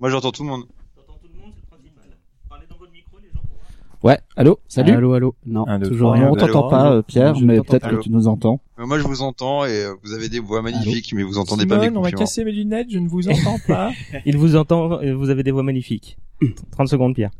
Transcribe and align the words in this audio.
Moi 0.00 0.10
j'entends 0.10 0.32
tout 0.32 0.42
le 0.42 0.48
monde. 0.48 0.64
T'entends 0.96 1.18
tout 1.20 1.28
le 1.34 1.40
monde, 1.40 1.52
c'est 1.54 1.60
le 1.62 1.66
principal. 1.68 2.04
Parlez 2.48 2.66
dans 2.70 2.76
votre 2.76 2.92
micro, 2.92 3.18
les 3.18 3.28
gens, 3.28 3.40
pour 3.42 3.56
voir. 3.58 3.66
Ouais, 4.02 4.18
allô, 4.36 4.58
salut. 4.66 4.92
Allô, 4.92 5.12
allô. 5.12 5.34
Non, 5.44 5.66
Un, 5.68 5.78
deux, 5.78 5.88
toujours 5.88 6.12
trois. 6.14 6.20
rien. 6.24 6.30
On 6.32 6.36
t'entend 6.36 6.68
pas, 6.68 6.80
allô. 6.86 6.96
euh, 6.96 7.02
Pierre, 7.02 7.34
Je 7.34 7.44
mais 7.44 7.56
t'entends 7.56 7.70
peut-être 7.70 7.82
pas. 7.90 7.96
que 7.96 8.02
tu 8.02 8.10
nous 8.10 8.28
entends. 8.28 8.60
Euh, 8.78 8.86
Moi 8.86 8.98
je 8.98 9.04
vous 9.06 9.20
entends 9.22 9.64
et 9.66 9.84
euh, 9.84 9.94
vous 10.02 10.12
avez 10.14 10.28
des 10.30 10.40
voix 10.40 10.62
magnifiques, 10.62 11.12
mais 11.14 11.22
vous 11.22 11.36
entendez 11.38 11.66
pas 11.66 11.76
mes 11.76 11.82
Simone, 11.84 11.98
on 11.98 12.02
va 12.02 12.10
compliments. 12.10 12.26
casser 12.26 12.44
mes 12.44 12.52
lunettes, 12.52 12.90
je 12.90 12.98
ne 12.98 13.08
vous 13.08 13.28
entends 13.28 13.58
pas. 13.66 13.90
Il 14.24 14.38
vous 14.38 14.56
entend, 14.56 15.00
euh, 15.02 15.14
vous 15.14 15.28
avez 15.28 15.42
des 15.42 15.50
voix 15.50 15.62
magnifiques. 15.62 16.16
30 16.72 16.88
secondes, 16.88 17.14
Pierre. 17.14 17.30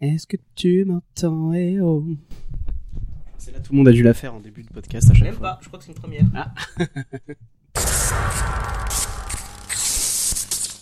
Est-ce 0.00 0.26
que 0.26 0.36
tu 0.56 0.84
m'entends 0.84 1.52
eh 1.54 1.80
oh? 1.80 2.04
C'est 3.38 3.52
là 3.52 3.60
tout 3.60 3.72
le 3.72 3.78
monde 3.78 3.88
a 3.88 3.92
dû 3.92 4.02
la 4.02 4.14
faire 4.14 4.34
en 4.34 4.40
début 4.40 4.62
de 4.64 4.68
podcast 4.68 5.10
à 5.10 5.14
chaque 5.14 5.22
Même 5.24 5.34
fois. 5.34 5.50
pas, 5.50 5.58
je 5.62 5.68
crois 5.68 5.78
que 5.78 5.84
c'est 5.84 5.92
une 5.92 5.98
première. 5.98 6.24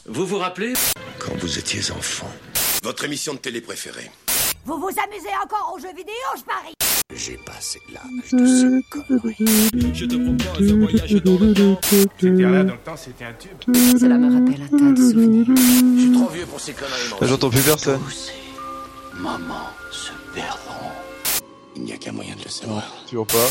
Vous 0.06 0.26
vous 0.26 0.38
rappelez 0.38 0.72
Quand 1.20 1.32
vous 1.38 1.58
étiez 1.58 1.92
enfant, 1.92 2.28
Votre 2.82 3.04
émission 3.04 3.34
de 3.34 3.38
télé 3.38 3.60
préférée 3.60 4.10
Vous 4.64 4.76
vous 4.76 4.88
amusez 4.88 5.30
encore 5.44 5.74
aux 5.74 5.78
jeux 5.78 5.94
vidéo, 5.94 6.12
je 6.36 6.42
parie 6.42 6.74
j'ai 7.14 7.36
passé 7.36 7.78
l'âge 7.92 8.32
de 8.32 8.46
ces 8.46 8.82
conneries. 8.88 9.36
Je 9.94 10.06
te 10.06 10.14
propose 10.16 10.72
un 10.72 10.78
voyage 10.78 11.12
dans 11.22 11.38
le 11.38 11.54
temps. 11.54 11.80
là 12.22 12.64
dans 12.64 12.72
le 12.72 12.78
temps, 12.78 12.96
c'était 12.96 13.26
un 13.26 13.34
tube. 13.34 13.76
Cela 14.00 14.16
me 14.16 14.32
rappelle 14.32 14.62
un 14.62 14.78
tas 14.78 14.92
de 14.92 15.10
souvenirs. 15.10 15.46
Je 15.46 16.00
suis 16.00 16.12
trop 16.12 16.28
vieux 16.30 16.46
pour 16.46 16.58
ces 16.58 16.72
conneries, 16.72 17.28
j'entends 17.28 17.50
plus 17.50 17.60
personne. 17.60 18.00
Tous 18.00 18.32
moments 19.20 19.68
se 19.90 20.12
perdront. 20.34 20.90
Il 21.76 21.82
n'y 21.82 21.92
a 21.92 21.98
qu'un 21.98 22.12
moyen 22.12 22.34
de 22.34 22.42
le 22.42 22.48
savoir. 22.48 22.82
Toujours 23.08 23.26
pas. 23.26 23.48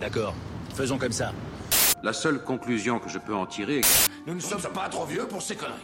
D'accord, 0.00 0.34
faisons 0.76 0.98
comme 0.98 1.12
ça. 1.12 1.32
La 2.02 2.12
seule 2.12 2.42
conclusion 2.42 2.98
que 2.98 3.08
je 3.10 3.18
peux 3.18 3.34
en 3.34 3.46
tirer 3.46 3.78
est 3.78 3.80
que 3.82 3.86
Nous 4.26 4.34
ne 4.34 4.40
sommes 4.40 4.62
pas 4.72 4.88
trop 4.88 5.04
vieux 5.04 5.26
pour 5.26 5.42
ces 5.42 5.54
conneries. 5.56 5.74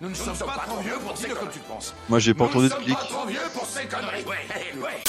Nous 0.00 0.08
ne 0.08 0.14
sommes 0.14 0.38
pas 0.38 0.62
trop 0.66 0.78
vieux 0.80 0.94
pour 1.04 1.16
ces 1.16 1.24
conneries. 1.28 1.40
comme 1.40 1.50
tu 1.50 1.58
penses. 1.60 1.94
Moi 2.08 2.18
j'ai 2.18 2.32
pas 2.34 2.44
entendu 2.44 2.68
de 2.68 2.74
Nous 2.74 2.80
ne 2.80 2.84
clic. 2.84 2.98
sommes 2.98 3.08
pas 3.08 3.14
trop 3.14 3.26
vieux 3.26 3.40
pour 3.52 3.66
ces 3.66 3.84
conneries. 3.86 4.24
Ouais, 4.24 4.80
ouais. 4.82 5.02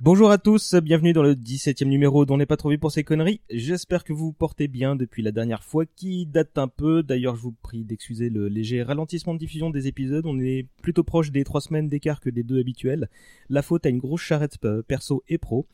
Bonjour 0.00 0.32
à 0.32 0.38
tous, 0.38 0.74
bienvenue 0.74 1.12
dans 1.12 1.22
le 1.22 1.34
17ème 1.34 1.86
numéro 1.86 2.24
dont 2.26 2.36
n'est 2.36 2.46
pas 2.46 2.56
trop 2.56 2.76
pour 2.76 2.90
ces 2.90 3.04
conneries. 3.04 3.40
J'espère 3.50 4.02
que 4.02 4.12
vous 4.12 4.26
vous 4.26 4.32
portez 4.32 4.66
bien 4.66 4.96
depuis 4.96 5.22
la 5.22 5.30
dernière 5.30 5.62
fois 5.62 5.84
qui 5.86 6.26
date 6.26 6.58
un 6.58 6.66
peu. 6.66 7.04
D'ailleurs, 7.04 7.36
je 7.36 7.42
vous 7.42 7.52
prie 7.52 7.84
d'excuser 7.84 8.28
le 8.28 8.48
léger 8.48 8.82
ralentissement 8.82 9.34
de 9.34 9.38
diffusion 9.38 9.70
des 9.70 9.86
épisodes. 9.86 10.26
On 10.26 10.40
est 10.40 10.66
plutôt 10.82 11.04
proche 11.04 11.30
des 11.30 11.44
trois 11.44 11.60
semaines 11.60 11.88
d'écart 11.88 12.20
que 12.20 12.30
des 12.30 12.42
deux 12.42 12.58
habituels. 12.58 13.08
La 13.48 13.62
faute 13.62 13.86
à 13.86 13.90
une 13.90 13.98
grosse 13.98 14.22
charrette 14.22 14.56
euh, 14.64 14.82
perso 14.82 15.22
et 15.28 15.38
pro. 15.38 15.66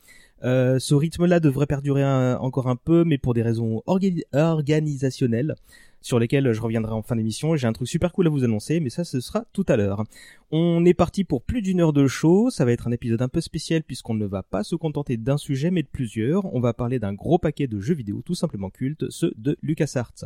Euh, 0.43 0.77
ce 0.77 0.93
rythme-là 0.93 1.39
devrait 1.39 1.65
perdurer 1.65 2.05
encore 2.39 2.67
un 2.67 2.75
peu, 2.75 3.03
mais 3.03 3.17
pour 3.17 3.33
des 3.33 3.41
raisons 3.41 3.81
orga- 3.87 4.23
organisationnelles 4.33 5.55
sur 6.01 6.19
lesquelles 6.19 6.51
je 6.51 6.61
reviendrai 6.61 6.93
en 6.93 7.01
fin 7.01 7.15
d'émission. 7.15 7.55
J'ai 7.55 7.67
un 7.67 7.73
truc 7.73 7.87
super 7.87 8.11
cool 8.11 8.27
à 8.27 8.29
vous 8.29 8.43
annoncer, 8.43 8.79
mais 8.79 8.89
ça, 8.89 9.03
ce 9.03 9.19
sera 9.19 9.45
tout 9.53 9.65
à 9.67 9.75
l'heure. 9.75 10.03
On 10.51 10.85
est 10.85 10.93
parti 10.93 11.23
pour 11.23 11.43
plus 11.43 11.61
d'une 11.61 11.81
heure 11.81 11.93
de 11.93 12.07
show. 12.07 12.49
Ça 12.49 12.65
va 12.65 12.71
être 12.71 12.87
un 12.87 12.91
épisode 12.91 13.21
un 13.21 13.27
peu 13.27 13.41
spécial 13.41 13.83
puisqu'on 13.83 14.13
ne 14.13 14.25
va 14.25 14.43
pas 14.43 14.63
se 14.63 14.75
contenter 14.75 15.17
d'un 15.17 15.37
sujet 15.37 15.71
mais 15.71 15.83
de 15.83 15.87
plusieurs. 15.87 16.53
On 16.53 16.59
va 16.59 16.73
parler 16.73 16.99
d'un 16.99 17.13
gros 17.13 17.37
paquet 17.37 17.67
de 17.67 17.79
jeux 17.79 17.93
vidéo 17.93 18.21
tout 18.25 18.35
simplement 18.35 18.69
cultes, 18.69 19.09
ceux 19.09 19.33
de 19.37 19.57
LucasArts. 19.61 20.25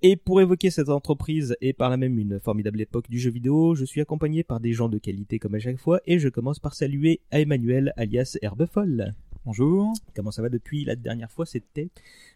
Et 0.00 0.14
pour 0.14 0.40
évoquer 0.40 0.70
cette 0.70 0.90
entreprise 0.90 1.56
et 1.60 1.72
par 1.72 1.90
là 1.90 1.96
même 1.96 2.18
une 2.18 2.38
formidable 2.38 2.80
époque 2.80 3.10
du 3.10 3.18
jeu 3.18 3.30
vidéo, 3.30 3.74
je 3.74 3.84
suis 3.84 4.00
accompagné 4.00 4.44
par 4.44 4.60
des 4.60 4.72
gens 4.72 4.88
de 4.88 4.98
qualité 4.98 5.40
comme 5.40 5.56
à 5.56 5.58
chaque 5.58 5.78
fois 5.78 6.00
et 6.06 6.20
je 6.20 6.28
commence 6.28 6.60
par 6.60 6.74
saluer 6.74 7.20
Emmanuel 7.32 7.92
alias 7.96 8.38
Herbefoll. 8.40 9.14
Bonjour. 9.44 9.92
Comment 10.14 10.30
ça 10.30 10.42
va 10.42 10.48
depuis 10.48 10.84
la 10.84 10.96
dernière 10.96 11.30
fois 11.30 11.46
C'était 11.46 11.88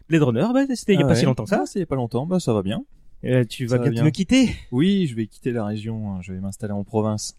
Blade 0.09 0.23
Runner, 0.23 0.47
bah, 0.53 0.65
c'était 0.75 0.93
il 0.93 0.99
y 0.99 1.03
a 1.03 1.05
Ah 1.05 1.07
pas 1.07 1.13
ouais. 1.13 1.19
si 1.19 1.25
longtemps 1.25 1.43
que 1.43 1.49
ça. 1.49 1.59
Ah, 1.63 1.65
c'est 1.65 1.79
il 1.79 1.81
y 1.81 1.83
a 1.83 1.87
pas 1.87 1.95
longtemps, 1.95 2.25
bah 2.25 2.39
ça 2.39 2.53
va 2.53 2.63
bien. 2.63 2.83
Euh, 3.25 3.43
tu 3.45 3.65
vas 3.65 3.71
Ça 3.71 3.77
va 3.77 3.83
bientôt 3.83 3.95
bien. 3.95 4.03
me 4.05 4.09
quitter 4.09 4.49
Oui, 4.71 5.07
je 5.07 5.15
vais 5.15 5.27
quitter 5.27 5.51
la 5.51 5.65
région, 5.65 6.11
hein, 6.11 6.19
je 6.21 6.33
vais 6.33 6.39
m'installer 6.39 6.73
en 6.73 6.83
province. 6.83 7.37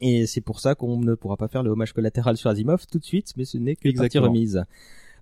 Et 0.00 0.26
c'est 0.26 0.40
pour 0.40 0.60
ça 0.60 0.74
qu'on 0.74 0.98
ne 1.00 1.14
pourra 1.14 1.36
pas 1.36 1.48
faire 1.48 1.62
le 1.62 1.70
hommage 1.70 1.92
collatéral 1.92 2.36
sur 2.36 2.48
Asimov 2.50 2.86
tout 2.86 2.98
de 2.98 3.04
suite, 3.04 3.32
mais 3.36 3.44
ce 3.44 3.58
n'est 3.58 3.74
que 3.76 3.90
partie 3.96 4.18
remise. 4.18 4.64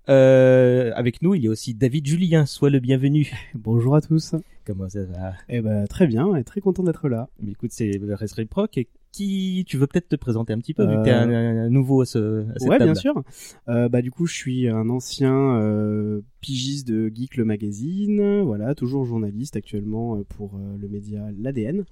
Euh, 0.09 0.93
avec 0.95 1.23
nous, 1.23 1.35
il 1.35 1.43
y 1.45 1.49
a 1.49 1.51
aussi 1.51 1.75
David 1.75 2.07
Julien, 2.07 2.47
sois 2.47 2.71
le 2.71 2.81
bienvenu. 2.81 3.31
Bonjour 3.55 3.95
à 3.97 4.01
tous. 4.01 4.35
Comment 4.67 4.89
ça 4.89 5.05
va? 5.05 5.33
Eh 5.49 5.61
ben 5.63 5.87
très 5.87 6.07
bien, 6.07 6.35
et 6.37 6.45
très 6.45 6.61
content 6.61 6.83
d'être 6.83 7.09
là. 7.09 7.29
Mais 7.41 7.53
écoute, 7.53 7.71
c'est 7.73 7.91
Restream 8.11 8.47
Proc. 8.49 8.77
Et 8.77 8.89
qui, 9.13 9.65
tu 9.67 9.77
veux 9.79 9.87
peut-être 9.87 10.09
te 10.09 10.17
présenter 10.17 10.53
un 10.53 10.59
petit 10.59 10.75
peu, 10.75 10.85
vu 10.85 10.95
que 10.95 11.01
Euh, 11.01 11.05
t'es 11.05 11.11
un, 11.11 11.31
un 11.31 11.71
nouveau 11.71 12.03
à, 12.03 12.07
ce, 12.07 12.47
à 12.51 12.59
cette 12.59 12.69
Ouais, 12.69 12.79
table. 12.79 12.93
bien 12.93 12.95
sûr. 12.95 13.23
Euh, 13.69 13.89
bah 13.89 14.03
du 14.03 14.11
coup, 14.11 14.27
je 14.27 14.35
suis 14.35 14.69
un 14.69 14.89
ancien 14.91 15.33
euh, 15.59 16.21
pigiste 16.41 16.87
de 16.89 17.11
Geek 17.15 17.37
le 17.37 17.45
magazine, 17.45 18.43
voilà, 18.43 18.75
toujours 18.75 19.05
journaliste 19.05 19.57
actuellement 19.57 20.17
euh, 20.17 20.25
pour 20.37 20.55
euh, 20.57 20.77
le 20.79 20.89
média 20.89 21.27
l'ADN. 21.39 21.85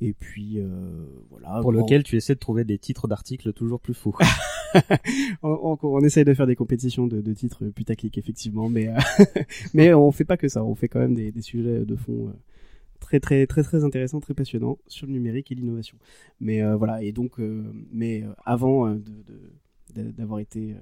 Et 0.00 0.12
puis 0.14 0.58
euh, 0.58 0.66
voilà. 1.30 1.60
Pour 1.62 1.72
bon, 1.72 1.80
lequel 1.82 2.02
tu 2.02 2.16
essaies 2.16 2.34
de 2.34 2.38
trouver 2.40 2.64
des 2.64 2.78
titres 2.78 3.06
d'articles 3.08 3.52
toujours 3.52 3.80
plus 3.80 3.94
fous. 3.94 4.16
on, 5.42 5.58
on, 5.62 5.78
on 5.82 6.00
essaye 6.00 6.24
de 6.24 6.34
faire 6.34 6.46
des 6.46 6.56
compétitions 6.56 7.06
de, 7.06 7.20
de 7.20 7.32
titres 7.34 7.64
putaclic 7.66 8.16
effectivement, 8.18 8.68
mais 8.68 8.88
euh, 8.88 8.94
mais 9.74 9.92
on 9.94 10.10
fait 10.12 10.24
pas 10.24 10.36
que 10.36 10.48
ça. 10.48 10.64
On 10.64 10.74
fait 10.74 10.88
quand 10.88 11.00
même 11.00 11.14
des, 11.14 11.30
des 11.32 11.42
sujets 11.42 11.84
de 11.84 11.96
fond. 11.96 12.32
Très 13.02 13.18
très 13.18 13.48
très 13.48 13.64
très 13.64 13.82
intéressants, 13.82 14.20
très 14.20 14.32
passionnants 14.32 14.78
sur 14.86 15.08
le 15.08 15.12
numérique 15.12 15.50
et 15.50 15.56
l'innovation. 15.56 15.98
Mais 16.38 16.62
euh, 16.62 16.76
voilà, 16.76 17.02
et 17.02 17.10
donc, 17.10 17.40
euh, 17.40 17.64
mais 17.90 18.22
euh, 18.22 18.32
avant 18.44 18.96
d'avoir 19.94 20.38
été, 20.38 20.76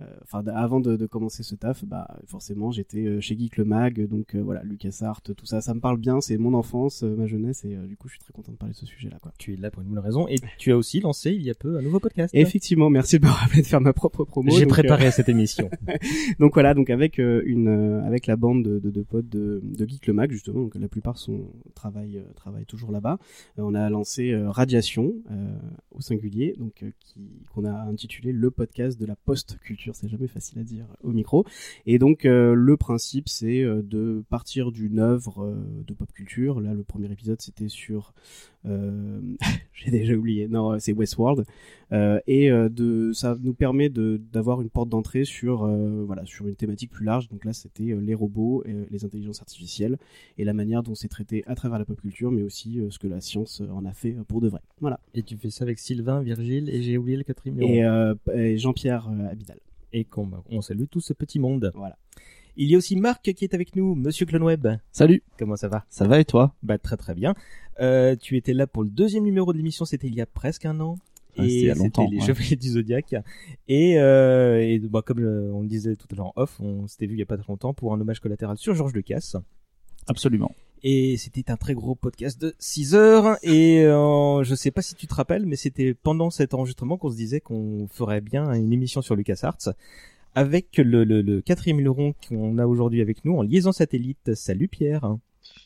euh, 0.00 0.04
euh, 0.04 0.18
enfin 0.22 0.44
avant 0.48 0.80
de, 0.80 0.96
de 0.96 1.06
commencer 1.06 1.42
ce 1.42 1.54
taf, 1.54 1.84
bah 1.84 2.08
forcément 2.26 2.70
j'étais 2.70 3.04
euh, 3.06 3.20
chez 3.20 3.36
Geek 3.38 3.56
le 3.56 3.64
Mag, 3.64 4.06
donc 4.06 4.34
euh, 4.34 4.42
voilà 4.42 4.62
LucasArts, 4.64 5.22
tout 5.22 5.34
ça, 5.44 5.60
ça 5.60 5.74
me 5.74 5.80
parle 5.80 5.98
bien, 5.98 6.20
c'est 6.20 6.36
mon 6.36 6.54
enfance, 6.54 7.02
euh, 7.02 7.14
ma 7.14 7.26
jeunesse, 7.26 7.64
et 7.64 7.76
du 7.76 7.96
coup 7.96 8.08
je 8.08 8.14
suis 8.14 8.20
très 8.20 8.32
content 8.32 8.52
de 8.52 8.56
parler 8.56 8.72
de 8.72 8.78
ce 8.78 8.86
sujet-là 8.86 9.18
quoi. 9.20 9.32
tu 9.38 9.54
es 9.54 9.56
là 9.56 9.70
pour 9.70 9.82
une 9.82 9.88
bonne 9.88 9.98
raison. 9.98 10.26
Et 10.28 10.36
tu 10.58 10.72
as 10.72 10.76
aussi 10.76 11.00
lancé 11.00 11.32
il 11.32 11.42
y 11.42 11.50
a 11.50 11.54
peu 11.54 11.78
un 11.78 11.82
nouveau 11.82 12.00
podcast. 12.00 12.34
Effectivement, 12.34 12.90
merci 12.90 13.18
de 13.18 13.26
me 13.26 13.30
rappeler 13.30 13.62
de 13.62 13.66
faire 13.66 13.80
ma 13.80 13.92
propre 13.92 14.24
promo. 14.24 14.50
J'ai 14.50 14.66
préparé 14.66 15.10
cette 15.10 15.28
émission. 15.28 15.70
donc 16.38 16.54
voilà, 16.54 16.74
donc 16.74 16.90
avec 16.90 17.18
une 17.18 17.68
avec 18.04 18.26
la 18.26 18.36
bande 18.36 18.64
de, 18.64 18.78
de, 18.78 18.90
de 18.90 19.02
potes 19.02 19.28
de, 19.28 19.60
de 19.62 19.88
Geek 19.88 20.06
le 20.06 20.12
Mag 20.12 20.30
justement, 20.30 20.62
donc 20.62 20.74
la 20.74 20.88
plupart 20.88 21.18
sont 21.18 21.52
travaillent 21.74 22.22
travaillent 22.36 22.66
toujours 22.66 22.92
là-bas. 22.92 23.18
On 23.56 23.74
a 23.74 23.88
lancé 23.90 24.34
Radiation 24.34 25.14
au 25.90 26.00
singulier, 26.00 26.54
donc 26.58 26.84
qui 27.00 27.44
qu'on 27.52 27.64
a 27.64 27.72
intitulé 27.72 28.32
le 28.32 28.50
podcast 28.50 28.98
de 28.98 29.06
la 29.06 29.16
C'est 29.92 30.08
jamais 30.08 30.28
facile 30.28 30.58
à 30.58 30.62
dire 30.62 30.86
au 31.02 31.12
micro. 31.12 31.44
Et 31.86 31.98
donc 31.98 32.24
euh, 32.24 32.54
le 32.54 32.76
principe 32.76 33.28
c'est 33.28 33.62
euh, 33.62 33.82
de 33.82 34.24
partir 34.28 34.72
d'une 34.72 34.98
œuvre 34.98 35.44
euh, 35.44 35.82
de 35.86 35.94
pop 35.94 36.10
culture. 36.12 36.60
Là, 36.60 36.74
le 36.74 36.84
premier 36.84 37.10
épisode 37.10 37.40
c'était 37.40 37.68
sur 37.68 38.14
j'ai 39.74 39.90
déjà 39.90 40.14
oublié. 40.14 40.48
Non, 40.48 40.78
c'est 40.78 40.92
Westworld. 40.92 41.44
Euh, 41.92 42.18
et 42.26 42.48
de 42.48 43.12
ça 43.12 43.36
nous 43.42 43.52
permet 43.52 43.90
d'avoir 43.90 44.62
une 44.62 44.70
porte 44.70 44.88
d'entrée 44.88 45.26
sur 45.26 45.64
euh, 45.64 46.02
voilà 46.06 46.24
sur 46.24 46.46
une 46.46 46.56
thématique 46.56 46.90
plus 46.90 47.04
large. 47.04 47.28
Donc 47.28 47.44
là, 47.44 47.52
c'était 47.52 47.94
les 48.00 48.14
robots, 48.14 48.62
et, 48.64 48.74
les 48.90 49.04
intelligences 49.04 49.40
artificielles 49.40 49.98
et 50.38 50.44
la 50.44 50.54
manière 50.54 50.82
dont 50.82 50.94
c'est 50.94 51.08
traité 51.08 51.44
à 51.46 51.54
travers 51.54 51.78
la 51.78 51.84
pop 51.84 52.00
culture, 52.00 52.30
mais 52.30 52.42
aussi 52.42 52.80
ce 52.88 52.98
que 52.98 53.06
la 53.06 53.20
science 53.20 53.62
en 53.70 53.84
a 53.84 53.92
fait 53.92 54.16
pour 54.26 54.40
de 54.40 54.48
vrai. 54.48 54.60
Voilà. 54.80 54.98
Et 55.14 55.22
tu 55.22 55.36
fais 55.36 55.50
ça 55.50 55.64
avec 55.64 55.78
Sylvain, 55.78 56.22
Virgile 56.22 56.70
et 56.70 56.82
j'ai 56.82 56.96
oublié 56.98 57.16
le 57.16 57.24
quatrième. 57.24 57.60
Et, 57.60 57.84
euh, 57.84 58.14
et 58.32 58.58
Jean-Pierre 58.58 59.08
Abidal. 59.30 59.58
Et 59.94 60.04
qu'on 60.04 60.28
on 60.50 60.60
salue 60.60 60.84
tout 60.90 61.00
ce 61.00 61.12
petit 61.14 61.38
monde. 61.38 61.70
Voilà. 61.74 61.96
Il 62.56 62.68
y 62.68 62.74
a 62.74 62.78
aussi 62.78 62.96
Marc 62.96 63.32
qui 63.32 63.44
est 63.44 63.54
avec 63.54 63.74
nous, 63.74 63.94
Monsieur 63.94 64.26
Clonweb. 64.26 64.66
Salut, 64.92 65.22
Comment 65.38 65.56
ça 65.56 65.68
va? 65.68 65.84
Ça 65.88 66.06
va 66.06 66.20
et 66.20 66.24
toi? 66.24 66.54
Bah 66.62 66.78
très 66.78 66.96
très 66.96 67.14
bien. 67.14 67.34
Euh, 67.80 68.14
tu 68.16 68.36
étais 68.36 68.52
là 68.52 68.66
pour 68.66 68.82
le 68.82 68.90
deuxième 68.90 69.24
numéro 69.24 69.52
de 69.52 69.58
l'émission, 69.58 69.84
c'était 69.84 70.08
il 70.08 70.14
y 70.14 70.20
a 70.20 70.26
presque 70.26 70.66
un 70.66 70.78
an. 70.80 70.96
Ah, 71.36 71.42
c'était 71.42 71.48
il 71.48 71.60
y 71.62 71.66
et 71.66 71.70
a 71.70 71.74
longtemps, 71.74 72.02
c'était 72.02 72.14
les 72.14 72.20
ouais. 72.20 72.26
Chevaliers 72.26 72.56
du 72.56 72.68
Zodiac. 72.68 73.14
Et, 73.66 73.98
euh, 73.98 74.60
et 74.60 74.78
bah, 74.80 75.02
comme 75.04 75.20
euh, 75.20 75.50
on 75.52 75.62
le 75.62 75.68
disait 75.68 75.96
tout 75.96 76.06
à 76.12 76.16
l'heure 76.16 76.26
en 76.26 76.32
off, 76.36 76.60
on 76.60 76.86
s'était 76.86 77.06
vu 77.06 77.14
il 77.14 77.18
y 77.18 77.22
a 77.22 77.26
pas 77.26 77.36
très 77.36 77.46
longtemps 77.48 77.74
pour 77.74 77.92
un 77.92 78.00
hommage 78.00 78.20
collatéral 78.20 78.56
sur 78.56 78.74
Georges 78.74 78.94
Lucas. 78.94 79.36
Absolument. 80.06 80.52
Et 80.86 81.16
c'était 81.16 81.50
un 81.50 81.56
très 81.56 81.72
gros 81.74 81.94
podcast 81.94 82.38
de 82.38 82.54
6 82.58 82.94
heures. 82.94 83.38
Et 83.42 83.82
euh, 83.84 84.44
je 84.44 84.54
sais 84.54 84.70
pas 84.70 84.82
si 84.82 84.94
tu 84.94 85.06
te 85.06 85.14
rappelles, 85.14 85.46
mais 85.46 85.56
c'était 85.56 85.94
pendant 85.94 86.28
cet 86.28 86.52
enregistrement 86.52 86.98
qu'on 86.98 87.10
se 87.10 87.16
disait 87.16 87.40
qu'on 87.40 87.88
ferait 87.90 88.20
bien 88.20 88.52
une 88.52 88.70
émission 88.70 89.00
sur 89.00 89.16
LucasArts. 89.16 89.70
Avec 90.34 90.76
le, 90.76 91.04
le, 91.04 91.22
le 91.22 91.40
quatrième 91.40 91.80
luron 91.80 92.14
qu'on 92.28 92.58
a 92.58 92.66
aujourd'hui 92.66 93.00
avec 93.00 93.24
nous 93.24 93.34
en 93.34 93.42
liaison 93.42 93.72
satellite. 93.72 94.34
Salut 94.34 94.68
Pierre. 94.68 95.16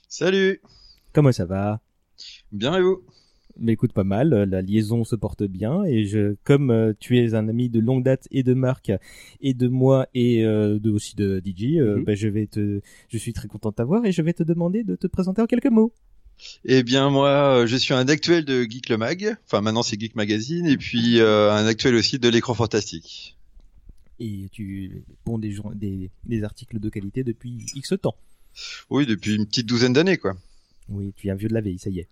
Salut. 0.09 0.63
Comment 1.13 1.33
ça 1.33 1.47
va? 1.47 1.81
Bien 2.53 2.77
et 2.77 2.83
vous? 2.83 3.03
Mais 3.61 3.73
écoute 3.73 3.93
pas 3.93 4.05
mal, 4.05 4.33
euh, 4.33 4.47
la 4.47 4.63
liaison 4.63 5.03
se 5.05 5.17
porte 5.17 5.43
bien 5.43 5.83
et 5.85 6.05
je, 6.05 6.37
comme 6.45 6.71
euh, 6.71 6.93
tu 7.01 7.19
es 7.19 7.35
un 7.35 7.49
ami 7.49 7.69
de 7.69 7.81
longue 7.81 8.05
date 8.05 8.29
et 8.31 8.43
de 8.45 8.55
Marc 8.55 8.93
et 9.41 9.53
de 9.55 9.67
moi 9.69 10.07
et 10.15 10.45
euh, 10.45 10.79
de 10.79 10.91
aussi 10.91 11.17
de 11.17 11.43
DJ, 11.45 11.79
Mhm. 11.81 12.05
bah, 12.05 12.15
je 12.15 12.29
vais 12.29 12.47
te, 12.47 12.81
je 13.09 13.19
suis 13.19 13.33
très 13.33 13.49
content 13.49 13.71
de 13.71 13.75
t'avoir 13.75 14.05
et 14.07 14.13
je 14.13 14.23
vais 14.23 14.33
te 14.33 14.43
demander 14.45 14.85
de 14.85 14.95
te 14.95 15.07
présenter 15.09 15.43
en 15.43 15.47
quelques 15.47 15.67
mots. 15.67 15.93
Eh 16.65 16.85
bien 16.85 17.11
moi, 17.11 17.67
je 17.67 17.75
suis 17.77 17.95
un 17.95 18.07
actuel 18.07 18.45
de 18.45 18.63
Geek 18.63 18.89
le 18.91 18.97
Mag. 18.97 19.37
Enfin 19.45 19.61
maintenant 19.61 19.83
c'est 19.83 19.99
Geek 20.01 20.15
Magazine 20.15 20.67
et 20.67 20.77
puis 20.77 21.19
euh, 21.19 21.51
un 21.53 21.67
actuel 21.67 21.97
aussi 21.97 22.21
de 22.21 22.29
l'écran 22.29 22.55
fantastique. 22.55 23.37
Et 24.21 24.49
tu 24.53 25.03
ponds 25.25 25.39
des, 25.39 25.57
des, 25.75 26.11
des 26.27 26.45
articles 26.45 26.79
de 26.79 26.89
qualité 26.89 27.25
depuis 27.25 27.67
X 27.75 27.95
temps. 28.01 28.17
Oui, 28.91 29.05
depuis 29.07 29.35
une 29.37 29.47
petite 29.47 29.67
douzaine 29.67 29.93
d'années, 29.93 30.17
quoi. 30.17 30.37
Oui, 30.89 31.13
tu 31.17 31.29
es 31.29 31.31
un 31.31 31.35
vieux 31.37 31.49
de 31.49 31.55
la 31.55 31.61
veille, 31.61 31.79
ça 31.79 31.91
y 31.91 32.01
est. 32.01 32.09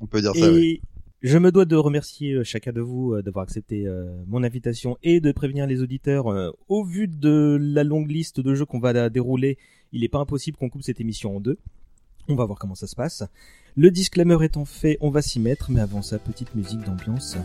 On 0.00 0.06
peut 0.06 0.20
dire 0.20 0.34
ça. 0.34 0.50
Oui. 0.52 0.80
je 1.22 1.38
me 1.38 1.52
dois 1.52 1.64
de 1.64 1.76
remercier 1.76 2.32
euh, 2.32 2.44
chacun 2.44 2.72
de 2.72 2.80
vous 2.80 3.14
euh, 3.14 3.22
d'avoir 3.22 3.42
accepté 3.42 3.86
euh, 3.86 4.04
mon 4.26 4.42
invitation 4.42 4.96
et 5.02 5.20
de 5.20 5.32
prévenir 5.32 5.66
les 5.66 5.82
auditeurs. 5.82 6.26
au 6.68 6.84
vu 6.84 7.08
de 7.08 7.58
la 7.60 7.84
longue 7.84 8.10
liste 8.10 8.40
de 8.40 8.54
jeux 8.54 8.66
qu'on 8.66 8.80
va 8.80 9.08
dérouler, 9.08 9.58
il 9.92 10.02
n'est 10.02 10.08
pas 10.08 10.18
impossible 10.18 10.56
qu'on 10.56 10.68
coupe 10.68 10.82
cette 10.82 11.00
émission 11.00 11.36
en 11.36 11.40
deux. 11.40 11.58
On 12.28 12.34
va 12.34 12.44
voir 12.44 12.58
comment 12.58 12.74
ça 12.74 12.86
se 12.86 12.94
passe. 12.94 13.24
Le 13.76 13.90
disclaimer 13.90 14.44
étant 14.44 14.64
fait, 14.64 14.98
on 15.00 15.10
va 15.10 15.22
s'y 15.22 15.40
mettre, 15.40 15.70
mais 15.70 15.80
avant 15.80 16.02
ça, 16.02 16.18
petite 16.18 16.54
musique 16.54 16.80
d'ambiance. 16.80 17.36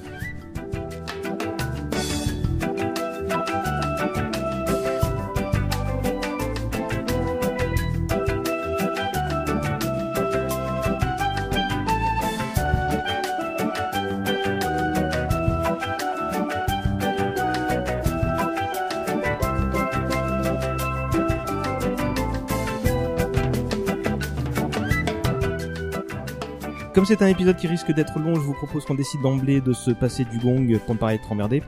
Comme 27.05 27.15
c'est 27.15 27.23
un 27.23 27.27
épisode 27.27 27.55
qui 27.55 27.67
risque 27.67 27.91
d'être 27.91 28.17
long, 28.17 28.33
je 28.33 28.39
vous 28.39 28.55
propose 28.55 28.83
qu'on 28.83 28.95
décide 28.95 29.21
d'emblée 29.21 29.61
de 29.61 29.73
se 29.73 29.91
passer 29.91 30.25
du 30.25 30.39
gong 30.39 30.75
pour 30.87 30.95
ne 30.95 30.99
pas 30.99 31.13
être 31.13 31.31
emmerdé. 31.31 31.61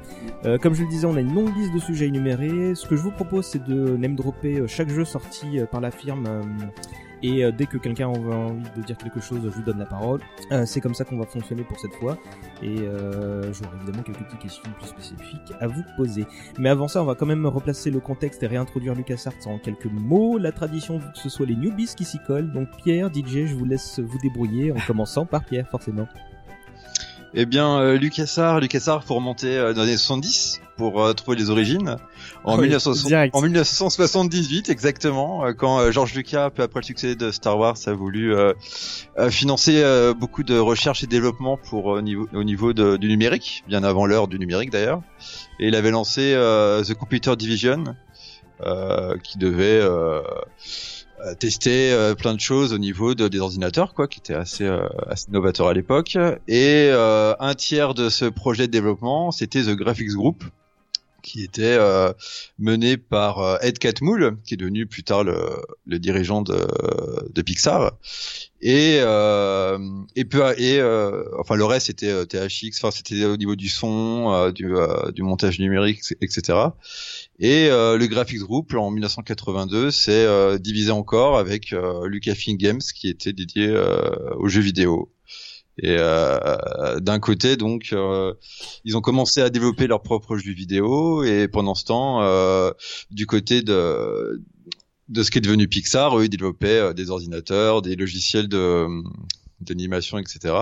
Euh, 0.46 0.58
comme 0.58 0.74
je 0.74 0.82
le 0.82 0.90
disais, 0.90 1.06
on 1.06 1.16
a 1.16 1.20
une 1.20 1.32
longue 1.32 1.56
liste 1.56 1.72
de 1.76 1.78
sujets 1.78 2.06
à 2.06 2.08
énumérer. 2.08 2.74
Ce 2.74 2.88
que 2.88 2.96
je 2.96 3.04
vous 3.04 3.12
propose, 3.12 3.46
c'est 3.46 3.64
de 3.64 3.96
name 3.98 4.16
dropper 4.16 4.62
euh, 4.62 4.68
chaque 4.68 4.90
jeu 4.90 5.06
sorti 5.06 5.60
euh, 5.60 5.68
par 5.68 5.80
la 5.80 5.92
firme. 5.92 6.28
Et 7.24 7.44
euh, 7.44 7.52
dès 7.52 7.66
que 7.66 7.78
quelqu'un 7.78 8.06
a 8.06 8.12
envie 8.12 8.70
de 8.76 8.82
dire 8.84 8.98
quelque 8.98 9.20
chose, 9.20 9.42
je 9.44 9.50
vous 9.50 9.62
donne 9.62 9.80
la 9.80 9.86
parole. 9.86 10.22
Euh, 10.52 10.66
c'est 10.66 10.82
comme 10.82 10.94
ça 10.94 11.04
qu'on 11.04 11.18
va 11.18 11.26
fonctionner 11.26 11.64
pour 11.64 11.80
cette 11.80 11.94
fois. 11.96 12.18
Et 12.62 12.80
euh, 12.80 13.54
j'aurai 13.54 13.76
évidemment 13.78 14.04
quelques 14.04 14.24
petites 14.24 14.40
questions 14.40 14.64
plus 14.78 14.88
spécifiques 14.88 15.54
à 15.60 15.68
vous 15.68 15.84
poser. 15.96 16.26
Mais 16.60 16.70
avant 16.70 16.88
ça, 16.88 17.02
on 17.02 17.06
va 17.06 17.16
quand 17.16 17.26
même 17.26 17.46
replacer 17.46 17.92
le 17.92 18.00
contexte 18.00 18.44
et 18.44 18.48
réintroduire 18.48 18.96
LucasArts 18.96 19.48
en 19.48 19.58
quelques 19.58 19.86
mots. 19.86 20.38
La 20.38 20.52
tradition 20.52 20.98
veut 20.98 21.12
que 21.12 21.20
ce 21.20 21.30
soit 21.30 21.46
les 21.46 21.56
newbies 21.56 21.94
qui 21.96 22.06
s'y 22.06 22.20
collent. 22.20 22.52
Donc 22.52 22.70
Pierre, 22.78 23.10
DJ, 23.14 23.46
je 23.46 23.56
vous 23.56 23.66
laisse 23.66 24.00
vous 24.00 24.18
débrouiller 24.20 24.72
en 24.72 24.78
commençant 24.86 25.26
par 25.26 25.44
Pierre, 25.44 25.68
forcément. 25.70 26.08
Eh 27.34 27.46
bien, 27.46 27.80
euh, 27.80 27.98
LucasArts, 27.98 28.60
LucasArts, 28.62 29.04
faut 29.04 29.16
remonter 29.16 29.56
euh, 29.58 29.74
dans 29.74 29.82
les 29.84 29.90
années 29.90 29.98
70 29.98 30.62
pour 30.78 31.04
euh, 31.04 31.14
trouver 31.14 31.38
les 31.38 31.50
origines. 31.50 31.98
En, 32.44 32.54
Ah 32.54 32.56
oui, 32.56 32.62
1960 32.68 33.08
direct. 33.08 33.36
en 33.36 33.42
1978, 33.42 34.70
exactement, 34.70 35.46
euh, 35.46 35.54
quand 35.54 35.80
euh, 35.80 35.92
George 35.92 36.14
Lucas, 36.16 36.50
peu 36.50 36.64
après 36.64 36.80
le 36.80 36.86
succès 36.86 37.16
de 37.16 37.32
Star 37.32 37.58
Wars, 37.58 37.76
a 37.86 37.94
voulu 37.94 38.34
euh, 38.34 38.54
euh, 39.20 39.30
financer 39.30 39.82
euh, 39.84 40.14
beaucoup 40.14 40.44
de 40.44 40.58
recherche 40.58 41.04
et 41.04 41.08
développement 41.08 41.58
pour 41.58 41.98
euh, 41.98 42.02
niveau, 42.02 42.28
au 42.34 42.44
niveau 42.44 42.74
de- 42.74 42.98
du 42.98 43.08
numérique, 43.08 43.64
bien 43.68 43.84
avant 43.84 44.06
l'heure 44.06 44.28
du 44.28 44.40
numérique 44.40 44.72
d'ailleurs. 44.72 45.02
Et 45.60 45.68
il 45.68 45.76
avait 45.76 45.92
lancé 45.92 46.34
euh, 46.34 46.84
The 46.84 46.94
Computer 46.94 47.36
Division, 47.36 47.84
euh, 48.62 49.18
qui 49.22 49.38
devait 49.38 49.80
tester 51.40 51.92
euh, 51.92 52.16
plein 52.16 52.34
de 52.34 52.40
choses 52.40 52.74
au 52.74 52.78
niveau 52.78 53.16
de, 53.16 53.28
des 53.28 53.40
ordinateurs, 53.40 53.94
quoi, 53.94 54.08
qui 54.08 54.20
était 54.20 54.34
assez, 54.34 54.64
euh, 54.64 54.88
assez 55.08 55.32
novateur 55.32 55.68
à 55.68 55.74
l'époque. 55.74 56.18
Et 56.48 56.90
euh, 56.92 57.34
un 57.40 57.56
tiers 57.56 57.94
de 57.94 58.10
ce 58.10 58.26
projet 58.26 58.68
de 58.68 58.72
développement, 58.72 59.32
c'était 59.32 59.64
The 59.64 59.76
Graphics 59.76 60.14
Group, 60.14 60.44
qui 61.24 61.44
était 61.44 61.64
euh, 61.64 62.14
mené 62.58 62.96
par 62.96 63.40
euh, 63.40 63.58
Ed 63.62 63.80
Catmull, 63.80 64.38
qui 64.46 64.54
est 64.54 64.58
devenu 64.58 64.86
plus 64.86 65.04
tard 65.04 65.24
le, 65.24 65.38
le 65.86 66.00
dirigeant 66.00 66.42
de, 66.42 66.68
de 67.34 67.42
Pixar. 67.42 67.94
Et 68.62 68.98
euh, 69.02 69.78
et 70.16 70.26
peu 70.26 70.42
et 70.58 70.80
euh, 70.80 71.24
enfin 71.38 71.56
le 71.56 71.64
reste 71.64 71.88
c'était 71.88 72.10
euh, 72.10 72.26
THX, 72.26 72.72
enfin 72.82 72.90
c'était 72.90 73.26
au 73.26 73.38
niveau 73.38 73.56
du 73.56 73.70
son, 73.70 74.32
euh, 74.34 74.52
du 74.52 74.76
euh, 74.76 75.12
du 75.12 75.22
montage 75.22 75.60
numérique, 75.60 76.00
etc. 76.22 76.58
Et 77.40 77.68
euh, 77.70 77.98
le 77.98 78.08
Graphics 78.08 78.40
Group 78.40 78.74
en 78.74 78.90
1982 78.90 79.92
s'est 79.92 80.12
euh, 80.12 80.58
divisé 80.58 80.90
encore 80.90 81.38
avec 81.38 81.72
euh, 81.72 82.08
Lucasfilm 82.08 82.58
Games 82.58 82.80
qui 82.80 83.10
était 83.10 83.34
dédié 83.34 83.68
euh, 83.68 84.10
aux 84.38 84.48
jeux 84.48 84.62
vidéo. 84.62 85.14
Et 85.80 85.96
euh, 86.00 87.00
d'un 87.00 87.20
côté, 87.20 87.56
donc, 87.56 87.90
euh, 87.94 88.34
ils 88.84 88.98
ont 88.98 89.02
commencé 89.02 89.42
à 89.42 89.52
développer 89.52 89.86
leurs 89.86 90.02
propres 90.02 90.38
jeux 90.38 90.54
vidéo, 90.54 91.24
et 91.24 91.48
pendant 91.48 91.76
ce 91.76 91.86
temps, 91.86 92.74
du 93.12 93.28
côté 93.28 93.62
de 93.62 94.42
de 95.08 95.24
ce 95.24 95.32
qui 95.32 95.38
est 95.38 95.42
devenu 95.42 95.68
Pixar, 95.68 96.18
eux, 96.18 96.26
ils 96.26 96.30
développaient 96.30 96.96
des 96.96 97.12
ordinateurs, 97.12 97.84
des 97.84 97.96
logiciels 97.96 98.48
de 98.50 98.88
d'animation, 99.62 100.18
etc. 100.18 100.56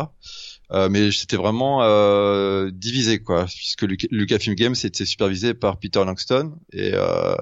Euh, 0.71 0.89
mais 0.89 1.11
c'était 1.11 1.37
vraiment 1.37 1.83
euh, 1.83 2.71
divisé, 2.71 3.19
quoi, 3.19 3.45
puisque 3.45 3.83
Luca- 3.83 4.07
Lucasfilm 4.09 4.55
Games 4.55 4.75
était 4.83 5.05
supervisé 5.05 5.53
par 5.53 5.77
Peter 5.77 6.03
Langston, 6.03 6.53
et 6.73 6.91
euh, 6.93 7.35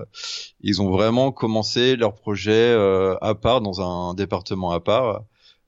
ils 0.61 0.81
ont 0.81 0.91
vraiment 0.91 1.31
commencé 1.31 1.95
leur 1.95 2.15
projet 2.15 2.51
euh, 2.51 3.15
à 3.21 3.35
part, 3.35 3.61
dans 3.61 3.81
un 3.81 4.13
département 4.13 4.71
à 4.71 4.79
part. 4.79 5.23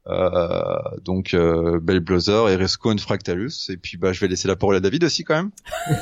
Euh, 0.07 0.77
donc 1.03 1.33
euh, 1.33 1.79
Bell 1.79 1.99
Brother, 1.99 2.49
et 2.49 2.97
Fractalus. 2.99 3.69
Et 3.69 3.77
puis 3.77 3.97
bah 3.97 4.13
je 4.13 4.19
vais 4.19 4.27
laisser 4.27 4.47
la 4.47 4.55
parole 4.55 4.75
à 4.75 4.79
David 4.79 5.03
aussi 5.03 5.23
quand 5.23 5.33
même. 5.35 5.51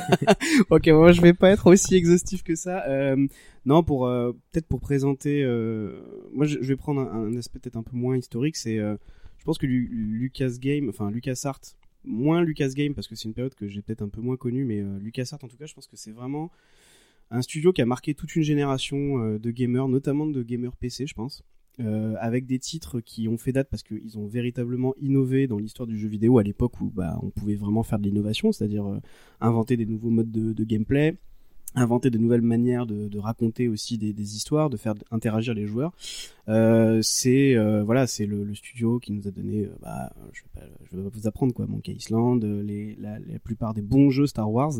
ok, 0.69 0.87
moi 0.87 1.13
je 1.13 1.21
vais 1.21 1.33
pas 1.33 1.51
être 1.51 1.67
aussi 1.67 1.95
exhaustif 1.95 2.43
que 2.43 2.55
ça. 2.55 2.83
Non, 3.65 3.81
pour 3.81 4.09
peut-être 4.51 4.67
pour 4.67 4.81
présenter, 4.81 5.45
moi 6.33 6.45
je, 6.45 6.57
vais 6.59 6.75
prendre 6.75 6.99
un, 6.99 7.27
un 7.27 7.37
aspect 7.37 7.59
peut-être 7.59 7.77
un 7.77 7.83
peu 7.83 7.95
moins 7.95 8.17
historique. 8.17 8.57
C'est, 8.57 8.77
je 9.43 9.45
pense 9.45 9.57
que 9.57 9.65
Lu- 9.65 9.89
Lucas 9.91 10.53
Game, 10.57 10.87
enfin 10.87 11.11
Lucas 11.11 11.41
Art, 11.43 11.59
moins 12.05 12.41
Lucas 12.41 12.69
Game 12.69 12.93
parce 12.93 13.09
que 13.09 13.15
c'est 13.15 13.25
une 13.27 13.33
période 13.33 13.53
que 13.55 13.67
j'ai 13.67 13.81
peut-être 13.81 14.01
un 14.01 14.07
peu 14.07 14.21
moins 14.21 14.37
connue, 14.37 14.63
mais 14.63 14.79
euh, 14.79 14.97
Lucas 14.99 15.27
Art 15.33 15.39
en 15.43 15.49
tout 15.49 15.57
cas, 15.57 15.65
je 15.65 15.73
pense 15.73 15.85
que 15.85 15.97
c'est 15.97 16.13
vraiment 16.13 16.49
un 17.29 17.41
studio 17.41 17.73
qui 17.73 17.81
a 17.81 17.85
marqué 17.85 18.13
toute 18.13 18.33
une 18.37 18.43
génération 18.43 19.21
euh, 19.21 19.39
de 19.39 19.51
gamers, 19.51 19.89
notamment 19.89 20.25
de 20.27 20.43
gamers 20.43 20.77
PC, 20.77 21.07
je 21.07 21.13
pense. 21.13 21.43
Euh, 21.81 22.15
avec 22.21 22.45
des 22.45 22.57
titres 22.57 23.01
qui 23.01 23.27
ont 23.27 23.37
fait 23.37 23.51
date 23.51 23.67
parce 23.69 23.83
qu'ils 23.83 24.17
ont 24.17 24.27
véritablement 24.27 24.93
innové 25.01 25.47
dans 25.47 25.57
l'histoire 25.57 25.87
du 25.87 25.97
jeu 25.97 26.07
vidéo 26.07 26.37
à 26.37 26.43
l'époque 26.43 26.79
où 26.79 26.89
bah, 26.89 27.19
on 27.21 27.31
pouvait 27.31 27.55
vraiment 27.55 27.83
faire 27.83 27.99
de 27.99 28.05
l'innovation, 28.05 28.53
c'est-à-dire 28.53 28.85
inventer 29.41 29.75
des 29.75 29.85
nouveaux 29.85 30.11
modes 30.11 30.31
de, 30.31 30.53
de 30.53 30.63
gameplay, 30.63 31.17
inventer 31.75 32.09
de 32.09 32.17
nouvelles 32.17 32.41
manières 32.41 32.85
de, 32.85 33.07
de 33.07 33.19
raconter 33.19 33.67
aussi 33.67 33.97
des, 33.97 34.13
des 34.13 34.35
histoires, 34.35 34.69
de 34.69 34.77
faire 34.77 34.93
interagir 35.11 35.53
les 35.53 35.65
joueurs. 35.65 35.91
Euh, 36.49 36.99
c'est 37.01 37.55
euh, 37.55 37.83
voilà, 37.83 38.05
c'est 38.05 38.25
le, 38.25 38.43
le 38.43 38.53
studio 38.53 38.99
qui 38.99 39.11
nous 39.13 39.27
a 39.27 39.31
donné, 39.31 39.63
euh, 39.65 39.75
bah, 39.81 40.11
je 40.33 40.41
vais 40.41 40.49
pas, 40.53 40.67
je 40.91 40.97
vais 40.97 41.03
pas 41.03 41.09
vous 41.13 41.27
apprendre 41.27 41.53
quoi, 41.53 41.65
Monkey 41.67 41.93
Island, 41.93 42.43
euh, 42.43 42.61
les, 42.61 42.95
la, 42.99 43.17
la 43.19 43.39
plupart 43.39 43.73
des 43.73 43.81
bons 43.81 44.09
jeux 44.09 44.27
Star 44.27 44.51
Wars, 44.51 44.73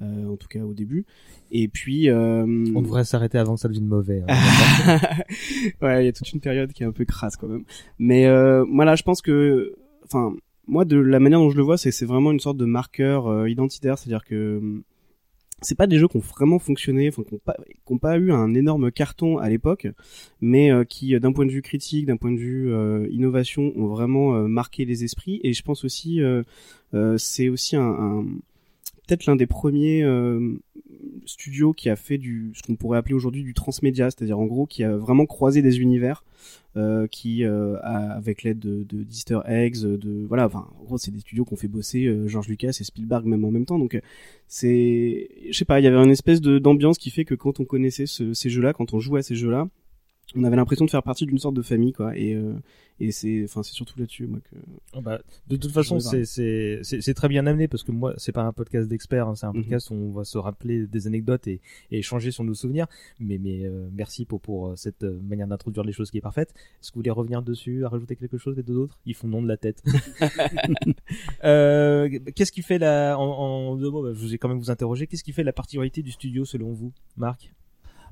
euh, 0.00 0.26
en 0.28 0.36
tout 0.36 0.48
cas 0.48 0.60
au 0.60 0.74
début. 0.74 1.04
Et 1.50 1.68
puis 1.68 2.08
euh, 2.08 2.44
On 2.74 2.82
devrait 2.82 3.04
s'arrêter 3.04 3.38
avant 3.38 3.54
que 3.56 3.60
ça 3.60 3.68
devienne 3.68 3.86
mauvais. 3.88 4.22
hein. 4.28 4.98
ouais, 5.82 6.02
il 6.02 6.06
y 6.06 6.08
a 6.08 6.12
toute 6.12 6.32
une 6.32 6.40
période 6.40 6.72
qui 6.72 6.82
est 6.82 6.86
un 6.86 6.92
peu 6.92 7.04
crasse 7.04 7.36
quand 7.36 7.48
même. 7.48 7.64
Mais 7.98 8.26
euh, 8.26 8.64
voilà, 8.72 8.94
je 8.94 9.02
pense 9.02 9.20
que, 9.22 9.74
enfin, 10.04 10.34
moi 10.66 10.84
de 10.84 10.96
la 10.96 11.18
manière 11.20 11.40
dont 11.40 11.50
je 11.50 11.56
le 11.56 11.62
vois, 11.62 11.76
c'est 11.76 11.90
c'est 11.90 12.06
vraiment 12.06 12.30
une 12.32 12.40
sorte 12.40 12.56
de 12.56 12.64
marqueur 12.64 13.48
identitaire, 13.48 13.98
c'est-à-dire 13.98 14.24
que 14.24 14.82
c'est 15.62 15.74
pas 15.76 15.86
des 15.86 15.98
jeux 15.98 16.08
qui 16.08 16.16
ont 16.16 16.20
vraiment 16.20 16.58
fonctionné, 16.58 17.08
enfin, 17.08 17.22
qui 17.22 17.34
ont 17.86 17.98
pas, 17.98 18.18
eu 18.18 18.32
un 18.32 18.54
énorme 18.54 18.90
carton 18.92 19.38
à 19.38 19.48
l'époque, 19.48 19.86
mais 20.40 20.70
euh, 20.70 20.84
qui, 20.84 21.14
euh, 21.14 21.20
d'un 21.20 21.32
point 21.32 21.46
de 21.46 21.50
vue 21.50 21.62
critique, 21.62 22.06
d'un 22.06 22.16
point 22.16 22.32
de 22.32 22.38
vue 22.38 22.72
euh, 22.72 23.06
innovation, 23.10 23.72
ont 23.76 23.86
vraiment 23.86 24.32
marqué 24.48 24.84
les 24.84 25.04
esprits. 25.04 25.40
Et 25.42 25.52
je 25.52 25.62
pense 25.62 25.84
aussi, 25.84 26.20
c'est 27.16 27.48
aussi 27.48 27.76
un- 27.76 28.24
peut-être 29.06 29.26
l'un 29.26 29.36
des 29.36 29.46
premiers 29.46 30.02
euh, 30.02 30.56
studios 31.26 31.72
qui 31.72 31.88
a 31.88 31.96
fait 31.96 32.18
du 32.18 32.52
ce 32.54 32.62
qu'on 32.62 32.76
pourrait 32.76 32.98
appeler 32.98 33.14
aujourd'hui 33.14 33.42
du 33.42 33.54
transmédia, 33.54 34.10
c'est-à-dire 34.10 34.38
en 34.38 34.46
gros 34.46 34.66
qui 34.66 34.84
a 34.84 34.96
vraiment 34.96 35.26
croisé 35.26 35.62
des 35.62 35.80
univers, 35.80 36.24
euh, 36.76 37.06
qui 37.06 37.44
euh, 37.44 37.76
avec 37.82 38.42
l'aide 38.42 38.58
de 38.58 38.84
de- 38.84 39.06
eggs, 39.46 39.82
de 39.82 40.24
voilà, 40.26 40.46
enfin 40.46 40.66
en 40.80 40.84
gros 40.84 40.98
c'est 40.98 41.10
des 41.10 41.20
studios 41.20 41.44
qui 41.44 41.52
ont 41.52 41.56
fait 41.56 41.68
bosser 41.68 42.12
George 42.26 42.48
Lucas 42.48 42.76
et 42.80 42.84
Spielberg 42.84 43.26
même 43.26 43.44
en 43.44 43.50
même 43.50 43.66
temps, 43.66 43.78
donc 43.78 44.00
c'est 44.48 45.28
je 45.50 45.56
sais 45.56 45.64
pas, 45.64 45.80
il 45.80 45.84
y 45.84 45.86
avait 45.86 45.96
une 46.02 46.10
espèce 46.10 46.40
d'ambiance 46.40 46.98
qui 46.98 47.10
fait 47.10 47.24
que 47.24 47.34
quand 47.34 47.60
on 47.60 47.64
connaissait 47.64 48.06
ce- 48.06 48.34
ces 48.34 48.50
jeux-là, 48.50 48.72
quand 48.72 48.94
on 48.94 49.00
jouait 49.00 49.20
à 49.20 49.22
ces 49.22 49.34
jeux-là, 49.34 49.68
on 50.36 50.44
avait 50.44 50.56
l'impression 50.56 50.84
de 50.84 50.90
faire 50.90 51.02
partie 51.02 51.26
d'une 51.26 51.38
sorte 51.38 51.54
de 51.54 51.62
famille 51.62 51.92
quoi 51.92 52.16
et 52.16 52.34
euh, 52.34 52.54
et 53.00 53.10
c'est 53.10 53.42
enfin 53.44 53.62
c'est 53.62 53.72
surtout 53.72 53.98
là-dessus 53.98 54.26
moi 54.26 54.38
que 54.40 54.56
Oh 54.94 55.00
bah, 55.00 55.20
de 55.48 55.56
toute 55.56 55.72
façon, 55.72 55.98
c'est 55.98 56.24
c'est 56.24 56.80
c'est 56.82 57.14
très 57.14 57.28
bien 57.28 57.46
amené 57.46 57.66
parce 57.66 57.82
que 57.82 57.90
moi, 57.92 58.12
c'est 58.18 58.32
pas 58.32 58.42
un 58.42 58.52
podcast 58.52 58.88
d'experts, 58.88 59.26
hein, 59.28 59.34
c'est 59.34 59.46
un 59.46 59.52
Mhm. 59.52 59.62
podcast 59.62 59.90
où 59.90 59.94
on 59.94 60.12
va 60.12 60.24
se 60.24 60.36
rappeler 60.38 60.86
des 60.86 61.06
anecdotes 61.06 61.46
et, 61.48 61.60
et 61.90 61.98
échanger 61.98 62.30
sur 62.30 62.44
nos 62.44 62.54
souvenirs. 62.54 62.86
Mais 63.18 63.38
mais 63.38 63.64
euh, 63.64 63.88
merci 63.92 64.24
pour 64.26 64.40
pour 64.40 64.68
euh, 64.68 64.76
cette 64.76 65.02
euh, 65.04 65.18
manière 65.22 65.48
d'introduire 65.48 65.84
les 65.84 65.92
choses 65.92 66.10
qui 66.10 66.18
est 66.18 66.20
parfaite. 66.22 66.50
Est-ce 66.80 66.90
que 66.90 66.94
vous 66.94 67.00
voulez 67.00 67.10
revenir 67.10 67.42
dessus, 67.42 67.84
à 67.84 67.88
rajouter 67.88 68.14
quelque 68.16 68.36
chose 68.38 68.54
les 68.56 68.62
deux 68.62 68.76
autres 68.76 69.00
Ils 69.06 69.14
font 69.14 69.26
non 69.28 69.42
de 69.42 69.48
la 69.48 69.56
tête. 69.56 69.82
euh, 71.44 72.08
Qu'est-ce 72.34 72.52
qui 72.52 72.62
fait 72.62 72.78
la 72.78 73.18
en, 73.18 73.24
en 73.24 73.76
deux 73.76 73.90
mots 73.90 74.02
bah, 74.02 74.10
Je 74.12 74.18
vous 74.20 74.34
ai 74.34 74.38
quand 74.38 74.48
même 74.48 74.58
vous 74.58 74.70
interroger. 74.70 75.06
Qu'est-ce 75.06 75.24
qui 75.24 75.32
fait 75.32 75.44
la 75.44 75.52
particularité 75.52 76.02
du 76.02 76.10
studio 76.12 76.44
selon 76.44 76.72
vous, 76.72 76.92
Marc? 77.16 77.52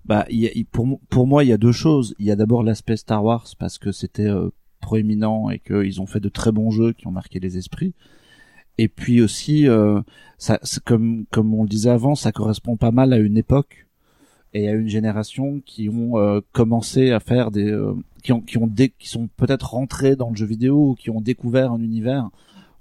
Bah, 0.04 0.24
y 0.30 0.46
a- 0.46 0.50
il- 0.54 0.66
pour, 0.66 0.98
pour 1.08 1.26
moi, 1.26 1.44
il 1.44 1.48
y 1.48 1.52
a 1.52 1.58
deux 1.58 1.72
choses. 1.72 2.14
Il 2.18 2.26
y 2.26 2.30
a 2.30 2.36
d'abord 2.36 2.62
l'aspect 2.62 2.96
Star 2.96 3.22
Wars 3.24 3.46
parce 3.58 3.78
que 3.78 3.92
c'était 3.92 4.26
euh, 4.28 4.50
proéminent 4.80 5.50
et 5.50 5.58
qu'ils 5.58 6.00
ont 6.00 6.06
fait 6.06 6.20
de 6.20 6.28
très 6.28 6.52
bons 6.52 6.70
jeux 6.70 6.92
qui 6.92 7.06
ont 7.06 7.12
marqué 7.12 7.38
les 7.40 7.58
esprits. 7.58 7.94
Et 8.78 8.88
puis 8.88 9.20
aussi, 9.20 9.68
euh, 9.68 10.00
ça, 10.38 10.58
comme 10.86 11.26
comme 11.30 11.52
on 11.54 11.62
le 11.64 11.68
disait 11.68 11.90
avant, 11.90 12.14
ça 12.14 12.32
correspond 12.32 12.76
pas 12.76 12.90
mal 12.92 13.12
à 13.12 13.18
une 13.18 13.36
époque 13.36 13.86
et 14.54 14.68
à 14.68 14.72
une 14.72 14.88
génération 14.88 15.60
qui 15.66 15.88
ont 15.90 16.18
euh, 16.18 16.40
commencé 16.52 17.10
à 17.12 17.20
faire 17.20 17.50
des, 17.50 17.70
euh, 17.70 17.94
qui 18.22 18.32
ont 18.32 18.40
qui 18.40 18.56
ont 18.58 18.66
dé- 18.66 18.94
qui 18.98 19.08
sont 19.08 19.28
peut-être 19.36 19.74
rentrés 19.74 20.16
dans 20.16 20.30
le 20.30 20.36
jeu 20.36 20.46
vidéo 20.46 20.90
ou 20.90 20.94
qui 20.94 21.10
ont 21.10 21.20
découvert 21.20 21.72
un 21.72 21.80
univers 21.82 22.30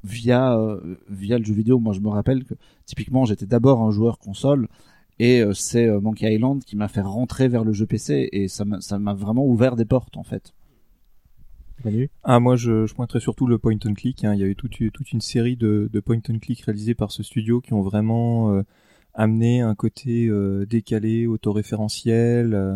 via 0.05 0.57
euh, 0.57 0.79
via 1.09 1.37
le 1.37 1.43
jeu 1.43 1.53
vidéo. 1.53 1.79
Moi, 1.79 1.93
je 1.93 1.99
me 1.99 2.07
rappelle 2.09 2.45
que 2.45 2.53
typiquement, 2.85 3.25
j'étais 3.25 3.45
d'abord 3.45 3.81
un 3.81 3.91
joueur 3.91 4.19
console 4.19 4.69
et 5.19 5.41
euh, 5.41 5.53
c'est 5.53 5.87
euh, 5.87 5.99
Monkey 5.99 6.33
Island 6.33 6.63
qui 6.63 6.75
m'a 6.75 6.87
fait 6.87 7.01
rentrer 7.01 7.47
vers 7.47 7.63
le 7.63 7.73
jeu 7.73 7.85
PC 7.85 8.29
et 8.31 8.47
ça 8.47 8.65
m'a 8.65 8.81
ça 8.81 8.97
m'a 8.99 9.13
vraiment 9.13 9.45
ouvert 9.45 9.75
des 9.75 9.85
portes 9.85 10.17
en 10.17 10.23
fait. 10.23 10.53
Manu 11.85 12.09
Ah 12.23 12.39
moi 12.39 12.55
je, 12.55 12.85
je 12.85 12.93
pointerais 12.93 13.19
surtout 13.21 13.47
le 13.47 13.57
point 13.57 13.77
and 13.85 13.93
click. 13.93 14.23
hein. 14.25 14.33
Il 14.33 14.39
y 14.39 14.43
a 14.43 14.47
eu 14.47 14.55
toute, 14.55 14.79
une- 14.79 14.91
toute 14.91 15.11
une 15.13 15.21
série 15.21 15.55
de, 15.55 15.89
de 15.91 15.99
point 16.01 16.19
and 16.29 16.39
click 16.39 16.61
réalisés 16.61 16.95
par 16.95 17.11
ce 17.11 17.23
studio 17.23 17.61
qui 17.61 17.73
ont 17.73 17.81
vraiment 17.81 18.51
euh, 18.53 18.63
amené 19.13 19.61
un 19.61 19.75
côté 19.75 20.27
euh, 20.27 20.65
décalé, 20.65 21.25
autoréférentiel, 21.25 22.53
euh, 22.53 22.75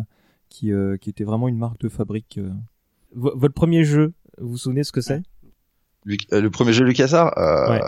qui, 0.50 0.72
euh, 0.72 0.96
qui 0.98 1.10
était 1.10 1.26
vraiment 1.26 1.48
une 1.50 1.58
marque 1.58 1.80
de 1.82 1.90
fabrique. 1.90 2.38
euh. 2.38 2.50
V- 3.16 3.32
Votre 3.36 3.54
premier 3.54 3.84
jeu, 3.84 4.14
vous 4.40 4.50
vous 4.52 4.58
souvenez 4.58 4.84
ce 4.86 4.92
que 4.94 5.02
c'est? 5.02 5.22
Le 6.06 6.48
premier 6.50 6.72
jeu 6.74 6.86
LucasArts, 6.86 7.38
euh, 7.38 7.70
Ouais. 7.72 7.82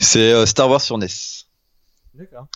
c'est 0.00 0.32
euh, 0.32 0.44
Star 0.46 0.68
Wars 0.68 0.80
sur 0.80 0.96
NES, 0.98 1.06
D'accord. 2.14 2.48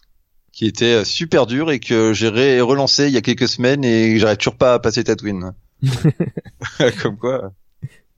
Qui 0.53 0.67
était 0.67 1.01
euh, 1.01 1.05
super 1.05 1.47
dur 1.47 1.71
et 1.71 1.81
que 1.81 2.13
j'ai 2.13 2.29
ré- 2.29 2.61
relancé 2.61 3.07
il 3.07 3.13
y 3.13 3.17
a 3.17 3.21
quelques 3.23 3.49
semaines 3.49 3.85
et 3.85 4.15
que 4.15 4.19
j'arrive 4.19 4.39
toujours 4.39 4.57
pas 4.57 4.75
à 4.75 4.79
passer 4.79 5.05
Tatooine. 5.05 5.53
Comme 7.03 7.17
quoi. 7.17 7.53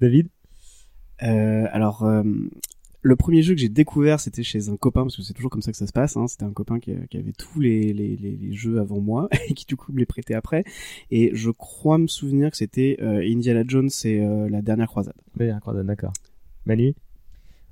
David? 0.00 0.28
Euh, 1.22 1.66
alors, 1.70 2.02
euh, 2.04 2.22
le 3.02 3.16
premier 3.16 3.42
jeu 3.42 3.54
que 3.54 3.60
j'ai 3.60 3.68
découvert, 3.68 4.18
c'était 4.20 4.42
chez 4.42 4.68
un 4.68 4.76
copain, 4.76 5.02
parce 5.02 5.16
que 5.16 5.22
c'est 5.22 5.34
toujours 5.34 5.50
comme 5.50 5.62
ça 5.62 5.70
que 5.72 5.76
ça 5.76 5.86
se 5.86 5.92
passe. 5.92 6.16
Hein, 6.16 6.26
c'était 6.28 6.44
un 6.44 6.52
copain 6.52 6.80
qui, 6.80 6.92
qui 7.10 7.16
avait 7.16 7.32
tous 7.32 7.60
les, 7.60 7.92
les, 7.92 8.16
les, 8.16 8.36
les 8.40 8.52
jeux 8.52 8.78
avant 8.80 9.00
moi 9.00 9.28
et 9.48 9.54
qui 9.54 9.64
du 9.66 9.76
coup 9.76 9.92
me 9.92 9.98
les 9.98 10.06
prêtait 10.06 10.34
après. 10.34 10.64
Et 11.10 11.30
je 11.34 11.50
crois 11.50 11.98
me 11.98 12.06
souvenir 12.06 12.50
que 12.50 12.56
c'était 12.56 12.96
euh, 13.02 13.22
Indiana 13.24 13.62
Jones 13.66 13.90
et 14.04 14.20
euh, 14.20 14.48
la 14.48 14.62
dernière 14.62 14.88
croisade. 14.88 15.14
Oui, 15.38 15.48
d'accord. 15.84 16.12
Manu? 16.66 16.94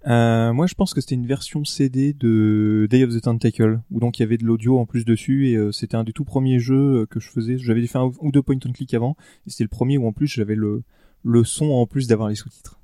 Euh, 0.06 0.52
moi 0.54 0.66
je 0.66 0.74
pense 0.74 0.94
que 0.94 1.00
c'était 1.00 1.14
une 1.14 1.26
version 1.26 1.64
CD 1.64 2.12
de 2.14 2.86
Day 2.90 3.04
of 3.04 3.14
the 3.14 3.20
Tentacle, 3.20 3.80
où 3.90 4.00
donc 4.00 4.18
il 4.18 4.22
y 4.22 4.24
avait 4.24 4.38
de 4.38 4.44
l'audio 4.44 4.78
en 4.78 4.86
plus 4.86 5.04
dessus, 5.04 5.48
et 5.48 5.56
euh, 5.56 5.72
c'était 5.72 5.96
un 5.96 6.04
des 6.04 6.12
tout 6.12 6.24
premiers 6.24 6.58
jeux 6.58 7.02
euh, 7.02 7.06
que 7.06 7.20
je 7.20 7.28
faisais. 7.28 7.58
J'avais 7.58 7.86
fait 7.86 7.98
un 7.98 8.10
ou 8.20 8.32
deux 8.32 8.42
point 8.42 8.56
and 8.56 8.72
click 8.72 8.94
avant, 8.94 9.16
et 9.46 9.50
c'était 9.50 9.64
le 9.64 9.68
premier 9.68 9.98
où 9.98 10.06
en 10.06 10.12
plus 10.12 10.26
j'avais 10.26 10.54
le, 10.54 10.82
le 11.22 11.44
son 11.44 11.66
en 11.66 11.86
plus 11.86 12.06
d'avoir 12.06 12.28
les 12.28 12.34
sous-titres. 12.34 12.78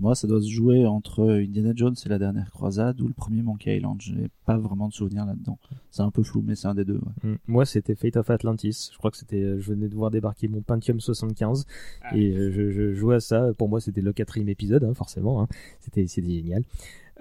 Moi, 0.00 0.14
ça 0.14 0.26
doit 0.26 0.40
se 0.40 0.48
jouer 0.48 0.86
entre 0.86 1.28
Indiana 1.30 1.72
Jones 1.76 1.94
et 2.04 2.08
la 2.08 2.18
dernière 2.18 2.50
croisade 2.50 3.00
ou 3.02 3.06
le 3.08 3.12
premier 3.14 3.42
Monkey 3.42 3.76
Island. 3.76 4.00
Je 4.00 4.14
n'ai 4.14 4.28
pas 4.46 4.56
vraiment 4.56 4.88
de 4.88 4.94
souvenir 4.94 5.26
là-dedans. 5.26 5.58
C'est 5.90 6.02
un 6.02 6.10
peu 6.10 6.22
flou, 6.22 6.42
mais 6.44 6.54
c'est 6.54 6.68
un 6.68 6.74
des 6.74 6.84
deux. 6.86 7.00
ouais. 7.22 7.30
Mm. 7.32 7.36
Moi, 7.46 7.66
c'était 7.66 7.94
Fate 7.94 8.16
of 8.16 8.30
Atlantis. 8.30 8.88
Je 8.92 8.98
crois 8.98 9.10
que 9.10 9.18
c'était, 9.18 9.42
euh, 9.42 9.58
je 9.60 9.72
venais 9.72 9.88
de 9.88 9.94
voir 9.94 10.10
débarquer 10.10 10.48
mon 10.48 10.62
Pentium 10.62 11.00
75 11.00 11.66
et 12.14 12.30
euh, 12.34 12.50
je, 12.50 12.70
je 12.70 12.94
jouais 12.94 13.16
à 13.16 13.20
ça. 13.20 13.52
Pour 13.58 13.68
moi, 13.68 13.80
c'était 13.80 14.00
le 14.00 14.12
quatrième 14.12 14.48
épisode, 14.48 14.84
hein, 14.84 14.94
forcément. 14.94 15.42
hein. 15.42 15.48
C'était, 15.80 16.06
c'était 16.06 16.30
génial. 16.32 16.62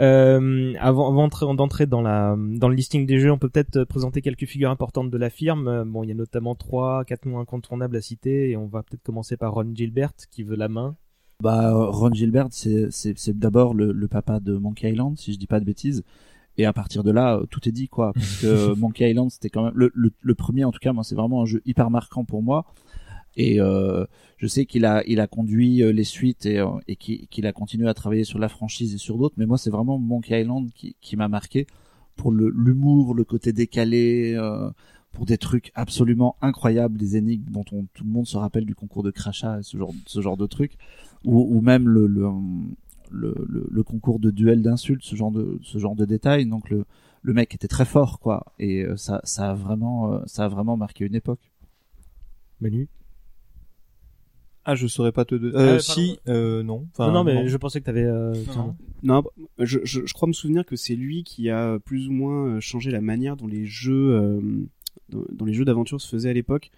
Euh, 0.02 0.74
avant, 0.80 1.10
avant 1.12 1.54
d'entrer- 1.56 1.86
dans 1.86 2.02
la, 2.02 2.38
dans 2.38 2.70
le 2.70 2.76
listing 2.76 3.06
des 3.06 3.20
jeux, 3.20 3.32
on 3.34 3.38
peut 3.38 3.50
peut-être 3.50 3.84
présenter 3.84 4.22
quelques 4.22 4.46
figures 4.46 4.70
importantes 4.72 5.10
de 5.12 5.18
la 5.18 5.30
firme. 5.30 5.84
Bon, 5.86 6.04
il 6.04 6.08
y 6.08 6.12
a 6.12 6.16
notamment 6.16 6.56
trois, 6.56 7.04
quatre 7.04 7.26
noms 7.26 7.40
incontournables 7.40 7.98
à 7.98 8.02
citer 8.02 8.52
et 8.52 8.56
on 8.58 8.68
va 8.68 8.84
peut-être 8.84 9.04
commencer 9.04 9.36
par 9.36 9.54
Ron 9.54 9.72
Gilbert 9.76 10.14
qui 10.32 10.44
veut 10.44 10.56
la 10.56 10.70
main. 10.70 10.96
Bah, 11.42 11.74
Ron 11.74 12.14
Gilbert, 12.14 12.48
c'est 12.52 13.40
d'abord 13.40 13.74
le, 13.74 13.94
le 13.94 14.08
papa 14.10 14.42
de 14.42 14.58
Monkey 14.58 14.92
Island, 14.92 15.18
si 15.18 15.32
je 15.32 15.38
dis 15.38 15.48
pas 15.48 15.62
de 15.62 15.66
bêtises. 15.66 16.04
Et 16.58 16.66
à 16.66 16.74
partir 16.74 17.04
de 17.06 17.12
là, 17.12 17.38
euh, 17.38 17.46
tout 17.46 17.70
est 17.70 17.72
dit, 17.72 17.88
quoi. 17.88 18.12
Parce 18.14 18.42
que 18.42 18.74
Monkey 18.78 19.10
Island, 19.10 19.32
c'était 19.32 19.50
quand 19.50 19.64
même 19.64 19.74
le, 19.74 19.90
le, 19.94 20.12
le 20.20 20.36
premier, 20.36 20.66
en 20.66 20.72
tout 20.72 20.80
cas, 20.80 20.92
moi, 20.92 21.06
c'est 21.06 21.16
vraiment 21.16 21.42
un 21.42 21.46
jeu 21.46 21.62
hyper 21.66 21.90
marquant 21.90 22.26
pour 22.26 22.44
moi. 22.44 22.66
Et 23.38 23.62
euh, 23.62 24.06
je 24.36 24.48
sais 24.48 24.66
qu'il 24.66 24.84
a, 24.84 25.02
il 25.08 25.22
a 25.22 25.28
conduit 25.28 25.82
euh, 25.82 25.94
les 25.94 26.04
suites 26.04 26.46
et, 26.46 26.60
euh, 26.60 26.68
et 26.90 26.98
qu'il 26.98 27.46
a 27.46 27.54
continué 27.54 27.88
à 27.88 27.94
travailler 27.94 28.26
sur 28.26 28.40
la 28.40 28.50
franchise 28.50 28.94
et 28.94 28.98
sur 28.98 29.18
d'autres. 29.18 29.36
Mais 29.38 29.46
moi, 29.46 29.58
c'est 29.58 29.70
vraiment 29.70 29.98
Monkey 29.98 30.42
Island 30.42 30.70
qui, 30.74 30.98
qui 31.00 31.16
m'a 31.16 31.30
marqué 31.30 31.68
pour 32.18 32.34
l'humour, 32.34 33.14
le 33.16 33.24
côté 33.24 33.54
décalé, 33.54 34.34
euh, 34.36 34.70
pour 35.14 35.26
des 35.26 35.38
trucs 35.38 35.72
absolument 35.74 36.36
incroyables, 36.42 36.98
des 36.98 37.16
énigmes 37.16 37.50
dont 37.50 37.64
on, 37.72 37.86
tout 37.94 38.04
le 38.04 38.10
monde 38.10 38.28
se 38.28 38.36
rappelle 38.36 38.66
du 38.66 38.76
concours 38.76 39.04
de 39.04 39.12
crachat 39.12 39.60
et 39.60 39.64
ce 39.64 39.78
genre, 39.78 39.94
ce 40.06 40.22
genre 40.22 40.36
de 40.36 40.46
trucs, 40.46 40.78
ou, 41.26 41.58
ou 41.58 41.62
même 41.62 41.88
le, 41.90 42.08
le, 42.08 42.28
le, 43.12 43.36
le, 43.48 43.68
le 43.70 43.84
concours 43.84 44.20
de 44.20 44.32
duel 44.32 44.62
d'insultes, 44.62 45.04
ce 45.04 45.16
genre 45.16 45.32
de, 45.32 45.60
ce 45.62 45.78
genre 45.78 45.96
de 45.96 46.06
détails. 46.06 46.46
Donc 46.46 46.70
le, 46.70 46.86
le 47.22 47.34
mec 47.34 47.54
était 47.56 47.68
très 47.68 47.86
fort, 47.86 48.20
quoi, 48.20 48.46
et 48.60 48.84
euh, 48.84 48.96
ça, 48.96 49.20
ça 49.24 49.52
a 49.52 49.54
vraiment, 49.54 50.14
euh, 50.14 50.20
ça 50.26 50.46
a 50.46 50.48
vraiment 50.48 50.78
marqué 50.78 51.06
une 51.06 51.16
époque. 51.16 51.52
Manu? 52.62 52.88
Ah, 54.66 54.76
je 54.76 54.86
saurais 54.88 55.12
pas 55.14 55.26
te. 55.26 55.34
Euh, 55.36 55.52
Ah, 55.56 55.60
pardon. 55.66 55.80
si, 55.80 56.20
euh, 56.28 56.62
non. 56.64 56.86
Enfin, 56.92 57.08
non, 57.08 57.14
non, 57.14 57.24
mais 57.24 57.36
non. 57.44 57.48
je 57.48 57.58
pensais 57.58 57.80
que 57.80 57.86
t'avais. 57.86 58.04
Euh, 58.04 58.34
Non. 58.56 58.76
Non, 59.02 59.24
je, 59.58 59.80
je, 59.84 60.06
je 60.06 60.14
crois 60.14 60.28
me 60.28 60.34
souvenir 60.34 60.66
que 60.66 60.76
c'est 60.76 60.96
lui 60.96 61.24
qui 61.24 61.50
a 61.50 61.80
plus 61.80 62.08
ou 62.08 62.12
moins 62.12 62.46
euh, 62.46 62.60
changé 62.60 62.92
la 62.92 63.02
manière 63.02 63.36
dont 63.38 63.48
les 63.48 63.66
jeux, 63.66 64.12
euh, 64.14 64.42
dont, 65.10 65.26
dont 65.32 65.46
les 65.46 65.54
jeux 65.54 65.66
d'aventure 65.66 66.00
se 66.00 66.08
faisaient 66.08 66.30
à 66.30 66.34
l'époque. 66.34 66.70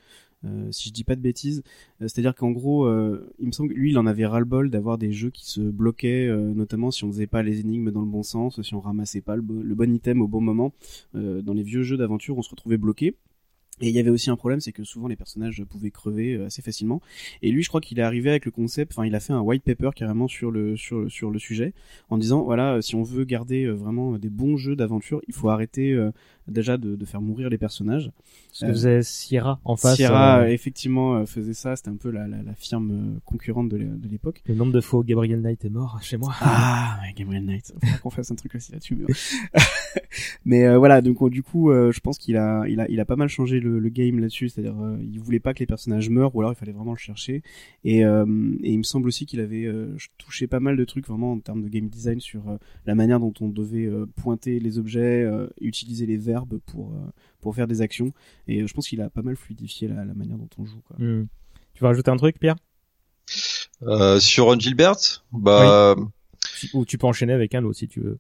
Euh, 0.44 0.72
si 0.72 0.90
je 0.90 0.94
dis 0.94 1.04
pas 1.04 1.16
de 1.16 1.22
bêtises, 1.22 1.62
Euh, 2.02 2.08
c'est-à-dire 2.08 2.36
qu'en 2.36 2.52
gros, 2.52 2.86
euh, 2.86 3.32
il 3.40 3.48
me 3.48 3.52
semble 3.52 3.70
que 3.70 3.76
lui, 3.76 3.92
il 3.92 3.98
en 3.98 4.08
avait 4.08 4.26
ras-le-bol 4.26 4.70
d'avoir 4.70 4.98
des 4.98 5.12
jeux 5.12 5.30
qui 5.30 5.50
se 5.50 5.62
bloquaient, 5.62 6.28
notamment 6.56 6.92
si 6.92 7.04
on 7.04 7.12
faisait 7.12 7.28
pas 7.28 7.44
les 7.44 7.60
énigmes 7.60 7.92
dans 7.92 8.02
le 8.02 8.08
bon 8.08 8.24
sens, 8.24 8.62
si 8.62 8.74
on 8.74 8.80
ramassait 8.80 9.22
pas 9.22 9.36
le, 9.36 9.44
le 9.62 9.76
bon 9.76 9.94
item 9.94 10.22
au 10.22 10.28
bon 10.28 10.42
moment. 10.42 10.74
Dans 11.14 11.54
les 11.54 11.64
vieux 11.64 11.84
jeux 11.84 11.98
d'aventure, 11.98 12.38
on 12.38 12.42
se 12.42 12.50
retrouvait 12.50 12.78
bloqué. 12.78 13.16
Et 13.84 13.90
il 13.90 13.96
y 13.96 14.00
avait 14.00 14.12
aussi 14.12 14.30
un 14.30 14.36
problème, 14.36 14.60
c'est 14.60 14.74
que 14.74 14.84
souvent 14.84 15.08
les 15.08 15.16
personnages 15.16 15.64
pouvaient 15.64 15.90
crever 15.90 16.36
assez 16.36 16.62
facilement. 16.62 17.02
Et 17.42 17.52
lui, 17.52 17.64
je 17.64 17.68
crois 17.70 17.82
qu'il 17.82 17.98
est 17.98 18.04
arrivé 18.04 18.30
avec 18.30 18.46
le 18.46 18.52
concept, 18.52 18.92
enfin, 18.92 19.08
il 19.08 19.16
a 19.16 19.20
fait 19.20 19.34
un 19.34 19.42
white 19.42 19.64
paper 19.64 19.90
carrément 19.96 20.28
sur 20.28 20.52
le 20.52 20.76
sur 20.78 21.32
le 21.32 21.40
sujet, 21.40 21.74
en 22.10 22.20
disant 22.20 22.44
voilà, 22.44 22.82
si 22.84 22.94
on 22.96 23.02
veut 23.02 23.24
garder 23.24 23.68
vraiment 23.68 24.20
des 24.20 24.30
bons 24.30 24.56
jeux 24.56 24.76
d'aventure, 24.76 25.22
il 25.28 25.34
faut 25.34 25.50
arrêter 25.50 25.98
déjà 26.48 26.78
de, 26.78 26.96
de 26.96 27.06
faire 27.06 27.22
mourir 27.22 27.50
les 27.50 27.58
personnages. 27.58 28.12
Ce 28.52 28.66
que 28.66 28.72
Euh, 28.72 28.74
faisait 28.74 29.04
Sierra 29.04 29.60
en 29.64 29.76
face. 29.76 29.96
Sierra 29.96 30.42
euh, 30.42 30.48
effectivement 30.48 31.16
euh, 31.16 31.26
faisait 31.26 31.54
ça, 31.54 31.76
c'était 31.76 31.90
un 31.90 31.96
peu 31.96 32.10
la, 32.12 32.28
la, 32.28 32.42
la 32.44 32.54
firme 32.56 32.92
euh, 32.92 33.20
concurrente 33.26 33.70
de 33.70 33.78
l'é- 33.78 33.86
de 33.86 34.08
l'époque. 34.10 34.42
Le 34.48 34.56
nombre 34.56 34.72
de 34.74 34.82
fois 34.82 35.00
où 35.00 35.04
Gabriel 35.04 35.42
Knight 35.42 35.64
est 35.66 35.70
mort 35.70 36.00
chez 36.02 36.18
moi. 36.18 36.34
Ah, 36.42 37.00
ouais, 37.04 37.14
Gabriel 37.16 37.46
Knight. 37.46 37.74
Faudra 37.82 37.98
qu'on 38.00 38.10
fasse 38.10 38.32
un 38.32 38.36
truc 38.36 38.56
aussi 38.56 38.72
là-dessus. 38.72 38.96
Mais, 38.96 39.06
mais 40.46 40.66
euh, 40.66 40.78
voilà, 40.78 41.02
donc 41.02 41.22
euh, 41.22 41.30
du 41.30 41.44
coup, 41.44 41.72
euh, 41.72 41.92
je 41.92 42.00
pense 42.00 42.18
qu'il 42.18 42.38
a, 42.38 42.64
il 42.68 42.80
a, 42.80 42.90
il 42.90 43.00
a 43.00 43.06
pas 43.06 43.16
mal 43.16 43.28
changé 43.30 43.60
le, 43.60 43.80
le 43.80 43.90
game 43.90 44.20
là-dessus. 44.20 44.50
C'est-à-dire, 44.50 44.80
euh, 44.82 44.98
il 45.02 45.20
voulait 45.20 45.40
pas 45.40 45.54
que 45.54 45.60
les 45.60 45.66
personnages 45.66 46.10
meurent, 46.10 46.36
ou 46.36 46.42
alors 46.42 46.52
il 46.52 46.56
fallait 46.56 46.72
vraiment 46.72 46.92
le 46.94 46.98
chercher. 46.98 47.42
Et, 47.84 48.04
euh, 48.06 48.26
et 48.64 48.72
il 48.74 48.78
me 48.78 48.84
semble 48.84 49.08
aussi 49.08 49.26
qu'il 49.26 49.40
avait 49.40 49.66
euh, 49.66 49.96
touché 50.18 50.48
pas 50.48 50.60
mal 50.60 50.78
de 50.78 50.86
trucs 50.86 51.08
vraiment 51.08 51.34
en 51.34 51.40
termes 51.40 51.62
de 51.64 51.70
game 51.70 51.88
design 51.88 52.20
sur 52.20 52.50
euh, 52.50 52.58
la 52.86 52.96
manière 52.96 53.20
dont 53.20 53.34
on 53.42 53.50
devait 53.50 53.86
euh, 53.86 54.06
pointer 54.16 54.60
les 54.60 54.78
objets, 54.80 55.24
euh, 55.24 55.48
utiliser 55.60 56.06
les 56.06 56.30
verbes 56.32 56.60
pour 56.66 56.92
euh, 56.92 57.10
pour 57.42 57.56
faire 57.56 57.68
des 57.68 57.82
actions. 57.82 58.12
Et 58.48 58.62
euh, 58.62 58.68
je 58.68 58.74
pense 58.74 58.88
qu'il 58.88 59.02
a 59.02 59.10
pas 59.10 59.22
mal 59.22 59.36
fluidifié 59.36 59.88
la, 59.88 60.06
la 60.06 60.14
manière 60.14 60.38
dont 60.38 60.50
on 60.58 60.66
joue. 60.66 60.82
Quoi. 60.88 60.98
Hmm. 61.00 61.28
Tu 61.74 61.82
veux 61.82 61.88
rajouter 61.88 62.12
un 62.12 62.18
truc, 62.18 62.40
Pierre? 62.40 62.56
Euh, 63.84 64.20
sur 64.20 64.46
Ron 64.46 64.60
Gilbert, 64.60 64.96
bah, 65.32 65.96
Ou 66.74 66.86
tu 66.86 66.98
peux 66.98 67.08
enchaîner 67.08 67.34
avec 67.34 67.56
un 67.56 67.64
autre 67.64 67.78
si 67.78 67.88
tu 67.88 68.00
veux. 68.02 68.18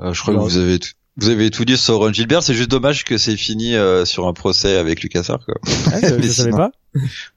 euh, 0.00 0.12
je 0.12 0.20
crois 0.20 0.34
que 0.34 0.40
vous 0.40 0.56
avez 0.58 0.78
tout, 0.78 0.90
vous 1.16 1.28
avez 1.30 1.50
tout 1.50 1.64
dit 1.64 1.76
sur 1.76 1.98
Ron 1.98 2.12
Gilbert. 2.12 2.42
C'est 2.42 2.54
juste 2.54 2.70
dommage 2.70 3.04
que 3.04 3.16
c'est 3.18 3.36
fini 3.36 3.74
euh, 3.74 4.04
sur 4.04 4.26
un 4.28 4.32
procès 4.32 4.76
avec 4.76 5.02
LucasArts. 5.02 5.44
Quoi. 5.44 5.54
Ah, 5.92 6.00
je, 6.02 6.20
savais 6.28 6.50
pas. 6.50 6.70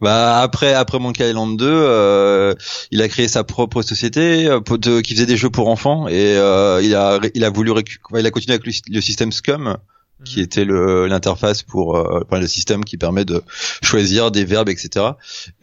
Bah 0.01 0.39
après 0.41 0.74
après 0.74 1.00
Monkey 1.00 1.30
Island 1.30 1.58
2, 1.58 1.65
euh, 1.68 2.53
il 2.91 3.01
a 3.01 3.08
créé 3.08 3.27
sa 3.27 3.44
propre 3.44 3.82
société 3.82 4.48
euh, 4.48 4.60
pour- 4.60 4.77
de- 4.80 5.01
qui 5.01 5.13
faisait 5.13 5.25
des 5.25 5.38
jeux 5.38 5.50
pour 5.50 5.68
enfants 5.70 6.08
et 6.08 6.36
euh, 6.38 6.82
il 6.84 6.96
a 6.96 7.20
il 7.36 7.44
a 7.44 7.50
voulu 7.50 7.72
il 8.18 8.25
a 8.25 8.32
continué 8.32 8.53
avec 8.56 8.65
le, 8.65 8.72
le 8.96 9.01
système 9.01 9.32
Scum 9.32 9.77
qui 10.24 10.39
était 10.39 10.65
le 10.65 11.08
l'interface 11.08 11.63
pour 11.63 11.98
euh, 11.98 12.22
enfin, 12.27 12.39
le 12.39 12.46
système 12.48 12.86
qui 12.86 12.96
permet 12.98 13.25
de 13.25 13.41
choisir 13.82 14.30
des 14.30 14.46
verbes 14.46 14.70
etc 14.70 15.06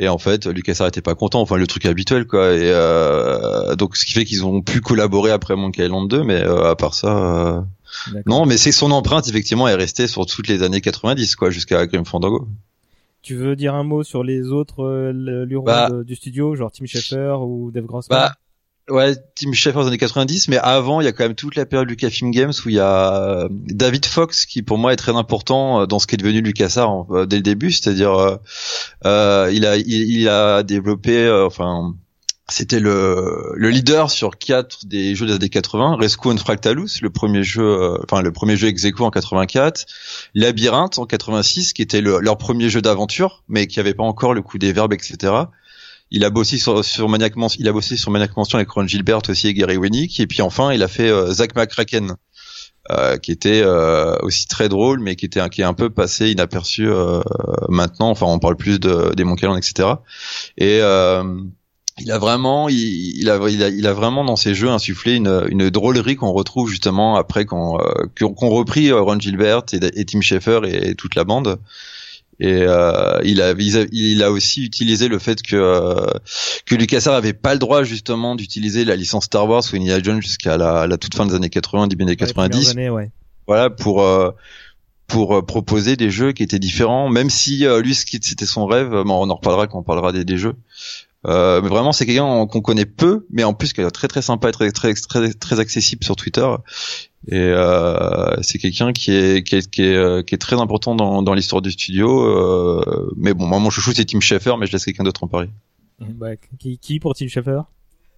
et 0.00 0.08
en 0.08 0.18
fait 0.18 0.46
LucasArts 0.46 0.88
était 0.88 1.00
pas 1.00 1.14
content 1.14 1.40
enfin 1.40 1.56
le 1.58 1.66
truc 1.68 1.86
habituel 1.86 2.26
quoi. 2.26 2.52
Et 2.54 2.62
euh, 2.64 3.76
donc 3.76 3.96
ce 3.96 4.04
qui 4.04 4.12
fait 4.14 4.24
qu'ils 4.24 4.44
ont 4.44 4.60
pu 4.62 4.80
collaborer 4.80 5.30
après 5.30 5.54
Monkey 5.54 5.84
Island 5.84 6.08
2 6.10 6.24
mais 6.24 6.42
euh, 6.42 6.70
à 6.70 6.74
part 6.74 6.94
ça 6.94 7.06
euh, 7.08 7.60
non 8.26 8.46
mais 8.46 8.56
c'est 8.58 8.72
son 8.72 8.90
empreinte 8.90 9.28
effectivement 9.28 9.68
est 9.68 9.74
restée 9.74 10.08
sur 10.08 10.26
toutes 10.26 10.48
les 10.48 10.64
années 10.64 10.80
90 10.80 11.36
quoi 11.36 11.50
jusqu'à 11.50 11.86
Grim 11.86 12.04
Fandango 12.04 12.48
Tu 13.22 13.34
veux 13.34 13.56
dire 13.56 13.74
un 13.74 13.84
mot 13.84 14.02
sur 14.02 14.22
les 14.22 14.48
autres 14.48 14.84
euh, 14.84 15.44
lurons 15.44 15.64
Bah. 15.64 15.90
du 16.04 16.14
studio, 16.14 16.54
genre 16.54 16.70
Tim 16.70 16.86
Schafer 16.86 17.36
ou 17.40 17.70
Dave 17.70 17.84
Grossman 17.84 18.18
Bah, 18.18 18.34
ouais, 18.94 19.14
Tim 19.34 19.52
Schafer 19.52 19.80
des 19.80 19.86
années 19.88 19.98
90, 19.98 20.48
mais 20.48 20.56
avant, 20.58 21.00
il 21.00 21.04
y 21.04 21.08
a 21.08 21.12
quand 21.12 21.24
même 21.24 21.34
toute 21.34 21.56
la 21.56 21.66
période 21.66 21.88
Lucasfilm 21.88 22.30
Games 22.30 22.52
où 22.64 22.68
il 22.68 22.76
y 22.76 22.80
a 22.80 23.22
euh, 23.22 23.48
David 23.50 24.06
Fox 24.06 24.46
qui, 24.46 24.62
pour 24.62 24.78
moi, 24.78 24.92
est 24.92 24.96
très 24.96 25.14
important 25.16 25.80
euh, 25.82 25.86
dans 25.86 25.98
ce 25.98 26.06
qui 26.06 26.14
est 26.14 26.18
devenu 26.18 26.40
LucasArts 26.40 27.06
euh, 27.10 27.26
dès 27.26 27.36
le 27.36 27.42
début, 27.42 27.72
c'est-à-dire, 27.72 28.14
euh, 28.14 28.36
euh, 29.04 29.50
il 29.52 29.66
a, 29.66 29.76
il, 29.76 29.86
il 29.88 30.28
a 30.28 30.62
développé, 30.62 31.18
euh, 31.24 31.44
enfin, 31.46 31.94
c'était 32.50 32.80
le, 32.80 33.52
le 33.54 33.70
leader 33.70 34.10
sur 34.10 34.38
quatre 34.38 34.86
des 34.86 35.14
jeux 35.14 35.26
des 35.26 35.34
années 35.34 35.48
80, 35.50 35.96
Rescue 35.96 36.28
and 36.28 36.38
Fractalus, 36.38 36.88
le 37.02 37.10
premier 37.10 37.42
jeu, 37.42 37.62
euh, 37.62 37.98
enfin 38.04 38.22
le 38.22 38.32
premier 38.32 38.56
jeu 38.56 38.68
ex 38.68 38.86
en 39.00 39.10
84, 39.10 39.84
Labyrinthe 40.34 40.98
en 40.98 41.06
86, 41.06 41.72
qui 41.72 41.82
était 41.82 42.00
le- 42.00 42.20
leur 42.20 42.38
premier 42.38 42.68
jeu 42.70 42.80
d'aventure, 42.80 43.44
mais 43.48 43.66
qui 43.66 43.80
avait 43.80 43.94
pas 43.94 44.04
encore 44.04 44.32
le 44.34 44.42
coup 44.42 44.58
des 44.58 44.72
verbes, 44.72 44.92
etc. 44.94 45.32
Il 46.10 46.24
a 46.24 46.30
bossé 46.30 46.56
sur, 46.56 46.82
sur 46.84 47.08
Maniac 47.10 47.36
Mansion, 47.36 47.58
il 47.60 47.68
a 47.68 47.72
bossé 47.72 47.96
sur 47.98 48.10
Maniac 48.10 48.34
Mansion 48.36 48.56
avec 48.56 48.70
Ron 48.70 48.86
Gilbert 48.86 49.20
aussi 49.28 49.48
et 49.48 49.54
Gary 49.54 49.76
Winnick, 49.76 50.18
et 50.20 50.26
puis 50.26 50.40
enfin 50.40 50.72
il 50.72 50.82
a 50.82 50.88
fait 50.88 51.10
euh, 51.10 51.30
Zach 51.32 51.54
McCracken, 51.54 52.14
euh, 52.90 53.18
qui 53.18 53.30
était 53.32 53.60
euh, 53.62 54.16
aussi 54.22 54.46
très 54.46 54.70
drôle, 54.70 55.00
mais 55.00 55.16
qui 55.16 55.26
était 55.26 55.46
qui 55.50 55.60
est 55.60 55.64
un 55.64 55.74
peu 55.74 55.90
passé 55.90 56.30
inaperçu 56.30 56.88
euh, 56.88 57.20
maintenant. 57.68 58.08
Enfin, 58.08 58.24
on 58.24 58.38
parle 58.38 58.56
plus 58.56 58.80
de, 58.80 59.14
des 59.14 59.24
Monkey 59.24 59.44
Island, 59.46 59.58
etc. 59.58 59.90
Et 60.56 60.80
il 62.00 62.12
a 62.12 62.18
vraiment, 62.18 62.68
il, 62.68 62.76
il, 62.76 63.30
a, 63.30 63.38
il, 63.48 63.62
a, 63.62 63.68
il 63.68 63.86
a 63.86 63.92
vraiment 63.92 64.24
dans 64.24 64.36
ses 64.36 64.54
jeux 64.54 64.68
insufflé 64.68 65.14
une, 65.14 65.46
une 65.48 65.70
drôlerie 65.70 66.16
qu'on 66.16 66.32
retrouve 66.32 66.70
justement 66.70 67.16
après 67.16 67.44
quand 67.44 67.80
euh, 67.80 68.06
qu'ont 68.16 68.50
repris 68.50 68.90
euh, 68.90 69.00
Ron 69.00 69.18
Gilbert 69.18 69.62
et, 69.72 70.00
et 70.00 70.04
Tim 70.04 70.20
Schafer 70.20 70.60
et, 70.64 70.94
toute 70.94 71.14
la 71.14 71.24
bande. 71.24 71.58
Et 72.40 72.62
euh, 72.62 73.18
il, 73.24 73.42
a, 73.42 73.52
il, 73.58 74.22
a, 74.22 74.30
aussi 74.30 74.64
utilisé 74.64 75.08
le 75.08 75.18
fait 75.18 75.42
que 75.42 75.56
euh, 75.56 76.06
que 76.66 76.76
LucasArts 76.76 77.14
avait 77.14 77.32
pas 77.32 77.52
le 77.52 77.58
droit 77.58 77.82
justement 77.82 78.36
d'utiliser 78.36 78.84
la 78.84 78.94
licence 78.94 79.24
Star 79.24 79.48
Wars 79.48 79.64
ou 79.72 79.76
Indiana 79.76 80.00
Jones 80.00 80.22
jusqu'à 80.22 80.56
la, 80.56 80.86
la 80.86 80.96
toute 80.98 81.16
fin 81.16 81.26
des 81.26 81.34
années 81.34 81.50
80, 81.50 81.88
début 81.88 82.04
des 82.04 82.12
années 82.12 82.18
Ouais, 82.20 82.26
les 82.26 82.32
premières 82.32 82.50
90 82.50 82.70
années, 82.70 82.90
ouais. 82.90 83.10
voilà 83.48 83.70
pour 83.70 84.02
euh, 84.02 84.30
pour 85.08 85.36
euh, 85.36 85.42
proposer 85.42 85.96
des 85.96 86.12
jeux 86.12 86.30
qui 86.30 86.44
étaient 86.44 86.60
différents 86.60 87.08
même 87.08 87.28
si 87.28 87.66
euh, 87.66 87.82
lui 87.82 87.96
c'était 87.96 88.46
son 88.46 88.66
rêve 88.66 88.90
bon, 88.90 89.26
on 89.26 89.30
en 89.30 89.34
reparlera 89.34 89.66
quand 89.66 89.80
on 89.80 89.82
parlera 89.82 90.12
des, 90.12 90.24
des 90.24 90.38
jeux 90.38 90.54
euh, 91.26 91.60
mais 91.60 91.68
vraiment 91.68 91.92
c'est 91.92 92.06
quelqu'un 92.06 92.46
qu'on 92.46 92.60
connaît 92.60 92.86
peu 92.86 93.26
mais 93.30 93.42
en 93.42 93.52
plus 93.52 93.72
qui 93.72 93.80
est 93.80 93.90
très 93.90 94.06
très 94.06 94.22
sympa 94.22 94.48
et 94.48 94.52
très 94.52 94.70
très 94.70 94.94
très 94.94 95.32
très 95.32 95.60
accessible 95.60 96.04
sur 96.04 96.16
Twitter. 96.16 96.46
Et 97.26 97.36
euh, 97.36 98.40
c'est 98.42 98.58
quelqu'un 98.58 98.92
qui 98.92 99.12
est 99.12 99.42
qui 99.42 99.56
est 99.56 99.68
qui 99.68 99.82
est, 99.82 99.94
euh, 99.94 100.22
qui 100.22 100.34
est 100.34 100.38
très 100.38 100.60
important 100.60 100.94
dans 100.94 101.22
dans 101.22 101.34
l'histoire 101.34 101.60
du 101.60 101.72
studio. 101.72 102.22
Euh, 102.22 103.12
mais 103.16 103.34
bon 103.34 103.46
moi 103.46 103.58
mon 103.58 103.70
chouchou 103.70 103.92
c'est 103.92 104.04
Tim 104.04 104.20
Schafer 104.20 104.56
mais 104.58 104.66
je 104.66 104.72
laisse 104.72 104.84
quelqu'un 104.84 105.04
d'autre 105.04 105.24
en 105.24 105.28
parler. 105.28 105.48
Bah, 105.98 106.36
qui, 106.58 106.78
qui 106.78 107.00
pour 107.00 107.14
Tim 107.14 107.26
Schafer? 107.26 107.62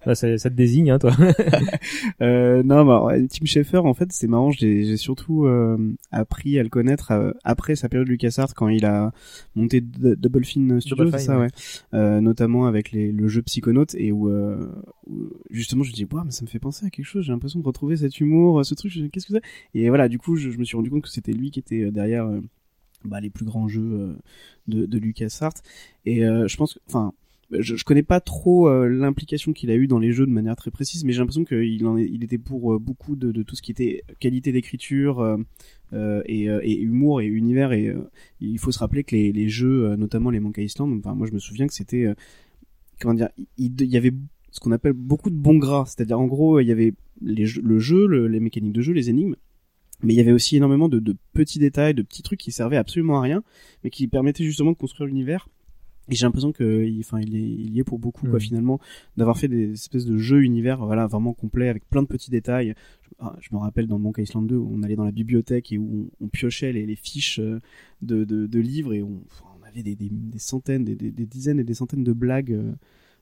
Bah, 0.06 0.14
ça, 0.14 0.38
ça 0.38 0.48
te 0.50 0.54
désigne, 0.54 0.90
hein, 0.90 0.98
toi. 0.98 1.12
Euh, 2.22 2.62
non, 2.62 2.84
bah, 2.84 3.14
Tim 3.30 3.46
Schafer, 3.46 3.84
en 3.84 3.94
fait, 3.94 4.12
c'est 4.12 4.26
marrant. 4.26 4.50
J'ai 4.50 4.84
j'ai 4.84 4.96
surtout 4.96 5.46
euh, 5.46 5.94
appris 6.10 6.58
à 6.58 6.62
le 6.62 6.68
connaître 6.68 7.12
euh, 7.12 7.32
après 7.44 7.76
sa 7.76 7.88
période 7.88 8.08
LucasArts 8.08 8.54
quand 8.54 8.68
il 8.68 8.84
a 8.84 9.12
monté 9.54 9.80
D- 9.80 10.16
Double 10.16 10.44
Fine 10.44 10.80
Studios, 10.80 10.96
Double 11.04 11.10
Fine, 11.18 11.26
ça, 11.26 11.38
ouais. 11.38 11.48
ouais. 11.92 12.20
Notamment 12.20 12.66
avec 12.66 12.92
les, 12.92 13.10
le 13.12 13.28
jeu 13.28 13.42
Psychonaut 13.42 13.86
et 13.94 14.12
où, 14.12 14.30
où, 14.30 15.30
justement 15.50 15.82
je 15.82 15.90
me 15.90 15.94
dis, 15.94 16.06
Ouah, 16.10 16.24
mais 16.24 16.30
ça 16.30 16.42
me 16.44 16.48
fait 16.48 16.58
penser 16.58 16.84
à 16.86 16.90
quelque 16.90 17.06
chose. 17.06 17.24
J'ai 17.24 17.32
l'impression 17.32 17.60
de 17.60 17.64
retrouver 17.66 17.96
cet 17.96 18.20
humour, 18.20 18.64
ce 18.64 18.74
truc. 18.74 18.90
je- 18.92 19.06
Qu'est-ce 19.06 19.26
que 19.26 19.34
c'est? 19.34 19.42
Et 19.80 19.88
voilà, 19.88 20.08
du 20.08 20.18
coup, 20.18 20.36
je, 20.36 20.50
je 20.50 20.58
me 20.58 20.64
suis 20.64 20.76
rendu 20.76 20.90
compte 20.90 21.02
que 21.02 21.08
c'était 21.10 21.32
lui 21.32 21.50
qui 21.50 21.60
était 21.60 21.90
derrière 21.90 22.28
bah, 23.04 23.20
les 23.20 23.30
plus 23.30 23.44
grands 23.46 23.68
jeux 23.68 24.16
de, 24.68 24.84
de 24.86 24.98
LucasArts. 24.98 25.54
Et 26.06 26.20
je 26.20 26.56
pense, 26.56 26.74
que- 26.74 26.80
enfin. 26.88 27.12
Je, 27.52 27.74
je 27.74 27.84
connais 27.84 28.04
pas 28.04 28.20
trop 28.20 28.68
euh, 28.68 28.88
l'implication 28.88 29.52
qu'il 29.52 29.70
a 29.70 29.74
eu 29.74 29.88
dans 29.88 29.98
les 29.98 30.12
jeux 30.12 30.24
de 30.24 30.30
manière 30.30 30.54
très 30.54 30.70
précise, 30.70 31.04
mais 31.04 31.12
j'ai 31.12 31.18
l'impression 31.18 31.44
qu'il 31.44 31.84
en 31.86 31.96
est, 31.98 32.04
il 32.04 32.22
était 32.22 32.38
pour 32.38 32.74
euh, 32.74 32.78
beaucoup 32.78 33.16
de, 33.16 33.32
de 33.32 33.42
tout 33.42 33.56
ce 33.56 33.62
qui 33.62 33.72
était 33.72 34.02
qualité 34.20 34.52
d'écriture 34.52 35.18
euh, 35.18 35.36
euh, 35.92 36.22
et, 36.26 36.48
euh, 36.48 36.60
et 36.62 36.78
humour 36.78 37.20
et 37.20 37.26
univers. 37.26 37.72
Et 37.72 37.88
euh, 37.88 38.08
il 38.40 38.58
faut 38.58 38.70
se 38.70 38.78
rappeler 38.78 39.02
que 39.02 39.16
les, 39.16 39.32
les 39.32 39.48
jeux, 39.48 39.86
euh, 39.86 39.96
notamment 39.96 40.30
les 40.30 40.38
Monkey 40.38 40.64
Island, 40.64 40.96
enfin 41.00 41.14
moi 41.16 41.26
je 41.26 41.32
me 41.32 41.40
souviens 41.40 41.66
que 41.66 41.74
c'était 41.74 42.04
euh, 42.04 42.14
comment 43.00 43.14
dire, 43.14 43.30
il, 43.58 43.72
y 43.84 43.96
avait 43.96 44.12
ce 44.52 44.60
qu'on 44.60 44.70
appelle 44.72 44.92
beaucoup 44.92 45.30
de 45.30 45.34
bon 45.36 45.56
gras, 45.58 45.86
c'est-à-dire 45.86 46.20
en 46.20 46.26
gros 46.26 46.60
il 46.60 46.66
y 46.68 46.72
avait 46.72 46.94
les 47.20 47.46
le 47.62 47.78
jeu, 47.80 48.06
le- 48.06 48.28
les 48.28 48.38
mécaniques 48.40 48.72
de 48.72 48.80
jeu, 48.82 48.92
les 48.92 49.10
énigmes, 49.10 49.34
mais 50.04 50.14
il 50.14 50.16
y 50.16 50.20
avait 50.20 50.32
aussi 50.32 50.56
énormément 50.56 50.88
de, 50.88 51.00
de 51.00 51.16
petits 51.32 51.58
détails, 51.58 51.94
de 51.94 52.02
petits 52.02 52.22
trucs 52.22 52.38
qui 52.40 52.52
servaient 52.52 52.76
absolument 52.76 53.18
à 53.18 53.22
rien, 53.22 53.42
mais 53.82 53.90
qui 53.90 54.06
permettaient 54.06 54.44
justement 54.44 54.70
de 54.70 54.76
construire 54.76 55.08
l'univers. 55.08 55.48
Et 56.10 56.14
j'ai 56.16 56.26
l'impression 56.26 56.50
que, 56.52 56.84
il- 56.84 57.00
enfin, 57.00 57.20
il 57.20 57.36
est, 57.36 57.40
il 57.48 57.72
y 57.74 57.78
est 57.80 57.84
pour 57.84 57.98
beaucoup, 57.98 58.26
quoi, 58.26 58.34
Mhm. 58.34 58.40
finalement, 58.40 58.80
d'avoir 59.16 59.38
fait 59.38 59.48
des 59.48 59.72
espèces 59.72 60.04
de 60.06 60.18
jeux 60.18 60.42
univers, 60.42 60.84
voilà, 60.84 61.06
vraiment 61.06 61.32
complets, 61.32 61.68
avec 61.68 61.88
plein 61.88 62.02
de 62.02 62.08
petits 62.08 62.30
détails. 62.30 62.74
Je, 63.02 63.10
ah, 63.20 63.36
je 63.40 63.48
me 63.52 63.58
rappelle 63.58 63.86
dans 63.86 63.98
Monkey 63.98 64.22
Island 64.24 64.46
2, 64.48 64.56
où 64.56 64.70
on 64.74 64.82
allait 64.82 64.96
dans 64.96 65.04
la 65.04 65.12
bibliothèque 65.12 65.72
et 65.72 65.78
où 65.78 66.10
on, 66.20 66.24
on 66.24 66.28
piochait 66.28 66.72
les, 66.72 66.84
les 66.84 66.96
fiches 66.96 67.38
euh, 67.38 67.60
de, 68.02 68.24
de, 68.24 68.46
de 68.46 68.58
livres 68.60 68.92
et 68.92 69.02
on, 69.02 69.22
on 69.60 69.66
avait 69.66 69.82
des, 69.84 69.94
des, 69.94 70.08
des 70.10 70.38
centaines, 70.38 70.84
des, 70.84 70.96
des, 70.96 71.26
dizaines 71.26 71.60
et 71.60 71.64
des 71.64 71.74
centaines 71.74 72.02
de 72.02 72.12
blagues 72.12 72.52
euh, 72.52 72.72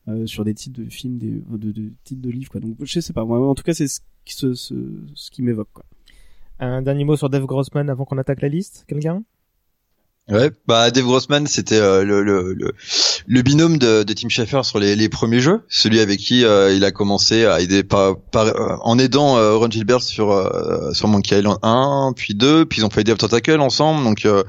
euh, 0.09 0.27
sur 0.27 0.45
des 0.45 0.55
titres 0.55 0.81
de 0.83 0.89
films, 0.89 1.19
des, 1.19 1.43
de, 1.51 1.73
de 1.73 1.91
titres 2.05 2.23
de 2.23 2.31
livres, 2.31 2.51
quoi. 2.51 2.61
Donc, 2.61 2.77
je 2.83 3.01
sais 3.01 3.13
pas, 3.13 3.27
moi, 3.27 3.47
en 3.47 3.55
tout 3.55 3.63
cas, 3.65 3.75
c'est 3.75 3.89
ce 3.89 4.01
qui, 4.25 4.35
ce, 4.35 4.55
ce, 4.55 4.75
ce 5.15 5.31
qui 5.31 5.43
m'évoque, 5.43 5.69
quoi. 5.75 5.85
Un 6.59 6.81
dernier 6.83 7.05
mot 7.05 7.17
sur 7.17 7.29
Dave 7.29 7.45
Grossman 7.45 7.89
avant 7.91 8.05
qu'on 8.07 8.17
attaque 8.19 8.41
la 8.41 8.49
liste 8.49 8.85
Quelqu'un? 8.89 9.23
Ouais, 10.31 10.51
bah 10.67 10.91
Dave 10.91 11.05
Grossman, 11.05 11.47
c'était 11.47 11.79
euh, 11.81 12.05
le, 12.05 12.23
le, 12.23 12.55
le, 13.27 13.43
binôme 13.43 13.79
de, 13.79 14.03
de 14.03 14.13
Tim 14.13 14.29
Schafer 14.29 14.63
sur 14.63 14.79
les, 14.79 14.95
les 14.95 15.09
premiers 15.09 15.41
jeux, 15.41 15.63
celui 15.71 16.01
avec 16.01 16.21
qui 16.21 16.45
euh, 16.45 16.71
il 16.75 16.85
a 16.85 16.91
commencé 16.91 17.47
à 17.47 17.63
aider 17.63 17.83
par, 17.83 18.19
par 18.19 18.45
euh, 18.45 18.77
en 18.83 18.99
aidant 18.99 19.39
euh, 19.39 19.57
Ron 19.57 19.71
Gilbert 19.71 20.03
sur 20.03 20.31
euh, 20.33 20.93
sur 20.93 21.09
Monkey 21.09 21.39
Island 21.39 21.57
1, 21.63 22.13
puis 22.15 22.35
2, 22.35 22.67
puis 22.67 22.83
ils 22.83 22.85
ont 22.85 22.91
fait 22.91 23.05
Day 23.05 23.13
of 23.13 23.19
Tentacle 23.19 23.59
ensemble, 23.61 24.05
donc 24.05 24.27
euh, 24.27 24.45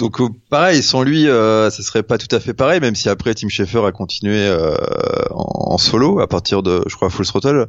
donc 0.00 0.18
euh, 0.20 0.28
pareil, 0.48 0.82
sans 0.82 1.02
lui, 1.02 1.28
euh, 1.28 1.68
ça 1.68 1.82
serait 1.82 2.02
pas 2.02 2.16
tout 2.16 2.34
à 2.34 2.40
fait 2.40 2.54
pareil, 2.54 2.80
même 2.80 2.94
si 2.94 3.10
après 3.10 3.34
Tim 3.34 3.50
Schafer 3.50 3.84
a 3.84 3.92
continué 3.92 4.38
euh, 4.38 4.74
en, 5.30 5.74
en 5.74 5.78
solo 5.78 6.20
à 6.20 6.26
partir 6.26 6.62
de, 6.62 6.82
je 6.88 6.96
crois, 6.96 7.10
Full 7.10 7.26
Throttle. 7.26 7.66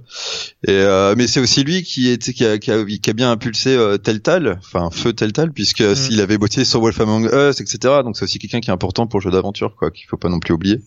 Et 0.66 0.72
euh, 0.72 1.14
mais 1.18 1.28
c'est 1.28 1.42
aussi 1.42 1.66
lui 1.66 1.84
qui 1.84 2.10
était 2.10 2.32
qui 2.32 2.46
a, 2.46 2.58
qui 2.58 2.72
a, 2.72 2.86
qui 2.86 3.10
a 3.10 3.14
bien 3.14 3.30
impulsé 3.32 3.76
euh, 3.76 3.98
Telltale, 3.98 4.60
enfin 4.60 4.90
Feu 4.92 5.12
Telltale, 5.12 5.52
puisque 5.52 5.96
s'il 5.96 6.22
avait 6.22 6.38
bossé 6.38 6.64
sur 6.64 6.80
Wolf 6.80 7.02
Among 7.02 7.26
Us, 7.26 7.60
etc. 7.60 7.78
Donc 8.04 8.16
c'est 8.16 8.24
aussi 8.24 8.40
quelqu'un 8.40 8.62
qui 8.62 8.70
est 8.70 8.74
important 8.74 9.08
pour 9.08 9.20
le 9.20 9.26
jeu 9.26 9.32
d'aventure, 9.32 9.76
quoi, 9.76 9.92
qu'il 9.92 10.08
faut 10.08 10.18
pas 10.18 10.30
non 10.30 10.40
plus 10.40 10.54
oublier. 10.54 10.80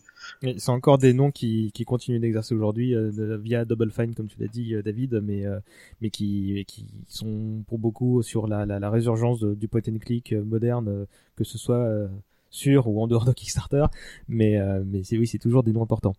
C'est 0.59 0.71
encore 0.71 0.99
des 0.99 1.13
noms 1.13 1.31
qui, 1.31 1.71
qui 1.73 1.85
continuent 1.85 2.21
d'exercer 2.21 2.55
aujourd'hui 2.55 2.95
euh, 2.95 3.39
via 3.39 3.65
Double 3.65 3.91
Fine, 3.91 4.15
comme 4.15 4.27
tu 4.27 4.39
l'as 4.41 4.49
dit, 4.49 4.75
euh, 4.75 4.83
David, 4.83 5.21
mais 5.23 5.47
euh, 5.47 5.61
mais 6.01 6.11
qui 6.11 6.65
qui 6.67 6.87
sont 7.07 7.65
pour 7.67 7.79
beaucoup 7.79 8.23
sur 8.23 8.47
la, 8.47 8.67
la, 8.67 8.91
résurgence 8.91 9.43
du 9.43 9.69
point 9.69 9.81
and 9.89 9.99
click 9.99 10.33
moderne, 10.33 11.07
que 11.37 11.45
ce 11.45 11.59
soit 11.59 12.09
sur 12.51 12.89
ou 12.89 13.03
en 13.03 13.07
dehors 13.07 13.25
de 13.25 13.33
Kickstarter. 13.33 13.87
Mais 14.29 14.59
mais 14.85 15.03
oui, 15.13 15.27
c'est 15.27 15.39
toujours 15.39 15.63
des 15.63 15.73
noms 15.73 15.83
importants. 15.83 16.15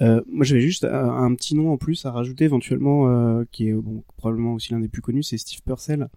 Moi, 0.00 0.44
j'avais 0.44 0.60
juste 0.60 0.84
un, 0.84 1.34
petit 1.34 1.54
nom 1.54 1.72
en 1.72 1.76
plus 1.76 2.04
à 2.04 2.10
rajouter 2.10 2.44
éventuellement, 2.44 3.44
qui 3.52 3.68
est 3.68 3.76
probablement 4.16 4.54
aussi 4.54 4.72
l'un 4.72 4.80
des 4.80 4.88
plus 4.88 5.02
connus, 5.02 5.22
c'est 5.22 5.38
Steve 5.38 5.62
Purcell, 5.62 6.08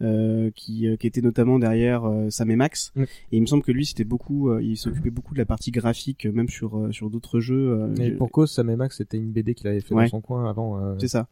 euh, 0.00 0.50
qui, 0.54 0.86
euh, 0.88 0.96
qui 0.96 1.06
était 1.06 1.20
notamment 1.20 1.58
derrière 1.58 2.04
euh, 2.04 2.30
Sam 2.30 2.50
et 2.50 2.56
Max. 2.56 2.92
Mm. 2.96 3.02
Et 3.02 3.06
il 3.32 3.40
me 3.40 3.46
semble 3.46 3.62
que 3.62 3.72
lui, 3.72 3.86
c'était 3.86 4.04
beaucoup, 4.04 4.48
euh, 4.50 4.62
il 4.62 4.76
s'occupait 4.76 5.10
beaucoup 5.10 5.34
de 5.34 5.38
la 5.38 5.46
partie 5.46 5.70
graphique, 5.70 6.26
même 6.26 6.48
sur 6.48 6.76
euh, 6.78 6.92
sur 6.92 7.10
d'autres 7.10 7.40
jeux. 7.40 7.70
euh, 7.72 7.94
Et 7.96 8.04
j'ai- 8.06 8.10
pour 8.12 8.30
cause, 8.30 8.50
Sam 8.50 8.70
et 8.70 8.76
Max, 8.76 8.96
c'était 8.96 9.18
une 9.18 9.30
BD 9.32 9.54
qu'il 9.54 9.68
avait 9.68 9.80
fait 9.80 9.94
Ouais. 9.94 10.04
dans 10.04 10.10
son 10.10 10.20
coin 10.20 10.48
avant. 10.48 10.78
euh, 10.78 10.94
C'est 10.98 11.08
ça. 11.08 11.28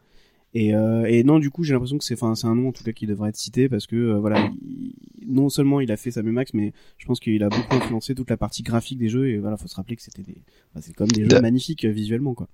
Et, 0.53 0.75
euh, 0.75 1.05
et 1.05 1.23
non, 1.23 1.39
du 1.39 1.49
coup, 1.49 1.63
j'ai 1.63 1.75
l'impression 1.75 1.97
que 1.97 2.03
c'est, 2.05 2.15
enfin, 2.15 2.35
c'est 2.35 2.49
un 2.49 2.57
nom 2.57 2.69
en 2.69 2.73
tout 2.73 2.83
cas 2.83 2.91
qui 2.91 3.07
devrait 3.07 3.29
être 3.29 3.37
cité 3.37 3.69
parce 3.69 3.87
que 3.87 3.95
euh, 3.95 4.19
voilà, 4.19 4.51
il- 4.69 4.95
non 5.29 5.49
seulement 5.49 5.81
il 5.81 5.93
a 5.93 5.97
fait 5.97 6.11
Sam 6.11 6.27
et 6.27 6.33
Max, 6.33 6.55
mais 6.55 6.73
je 6.99 7.07
pense 7.07 7.21
qu'il 7.21 7.41
a 7.45 7.49
beaucoup 7.49 7.75
influencé 7.77 8.17
toute 8.17 8.31
la 8.31 8.37
partie 8.37 8.65
graphique 8.65 8.99
des 8.99 9.09
jeux. 9.09 9.29
Et 9.29 9.39
voilà, 9.39 9.57
faut 9.57 9.69
se 9.69 9.77
rappeler 9.77 9.95
que 9.95 10.03
c'était 10.03 10.23
des, 10.23 10.37
enfin, 10.73 10.81
c'est 10.81 10.93
comme 10.93 11.07
des 11.09 11.29
jeux 11.29 11.41
magnifiques 11.41 11.85
euh, 11.85 11.91
visuellement, 11.91 12.35
quoi. 12.35 12.49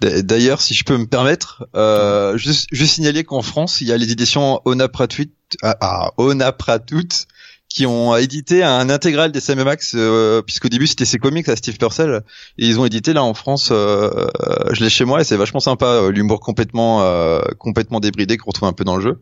D'ailleurs, 0.00 0.60
si 0.60 0.74
je 0.74 0.84
peux 0.84 0.96
me 0.96 1.06
permettre, 1.06 1.68
euh, 1.76 2.36
juste, 2.36 2.68
je 2.72 2.84
signaler 2.84 3.24
qu'en 3.24 3.42
France, 3.42 3.80
il 3.80 3.88
y 3.88 3.92
a 3.92 3.96
les 3.96 4.10
éditions 4.10 4.60
Onapratut, 4.64 5.32
ah, 5.62 5.76
ah, 5.80 6.10
Onapratut 6.18 7.26
qui 7.68 7.86
ont 7.86 8.16
édité 8.16 8.62
un 8.62 8.88
intégral 8.88 9.32
des 9.32 9.40
Sam 9.40 9.62
Max, 9.64 9.94
euh, 9.96 10.42
puisqu'au 10.42 10.68
début 10.68 10.86
c'était 10.86 11.04
ses 11.04 11.18
comics 11.18 11.48
à 11.48 11.56
Steve 11.56 11.76
Purcell, 11.76 12.22
et 12.56 12.66
ils 12.66 12.78
ont 12.78 12.84
édité 12.84 13.12
là 13.12 13.24
en 13.24 13.34
France, 13.34 13.70
euh, 13.72 14.28
je 14.70 14.82
l'ai 14.84 14.90
chez 14.90 15.04
moi 15.04 15.20
et 15.20 15.24
c'est 15.24 15.36
vachement 15.36 15.58
sympa, 15.58 15.86
euh, 15.86 16.12
l'humour 16.12 16.38
complètement 16.38 17.02
euh, 17.02 17.40
complètement 17.58 17.98
débridé 17.98 18.36
qu'on 18.36 18.50
retrouve 18.50 18.68
un 18.68 18.72
peu 18.72 18.84
dans 18.84 18.96
le 18.96 19.02
jeu. 19.02 19.20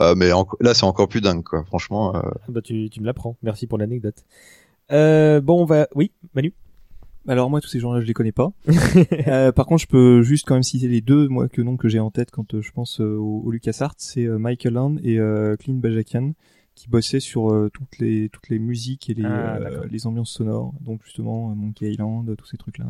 Euh, 0.00 0.14
mais 0.16 0.30
là, 0.60 0.72
c'est 0.72 0.84
encore 0.84 1.08
plus 1.08 1.20
dingue, 1.20 1.42
quoi. 1.42 1.64
Franchement. 1.66 2.12
Ah 2.14 2.22
Bah 2.48 2.60
tu, 2.62 2.88
tu 2.90 3.00
me 3.00 3.06
l'apprends. 3.06 3.36
Merci 3.42 3.66
pour 3.66 3.76
l'anecdote. 3.76 4.14
Bon, 4.88 5.62
on 5.62 5.64
va. 5.64 5.88
Oui, 5.96 6.12
Manu? 6.32 6.54
Alors 7.28 7.50
moi 7.50 7.60
tous 7.60 7.68
ces 7.68 7.80
gens-là 7.80 8.00
je 8.00 8.06
les 8.06 8.14
connais 8.14 8.32
pas. 8.32 8.52
Euh, 9.28 9.52
par 9.52 9.66
contre 9.66 9.82
je 9.82 9.86
peux 9.86 10.22
juste 10.22 10.46
quand 10.46 10.54
même 10.54 10.62
citer 10.62 10.88
les 10.88 11.00
deux 11.00 11.28
moi 11.28 11.48
que 11.48 11.62
noms 11.62 11.76
que 11.76 11.88
j'ai 11.88 12.00
en 12.00 12.10
tête 12.10 12.30
quand 12.30 12.54
euh, 12.54 12.62
je 12.62 12.72
pense 12.72 13.00
euh, 13.00 13.16
au, 13.16 13.42
au 13.44 13.50
LucasArts, 13.50 13.94
c'est 13.98 14.26
Michael 14.26 14.72
Land 14.74 14.96
et 15.02 15.18
Clint 15.58 15.74
Bajakian 15.74 16.32
qui 16.74 16.88
bossaient 16.88 17.20
sur 17.20 17.68
toutes 17.72 17.98
les 17.98 18.28
toutes 18.30 18.48
les 18.48 18.58
musiques 18.58 19.10
et 19.10 19.14
les 19.14 19.24
Ah, 19.24 19.58
les 19.90 20.06
ambiances 20.06 20.30
sonores. 20.30 20.72
Donc 20.80 21.02
justement 21.04 21.54
Monkey 21.54 21.92
Island, 21.92 22.34
tous 22.36 22.46
ces 22.46 22.56
trucs 22.56 22.78
là. 22.78 22.86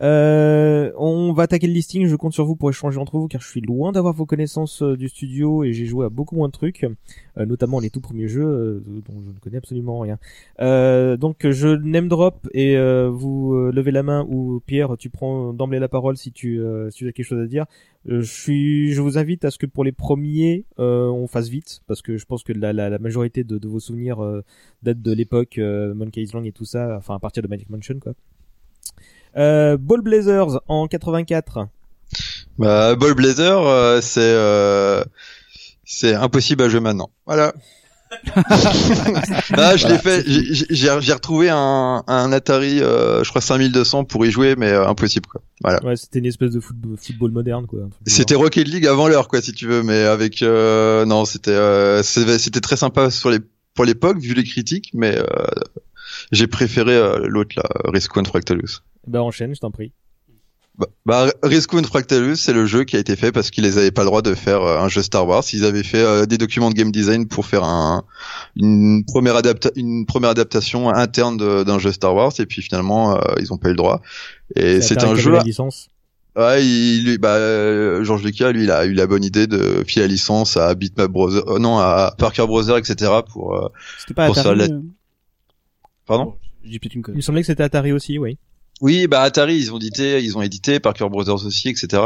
Euh, 0.00 0.92
on 0.96 1.32
va 1.32 1.44
attaquer 1.44 1.66
le 1.66 1.72
listing. 1.72 2.06
Je 2.06 2.16
compte 2.16 2.32
sur 2.32 2.44
vous 2.44 2.56
pour 2.56 2.70
échanger 2.70 2.98
entre 2.98 3.18
vous 3.18 3.28
car 3.28 3.40
je 3.40 3.48
suis 3.48 3.60
loin 3.60 3.92
d'avoir 3.92 4.14
vos 4.14 4.26
connaissances 4.26 4.82
euh, 4.82 4.96
du 4.96 5.08
studio 5.08 5.64
et 5.64 5.72
j'ai 5.72 5.86
joué 5.86 6.06
à 6.06 6.08
beaucoup 6.08 6.36
moins 6.36 6.48
de 6.48 6.52
trucs, 6.52 6.84
euh, 6.84 7.46
notamment 7.46 7.80
les 7.80 7.90
tout 7.90 8.00
premiers 8.00 8.28
jeux 8.28 8.44
euh, 8.44 8.80
dont 8.86 9.20
je 9.24 9.30
ne 9.32 9.38
connais 9.40 9.58
absolument 9.58 9.98
rien. 10.00 10.18
Donc 11.16 11.48
je 11.48 11.68
name 11.68 12.08
drop 12.08 12.48
et 12.54 12.76
vous 13.08 13.54
levez 13.72 13.90
la 13.90 14.02
main 14.02 14.26
ou 14.28 14.60
Pierre, 14.64 14.96
tu 14.98 15.10
prends 15.10 15.52
d'emblée 15.52 15.78
la 15.78 15.88
parole 15.88 16.16
si 16.16 16.32
tu 16.32 16.60
si 16.90 16.98
tu 16.98 17.08
as 17.08 17.12
quelque 17.12 17.26
chose 17.26 17.40
à 17.40 17.46
dire. 17.46 17.66
Je 18.06 18.20
suis, 18.20 18.92
je 18.92 19.02
vous 19.02 19.18
invite 19.18 19.44
à 19.44 19.50
ce 19.50 19.58
que 19.58 19.66
pour 19.66 19.84
les 19.84 19.92
premiers 19.92 20.64
on 20.78 21.26
fasse 21.26 21.48
vite 21.48 21.80
parce 21.86 22.02
que 22.02 22.16
je 22.16 22.24
pense 22.24 22.42
que 22.42 22.52
la, 22.52 22.72
la, 22.72 22.88
la 22.88 22.98
majorité 22.98 23.44
de, 23.44 23.58
de 23.58 23.68
vos 23.68 23.80
souvenirs 23.80 24.18
datent 24.82 25.02
de 25.02 25.12
l'époque 25.12 25.58
Monkey 25.58 26.22
Island 26.22 26.46
et 26.46 26.52
tout 26.52 26.64
ça, 26.64 26.96
enfin 26.96 27.14
à 27.14 27.18
partir 27.18 27.42
de 27.42 27.48
Magic 27.48 27.68
Mansion 27.70 27.98
quoi. 28.00 28.14
Euh, 29.36 29.76
Ball 29.76 30.00
Blazers 30.00 30.60
en 30.68 30.86
84. 30.88 31.66
Bah, 32.58 32.94
Ball 32.96 33.14
Blazer, 33.14 33.60
euh, 33.66 34.00
c'est 34.00 34.20
euh, 34.22 35.04
c'est 35.84 36.14
impossible 36.14 36.62
à 36.64 36.68
jouer 36.68 36.80
maintenant. 36.80 37.10
Voilà. 37.26 37.52
Là, 39.56 39.76
je 39.76 39.86
l'ai 39.86 39.98
fait. 39.98 40.24
j'ai- 40.26 40.64
J'ai 40.70 40.90
j'ai 41.00 41.12
retrouvé 41.12 41.50
un, 41.50 42.02
un 42.06 42.32
Atari, 42.32 42.80
euh, 42.80 43.22
je 43.22 43.28
crois 43.28 43.40
5200 43.42 44.04
pour 44.04 44.24
y 44.24 44.30
jouer, 44.30 44.54
mais 44.56 44.70
euh, 44.72 44.86
impossible 44.88 45.26
quoi. 45.26 45.42
Voilà. 45.62 45.84
Ouais, 45.84 45.96
c'était 45.96 46.18
une 46.18 46.26
espèce 46.26 46.52
de 46.52 46.60
football, 46.60 46.96
football 46.96 47.30
moderne 47.32 47.66
quoi. 47.66 47.80
C'était. 48.06 48.34
Rocket 48.34 48.66
League 48.66 48.86
avant 48.86 49.08
l'heure 49.08 49.28
quoi, 49.28 49.42
si 49.42 49.52
tu 49.52 49.66
veux, 49.66 49.82
mais 49.82 50.02
avec 50.04 50.42
euh, 50.42 51.04
non, 51.04 51.24
c'était 51.26 51.50
euh, 51.50 52.02
c'était 52.02 52.60
très 52.60 52.76
sympa 52.76 53.10
sur 53.10 53.30
les 53.30 53.38
pour 53.74 53.84
l'époque 53.84 54.18
vu 54.18 54.34
les 54.34 54.44
critiques, 54.44 54.90
mais 54.94 55.16
euh, 55.18 55.24
j'ai 56.32 56.46
préféré 56.46 56.94
euh, 56.96 57.18
l'autre 57.28 57.54
là, 57.56 57.64
Rescue 57.92 58.18
and 58.20 58.24
Fractalus. 58.24 58.80
Bah 59.08 59.22
enchaîne, 59.22 59.54
je 59.54 59.60
t'en 59.60 59.70
prie. 59.70 59.92
Bah, 60.78 60.86
bah, 61.06 61.26
Rescue 61.42 61.76
and 61.76 61.82
Fractalus, 61.84 62.36
c'est 62.36 62.52
le 62.52 62.64
jeu 62.64 62.84
qui 62.84 62.94
a 62.94 63.00
été 63.00 63.16
fait 63.16 63.32
parce 63.32 63.50
qu'ils 63.50 63.66
avaient 63.66 63.90
pas 63.90 64.02
le 64.02 64.06
droit 64.06 64.22
de 64.22 64.32
faire 64.34 64.62
euh, 64.62 64.78
un 64.78 64.88
jeu 64.88 65.02
Star 65.02 65.26
Wars. 65.26 65.42
Ils 65.52 65.64
avaient 65.64 65.82
fait 65.82 66.02
euh, 66.02 66.24
des 66.24 66.38
documents 66.38 66.70
de 66.70 66.74
game 66.74 66.92
design 66.92 67.26
pour 67.26 67.46
faire 67.46 67.64
un, 67.64 68.04
une 68.54 69.04
première 69.04 69.34
adapta 69.34 69.70
une 69.74 70.06
première 70.06 70.30
adaptation 70.30 70.88
interne 70.88 71.36
d'un 71.64 71.78
jeu 71.80 71.90
Star 71.90 72.14
Wars 72.14 72.32
et 72.38 72.46
puis 72.46 72.62
finalement 72.62 73.16
euh, 73.16 73.20
ils 73.40 73.52
ont 73.52 73.58
pas 73.58 73.68
eu 73.68 73.72
le 73.72 73.76
droit. 73.76 74.02
Et 74.54 74.80
c'est 74.80 75.02
un 75.02 75.16
jeu. 75.16 75.32
la 75.32 75.42
licence. 75.42 75.88
Ouais, 76.36 76.64
il, 76.64 77.04
lui, 77.04 77.18
bah, 77.18 77.34
euh, 77.34 78.04
Georges 78.04 78.22
Lucas, 78.22 78.52
lui, 78.52 78.62
il 78.62 78.70
a 78.70 78.84
eu 78.86 78.92
la 78.92 79.08
bonne 79.08 79.24
idée 79.24 79.48
de 79.48 79.82
filer 79.84 80.04
la 80.04 80.12
licence 80.12 80.56
à 80.56 80.72
Bitmap 80.76 81.10
Brothers, 81.10 81.48
euh, 81.48 81.58
non, 81.58 81.78
à 81.78 82.14
Parker 82.16 82.46
Brothers, 82.46 82.76
etc. 82.76 83.10
pour, 83.32 83.56
euh, 83.56 83.68
C'était 83.98 84.14
pas 84.14 84.26
pour 84.26 84.36
ça, 84.36 84.42
Atari. 84.42 84.68
la- 84.68 84.80
pardon? 86.06 86.36
Je 86.62 86.70
dis 86.70 86.78
peut-être 86.78 86.94
une 86.94 87.02
Il 87.08 87.14
me 87.16 87.20
semblait 87.22 87.40
que 87.40 87.46
c'était 87.48 87.64
Atari 87.64 87.90
aussi, 87.90 88.18
oui. 88.18 88.38
Oui, 88.80 89.06
bah 89.06 89.22
Atari, 89.22 89.56
ils 89.56 89.72
ont 89.72 89.76
édité, 89.76 90.22
ils 90.22 90.36
ont 90.36 90.42
édité 90.42 90.78
Parker 90.78 91.08
Brothers 91.10 91.44
aussi, 91.44 91.68
etc. 91.68 92.02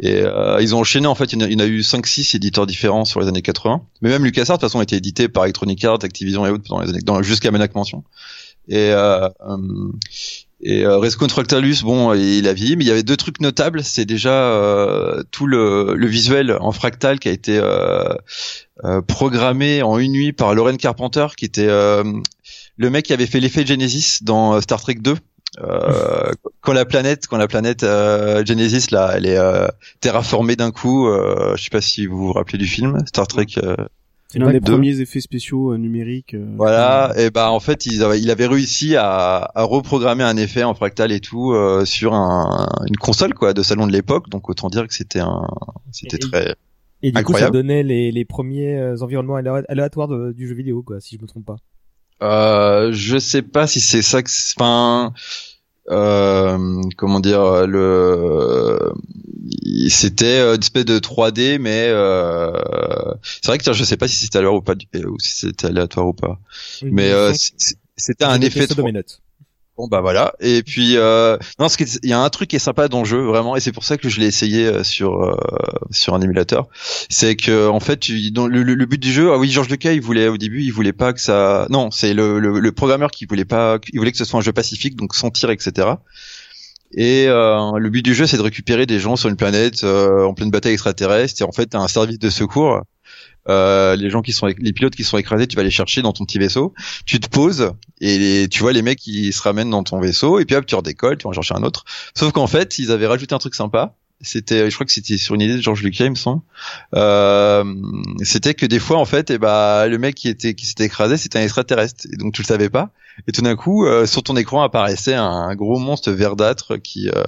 Et 0.00 0.22
euh, 0.22 0.60
ils 0.60 0.74
ont 0.74 0.78
enchaîné. 0.78 1.06
En 1.06 1.14
fait, 1.14 1.32
il 1.32 1.40
y 1.40 1.42
en 1.42 1.46
a, 1.46 1.48
il 1.48 1.52
y 1.52 1.56
en 1.56 1.60
a 1.60 1.66
eu 1.66 1.80
5-6 1.80 2.36
éditeurs 2.36 2.66
différents 2.66 3.04
sur 3.04 3.20
les 3.20 3.28
années 3.28 3.42
80. 3.42 3.82
Mais 4.00 4.08
même 4.08 4.24
LucasArts, 4.24 4.56
de 4.56 4.60
toute 4.60 4.70
façon, 4.70 4.80
a 4.80 4.82
été 4.82 4.96
édité 4.96 5.28
par 5.28 5.44
Electronic 5.44 5.84
Arts, 5.84 5.98
Activision 6.02 6.46
et 6.46 6.50
autres 6.50 6.68
dans 6.68 6.80
les 6.80 6.88
années, 6.88 7.00
dans, 7.00 7.22
jusqu'à 7.22 7.50
Maniac 7.50 7.74
Mansion. 7.74 8.04
Et 8.68 8.92
euh, 8.92 9.28
euh, 9.46 9.92
et 10.62 10.84
euh, 10.84 10.98
Rescue 10.98 11.26
bon, 11.84 12.12
il 12.14 12.46
a 12.46 12.52
vieilli, 12.52 12.76
mais 12.76 12.84
il 12.84 12.88
y 12.88 12.90
avait 12.90 13.02
deux 13.02 13.16
trucs 13.16 13.40
notables. 13.40 13.82
C'est 13.82 14.04
déjà 14.04 14.32
euh, 14.32 15.22
tout 15.30 15.46
le, 15.46 15.94
le 15.94 16.06
visuel 16.06 16.56
en 16.60 16.70
fractal 16.72 17.18
qui 17.18 17.28
a 17.28 17.32
été 17.32 17.58
euh, 17.58 18.14
euh, 18.84 19.00
programmé 19.00 19.82
en 19.82 19.98
une 19.98 20.12
nuit 20.12 20.32
par 20.32 20.54
Lauren 20.54 20.76
Carpenter, 20.76 21.28
qui 21.36 21.46
était 21.46 21.66
euh, 21.66 22.04
le 22.76 22.90
mec 22.90 23.06
qui 23.06 23.14
avait 23.14 23.26
fait 23.26 23.40
l'effet 23.40 23.64
Genesis 23.64 24.18
dans 24.22 24.60
Star 24.60 24.82
Trek 24.82 24.96
2. 25.00 25.16
Euh, 25.58 26.32
quand 26.60 26.72
la 26.72 26.84
planète, 26.84 27.26
quand 27.26 27.36
la 27.36 27.48
planète 27.48 27.82
euh, 27.82 28.44
Genesis 28.44 28.90
là, 28.92 29.12
elle 29.16 29.26
est 29.26 29.36
euh, 29.38 29.66
terraformée 30.00 30.56
d'un 30.56 30.70
coup. 30.70 31.08
Euh, 31.08 31.56
je 31.56 31.64
sais 31.64 31.70
pas 31.70 31.80
si 31.80 32.06
vous 32.06 32.18
vous 32.18 32.32
rappelez 32.32 32.58
du 32.58 32.66
film 32.66 32.98
Star 33.06 33.26
Trek. 33.26 33.46
euh, 33.58 33.74
C'est 34.28 34.38
l'un 34.38 34.46
des 34.52 34.60
premiers 34.60 35.00
effets 35.00 35.20
spéciaux 35.20 35.72
euh, 35.72 35.76
numériques. 35.76 36.34
euh, 36.34 36.46
Voilà, 36.56 37.12
et 37.16 37.30
bah 37.30 37.50
en 37.50 37.58
fait 37.58 37.84
il 37.86 38.02
avait, 38.04 38.20
il 38.20 38.30
avait 38.30 38.46
réussi 38.46 38.94
à, 38.96 39.50
à 39.54 39.62
reprogrammer 39.64 40.22
un 40.22 40.36
effet 40.36 40.62
en 40.62 40.74
fractal 40.74 41.10
et 41.10 41.18
tout 41.20 41.52
euh, 41.52 41.84
sur 41.84 42.14
un, 42.14 42.68
une 42.88 42.96
console 42.96 43.34
quoi 43.34 43.52
de 43.52 43.62
salon 43.64 43.88
de 43.88 43.92
l'époque, 43.92 44.28
donc 44.30 44.48
autant 44.48 44.68
dire 44.70 44.86
que 44.86 44.94
c'était 44.94 45.18
un, 45.20 45.48
c'était 45.90 46.18
très. 46.18 46.54
Et 47.02 47.12
du 47.12 47.24
coup, 47.24 47.32
ça 47.40 47.46
donnait 47.50 47.82
les, 47.82 48.12
les 48.12 48.24
premiers 48.24 48.76
euh, 48.78 48.96
environnements 49.00 49.36
alé- 49.36 49.64
aléatoires 49.68 50.06
de- 50.06 50.32
du 50.32 50.46
jeu 50.46 50.54
vidéo, 50.54 50.82
quoi, 50.82 51.00
si 51.00 51.16
je 51.16 51.22
me 51.22 51.26
trompe 51.26 51.46
pas. 51.46 51.56
Euh, 52.22 52.92
je 52.92 53.18
sais 53.18 53.42
pas 53.42 53.66
si 53.66 53.80
c'est 53.80 54.02
ça 54.02 54.22
que, 54.22 54.30
enfin, 54.56 55.12
euh, 55.90 56.82
comment 56.96 57.20
dire 57.20 57.66
le, 57.66 58.92
c'était 59.88 60.40
euh, 60.40 60.54
une 60.54 60.60
espèce 60.62 60.84
de 60.84 60.98
3D, 60.98 61.58
mais 61.58 61.88
euh, 61.88 62.52
c'est 63.22 63.46
vrai 63.46 63.58
que 63.58 63.72
je 63.72 63.84
sais 63.84 63.96
pas 63.96 64.08
si 64.08 64.16
c'était 64.16 64.38
aléatoire 64.38 64.56
ou 64.56 64.62
pas, 64.62 64.74
du- 64.74 64.86
ou 65.06 65.18
si 65.18 65.32
c'était 65.32 65.66
aléatoire 65.68 66.06
ou 66.08 66.12
pas, 66.14 66.38
mais 66.90 67.10
euh, 67.12 67.32
c'était 67.96 68.24
un 68.24 68.40
effet 68.40 68.66
noté 68.66 68.84
Bon 69.80 69.86
bah 69.88 70.02
voilà. 70.02 70.34
Et 70.40 70.62
puis 70.62 70.98
euh, 70.98 71.38
non 71.58 71.70
ce 71.70 71.76
il 72.02 72.10
y 72.10 72.12
a 72.12 72.20
un 72.20 72.28
truc 72.28 72.50
qui 72.50 72.56
est 72.56 72.58
sympa 72.58 72.86
dans 72.88 72.98
le 72.98 73.06
jeu 73.06 73.22
vraiment 73.22 73.56
et 73.56 73.60
c'est 73.60 73.72
pour 73.72 73.82
ça 73.82 73.96
que 73.96 74.10
je 74.10 74.20
l'ai 74.20 74.26
essayé 74.26 74.66
euh, 74.66 74.84
sur 74.84 75.22
euh, 75.22 75.34
sur 75.90 76.12
un 76.14 76.20
émulateur. 76.20 76.66
C'est 77.08 77.34
que 77.34 77.66
en 77.66 77.80
fait 77.80 77.98
tu- 77.98 78.12
le, 78.30 78.46
le- 78.62 78.74
le 78.74 78.84
but 78.86 78.98
du 79.00 79.10
jeu 79.10 79.32
ah 79.32 79.38
oui 79.38 79.50
Georges 79.50 79.70
Lucas 79.70 79.92
il 79.92 80.02
voulait 80.02 80.28
au 80.28 80.36
début 80.36 80.62
il 80.62 80.70
voulait 80.70 80.92
pas 80.92 81.14
que 81.14 81.20
ça 81.20 81.66
non 81.70 81.90
c'est 81.90 82.12
le, 82.12 82.40
le, 82.40 82.60
le 82.60 82.72
programmeur 82.72 83.10
qui 83.10 83.24
voulait 83.24 83.46
pas 83.46 83.78
il 83.90 83.98
voulait 83.98 84.12
que 84.12 84.18
ce 84.18 84.26
soit 84.26 84.38
un 84.38 84.42
jeu 84.42 84.52
pacifique 84.52 84.96
donc 84.96 85.14
sans 85.14 85.30
tir 85.30 85.48
etc 85.50 85.88
et 86.92 87.26
euh, 87.28 87.78
le 87.78 87.88
but 87.88 88.02
du 88.04 88.14
jeu 88.14 88.26
c'est 88.26 88.36
de 88.36 88.42
récupérer 88.42 88.84
des 88.84 88.98
gens 88.98 89.16
sur 89.16 89.28
une 89.28 89.36
planète 89.36 89.84
euh, 89.84 90.24
en 90.24 90.34
pleine 90.34 90.50
bataille 90.50 90.72
extraterrestre 90.72 91.40
et 91.40 91.44
en 91.44 91.52
fait 91.52 91.66
t'as 91.66 91.78
un 91.78 91.88
service 91.88 92.18
de 92.18 92.30
secours 92.30 92.80
euh, 93.48 93.96
les 93.96 94.10
gens 94.10 94.22
qui 94.22 94.32
sont 94.32 94.46
les 94.46 94.72
pilotes 94.72 94.94
qui 94.94 95.04
sont 95.04 95.18
écrasés 95.18 95.46
tu 95.46 95.56
vas 95.56 95.62
les 95.62 95.70
chercher 95.70 96.02
dans 96.02 96.12
ton 96.12 96.24
petit 96.24 96.38
vaisseau. 96.38 96.74
Tu 97.06 97.20
te 97.20 97.28
poses 97.28 97.72
et 98.00 98.46
tu 98.50 98.60
vois 98.60 98.72
les 98.72 98.82
mecs 98.82 98.98
qui 98.98 99.32
se 99.32 99.42
ramènent 99.42 99.70
dans 99.70 99.82
ton 99.82 100.00
vaisseau 100.00 100.38
et 100.38 100.44
puis 100.44 100.56
hop 100.56 100.66
tu 100.66 100.74
redécolles 100.74 101.18
tu 101.18 101.24
vas 101.24 101.30
en 101.30 101.32
chercher 101.32 101.54
un 101.54 101.62
autre. 101.62 101.84
Sauf 102.14 102.32
qu'en 102.32 102.46
fait 102.46 102.78
ils 102.78 102.90
avaient 102.90 103.06
rajouté 103.06 103.34
un 103.34 103.38
truc 103.38 103.54
sympa. 103.54 103.94
C'était 104.22 104.68
je 104.70 104.74
crois 104.74 104.84
que 104.84 104.92
c'était 104.92 105.16
sur 105.16 105.34
une 105.34 105.40
idée 105.40 105.56
de 105.56 105.62
Georges 105.62 105.82
Lucas 105.82 106.04
il 106.04 106.10
me 106.10 106.14
semble. 106.16 106.42
Euh, 106.94 107.64
c'était 108.22 108.52
que 108.52 108.66
des 108.66 108.78
fois 108.78 108.98
en 108.98 109.06
fait 109.06 109.30
et 109.30 109.38
bah 109.38 109.86
le 109.86 109.96
mec 109.96 110.14
qui 110.14 110.28
était 110.28 110.54
qui 110.54 110.66
s'était 110.66 110.84
écrasé 110.84 111.16
c'était 111.16 111.38
un 111.38 111.42
extraterrestre. 111.42 112.06
Et 112.12 112.16
donc 112.16 112.34
tu 112.34 112.42
le 112.42 112.46
savais 112.46 112.68
pas 112.68 112.90
et 113.26 113.32
tout 113.32 113.42
d'un 113.42 113.56
coup 113.56 113.86
euh, 113.86 114.06
sur 114.06 114.22
ton 114.22 114.36
écran 114.36 114.62
apparaissait 114.62 115.14
un, 115.14 115.54
gros 115.54 115.78
monstre 115.78 116.10
verdâtre 116.10 116.76
qui 116.76 117.08
euh, 117.08 117.22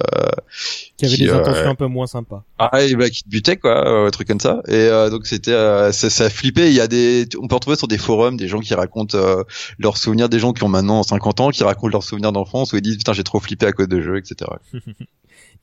Qui 0.97 1.07
avait 1.07 1.15
qui, 1.15 1.23
des 1.23 1.31
euh, 1.31 1.39
intentions 1.39 1.71
un 1.71 1.75
peu 1.75 1.87
moins 1.87 2.07
sympas. 2.07 2.45
ah, 2.59 2.83
et 2.83 2.95
bah, 2.95 3.11
qui 3.11 3.25
te 3.25 3.29
butait 3.29 3.57
quoi, 3.57 3.87
euh, 3.87 4.07
un 4.07 4.11
truc 4.11 4.29
comme 4.29 4.41
ça. 4.41 4.63
Et 4.69 4.75
euh, 4.75 5.11
donc 5.11 5.27
c'était, 5.27 5.53
euh, 5.53 5.93
ça, 5.93 6.11
ça 6.11 6.25
a 6.25 6.31
flippé. 6.31 6.69
Il 6.69 6.75
y 6.75 6.81
a 6.81 6.87
des, 6.89 7.29
on 7.41 7.49
peut 7.49 7.57
retrouver 7.57 7.77
sur 7.77 7.89
des 7.89 7.99
forums 7.99 8.37
des 8.37 8.49
gens 8.49 8.61
qui 8.61 8.75
racontent 8.75 9.19
euh, 9.19 9.43
leurs 9.79 9.97
souvenirs, 9.97 10.29
des 10.29 10.39
gens 10.39 10.53
qui 10.53 10.63
ont 10.65 10.69
maintenant 10.69 11.03
50 11.03 11.41
ans, 11.41 11.51
qui 11.51 11.65
racontent 11.65 11.93
leurs 11.93 12.05
souvenirs 12.05 12.33
d'enfance 12.33 12.73
où 12.73 12.77
ils 12.77 12.83
disent 12.83 12.97
putain 12.97 13.13
j'ai 13.13 13.25
trop 13.25 13.41
flippé 13.41 13.67
à 13.67 13.73
cause 13.73 13.89
de 13.89 14.01
jeux, 14.01 14.17
etc. 14.19 14.51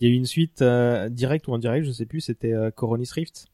Il 0.01 0.07
y 0.07 0.11
a 0.11 0.13
eu 0.13 0.17
une 0.17 0.25
suite 0.25 0.61
euh, 0.61 1.09
directe 1.09 1.47
ou 1.47 1.53
indirect, 1.53 1.85
je 1.85 1.91
sais 1.91 2.05
plus, 2.05 2.21
c'était 2.21 2.53
euh, 2.53 2.71
Coronis 2.71 3.09
Rift. 3.13 3.47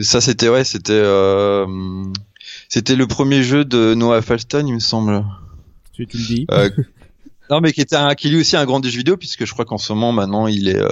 Ça 0.00 0.20
c'était 0.20 0.48
ouais, 0.48 0.64
c'était, 0.64 0.92
euh, 0.92 1.66
c'était 2.68 2.94
le 2.94 3.06
premier 3.06 3.42
jeu 3.42 3.64
de 3.64 3.94
Noah 3.94 4.22
Falston, 4.22 4.64
il 4.66 4.74
me 4.74 4.78
semble. 4.78 5.24
Tu, 5.92 6.06
tu 6.06 6.16
le 6.18 6.24
dis. 6.24 6.46
Euh, 6.50 6.70
non 7.50 7.60
mais 7.60 7.72
qui 7.72 7.80
était 7.80 7.96
un, 7.96 8.14
qui 8.14 8.28
est 8.28 8.30
lui 8.30 8.40
aussi 8.40 8.56
un 8.56 8.64
grand 8.64 8.80
du 8.80 8.90
jeu 8.90 8.98
vidéo 8.98 9.16
puisque 9.16 9.44
je 9.44 9.52
crois 9.52 9.64
qu'en 9.64 9.78
ce 9.78 9.92
moment 9.92 10.12
maintenant 10.12 10.46
il 10.46 10.68
est, 10.68 10.80
euh, 10.80 10.88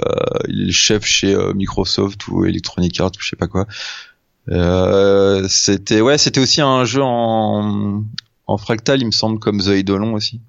il 0.47 0.69
est 0.69 0.71
chef 0.71 1.05
chez 1.05 1.33
euh, 1.33 1.53
Microsoft 1.53 2.27
ou 2.27 2.45
Electronic 2.45 2.99
Arts 2.99 3.11
ou 3.17 3.21
je 3.21 3.29
sais 3.29 3.35
pas 3.35 3.47
quoi. 3.47 3.67
Euh, 4.49 5.47
c'était 5.47 6.01
ouais, 6.01 6.17
c'était 6.17 6.39
aussi 6.39 6.61
un 6.61 6.85
jeu 6.85 7.01
en 7.03 8.03
en 8.51 8.57
fractal, 8.57 9.01
il 9.01 9.05
me 9.05 9.11
semble, 9.11 9.39
comme 9.39 9.59
The 9.59 9.69
Eidolon 9.69 10.13
aussi. 10.13 10.41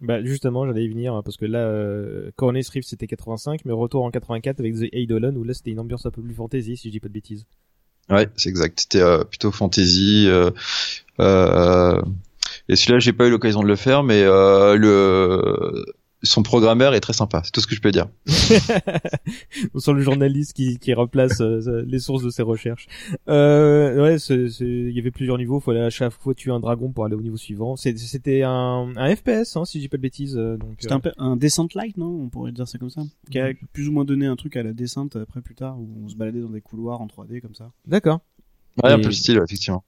Bah 0.00 0.22
justement, 0.22 0.66
j'allais 0.66 0.84
y 0.84 0.88
venir 0.88 1.14
hein, 1.14 1.22
parce 1.24 1.36
que 1.36 1.46
là, 1.46 1.60
euh, 1.60 2.30
Coronis 2.36 2.66
Rift 2.70 2.88
c'était 2.88 3.06
85, 3.06 3.60
mais 3.64 3.72
retour 3.72 4.04
en 4.04 4.10
84 4.10 4.60
avec 4.60 4.74
The 4.74 4.92
Eidolon 4.92 5.34
où 5.36 5.44
là 5.44 5.54
c'était 5.54 5.70
une 5.70 5.80
ambiance 5.80 6.04
un 6.04 6.10
peu 6.10 6.20
plus 6.20 6.34
fantasy, 6.34 6.76
si 6.76 6.88
je 6.88 6.92
dis 6.92 7.00
pas 7.00 7.08
de 7.08 7.14
bêtises. 7.14 7.46
Ouais, 8.10 8.28
c'est 8.36 8.50
exact. 8.50 8.80
C'était 8.80 9.00
euh, 9.00 9.24
plutôt 9.24 9.50
fantasy. 9.50 10.26
Euh, 10.28 10.50
euh, 11.20 12.02
et 12.68 12.76
celui-là, 12.76 12.98
j'ai 12.98 13.12
pas 13.12 13.26
eu 13.26 13.30
l'occasion 13.30 13.62
de 13.62 13.68
le 13.68 13.76
faire, 13.76 14.02
mais 14.02 14.22
euh, 14.22 14.76
le 14.76 15.84
son 16.22 16.42
programmeur 16.42 16.94
est 16.94 17.00
très 17.00 17.12
sympa. 17.12 17.42
C'est 17.44 17.50
tout 17.50 17.60
ce 17.60 17.66
que 17.66 17.74
je 17.74 17.82
peux 17.82 17.90
dire. 17.90 18.06
On 19.74 19.78
sent 19.78 19.92
le 19.92 20.00
journaliste 20.00 20.54
qui, 20.54 20.78
qui 20.78 20.94
replace 20.94 21.40
euh, 21.42 21.84
les 21.86 21.98
sources 21.98 22.22
de 22.24 22.30
ses 22.30 22.40
recherches. 22.42 22.86
Euh, 23.28 24.02
ouais, 24.02 24.18
c'est, 24.18 24.48
c'est- 24.48 24.64
il 24.64 24.92
y 24.92 24.98
avait 24.98 25.10
plusieurs 25.10 25.36
niveaux. 25.36 25.58
Il 25.60 25.62
fallait 25.62 25.82
à 25.82 25.90
chaque 25.90 26.12
fois 26.12 26.34
tuer 26.34 26.50
un 26.50 26.60
dragon 26.60 26.90
pour 26.90 27.04
aller 27.04 27.14
au 27.14 27.20
niveau 27.20 27.36
suivant. 27.36 27.76
C'était 27.76 28.42
un, 28.42 28.90
un 28.96 29.14
FPS, 29.16 29.56
hein, 29.56 29.66
si 29.66 29.78
je 29.78 29.82
dis 29.84 29.88
pas 29.90 29.98
de 29.98 30.02
bêtises. 30.02 30.36
euh, 30.38 30.56
Donc, 30.56 30.76
C'était 30.80 30.94
euh, 30.94 30.96
un, 30.96 31.00
peu- 31.00 31.12
un 31.18 31.36
descent 31.36 31.68
light, 31.74 31.98
non? 31.98 32.06
On 32.06 32.28
pourrait 32.30 32.52
dire 32.52 32.66
ça 32.66 32.78
comme 32.78 32.88
ça. 32.90 33.02
Qui 33.30 33.38
a 33.38 33.50
plus 33.74 33.88
ou 33.88 33.92
moins 33.92 34.06
donné 34.06 34.24
un 34.24 34.36
truc 34.36 34.56
à 34.56 34.62
la 34.62 34.72
descente 34.72 35.16
après 35.16 35.42
plus 35.42 35.54
tard 35.54 35.78
où 35.78 35.86
on 36.04 36.08
se 36.08 36.16
baladait 36.16 36.40
dans 36.40 36.48
des 36.48 36.62
couloirs 36.62 37.02
en 37.02 37.06
3D 37.06 37.42
comme 37.42 37.54
ça. 37.54 37.70
D'accord. 37.86 38.20
Ouais, 38.82 38.90
un 38.92 38.98
peu 38.98 39.06
le 39.08 39.12
style, 39.12 39.40
effectivement. 39.44 39.84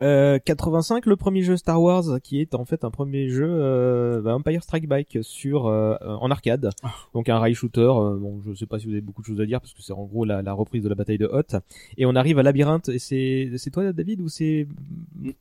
Euh, 0.00 0.38
85, 0.38 1.06
le 1.06 1.16
premier 1.16 1.42
jeu 1.42 1.56
Star 1.56 1.82
Wars, 1.82 2.04
qui 2.22 2.40
est 2.40 2.54
en 2.54 2.64
fait 2.64 2.84
un 2.84 2.90
premier 2.90 3.28
jeu 3.28 3.48
euh, 3.48 4.20
bah, 4.22 4.34
Empire 4.36 4.62
Strike 4.62 4.86
Back 4.86 5.18
sur 5.22 5.66
euh, 5.66 5.96
en 6.00 6.30
arcade, 6.30 6.70
donc 7.14 7.28
un 7.28 7.38
rail 7.40 7.54
shooter. 7.54 7.80
euh, 7.80 8.16
bon, 8.16 8.40
je 8.46 8.54
sais 8.54 8.66
pas 8.66 8.78
si 8.78 8.86
vous 8.86 8.92
avez 8.92 9.00
beaucoup 9.00 9.22
de 9.22 9.26
choses 9.26 9.40
à 9.40 9.46
dire 9.46 9.60
parce 9.60 9.74
que 9.74 9.82
c'est 9.82 9.92
en 9.92 10.04
gros 10.04 10.24
la, 10.24 10.40
la 10.40 10.52
reprise 10.52 10.84
de 10.84 10.88
la 10.88 10.94
bataille 10.94 11.18
de 11.18 11.26
Hoth. 11.26 11.56
Et 11.96 12.06
on 12.06 12.14
arrive 12.14 12.38
à 12.38 12.44
Labyrinthe. 12.44 12.88
Et 12.90 13.00
c'est 13.00 13.50
c'est 13.56 13.70
toi 13.70 13.92
David 13.92 14.20
ou 14.20 14.28
c'est 14.28 14.68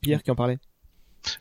Pierre 0.01 0.23
qui 0.23 0.31
en 0.31 0.35
parlait? 0.35 0.57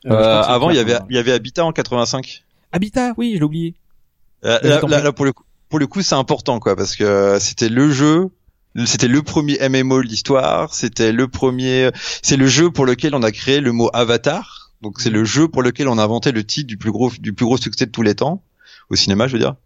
Euh, 0.04 0.42
avant, 0.42 0.70
il 0.70 0.76
y 0.76 0.80
avait, 0.80 0.98
il 1.08 1.16
y 1.16 1.18
avait 1.18 1.32
Habitat 1.32 1.64
en 1.64 1.72
85. 1.72 2.44
Habitat, 2.72 3.14
oui, 3.16 3.32
je 3.34 3.38
l'ai 3.38 3.44
oublié. 3.44 3.74
Euh, 4.44 4.58
là, 4.62 4.80
là, 4.88 5.02
là, 5.02 5.12
pour 5.12 5.24
le 5.24 5.32
coup, 5.32 5.44
pour 5.68 5.78
le 5.78 5.86
coup, 5.86 6.02
c'est 6.02 6.14
important, 6.14 6.58
quoi, 6.58 6.76
parce 6.76 6.96
que 6.96 7.38
c'était 7.40 7.68
le 7.68 7.90
jeu, 7.90 8.28
c'était 8.84 9.08
le 9.08 9.22
premier 9.22 9.56
MMO 9.68 10.02
de 10.02 10.08
l'histoire, 10.08 10.74
c'était 10.74 11.12
le 11.12 11.28
premier, 11.28 11.90
c'est 12.22 12.36
le 12.36 12.46
jeu 12.46 12.70
pour 12.70 12.84
lequel 12.86 13.14
on 13.14 13.22
a 13.22 13.32
créé 13.32 13.60
le 13.60 13.72
mot 13.72 13.90
Avatar. 13.92 14.72
Donc 14.82 15.00
c'est 15.00 15.10
le 15.10 15.24
jeu 15.24 15.48
pour 15.48 15.62
lequel 15.62 15.88
on 15.88 15.98
a 15.98 16.02
inventé 16.02 16.32
le 16.32 16.44
titre 16.44 16.66
du 16.66 16.76
plus 16.76 16.92
gros, 16.92 17.10
du 17.18 17.32
plus 17.32 17.46
gros 17.46 17.56
succès 17.56 17.86
de 17.86 17.90
tous 17.90 18.02
les 18.02 18.14
temps 18.14 18.42
au 18.90 18.96
cinéma, 18.96 19.26
je 19.26 19.32
veux 19.32 19.38
dire. 19.38 19.56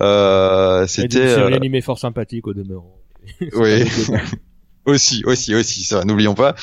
Euh, 0.00 0.86
c'était. 0.86 1.04
une 1.04 1.28
série 1.28 1.52
euh, 1.52 1.56
animée 1.56 1.80
fort 1.80 1.98
sympathique 1.98 2.46
au 2.46 2.54
demeurant. 2.54 2.98
oui. 3.54 3.84
aussi, 4.86 5.22
aussi, 5.24 5.54
aussi, 5.54 5.84
ça, 5.84 6.04
n'oublions 6.04 6.34
pas. 6.34 6.54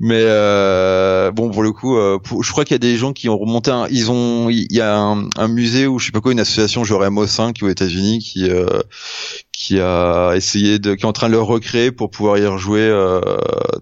Mais 0.00 0.20
euh, 0.22 1.30
bon, 1.32 1.50
pour 1.50 1.62
le 1.62 1.72
coup, 1.72 1.96
euh, 1.96 2.18
pour- 2.18 2.42
je 2.42 2.50
crois 2.52 2.64
qu'il 2.64 2.74
y 2.74 2.76
a 2.76 2.78
des 2.78 2.96
gens 2.96 3.12
qui 3.12 3.28
ont 3.28 3.36
remonté. 3.38 3.70
Un, 3.70 3.86
ils 3.90 4.10
ont, 4.10 4.48
il 4.50 4.72
y 4.72 4.80
a 4.80 4.96
un, 4.96 5.28
un 5.36 5.48
musée 5.48 5.86
ou 5.86 5.98
je 5.98 6.06
sais 6.06 6.12
pas 6.12 6.20
quoi, 6.20 6.32
une 6.32 6.40
association, 6.40 6.84
genre 6.84 7.02
MO5 7.02 7.62
aux 7.64 7.68
États-Unis, 7.68 8.20
qui 8.20 8.48
euh, 8.48 8.80
qui 9.52 9.80
a 9.80 10.32
essayé 10.34 10.78
de, 10.78 10.94
qui 10.94 11.02
est 11.02 11.08
en 11.08 11.12
train 11.12 11.28
de 11.28 11.32
le 11.34 11.40
recréer 11.40 11.92
pour 11.92 12.10
pouvoir 12.10 12.38
y 12.38 12.46
rejouer 12.46 12.80
euh, 12.80 13.20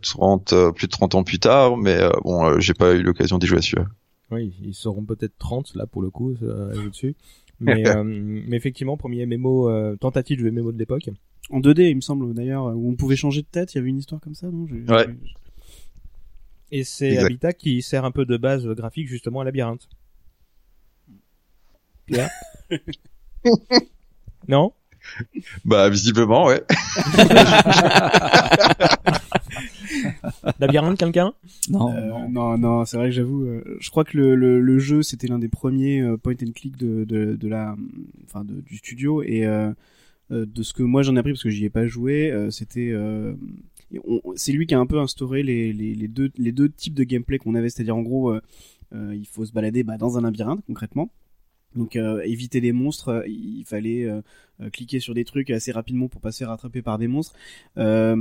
30, 0.02 0.52
euh, 0.52 0.72
plus 0.72 0.86
de 0.86 0.92
30 0.92 1.14
ans 1.14 1.24
plus 1.24 1.38
tard. 1.38 1.76
Mais 1.76 1.96
euh, 1.96 2.10
bon, 2.24 2.44
euh, 2.46 2.60
j'ai 2.60 2.74
pas 2.74 2.92
eu 2.92 3.02
l'occasion 3.02 3.38
d'y 3.38 3.46
jouer 3.46 3.58
à 3.58 3.62
celui-là. 3.62 3.86
Oui, 4.30 4.52
ils 4.64 4.74
seront 4.74 5.04
peut-être 5.04 5.36
30 5.38 5.74
là 5.74 5.86
pour 5.86 6.02
le 6.02 6.10
coup, 6.10 6.34
ça 6.40 6.72
joue 6.74 6.88
dessus. 6.90 7.14
Mais, 7.60 7.86
euh, 7.96 8.02
mais 8.04 8.56
effectivement, 8.56 8.96
premier 8.96 9.26
MMO, 9.26 9.68
euh, 9.68 9.96
tentative 9.96 10.42
de 10.42 10.50
MMO 10.50 10.72
de 10.72 10.78
l'époque. 10.78 11.10
En 11.50 11.60
2D, 11.60 11.90
il 11.90 11.96
me 11.96 12.00
semble 12.00 12.32
d'ailleurs, 12.34 12.64
où 12.76 12.90
on 12.90 12.94
pouvait 12.94 13.16
changer 13.16 13.42
de 13.42 13.46
tête. 13.46 13.74
Il 13.74 13.78
y 13.78 13.80
avait 13.80 13.90
une 13.90 13.98
histoire 13.98 14.20
comme 14.20 14.34
ça, 14.34 14.48
non? 14.50 14.66
Ouais. 14.88 15.06
Et 16.70 16.84
c'est. 16.84 17.18
Habitat 17.18 17.52
qui 17.52 17.82
sert 17.82 18.04
un 18.04 18.10
peu 18.10 18.24
de 18.24 18.36
base 18.36 18.66
graphique 18.68 19.08
justement 19.08 19.40
à 19.40 19.44
Labyrinthe. 19.44 19.88
Pierre? 22.06 22.30
Non? 24.48 24.72
Bah 25.64 25.88
visiblement, 25.88 26.46
ouais. 26.46 26.62
Labyrinthe, 30.58 30.98
quelqu'un? 30.98 31.32
Non, 31.68 31.92
Euh, 31.94 32.28
non, 32.28 32.58
non, 32.58 32.84
c'est 32.84 32.96
vrai 32.96 33.06
que 33.06 33.12
j'avoue, 33.14 33.44
euh, 33.44 33.76
je 33.80 33.90
crois 33.90 34.04
que 34.04 34.16
le, 34.16 34.34
le, 34.36 34.60
le 34.60 34.78
jeu 34.78 35.02
c'était 35.02 35.26
l'un 35.26 35.38
des 35.38 35.48
premiers 35.48 36.00
euh, 36.00 36.16
point 36.16 36.34
and 36.42 36.52
click 36.54 36.76
de, 36.76 37.04
de, 37.04 37.34
de 37.36 37.48
la, 37.48 37.76
enfin 38.24 38.44
de- 38.44 38.60
du 38.60 38.76
studio 38.76 39.22
et 39.22 39.44
de 40.32 40.62
ce 40.62 40.72
que 40.72 40.82
moi 40.82 41.02
j'en 41.02 41.16
ai 41.16 41.18
appris 41.18 41.32
parce 41.32 41.42
que 41.42 41.50
j'y 41.50 41.64
ai 41.64 41.70
pas 41.70 41.86
joué, 41.86 42.30
euh, 42.30 42.50
c'était, 42.50 42.90
euh, 42.90 43.34
c'est 44.36 44.52
lui 44.52 44.66
qui 44.66 44.74
a 44.74 44.78
un 44.78 44.86
peu 44.86 44.98
instauré 44.98 45.42
les, 45.42 45.72
les, 45.72 46.08
deux 46.08 46.68
types 46.68 46.94
de 46.94 47.04
gameplay 47.04 47.38
qu'on 47.38 47.54
avait, 47.54 47.68
c'est-à-dire 47.68 47.96
en 47.96 48.02
gros, 48.02 48.30
euh, 48.30 48.40
euh, 48.94 49.14
il 49.14 49.26
faut 49.26 49.44
se 49.44 49.52
balader 49.52 49.82
bah, 49.84 49.98
dans 49.98 50.18
un 50.18 50.22
labyrinthe 50.22 50.64
concrètement. 50.66 51.10
Donc 51.74 51.96
euh, 51.96 52.20
éviter 52.22 52.60
les 52.60 52.72
monstres, 52.72 53.08
euh, 53.08 53.26
il 53.26 53.64
fallait 53.64 54.04
euh, 54.04 54.20
euh, 54.60 54.70
cliquer 54.70 55.00
sur 55.00 55.14
des 55.14 55.24
trucs 55.24 55.50
assez 55.50 55.72
rapidement 55.72 56.08
pour 56.08 56.20
pas 56.20 56.32
se 56.32 56.38
faire 56.38 56.48
rattraper 56.48 56.82
par 56.82 56.98
des 56.98 57.08
monstres. 57.08 57.34
Euh, 57.78 58.14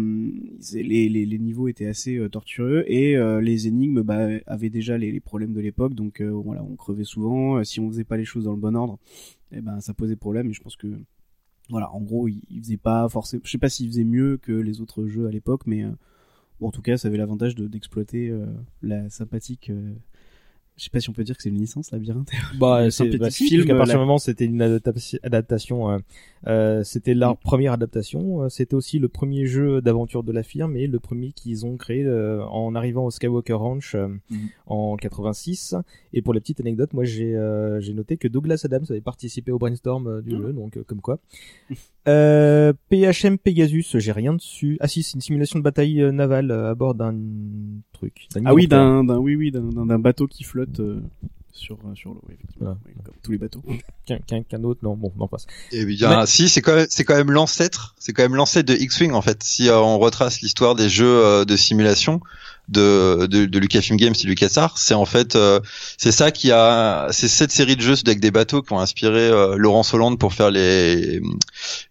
les, 0.73 1.37
niveaux 1.39 1.67
étaient 1.67 1.87
assez 1.87 2.17
euh, 2.17 2.29
tortueux 2.29 2.89
et 2.91 3.17
euh, 3.17 3.41
les 3.41 3.67
énigmes 3.67 4.01
bah, 4.03 4.27
avaient 4.47 4.69
déjà 4.69 4.97
les, 4.97 5.19
problèmes 5.19 5.53
de 5.53 5.59
l'époque, 5.59 5.93
donc 5.93 6.21
euh, 6.21 6.29
voilà, 6.29 6.63
on 6.63 6.75
crevait 6.75 7.03
souvent. 7.03 7.57
Euh, 7.57 7.63
si 7.63 7.79
on 7.79 7.89
faisait 7.89 8.03
pas 8.05 8.17
les 8.17 8.25
choses 8.25 8.45
dans 8.45 8.53
le 8.53 8.59
bon 8.59 8.75
ordre, 8.75 8.97
eh 9.51 9.61
ben 9.61 9.81
ça 9.81 9.93
posait 9.93 10.15
problème. 10.15 10.49
Et 10.49 10.53
je 10.53 10.61
pense 10.61 10.77
que 10.77 10.87
voilà, 11.71 11.91
en 11.93 12.01
gros, 12.01 12.27
il, 12.27 12.43
faisait 12.61 12.77
pas 12.77 13.07
forcément. 13.09 13.41
Je 13.45 13.51
sais 13.51 13.57
pas 13.57 13.69
s'il 13.69 13.87
faisait 13.87 14.03
mieux 14.03 14.37
que 14.37 14.51
les 14.51 14.81
autres 14.81 15.07
jeux 15.07 15.25
à 15.27 15.31
l'époque, 15.31 15.63
mais 15.65 15.83
euh, 15.83 15.91
en 16.61 16.71
tout 16.71 16.81
cas, 16.81 16.97
ça 16.97 17.07
avait 17.07 17.17
l'avantage 17.17 17.55
de 17.55 17.67
d'exploiter 17.67 18.29
euh, 18.29 18.45
la 18.81 19.09
sympathique. 19.09 19.71
Euh, 20.81 20.83
je 20.83 20.85
sais 20.85 20.89
pas 20.89 20.99
si 20.99 21.09
on 21.09 21.13
peut 21.13 21.23
dire 21.23 21.37
que 21.37 21.43
c'est 21.43 21.49
une 21.49 21.59
licence, 21.59 21.91
labyrinthe. 21.91 22.29
Bah, 22.59 22.85
c'est 22.85 22.91
sympathique 22.91 23.19
bah, 23.19 23.29
film, 23.29 23.65
qu'à 23.65 23.75
partir 23.75 23.95
la- 23.97 24.03
du 24.03 24.07
moment 24.07 24.17
c'était 24.17 24.45
une 24.45 24.61
adaptation, 25.23 25.91
euh, 25.91 25.97
euh, 26.47 26.83
c'était 26.83 27.13
leur 27.13 27.37
première 27.37 27.73
adaptation. 27.73 28.43
euh, 28.43 28.49
C'était 28.49 28.73
aussi 28.75 28.97
le 28.99 29.07
premier 29.07 29.45
jeu 29.45 29.81
d'aventure 29.81 30.23
de 30.23 30.31
la 30.31 30.43
firme 30.43 30.75
et 30.75 30.87
le 30.87 30.99
premier 30.99 31.31
qu'ils 31.33 31.65
ont 31.65 31.77
créé 31.77 32.03
euh, 32.03 32.43
en 32.45 32.73
arrivant 32.75 33.05
au 33.05 33.11
Skywalker 33.11 33.53
Ranch 33.53 33.93
euh, 33.95 34.07
Mhm. 34.29 34.49
en 34.65 34.95
86. 34.97 35.75
Et 36.13 36.21
pour 36.21 36.33
la 36.33 36.39
petite 36.39 36.59
anecdote, 36.59 36.93
moi 36.93 37.03
j'ai 37.03 37.35
euh, 37.35 37.79
j'ai 37.79 37.93
noté 37.93 38.17
que 38.17 38.27
Douglas 38.27 38.61
Adams 38.65 38.85
avait 38.89 39.01
participé 39.01 39.51
au 39.51 39.59
brainstorm 39.59 40.07
euh, 40.07 40.21
du 40.21 40.31
Mhm. 40.35 40.41
jeu, 40.41 40.53
donc 40.53 40.77
euh, 40.77 40.83
comme 40.85 41.01
quoi. 41.01 41.19
Euh, 42.07 42.73
PHM 42.89 43.37
Pegasus, 43.37 43.99
j'ai 43.99 44.11
rien 44.11 44.33
dessus. 44.33 44.75
Ah 44.79 44.87
si, 44.87 45.03
c'est 45.03 45.13
une 45.13 45.21
simulation 45.21 45.59
de 45.59 45.63
bataille 45.63 46.01
euh, 46.01 46.11
navale 46.11 46.49
euh, 46.49 46.71
à 46.71 46.73
bord 46.73 46.95
d'un 46.95 47.15
truc. 47.93 48.27
Ah 48.43 48.55
oui, 48.55 48.67
d'un, 48.67 49.05
oui, 49.19 49.35
oui, 49.35 49.51
d'un 49.51 49.99
bateau 49.99 50.25
qui 50.25 50.43
flotte 50.43 50.70
euh, 50.79 51.01
sur 51.53 51.75
euh, 51.85 51.93
sur 51.95 52.11
l'eau, 52.11 52.21
effectivement. 52.29 52.57
Voilà. 52.65 52.77
Oui, 52.85 52.93
comme 53.03 53.13
tous 53.21 53.31
les 53.31 53.37
bateaux. 53.37 53.61
Qu'un 54.05 54.17
qu'un- 54.19 54.43
qu'un 54.43 54.63
autre, 54.63 54.79
non, 54.83 54.95
bon, 54.95 55.11
non 55.17 55.27
passe. 55.27 55.45
Et 55.71 55.85
bien, 55.85 56.25
si, 56.25 56.49
c'est 56.49 56.61
quand 56.61 56.75
même, 56.75 56.87
c'est 56.89 57.03
quand 57.03 57.15
même 57.15 57.31
l'ancêtre, 57.31 57.93
c'est 57.99 58.13
quand 58.13 58.23
même 58.23 58.35
l'ancêtre 58.35 58.67
de 58.67 58.77
X-Wing 58.77 59.11
en 59.13 59.21
fait. 59.21 59.43
Si 59.43 59.69
euh, 59.69 59.77
on 59.79 59.99
retrace 59.99 60.41
l'histoire 60.41 60.75
des 60.75 60.89
jeux 60.89 61.05
euh, 61.25 61.45
de 61.45 61.55
simulation 61.55 62.21
de, 62.69 63.25
de, 63.25 63.45
de 63.45 63.59
Lucasfilm 63.59 63.97
Games 63.97 64.13
et 64.23 64.27
LucasArts, 64.27 64.77
c'est 64.77 64.93
en 64.93 65.05
fait, 65.05 65.35
euh, 65.35 65.59
c'est 65.97 66.11
ça 66.13 66.31
qui 66.31 66.51
a, 66.51 67.07
c'est 67.11 67.27
cette 67.27 67.51
série 67.51 67.75
de 67.75 67.81
jeux 67.81 67.95
avec 68.05 68.21
des 68.21 68.31
bateaux 68.31 68.61
qui 68.61 68.71
ont 68.71 68.79
inspiré 68.79 69.19
euh, 69.27 69.55
Laurence 69.57 69.93
Hollande 69.93 70.17
pour 70.17 70.33
faire 70.33 70.51
les 70.51 71.21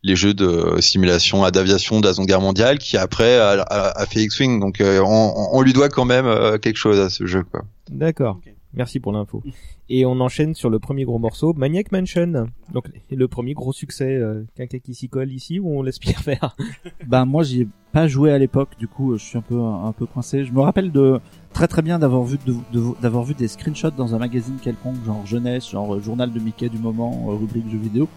les 0.03 0.17
jeux 0.17 0.33
de 0.33 0.81
simulation 0.81 1.45
à 1.45 1.51
d'aviation 1.51 2.01
de 2.01 2.07
la 2.07 2.15
Seconde 2.15 2.29
Guerre 2.29 2.41
mondiale, 2.41 2.79
qui 2.79 2.97
après 2.97 3.37
a, 3.37 3.61
a- 3.61 4.01
a 4.01 4.07
fait 4.07 4.23
X-Wing. 4.23 4.59
Donc 4.59 4.81
euh, 4.81 5.01
on, 5.05 5.49
on 5.53 5.61
lui 5.61 5.75
doit 5.75 5.91
quand 5.91 6.07
même 6.07 6.27
euh, 6.27 6.57
quelque 6.59 6.79
chose 6.79 6.99
à 6.99 7.11
ce 7.11 7.27
jeu 7.27 7.43
quoi. 7.45 7.63
D'accord. 7.91 8.41
Merci 8.73 9.01
pour 9.01 9.11
l'info. 9.13 9.43
Et 9.89 10.07
on 10.07 10.21
enchaîne 10.21 10.55
sur 10.55 10.71
le 10.71 10.79
premier 10.79 11.05
gros 11.05 11.19
morceau, 11.19 11.53
Maniac 11.55 11.91
Mansion. 11.91 12.47
Donc 12.73 12.85
le 13.11 13.27
premier 13.29 13.53
gros 13.55 13.73
succès, 13.73 14.15
euh, 14.15 14.45
quelqu'un 14.55 14.79
qui 14.79 14.95
s'y 14.95 15.09
colle 15.09 15.33
ici 15.33 15.59
ou 15.59 15.77
on 15.77 15.83
laisse 15.83 15.99
Pierre 15.99 16.21
faire? 16.23 16.57
Ben 17.07 17.25
moi 17.25 17.43
j'y 17.43 17.63
ai 17.63 17.69
pas 17.93 18.07
joué 18.07 18.31
à 18.31 18.39
l'époque, 18.39 18.71
du 18.79 18.87
coup 18.87 19.17
je 19.17 19.25
suis 19.25 19.37
un 19.37 19.41
peu 19.43 19.59
un, 19.61 19.91
peu 19.93 20.07
coincé. 20.07 20.45
Je 20.45 20.53
me 20.53 20.61
rappelle 20.61 20.93
de 20.93 21.19
très 21.53 21.67
très 21.67 21.83
bien 21.83 21.99
d'avoir 21.99 22.23
vu 22.23 22.39
de- 22.47 22.53
de- 22.73 23.01
d'avoir 23.03 23.25
vu 23.25 23.35
des 23.35 23.49
screenshots 23.49 23.91
dans 23.91 24.15
un 24.15 24.19
magazine 24.19 24.57
quelconque, 24.63 25.05
genre 25.05 25.27
jeunesse, 25.27 25.69
genre 25.71 25.97
euh, 25.97 26.01
journal 26.01 26.33
de 26.33 26.39
Mickey 26.39 26.69
du 26.69 26.79
moment, 26.79 27.27
euh, 27.29 27.33
rubrique 27.33 27.69
jeux 27.69 27.79
vidéo, 27.79 28.09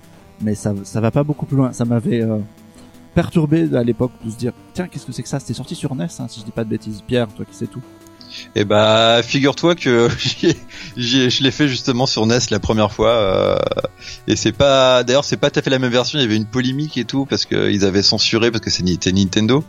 mais 0.42 0.54
ça 0.54 0.76
ça 0.84 1.02
va 1.02 1.10
pas 1.10 1.24
beaucoup 1.24 1.48
plus 1.48 1.58
loin. 1.58 1.72
Ça 1.74 1.86
m'avait 1.86 2.22
euh, 2.22 2.38
perturbé 3.16 3.76
à 3.76 3.84
l'époque 3.84 4.12
de 4.24 4.30
se 4.30 4.38
dire 4.38 4.54
tiens 4.74 4.88
qu'est-ce 4.88 5.06
que 5.08 5.12
c'est 5.12 5.24
que 5.24 5.30
ça? 5.30 5.40
C'était 5.40 5.54
sorti 5.56 5.74
sur 5.74 5.96
NES, 5.96 6.04
hein, 6.20 6.28
si 6.28 6.40
je 6.42 6.46
dis 6.46 6.52
pas 6.52 6.64
de 6.64 6.70
bêtises. 6.70 7.02
Pierre, 7.08 7.28
toi 7.34 7.46
qui 7.46 7.56
sais 7.56 7.66
tout. 7.68 7.82
Et 8.56 8.66
bah, 8.66 9.22
figure-toi 9.24 9.76
que 9.76 10.10
je 10.98 11.44
l'ai 11.44 11.52
fait 11.52 11.68
justement 11.68 12.06
sur 12.06 12.26
NES 12.26 12.40
la 12.52 12.60
première 12.60 12.92
fois. 12.92 13.10
euh, 13.10 13.58
et 14.28 14.36
c'est 14.36 14.52
pas, 14.52 15.04
d'ailleurs, 15.04 15.26
c'est 15.26 15.38
pas 15.38 15.50
tout 15.50 15.60
à 15.60 15.62
fait 15.62 15.70
la 15.70 15.80
même 15.80 15.92
version. 15.92 16.20
Il 16.20 16.22
y 16.22 16.26
avait 16.26 16.36
une 16.38 16.46
polémique 16.46 16.98
et 16.98 17.06
tout 17.06 17.26
parce 17.26 17.46
qu'ils 17.46 17.86
avaient 17.86 18.02
censuré 18.04 18.52
parce 18.52 18.64
que 18.64 18.70
c'était 18.70 19.12
Nintendo. 19.12 19.64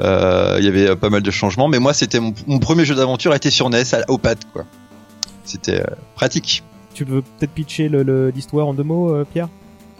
Euh, 0.00 0.56
il 0.58 0.64
y 0.64 0.68
avait 0.68 0.88
euh, 0.90 0.96
pas 0.96 1.10
mal 1.10 1.22
de 1.22 1.30
changements. 1.30 1.68
Mais 1.68 1.78
moi, 1.78 1.92
c'était 1.92 2.20
mon, 2.20 2.32
mon 2.46 2.58
premier 2.58 2.84
jeu 2.84 2.94
d'aventure 2.94 3.34
était 3.34 3.50
sur 3.50 3.68
NES 3.70 3.82
à- 3.94 4.10
au 4.10 4.18
pad, 4.18 4.38
quoi. 4.52 4.64
C'était 5.44 5.80
euh, 5.80 5.84
pratique. 6.14 6.62
Tu 6.94 7.04
peux 7.04 7.22
peut-être 7.22 7.52
pitcher 7.52 7.90
l'histoire 8.34 8.66
en 8.66 8.74
deux 8.74 8.82
mots, 8.82 9.24
Pierre? 9.32 9.48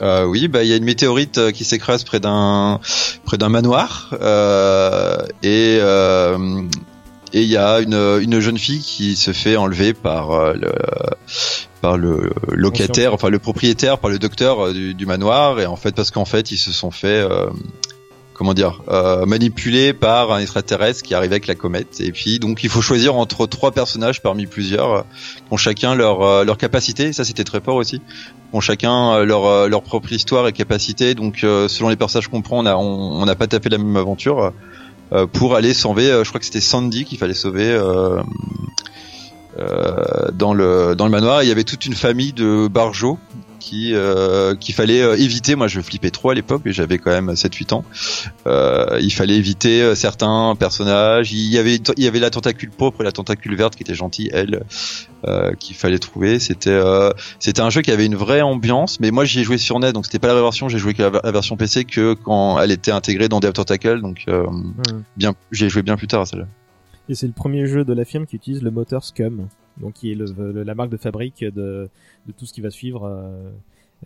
Euh, 0.03 0.25
oui, 0.25 0.49
bah 0.49 0.63
il 0.65 0.69
y 0.71 0.73
a 0.73 0.77
une 0.77 0.85
météorite 0.85 1.53
qui 1.53 1.63
s'écrase 1.65 2.05
près 2.05 2.21
d'un 2.21 2.81
près 3.27 3.37
d'un 3.37 3.51
manoir 3.51 4.15
euh, 4.23 5.19
et 5.43 5.77
euh, 5.81 6.63
et 7.33 7.43
il 7.43 7.49
y 7.49 7.57
a 7.57 7.81
une 7.81 8.19
une 8.21 8.41
jeune 8.41 8.59
fille 8.59 8.81
qui 8.81 9.17
se 9.17 9.33
fait 9.33 9.57
enlever 9.57 9.95
par 9.95 10.33
euh, 10.33 10.55
le 10.55 10.73
par 11.81 11.97
le 11.97 12.31
locataire, 12.49 13.15
enfin 13.15 13.29
le 13.29 13.39
propriétaire, 13.39 13.99
par 13.99 14.11
le 14.11 14.19
docteur 14.19 14.67
euh, 14.67 14.73
du, 14.73 14.95
du 14.95 15.07
manoir 15.07 15.61
et 15.61 15.67
en 15.67 15.77
fait 15.77 15.95
parce 15.95 16.11
qu'en 16.11 16.25
fait 16.25 16.51
ils 16.51 16.59
se 16.59 16.73
sont 16.73 16.91
fait 16.91 17.07
euh, 17.09 17.47
comment 18.35 18.55
dire, 18.55 18.83
euh, 18.89 19.27
manipulé 19.27 19.93
par 19.93 20.33
un 20.33 20.41
extraterrestre 20.41 21.03
qui 21.03 21.15
arrive 21.15 21.31
avec 21.31 21.47
la 21.47 21.55
comète. 21.55 22.01
Et 22.01 22.11
puis 22.11 22.39
donc 22.39 22.65
il 22.65 22.71
faut 22.71 22.81
choisir 22.81 23.15
entre 23.15 23.47
trois 23.47 23.71
personnages 23.71 24.23
parmi 24.23 24.47
plusieurs 24.47 24.93
euh, 24.93 25.03
qui 25.37 25.53
ont 25.53 25.57
chacun 25.59 25.95
leur 25.95 26.45
leur 26.45 26.59
capacité. 26.59 27.13
Ça 27.13 27.25
c'était 27.25 27.45
très 27.45 27.61
fort 27.61 27.77
aussi. 27.77 28.01
Ont 28.53 28.61
chacun 28.61 29.23
leur 29.25 29.69
leur 29.69 29.83
propre 29.83 30.13
histoire 30.13 30.49
et 30.49 30.53
capacité. 30.53 31.15
Donc 31.15 31.39
selon 31.41 31.89
les 31.89 31.97
personnages 31.97 32.29
qu'on 32.29 32.43
prend, 32.43 32.59
on 32.59 32.67
a 32.67 32.75
on 32.77 33.21
on 33.21 33.25
n'a 33.25 33.37
pas 33.37 33.47
tapé 33.47 33.69
la 33.69 33.79
même 33.79 33.97
aventure 33.97 34.53
pour 35.33 35.55
aller 35.55 35.75
sauver. 35.75 36.11
euh, 36.11 36.25
je 36.25 36.29
crois 36.29 36.39
que 36.39 36.47
c'était 36.47 36.61
Sandy 36.61 37.05
qu'il 37.05 37.19
fallait 37.19 37.35
sauver. 37.35 37.71
euh, 37.71 38.23
euh, 39.59 40.31
dans 40.33 40.55
le 40.55 40.95
dans 40.95 41.05
le 41.05 41.11
manoir, 41.11 41.43
il 41.43 41.49
y 41.49 41.53
avait 41.53 41.65
toute 41.65 41.85
une 41.85 41.95
famille 41.95 42.33
de 42.33 42.69
barjots 42.69 43.19
qui 43.61 43.95
euh, 43.95 44.55
qu'il 44.57 44.75
fallait 44.75 45.03
euh, 45.03 45.17
éviter. 45.17 45.55
Moi, 45.55 45.69
je 45.69 45.81
flippais 45.81 46.11
trop 46.11 46.31
à 46.31 46.35
l'époque, 46.35 46.63
mais 46.65 46.73
j'avais 46.73 46.99
quand 46.99 47.11
même 47.11 47.31
7-8 47.31 47.75
ans. 47.75 47.85
Euh, 48.47 48.99
il 49.01 49.13
fallait 49.13 49.37
éviter 49.37 49.95
certains 49.95 50.57
personnages. 50.59 51.33
Il 51.33 51.51
y 51.51 51.59
avait 51.59 51.77
il 51.77 52.03
y 52.03 52.09
avait 52.09 52.19
la 52.19 52.31
tentacule 52.31 52.71
propre 52.71 53.03
et 53.03 53.05
la 53.05 53.13
tentacule 53.13 53.55
verte 53.55 53.77
qui 53.77 53.83
était 53.83 53.95
gentille, 53.95 54.31
elle, 54.33 54.65
euh, 55.27 55.53
qu'il 55.55 55.77
fallait 55.77 55.99
trouver. 55.99 56.39
C'était 56.39 56.71
euh, 56.71 57.11
c'était 57.39 57.61
un 57.61 57.71
jeu 57.71 57.83
qui 57.83 57.93
avait 57.93 58.07
une 58.07 58.17
vraie 58.17 58.41
ambiance, 58.41 58.99
mais 59.01 59.11
moi 59.11 59.25
j'y 59.25 59.41
ai 59.41 59.45
joué 59.45 59.59
sur 59.59 59.79
NES, 59.79 59.93
donc 59.93 60.07
c'était 60.07 60.19
pas 60.19 60.29
la 60.29 60.35
vraie 60.35 60.43
version. 60.43 60.69
J'ai 60.69 60.79
joué 60.79 60.95
que 60.95 61.03
la, 61.03 61.31
version 61.31 61.57
PC 61.57 61.85
que 61.85 62.15
quand 62.15 62.59
elle 62.61 62.71
était 62.71 62.91
intégrée 62.91 63.29
dans 63.29 63.41
Dev 63.41 63.53
Tentacle, 63.53 64.01
donc 64.01 64.25
euh, 64.29 64.47
Hmm. 64.89 65.03
bien 65.17 65.35
j'ai 65.51 65.69
joué 65.69 65.83
bien 65.83 65.97
plus 65.97 66.07
tard 66.07 66.23
à 66.23 66.27
celle-là. 66.27 66.47
Et 67.09 67.15
c'est 67.15 67.27
le 67.27 67.33
premier 67.33 67.67
jeu 67.67 67.85
de 67.85 67.93
la 67.93 68.05
firme 68.05 68.27
qui 68.27 68.37
utilise 68.37 68.63
le 68.63 68.71
moteur 68.71 69.05
Scum, 69.05 69.49
donc 69.79 69.95
qui 69.95 70.13
est 70.13 70.15
la 70.15 70.75
marque 70.75 70.91
de 70.91 70.97
fabrique 70.97 71.45
de, 71.45 71.89
tout 72.37 72.47
ce 72.47 72.53
qui 72.53 72.61
va 72.61 72.71
suivre. 72.71 73.05
Euh, 73.05 73.51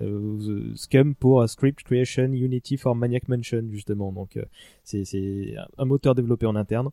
euh, 0.02 0.72
Scum 0.74 1.14
pour 1.14 1.42
euh, 1.42 1.46
Script 1.46 1.84
Creation 1.84 2.24
Unity 2.24 2.76
for 2.76 2.96
Maniac 2.96 3.28
Mansion 3.28 3.62
justement. 3.72 4.12
Donc 4.12 4.38
c'est 4.82 5.04
un 5.78 5.84
moteur 5.84 6.14
développé 6.14 6.46
en 6.46 6.56
interne 6.56 6.88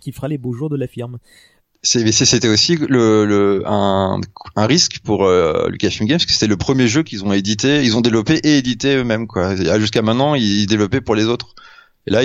qui 0.00 0.12
fera 0.12 0.28
les 0.28 0.38
beaux 0.38 0.52
jours 0.52 0.70
de 0.70 0.76
la 0.76 0.86
firme. 0.86 1.18
C'était 1.82 2.48
aussi 2.48 2.78
un, 3.66 4.20
risque 4.56 5.00
pour 5.00 5.26
euh, 5.26 5.68
Lucasfilm 5.68 6.08
Games 6.08 6.16
parce 6.16 6.24
que 6.24 6.32
c'était 6.32 6.46
le 6.46 6.56
premier 6.56 6.88
jeu 6.88 7.02
qu'ils 7.02 7.24
ont 7.26 7.32
édité, 7.34 7.84
ils 7.84 7.94
ont 7.94 8.00
développé 8.00 8.40
et 8.42 8.56
édité 8.56 8.96
eux-mêmes 8.96 9.26
ah, 9.34 9.78
Jusqu'à 9.78 10.00
maintenant, 10.00 10.34
ils 10.34 10.66
développaient 10.66 11.02
pour 11.02 11.14
les 11.14 11.26
autres. 11.26 11.54
Et 12.06 12.10
là, 12.10 12.22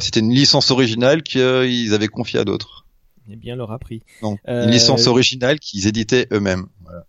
c'était 0.00 0.20
une 0.20 0.32
licence 0.32 0.72
originale 0.72 1.22
qu'ils 1.22 1.94
avaient 1.94 2.08
confiée 2.08 2.40
à 2.40 2.44
d'autres. 2.44 2.86
Eh 3.30 3.36
bien, 3.36 3.56
leur 3.56 3.72
a 3.72 3.78
pris. 3.78 4.02
Euh, 4.48 4.64
une 4.64 4.70
licence 4.70 5.06
originale 5.06 5.58
qu'ils 5.58 5.86
éditaient 5.86 6.26
eux-mêmes. 6.32 6.66
Voilà. 6.82 7.04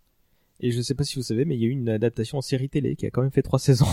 Et 0.61 0.71
je 0.71 0.81
sais 0.81 0.93
pas 0.93 1.05
si 1.05 1.15
vous 1.15 1.21
savez, 1.23 1.45
mais 1.45 1.55
il 1.55 1.61
y 1.61 1.63
a 1.63 1.67
eu 1.67 1.71
une 1.71 1.87
adaptation 1.87 2.37
en 2.37 2.41
série 2.41 2.67
télé 2.67 2.97
qui 2.97 3.05
a 3.05 3.09
quand 3.11 3.21
même 3.21 3.31
fait 3.31 3.41
trois 3.41 3.59
saisons, 3.69 3.85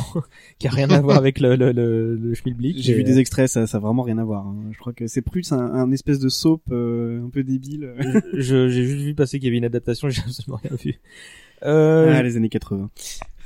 qui 0.59 0.67
a 0.67 0.71
rien 0.71 0.91
à 0.91 1.01
voir 1.01 1.17
avec 1.17 1.39
le 1.39 1.55
le 1.55 1.71
le, 1.71 2.17
le 2.17 2.35
Schmilblick. 2.35 2.77
J'ai 2.83 2.91
Et, 2.93 2.95
vu 2.97 3.03
euh, 3.03 3.05
des 3.05 3.19
extraits, 3.21 3.49
ça, 3.49 3.69
ça 3.69 3.77
a 3.77 3.81
vraiment 3.81 4.03
rien 4.03 4.19
à 4.19 4.25
voir. 4.25 4.45
hein. 4.47 4.57
Je 4.73 4.79
crois 4.79 4.93
que 4.93 5.07
c'est 5.07 5.23
plus 5.23 5.53
un, 5.53 5.59
un 5.61 5.93
espèce 5.93 6.19
de 6.19 6.29
soap 6.29 6.63
euh, 6.73 7.25
un 7.25 7.31
peu 7.31 7.45
débile. 7.45 7.93
je 8.33 8.69
j'ai 8.69 8.85
juste 8.85 9.05
vu 9.05 9.15
passer 9.15 9.39
qu'il 9.39 9.47
y 9.47 9.51
avait 9.51 9.59
une 9.59 9.65
adaptation, 9.65 10.09
j'ai 10.11 10.23
absolument 10.23 10.59
rien 10.63 10.77
vu. 10.77 10.99
Euh, 11.63 12.13
ah, 12.13 12.23
les 12.23 12.37
années 12.37 12.49
80. 12.49 12.91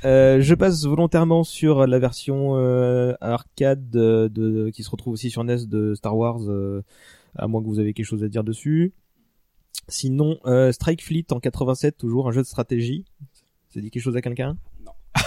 Euh, 0.03 0.41
je 0.41 0.55
passe 0.55 0.83
volontairement 0.85 1.43
sur 1.43 1.85
la 1.85 1.99
version 1.99 2.57
euh, 2.57 3.13
arcade 3.21 3.87
de, 3.91 4.29
de- 4.33 4.71
qui 4.73 4.81
se 4.81 4.89
retrouve 4.89 5.13
aussi 5.13 5.29
sur 5.29 5.43
NES 5.43 5.67
de 5.67 5.93
Star 5.93 6.17
Wars, 6.17 6.39
euh, 6.49 6.81
à 7.35 7.47
moins 7.47 7.61
que 7.61 7.67
vous 7.67 7.79
avez 7.79 7.93
quelque 7.93 8.05
chose 8.05 8.23
à 8.23 8.27
dire 8.27 8.43
dessus. 8.43 8.93
Sinon, 9.87 10.37
euh, 10.45 10.71
Strike 10.71 11.03
Fleet 11.03 11.25
en 11.31 11.39
87, 11.39 11.97
toujours 11.97 12.27
un 12.27 12.31
jeu 12.31 12.41
de 12.41 12.47
stratégie. 12.47 13.05
Ça 13.69 13.79
dit 13.79 13.89
quelque 13.89 14.03
chose 14.03 14.17
à 14.17 14.21
quelqu'un? 14.21 14.57
Non. 14.85 14.91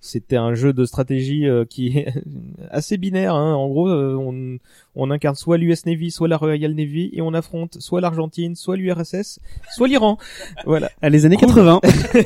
C'était 0.00 0.36
un 0.36 0.54
jeu 0.54 0.72
de 0.72 0.84
stratégie 0.84 1.46
euh, 1.46 1.64
qui 1.64 1.98
est 1.98 2.12
assez 2.70 2.96
binaire. 2.96 3.34
Hein. 3.34 3.54
En 3.54 3.68
gros, 3.68 3.88
euh, 3.88 4.14
on, 4.14 4.58
on 4.94 5.10
incarne 5.10 5.36
soit 5.36 5.56
l'US 5.58 5.86
Navy, 5.86 6.10
soit 6.10 6.28
la 6.28 6.36
Royal 6.36 6.74
Navy, 6.74 7.10
et 7.12 7.22
on 7.22 7.32
affronte 7.34 7.80
soit 7.80 8.00
l'Argentine, 8.00 8.54
soit 8.54 8.76
l'URSS, 8.76 9.40
soit 9.74 9.88
l'Iran. 9.88 10.18
voilà. 10.66 10.90
Ah, 11.02 11.08
les 11.10 11.26
années 11.26 11.36
Cool. 11.36 11.48
80. 11.48 11.80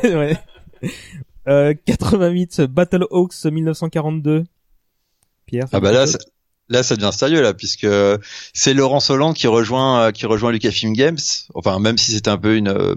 ouais. 0.05 0.37
Euh, 1.49 1.75
88, 1.85 2.63
Battle 2.63 3.07
Hawks 3.11 3.45
1942. 3.45 4.45
Pierre. 5.47 5.67
Ah 5.73 5.81
bah 5.81 5.91
là, 5.93 6.07
ça, 6.07 6.19
là, 6.71 6.83
ça 6.83 6.97
devient 6.97 7.13
sérieux 7.13 7.43
là, 7.43 7.53
puisque 7.53 7.87
c'est 8.55 8.73
Laurent 8.73 9.01
Soland 9.01 9.33
qui 9.35 9.47
rejoint 9.47 10.01
euh, 10.01 10.11
qui 10.13 10.25
rejoint 10.27 10.53
Lucasfilm 10.53 10.95
Games. 10.95 11.19
Enfin, 11.55 11.79
même 11.79 11.99
si 11.99 12.13
c'était 12.13 12.31
un 12.31 12.39
peu 12.39 12.57
une 12.57 12.69
euh, 12.69 12.95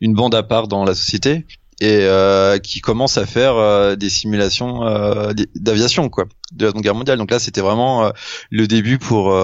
une 0.00 0.14
bande 0.14 0.34
à 0.34 0.42
part 0.42 0.66
dans 0.66 0.84
la 0.84 0.94
société 0.94 1.46
et 1.80 1.98
euh, 2.02 2.58
qui 2.58 2.80
commence 2.80 3.18
à 3.18 3.26
faire 3.26 3.56
euh, 3.56 3.96
des 3.96 4.08
simulations 4.08 4.86
euh, 4.86 5.32
d'aviation 5.56 6.08
quoi 6.08 6.26
de 6.52 6.66
la 6.66 6.70
Seconde 6.70 6.82
Guerre 6.82 6.94
mondiale. 6.94 7.18
Donc 7.18 7.30
là, 7.30 7.38
c'était 7.38 7.60
vraiment 7.60 8.12
le 8.50 8.66
début 8.68 8.98
pour 8.98 9.34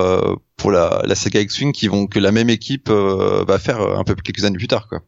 pour 0.57 0.71
la, 0.71 1.03
la 1.05 1.15
saga 1.15 1.41
X-wing 1.41 1.73
qui 1.73 1.89
vont 1.89 2.07
que 2.07 2.19
la 2.19 2.33
même 2.33 2.51
équipe 2.51 2.91
va 2.91 3.59
faire 3.59 3.81
un 3.81 4.05
peu 4.05 4.15
quelques 4.15 4.45
années 4.45 4.59
plus 4.59 4.69
tard 4.69 4.89
quoi. 4.89 5.01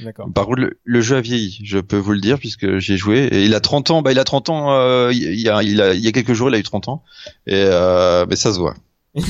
D'accord. 0.00 0.28
Par 0.32 0.46
contre, 0.46 0.60
le, 0.60 0.78
le 0.82 1.00
jeu 1.00 1.16
a 1.16 1.20
vieilli, 1.20 1.60
je 1.62 1.78
peux 1.78 1.96
vous 1.96 2.12
le 2.12 2.20
dire, 2.20 2.38
puisque 2.38 2.78
j'ai 2.78 2.96
joué. 2.96 3.28
Et 3.30 3.44
il 3.44 3.54
a 3.54 3.60
30 3.60 3.90
ans, 3.90 4.02
bah 4.02 4.12
il 4.12 4.18
a 4.18 4.24
30 4.24 4.48
ans, 4.50 4.72
euh, 4.72 5.12
il, 5.12 5.22
il 5.22 5.40
y 5.40 5.48
a, 5.48 5.62
il, 5.62 5.80
a, 5.80 5.94
il 5.94 6.00
y 6.00 6.08
a 6.08 6.12
quelques 6.12 6.32
jours, 6.32 6.48
il 6.48 6.54
a 6.54 6.58
eu 6.58 6.62
30 6.62 6.88
ans. 6.88 7.02
Et 7.46 7.54
euh, 7.54 8.26
mais 8.28 8.36
ça 8.36 8.52
se 8.52 8.58
voit. 8.58 8.74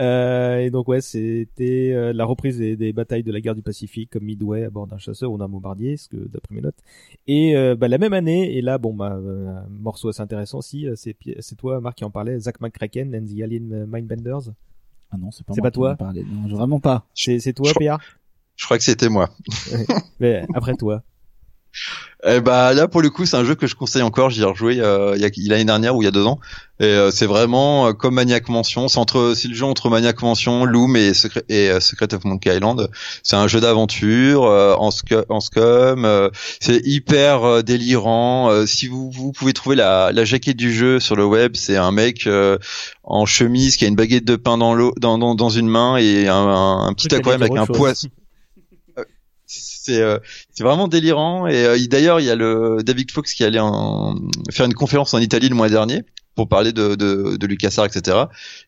Euh, 0.00 0.58
et 0.58 0.70
donc 0.70 0.86
ouais, 0.88 1.00
c'était 1.00 1.92
euh, 1.92 2.12
la 2.12 2.24
reprise 2.24 2.58
des, 2.58 2.76
des 2.76 2.92
batailles 2.92 3.24
de 3.24 3.32
la 3.32 3.40
guerre 3.40 3.56
du 3.56 3.62
Pacifique 3.62 4.10
comme 4.10 4.24
Midway 4.24 4.64
à 4.64 4.70
bord 4.70 4.86
d'un 4.86 4.98
chasseur 4.98 5.32
ou 5.32 5.38
d'un 5.38 5.48
bombardier, 5.48 5.96
ce 5.96 6.08
que 6.08 6.16
d'après 6.16 6.54
mes 6.54 6.60
notes. 6.60 6.78
Et 7.26 7.56
euh, 7.56 7.74
bah, 7.74 7.88
la 7.88 7.98
même 7.98 8.12
année, 8.12 8.56
et 8.56 8.62
là 8.62 8.78
bon 8.78 8.94
bah 8.94 9.18
un 9.18 9.66
morceau 9.68 10.08
assez 10.08 10.20
intéressant 10.20 10.58
aussi, 10.58 10.86
euh, 10.86 10.94
c'est 10.96 11.56
toi 11.56 11.80
Marc 11.80 11.98
qui 11.98 12.04
en 12.04 12.10
parlait, 12.10 12.38
Zach 12.38 12.60
McCracken 12.60 13.14
and 13.14 13.26
the 13.26 13.42
Alien 13.42 13.86
Mindbenders. 13.86 14.52
Ah 15.10 15.16
non, 15.18 15.30
c'est 15.32 15.44
pas 15.44 15.54
C'est 15.54 15.60
moi 15.60 15.70
pas 15.70 15.72
qui 15.72 15.78
en 15.78 15.82
toi 15.82 15.96
parlé. 15.96 16.24
Non, 16.24 16.48
vraiment 16.48 16.80
pas. 16.80 17.06
C'est 17.14 17.40
c'est 17.40 17.52
toi 17.52 17.70
Je 17.74 17.74
Je 18.58 18.64
crois 18.66 18.76
que 18.76 18.84
c'était 18.84 19.08
moi. 19.08 19.30
Mais 20.20 20.44
après 20.54 20.74
toi. 20.74 21.02
Et 22.26 22.40
bah 22.40 22.74
là 22.74 22.88
pour 22.88 23.00
le 23.02 23.10
coup 23.10 23.26
c'est 23.26 23.36
un 23.36 23.44
jeu 23.44 23.54
que 23.54 23.68
je 23.68 23.76
conseille 23.76 24.02
encore. 24.02 24.30
J'y 24.30 24.40
ai 24.40 24.44
rejoué 24.44 24.80
euh, 24.80 25.12
il 25.14 25.22
y 25.22 25.24
a 25.24 25.28
il 25.36 25.44
y 25.44 25.46
a 25.48 25.50
l'année 25.52 25.64
dernière 25.64 25.94
ou 25.94 26.02
il 26.02 26.06
y 26.06 26.08
a 26.08 26.10
deux 26.10 26.26
ans. 26.26 26.40
Et 26.80 26.84
euh, 26.86 27.12
c'est 27.12 27.26
vraiment 27.26 27.86
euh, 27.86 27.92
comme 27.92 28.14
Maniac 28.14 28.48
Mansion. 28.48 28.88
C'est 28.88 28.98
entre 28.98 29.34
c'est 29.36 29.46
le 29.46 29.54
jeu 29.54 29.64
entre 29.66 29.88
Maniac 29.88 30.20
Mansion, 30.22 30.64
Loom 30.64 30.96
et 30.96 31.14
Secret 31.14 31.44
et 31.48 31.70
euh, 31.70 31.78
Secret 31.78 32.12
of 32.14 32.24
Monkey 32.24 32.52
Island. 32.52 32.90
C'est 33.22 33.36
un 33.36 33.46
jeu 33.46 33.60
d'aventure 33.60 34.46
euh, 34.46 34.74
en 34.74 34.88
en 35.28 35.40
scum. 35.40 36.04
euh, 36.04 36.30
c'est 36.58 36.80
hyper 36.84 37.44
euh, 37.44 37.62
délirant. 37.62 38.50
Euh, 38.50 38.66
si 38.66 38.88
vous 38.88 39.12
vous 39.12 39.30
pouvez 39.30 39.52
trouver 39.52 39.76
la 39.76 40.10
la 40.10 40.24
jaquette 40.24 40.56
du 40.56 40.72
jeu 40.72 40.98
sur 40.98 41.14
le 41.14 41.24
web, 41.24 41.52
c'est 41.54 41.76
un 41.76 41.92
mec 41.92 42.26
euh, 42.26 42.58
en 43.04 43.26
chemise 43.26 43.76
qui 43.76 43.84
a 43.84 43.88
une 43.88 43.94
baguette 43.96 44.24
de 44.24 44.34
pain 44.34 44.58
dans 44.58 44.74
l'eau 44.74 44.92
dans, 44.98 45.18
dans 45.18 45.36
dans 45.36 45.50
une 45.50 45.68
main 45.68 45.98
et 45.98 46.26
un, 46.26 46.34
un, 46.34 46.86
un 46.88 46.94
petit 46.94 47.14
aquarium 47.14 47.42
avec 47.42 47.56
un 47.56 47.66
poisson. 47.66 48.08
C'est 49.88 50.00
euh, 50.02 50.18
c'est 50.52 50.64
vraiment 50.64 50.86
délirant. 50.88 51.46
Et 51.46 51.64
euh, 51.64 51.76
il- 51.78 51.88
d'ailleurs 51.88 52.20
il 52.20 52.26
y 52.26 52.30
a 52.30 52.36
le 52.36 52.78
David 52.84 53.10
Fox 53.10 53.32
qui 53.32 53.42
allait 53.44 53.58
en, 53.58 54.16
faire 54.50 54.66
une 54.66 54.74
conférence 54.74 55.14
en 55.14 55.18
Italie 55.18 55.48
le 55.48 55.54
mois 55.54 55.68
dernier 55.70 56.02
pour 56.34 56.46
parler 56.48 56.72
de 56.72 56.94
de, 56.94 57.36
de 57.36 57.46
LucasArts 57.46 57.86
etc 57.86 58.16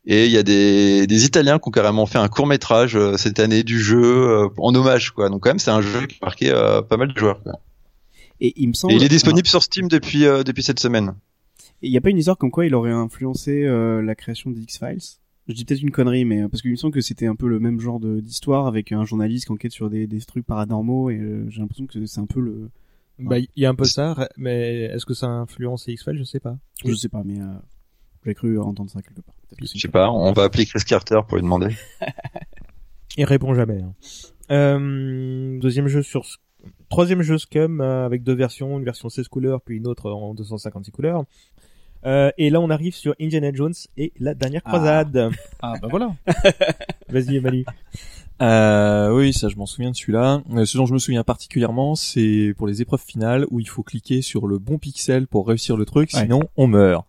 et 0.05 0.27
il 0.27 0.33
y 0.33 0.39
a 0.39 0.43
des 0.43 1.07
des 1.07 1.25
Italiens 1.25 1.59
qui 1.59 1.69
ont 1.69 1.71
carrément 1.71 2.07
fait 2.07 2.19
un 2.19 2.29
court 2.29 2.47
métrage 2.47 2.99
cette 3.17 3.39
année 3.39 3.63
du 3.63 3.79
jeu 3.81 4.03
euh, 4.03 4.49
en 4.59 4.75
hommage 4.75 5.11
quoi. 5.11 5.29
Donc 5.29 5.43
quand 5.43 5.51
même 5.51 5.59
c'est 5.61 5.71
un 5.71 5.83
jeu 5.83 6.07
qui 6.07 6.17
a 6.23 6.27
marqué 6.27 6.51
euh, 6.51 6.83
pas 6.83 6.97
mal 6.97 7.13
de 7.13 7.19
joueurs 7.19 7.43
quoi. 7.43 7.53
Et 8.41 8.55
il 8.57 8.69
me 8.69 8.73
semble. 8.73 8.95
et 8.95 8.97
il 8.97 9.05
est 9.05 9.09
disponible 9.09 9.47
sur 9.47 9.63
Steam 9.63 9.87
depuis 9.89 10.25
euh, 10.27 10.43
depuis 10.43 10.63
cette 10.63 10.81
semaine. 10.81 11.15
Il 11.83 11.93
y 11.93 11.97
a 11.97 12.01
pas 12.01 12.11
une 12.11 12.19
histoire 12.19 12.37
comme 12.39 12.51
quoi 12.51 12.67
il 12.67 12.75
aurait 12.75 12.91
influencé 12.91 13.65
euh, 13.65 14.03
la 14.03 14.15
création 14.15 14.51
des 14.51 14.61
X-Files 14.63 15.19
Je 15.51 15.55
dis 15.57 15.65
peut-être 15.65 15.83
une 15.83 15.91
connerie, 15.91 16.25
mais 16.25 16.43
euh, 16.43 16.49
parce 16.49 16.63
qu'il 16.63 16.71
me 16.71 16.77
semble 16.77 16.95
que 16.95 17.01
c'était 17.01 17.27
un 17.27 17.35
peu 17.35 17.49
le 17.49 17.59
même 17.61 17.81
genre 17.81 17.99
de- 18.01 18.21
d'histoire 18.21 18.67
avec 18.67 18.93
un 18.93 19.05
journaliste 19.05 19.47
qui 19.47 19.53
enquête 19.53 19.73
sur 19.73 19.91
des, 19.91 20.07
des 20.07 20.21
trucs 20.21 20.47
paranormaux 20.47 21.11
et 21.11 21.19
euh, 21.19 21.45
j'ai 21.51 21.61
l'impression 21.61 21.87
que 21.87 22.07
c'est 22.07 22.21
un 22.21 22.27
peu 22.27 22.41
le. 22.41 22.71
Bah 23.19 23.39
il 23.39 23.49
y 23.57 23.67
a 23.67 23.69
un 23.69 23.75
peu 23.75 23.85
ça, 23.85 24.29
mais 24.39 24.85
est-ce 24.85 25.05
que 25.05 25.13
ça 25.13 25.27
a 25.27 25.31
influencé 25.31 25.93
X-Files? 25.93 26.17
Je 26.17 26.23
sais 26.25 26.41
pas. 26.41 26.57
Je 26.85 26.95
sais 26.95 27.09
pas, 27.11 27.23
mais 27.25 27.39
euh, 27.41 27.45
j'ai 28.25 28.35
cru 28.35 28.59
entendre 28.59 28.89
ça 28.91 29.03
quelque 29.03 29.21
part. 29.21 29.35
Que 29.59 29.67
je 29.67 29.79
sais 29.79 29.89
pas 29.89 30.11
on 30.11 30.33
va 30.33 30.45
appeler 30.45 30.65
Chris 30.65 30.85
Carter 30.87 31.21
pour 31.29 31.37
lui 31.37 31.43
demander 31.43 31.69
Il 33.17 33.25
répond 33.25 33.53
jamais. 33.55 33.83
hein. 33.83 33.95
Euh, 34.51 35.59
deuxième 35.61 35.89
jeu 35.89 36.03
sur 36.03 36.25
troisième 36.89 37.23
jeu 37.23 37.39
Scum 37.39 37.81
avec 37.81 38.23
deux 38.23 38.35
versions, 38.35 38.79
une 38.79 38.85
version 38.85 39.09
16 39.09 39.29
couleurs 39.29 39.61
puis 39.63 39.77
une 39.77 39.87
autre 39.87 40.11
en 40.11 40.33
256 40.35 40.91
couleurs. 40.93 41.25
Euh, 42.07 42.31
et 42.39 42.49
là 42.51 42.61
on 42.61 42.71
arrive 42.71 42.95
sur 42.95 43.15
Indiana 43.21 43.51
Jones 43.53 43.75
et 43.99 44.13
la 44.19 44.35
dernière 44.35 44.63
Ah. 44.65 44.69
croisade. 44.71 45.31
Ah 45.61 45.75
bah 45.83 45.89
voilà. 45.91 46.15
Vas-y 47.11 47.41
Manu. 47.41 47.65
Euh, 48.43 49.15
oui, 49.15 49.35
ça 49.35 49.49
je 49.51 49.57
m'en 49.57 49.67
souviens 49.67 49.91
de 49.91 49.97
celui-là. 49.97 50.43
Euh, 50.55 50.65
ce 50.65 50.79
dont 50.79 50.87
je 50.87 50.95
me 50.95 50.99
souviens 50.99 51.25
particulièrement, 51.25 51.95
c'est 51.95 52.55
pour 52.57 52.67
les 52.67 52.81
épreuves 52.81 53.03
finales 53.07 53.47
où 53.51 53.61
il 53.61 53.69
faut 53.69 53.83
cliquer 53.83 54.23
sur 54.23 54.47
le 54.47 54.59
bon 54.59 54.79
pixel 54.79 55.27
pour 55.27 55.47
réussir 55.47 55.77
le 55.77 55.85
truc, 55.85 56.11
Ouais. 56.15 56.23
sinon 56.23 56.41
on 56.57 56.67
meurt. 56.67 57.07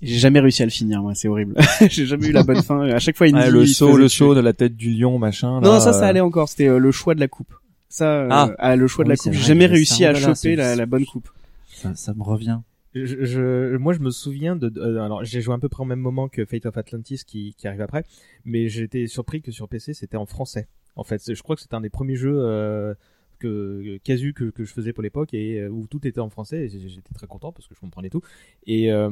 J'ai 0.00 0.18
jamais 0.18 0.40
réussi 0.40 0.62
à 0.62 0.66
le 0.66 0.72
finir, 0.72 1.00
moi, 1.00 1.14
c'est 1.14 1.28
horrible. 1.28 1.54
j'ai 1.88 2.06
jamais 2.06 2.26
eu 2.26 2.32
la 2.32 2.42
bonne 2.42 2.60
fin. 2.60 2.80
À 2.90 2.98
chaque 2.98 3.16
fois, 3.16 3.28
il 3.28 3.36
me 3.36 3.40
Ah, 3.40 3.44
dit, 3.46 3.52
le 3.52 3.66
saut, 3.66 3.96
le 3.96 4.08
saut 4.08 4.34
de 4.34 4.40
la 4.40 4.52
tête 4.52 4.74
du 4.76 4.92
lion, 4.92 5.16
machin. 5.16 5.60
Non, 5.60 5.74
là, 5.74 5.78
ça, 5.80 5.92
ça 5.92 6.08
allait 6.08 6.18
encore. 6.18 6.48
C'était 6.48 6.66
euh, 6.66 6.78
le 6.78 6.90
choix 6.90 7.14
de 7.14 7.20
la 7.20 7.28
coupe. 7.28 7.54
Ça, 7.88 8.06
euh, 8.06 8.28
Ah. 8.28 8.50
ah, 8.58 8.74
le 8.74 8.88
choix 8.88 9.04
de 9.04 9.10
la 9.10 9.14
coupe. 9.16 9.32
J'ai 9.32 9.38
jamais 9.46 9.66
réussi 9.66 10.02
ça. 10.02 10.08
à 10.08 10.14
choper 10.14 10.56
la, 10.56 10.74
la 10.74 10.86
bonne 10.86 11.04
coupe. 11.06 11.28
Ça, 11.72 11.92
ça 11.94 12.14
me 12.14 12.22
revient. 12.24 12.58
Je, 12.94 13.24
je- 13.24 13.76
moi, 13.76 13.92
je 13.92 14.00
me 14.00 14.10
souviens 14.10 14.56
de. 14.56 14.68
de- 14.68 14.80
euh, 14.80 15.02
alors, 15.02 15.24
j'ai 15.24 15.40
joué 15.40 15.54
à 15.54 15.58
peu 15.58 15.68
près 15.68 15.82
au 15.82 15.86
même 15.86 16.00
moment 16.00 16.28
que 16.28 16.44
Fate 16.44 16.66
of 16.66 16.76
Atlantis 16.76 17.22
qui, 17.26 17.54
qui 17.56 17.66
arrive 17.68 17.80
après, 17.80 18.04
mais 18.44 18.68
j'étais 18.68 19.06
surpris 19.06 19.42
que 19.42 19.50
sur 19.52 19.68
PC 19.68 19.94
c'était 19.94 20.16
en 20.16 20.26
français. 20.26 20.68
En 20.96 21.04
fait, 21.04 21.34
je 21.34 21.42
crois 21.42 21.56
que 21.56 21.62
c'était 21.62 21.74
un 21.74 21.80
des 21.80 21.88
premiers 21.90 22.16
jeux 22.16 22.36
euh, 22.36 22.94
que 23.38 23.98
casu 24.04 24.34
que, 24.34 24.50
que 24.50 24.64
je 24.64 24.72
faisais 24.72 24.92
pour 24.92 25.02
l'époque 25.02 25.32
et 25.34 25.60
euh, 25.60 25.68
où 25.70 25.86
tout 25.86 26.06
était 26.06 26.20
en 26.20 26.28
français. 26.28 26.64
Et 26.66 26.68
j'étais 26.68 27.14
très 27.14 27.26
content 27.26 27.50
parce 27.52 27.66
que 27.66 27.74
je 27.74 27.80
comprenais 27.80 28.10
tout. 28.10 28.20
Et, 28.66 28.92
euh, 28.92 29.08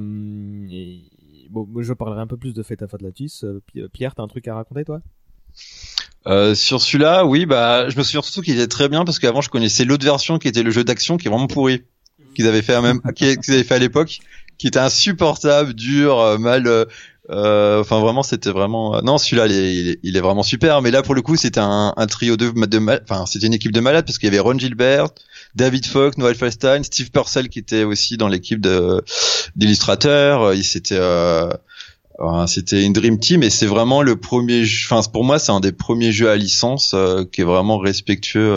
bon, 1.49 1.67
je 1.83 1.93
parlerai 1.93 2.21
un 2.21 2.27
peu 2.27 2.37
plus 2.37 2.55
de 2.55 2.63
Fate 2.63 2.83
of 2.83 2.95
Atlantis. 2.95 3.41
Euh, 3.45 3.61
Pi- 3.67 3.89
Pierre, 3.93 4.15
t'as 4.15 4.23
un 4.23 4.29
truc 4.29 4.47
à 4.49 4.55
raconter, 4.55 4.85
toi? 4.85 5.01
Euh, 6.27 6.55
sur 6.55 6.81
celui-là, 6.81 7.25
oui, 7.25 7.47
bah, 7.47 7.89
je 7.89 7.97
me 7.97 8.03
souviens 8.03 8.23
surtout 8.23 8.43
qu'il 8.43 8.55
était 8.55 8.69
très 8.69 8.89
bien 8.89 9.05
parce 9.05 9.19
qu'avant 9.19 9.41
je 9.41 9.49
connaissais 9.49 9.85
l'autre 9.85 10.05
version 10.05 10.39
qui 10.39 10.49
était 10.49 10.63
le 10.63 10.71
jeu 10.71 10.85
d'action 10.85 11.17
qui 11.17 11.27
est 11.29 11.31
vraiment 11.31 11.47
pourri, 11.47 11.83
qu'ils 12.35 12.47
avaient 12.47 12.63
fait 12.63 12.75
à 12.75 12.81
même, 12.83 13.01
qu'ils 13.17 13.39
avaient 13.49 13.65
fait 13.65 13.75
à 13.75 13.79
l'époque, 13.79 14.19
qui 14.59 14.67
était 14.69 14.79
insupportable, 14.79 15.75
dur, 15.75 16.19
euh, 16.21 16.39
mal. 16.39 16.67
euh, 16.67 16.85
euh, 17.31 17.81
Enfin, 17.81 18.01
vraiment, 18.01 18.23
c'était 18.23 18.51
vraiment. 18.51 18.97
euh, 18.97 19.01
Non, 19.03 19.17
celui-là, 19.19 19.47
il 19.47 19.53
est, 19.53 19.75
il 19.77 19.97
il 20.03 20.17
est 20.17 20.21
vraiment 20.21 20.43
super. 20.43 20.83
Mais 20.83 20.91
là, 20.91 21.03
pour 21.03 21.15
le 21.15 21.23
coup, 21.23 21.37
c'était 21.37 21.61
un, 21.61 21.93
un 21.97 22.07
trio 22.07 22.37
de, 22.37 22.51
de 22.67 22.79
mal... 22.79 23.01
enfin, 23.09 23.25
c'était 23.27 23.47
une 23.47 23.55
équipe 23.55 23.73
de 23.73 23.81
malades 23.81 24.05
parce 24.07 24.19
qu'il 24.19 24.27
y 24.27 24.31
avait 24.31 24.41
Ron 24.41 24.59
Gilbert, 24.59 25.09
David 25.55 25.87
Falk, 25.87 26.19
Noel 26.19 26.35
Feinstein, 26.35 26.83
Steve 26.85 27.11
Purcell 27.11 27.49
qui 27.49 27.59
était 27.61 27.85
aussi 27.85 28.17
dans 28.17 28.29
l'équipe 28.29 28.61
de 28.61 29.03
d'illustrateurs. 29.57 30.55
Il 30.55 30.65
s'était 30.65 30.99
euh, 30.99 31.51
c'était 32.47 32.83
une 32.85 32.93
dream 32.93 33.19
team 33.19 33.43
et 33.43 33.51
c'est 33.51 33.67
vraiment 33.67 34.03
le 34.03 34.17
premier 34.17 34.65
jeu- 34.65 34.87
enfin 34.91 35.09
pour 35.11 35.25
moi 35.25 35.39
c'est 35.39 35.53
un 35.53 35.61
des 35.61 35.73
premiers 35.73 36.13
jeux 36.13 36.29
à 36.31 36.37
licence 36.37 36.93
euh, 36.95 37.25
qui 37.25 37.41
est 37.41 37.45
vraiment 37.45 37.79
respectueux 37.79 38.53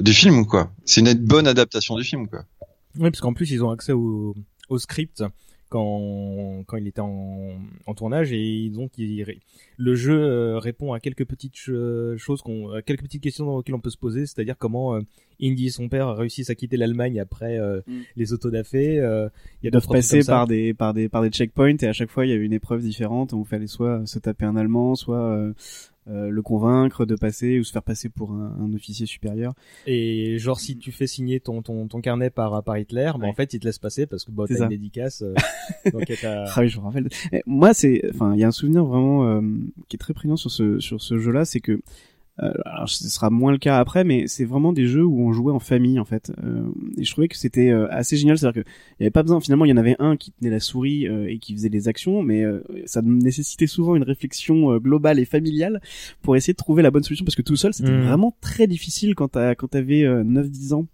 du 0.00 0.12
film 0.12 0.46
quoi 0.46 0.72
c'est 0.84 1.00
une 1.00 1.12
bonne 1.14 1.46
adaptation 1.46 1.96
du 1.96 2.04
film 2.04 2.28
quoi 2.28 2.44
Oui, 2.98 3.10
parce 3.10 3.20
qu'en 3.20 3.32
plus, 3.34 3.50
ils 3.50 3.62
ont 3.64 3.70
accès 3.70 3.92
au, 3.92 4.34
au 4.68 4.78
script 4.78 5.22
quand, 5.68 6.64
quand 6.66 6.76
il 6.76 6.86
était 6.86 7.00
en, 7.00 7.56
en 7.86 7.94
tournage 7.94 8.30
et 8.32 8.68
donc 8.68 8.92
il 8.98 9.24
le 9.78 9.94
jeu 9.94 10.20
euh, 10.22 10.58
répond 10.58 10.92
à 10.92 11.00
quelques 11.00 11.24
petites 11.24 11.56
ch- 11.56 12.18
choses, 12.18 12.42
qu'on, 12.42 12.70
à 12.70 12.82
quelques 12.82 13.02
petites 13.04 13.22
questions 13.22 13.48
auxquelles 13.48 13.74
on 13.74 13.80
peut 13.80 13.88
se 13.90 13.96
poser, 13.96 14.26
c'est-à-dire 14.26 14.56
comment 14.58 14.94
euh, 14.94 15.00
Indy 15.42 15.68
et 15.68 15.70
son 15.70 15.88
père 15.88 16.14
réussissent 16.14 16.50
à 16.50 16.54
quitter 16.54 16.76
l'Allemagne 16.76 17.18
après 17.18 17.58
euh, 17.58 17.80
Mm. 17.86 18.00
les 18.16 18.32
autodafés. 18.34 18.98
Euh, 19.00 19.28
il 19.62 19.64
y 19.64 19.66
a 19.66 19.68
Ils 19.68 19.70
doivent 19.70 19.82
d'autres 19.84 19.94
passer 19.94 20.22
par 20.24 20.46
des 20.46 20.74
par 20.74 20.92
des 20.92 21.08
par 21.08 21.22
des 21.22 21.30
checkpoints 21.30 21.76
et 21.80 21.86
à 21.86 21.92
chaque 21.94 22.10
fois 22.10 22.26
il 22.26 22.30
y 22.30 22.34
avait 22.34 22.44
une 22.44 22.52
épreuve 22.52 22.82
différente 22.82 23.32
où 23.32 23.40
il 23.40 23.48
fallait 23.48 23.66
soit 23.66 24.06
se 24.06 24.18
taper 24.18 24.44
un 24.44 24.56
allemand, 24.56 24.94
soit 24.94 25.16
euh, 25.24 25.54
euh, 26.08 26.30
le 26.30 26.42
convaincre 26.42 27.06
de 27.06 27.14
passer 27.14 27.58
ou 27.60 27.64
se 27.64 27.72
faire 27.72 27.82
passer 27.82 28.08
pour 28.08 28.32
un, 28.32 28.56
un 28.60 28.72
officier 28.74 29.06
supérieur. 29.06 29.54
Et 29.86 30.36
genre 30.38 30.58
si 30.58 30.76
tu 30.76 30.90
fais 30.92 31.06
signer 31.06 31.40
ton 31.40 31.62
ton, 31.62 31.86
ton 31.86 32.00
carnet 32.00 32.30
par 32.30 32.62
par 32.64 32.76
Hitler, 32.78 33.12
bah, 33.18 33.26
en 33.26 33.32
fait 33.32 33.54
il 33.54 33.60
te 33.60 33.66
laisse 33.66 33.78
passer 33.78 34.06
parce 34.06 34.24
que 34.24 34.32
bah, 34.32 34.44
t'as 34.48 34.64
une 34.64 34.68
dédicace. 34.68 35.22
euh, 35.22 35.34
donc 35.92 36.10
Ah 36.24 36.54
oui, 36.58 36.68
je 36.68 36.78
me 36.78 36.84
rappelle. 36.84 37.08
Moi, 37.46 37.72
c'est, 37.74 38.02
enfin, 38.14 38.34
il 38.34 38.40
y 38.40 38.44
a 38.44 38.48
un 38.48 38.52
souvenir 38.52 38.84
vraiment 38.84 39.26
euh, 39.26 39.40
qui 39.88 39.96
est 39.96 39.98
très 39.98 40.14
prégnant 40.14 40.36
sur 40.36 40.50
ce 40.50 40.80
sur 40.80 41.00
ce 41.00 41.18
jeu-là, 41.18 41.44
c'est 41.44 41.60
que 41.60 41.80
alors 42.64 42.88
ce 42.88 43.08
sera 43.08 43.30
moins 43.30 43.52
le 43.52 43.58
cas 43.58 43.78
après, 43.78 44.04
mais 44.04 44.26
c'est 44.26 44.44
vraiment 44.44 44.72
des 44.72 44.86
jeux 44.86 45.04
où 45.04 45.20
on 45.20 45.32
jouait 45.32 45.52
en 45.52 45.58
famille 45.58 45.98
en 46.00 46.04
fait. 46.04 46.32
Euh, 46.44 46.64
et 46.98 47.04
je 47.04 47.10
trouvais 47.12 47.28
que 47.28 47.36
c'était 47.36 47.70
euh, 47.70 47.86
assez 47.90 48.16
génial, 48.16 48.38
c'est-à-dire 48.38 48.62
que 48.64 48.68
il 48.98 49.02
y 49.02 49.04
avait 49.04 49.10
pas 49.10 49.22
besoin. 49.22 49.40
Finalement, 49.40 49.64
il 49.64 49.68
y 49.68 49.72
en 49.72 49.76
avait 49.76 49.96
un 49.98 50.16
qui 50.16 50.32
tenait 50.32 50.50
la 50.50 50.60
souris 50.60 51.06
euh, 51.06 51.26
et 51.30 51.38
qui 51.38 51.52
faisait 51.54 51.68
les 51.68 51.88
actions, 51.88 52.22
mais 52.22 52.42
euh, 52.42 52.62
ça 52.86 53.02
nécessitait 53.02 53.66
souvent 53.66 53.94
une 53.96 54.02
réflexion 54.02 54.72
euh, 54.72 54.78
globale 54.78 55.18
et 55.18 55.24
familiale 55.24 55.80
pour 56.22 56.36
essayer 56.36 56.52
de 56.52 56.58
trouver 56.58 56.82
la 56.82 56.90
bonne 56.90 57.02
solution, 57.02 57.24
parce 57.24 57.36
que 57.36 57.42
tout 57.42 57.56
seul, 57.56 57.72
c'était 57.74 57.90
Mhm. 57.92 58.06
vraiment 58.06 58.36
très 58.40 58.66
difficile 58.66 59.14
quand 59.14 59.28
t'as 59.28 59.54
quand 59.54 59.68
t'avais 59.68 60.02
euh, 60.04 60.24
9-10 60.24 60.72
ans 60.74 60.86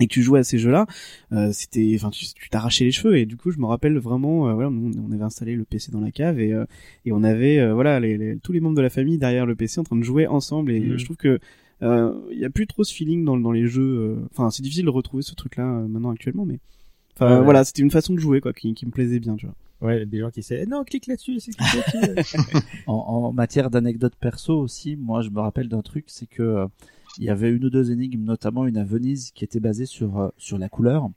et 0.00 0.06
que 0.08 0.12
tu 0.12 0.22
jouais 0.22 0.40
à 0.40 0.44
ces 0.44 0.58
jeux-là, 0.58 0.86
euh, 1.32 1.50
c'était, 1.52 1.92
enfin, 1.96 2.10
tu 2.10 2.26
tu 2.34 2.48
t'arrachais 2.50 2.84
les 2.84 2.90
cheveux 2.92 3.16
et 3.16 3.26
du 3.26 3.36
coup, 3.36 3.50
je 3.52 3.58
me 3.58 3.66
rappelle 3.66 3.96
vraiment, 3.98 4.48
euh, 4.48 4.54
voilà, 4.54 4.70
nous, 4.70 4.92
on 4.98 5.12
avait 5.12 5.22
installé 5.22 5.54
le 5.54 5.64
PC 5.64 5.92
dans 5.92 6.00
la 6.00 6.10
cave 6.10 6.40
et 6.40 6.52
euh, 6.52 6.64
et 7.04 7.12
on 7.12 7.22
avait, 7.22 7.58
euh, 7.60 7.74
voilà, 7.74 8.00
les, 8.00 8.16
les- 8.18 8.36
tous 8.38 8.52
les 8.52 8.60
membres 8.60 8.76
de 8.76 8.82
la 8.82 8.90
famille 8.90 9.18
derrière 9.18 9.46
le 9.46 9.54
PC 9.54 9.78
en 9.80 9.84
train 9.84 9.96
de 9.96 10.02
jouer 10.02 10.26
ensemble 10.26 10.72
et 10.72 10.80
Mhm. 10.80 10.98
je 10.98 11.04
trouve 11.04 11.16
que 11.16 11.38
euh, 11.82 12.12
il 12.32 12.38
y 12.38 12.44
a 12.44 12.50
plus 12.50 12.66
trop 12.66 12.82
ce 12.82 12.92
feeling 12.94 13.24
dans 13.24 13.36
dans 13.36 13.52
les 13.52 13.66
jeux. 13.66 13.82
euh, 13.82 14.16
Enfin, 14.32 14.50
c'est 14.50 14.62
difficile 14.62 14.84
de 14.86 14.90
retrouver 14.90 15.22
ce 15.22 15.34
truc-là 15.34 15.64
euh, 15.64 15.86
maintenant 15.88 16.10
actuellement, 16.10 16.44
mais 16.46 16.58
enfin 17.16 17.38
Ouais, 17.38 17.44
voilà, 17.44 17.62
c'était 17.64 17.82
une 17.82 17.90
façon 17.90 18.14
de 18.14 18.18
jouer 18.20 18.40
quoi 18.40 18.52
qui, 18.52 18.74
qui 18.74 18.86
me 18.86 18.90
plaisait 18.90 19.20
bien, 19.20 19.36
tu 19.36 19.46
vois. 19.46 19.54
Ouais, 19.80 20.06
des 20.06 20.18
gens 20.20 20.30
qui 20.30 20.40
essaient. 20.40 20.64
Non, 20.66 20.82
clique 20.82 21.06
là-dessus, 21.08 21.40
c'est 21.40 21.52
clique 21.52 21.72
là-dessus. 21.74 22.38
En, 22.86 22.94
en 22.94 23.32
matière 23.32 23.70
d'anecdotes 23.70 24.14
perso 24.18 24.58
aussi, 24.60 24.96
moi 24.96 25.20
je 25.22 25.30
me 25.30 25.40
rappelle 25.40 25.68
d'un 25.68 25.82
truc, 25.82 26.04
c'est 26.08 26.26
que 26.26 26.42
euh, 26.42 26.66
il 27.18 27.24
y 27.24 27.30
avait 27.30 27.50
une 27.50 27.64
ou 27.64 27.70
deux 27.70 27.90
énigmes, 27.92 28.24
notamment 28.24 28.66
une 28.66 28.76
à 28.76 28.84
Venise 28.84 29.30
qui 29.32 29.44
était 29.44 29.60
basée 29.60 29.86
sur 29.86 30.18
euh, 30.18 30.28
sur 30.38 30.58
la 30.58 30.68
couleur. 30.68 31.08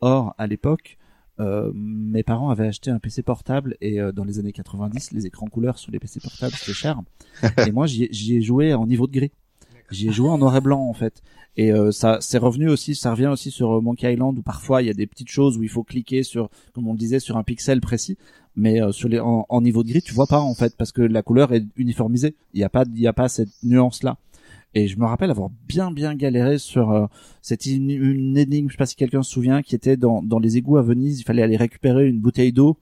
Or 0.00 0.34
à 0.38 0.46
l'époque, 0.46 0.96
euh, 1.40 1.70
mes 1.74 2.22
parents 2.22 2.50
avaient 2.50 2.66
acheté 2.66 2.90
un 2.90 2.98
PC 2.98 3.22
portable 3.22 3.76
et 3.80 4.00
euh, 4.00 4.12
dans 4.12 4.24
les 4.24 4.38
années 4.38 4.52
90, 4.52 5.12
les 5.12 5.26
écrans 5.26 5.46
couleurs 5.46 5.78
sur 5.78 5.90
les 5.92 5.98
PC 5.98 6.20
portables 6.20 6.54
c'était 6.54 6.72
cher. 6.72 7.00
et 7.66 7.72
moi 7.72 7.86
j'y 7.86 8.04
ai- 8.04 8.08
j'y 8.12 8.36
ai 8.36 8.42
joué 8.42 8.74
en 8.74 8.86
niveau 8.86 9.06
de 9.06 9.12
gris. 9.12 9.32
J'y 9.90 10.08
ai 10.08 10.12
joué 10.12 10.28
en 10.28 10.36
noir 10.38 10.54
et 10.56 10.60
blanc 10.60 10.82
en 10.82 10.92
fait. 10.92 11.22
Et 11.56 11.72
euh, 11.72 11.90
ça 11.92 12.18
c'est 12.20 12.38
revenu 12.38 12.68
aussi, 12.68 12.94
ça 12.94 13.10
revient 13.12 13.28
aussi 13.28 13.50
sur 13.50 13.78
euh, 13.78 13.80
Monkey 13.80 14.12
Island 14.12 14.38
où 14.38 14.42
parfois 14.42 14.82
il 14.82 14.86
y 14.86 14.90
a 14.90 14.94
des 14.94 15.06
petites 15.06 15.30
choses 15.30 15.56
où 15.56 15.62
il 15.62 15.68
faut 15.68 15.82
cliquer 15.82 16.22
sur, 16.22 16.50
comme 16.74 16.86
on 16.86 16.92
le 16.92 16.98
disait, 16.98 17.20
sur 17.20 17.36
un 17.36 17.42
pixel 17.42 17.80
précis. 17.80 18.16
Mais 18.54 18.82
euh, 18.82 18.90
sur 18.92 19.08
les 19.08 19.20
en, 19.20 19.46
en 19.48 19.60
niveau 19.60 19.84
de 19.84 19.88
gris, 19.88 20.02
tu 20.02 20.12
vois 20.14 20.26
pas 20.26 20.40
en 20.40 20.54
fait 20.54 20.76
parce 20.76 20.90
que 20.92 21.00
la 21.02 21.22
couleur 21.22 21.52
est 21.52 21.64
uniformisée. 21.76 22.34
Il 22.54 22.60
y 22.60 22.64
a 22.64 22.68
pas 22.68 22.84
il 22.92 23.00
y 23.00 23.06
a 23.06 23.12
pas 23.12 23.28
cette 23.28 23.50
nuance 23.62 24.02
là. 24.02 24.18
Et 24.74 24.86
je 24.86 24.98
me 24.98 25.06
rappelle 25.06 25.30
avoir 25.30 25.48
bien 25.66 25.90
bien 25.90 26.14
galéré 26.14 26.58
sur 26.58 26.90
euh, 26.92 27.06
c'était 27.42 27.74
une, 27.74 27.90
une 27.90 28.36
énigme, 28.36 28.68
je 28.68 28.74
sais 28.74 28.78
pas 28.78 28.86
si 28.86 28.96
quelqu'un 28.96 29.22
se 29.22 29.30
souvient, 29.30 29.62
qui 29.62 29.74
était 29.74 29.96
dans 29.96 30.22
dans 30.22 30.38
les 30.38 30.56
égouts 30.58 30.76
à 30.76 30.82
Venise. 30.82 31.20
Il 31.20 31.24
fallait 31.24 31.42
aller 31.42 31.56
récupérer 31.56 32.06
une 32.06 32.20
bouteille 32.20 32.52
d'eau, 32.52 32.76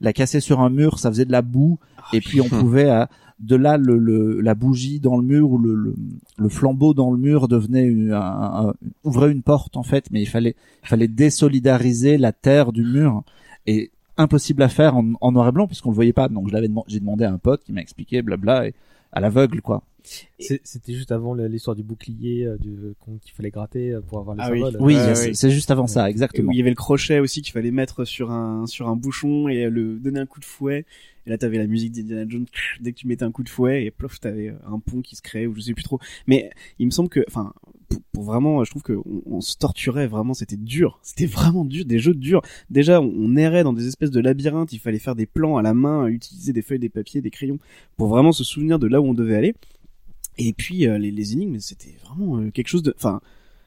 la 0.00 0.12
casser 0.12 0.40
sur 0.40 0.60
un 0.60 0.70
mur, 0.70 0.98
ça 0.98 1.10
faisait 1.10 1.24
de 1.24 1.32
la 1.32 1.42
boue, 1.42 1.78
et 2.12 2.20
puis 2.20 2.40
on 2.40 2.48
pouvait 2.60 2.90
à, 2.90 3.08
de 3.38 3.54
là 3.56 3.78
le, 3.78 3.96
le 3.96 4.40
la 4.40 4.54
bougie 4.54 4.98
dans 5.00 5.16
le 5.16 5.22
mur 5.22 5.50
ou 5.52 5.58
le, 5.58 5.74
le, 5.74 5.94
le 6.36 6.48
flambeau 6.48 6.94
dans 6.94 7.10
le 7.12 7.16
mur 7.18 7.46
devenait 7.48 7.84
une, 7.84 8.12
un- 8.12 8.68
un- 8.68 8.74
ouvrait 9.04 9.30
une 9.30 9.42
porte 9.42 9.76
en 9.76 9.82
fait, 9.84 10.10
mais 10.10 10.20
il 10.20 10.26
fallait 10.26 10.56
il 10.82 10.88
fallait 10.88 11.08
désolidariser 11.08 12.18
la 12.18 12.32
terre 12.32 12.72
du 12.72 12.82
mur 12.84 13.22
et 13.66 13.90
impossible 14.16 14.62
à 14.62 14.68
faire 14.68 14.96
en, 14.96 15.12
en 15.20 15.32
noir 15.32 15.48
et 15.48 15.52
blanc 15.52 15.66
puisqu'on 15.66 15.90
le 15.90 15.94
voyait 15.94 16.12
pas. 16.12 16.28
Donc 16.28 16.48
je 16.48 16.52
l'avais 16.52 16.68
j'ai 16.88 17.00
demandé 17.00 17.24
à 17.24 17.32
un 17.32 17.38
pote 17.38 17.62
qui 17.64 17.72
m'a 17.72 17.80
expliqué 17.80 18.20
blabla 18.20 18.66
et 18.68 18.74
à 19.12 19.20
l'aveugle 19.20 19.62
quoi. 19.62 19.82
C'est- 20.38 20.60
C'était 20.64 20.94
juste 20.94 21.12
avant 21.12 21.34
l'histoire 21.34 21.76
du 21.76 21.82
bouclier 21.82 22.44
euh, 22.46 22.56
du, 22.58 22.76
qu'on- 23.00 23.18
qu'il 23.18 23.32
fallait 23.32 23.50
gratter 23.50 23.92
euh, 23.92 24.00
pour 24.00 24.18
avoir 24.18 24.36
le 24.36 24.42
Ah 24.42 24.50
oui. 24.50 24.60
symbole. 24.60 24.76
Oui, 24.80 24.94
Ouais, 24.96 25.34
c'est 25.34 25.50
juste 25.50 25.70
avant 25.70 25.86
ça 25.86 26.08
exactement. 26.10 26.48
où 26.48 26.52
il 26.52 26.58
y 26.58 26.60
avait 26.60 26.70
le 26.70 26.76
crochet 26.76 27.18
aussi 27.18 27.42
qu'il 27.42 27.52
fallait 27.52 27.70
mettre 27.70 28.04
sur 28.04 28.30
un 28.30 28.66
sur 28.66 28.88
un 28.88 28.96
bouchon 28.96 29.48
et 29.48 29.68
le 29.70 29.98
donner 29.98 30.20
un 30.20 30.26
coup 30.26 30.40
de 30.40 30.44
fouet. 30.44 30.84
Et 31.26 31.30
là, 31.30 31.36
t'avais 31.36 31.58
la 31.58 31.66
musique 31.66 31.92
d'Indiana 31.92 32.24
Jones. 32.26 32.46
Dès 32.80 32.92
que 32.92 32.98
tu 32.98 33.06
mettais 33.06 33.24
un 33.24 33.30
coup 33.30 33.42
de 33.42 33.50
fouet, 33.50 33.84
et 33.84 33.90
plof, 33.90 34.18
t'avais 34.20 34.54
un 34.66 34.78
pont 34.78 35.02
qui 35.02 35.16
se 35.16 35.22
créait 35.22 35.46
ou 35.46 35.54
je 35.54 35.60
sais 35.60 35.74
plus 35.74 35.84
trop. 35.84 36.00
Mais 36.26 36.50
il 36.78 36.86
me 36.86 36.90
semble 36.90 37.10
que, 37.10 37.20
enfin, 37.28 37.52
pour, 37.90 38.00
pour 38.12 38.24
vraiment, 38.24 38.64
je 38.64 38.70
trouve 38.70 38.82
que 38.82 38.94
on, 38.94 39.22
on 39.26 39.40
se 39.42 39.54
torturait 39.58 40.06
vraiment. 40.06 40.32
C'était 40.32 40.56
dur. 40.56 40.98
C'était 41.02 41.26
vraiment 41.26 41.66
dur. 41.66 41.84
Des 41.84 41.98
jeux 41.98 42.14
durs. 42.14 42.40
Déjà, 42.70 43.02
on, 43.02 43.12
on 43.14 43.36
errait 43.36 43.64
dans 43.64 43.74
des 43.74 43.86
espèces 43.86 44.10
de 44.10 44.18
labyrinthes. 44.20 44.72
Il 44.72 44.78
fallait 44.78 44.98
faire 44.98 45.14
des 45.14 45.26
plans 45.26 45.58
à 45.58 45.62
la 45.62 45.74
main, 45.74 46.06
utiliser 46.06 46.54
des 46.54 46.62
feuilles, 46.62 46.78
des 46.78 46.88
papiers, 46.88 47.20
des 47.20 47.30
crayons 47.30 47.58
pour 47.98 48.08
vraiment 48.08 48.32
se 48.32 48.42
souvenir 48.42 48.78
de 48.78 48.86
là 48.86 49.02
où 49.02 49.04
on 49.04 49.14
devait 49.14 49.36
aller. 49.36 49.54
Et 50.38 50.52
puis 50.52 50.86
euh, 50.86 50.98
les, 50.98 51.10
les 51.10 51.32
énigmes, 51.32 51.58
c'était 51.58 51.96
vraiment 52.04 52.38
euh, 52.38 52.50
quelque 52.50 52.68
chose 52.68 52.82
de, 52.82 52.94
enfin. 52.96 53.20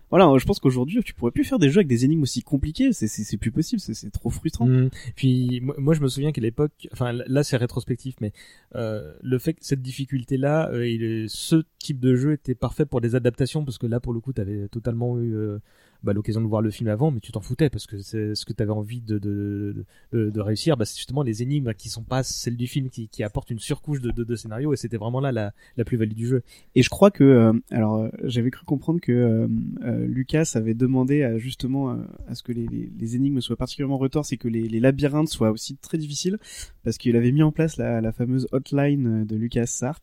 Voilà, 0.09 0.31
je 0.37 0.45
pense 0.45 0.59
qu'aujourd'hui, 0.59 1.01
tu 1.03 1.15
pourrais 1.15 1.31
plus 1.31 1.43
faire 1.43 1.57
des 1.57 1.71
jeux 1.71 1.79
avec 1.79 1.87
des 1.87 2.05
énigmes 2.05 2.21
aussi 2.21 2.43
compliquées. 2.43 2.93
C'est, 2.93 3.07
c'est, 3.07 3.23
c'est 3.23 3.37
plus 3.37 3.49
possible. 3.51 3.79
C'est, 3.79 3.95
c'est 3.95 4.11
trop 4.11 4.29
frustrant. 4.29 4.67
Mm. 4.67 4.91
Puis 5.15 5.59
moi, 5.79 5.95
je 5.95 6.01
me 6.01 6.07
souviens 6.07 6.31
qu'à 6.31 6.41
l'époque, 6.41 6.87
enfin 6.91 7.13
là 7.13 7.43
c'est 7.43 7.57
rétrospectif, 7.57 8.13
mais 8.21 8.31
euh, 8.75 9.11
le 9.23 9.39
fait 9.39 9.53
que 9.55 9.65
cette 9.65 9.81
difficulté-là, 9.81 10.69
euh, 10.71 10.83
est- 10.83 11.25
ce 11.29 11.63
type 11.79 11.99
de 11.99 12.13
jeu 12.15 12.33
était 12.33 12.53
parfait 12.53 12.85
pour 12.85 13.01
des 13.01 13.15
adaptations 13.15 13.65
parce 13.65 13.79
que 13.79 13.87
là 13.87 13.99
pour 13.99 14.13
le 14.13 14.19
coup 14.19 14.33
t'avais 14.33 14.67
totalement 14.67 15.17
eu 15.17 15.33
euh, 15.33 15.57
bah, 16.03 16.13
l'occasion 16.13 16.41
de 16.41 16.47
voir 16.47 16.61
le 16.61 16.69
film 16.71 16.89
avant, 16.89 17.11
mais 17.11 17.19
tu 17.19 17.31
t'en 17.31 17.41
foutais 17.41 17.69
parce 17.69 17.87
que 17.87 17.99
c'est 17.99 18.35
ce 18.35 18.45
que 18.45 18.53
t'avais 18.53 18.71
envie 18.71 19.01
de 19.01 19.17
de, 19.19 19.85
de, 20.11 20.29
de 20.29 20.41
réussir, 20.41 20.77
bah, 20.77 20.85
c'est 20.85 20.97
justement 20.97 21.23
les 21.23 21.41
énigmes 21.43 21.73
qui 21.73 21.89
sont 21.89 22.03
pas 22.03 22.23
celles 22.23 22.57
du 22.57 22.67
film 22.67 22.89
qui, 22.89 23.07
qui 23.07 23.23
apportent 23.23 23.49
une 23.51 23.59
surcouche 23.59 24.01
de, 24.01 24.11
de, 24.11 24.23
de 24.23 24.35
scénario 24.35 24.73
et 24.73 24.77
c'était 24.77 24.97
vraiment 24.97 25.19
là 25.19 25.31
la, 25.31 25.53
la 25.77 25.83
plus-value 25.85 26.13
du 26.13 26.27
jeu. 26.27 26.43
Et 26.75 26.83
je 26.83 26.89
crois 26.89 27.11
que, 27.11 27.23
euh, 27.23 27.53
alors, 27.71 27.95
euh, 27.97 28.09
j'avais 28.23 28.51
cru 28.51 28.65
comprendre 28.65 28.99
que 28.99 29.11
euh, 29.11 29.47
euh, 29.83 30.05
Lucas 30.07 30.51
avait 30.55 30.73
demandé 30.73 31.23
à, 31.23 31.37
justement 31.37 31.91
euh, 31.91 31.95
à 32.27 32.35
ce 32.35 32.43
que 32.43 32.51
les, 32.51 32.67
les, 32.67 32.91
les 32.99 33.15
énigmes 33.15 33.41
soient 33.41 33.55
particulièrement 33.55 33.97
retorses 33.97 34.33
et 34.33 34.37
que 34.37 34.47
les, 34.47 34.67
les 34.67 34.79
labyrinthes 34.79 35.29
soient 35.29 35.51
aussi 35.51 35.77
très 35.77 35.97
difficiles, 35.97 36.37
parce 36.83 36.97
qu'il 36.97 37.15
avait 37.15 37.31
mis 37.31 37.43
en 37.43 37.51
place 37.51 37.77
la, 37.77 38.01
la 38.01 38.11
fameuse 38.11 38.47
hotline 38.51 39.25
de 39.25 39.35
Lucas 39.35 39.67
Sart. 39.67 40.01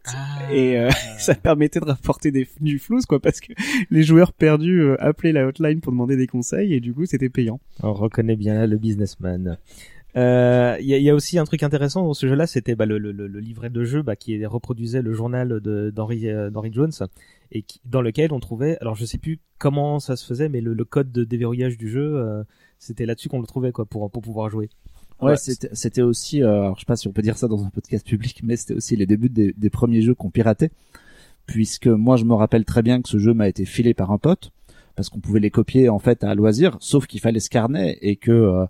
Et 0.52 0.78
euh, 0.78 0.90
ça 1.18 1.34
permettait 1.34 1.80
de 1.80 1.84
rapporter 1.84 2.30
des, 2.30 2.48
du 2.60 2.78
flou, 2.78 3.00
quoi, 3.08 3.20
parce 3.20 3.40
que 3.40 3.52
les 3.90 4.02
joueurs 4.02 4.32
perdus 4.32 4.92
appelaient 4.98 5.32
la 5.32 5.46
hotline 5.46 5.80
pour 5.80 5.89
demander 5.90 6.16
des 6.16 6.26
conseils 6.26 6.74
et 6.74 6.80
du 6.80 6.92
coup 6.94 7.06
c'était 7.06 7.28
payant. 7.28 7.60
On 7.82 7.92
reconnaît 7.92 8.36
bien 8.36 8.54
là 8.54 8.66
le 8.66 8.78
businessman. 8.78 9.58
Euh, 10.16 10.76
Il 10.80 10.86
y, 10.86 10.94
a, 10.94 10.98
il 10.98 11.04
y 11.04 11.10
a 11.10 11.14
aussi 11.14 11.38
un 11.38 11.44
truc 11.44 11.62
intéressant 11.62 12.04
dans 12.04 12.14
ce 12.14 12.26
jeu-là, 12.26 12.48
c'était 12.48 12.74
bah, 12.74 12.84
le, 12.84 12.98
le, 12.98 13.12
le 13.12 13.40
livret 13.40 13.70
de 13.70 13.84
jeu 13.84 14.02
bah, 14.02 14.16
qui 14.16 14.44
reproduisait 14.44 15.02
le 15.02 15.12
journal 15.14 15.60
de 15.60 15.90
d'Henry 15.94 16.28
euh, 16.28 16.50
d'Henry 16.50 16.72
Jones 16.72 16.90
et 17.52 17.62
qui, 17.62 17.80
dans 17.84 18.02
lequel 18.02 18.32
on 18.32 18.40
trouvait, 18.40 18.76
alors 18.80 18.96
je 18.96 19.04
sais 19.04 19.18
plus 19.18 19.38
comment 19.58 20.00
ça 20.00 20.16
se 20.16 20.26
faisait, 20.26 20.48
mais 20.48 20.60
le, 20.60 20.74
le 20.74 20.84
code 20.84 21.12
de 21.12 21.22
déverrouillage 21.22 21.78
du 21.78 21.88
jeu, 21.88 22.16
euh, 22.16 22.42
c'était 22.80 23.06
là-dessus 23.06 23.28
qu'on 23.28 23.40
le 23.40 23.46
trouvait 23.46 23.70
quoi 23.70 23.84
pour 23.86 24.10
pour 24.10 24.22
pouvoir 24.22 24.50
jouer. 24.50 24.68
Ouais, 25.22 25.36
c'était 25.36 25.68
c'était 25.74 26.02
aussi, 26.02 26.42
euh, 26.42 26.62
alors 26.62 26.74
je 26.74 26.80
sais 26.80 26.86
pas 26.86 26.96
si 26.96 27.06
on 27.06 27.12
peut 27.12 27.22
dire 27.22 27.36
ça 27.38 27.46
dans 27.46 27.64
un 27.64 27.70
podcast 27.70 28.04
public, 28.04 28.40
mais 28.42 28.56
c'était 28.56 28.74
aussi 28.74 28.96
les 28.96 29.06
débuts 29.06 29.28
des, 29.28 29.52
des 29.52 29.70
premiers 29.70 30.00
jeux 30.00 30.14
qu'on 30.14 30.30
piratait, 30.30 30.70
puisque 31.46 31.88
moi 31.88 32.16
je 32.16 32.24
me 32.24 32.34
rappelle 32.34 32.64
très 32.64 32.82
bien 32.82 33.00
que 33.02 33.08
ce 33.08 33.18
jeu 33.18 33.32
m'a 33.34 33.46
été 33.48 33.64
filé 33.64 33.94
par 33.94 34.10
un 34.10 34.18
pote 34.18 34.50
parce 35.00 35.08
qu'on 35.08 35.20
pouvait 35.20 35.40
les 35.40 35.50
copier 35.50 35.88
en 35.88 35.98
fait 35.98 36.22
à 36.24 36.34
loisir, 36.34 36.76
sauf 36.80 37.06
qu'il 37.06 37.20
fallait 37.20 37.40
ce 37.40 37.48
carnet 37.48 37.96
et 38.02 38.16
que 38.16 38.30
euh, 38.30 38.66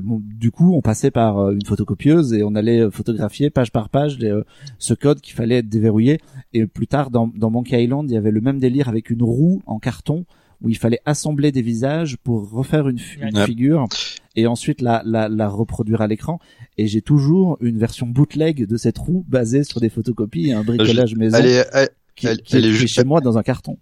bon, 0.00 0.22
du 0.24 0.50
coup 0.50 0.74
on 0.74 0.80
passait 0.80 1.10
par 1.10 1.38
euh, 1.38 1.52
une 1.52 1.64
photocopieuse 1.64 2.32
et 2.32 2.42
on 2.42 2.54
allait 2.54 2.90
photographier 2.90 3.50
page 3.50 3.70
par 3.70 3.90
page 3.90 4.18
les, 4.18 4.30
euh, 4.30 4.44
ce 4.78 4.94
code 4.94 5.20
qu'il 5.20 5.34
fallait 5.34 5.62
déverrouiller. 5.62 6.20
Et 6.54 6.66
plus 6.66 6.86
tard 6.86 7.10
dans, 7.10 7.30
dans 7.36 7.50
Monkey 7.50 7.84
Island, 7.84 8.10
il 8.10 8.14
y 8.14 8.16
avait 8.16 8.30
le 8.30 8.40
même 8.40 8.58
délire 8.58 8.88
avec 8.88 9.10
une 9.10 9.22
roue 9.22 9.60
en 9.66 9.78
carton 9.78 10.24
où 10.62 10.70
il 10.70 10.78
fallait 10.78 11.00
assembler 11.04 11.52
des 11.52 11.60
visages 11.60 12.16
pour 12.24 12.50
refaire 12.50 12.88
une, 12.88 12.98
fi- 12.98 13.18
une 13.20 13.36
figure 13.44 13.86
et 14.36 14.46
ensuite 14.46 14.80
la, 14.80 15.02
la, 15.04 15.28
la 15.28 15.48
reproduire 15.48 16.00
à 16.00 16.06
l'écran. 16.06 16.38
Et 16.78 16.86
j'ai 16.86 17.02
toujours 17.02 17.58
une 17.60 17.76
version 17.76 18.06
bootleg 18.06 18.66
de 18.66 18.76
cette 18.78 18.96
roue 18.96 19.26
basée 19.28 19.64
sur 19.64 19.80
des 19.80 19.90
photocopies 19.90 20.48
et 20.48 20.52
un 20.54 20.64
bricolage 20.64 21.14
maison 21.16 21.36
est, 21.46 21.66
elle, 21.74 21.88
qui, 22.16 22.26
est 22.56 22.60
est 22.60 22.62
juste- 22.70 22.94
chez 22.94 23.04
moi 23.04 23.20
dans 23.20 23.36
un 23.36 23.42
carton. 23.42 23.76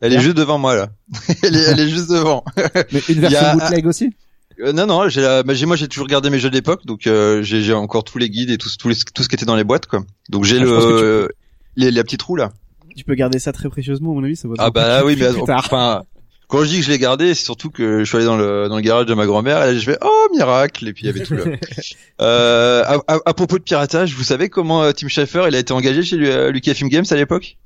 Elle 0.00 0.12
est 0.12 0.16
Bien. 0.16 0.24
juste 0.24 0.36
devant 0.36 0.58
moi 0.58 0.74
là. 0.74 0.88
elle, 1.42 1.56
est, 1.56 1.62
elle 1.62 1.80
est 1.80 1.88
juste 1.88 2.10
devant. 2.10 2.44
Mais 2.92 3.00
une 3.00 3.04
Il 3.08 3.16
y 3.16 3.20
version 3.20 3.38
a- 3.46 3.54
bootleg 3.56 3.86
aussi 3.86 4.12
Euh, 4.60 4.72
non 4.72 4.86
non, 4.86 5.08
j'ai 5.08 5.20
la- 5.22 5.42
bah, 5.42 5.52
moi 5.66 5.76
j'ai 5.76 5.88
toujours 5.88 6.06
gardé 6.08 6.30
mes 6.30 6.38
jeux 6.38 6.50
d'époque, 6.50 6.86
donc 6.86 7.06
euh, 7.06 7.42
j'ai 7.42 7.72
encore 7.74 8.04
tous 8.04 8.18
les 8.18 8.30
guides 8.30 8.50
et 8.50 8.58
tout, 8.58 8.68
tout, 8.78 8.88
les- 8.88 8.96
tout 9.14 9.22
ce 9.22 9.28
qui 9.28 9.34
était 9.34 9.44
dans 9.46 9.56
les 9.56 9.64
boîtes 9.64 9.86
quoi. 9.86 10.02
Donc 10.30 10.44
j'ai 10.44 10.56
Ah, 10.58 10.64
le 10.64 11.28
tu 11.76 11.80
les, 11.80 11.90
la 11.90 12.02
petite 12.04 12.22
roue 12.22 12.36
là. 12.36 12.52
Tu 12.96 13.04
peux 13.04 13.14
garder 13.14 13.38
ça 13.38 13.52
très 13.52 13.68
précieusement, 13.68 14.12
à 14.12 14.14
mon 14.14 14.24
avis, 14.24 14.36
ça 14.36 14.48
va. 14.48 14.54
Ah 14.58 14.70
bah 14.70 15.04
oui, 15.04 15.16
mais 15.18 15.28
enfin, 15.50 16.02
quand 16.48 16.62
je 16.64 16.68
dis 16.70 16.78
que 16.78 16.84
je 16.86 16.90
l'ai 16.90 16.98
gardé, 16.98 17.34
c'est 17.34 17.44
surtout 17.44 17.68
que 17.68 17.98
je 17.98 18.04
suis 18.04 18.16
allé 18.16 18.24
dans 18.24 18.38
le 18.38 18.68
dans 18.70 18.76
le 18.76 18.80
garage 18.82 19.04
de 19.04 19.12
ma 19.12 19.26
grand-mère 19.26 19.62
et 19.62 19.74
là, 19.74 19.78
je 19.78 19.84
fais 19.84 19.98
oh 20.02 20.28
miracle 20.32 20.88
et 20.88 20.94
puis 20.94 21.02
il 21.04 21.06
y 21.08 21.10
avait 21.10 21.20
tout 21.22 21.34
là. 21.34 21.44
euh, 22.22 22.82
à, 22.86 22.94
à- 23.14 23.20
à 23.26 23.34
propos 23.34 23.58
de 23.58 23.62
piratage, 23.64 24.14
vous 24.14 24.22
savez 24.24 24.48
comment 24.48 24.82
euh, 24.82 24.92
Tim 24.92 25.08
Schafer 25.08 25.44
il 25.48 25.54
a 25.54 25.58
été 25.58 25.74
engagé 25.74 26.02
chez 26.02 26.16
Lu- 26.16 26.28
euh, 26.30 26.50
Lucasfilm 26.50 26.88
Games 26.88 27.04
à 27.10 27.14
l'époque? 27.16 27.58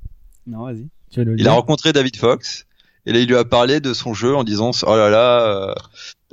Non, 0.47 0.65
vas-y. 0.65 0.87
Tu 1.11 1.21
Il 1.37 1.47
a 1.47 1.51
rencontré 1.53 1.93
David 1.93 2.15
Fox 2.17 2.65
et 3.05 3.13
là 3.13 3.19
il 3.19 3.27
lui 3.27 3.35
a 3.35 3.43
parlé 3.45 3.79
de 3.79 3.93
son 3.93 4.13
jeu 4.13 4.35
en 4.35 4.43
disant 4.43 4.71
oh 4.85 4.95
là 4.95 5.09
là. 5.09 5.41
euh, 5.69 5.73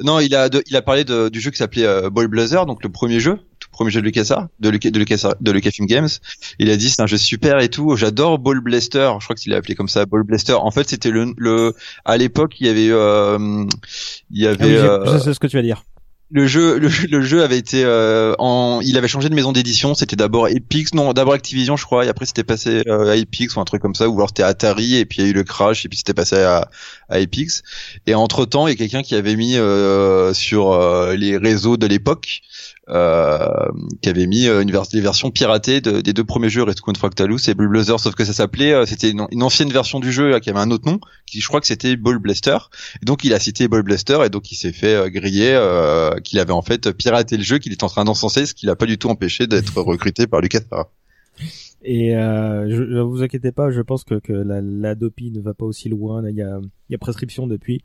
Non, 0.02 0.20
il 0.20 0.34
a 0.36 0.48
de- 0.48 0.62
il 0.68 0.76
a 0.76 0.82
parlé 0.82 1.04
de- 1.04 1.28
du 1.28 1.40
jeu 1.40 1.50
qui 1.50 1.56
s'appelait 1.58 1.84
euh, 1.86 2.08
Ball 2.10 2.28
Blazer, 2.28 2.66
donc 2.66 2.84
le 2.84 2.88
premier 2.88 3.18
jeu, 3.18 3.38
tout 3.58 3.68
premier 3.72 3.90
jeu 3.90 4.00
de 4.00 4.06
LucasArts, 4.06 4.46
de 4.60 4.68
Luca, 4.68 4.90
de 4.90 4.98
Lucas, 4.98 5.34
de 5.40 5.50
Lucasfilm 5.50 5.86
Games. 5.88 6.08
Il 6.60 6.70
a 6.70 6.76
dit 6.76 6.88
c'est 6.90 7.02
un 7.02 7.06
jeu 7.08 7.16
super 7.16 7.58
et 7.60 7.68
tout. 7.68 7.96
J'adore 7.96 8.38
Ball 8.38 8.60
Blaster. 8.60 9.10
Je 9.18 9.24
crois 9.24 9.34
qu'il 9.34 9.50
l'a 9.50 9.58
appelé 9.58 9.74
comme 9.74 9.88
ça, 9.88 10.06
Ball 10.06 10.22
Blaster. 10.22 10.52
En 10.52 10.70
fait, 10.70 10.88
c'était 10.88 11.10
le, 11.10 11.32
le 11.36 11.74
à 12.04 12.16
l'époque 12.16 12.60
il 12.60 12.66
y 12.68 12.70
avait 12.70 12.90
euh, 12.90 13.64
il 14.30 14.40
y 14.42 14.46
Ah 14.46 14.50
avait 14.50 14.64
oui, 14.66 14.76
euh, 14.76 15.12
je 15.14 15.18
sais 15.18 15.34
ce 15.34 15.40
que 15.40 15.48
tu 15.48 15.56
vas 15.56 15.62
dire. 15.62 15.82
Le 16.30 16.46
jeu 16.46 16.78
le, 16.78 16.88
le 16.88 17.22
jeu 17.22 17.42
avait 17.42 17.58
été 17.58 17.82
euh, 17.84 18.34
en 18.38 18.80
il 18.82 18.96
avait 18.96 19.08
changé 19.08 19.28
de 19.28 19.34
maison 19.34 19.52
d'édition. 19.52 19.94
C'était 19.94 20.16
d'abord 20.16 20.48
Epix. 20.48 20.94
Non 20.94 21.12
d'abord 21.12 21.34
Activision 21.34 21.76
je 21.76 21.84
crois. 21.84 22.04
Et 22.04 22.08
après 22.08 22.26
c'était 22.26 22.44
passé 22.44 22.82
euh, 22.86 23.12
à 23.12 23.16
Epix 23.16 23.56
ou 23.56 23.60
un 23.60 23.64
truc 23.64 23.82
comme 23.82 23.94
ça. 23.94 24.08
Ou 24.08 24.16
alors 24.16 24.28
c'était 24.28 24.42
Atari. 24.42 24.96
Et 24.96 25.04
puis 25.04 25.18
il 25.18 25.24
y 25.24 25.26
a 25.26 25.30
eu 25.30 25.34
le 25.34 25.44
crash. 25.44 25.84
Et 25.84 25.88
puis 25.88 25.98
c'était 25.98 26.14
passé 26.14 26.36
à, 26.36 26.70
à 27.08 27.20
Epix. 27.20 27.62
Et 28.06 28.14
entre 28.14 28.44
temps 28.44 28.66
il 28.66 28.70
y 28.70 28.74
a 28.74 28.76
quelqu'un 28.76 29.02
qui 29.02 29.14
avait 29.14 29.36
mis 29.36 29.56
euh, 29.56 30.34
sur 30.34 30.72
euh, 30.72 31.14
les 31.16 31.36
réseaux 31.36 31.76
de 31.76 31.86
l'époque 31.86 32.40
euh, 32.88 33.46
qui 34.02 34.08
avait 34.08 34.26
mis 34.26 34.46
euh, 34.46 34.62
une 34.62 34.70
vers 34.70 34.86
des 34.86 35.00
versions 35.00 35.30
piratées 35.30 35.80
de- 35.82 36.00
des 36.00 36.12
deux 36.14 36.24
premiers 36.24 36.48
jeux 36.48 36.62
Rescue 36.62 36.90
Fractalus 36.96 37.40
et 37.48 37.54
Blue 37.54 37.68
Blazer 37.68 38.00
sauf 38.00 38.14
que 38.14 38.24
ça 38.24 38.32
s'appelait 38.32 38.72
euh, 38.72 38.86
c'était 38.86 39.10
une, 39.10 39.26
une 39.30 39.42
ancienne 39.42 39.70
version 39.70 40.00
du 40.00 40.10
jeu 40.12 40.30
là, 40.30 40.40
qui 40.40 40.48
avait 40.48 40.58
un 40.60 40.70
autre 40.70 40.86
nom 40.90 40.98
qui 41.26 41.40
je 41.40 41.46
crois 41.48 41.60
que 41.60 41.66
c'était 41.66 41.96
Ball 41.96 42.18
Blaster. 42.18 42.56
Et 43.02 43.04
donc 43.04 43.24
il 43.24 43.34
a 43.34 43.40
cité 43.40 43.68
Ball 43.68 43.82
Blaster 43.82 44.18
et 44.24 44.30
donc 44.30 44.50
il 44.50 44.54
s'est 44.56 44.72
fait 44.72 45.10
griller 45.10 45.52
qu'il 46.24 46.38
avait 46.38 46.52
en 46.52 46.62
fait 46.62 46.90
piraté 46.92 47.36
le 47.36 47.42
jeu, 47.42 47.58
qu'il 47.58 47.72
est 47.72 47.82
en 47.82 47.88
train 47.88 48.04
d'encenser, 48.04 48.46
ce 48.46 48.54
qui 48.54 48.64
l'a 48.66 48.76
pas 48.76 48.86
du 48.86 48.96
tout 48.96 49.08
empêché 49.10 49.46
d'être 49.46 49.78
recruté 49.82 50.26
par 50.26 50.40
LucasArts. 50.40 50.86
Et 51.84 52.16
euh, 52.16 52.68
je, 52.68 52.90
je 52.90 52.98
vous 52.98 53.22
inquiétez 53.22 53.52
pas, 53.52 53.70
je 53.70 53.80
pense 53.80 54.02
que, 54.02 54.16
que 54.16 54.32
la, 54.32 54.60
la 54.60 54.94
dopie 54.96 55.30
ne 55.30 55.40
va 55.40 55.54
pas 55.54 55.64
aussi 55.64 55.88
loin. 55.88 56.20
là, 56.22 56.30
Il 56.30 56.36
y 56.36 56.42
a, 56.42 56.58
il 56.88 56.92
y 56.92 56.94
a 56.94 56.98
prescription 56.98 57.46
depuis. 57.46 57.82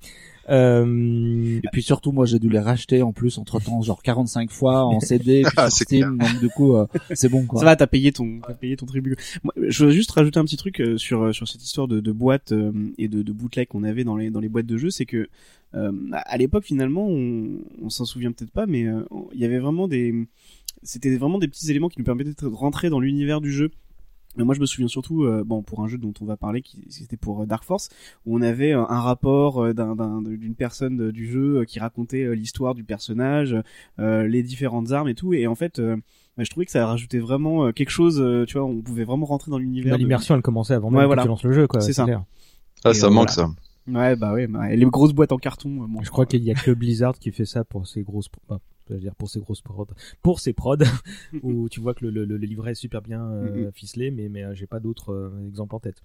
Euh, 0.50 1.60
Et 1.64 1.68
puis 1.72 1.84
surtout, 1.84 2.12
moi, 2.12 2.26
j'ai 2.26 2.40
dû 2.40 2.50
les 2.50 2.60
racheter 2.60 3.02
en 3.02 3.14
plus 3.14 3.38
entre 3.38 3.60
temps, 3.60 3.82
genre 3.82 4.02
45 4.02 4.52
fois 4.52 4.84
en 4.86 5.00
CD, 5.00 5.44
puis 5.44 5.54
Ah, 5.58 5.70
sur 5.70 5.86
Steam. 5.86 6.18
Donc 6.18 6.40
du 6.40 6.50
coup, 6.50 6.76
euh, 6.76 6.86
c'est 7.14 7.30
bon 7.30 7.46
quoi. 7.46 7.60
Ça 7.60 7.66
va, 7.66 7.76
t'as 7.76 7.88
payé 7.88 8.12
ton, 8.12 8.40
t'as 8.46 8.54
payé 8.54 8.76
ton 8.76 8.86
tribut. 8.86 9.16
Moi, 9.44 9.54
je 9.68 9.86
veux 9.86 9.92
juste 9.92 10.12
rajouter 10.12 10.40
un 10.40 10.46
petit 10.46 10.58
truc 10.58 10.80
euh, 10.82 10.98
sur 10.98 11.22
euh, 11.22 11.32
sur 11.32 11.48
cette 11.48 11.64
histoire 11.64 11.88
de, 11.88 12.00
de 12.00 12.12
boîtes 12.12 12.52
euh, 12.52 12.72
et 12.98 13.08
de, 13.08 13.22
de 13.22 13.32
bootleg 13.32 13.68
qu'on 13.68 13.84
avait 13.84 14.04
dans 14.04 14.18
les 14.18 14.30
dans 14.32 14.40
les 14.40 14.50
boîtes 14.50 14.66
de 14.66 14.78
jeux, 14.78 14.90
c'est 14.90 15.06
que 15.06 15.28
euh, 15.76 15.92
à 16.12 16.38
l'époque 16.38 16.66
finalement, 16.66 17.08
on, 17.08 17.60
on 17.82 17.90
s'en 17.90 18.06
souvient 18.06 18.32
peut-être 18.32 18.52
pas, 18.52 18.66
mais 18.66 18.86
euh, 18.86 19.02
il 19.34 19.40
y 19.40 19.46
avait 19.46 19.60
vraiment 19.60 19.88
des, 19.88 20.14
c'était 20.82 21.16
vraiment 21.18 21.38
des 21.40 21.48
petits 21.48 21.70
éléments 21.70 21.90
qui 21.90 22.00
nous 22.00 22.06
permettaient 22.06 22.34
de 22.42 22.48
rentrer 22.48 22.90
dans 22.90 23.00
l'univers 23.00 23.42
du 23.42 23.52
jeu. 23.52 23.70
Mais 24.36 24.44
moi, 24.44 24.56
je 24.56 24.60
me 24.60 24.66
souviens 24.66 24.88
surtout, 24.88 25.26
euh, 25.26 25.44
bon, 25.46 25.62
pour 25.62 25.84
un 25.84 25.88
jeu 25.88 26.00
dont 26.00 26.14
on 26.20 26.26
va 26.26 26.38
parler, 26.38 26.64
qui 26.64 26.82
c'était 26.90 27.18
pour 27.18 27.44
euh, 27.44 27.46
Dark 27.46 27.64
Force, 27.64 27.90
où 28.26 28.36
on 28.36 28.42
avait 28.42 28.74
euh, 28.74 28.80
un 28.90 29.00
rapport 29.00 29.74
d'un- 29.76 29.96
d'un- 29.96 30.22
d'une 30.24 30.56
personne 30.56 30.98
de- 30.98 31.12
du 31.12 31.28
jeu 31.28 31.66
qui 31.66 31.80
racontait 31.80 32.36
l'histoire 32.36 32.74
du 32.74 32.84
personnage, 32.84 33.56
euh, 34.00 34.28
les 34.28 34.42
différentes 34.42 34.92
armes 34.92 35.08
et 35.08 35.14
tout. 35.14 35.34
Et 35.36 35.46
en 35.46 35.54
fait, 35.54 35.78
euh, 35.78 35.98
bah, 36.36 36.44
je 36.44 36.50
trouvais 36.50 36.66
que 36.66 36.72
ça 36.72 36.88
rajoutait 36.88 37.20
vraiment 37.20 37.72
quelque 37.72 37.92
chose. 37.92 38.16
tu 38.48 38.58
vois, 38.58 38.66
on 38.66 38.82
pouvait 38.82 39.04
vraiment 39.04 39.28
rentrer 39.28 39.52
dans 39.52 39.60
l'univers. 39.60 39.92
bah, 39.92 39.98
de- 39.98 40.02
L'immersion, 40.02 40.34
elle 40.34 40.42
commençait 40.42 40.74
avant 40.74 40.90
même 40.90 41.08
Ouais, 41.08 41.16
que 41.16 41.22
tu 41.22 41.28
lances 41.28 41.44
le 41.44 41.52
jeu, 41.54 41.68
quoi. 41.68 41.80
C'est 41.82 41.94
ça. 41.94 42.06
clair. 42.06 42.24
Ah, 42.84 42.90
Et, 42.90 42.94
ça 42.96 43.06
euh, 43.06 43.10
manque 43.12 43.30
voilà. 43.32 43.50
ça. 43.50 43.56
Ouais, 43.86 44.16
bah 44.16 44.34
ouais, 44.34 44.48
bah, 44.48 44.74
les 44.74 44.86
grosses 44.86 45.14
boîtes 45.14 45.32
en 45.34 45.38
carton. 45.38 45.70
bon, 45.70 46.02
Je 46.02 46.10
crois 46.10 46.26
qu'il 46.26 46.42
y 46.44 46.50
a 46.50 46.56
que 46.56 46.72
Blizzard 46.72 47.20
qui 47.20 47.32
fait 47.32 47.46
ça 47.46 47.64
pour 47.64 47.86
ses 47.86 48.02
grosses, 48.02 48.30
bah, 48.50 48.60
je 48.90 48.94
veux 48.96 49.00
dire 49.00 49.16
pour 49.16 49.30
ses 49.30 49.40
grosses 49.40 49.62
prods, 49.62 49.88
pour 50.22 50.40
ses 50.40 50.54
prods, 50.54 50.78
où 51.42 51.70
tu 51.70 51.80
vois 51.80 51.94
que 51.94 52.06
le, 52.06 52.12
le, 52.12 52.26
le 52.26 52.38
livret 52.38 52.72
est 52.72 52.76
super 52.76 53.02
bien 53.02 53.24
euh, 53.32 53.66
Mhm. 53.66 53.72
ficelé, 53.74 54.12
mais 54.12 54.30
mais 54.30 54.44
euh, 54.44 54.54
j'ai 54.54 54.68
pas 54.68 54.80
d'autres 54.80 55.12
euh, 55.14 55.48
exemples 55.48 55.76
en 55.76 55.80
tête. 55.80 56.02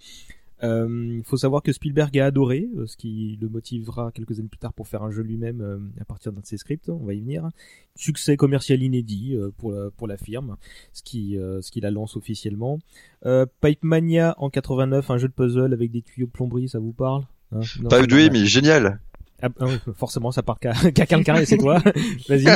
Il 0.60 1.22
faut 1.24 1.36
savoir 1.36 1.62
que 1.62 1.72
Spielberg 1.72 2.18
a 2.18 2.26
adoré, 2.26 2.68
euh, 2.76 2.84
ce 2.86 2.96
qui 2.96 3.38
le 3.40 3.48
motivera 3.48 4.10
quelques 4.10 4.40
années 4.40 4.48
plus 4.48 4.58
tard 4.58 4.72
pour 4.72 4.88
faire 4.88 5.04
un 5.04 5.10
jeu 5.12 5.22
lui-même 5.22 5.60
euh, 5.60 5.78
à 6.00 6.04
partir 6.04 6.32
d'un 6.32 6.40
de 6.40 6.46
ses 6.46 6.56
scripts. 6.56 6.88
On 6.88 7.04
va 7.04 7.14
y 7.14 7.20
venir. 7.20 7.48
Succès 7.94 8.36
commercial 8.36 8.82
inédit 8.82 9.36
euh, 9.36 9.50
pour 9.56 9.70
la, 9.70 9.90
pour 9.92 10.08
la 10.08 10.16
firme, 10.16 10.56
ce 10.92 11.02
qui 11.04 11.38
euh, 11.38 11.62
ce 11.62 11.70
qui 11.70 11.80
la 11.80 11.92
lance 11.92 12.16
officiellement. 12.16 12.80
Euh, 13.24 13.46
Pipe 13.60 13.84
Mania 13.84 14.34
en 14.38 14.50
89, 14.50 15.08
un 15.12 15.18
jeu 15.18 15.28
de 15.28 15.32
puzzle 15.32 15.72
avec 15.72 15.92
des 15.92 16.02
tuyaux 16.02 16.26
de 16.26 16.32
plomberie, 16.32 16.68
ça 16.68 16.80
vous 16.80 16.92
parle 16.92 17.22
Hein? 17.50 17.60
Non, 17.80 17.88
Pas 17.88 18.02
mais 18.30 18.44
génial. 18.44 19.00
Ah, 19.40 19.48
ah 19.60 19.64
oui, 19.66 19.78
forcément, 19.96 20.32
ça 20.32 20.42
part 20.42 20.58
qu'à 20.58 20.72
qu'à 20.94 21.06
quelqu'un 21.06 21.36
et 21.36 21.46
c'est 21.46 21.58
toi. 21.58 21.80
Vas-y. 22.28 22.46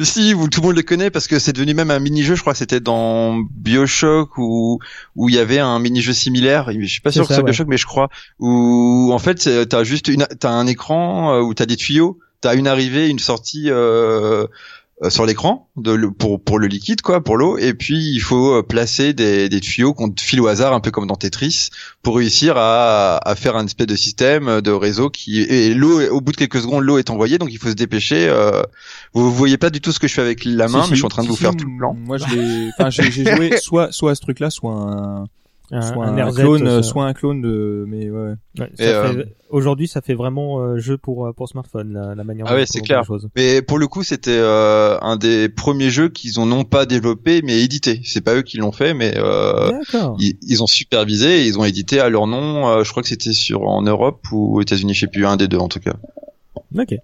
Si, 0.00 0.34
vous, 0.34 0.48
tout 0.48 0.60
le 0.60 0.66
monde 0.66 0.76
le 0.76 0.82
connaît 0.82 1.10
parce 1.10 1.26
que 1.26 1.38
c'est 1.38 1.52
devenu 1.52 1.72
même 1.72 1.90
un 1.90 1.98
mini-jeu, 1.98 2.34
je 2.34 2.42
crois 2.42 2.52
que 2.52 2.58
c'était 2.58 2.80
dans 2.80 3.36
Bioshock 3.36 4.36
où 4.36 4.80
où 5.16 5.28
il 5.30 5.34
y 5.34 5.38
avait 5.38 5.58
un 5.58 5.78
mini-jeu 5.78 6.12
similaire. 6.12 6.70
Je 6.70 6.86
suis 6.86 7.00
pas 7.00 7.10
sûr 7.10 7.26
que 7.26 7.32
c'est 7.32 7.40
ouais. 7.40 7.44
Bioshock, 7.44 7.68
mais 7.68 7.78
je 7.78 7.86
crois 7.86 8.10
où 8.38 9.10
en 9.14 9.18
fait 9.18 9.66
t'as 9.68 9.82
juste 9.84 10.08
une, 10.08 10.26
t'as 10.38 10.50
un 10.50 10.66
écran 10.66 11.34
euh, 11.34 11.40
où 11.40 11.54
t'as 11.54 11.66
des 11.66 11.76
tuyaux, 11.76 12.18
t'as 12.42 12.54
une 12.54 12.66
arrivée, 12.66 13.08
une 13.08 13.18
sortie 13.18 13.70
euh, 13.70 14.46
sur 15.08 15.24
l'écran 15.24 15.70
de 15.76 15.92
le, 15.92 16.10
pour 16.10 16.42
pour 16.42 16.58
le 16.58 16.66
liquide 16.66 17.00
quoi, 17.00 17.22
pour 17.24 17.36
l'eau, 17.36 17.56
et 17.56 17.72
puis 17.72 18.12
il 18.12 18.20
faut 18.20 18.58
euh, 18.58 18.62
placer 18.62 19.14
des, 19.14 19.48
des 19.48 19.60
tuyaux 19.60 19.94
qu'on 19.94 20.12
file 20.18 20.40
au 20.40 20.46
hasard, 20.46 20.74
un 20.74 20.80
peu 20.80 20.90
comme 20.90 21.06
dans 21.06 21.16
Tetris, 21.16 21.70
pour 22.02 22.16
réussir 22.16 22.56
à, 22.56 23.16
à 23.26 23.34
faire 23.34 23.56
un 23.56 23.64
espèce 23.64 23.86
de 23.86 23.96
système 23.96 24.60
de 24.60 24.70
réseau 24.70 25.08
qui 25.08 25.40
et 25.40 25.72
l'eau 25.72 26.00
au 26.10 26.20
bout 26.20 26.32
de 26.32 26.36
quelques 26.36 26.60
secondes 26.60 26.84
l'eau 26.84 26.98
est 26.98 27.10
envoyée, 27.10 27.38
donc 27.38 27.50
il 27.52 27.58
faut 27.58 27.68
se 27.70 27.74
dépêcher. 27.74 28.28
euh, 28.28 28.62
vous, 29.14 29.32
voyez 29.32 29.56
pas 29.58 29.70
du 29.70 29.80
tout 29.80 29.92
ce 29.92 29.98
que 29.98 30.08
je 30.08 30.14
fais 30.14 30.22
avec 30.22 30.44
la 30.44 30.68
main, 30.68 30.84
Si, 30.84 30.90
mais 30.90 30.96
je 30.96 31.00
suis 31.00 31.06
en 31.06 31.08
train 31.08 31.22
de 31.22 31.28
vous 31.28 31.36
faire 31.36 31.56
tout 31.56 31.66
le 31.66 31.78
plan. 31.78 31.94
Moi, 31.94 32.18
je 32.18 32.34
l'ai, 32.34 32.70
enfin, 32.78 32.90
j'ai 32.90 33.10
joué 33.10 33.56
soit, 33.62 33.92
soit 33.92 34.12
à 34.12 34.14
ce 34.14 34.20
truc-là, 34.20 34.50
soit 34.50 34.72
un, 34.72 35.24
Un, 35.72 35.82
soit 35.82 36.04
un 36.06 36.18
un, 36.18 36.26
RZ, 36.30 36.34
clone, 36.36 36.66
ça- 36.66 36.82
soit 36.82 37.04
un 37.06 37.12
clone 37.12 37.40
de, 37.42 37.84
mais 37.86 38.10
ouais. 38.10 38.32
ouais, 38.58 38.70
euh, 38.80 39.24
Aujourd'hui, 39.50 39.86
ça 39.86 40.00
fait 40.00 40.14
vraiment 40.14 40.58
euh, 40.60 40.78
jeu 40.78 40.98
pour 40.98 41.26
euh, 41.26 41.32
pour 41.32 41.48
smartphone 41.48 41.92
la, 41.92 42.14
la 42.16 42.24
manière. 42.24 42.46
Ah 42.48 42.50
dont 42.50 42.56
ouais, 42.56 42.62
on 42.62 42.66
c'est 42.72 42.80
clair. 42.80 43.00
les 43.00 43.06
choses. 43.06 43.28
Mais 43.36 43.62
pour 43.62 43.78
le 43.78 43.86
coup, 43.86 44.02
c'était 44.02 44.30
euh, 44.36 44.98
un 45.00 45.16
des 45.16 45.48
premiers 45.48 45.90
jeux 45.90 46.08
qu'ils 46.08 46.40
ont 46.40 46.46
non 46.46 46.64
pas 46.64 46.86
développé, 46.86 47.40
mais 47.42 47.62
édité. 47.62 48.00
C'est 48.04 48.20
pas 48.20 48.34
eux 48.34 48.42
qui 48.42 48.56
l'ont 48.56 48.72
fait, 48.72 48.94
mais 48.94 49.12
euh, 49.16 49.70
ils, 50.18 50.36
ils 50.42 50.62
ont 50.62 50.66
supervisé 50.66 51.42
et 51.42 51.46
ils 51.46 51.58
ont 51.58 51.64
édité 51.64 52.00
à 52.00 52.08
leur 52.08 52.26
nom. 52.26 52.68
euh, 52.68 52.82
je 52.82 52.90
crois 52.90 53.02
que 53.04 53.08
c'était 53.08 53.32
sur 53.32 53.62
en 53.68 53.82
Europe 53.82 54.26
ou 54.32 54.56
aux 54.58 54.62
États-Unis, 54.62 54.94
je 54.94 55.00
sais 55.00 55.06
plus, 55.06 55.24
un 55.24 55.36
des 55.36 55.46
deux 55.46 55.58
en 55.58 55.68
tout 55.68 55.80
cas. 55.80 55.94
Ok. 56.76 56.94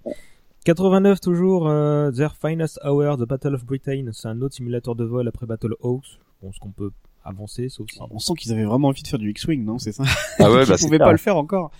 89 0.65 1.21
toujours, 1.21 1.69
euh, 1.69 2.11
Their 2.11 2.35
Finest 2.35 2.81
Hour, 2.85 3.17
The 3.19 3.23
Battle 3.29 3.55
of 3.55 3.65
Britain. 3.65 4.07
C'est 4.13 4.27
un 4.29 4.41
autre 4.43 4.55
simulateur 4.57 4.97
de 4.97 5.05
vol 5.05 5.29
après 5.29 5.47
Battle 5.47 5.75
Hawks. 5.81 6.19
Je 6.43 6.47
pense 6.47 6.59
qu'on 6.59 6.71
peut 6.71 6.91
avancer, 7.27 7.69
sauf 7.69 7.87
si. 7.91 7.99
On 8.11 8.19
sent 8.19 8.35
qu'ils 8.39 8.53
avaient 8.53 8.65
vraiment 8.65 8.89
envie 8.89 9.03
de 9.03 9.09
faire 9.09 9.19
du 9.19 9.31
X-wing, 9.31 9.65
non 9.65 9.79
C'est 9.79 9.93
ça 9.93 10.05
Ah 10.39 10.51
ouais, 10.51 10.63
Ils 10.65 10.69
bah 10.69 10.77
c'est 10.77 10.85
pouvaient 10.87 10.97
clair. 10.99 11.09
pas 11.09 11.13
le 11.13 11.19
faire 11.19 11.37
encore. 11.37 11.71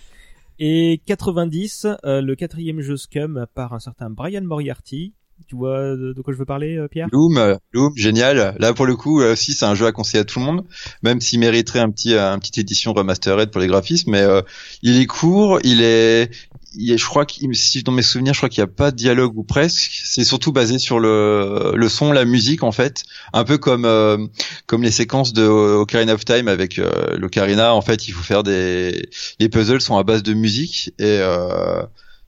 Et 0.59 1.01
90, 1.05 1.87
euh, 2.05 2.21
le 2.21 2.35
quatrième 2.35 2.81
jeu 2.81 2.97
Scum 2.97 3.45
par 3.53 3.73
un 3.73 3.79
certain 3.79 4.09
Brian 4.09 4.41
Moriarty, 4.41 5.13
Tu 5.47 5.55
vois 5.55 5.95
de, 5.95 6.19
quoi 6.23 6.33
je 6.33 6.39
veux 6.39 6.45
parler, 6.45 6.77
euh, 6.77 6.87
Pierre? 6.87 7.07
Loom, 7.11 7.37
euh, 7.37 7.55
Loom, 7.73 7.93
génial. 7.95 8.55
Là 8.57 8.73
pour 8.73 8.87
le 8.87 8.95
coup 8.95 9.21
aussi 9.21 9.53
c'est 9.53 9.65
un 9.65 9.75
jeu 9.75 9.85
à 9.85 9.91
conseiller 9.91 10.21
à 10.21 10.25
tout 10.25 10.39
le 10.39 10.45
monde, 10.45 10.65
même 11.03 11.21
s'il 11.21 11.39
mériterait 11.39 11.79
un 11.79 11.91
petit 11.91 12.15
un 12.15 12.39
petite 12.39 12.57
édition 12.57 12.91
remastered 12.93 13.51
pour 13.51 13.61
les 13.61 13.67
graphismes, 13.67 14.09
mais 14.11 14.21
euh, 14.21 14.41
il 14.81 14.99
est 14.99 15.05
court, 15.05 15.59
il 15.63 15.81
est, 15.81 16.31
il 16.77 16.97
je 16.97 17.05
crois 17.05 17.25
qu'il 17.25 17.53
si 17.55 17.83
dans 17.83 17.91
mes 17.91 18.01
souvenirs 18.01 18.33
je 18.33 18.39
crois 18.39 18.49
qu'il 18.49 18.63
n'y 18.63 18.69
a 18.69 18.73
pas 18.73 18.91
de 18.91 18.95
dialogue 18.95 19.37
ou 19.37 19.43
presque. 19.43 20.01
C'est 20.05 20.23
surtout 20.23 20.51
basé 20.51 20.79
sur 20.79 20.99
le 20.99 21.73
le 21.75 21.89
son, 21.89 22.11
la 22.11 22.25
musique 22.25 22.63
en 22.63 22.71
fait, 22.71 23.03
un 23.33 23.43
peu 23.43 23.57
comme 23.57 23.85
euh, 23.85 24.17
comme 24.65 24.83
les 24.83 24.91
séquences 24.91 25.33
de 25.33 25.43
Ocarina 25.43 26.13
of 26.13 26.25
Time 26.25 26.47
avec 26.47 26.79
euh, 26.79 27.17
l'Ocarina. 27.17 27.73
En 27.73 27.81
fait 27.81 28.07
il 28.07 28.11
faut 28.11 28.23
faire 28.23 28.43
des 28.43 29.09
les 29.39 29.49
puzzles 29.49 29.81
sont 29.81 29.97
à 29.97 30.03
base 30.03 30.23
de 30.23 30.33
musique 30.33 30.93
et 30.99 31.19
euh, 31.19 31.83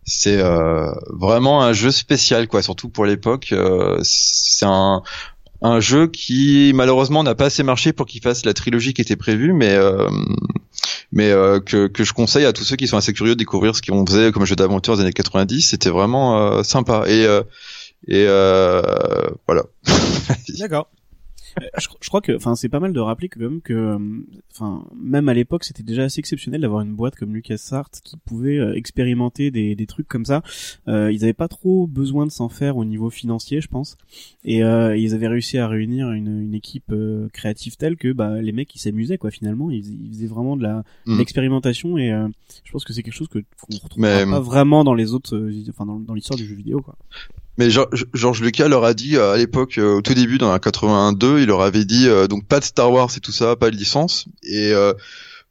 c'est 0.10 0.40
euh, 0.40 0.92
vraiment 1.10 1.62
un 1.62 1.74
jeu 1.74 1.92
spécial 1.92 2.48
quoi 2.48 2.62
surtout 2.62 2.90
pour 2.90 3.06
l'époque 3.06 3.50
euh, 3.52 4.00
c'est 4.04 4.66
un 4.66 5.04
un 5.62 5.80
jeu 5.80 6.08
qui 6.08 6.72
malheureusement 6.74 7.24
n'a 7.24 7.36
pas 7.36 7.46
assez 7.46 7.64
marché 7.64 7.94
pour 7.94 8.06
qu'il 8.06 8.22
fasse 8.22 8.46
la 8.46 8.54
trilogie 8.54 8.94
qui 8.94 9.02
était 9.02 9.18
prévue 9.18 9.54
mais 9.54 9.74
euh, 9.74 10.08
mais 11.12 11.32
euh, 11.32 11.60
que, 11.60 11.90
je 11.98 12.14
conseille 12.14 12.46
à 12.46 12.54
tous 12.54 12.64
ceux 12.64 12.76
qui 12.76 12.88
sont 12.88 12.98
assez 12.98 13.14
curieux 13.14 13.34
de 13.34 13.40
découvrir 13.40 13.76
ce 13.76 13.82
qu'on 13.82 14.06
faisait 14.06 14.32
comme 14.32 14.46
jeu 14.46 14.56
d'aventure 14.56 14.96
des 14.96 15.02
années 15.02 15.14
90 15.14 15.62
c'était 15.62 15.90
vraiment 15.90 16.40
euh, 16.40 16.64
sympa. 16.64 17.04
Et 17.08 17.26
euh, 17.26 17.42
et 18.08 18.26
voilà. 19.48 19.64
D'accord. 20.60 20.90
Je, 21.78 21.88
je 22.02 22.08
crois 22.10 22.22
que, 22.22 22.36
enfin, 22.36 22.56
c'est 22.56 22.70
pas 22.70 22.80
mal 22.80 22.94
de 22.94 23.00
rappeler 23.00 23.30
que, 23.30 23.40
même 23.40 23.62
que, 23.62 23.74
euh, 23.74 23.98
enfin, 24.52 24.86
même 24.96 25.30
à 25.30 25.34
l'époque, 25.34 25.64
c'était 25.64 25.84
déjà 25.84 26.04
assez 26.04 26.20
exceptionnel 26.20 26.62
d'avoir 26.62 26.82
une 26.82 26.94
boîte 26.96 27.16
comme 27.16 27.34
LucasArts 27.34 27.90
qui 28.04 28.18
pouvait 28.18 28.58
euh, 28.58 28.74
expérimenter 28.76 29.52
des, 29.52 29.76
des 29.76 29.86
trucs 29.86 30.08
comme 30.08 30.26
ça. 30.26 30.42
Euh, 30.88 31.12
ils 31.12 31.24
avaient 31.24 31.34
pas 31.34 31.48
trop 31.48 31.88
besoin 31.88 32.26
de 32.26 32.32
s'en 32.32 32.50
faire 32.50 32.78
au 32.78 32.86
niveau 32.86 33.10
financier, 33.10 33.62
je 33.62 33.68
pense, 33.68 33.98
et 34.44 34.64
euh, 34.64 34.96
ils 34.98 35.14
avaient 35.14 35.28
réussi 35.28 35.58
à 35.58 35.68
réunir 35.68 36.12
une, 36.12 36.42
une 36.42 36.54
équipe 36.54 36.92
euh, 36.92 37.28
créative 37.34 37.78
telle 37.78 37.96
que, 37.98 38.12
bah, 38.14 38.42
les 38.42 38.52
mecs, 38.52 38.74
ils 38.76 38.80
s'amusaient 38.80 39.18
quoi. 39.18 39.32
Finalement, 39.32 39.70
ils, 39.72 39.84
faisaient- 39.84 39.98
ils 40.02 40.10
faisaient 40.14 40.28
vraiment 40.28 40.56
de 40.58 40.64
la 40.64 40.84
de 41.06 41.14
Mm. 41.14 41.18
l'expérimentation 41.18 41.98
et 41.98 42.12
euh, 42.12 42.28
je 42.64 42.72
pense 42.72 42.84
que 42.86 42.94
c'est 42.94 43.04
quelque 43.04 43.14
chose 43.14 43.28
que 43.28 43.40
qu'on 43.40 43.76
retrouve 43.84 44.02
Mais- 44.02 44.26
pas 44.26 44.40
vraiment 44.40 44.84
dans 44.84 44.94
les 44.94 45.14
autres, 45.14 45.50
enfin, 45.70 45.86
dans, 45.86 46.00
dans 46.00 46.14
l'histoire 46.14 46.38
du 46.38 46.46
jeu 46.46 46.56
vidéo 46.56 46.82
quoi. 46.82 46.96
Mais 47.60 47.70
Geor- 47.70 47.90
George 48.14 48.42
Lucas 48.42 48.70
leur 48.70 48.86
a 48.86 48.94
dit 48.94 49.18
euh, 49.18 49.34
à 49.34 49.38
l'époque, 49.38 49.78
euh, 49.78 49.98
au 49.98 50.02
tout 50.02 50.14
début, 50.14 50.38
dans 50.38 50.52
la 50.52 50.60
82, 50.60 51.42
il 51.42 51.48
leur 51.48 51.62
avait 51.62 51.84
dit 51.84 52.08
euh, 52.08 52.26
donc 52.28 52.48
pas 52.48 52.60
de 52.60 52.64
Star 52.64 52.90
Wars 52.92 53.10
et 53.16 53.20
tout 53.20 53.34
ça, 53.34 53.56
pas 53.58 53.70
de 53.70 53.76
licence, 53.76 54.26
et 54.44 54.74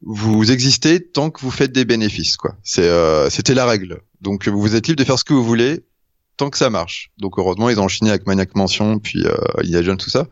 vous 0.03 0.51
existez 0.51 1.01
tant 1.05 1.31
que 1.31 1.41
vous 1.41 1.51
faites 1.51 1.73
des 1.73 1.85
bénéfices, 1.85 2.37
quoi. 2.37 2.57
C'était 2.65 3.55
la 3.55 3.67
règle. 3.67 4.01
Donc 4.23 4.49
vous 4.49 4.75
êtes 4.75 4.87
libre 4.89 4.99
de 4.99 5.05
faire 5.05 5.19
ce 5.19 5.25
que 5.25 5.35
vous 5.35 5.45
voulez 5.45 5.85
tant 6.39 6.51
que 6.51 6.57
ça 6.59 6.71
marche. 6.71 7.11
Donc 7.19 7.39
heureusement 7.39 7.69
ils 7.69 7.79
ont 7.79 7.85
enchaîné 7.85 8.11
avec 8.11 8.27
Maniac 8.27 8.55
Mansion, 8.55 8.99
puis 8.99 9.27
euh, 9.27 9.35
Indiana 9.59 9.83
Jones 9.83 9.97
tout 9.99 10.11
ça. 10.11 10.27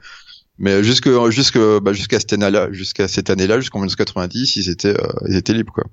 Mais 0.59 0.83
jusque 0.83 1.11
jusque 1.31 1.59
bah, 1.59 1.93
jusqu'à 1.93 2.19
cette 2.21 2.33
année-là, 2.33 2.69
jusqu'à 2.73 3.07
cette 3.09 3.29
année-là, 3.29 3.61
jusqu'en 3.61 3.81
1990, 3.81 4.57
ils 4.57 4.71
étaient 4.71 4.97
euh, 4.99 5.09
ils 5.29 5.37
étaient 5.37 5.53
libres, 5.53 5.73
quoi. 5.75 5.85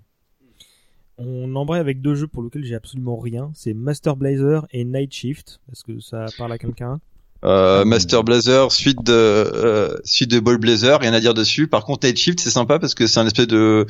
On 1.18 1.55
embraye 1.55 1.80
avec 1.80 2.01
deux 2.01 2.16
jeux 2.16 2.28
pour 2.28 2.43
lesquels 2.43 2.66
j'ai 2.66 2.76
absolument 2.76 3.18
rien. 3.18 3.51
C'est 3.53 3.74
Master 3.74 4.16
Blazer 4.16 4.66
et 4.72 4.84
Night 4.84 5.14
Shift. 5.14 5.59
Est-ce 5.72 5.84
que 5.84 5.99
ça 5.99 6.26
parle 6.38 6.51
à 6.51 6.57
quelqu'un? 6.57 6.99
Euh, 7.43 7.84
Master 7.84 8.24
Blazer, 8.24 8.72
suite 8.72 9.03
de 9.03 9.11
euh, 9.11 9.97
suite 10.05 10.32
de 10.32 10.39
Ball 10.39 10.57
Blazer, 10.57 10.99
rien 11.01 11.14
à 11.14 11.20
dire 11.20 11.34
dessus. 11.34 11.68
Par 11.68 11.84
contre, 11.84 12.07
Night 12.07 12.18
Shift, 12.18 12.39
c'est 12.39 12.49
sympa 12.49 12.80
parce 12.80 12.95
que 12.95 13.05
c'est 13.05 13.20
un 13.20 13.28
espèce 13.28 13.47
de 13.47 13.86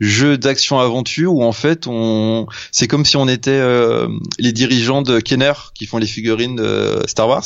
jeu 0.00 0.38
d'action 0.38 0.78
aventure 0.80 1.34
où 1.34 1.44
en 1.44 1.52
fait 1.52 1.86
on, 1.86 2.46
c'est 2.72 2.88
comme 2.88 3.04
si 3.04 3.18
on 3.18 3.28
était 3.28 3.50
euh, 3.50 4.08
les 4.38 4.52
dirigeants 4.52 5.02
de 5.02 5.20
Kenner 5.20 5.52
qui 5.74 5.84
font 5.84 5.98
les 5.98 6.06
figurines 6.06 6.56
de 6.56 7.02
Star 7.06 7.28
Wars. 7.28 7.44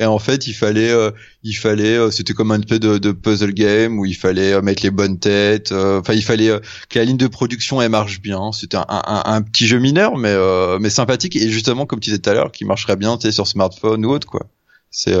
Et 0.00 0.06
en 0.06 0.18
fait, 0.18 0.46
il 0.46 0.54
fallait, 0.54 0.90
euh, 0.90 1.10
il 1.42 1.52
fallait, 1.52 1.96
euh, 1.96 2.10
c'était 2.10 2.32
comme 2.32 2.50
un 2.52 2.58
espèce 2.58 2.80
de, 2.80 3.12
puzzle 3.12 3.52
game 3.52 3.98
où 3.98 4.06
il 4.06 4.16
fallait 4.16 4.54
euh, 4.54 4.62
mettre 4.62 4.82
les 4.82 4.90
bonnes 4.90 5.18
têtes. 5.18 5.72
euh, 5.72 6.00
Enfin, 6.00 6.14
il 6.14 6.22
fallait 6.24 6.48
euh, 6.48 6.58
que 6.88 6.98
la 6.98 7.04
ligne 7.04 7.18
de 7.18 7.26
production 7.28 7.82
elle 7.82 7.90
marche 7.90 8.20
bien. 8.22 8.50
C'était 8.52 8.78
un, 8.88 9.42
petit 9.42 9.66
jeu 9.66 9.78
mineur, 9.78 10.16
mais 10.16 10.34
mais 10.80 10.90
sympathique 10.90 11.36
et 11.36 11.50
justement 11.50 11.84
comme 11.86 12.00
tu 12.00 12.08
disais 12.10 12.18
tout 12.20 12.30
à 12.30 12.34
l'heure, 12.34 12.50
qui 12.50 12.64
marcherait 12.64 12.96
bien, 12.96 13.16
tu 13.18 13.22
sais, 13.26 13.32
sur 13.32 13.46
smartphone 13.46 14.04
ou 14.06 14.10
autre 14.10 14.26
quoi. 14.26 14.46
C'est 14.90 15.14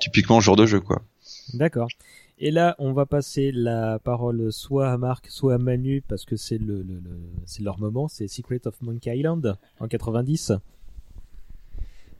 typiquement 0.00 0.36
le 0.36 0.42
genre 0.42 0.56
de 0.56 0.66
jeu 0.66 0.80
quoi. 0.80 1.02
D'accord. 1.54 1.88
Et 2.38 2.50
là, 2.50 2.76
on 2.78 2.92
va 2.92 3.06
passer 3.06 3.50
la 3.52 3.98
parole 3.98 4.52
soit 4.52 4.90
à 4.90 4.98
Marc, 4.98 5.26
soit 5.30 5.54
à 5.54 5.58
Manu, 5.58 6.02
parce 6.06 6.24
que 6.26 6.36
c'est 6.36 6.58
le, 6.58 6.76
le, 6.82 7.00
le- 7.02 7.20
c'est 7.46 7.62
leur 7.62 7.78
moment. 7.80 8.08
C'est 8.08 8.28
Secret 8.28 8.60
of 8.66 8.74
Monkey 8.82 9.16
Island 9.16 9.56
en 9.80 9.88
90. 9.88 10.52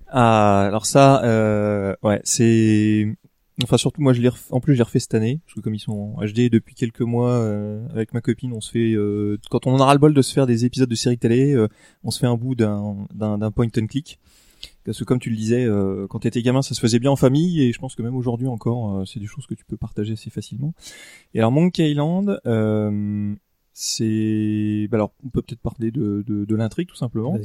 Ah, 0.09 0.66
alors 0.66 0.86
ça, 0.86 1.24
euh, 1.24 1.94
ouais, 2.02 2.20
c'est, 2.24 3.16
enfin 3.64 3.76
surtout 3.76 4.00
moi 4.00 4.12
je 4.12 4.20
l'ai, 4.20 4.28
ref- 4.28 4.46
en 4.50 4.61
plus 4.61 4.76
j'ai 4.76 4.82
refait 4.82 5.00
cette 5.00 5.14
année 5.14 5.40
parce 5.44 5.54
que 5.54 5.61
comme 5.61 5.74
ils 5.74 5.80
sont 5.80 6.14
en 6.16 6.24
HD 6.24 6.48
depuis 6.48 6.74
quelques 6.74 7.00
mois 7.00 7.32
euh, 7.32 7.86
avec 7.90 8.14
ma 8.14 8.20
copine, 8.20 8.52
on 8.52 8.61
se 8.61 8.70
fait, 8.70 8.92
euh, 8.94 9.36
quand 9.50 9.66
on 9.66 9.74
en 9.74 9.80
a 9.80 9.84
ras 9.84 9.94
le 9.94 9.98
bol 9.98 10.14
de 10.14 10.22
se 10.22 10.32
faire 10.32 10.46
des 10.46 10.64
épisodes 10.64 10.88
de 10.88 10.94
séries 10.94 11.18
télé, 11.18 11.54
euh, 11.54 11.66
on 12.04 12.11
se 12.12 12.20
fait 12.20 12.26
un 12.26 12.36
bout 12.36 12.54
d'un, 12.54 13.07
d'un, 13.14 13.50
point 13.50 13.66
and 13.66 13.86
click. 13.86 14.20
Parce 14.84 14.98
que 14.98 15.04
comme 15.04 15.18
tu 15.18 15.30
le 15.30 15.36
disais, 15.36 15.64
euh, 15.64 16.07
quand 16.09 16.20
t'étais 16.20 16.42
gamin, 16.42 16.62
ça 16.62 16.74
se 16.74 16.80
faisait 16.80 17.00
bien 17.00 17.11
en 17.11 17.16
famille 17.16 17.61
et 17.62 17.72
je 17.72 17.78
pense 17.78 17.96
que 17.96 18.02
même 18.02 18.14
aujourd'hui 18.16 18.46
encore, 18.46 18.98
euh, 18.98 19.04
c'est 19.04 19.18
des 19.20 19.26
choses 19.26 19.46
que 19.46 19.54
tu 19.54 19.64
peux 19.64 19.76
partager 19.76 20.12
assez 20.12 20.30
facilement. 20.30 20.74
Et 21.34 21.40
alors 21.40 21.52
Monkey 21.52 21.90
Island, 21.90 22.40
c'est, 23.79 24.89
bah 24.91 24.97
alors 24.97 25.12
on 25.22 25.29
peut 25.29 25.43
peut-être 25.43 25.61
parler 25.61 25.91
de, 25.91 26.24
de, 26.27 26.47
de 26.47 26.57
l'intrigue 26.57 26.89
tout 26.89 26.97
simplement 26.97 27.37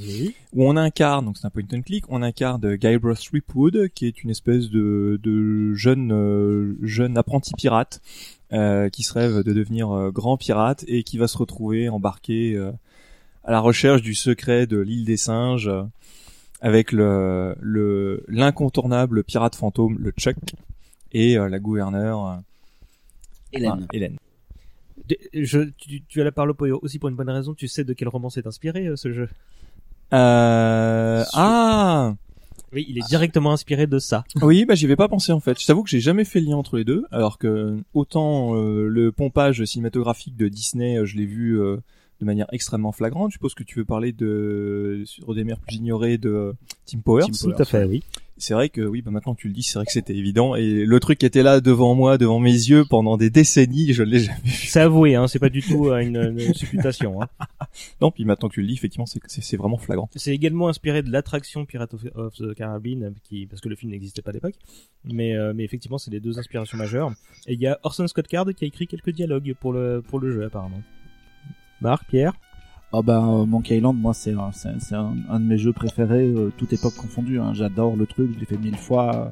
où 0.53 0.63
on 0.65 0.77
incarne, 0.77 1.25
donc 1.25 1.37
c'est 1.37 1.45
un 1.45 1.49
point 1.49 1.63
and 1.73 1.81
click, 1.81 2.05
on 2.07 2.21
incarne 2.21 2.77
Guybrush 2.77 3.25
Threepwood, 3.25 3.89
qui 3.89 4.05
est 4.07 4.23
une 4.23 4.29
espèce 4.29 4.69
de, 4.69 5.19
de 5.21 5.73
jeune 5.73 6.13
euh, 6.13 6.77
jeune 6.83 7.17
apprenti 7.17 7.51
pirate 7.57 8.01
euh, 8.53 8.87
qui 8.87 9.03
se 9.03 9.11
rêve 9.11 9.43
de 9.43 9.51
devenir 9.51 9.91
euh, 9.91 10.09
grand 10.09 10.37
pirate 10.37 10.85
et 10.87 11.03
qui 11.03 11.17
va 11.17 11.27
se 11.27 11.37
retrouver 11.37 11.89
embarqué 11.89 12.55
euh, 12.55 12.71
à 13.43 13.51
la 13.51 13.59
recherche 13.59 14.01
du 14.01 14.15
secret 14.15 14.67
de 14.67 14.77
l'île 14.77 15.03
des 15.03 15.17
singes 15.17 15.67
euh, 15.67 15.83
avec 16.61 16.93
le 16.93 17.55
le 17.59 18.23
l'incontournable 18.29 19.25
pirate 19.25 19.55
fantôme 19.57 19.97
le 19.99 20.11
Chuck 20.11 20.37
et 21.11 21.37
euh, 21.37 21.49
la 21.49 21.59
gouverneure 21.59 22.39
Hélène. 23.51 23.71
enfin, 23.71 23.87
Hélène. 23.91 24.15
Je, 25.33 25.69
tu, 25.77 26.03
tu 26.07 26.21
as 26.21 26.23
la 26.23 26.31
parole 26.31 26.53
aussi 26.81 26.99
pour 26.99 27.09
une 27.09 27.15
bonne 27.15 27.29
raison. 27.29 27.53
Tu 27.53 27.67
sais 27.67 27.83
de 27.83 27.93
quel 27.93 28.07
roman 28.07 28.29
c'est 28.29 28.47
inspiré 28.47 28.87
euh, 28.87 28.95
ce 28.95 29.11
jeu 29.11 29.29
Euh, 30.13 31.23
ah 31.33 32.13
Oui, 32.73 32.85
il 32.89 32.97
est 32.97 33.07
directement 33.07 33.51
inspiré 33.51 33.87
de 33.87 33.99
ça. 33.99 34.23
Oui, 34.41 34.65
bah 34.65 34.75
j'y 34.75 34.85
avais 34.85 34.95
pas 34.95 35.07
pensé 35.07 35.31
en 35.31 35.39
fait. 35.39 35.59
Je 35.59 35.65
t'avoue 35.65 35.83
que 35.83 35.89
j'ai 35.89 35.99
jamais 35.99 36.25
fait 36.25 36.39
le 36.39 36.47
lien 36.47 36.57
entre 36.57 36.77
les 36.77 36.83
deux, 36.83 37.05
alors 37.11 37.37
que 37.37 37.77
autant 37.93 38.55
euh, 38.55 38.87
le 38.87 39.11
pompage 39.11 39.63
cinématographique 39.65 40.35
de 40.35 40.47
Disney, 40.47 40.97
euh, 40.97 41.05
je 41.05 41.17
l'ai 41.17 41.25
vu 41.25 41.59
euh, 41.59 41.77
de 42.21 42.25
manière 42.25 42.47
extrêmement 42.51 42.91
flagrante. 42.91 43.31
Je 43.31 43.33
suppose 43.33 43.55
que 43.55 43.63
tu 43.63 43.79
veux 43.79 43.85
parler 43.85 44.13
de 44.13 45.01
sur 45.05 45.33
des 45.33 45.43
mers 45.43 45.59
plus 45.59 45.75
ignorées 45.75 46.17
de 46.17 46.53
Tim 46.85 46.99
Powers. 46.99 47.25
Tout 47.25 47.53
à 47.57 47.65
fait, 47.65 47.83
oui. 47.83 48.03
C'est 48.37 48.55
vrai 48.55 48.69
que 48.69 48.81
oui, 48.81 49.03
bah 49.03 49.11
maintenant 49.11 49.35
que 49.35 49.41
tu 49.41 49.47
le 49.47 49.53
dis, 49.53 49.61
c'est 49.61 49.77
vrai 49.77 49.85
que 49.85 49.91
c'était 49.91 50.15
évident. 50.15 50.55
Et 50.55 50.85
le 50.85 50.99
truc 50.99 51.23
était 51.23 51.43
là 51.43 51.61
devant 51.61 51.93
moi, 51.93 52.17
devant 52.17 52.39
mes 52.39 52.51
yeux 52.51 52.85
pendant 52.89 53.15
des 53.15 53.29
décennies, 53.29 53.93
je 53.93 54.01
l'ai 54.01 54.19
jamais 54.19 54.39
vu. 54.43 54.51
C'est 54.51 54.79
avoué, 54.79 55.13
hein, 55.13 55.27
c'est 55.27 55.37
pas 55.37 55.49
du 55.49 55.61
tout 55.61 55.89
euh, 55.89 55.99
une, 55.99 56.39
une 56.39 56.53
supputation. 56.53 57.21
Hein. 57.21 57.27
Non, 58.01 58.11
puis 58.11 58.25
maintenant 58.25 58.49
que 58.49 58.55
tu 58.55 58.61
le 58.61 58.67
dis, 58.67 58.73
effectivement, 58.73 59.05
c'est 59.05 59.57
vraiment 59.57 59.77
flagrant. 59.77 60.09
C'est 60.15 60.33
également 60.33 60.67
inspiré 60.67 61.03
de 61.03 61.11
l'attraction 61.11 61.65
Pirate 61.65 61.93
of, 62.15 62.35
the 62.35 62.53
Caribbean, 62.53 63.03
euh, 63.03 63.09
qui, 63.23 63.45
parce 63.45 63.61
que 63.61 63.69
le 63.69 63.75
film 63.75 63.91
n'existait 63.91 64.21
pas 64.21 64.31
à 64.31 64.33
l'époque. 64.33 64.55
Mais, 65.05 65.35
euh, 65.35 65.53
mais 65.55 65.63
effectivement, 65.63 65.97
c'est 65.97 66.11
les 66.11 66.19
deux 66.19 66.39
inspirations 66.39 66.77
majeures. 66.77 67.11
Et 67.47 67.53
il 67.53 67.61
y 67.61 67.67
a 67.67 67.79
Orson 67.83 68.07
Scott 68.07 68.27
Card 68.27 68.47
qui 68.55 68.65
a 68.65 68.67
écrit 68.67 68.87
quelques 68.87 69.11
dialogues 69.11 69.53
pour 69.59 69.71
le, 69.71 70.01
pour 70.05 70.19
le 70.19 70.31
jeu, 70.31 70.43
apparemment. 70.45 70.81
Marc, 71.81 72.05
Pierre 72.07 72.33
Ah 72.93 73.01
ben 73.01 73.27
euh, 73.27 73.45
Monkey 73.45 73.77
Island, 73.77 73.97
moi 73.99 74.13
c'est 74.13 74.33
un, 74.33 74.51
un, 74.91 75.13
un 75.29 75.39
de 75.39 75.45
mes 75.45 75.57
jeux 75.57 75.73
préférés, 75.73 76.27
euh, 76.27 76.51
toute 76.55 76.71
époque 76.73 76.95
confondue. 76.95 77.39
Hein. 77.39 77.53
J'adore 77.53 77.95
le 77.95 78.05
truc, 78.05 78.31
je 78.33 78.39
l'ai 78.39 78.45
fait 78.45 78.57
mille 78.57 78.77
fois. 78.77 79.31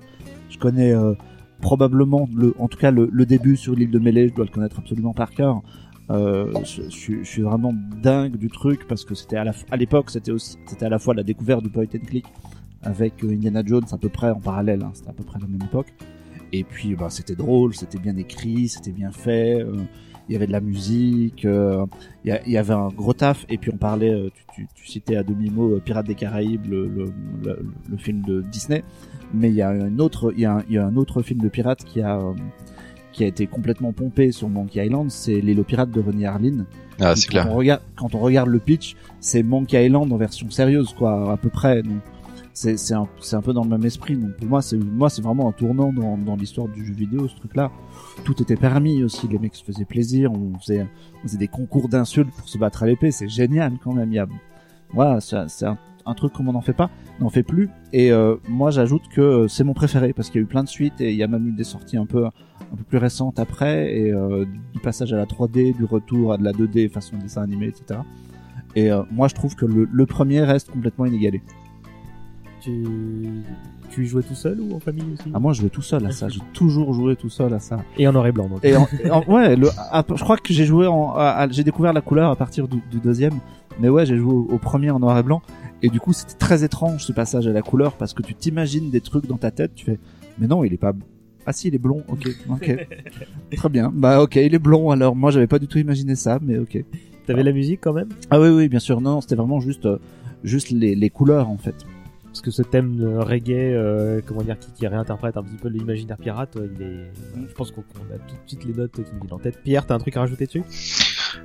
Je 0.50 0.58
connais 0.58 0.91
euh, 0.91 1.14
probablement, 1.62 2.28
le, 2.36 2.56
en 2.58 2.68
tout 2.68 2.78
cas 2.78 2.89
le, 2.91 3.08
début 3.26 3.56
sur 3.56 3.76
l'île 3.76 3.91
de 3.91 4.00
Mêlée, 4.00 4.30
je 4.30 4.34
dois 4.34 4.45
le 4.45 4.52
connaître 4.52 4.80
absolument 4.80 5.14
par 5.14 5.32
cœur. 5.32 5.62
Je, 6.10 6.89
suis- 6.89 7.41
vraiment 7.43 7.72
dingue 8.02 8.36
du 8.36 8.50
truc 8.50 8.88
parce 8.88 9.06
que 9.06 9.14
c'était 9.14 9.38
à 9.38 9.78
l'époque 9.78 10.10
c'était 10.10 10.32
aussi 10.32 10.58
c'était 10.66 10.88
à 10.88 10.89
la 10.89 10.97
fois 10.97 11.14
la 11.14 11.22
découverte 11.22 11.62
du 11.62 11.70
point 11.70 11.84
and 11.84 12.06
click 12.08 12.26
avec 12.82 13.24
Indiana 13.24 13.62
Jones 13.64 13.86
à 13.91 13.97
peu 14.00 14.10
près 14.10 14.32
en 14.32 14.39
parallèle, 14.39 14.82
hein, 14.82 14.89
c'était 14.95 15.10
à 15.10 15.14
peu 15.14 15.24
près 15.24 15.38
la 15.39 15.45
même 15.45 15.62
époque. 15.62 15.93
Et 16.52 16.64
puis 16.64 16.95
bah 16.95 17.12
c'était 17.12 17.36
drôle, 17.36 17.76
c'était 17.76 18.00
bien 18.00 18.18
écrit, 18.18 18.70
c'était 18.70 18.91
bien 18.91 19.12
fait. 19.12 19.64
Il 20.30 20.34
y 20.34 20.36
avait 20.36 20.47
de 20.47 20.51
la 20.51 20.61
musique, 20.61 21.43
euh, 21.43 21.86
il 22.23 22.39
y, 22.45 22.57
avait 22.57 22.73
un 22.73 22.89
gros 22.89 23.13
taf. 23.13 23.45
Et 23.49 23.57
puis 23.57 23.71
on 23.73 23.77
parlait, 23.77 24.13
euh, 24.13 24.30
tu, 24.34 24.43
tu, 24.53 24.67
tu 24.75 24.88
citais 24.88 25.15
à 25.15 25.23
demi 25.23 25.49
mot 25.49 25.75
euh, 25.75 25.82
Pirates 25.84 26.05
des 26.05 26.13
Caraïbes, 26.13 26.67
le, 26.69 26.88
le, 26.88 27.05
le, 27.43 27.65
le 27.89 27.97
film 27.97 28.21
de 28.21 28.41
Disney. 28.41 28.84
Mais 29.34 29.49
il 29.49 29.55
y 29.55 29.63
a 29.63 29.69
un 29.69 29.97
autre, 29.97 30.32
il 30.36 30.41
y 30.41 30.45
a 30.45 30.57
un, 30.57 30.63
il 30.69 30.75
y 30.75 30.77
a 30.77 30.86
un 30.86 30.95
autre 30.95 31.23
film 31.23 31.41
de 31.41 31.49
pirates 31.49 31.84
qui 31.84 32.01
a 32.01 32.19
qui 33.11 33.23
a 33.23 33.27
été 33.27 33.47
complètement 33.47 33.91
pompé 33.91 34.32
sur 34.32 34.49
Monkey 34.49 34.86
Island, 34.86 35.09
c'est 35.09 35.41
L'île 35.41 35.59
aux 35.59 35.63
pirates 35.63 35.91
de 35.91 35.99
René 35.99 36.25
Harlin. 36.25 36.65
Ah, 36.99 37.15
c'est 37.15 37.25
quand 37.25 37.32
clair. 37.32 37.47
On 37.49 37.55
regarde, 37.55 37.82
quand 37.95 38.13
on 38.13 38.19
regarde 38.19 38.49
le 38.49 38.59
pitch, 38.59 38.95
c'est 39.19 39.41
Monkey 39.41 39.84
Island 39.84 40.11
en 40.13 40.17
version 40.17 40.49
sérieuse, 40.49 40.93
quoi, 40.93 41.34
à 41.34 41.38
peu 41.38 41.49
près. 41.49 41.82
Donc, 41.82 42.01
c'est 42.60 42.93
un, 42.93 43.41
peu 43.41 43.53
dans 43.53 43.64
le 43.64 43.70
même 43.70 43.86
esprit. 43.86 44.18
Donc 44.18 44.36
pour 44.36 44.47
moi, 44.47 44.62
c'est 44.62 45.22
vraiment 45.22 45.47
un 45.47 45.51
tournant 45.53 45.93
dans, 45.93 46.36
l'histoire 46.36 46.68
du 46.68 46.86
jeu 46.86 46.93
vidéo, 46.93 47.28
ce 47.28 47.36
truc-là. 47.36 47.72
Tout 48.26 48.41
était 48.41 48.57
permis 48.57 49.03
aussi, 49.03 49.28
les 49.28 49.39
mecs 49.39 49.55
se 49.55 49.64
faisaient 49.64 49.86
plaisir, 49.86 50.32
on 50.34 50.57
faisait, 50.60 50.86
des 51.38 51.47
concours 51.47 51.88
d'insultes 51.88 52.32
pour 52.36 52.49
se 52.49 52.57
battre 52.57 52.84
à 52.84 52.88
l'épée, 52.88 53.12
c'est 53.12 53.30
génial 53.30 53.74
quand 53.82 53.93
même. 53.93 54.12
Il 54.12 54.16
y 54.16 54.20
a, 54.20 54.28
voilà, 54.91 55.22
c'est 55.22 55.66
un, 55.66 56.14
truc 56.16 56.34
comme 56.34 56.49
on 56.49 56.53
n'en 56.53 56.62
fait 56.62 56.74
pas, 56.74 56.89
n'en 57.22 57.30
fait 57.30 57.43
plus. 57.43 57.70
Et 57.93 58.12
euh, 58.12 58.36
moi, 58.49 58.72
j'ajoute 58.72 59.03
que 59.10 59.22
euh, 59.22 59.47
c'est 59.47 59.64
mon 59.64 59.74
préféré 59.74 60.12
parce 60.12 60.30
qu'il 60.30 60.41
y 60.41 60.43
a 60.43 60.45
eu 60.45 60.49
plein 60.49 60.64
de 60.64 60.70
suites 60.70 60.99
et 60.99 61.12
il 61.12 61.18
y 61.18 61.24
a 61.24 61.28
même 61.28 61.47
eu 61.47 61.51
des 61.53 61.64
sorties 61.64 61.97
un 61.97 62.05
peu 62.05 62.28
plus 62.89 62.97
récentes 62.97 63.39
après 63.39 63.95
et 63.95 64.12
euh, 64.12 64.45
du 64.74 64.80
passage 64.80 65.14
à 65.14 65.18
la 65.18 65.26
3D, 65.26 65.78
du 65.78 65.86
retour 65.86 66.34
à 66.34 66.38
de 66.38 66.43
la 66.43 66.51
2D 66.51 66.89
façon 66.89 67.18
dessin 67.18 67.41
animé, 67.41 67.68
etc. 67.68 68.01
Et 68.76 68.89
moi, 69.12 69.28
je 69.28 69.34
trouve 69.34 69.55
que 69.55 69.66
le 69.66 70.05
premier 70.05 70.41
reste 70.41 70.70
complètement 70.70 71.05
inégalé. 71.05 71.41
Tu, 72.62 72.84
tu 73.89 74.03
y 74.03 74.07
jouais 74.07 74.22
tout 74.24 74.36
seul 74.36 74.60
ou 74.60 74.76
en 74.76 74.80
famille 74.80 75.05
aussi 75.14 75.30
Ah 75.34 75.39
moi, 75.39 75.53
je 75.53 75.62
jouais 75.62 75.70
tout 75.70 75.82
seul 75.82 76.05
à 76.05 76.12
ça. 76.12 76.28
J'ai 76.30 76.41
toujours 76.53 76.93
joué 76.93 77.16
tout 77.16 77.30
seul 77.30 77.53
à 77.53 77.60
ça. 77.60 77.84
Et 77.97 78.07
en 78.07 78.12
noir 78.12 78.28
et 78.28 78.32
blanc 78.32 78.47
donc. 78.49 78.60
Et 78.64 78.76
en, 78.76 78.88
et 79.03 79.10
en- 79.10 79.24
ouais, 79.26 79.55
le, 79.55 79.70
à- 79.78 80.03
je 80.14 80.22
crois 80.24 80.38
que 80.38 80.53
j'ai 80.53 80.66
joué 80.66 80.86
en, 80.88 81.14
j'ai 81.51 81.64
découvert 81.64 81.93
la 81.93 82.01
couleur 82.01 82.30
à 82.32 82.36
partir 82.36 82.68
du, 82.68 82.78
du 82.91 82.99
deuxième. 82.99 83.34
Mais 83.80 83.88
ouais, 83.89 84.05
j'ai 84.05 84.18
joué 84.18 84.34
au, 84.34 84.47
au 84.51 84.57
premier 84.57 84.89
en 84.91 84.99
noir 84.99 85.18
et 85.18 85.24
blanc. 85.24 85.41
Et 85.82 85.89
du 85.89 85.99
coup, 86.01 86.12
c'était 86.12 86.34
très 86.34 86.64
étrange 86.66 87.05
ce 87.05 87.14
passage 87.14 87.47
à 87.47 87.53
la 87.53 87.62
couleur 87.62 87.93
parce 87.93 88.14
que 88.14 88.22
tu 88.22 88.36
t'imagines 88.36 88.89
des 88.89 88.99
trucs 88.99 89.26
dans 89.26 89.38
ta 89.38 89.51
tête. 89.51 89.72
Tu 89.76 89.86
fais, 89.86 89.97
mais 90.38 90.47
non, 90.47 90.64
il 90.66 90.74
est 90.74 90.78
pas. 90.78 90.91
Ah 91.45 91.53
si, 91.53 91.70
il 91.70 91.76
est 91.76 91.80
blond. 91.80 92.03
Ok, 92.10 92.28
ok, 92.49 92.86
très 93.55 93.70
bien. 93.70 93.89
Bah 93.95 94.22
ok, 94.22 94.36
il 94.36 94.53
est 94.53 94.60
blond. 94.60 94.91
Alors 94.91 95.16
moi, 95.16 95.32
j'avais 95.32 95.47
pas 95.47 95.60
du 95.60 95.68
tout 95.68 95.78
imaginé 95.78 96.16
ça, 96.16 96.38
mais 96.41 96.57
ok. 96.57 96.84
T'avais 97.26 97.43
la 97.43 97.53
musique 97.53 97.80
quand 97.82 97.93
même? 97.93 98.10
Ah 98.30 98.39
oui, 98.41 98.49
oui, 98.49 98.68
bien 98.68 98.80
sûr. 98.80 98.99
Non, 99.01 99.22
c'était 99.22 99.36
vraiment 99.36 99.60
juste, 99.62 99.86
euh, 99.86 99.97
juste 100.43 100.72
les, 100.72 100.95
les 100.95 101.10
couleurs 101.10 101.47
en 101.47 101.57
fait. 101.57 101.76
Parce 102.30 102.41
que 102.41 102.51
ce 102.51 102.61
thème 102.61 103.17
reggae, 103.19 103.73
euh, 103.73 104.21
comment 104.25 104.43
dire, 104.43 104.57
qui, 104.59 104.88
réinterprète 104.88 105.36
un 105.38 105.43
petit 105.43 105.57
peu 105.57 105.67
l'imaginaire 105.67 106.17
pirate, 106.17 106.55
euh, 106.57 106.69
il 106.75 106.82
est. 106.82 107.11
Je 107.49 107.53
pense 107.53 107.71
qu'on 107.71 107.82
a 107.82 108.17
tout 108.27 108.36
de 108.36 108.47
suite 108.47 108.65
les 108.65 108.73
notes 108.73 108.91
qui 108.91 109.01
nous 109.13 109.21
viennent 109.21 109.34
en 109.34 109.39
tête. 109.39 109.61
Pierre, 109.63 109.86
t'as 109.86 109.95
un 109.95 109.99
truc 109.99 110.15
à 110.15 110.21
rajouter 110.21 110.45
dessus? 110.45 110.63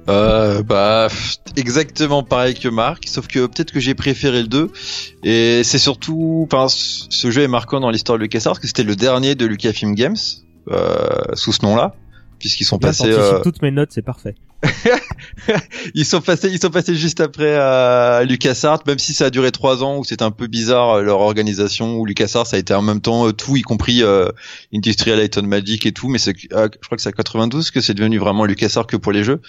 Euh, 0.09 0.63
bah 0.63 1.09
exactement 1.57 2.23
pareil 2.23 2.55
que 2.55 2.69
Marc, 2.69 3.07
sauf 3.07 3.27
que 3.27 3.47
peut-être 3.47 3.71
que 3.71 3.81
j'ai 3.81 3.95
préféré 3.95 4.43
le 4.43 4.49
2 4.49 4.71
et 5.23 5.63
c'est 5.63 5.79
surtout, 5.79 6.49
enfin, 6.51 6.67
ce 6.69 7.31
jeu 7.31 7.43
est 7.43 7.49
marquant 7.49 7.81
dans 7.81 7.91
l'histoire 7.91 8.19
de 8.19 8.23
LucasArts 8.23 8.55
parce 8.55 8.61
que 8.61 8.67
c'était 8.67 8.83
le 8.83 8.97
dernier 8.97 9.35
de 9.35 9.47
Lucasfilm 9.47 9.95
Games 9.95 10.17
euh, 10.71 11.35
sous 11.35 11.53
ce 11.53 11.65
nom-là, 11.65 11.95
puisqu'ils 12.45 12.65
sont 12.67 12.79
passés, 12.89 13.05
euh, 13.37 13.41
toutes 13.43 13.63
mes 13.63 13.71
notes, 13.71 13.89
c'est 13.91 14.03
parfait. 14.03 14.35
ils 15.95 16.05
sont 16.05 16.21
passés, 16.21 16.49
ils 16.51 16.61
sont 16.61 16.69
passés 16.71 16.95
juste 16.95 17.21
après 17.21 17.55
à 17.57 18.23
LucasArts, 18.25 18.83
même 18.87 18.99
si 18.99 19.15
ça 19.15 19.27
a 19.27 19.31
duré 19.31 19.51
trois 19.51 19.83
ans 19.83 19.97
où 19.99 20.05
c'était 20.05 20.23
un 20.25 20.31
peu 20.31 20.47
bizarre 20.47 20.97
euh, 20.99 21.03
leur 21.03 21.21
organisation, 21.21 21.97
où 21.97 22.05
LucasArts 22.05 22.53
a 22.53 22.59
été 22.59 22.75
en 22.75 22.83
même 22.83 23.01
temps 23.01 23.27
euh, 23.29 23.33
tout, 23.33 23.57
y 23.57 23.63
compris 23.63 24.03
euh, 24.03 24.29
Industrial 24.75 25.19
Light 25.19 25.39
and 25.39 25.45
Magic 25.45 25.87
et 25.87 25.93
tout, 25.93 26.09
mais 26.09 26.19
c'est, 26.19 26.35
ah, 26.53 26.67
je 26.73 26.87
crois 26.87 26.97
que 26.97 27.03
c'est 27.03 27.09
à 27.09 27.13
92 27.13 27.71
que 27.71 27.81
c'est 27.81 27.95
devenu 27.95 28.19
vraiment 28.19 28.45
LucasArts 28.45 28.87
que 28.87 28.97
pour 28.99 29.13
les 29.13 29.25
jeux, 29.25 29.41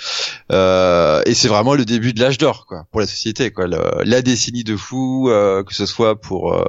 euh, 0.54 1.22
et 1.26 1.34
c'est 1.34 1.48
vraiment 1.50 1.76
le 1.76 1.84
début 1.86 2.14
de 2.14 2.22
l'âge 2.22 2.38
d'or, 2.38 2.66
quoi, 2.66 2.86
pour 2.92 3.02
la 3.02 3.08
société, 3.08 3.52
quoi, 3.52 3.68
le- 3.68 4.04
la 4.06 4.22
décennie 4.22 4.64
de 4.64 4.78
fou, 4.78 5.30
euh, 5.30 5.64
que 5.64 5.74
ce 5.76 5.86
soit 5.86 6.20
pour 6.20 6.54
euh, 6.54 6.66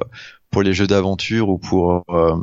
pour 0.57 0.63
les 0.63 0.73
jeux 0.73 0.87
d'aventure 0.87 1.49
ou 1.49 1.59
pour 1.59 2.03
euh, 2.09 2.35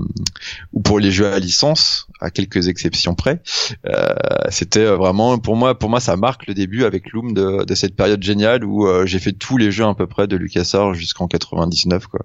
ou 0.72 0.80
pour 0.80 1.00
les 1.00 1.10
jeux 1.10 1.26
à 1.26 1.40
licence, 1.40 2.06
à 2.20 2.30
quelques 2.30 2.68
exceptions 2.68 3.16
près. 3.16 3.42
Euh, 3.86 4.14
c'était 4.50 4.84
vraiment 4.84 5.36
pour 5.38 5.56
moi 5.56 5.76
pour 5.76 5.90
moi 5.90 5.98
ça 5.98 6.14
marque 6.16 6.46
le 6.46 6.54
début 6.54 6.84
avec 6.84 7.10
Loom 7.10 7.34
de, 7.34 7.64
de 7.64 7.74
cette 7.74 7.96
période 7.96 8.22
géniale 8.22 8.64
où 8.64 8.86
euh, 8.86 9.04
j'ai 9.04 9.18
fait 9.18 9.32
tous 9.32 9.56
les 9.56 9.72
jeux 9.72 9.84
à 9.84 9.92
peu 9.96 10.06
près 10.06 10.28
de 10.28 10.36
LucasArts 10.36 10.94
jusqu'en 10.94 11.26
99 11.26 12.06
quoi. 12.06 12.20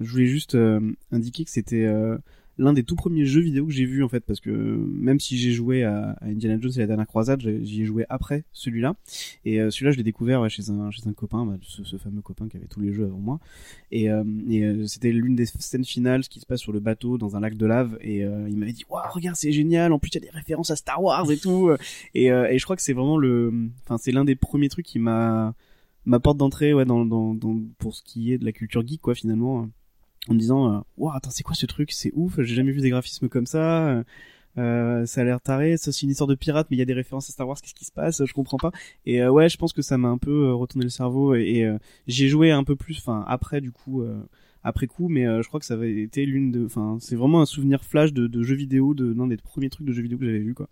Je 0.00 0.08
voulais 0.08 0.26
juste 0.26 0.54
euh, 0.54 0.78
indiquer 1.10 1.44
que 1.44 1.50
c'était 1.50 1.86
euh, 1.86 2.18
l'un 2.58 2.72
des 2.72 2.82
tout 2.82 2.96
premiers 2.96 3.26
jeux 3.26 3.40
vidéo 3.40 3.66
que 3.66 3.72
j'ai 3.72 3.84
vu 3.84 4.02
en 4.02 4.08
fait 4.08 4.20
parce 4.20 4.40
que 4.40 4.50
même 4.50 5.20
si 5.20 5.36
j'ai 5.36 5.52
joué 5.52 5.84
à, 5.84 6.16
à 6.20 6.26
Indiana 6.26 6.58
Jones 6.60 6.72
et 6.76 6.78
la 6.78 6.86
dernière 6.86 7.06
croisade, 7.06 7.40
j'y 7.40 7.82
ai 7.82 7.84
joué 7.84 8.06
après 8.08 8.44
celui-là. 8.52 8.96
Et 9.44 9.60
euh, 9.60 9.70
celui-là 9.70 9.92
je 9.92 9.96
l'ai 9.98 10.02
découvert 10.02 10.40
ouais, 10.40 10.48
chez 10.48 10.70
un 10.70 10.90
chez 10.90 11.06
un 11.06 11.12
copain, 11.12 11.44
bah, 11.44 11.56
ce, 11.62 11.84
ce 11.84 11.96
fameux 11.96 12.22
copain 12.22 12.48
qui 12.48 12.56
avait 12.56 12.66
tous 12.66 12.80
les 12.80 12.92
jeux 12.92 13.04
avant 13.04 13.18
moi. 13.18 13.40
Et, 13.92 14.10
euh, 14.10 14.24
et 14.48 14.64
euh, 14.64 14.86
c'était 14.86 15.12
l'une 15.12 15.36
des 15.36 15.46
scènes 15.46 15.84
finales 15.84 16.24
ce 16.24 16.28
qui 16.30 16.40
se 16.40 16.46
passe 16.46 16.60
sur 16.60 16.72
le 16.72 16.80
bateau 16.80 17.18
dans 17.18 17.36
un 17.36 17.40
lac 17.40 17.56
de 17.56 17.66
lave. 17.66 17.98
Et 18.00 18.24
euh, 18.24 18.48
il 18.48 18.56
m'avait 18.56 18.72
dit 18.72 18.84
waouh 18.88 19.02
regarde 19.10 19.36
c'est 19.36 19.52
génial. 19.52 19.92
En 19.92 19.98
plus 19.98 20.10
il 20.10 20.14
y 20.14 20.18
a 20.18 20.30
des 20.30 20.30
références 20.30 20.70
à 20.70 20.76
Star 20.76 21.02
Wars 21.02 21.30
et 21.30 21.36
tout. 21.36 21.70
Et, 22.14 22.30
euh, 22.32 22.48
et 22.48 22.58
je 22.58 22.64
crois 22.64 22.76
que 22.76 22.82
c'est 22.82 22.94
vraiment 22.94 23.18
le 23.18 23.52
enfin 23.84 23.98
c'est 23.98 24.12
l'un 24.12 24.24
des 24.24 24.36
premiers 24.36 24.68
trucs 24.68 24.86
qui 24.86 24.98
m'a 24.98 25.54
ma 26.04 26.20
porte 26.20 26.38
d'entrée 26.38 26.72
ouais 26.72 26.84
dans, 26.84 27.04
dans, 27.04 27.34
dans 27.34 27.58
pour 27.78 27.94
ce 27.94 28.02
qui 28.02 28.32
est 28.32 28.38
de 28.38 28.44
la 28.44 28.52
culture 28.52 28.86
geek 28.86 29.00
quoi 29.00 29.14
finalement 29.14 29.68
en 30.28 30.34
me 30.34 30.38
disant 30.38 30.84
waouh 30.96 31.14
attends 31.14 31.30
c'est 31.30 31.42
quoi 31.42 31.54
ce 31.54 31.66
truc? 31.66 31.92
C'est 31.92 32.12
ouf 32.14 32.40
j'ai 32.40 32.54
jamais 32.54 32.72
vu 32.72 32.80
des 32.80 32.90
graphismes 32.90 33.28
comme 33.28 33.46
ça. 33.46 34.02
Euh, 34.58 35.04
ça 35.04 35.20
a 35.20 35.24
l'air 35.24 35.40
taré 35.42 35.76
c'est 35.76 35.90
une 36.02 36.08
histoire 36.08 36.26
de 36.28 36.34
pirate 36.34 36.68
mais 36.70 36.76
il 36.76 36.78
y 36.78 36.82
a 36.82 36.86
des 36.86 36.94
références 36.94 37.28
à 37.28 37.32
Star 37.32 37.46
Wars 37.46 37.60
qu'est-ce 37.60 37.74
qui 37.74 37.84
se 37.84 37.92
passe? 37.92 38.24
Je 38.24 38.32
comprends 38.32 38.56
pas. 38.56 38.72
Et 39.04 39.20
euh, 39.22 39.30
ouais 39.30 39.50
je 39.50 39.58
pense 39.58 39.74
que 39.74 39.82
ça 39.82 39.98
m'a 39.98 40.08
un 40.08 40.16
peu 40.16 40.46
euh, 40.46 40.54
retourné 40.54 40.84
le 40.84 40.90
cerveau 40.90 41.34
et, 41.34 41.64
euh, 41.64 41.76
j'ai 42.06 42.28
joué 42.28 42.50
un 42.52 42.64
peu 42.64 42.74
plus 42.74 42.96
enfin 42.98 43.22
après 43.28 43.60
du 43.60 43.70
coup 43.70 44.00
euh, 44.02 44.18
après 44.64 44.86
coup 44.86 45.08
mais 45.08 45.24
je 45.42 45.46
crois 45.48 45.60
que 45.60 45.66
ça 45.66 45.74
avait 45.74 46.00
été 46.00 46.24
l'une 46.24 46.52
de 46.52 46.64
enfin 46.64 46.96
c'est 47.00 47.16
vraiment 47.16 47.42
un 47.42 47.46
souvenir 47.46 47.84
flash 47.84 48.12
de, 48.14 48.26
de 48.26 48.42
jeux 48.42 48.56
vidéo 48.56 48.94
de 48.94 49.12
l'un 49.12 49.26
des 49.26 49.36
premiers 49.36 49.68
trucs 49.68 49.86
de 49.86 49.92
jeux 49.92 50.02
vidéo 50.02 50.16
que 50.18 50.24
j'avais 50.24 50.38
vu 50.38 50.54
quoi 50.54 50.68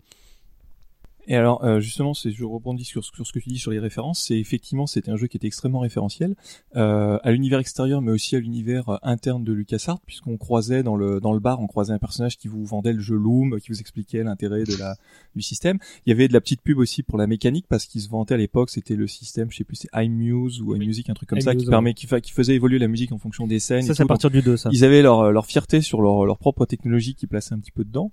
Et 1.27 1.35
alors, 1.35 1.63
euh, 1.63 1.79
justement, 1.79 2.13
je 2.13 2.43
rebondis 2.43 2.83
sur, 2.85 3.03
sur 3.03 3.25
ce 3.25 3.33
que 3.33 3.39
tu 3.39 3.49
dis 3.49 3.57
sur 3.57 3.71
les 3.71 3.79
références. 3.79 4.23
C'est 4.27 4.37
effectivement, 4.37 4.87
c'était 4.87 5.11
un 5.11 5.17
jeu 5.17 5.27
qui 5.27 5.37
était 5.37 5.47
extrêmement 5.47 5.79
référentiel 5.79 6.35
euh, 6.75 7.17
à 7.23 7.31
l'univers 7.31 7.59
extérieur, 7.59 8.01
mais 8.01 8.11
aussi 8.11 8.35
à 8.35 8.39
l'univers 8.39 8.89
euh, 8.89 8.97
interne 9.03 9.43
de 9.43 9.53
LucasArts, 9.53 9.99
puisqu'on 10.05 10.37
croisait 10.37 10.83
dans 10.83 10.95
le 10.95 11.19
dans 11.19 11.33
le 11.33 11.39
bar, 11.39 11.59
on 11.61 11.67
croisait 11.67 11.93
un 11.93 11.99
personnage 11.99 12.37
qui 12.37 12.47
vous 12.47 12.63
vendait 12.65 12.93
le 12.93 12.99
jeu 12.99 13.15
Loom, 13.15 13.59
qui 13.59 13.69
vous 13.69 13.79
expliquait 13.79 14.23
l'intérêt 14.23 14.63
de 14.63 14.75
la 14.77 14.95
du 15.35 15.41
système. 15.41 15.79
Il 16.05 16.09
y 16.09 16.13
avait 16.13 16.27
de 16.27 16.33
la 16.33 16.41
petite 16.41 16.61
pub 16.61 16.77
aussi 16.77 17.03
pour 17.03 17.17
la 17.17 17.27
mécanique, 17.27 17.65
parce 17.67 17.85
qu'il 17.85 18.01
se 18.01 18.09
vantait 18.09 18.35
à 18.35 18.37
l'époque, 18.37 18.69
c'était 18.69 18.95
le 18.95 19.07
système, 19.07 19.51
je 19.51 19.57
sais 19.57 19.63
plus, 19.63 19.75
c'est 19.75 19.89
iMuse 19.93 20.61
ou 20.61 20.75
iMusic, 20.75 21.09
un 21.09 21.13
truc 21.13 21.29
comme 21.29 21.41
ça, 21.41 21.55
qui 21.55 21.65
ouais. 21.65 21.69
permet, 21.69 21.93
qui, 21.93 22.07
fa- 22.07 22.21
qui 22.21 22.31
faisait 22.31 22.55
évoluer 22.55 22.79
la 22.79 22.87
musique 22.87 23.11
en 23.11 23.17
fonction 23.17 23.47
des 23.47 23.59
scènes. 23.59 23.81
Ça, 23.81 23.93
c'est 23.95 24.03
à 24.03 24.05
partir 24.05 24.29
du 24.29 24.41
2, 24.41 24.57
ça. 24.57 24.69
Ils 24.71 24.83
avaient 24.85 25.01
leur, 25.01 25.31
leur 25.31 25.45
fierté 25.45 25.81
sur 25.81 26.01
leur, 26.01 26.25
leur 26.25 26.37
propre 26.37 26.65
technologie 26.65 27.15
qui 27.15 27.27
plaçait 27.27 27.53
un 27.53 27.59
petit 27.59 27.71
peu 27.71 27.83
dedans. 27.83 28.11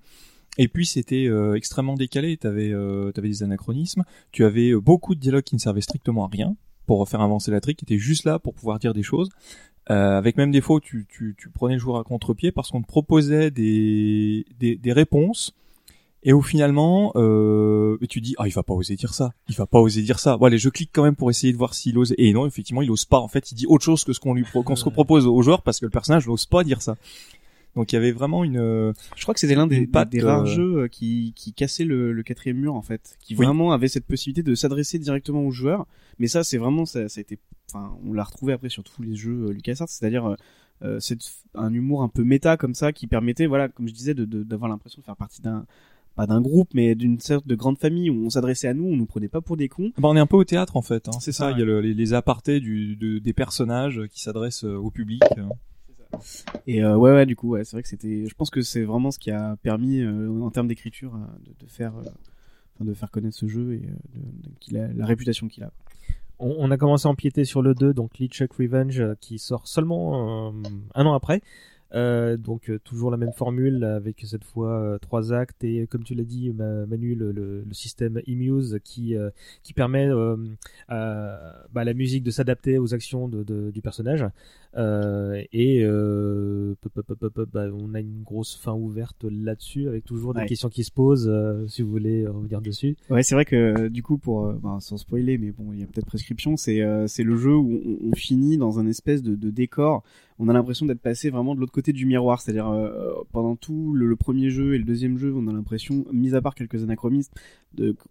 Et 0.59 0.69
puis 0.69 0.87
c'était 0.87 1.27
euh, 1.27 1.55
extrêmement 1.55 1.95
décalé. 1.95 2.37
T'avais 2.37 2.73
euh, 2.73 3.11
t'avais 3.13 3.29
des 3.29 3.43
anachronismes. 3.43 4.05
Tu 4.33 4.45
avais 4.45 4.71
euh, 4.71 4.81
beaucoup 4.81 5.15
de 5.15 5.21
dialogues 5.21 5.45
qui 5.45 5.55
ne 5.55 5.61
servaient 5.61 5.81
strictement 5.81 6.27
à 6.27 6.29
rien 6.29 6.57
pour 6.87 7.09
faire 7.09 7.21
avancer 7.21 7.51
la 7.51 7.61
trique, 7.61 7.79
qui 7.79 7.85
étaient 7.85 7.99
juste 7.99 8.25
là 8.25 8.39
pour 8.39 8.55
pouvoir 8.55 8.79
dire 8.79 8.93
des 8.93 9.03
choses. 9.03 9.31
Euh, 9.91 10.17
avec 10.17 10.37
même 10.37 10.53
des 10.53 10.61
fois 10.61 10.79
tu, 10.81 11.07
tu, 11.09 11.35
tu 11.37 11.49
prenais 11.49 11.75
le 11.75 11.81
joueur 11.81 11.99
à 11.99 12.05
contre-pied 12.05 12.53
parce 12.53 12.71
qu'on 12.71 12.83
te 12.83 12.87
proposait 12.87 13.51
des, 13.51 14.47
des, 14.61 14.77
des 14.77 14.93
réponses 14.93 15.57
et 16.23 16.33
où 16.33 16.41
finalement 16.41 17.11
euh, 17.17 17.99
tu 18.09 18.21
dis 18.21 18.37
ah 18.39 18.47
il 18.47 18.53
va 18.53 18.63
pas 18.63 18.75
oser 18.75 18.95
dire 18.95 19.13
ça, 19.13 19.33
il 19.49 19.57
va 19.57 19.67
pas 19.67 19.81
oser 19.81 20.03
dire 20.03 20.21
ça. 20.21 20.37
Bon 20.37 20.47
allez 20.47 20.59
je 20.59 20.69
clique 20.69 20.91
quand 20.93 21.03
même 21.03 21.17
pour 21.17 21.31
essayer 21.31 21.53
de 21.53 21.59
voir 21.59 21.75
s'il 21.75 21.99
ose 21.99 22.15
et 22.17 22.33
non 22.33 22.47
effectivement 22.47 22.83
il 22.83 22.93
ose 22.93 23.05
pas. 23.05 23.19
En 23.19 23.27
fait 23.27 23.51
il 23.51 23.57
dit 23.57 23.67
autre 23.67 23.85
chose 23.85 24.05
que 24.05 24.13
ce 24.13 24.21
qu'on 24.21 24.35
lui 24.35 24.45
qu'on 24.45 24.77
se 24.77 24.89
propose 24.89 25.27
au 25.27 25.43
joueur 25.43 25.63
parce 25.63 25.81
que 25.81 25.87
le 25.87 25.91
personnage 25.91 26.29
n'ose 26.29 26.47
pas 26.47 26.63
dire 26.63 26.81
ça. 26.81 26.95
Donc 27.75 27.93
il 27.93 27.97
y 27.97 27.99
avait 27.99 28.13
vraiment 28.13 28.45
une. 28.45 28.59
euh, 28.59 28.93
Je 29.17 29.23
crois 29.23 29.33
que 29.35 29.41
c'était 29.41 29.55
l'un 29.55 29.67
des, 29.67 29.87
patte, 29.87 30.11
des 30.11 30.21
rares 30.21 30.43
euh, 30.43 30.47
jeux 30.47 30.77
euh, 30.83 30.89
qui, 30.89 31.33
qui 31.35 31.53
cassait 31.55 31.85
le, 31.85 32.13
le 32.13 32.23
quatrième 32.23 32.59
mur 32.59 32.75
en 32.75 32.83
fait, 32.83 33.17
qui 33.21 33.35
Oui. 33.35 33.47
vraiment 33.47 33.73
avait 33.73 33.89
cette 33.89 34.07
possibilité 34.07 34.43
de 34.43 34.55
s'adresser 34.55 34.99
directement 34.99 35.43
aux 35.43 35.51
joueurs. 35.51 35.87
Mais 36.19 36.27
ça, 36.29 36.45
c'est 36.45 36.59
vraiment 36.59 36.85
ça, 36.85 37.09
ça 37.09 37.21
a 37.21 37.23
été, 37.23 37.39
enfin, 37.71 37.97
on 38.07 38.13
l'a 38.13 38.25
retrouvé 38.25 38.53
après 38.53 38.69
sur 38.69 38.85
tous 38.85 39.01
les 39.03 39.15
jeux 39.15 39.51
LucasArts, 39.51 39.89
c'est-à-dire 39.89 40.37
euh, 40.83 40.99
c'est 41.01 41.19
un 41.55 41.73
humour 41.73 42.03
un 42.03 42.09
peu 42.09 42.25
méta 42.25 42.57
comme 42.57 42.75
ça 42.75 42.93
qui 42.93 43.07
permettait, 43.07 43.47
voilà, 43.47 43.69
comme 43.69 43.89
je 43.89 43.95
disais, 43.95 44.15
de 44.15 44.25
de- 44.27 44.43
d'avoir 44.43 44.69
l'impression 44.69 45.01
de 45.01 45.05
faire 45.07 45.17
partie 45.17 45.41
d'un 45.41 45.65
pas 46.15 46.27
d'un 46.27 46.43
groupe, 46.43 46.69
mais 46.75 46.95
d'une 46.95 47.19
sorte 47.21 47.47
de 47.47 47.55
grande 47.55 47.79
famille 47.79 48.11
où 48.11 48.27
on 48.27 48.29
s'adressait 48.29 48.69
à 48.69 48.75
nous, 48.75 48.85
on 48.85 48.97
nous 48.97 49.07
prenait 49.07 49.29
pas 49.29 49.41
pour 49.41 49.57
des 49.57 49.71
cons. 49.71 49.93
Bah, 49.97 50.09
on 50.11 50.17
est 50.17 50.21
un 50.21 50.27
peu 50.27 50.37
au 50.37 50.45
théâtre 50.45 50.77
en 50.77 50.83
fait. 50.83 51.09
Hein. 51.09 51.13
C'est 51.21 51.33
ça. 51.33 51.53
Il 51.53 51.59
y 51.59 51.63
a 51.63 51.65
le- 51.65 51.81
les, 51.81 51.95
les 51.95 52.13
apartés 52.13 52.61
du, 52.61 52.97
de- 52.97 53.19
des 53.19 53.33
personnages 53.33 54.03
qui 54.11 54.21
s'adressent 54.21 54.65
au 54.65 54.91
public. 54.91 55.23
Et 56.67 56.83
euh, 56.83 56.97
ouais, 56.97 57.27
du 57.27 57.37
coup, 57.37 57.57
c'est 57.57 57.73
vrai 57.73 57.83
que 57.83 57.89
c'était. 57.89 58.27
Je 58.27 58.35
pense 58.35 58.51
que 58.51 58.63
c'est 58.63 58.83
vraiment 58.83 59.11
ce 59.11 59.19
qui 59.19 59.31
a 59.31 59.57
permis, 59.63 60.01
euh, 60.01 60.41
en 60.41 60.51
termes 60.51 60.69
d'écriture, 60.69 61.15
euh, 61.15 61.39
de, 61.47 61.65
de 61.65 61.71
faire, 61.71 61.93
de 62.81 62.95
faire 62.95 63.11
connaître 63.11 63.37
ce 63.37 63.47
jeu 63.47 63.75
et 63.75 63.83
la 64.71 65.07
réputation 65.07 65.49
qu'il 65.49 65.65
a. 65.65 65.73
On, 66.39 66.73
a 66.73 66.77
commencé 66.77 67.07
à 67.07 67.11
empiéter 67.11 67.45
sur 67.45 67.63
le 67.63 67.73
2, 67.73 67.95
donc 67.95 68.19
LeChuck 68.19 68.53
Revenge, 68.55 69.01
qui 69.21 69.39
sort 69.39 69.69
seulement 69.69 70.53
un 70.93 71.07
an 71.07 71.15
après. 71.15 71.41
Donc 71.93 72.69
toujours 72.83 73.13
la 73.13 73.17
même 73.17 73.33
formule 73.33 73.85
avec 73.85 74.25
cette 74.27 74.43
fois 74.43 74.99
trois 75.01 75.33
actes 75.33 75.63
et 75.63 75.87
comme 75.87 76.03
tu 76.03 76.17
l'as 76.17 76.25
dit 76.25 76.51
Ma- 76.51 76.85
Manu 76.87 77.15
le, 77.15 77.65
système 77.71 78.21
eMuse 78.27 78.81
qui 78.83 79.15
permet 79.77 80.09
à, 80.89 81.63
bah, 81.73 81.85
la 81.85 81.95
musique 81.95 82.25
de 82.25 82.33
s'adapter 82.33 82.77
aux 82.77 82.93
actions 82.93 83.29
du 83.29 83.81
personnage 83.81 84.25
euh, 84.77 85.43
et 85.53 85.83
euh, 85.85 86.75
bah, 87.53 87.67
on 87.73 87.95
a 87.95 88.01
une 88.01 88.23
grosse 88.23 88.57
fin 88.57 88.73
ouverte 88.75 89.25
là-dessus 89.25 89.89
avec 89.89 90.05
toujours 90.05 90.35
des 90.35 90.41
Ouais. 90.41 90.47
questions 90.47 90.69
qui 90.69 90.83
se 90.85 90.91
posent 90.91 91.29
euh, 91.29 91.67
si 91.69 91.83
vous 91.83 91.91
voulez 91.91 92.27
revenir 92.27 92.61
dessus. 92.61 92.97
Ouais, 93.11 93.23
c'est 93.23 93.35
vrai 93.35 93.45
que 93.45 93.57
euh, 93.57 93.89
du 93.89 94.03
coup, 94.03 94.19
pour 94.19 94.47
euh, 94.47 94.59
ben, 94.63 94.81
sans 94.81 94.97
spoiler, 94.97 95.39
mais 95.39 95.51
bon, 95.51 95.73
il 95.73 95.81
y 95.81 95.83
a 95.83 95.87
peut-être 95.87 96.07
prescription. 96.07 96.57
C'est 96.57 96.81
euh, 96.83 97.07
c'est 97.07 97.23
le 97.23 97.37
jeu 97.37 97.55
où 97.55 97.81
on, 97.85 98.09
on 98.11 98.15
finit 98.15 98.57
dans 98.57 98.79
un 98.79 98.87
espèce 98.87 99.23
de, 99.23 99.35
de 99.35 99.51
décor. 99.51 100.03
On 100.39 100.49
a 100.49 100.53
l'impression 100.53 100.87
d'être 100.87 101.01
passé 101.03 101.31
vraiment 101.31 101.55
de 101.55 101.61
l'autre 101.61 101.73
côté 101.73 101.93
du 101.93 102.05
miroir. 102.07 102.41
C'est-à-dire 102.41 102.69
euh, 102.69 103.13
pendant 103.33 103.55
tout 103.55 103.93
le, 103.95 104.07
le 104.07 104.17
premier 104.17 104.51
jeu 104.51 104.75
et 104.75 104.79
le 104.79 104.85
deuxième 104.85 105.17
jeu, 105.19 105.33
on 105.37 105.47
a 105.47 105.53
l'impression, 105.53 106.05
mis 106.13 106.35
à 106.35 106.41
part 106.43 106.55
quelques 106.55 106.83
anachronismes, 106.83 107.33
de 107.35 107.62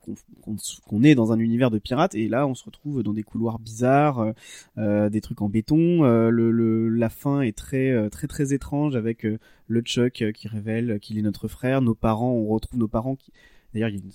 qu'on 0.01 0.15
qu'on 0.41 0.55
qu'on 0.87 1.03
est 1.03 1.15
dans 1.15 1.31
un 1.31 1.39
univers 1.39 1.71
de 1.71 1.79
pirates. 1.79 2.15
Et 2.15 2.27
là, 2.27 2.47
on 2.47 2.55
se 2.55 2.63
retrouve 2.63 3.03
dans 3.03 3.13
des 3.13 3.23
couloirs 3.23 3.59
bizarres, 3.59 4.19
euh, 4.19 4.31
euh, 4.77 5.09
des 5.09 5.21
trucs 5.21 5.41
en 5.41 5.49
béton. 5.49 6.03
Euh, 6.03 6.29
le, 6.29 6.89
la 6.89 7.09
fin 7.09 7.41
est 7.41 7.57
très 7.57 7.91
euh, 7.91 8.09
très 8.09 8.27
très 8.27 8.53
étrange 8.53 8.95
avec 8.95 9.25
euh, 9.25 9.39
le 9.67 9.81
Chuck 9.81 10.23
qui 10.33 10.47
révèle 10.47 10.99
qu'il 10.99 11.17
est 11.17 11.21
notre 11.21 11.47
frère. 11.47 11.81
Nos 11.81 11.95
parents, 11.95 12.31
on 12.31 12.47
retrouve 12.47 12.79
nos 12.79 12.87
parents 12.87 13.15
qui 13.15 13.31
D'ailleurs, 13.73 13.89
il 13.89 13.95
y 13.95 13.99
a 13.99 14.01
une, 14.03 14.11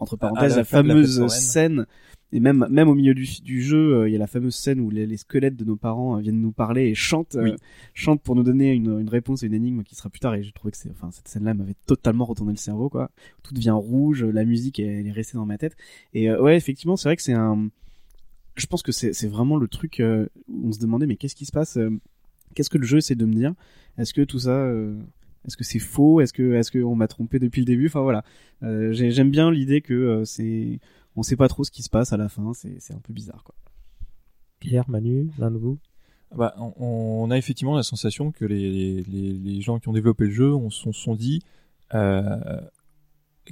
entre 0.00 0.16
parenthèses, 0.16 0.56
la, 0.56 0.64
fameuse 0.64 1.26
scène, 1.28 1.86
et 2.32 2.40
même, 2.40 2.66
même 2.70 2.88
au 2.88 2.94
milieu 2.94 3.14
du, 3.14 3.28
du 3.42 3.60
jeu, 3.60 3.94
euh, 3.94 4.08
il 4.08 4.12
y 4.12 4.16
a 4.16 4.18
la 4.18 4.26
fameuse 4.26 4.54
scène 4.54 4.80
où 4.80 4.90
les, 4.90 5.06
les 5.06 5.16
squelettes 5.16 5.56
de 5.56 5.64
nos 5.64 5.76
parents 5.76 6.16
euh, 6.16 6.20
viennent 6.20 6.40
nous 6.40 6.52
parler 6.52 6.88
et 6.88 6.94
chantent, 6.94 7.34
euh, 7.34 7.44
Oui. 7.44 7.56
chantent 7.92 8.22
pour 8.22 8.36
nous 8.36 8.42
donner 8.44 8.72
une, 8.72 9.00
une 9.00 9.08
réponse 9.08 9.42
à 9.42 9.46
une 9.46 9.54
énigme 9.54 9.82
qui 9.82 9.94
sera 9.94 10.10
plus 10.10 10.20
tard. 10.20 10.34
Et 10.34 10.42
j'ai 10.42 10.52
trouvé 10.52 10.70
que 10.70 10.76
c'est, 10.76 10.90
enfin, 10.90 11.10
cette 11.10 11.28
scène-là 11.28 11.54
m'avait 11.54 11.76
totalement 11.86 12.24
retourné 12.24 12.52
le 12.52 12.58
cerveau, 12.58 12.88
quoi. 12.88 13.10
Tout 13.42 13.52
devient 13.52 13.70
rouge, 13.70 14.24
la 14.24 14.44
musique, 14.44 14.78
elle, 14.78 14.88
elle 14.88 15.06
est 15.08 15.12
restée 15.12 15.38
dans 15.38 15.46
ma 15.46 15.58
tête. 15.58 15.76
Et 16.14 16.30
ouais, 16.32 16.56
effectivement, 16.56 16.96
c'est 16.96 17.08
vrai 17.08 17.16
que 17.16 17.22
c'est 17.22 17.32
un, 17.32 17.68
je 18.56 18.66
pense 18.66 18.82
que 18.82 18.92
c'est, 18.92 19.12
c'est 19.12 19.28
vraiment 19.28 19.56
le 19.56 19.66
truc 19.66 20.00
où 20.00 20.68
on 20.68 20.72
se 20.72 20.78
demandait, 20.78 21.06
mais 21.06 21.16
qu'est-ce 21.16 21.34
qui 21.36 21.46
se 21.46 21.52
passe 21.52 21.78
Qu'est-ce 22.54 22.70
que 22.70 22.78
le 22.78 22.86
jeu 22.86 22.98
essaie 22.98 23.14
de 23.14 23.24
me 23.24 23.34
dire? 23.34 23.54
Est-ce 23.98 24.12
que 24.14 24.22
tout 24.22 24.40
ça, 24.40 24.50
euh, 24.50 24.98
est-ce 25.46 25.56
que 25.56 25.64
c'est 25.64 25.78
faux? 25.78 26.20
Est-ce 26.20 26.32
que, 26.32 26.54
est-ce 26.54 26.70
qu'on 26.70 26.94
m'a 26.94 27.08
trompé 27.08 27.38
depuis 27.38 27.60
le 27.60 27.66
début? 27.66 27.86
Enfin 27.86 28.02
voilà. 28.02 28.24
Euh, 28.62 28.92
j'ai- 28.92 29.10
j'aime 29.10 29.30
bien 29.30 29.50
l'idée 29.50 29.80
que 29.80 29.94
euh, 29.94 30.24
c'est, 30.24 30.80
on 31.16 31.22
sait 31.22 31.36
pas 31.36 31.48
trop 31.48 31.64
ce 31.64 31.70
qui 31.70 31.82
se 31.82 31.90
passe 31.90 32.12
à 32.12 32.16
la 32.16 32.28
fin. 32.28 32.52
C'est, 32.54 32.76
c'est 32.80 32.94
un 32.94 33.00
peu 33.00 33.12
bizarre, 33.12 33.42
quoi. 33.44 33.54
Pierre, 34.58 34.88
Manu, 34.90 35.30
l'un 35.38 35.50
de 35.50 35.56
vous? 35.56 35.78
Bah, 36.36 36.54
on, 36.58 36.72
on 36.76 37.30
a 37.30 37.38
effectivement 37.38 37.74
la 37.74 37.82
sensation 37.82 38.30
que 38.30 38.44
les, 38.44 39.02
les, 39.02 39.32
les 39.32 39.60
gens 39.60 39.78
qui 39.80 39.88
ont 39.88 39.92
développé 39.92 40.26
le 40.26 40.30
jeu 40.30 40.54
on 40.54 40.70
se 40.70 40.92
sont 40.92 41.16
dit 41.16 41.42
euh, 41.92 42.60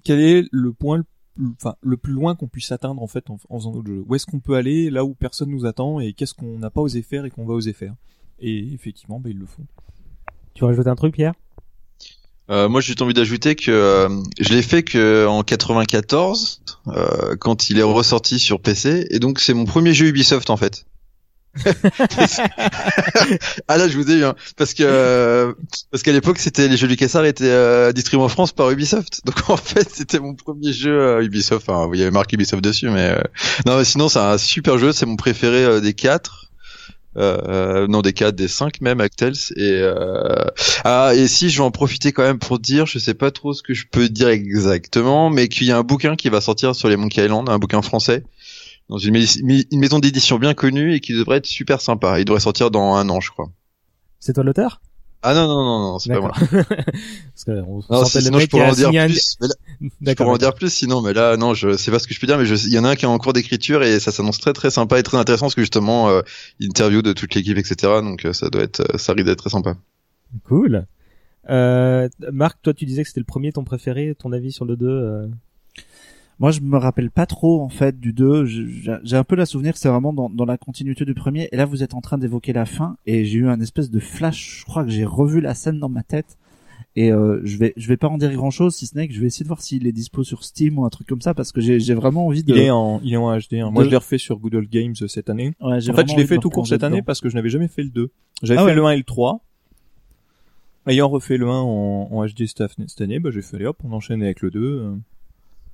quel 0.05 0.21
est 0.21 0.49
le 0.53 0.73
point 0.73 0.99
le 0.99 1.03
plus, 1.03 1.55
enfin, 1.57 1.75
le 1.81 1.97
plus 1.97 2.13
loin 2.13 2.37
qu'on 2.37 2.47
puisse 2.47 2.71
atteindre 2.71 3.03
en 3.03 3.09
fait 3.09 3.31
en, 3.31 3.39
en 3.49 3.59
faisant 3.59 3.73
notre 3.73 3.89
jeu? 3.89 4.05
Où 4.07 4.15
est-ce 4.15 4.27
qu'on 4.27 4.39
peut 4.39 4.55
aller? 4.55 4.91
Là 4.91 5.05
où 5.05 5.15
personne 5.15 5.51
nous 5.51 5.67
attend? 5.67 5.99
Et 5.99 6.13
qu'est-ce 6.13 6.35
qu'on 6.35 6.59
n'a 6.59 6.71
pas 6.71 6.81
osé 6.81 7.03
faire 7.03 7.25
et 7.25 7.31
qu'on 7.31 7.47
va 7.47 7.55
oser 7.55 7.73
faire? 7.73 7.95
Et 8.39 8.73
effectivement, 8.73 9.19
bah, 9.19 9.31
ils 9.31 9.39
le 9.39 9.47
font. 9.47 9.67
Tu 10.55 10.61
veux 10.61 10.67
rajouter 10.67 10.89
un 10.89 10.95
truc, 10.95 11.15
Pierre? 11.15 11.35
Euh, 12.51 12.69
moi, 12.69 12.81
j'ai 12.81 12.95
envie 13.01 13.15
d'ajouter 13.15 13.55
que 13.57 13.71
euh, 13.71 14.09
je 14.41 14.55
l'ai 14.55 14.63
fait 14.63 14.83
que 14.83 15.27
en 15.27 15.43
94, 15.43 16.63
euh, 16.89 17.37
quand 17.39 17.69
il 17.69 17.79
est 17.79 17.83
ressorti 17.83 18.39
sur 18.39 18.61
PC, 18.61 19.07
et 19.11 19.19
donc 19.19 19.39
c'est 19.41 19.53
mon 19.53 19.67
premier 19.67 19.93
jeu 19.93 20.07
Ubisoft 20.07 20.49
en 20.49 20.57
fait. 20.57 20.87
ah 23.69 23.79
là, 23.79 23.89
je 23.89 23.97
vous 23.99 24.11
ai 24.11 24.15
eu, 24.15 24.25
hein, 24.25 24.35
parce 24.57 24.75
que 24.75 24.85
euh, 24.85 25.53
parce 25.91 26.03
qu'à 26.03 26.13
l'époque, 26.13 26.39
c'était 26.39 26.69
les 26.69 26.77
jeux 26.77 26.87
LucasArts 26.87 27.25
étaient 27.25 27.45
euh, 27.45 27.93
distribués 27.93 28.25
en 28.25 28.29
France 28.29 28.53
par 28.53 28.71
Ubisoft. 28.71 29.21
Donc 29.27 29.51
en 29.51 29.57
fait, 29.57 29.89
c'était 29.93 30.21
mon 30.21 30.35
premier 30.35 30.73
jeu 30.73 31.23
Ubisoft. 31.23 31.69
Enfin, 31.69 31.91
il 31.93 31.99
y 31.99 32.03
avait 32.03 32.13
marqué 32.13 32.37
Ubisoft 32.37 32.63
dessus, 32.63 32.89
mais 32.91 33.15
non, 33.67 33.77
mais 33.77 33.85
sinon, 33.85 34.09
c'est 34.09 34.21
un 34.21 34.39
super 34.39 34.79
jeu. 34.79 34.93
C'est 34.93 35.07
mon 35.07 35.17
préféré 35.17 35.81
des 35.81 35.95
quatre. 35.95 36.48
Euh, 37.17 37.87
non 37.89 38.03
des 38.03 38.13
4, 38.13 38.37
des 38.37 38.49
5 38.49 38.83
même 38.83 39.01
Actels 39.01 39.33
et 39.57 39.81
euh... 39.81 40.45
ah 40.85 41.13
et 41.17 41.27
si 41.27 41.49
je 41.49 41.59
vais 41.59 41.65
en 41.65 41.71
profiter 41.71 42.13
quand 42.13 42.23
même 42.23 42.39
pour 42.39 42.59
dire 42.59 42.85
je 42.85 42.99
sais 42.99 43.15
pas 43.15 43.31
trop 43.31 43.55
ce 43.55 43.63
que 43.63 43.73
je 43.73 43.87
peux 43.91 44.11
dire 44.11 44.29
exactement 44.29 45.31
mais 45.31 45.49
qu'il 45.49 45.67
y 45.67 45.73
a 45.73 45.79
un 45.79 45.83
bouquin 45.83 46.17
qui 46.17 46.29
va 46.29 46.43
sortir 46.43 46.75
sur 46.77 46.89
les 46.89 46.97
Monkey 46.97 47.25
Island 47.25 47.49
un 47.49 47.59
bouquin 47.59 47.81
français 47.81 48.25
dans 48.89 48.99
une, 48.99 49.17
une 49.17 49.79
maison 49.79 49.99
d'édition 49.99 50.39
bien 50.39 50.55
connue 50.55 50.95
et 50.95 51.01
qui 51.01 51.13
devrait 51.13 51.39
être 51.39 51.47
super 51.47 51.81
sympa. 51.81 52.19
Il 52.19 52.25
devrait 52.25 52.41
sortir 52.41 52.71
dans 52.71 52.95
un 52.95 53.09
an 53.09 53.21
je 53.21 53.31
crois. 53.31 53.51
C'est 54.19 54.33
toi 54.33 54.45
l'auteur? 54.45 54.81
Ah 55.23 55.35
non 55.35 55.49
non 55.49 55.65
non 55.65 55.81
non 55.81 55.99
c'est 55.99 56.13
pas 56.13 56.21
moi 56.21 56.33
Parce 56.41 57.45
que 57.45 57.51
on 57.51 57.81
non, 57.91 58.01
le 58.03 58.07
sinon 58.07 58.39
je 58.39 58.47
pourrais 58.47 58.71
en 58.71 58.73
dire 58.73 58.89
un- 58.89 59.07
plus 59.07 59.37
mais 59.41 59.49
là, 59.49 59.55
je 59.81 59.89
D'accord. 60.01 60.27
pourrais 60.27 60.35
en 60.37 60.39
dire 60.39 60.55
plus 60.55 60.73
sinon 60.73 61.03
mais 61.03 61.13
là 61.13 61.37
non 61.37 61.55
je 61.55 61.77
sais 61.77 61.91
pas 61.91 61.99
ce 61.99 62.07
que 62.07 62.15
je 62.15 62.21
peux 62.21 62.27
dire 62.27 62.39
mais 62.39 62.47
je, 62.47 62.55
il 62.55 62.73
y 62.73 62.79
en 62.79 62.85
a 62.85 62.91
un 62.91 62.95
qui 62.95 63.05
est 63.05 63.09
en 63.09 63.19
cours 63.19 63.33
d'écriture 63.33 63.83
et 63.83 63.99
ça 64.01 64.13
s'annonce 64.13 64.39
très 64.39 64.53
très 64.53 64.71
sympa 64.71 64.99
et 64.99 65.03
très 65.03 65.17
intéressant 65.19 65.47
parce 65.47 65.55
que 65.57 65.63
justement 65.63 66.09
euh, 66.09 66.23
interview 66.61 67.03
de 67.03 67.13
toute 67.13 67.35
l'équipe 67.35 67.59
etc 67.59 67.77
donc 68.03 68.25
euh, 68.25 68.33
ça 68.33 68.49
doit 68.49 68.63
être 68.63 68.81
euh, 68.81 68.99
ça 68.99 69.13
risque 69.13 69.27
d'être 69.27 69.39
très 69.41 69.51
sympa 69.51 69.77
Cool. 70.45 70.87
Euh, 71.49 72.09
Marc, 72.31 72.61
toi 72.63 72.75
tu 72.75 72.85
disais 72.85 73.03
que 73.03 73.09
c'était 73.09 73.21
le 73.21 73.25
premier 73.25 73.53
ton 73.53 73.65
préféré, 73.65 74.15
ton 74.15 74.33
avis 74.33 74.53
sur 74.53 74.67
le 74.67 74.77
2 74.77 74.87
euh... 74.87 75.27
Moi, 76.41 76.51
je 76.53 76.61
me 76.61 76.77
rappelle 76.79 77.11
pas 77.11 77.27
trop 77.27 77.61
en 77.63 77.69
fait 77.69 77.99
du 77.99 78.13
2. 78.13 78.45
Je- 78.45 78.93
J'ai 79.03 79.17
un 79.17 79.25
peu 79.25 79.35
la 79.35 79.45
souvenir 79.47 79.73
que 79.73 79.79
c'est 79.79 79.89
vraiment 79.89 80.13
dans, 80.13 80.31
dans 80.31 80.45
la 80.45 80.57
continuité 80.57 81.05
du 81.05 81.15
premier. 81.15 81.49
Et 81.51 81.57
là, 81.57 81.65
vous 81.67 81.83
êtes 81.83 81.95
en 81.95 82.01
train 82.01 82.17
d'évoquer 82.19 82.53
la 82.53 82.65
fin, 82.67 82.97
et 83.07 83.25
j'ai 83.25 83.39
eu 83.39 83.49
un 83.49 83.61
espèce 83.61 83.91
de 83.91 83.99
flash. 83.99 84.59
Je 84.61 84.65
crois 84.65 84.85
que 84.85 84.91
j'ai 84.91 85.05
revu 85.05 85.41
la 85.41 85.55
scène 85.55 85.79
dans 85.81 85.89
ma 85.89 86.03
tête. 86.03 86.37
Et 86.97 87.13
euh, 87.13 87.41
je 87.45 87.59
vais 87.59 87.75
je 87.77 87.87
vais 87.89 87.97
pas 87.97 88.09
en 88.09 88.19
dire 88.19 88.33
grand 88.33 88.51
chose, 88.51 88.75
si 88.75 88.87
ce 88.87 88.97
n'est 88.97 89.07
que 89.09 89.15
je 89.15 89.21
vais 89.21 89.27
essayer 89.27 89.45
de 89.45 89.49
voir 89.49 89.61
s'il 89.61 89.87
est 89.87 89.93
dispo 89.93 90.25
sur 90.25 90.43
Steam 90.45 90.79
ou 90.79 90.85
un 90.85 90.89
truc 90.91 91.07
comme 91.07 91.21
ça, 91.21 91.35
parce 91.35 91.53
que 91.53 91.61
j'ai 91.61 91.95
vraiment 91.95 92.27
envie 92.27 92.43
de. 92.45 92.55
Il 92.55 92.61
est 92.61 92.71
en, 92.71 93.01
il 93.05 93.13
est 93.13 93.17
en 93.17 93.37
HD. 93.37 93.55
hein. 93.55 93.71
Moi, 93.71 93.85
je 93.85 93.91
l'ai 93.91 93.97
refait 93.97 94.19
sur 94.19 94.39
Google 94.39 94.67
Games 94.69 94.95
euh, 95.03 95.07
cette 95.09 95.29
année. 95.31 95.53
Ouais, 95.61 95.77
En 95.77 95.93
fait, 95.95 96.09
je 96.09 96.17
l'ai 96.17 96.27
fait 96.27 96.39
tout 96.39 96.51
court 96.51 96.67
cette 96.67 96.83
année 96.85 97.03
parce 97.03 97.21
que 97.21 97.29
je 97.29 97.35
n'avais 97.35 97.51
jamais 97.51 97.69
fait 97.69 97.83
le 97.83 97.91
2. 97.91 98.11
J'avais 98.43 98.59
Ah 98.61 98.63
fait 98.65 98.71
ouais. 98.71 98.75
le 98.77 98.85
1 98.85 98.91
et 98.93 98.97
le 98.97 99.03
3. 99.05 99.41
Ayant 100.87 101.09
refait 101.09 101.37
le 101.37 101.47
1 101.49 101.51
en, 101.51 102.09
en 102.11 102.27
HD 102.27 102.47
cette 102.47 102.63
cette 102.87 103.01
année, 103.01 103.19
bah, 103.21 103.31
j'ai 103.33 103.43
fait, 103.43 103.57
allez, 103.57 103.67
hop, 103.67 103.79
on 103.85 103.93
enchaîne 103.93 104.23
avec 104.23 104.41
le 104.41 104.51
2. 104.51 104.95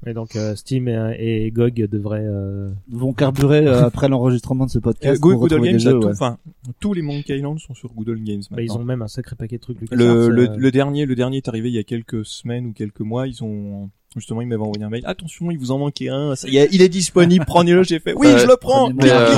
Euh. 0.07 0.11
Et 0.11 0.15
donc 0.15 0.37
euh, 0.37 0.55
Steam 0.55 0.89
et, 0.89 1.47
et 1.47 1.51
GOG 1.51 1.87
devraient. 1.89 2.25
Euh... 2.25 2.71
vont 2.91 3.13
carburer 3.13 3.67
euh, 3.67 3.85
après 3.87 4.09
l'enregistrement 4.09 4.67
de 4.67 4.71
ce 4.71 4.79
Euh, 4.79 4.83
podcast. 4.83 5.21
Go- 5.21 5.31
pour 5.33 5.41
Google 5.49 5.63
Games, 5.63 5.79
jeux, 5.79 5.93
tout, 6.01 6.07
ouais. 6.07 6.13
enfin, 6.13 6.39
tous 6.81 6.93
les 6.95 7.03
Monkey 7.03 7.37
Island 7.37 7.59
sont 7.59 7.75
sur 7.75 7.93
Google 7.95 8.21
Games 8.23 8.43
Bah, 8.51 8.63
ils 8.63 8.73
ont 8.73 8.85
même 8.85 9.03
un 9.03 9.09
sacré 9.09 9.37
paquet 9.37 9.57
de 9.57 9.63
trucs. 9.63 9.79
Le, 9.91 10.29
le, 10.29 10.49
euh, 10.51 10.57
le 10.57 10.71
dernier, 10.71 11.07
le 11.07 11.15
dernier 11.15 11.39
est 11.39 11.49
arrivé 11.49 11.69
il 11.69 11.75
y 11.75 11.79
a 11.79 11.85
quelques 11.85 12.25
semaines 12.25 12.67
ou 12.67 12.73
quelques 12.73 13.01
mois. 13.01 13.27
Ils 13.27 13.43
ont 13.45 13.91
justement, 14.17 14.41
ils 14.43 14.47
m'avaient 14.49 14.63
envoyé 14.63 14.85
un 14.85 14.91
mail. 14.91 15.03
Attention, 15.07 15.51
il 15.51 15.59
vous 15.59 15.71
en 15.73 15.79
manquait 15.79 16.09
un. 16.09 16.35
Ça 16.37 16.49
il 16.49 16.83
est 16.83 16.89
disponible. 16.89 17.45
Prenez-le. 17.47 17.83
J'ai 17.83 17.99
fait. 17.99 18.15
Oui, 18.15 18.29
je 18.39 18.47
le 18.47 18.57
prends. 18.57 18.91
Euh, 18.91 19.37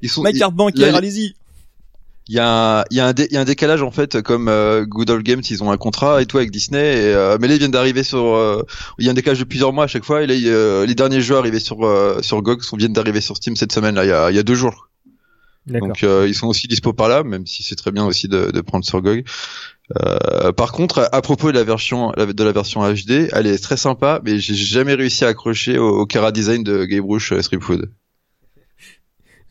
ils 0.00 0.08
sont 0.08 0.22
Ma 0.22 0.30
ils- 0.30 0.38
carte 0.38 0.54
bancaire, 0.54 0.94
allez-y. 0.96 1.34
Il 2.28 2.34
y 2.36 2.38
a 2.38 2.84
y 2.90 3.00
a 3.00 3.06
un, 3.06 3.12
dé- 3.12 3.28
y 3.30 3.36
a 3.36 3.40
un 3.40 3.44
décalage 3.44 3.82
en 3.82 3.90
fait 3.90 4.22
comme 4.22 4.48
euh, 4.48 4.84
Good 4.86 5.10
Old 5.10 5.24
Games 5.24 5.42
ils 5.50 5.62
ont 5.62 5.70
un 5.72 5.76
contrat 5.76 6.22
et 6.22 6.26
tout 6.26 6.38
avec 6.38 6.50
Disney 6.50 6.78
et, 6.96 7.14
euh, 7.14 7.36
mais 7.40 7.48
là 7.48 7.54
ils 7.54 7.58
viennent 7.58 7.72
d'arriver 7.72 8.04
sur 8.04 8.34
euh, 8.34 8.62
il 8.98 9.04
y 9.04 9.08
a 9.08 9.10
un 9.10 9.14
décalage 9.14 9.40
de 9.40 9.44
plusieurs 9.44 9.72
mois 9.72 9.84
à 9.84 9.86
chaque 9.88 10.04
fois 10.04 10.22
et 10.22 10.26
là 10.26 10.34
euh, 10.34 10.86
les 10.86 10.94
derniers 10.94 11.20
jeux 11.20 11.36
arrivés 11.36 11.58
sur 11.60 11.84
euh, 11.84 12.22
sur 12.22 12.40
GOG 12.42 12.62
sont 12.62 12.76
viennent 12.76 12.92
d'arriver 12.92 13.20
sur 13.20 13.36
Steam 13.36 13.56
cette 13.56 13.72
semaine 13.72 13.96
là 13.96 14.04
il 14.04 14.08
y 14.08 14.12
a, 14.12 14.30
y 14.30 14.38
a 14.38 14.42
deux 14.42 14.54
jours. 14.54 14.88
Donc 15.66 16.02
euh, 16.02 16.26
ils 16.28 16.34
sont 16.34 16.48
aussi 16.48 16.66
dispo 16.68 16.92
par 16.92 17.08
là 17.08 17.22
même 17.24 17.46
si 17.46 17.62
c'est 17.62 17.76
très 17.76 17.92
bien 17.92 18.04
aussi 18.04 18.28
de, 18.28 18.50
de 18.50 18.60
prendre 18.60 18.84
sur 18.84 19.00
GOG. 19.00 19.24
Euh, 20.02 20.52
par 20.52 20.72
contre 20.72 21.08
à 21.12 21.22
propos 21.22 21.52
de 21.52 21.58
la 21.58 21.64
version 21.64 22.12
de 22.16 22.44
la 22.44 22.52
version 22.52 22.82
HD 22.92 23.28
elle 23.32 23.46
est 23.46 23.58
très 23.62 23.76
sympa 23.76 24.20
mais 24.24 24.38
j'ai 24.38 24.54
jamais 24.54 24.94
réussi 24.94 25.24
à 25.24 25.28
accrocher 25.28 25.78
au, 25.78 26.00
au 26.06 26.30
Design 26.32 26.62
de 26.62 26.84
Gabe 26.84 27.04
euh, 27.10 27.42
Stripwood 27.42 27.90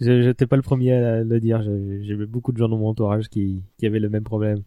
J'étais 0.01 0.47
pas 0.47 0.55
le 0.55 0.63
premier 0.63 0.93
à 0.93 1.23
le 1.23 1.39
dire. 1.39 1.61
J'ai 1.61 2.15
beaucoup 2.25 2.51
de 2.51 2.57
gens 2.57 2.67
dans 2.67 2.77
mon 2.77 2.89
entourage 2.89 3.29
qui, 3.29 3.61
qui 3.77 3.85
avaient 3.85 3.99
le 3.99 4.09
même 4.09 4.23
problème. 4.23 4.63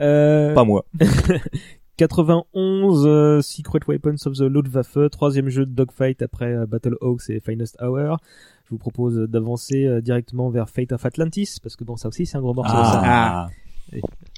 Euh, 0.00 0.54
Pas 0.54 0.64
moi. 0.64 0.84
91 1.96 3.06
euh, 3.06 3.40
Secret 3.40 3.80
Weapons 3.88 4.14
of 4.26 4.34
the 4.34 4.42
Luftwaffe, 4.42 5.10
troisième 5.10 5.48
jeu 5.48 5.66
de 5.66 5.72
dogfight 5.72 6.22
après 6.22 6.54
euh, 6.54 6.64
Battlehawks 6.64 7.28
et 7.28 7.40
Finest 7.40 7.76
Hour. 7.82 8.18
Je 8.66 8.70
vous 8.70 8.78
propose 8.78 9.16
d'avancer 9.28 9.84
euh, 9.84 10.00
directement 10.00 10.48
vers 10.48 10.70
Fate 10.70 10.92
of 10.92 11.04
Atlantis 11.04 11.56
parce 11.60 11.74
que 11.74 11.82
bon 11.82 11.96
ça 11.96 12.08
aussi 12.08 12.24
c'est 12.24 12.36
un 12.38 12.40
gros 12.40 12.54
morceau. 12.54 12.70
ça. 12.70 13.02
Ah, 13.04 13.48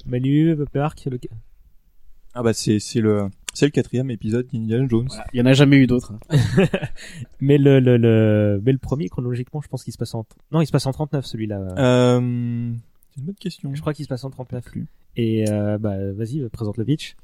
Manu, 0.07 0.55
Marc, 0.73 1.05
le... 1.05 1.19
ah 2.33 2.43
bah 2.43 2.53
c'est 2.53 2.79
c'est 2.79 3.01
le 3.01 3.27
c'est 3.53 3.65
le 3.65 3.71
quatrième 3.71 4.09
épisode 4.11 4.47
d'Indiana 4.51 4.87
Jones. 4.87 5.09
Il 5.33 5.39
y 5.39 5.41
en 5.41 5.45
a 5.45 5.53
jamais 5.53 5.75
eu 5.77 5.87
d'autres. 5.87 6.13
hein. 6.29 6.37
mais 7.41 7.57
le, 7.57 7.79
le, 7.79 7.97
le 7.97 8.61
mais 8.65 8.71
le 8.71 8.77
premier 8.77 9.09
chronologiquement 9.09 9.61
je 9.61 9.67
pense 9.67 9.83
qu'il 9.83 9.91
se 9.93 9.97
passe 9.97 10.13
en 10.15 10.25
non 10.51 10.61
il 10.61 10.65
se 10.67 10.71
passe 10.71 10.85
en 10.85 10.91
39 10.91 11.25
celui-là. 11.25 11.59
Euh, 11.77 12.71
c'est 13.13 13.19
une 13.19 13.25
bonne 13.25 13.35
question. 13.35 13.75
Je 13.75 13.81
crois 13.81 13.93
qu'il 13.93 14.05
se 14.05 14.09
passe 14.09 14.23
en 14.23 14.29
39. 14.29 14.63
plus. 14.63 14.87
Et 15.17 15.49
euh, 15.49 15.77
bah 15.77 15.95
vas-y 16.13 16.47
présente 16.49 16.77
le 16.77 16.85
pitch. 16.85 17.15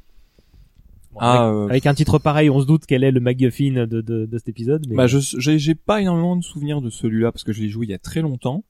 Bon, 1.14 1.20
Ah, 1.22 1.46
avec, 1.48 1.56
euh, 1.56 1.68
avec 1.70 1.86
un 1.86 1.94
titre 1.94 2.20
pareil, 2.20 2.50
on 2.50 2.60
se 2.60 2.66
doute 2.66 2.84
quel 2.86 3.06
est 3.06 3.12
le 3.12 3.22
MacGuffin 3.22 3.86
de, 3.86 4.02
de, 4.02 4.26
de 4.26 4.38
cet 4.38 4.50
épisode. 4.50 4.86
Mais... 4.90 4.96
Bah 4.98 5.08
je 5.08 5.20
j'ai 5.40 5.76
pas 5.76 6.02
énormément 6.02 6.36
de 6.36 6.44
souvenirs 6.44 6.82
de 6.82 6.90
celui-là 6.90 7.32
parce 7.32 7.46
que 7.46 7.54
je 7.54 7.62
l'ai 7.62 7.70
joué 7.70 7.86
il 7.86 7.90
y 7.90 7.94
a 7.94 8.00
très 8.00 8.22
longtemps. 8.22 8.64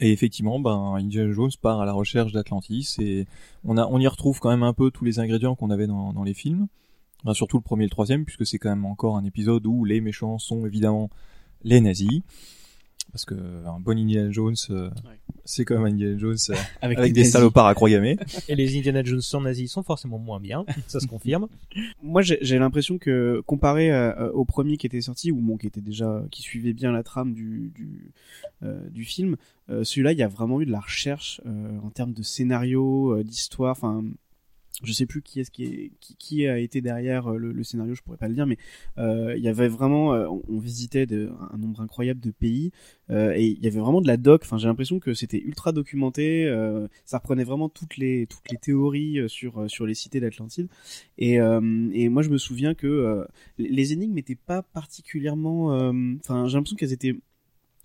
Et 0.00 0.12
effectivement, 0.12 0.58
ben 0.58 0.94
Indiana 0.96 1.30
Jones 1.32 1.50
part 1.60 1.80
à 1.80 1.84
la 1.84 1.92
recherche 1.92 2.32
d'Atlantis 2.32 2.96
et 2.98 3.26
on 3.64 4.00
y 4.00 4.06
retrouve 4.06 4.40
quand 4.40 4.48
même 4.48 4.62
un 4.62 4.72
peu 4.72 4.90
tous 4.90 5.04
les 5.04 5.18
ingrédients 5.18 5.54
qu'on 5.54 5.70
avait 5.70 5.86
dans, 5.86 6.22
les 6.24 6.34
films. 6.34 6.68
Surtout 7.34 7.58
le 7.58 7.62
premier 7.62 7.84
et 7.84 7.86
le 7.86 7.90
troisième, 7.90 8.24
puisque 8.24 8.46
c'est 8.46 8.58
quand 8.58 8.70
même 8.70 8.86
encore 8.86 9.18
un 9.18 9.24
épisode 9.24 9.66
où 9.66 9.84
les 9.84 10.00
méchants 10.00 10.38
sont 10.38 10.64
évidemment 10.64 11.10
les 11.64 11.82
nazis. 11.82 12.22
Parce 13.12 13.24
que 13.24 13.34
un 13.34 13.80
bon 13.80 13.98
Indiana 13.98 14.30
Jones, 14.30 14.54
euh, 14.70 14.88
c'est 15.44 15.64
quand 15.64 15.74
même 15.74 15.84
un 15.84 15.94
Indiana 15.94 16.16
Jones 16.18 16.36
euh, 16.50 16.54
avec, 16.82 16.98
Avec 16.98 17.12
des 17.12 17.20
nazis. 17.20 17.32
salopards 17.32 17.66
à 17.66 17.74
croix 17.74 17.90
gammée. 17.90 18.16
Et 18.48 18.54
les 18.54 18.78
Indiana 18.78 19.02
Jones 19.02 19.20
sans 19.20 19.40
nazis 19.40 19.70
sont 19.70 19.82
forcément 19.82 20.18
moins 20.18 20.38
bien, 20.40 20.64
ça 20.86 21.00
se 21.00 21.06
confirme. 21.06 21.48
Moi, 22.02 22.22
j'ai 22.22 22.58
l'impression 22.58 22.98
que 22.98 23.42
comparé 23.46 23.90
à- 23.90 24.32
au 24.32 24.44
premier 24.44 24.76
qui 24.76 24.86
était 24.86 25.00
sorti, 25.00 25.32
ou 25.32 25.36
bon, 25.40 25.56
qui 25.56 25.66
était 25.66 25.80
déjà, 25.80 26.22
qui 26.30 26.42
suivait 26.42 26.72
bien 26.72 26.92
la 26.92 27.02
trame 27.02 27.32
du 27.34 27.72
du, 27.74 28.12
euh, 28.62 28.88
du 28.90 29.04
film, 29.04 29.36
euh, 29.70 29.82
celui-là, 29.84 30.12
il 30.12 30.18
y 30.18 30.22
a 30.22 30.28
vraiment 30.28 30.60
eu 30.60 30.66
de 30.66 30.72
la 30.72 30.80
recherche 30.80 31.40
euh, 31.46 31.78
en 31.84 31.90
termes 31.90 32.12
de 32.12 32.22
scénario, 32.22 33.16
euh, 33.16 33.24
d'histoire. 33.24 33.72
Enfin, 33.72 34.04
je 34.82 34.92
sais 34.92 35.06
plus 35.06 35.22
qui 35.22 36.46
a 36.46 36.58
été 36.58 36.80
derrière 36.80 37.28
euh, 37.28 37.36
le, 37.36 37.62
scénario, 37.64 37.94
je 37.94 38.02
pourrais 38.02 38.16
pas 38.16 38.28
le 38.28 38.34
dire, 38.34 38.46
mais 38.46 38.56
euh, 38.98 39.34
il 39.36 39.42
y 39.42 39.48
avait 39.48 39.68
vraiment, 39.68 40.14
euh, 40.14 40.26
on, 40.48 40.58
visitait 40.58 41.06
un 41.52 41.56
nombre 41.56 41.80
incroyable 41.80 42.20
de 42.20 42.30
pays 42.30 42.70
et 43.08 43.46
il 43.46 43.64
y 43.64 43.66
avait 43.66 43.80
vraiment 43.80 44.00
de 44.00 44.06
la 44.06 44.16
doc. 44.16 44.42
Enfin, 44.44 44.58
j'ai 44.58 44.68
l'impression 44.68 45.00
que 45.00 45.14
c'était 45.14 45.40
ultra 45.40 45.72
documenté. 45.72 46.46
ça 47.06 47.18
reprenait 47.18 47.44
vraiment 47.44 47.68
toutes 47.68 47.96
les 47.96 48.26
toutes 48.26 48.50
les 48.50 48.58
théories 48.58 49.18
sur 49.28 49.68
sur 49.70 49.86
les 49.86 49.94
cités 49.94 50.20
d'Atlantide. 50.20 50.68
Et 51.18 51.34
et 51.34 52.08
moi, 52.08 52.22
je 52.22 52.28
me 52.28 52.38
souviens 52.38 52.74
que 52.74 53.26
les 53.58 53.92
énigmes 53.92 54.14
n'étaient 54.14 54.36
pas 54.36 54.62
particulièrement. 54.62 55.68
Enfin, 56.20 56.46
j'ai 56.46 56.56
l'impression 56.56 56.76
qu'elles 56.76 56.92
étaient 56.92 57.16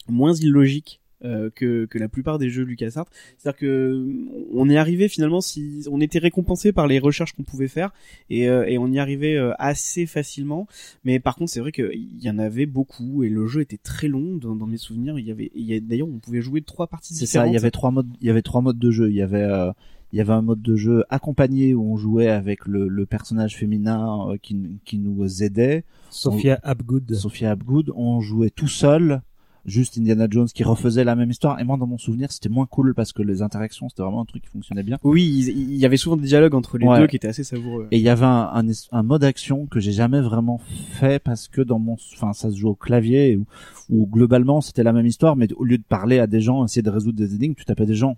moins 0.09 0.33
illogiques. 0.33 1.01
Euh, 1.23 1.49
que, 1.55 1.85
que 1.85 1.97
la 1.97 2.09
plupart 2.09 2.37
des 2.39 2.49
jeux 2.49 2.63
LucasArts. 2.63 3.07
C'est-à-dire 3.37 3.59
que 3.59 4.05
on 4.53 4.69
est 4.69 4.77
arrivé 4.77 5.07
finalement 5.07 5.41
si 5.41 5.83
on 5.89 6.01
était 6.01 6.19
récompensé 6.19 6.71
par 6.73 6.87
les 6.87 6.99
recherches 6.99 7.33
qu'on 7.33 7.43
pouvait 7.43 7.67
faire 7.69 7.93
et, 8.29 8.49
euh, 8.49 8.65
et 8.67 8.77
on 8.77 8.87
y 8.91 8.99
arrivait 8.99 9.35
euh, 9.37 9.53
assez 9.57 10.05
facilement. 10.05 10.67
Mais 11.03 11.19
par 11.19 11.35
contre, 11.35 11.51
c'est 11.51 11.59
vrai 11.61 11.71
qu'il 11.71 12.21
y 12.21 12.29
en 12.29 12.37
avait 12.39 12.65
beaucoup 12.65 13.23
et 13.23 13.29
le 13.29 13.47
jeu 13.47 13.61
était 13.61 13.77
très 13.77 14.07
long 14.07 14.35
dans, 14.37 14.55
dans 14.55 14.67
mes 14.67 14.77
souvenirs. 14.77 15.17
Il 15.19 15.25
y 15.25 15.31
avait, 15.31 15.51
il 15.55 15.63
y 15.65 15.73
a- 15.73 15.79
d'ailleurs, 15.79 16.07
on 16.09 16.19
pouvait 16.19 16.41
jouer 16.41 16.61
trois 16.61 16.87
parties 16.87 17.13
C'est 17.13 17.25
ça, 17.25 17.39
différentes. 17.39 17.51
il 17.51 17.53
y 17.53 17.57
avait 17.57 17.71
trois 17.71 17.91
modes, 17.91 18.09
il 18.21 18.27
y 18.27 18.29
avait 18.29 18.41
trois 18.41 18.61
modes 18.61 18.79
de 18.79 18.91
jeu. 18.91 19.09
Il 19.09 19.15
y 19.15 19.21
avait, 19.21 19.41
euh, 19.43 19.71
il 20.13 20.17
y 20.17 20.21
avait 20.21 20.33
un 20.33 20.41
mode 20.41 20.61
de 20.61 20.75
jeu 20.75 21.03
accompagné 21.09 21.73
où 21.73 21.91
on 21.91 21.97
jouait 21.97 22.27
avec 22.29 22.65
le, 22.67 22.87
le 22.87 23.05
personnage 23.05 23.55
féminin 23.57 24.29
euh, 24.29 24.37
qui, 24.41 24.57
qui 24.85 24.97
nous 24.97 25.43
aidait. 25.43 25.83
Sophia 26.09 26.59
Abgood. 26.63 27.13
Sophia 27.13 27.51
Abgood. 27.51 27.91
On 27.95 28.21
jouait 28.21 28.49
tout 28.49 28.67
seul, 28.69 29.21
juste 29.65 29.97
Indiana 29.97 30.27
Jones 30.29 30.47
qui 30.47 30.63
refaisait 30.63 31.03
la 31.03 31.15
même 31.15 31.29
histoire. 31.31 31.59
Et 31.59 31.63
moi, 31.63 31.77
dans 31.77 31.87
mon 31.87 31.97
souvenir, 31.97 32.31
c'était 32.31 32.49
moins 32.49 32.65
cool 32.65 32.93
parce 32.93 33.13
que 33.13 33.21
les 33.23 33.41
interactions, 33.41 33.89
c'était 33.89 34.03
vraiment 34.03 34.21
un 34.21 34.25
truc 34.25 34.43
qui 34.43 34.49
fonctionnait 34.49 34.83
bien. 34.83 34.97
Oui, 35.03 35.23
il, 35.25 35.75
y 35.75 35.85
avait 35.85 35.97
souvent 35.97 36.17
des 36.17 36.27
dialogues 36.27 36.53
entre 36.55 36.77
les 36.77 36.85
Ouais. 36.87 36.99
deux 36.99 37.07
qui 37.07 37.15
étaient 37.15 37.27
assez 37.27 37.43
savoureux. 37.43 37.87
Et 37.91 37.97
il 37.97 38.03
y 38.03 38.09
avait 38.09 38.25
un, 38.25 38.49
un, 38.53 38.67
es- 38.67 38.87
un 38.91 39.03
mode 39.03 39.23
action 39.23 39.65
que 39.65 39.79
j'ai 39.79 39.91
jamais 39.91 40.21
vraiment 40.21 40.59
fait 40.59 41.19
parce 41.19 41.47
que 41.47 41.61
dans 41.61 41.79
mon, 41.79 41.93
enfin, 42.13 42.33
ça 42.33 42.51
se 42.51 42.55
joue 42.57 42.69
au 42.69 42.75
clavier 42.75 43.37
où, 43.37 43.45
où 43.89 44.05
globalement 44.07 44.61
c'était 44.61 44.83
la 44.83 44.93
même 44.93 45.05
histoire, 45.05 45.35
mais 45.35 45.51
au 45.53 45.63
lieu 45.63 45.77
de 45.77 45.83
parler 45.83 46.19
à 46.19 46.27
des 46.27 46.41
gens, 46.41 46.63
essayer 46.65 46.81
de 46.81 46.89
résoudre 46.89 47.17
des 47.17 47.33
énigmes, 47.35 47.53
tu 47.55 47.65
tapais 47.65 47.85
des 47.85 47.95
gens. 47.95 48.15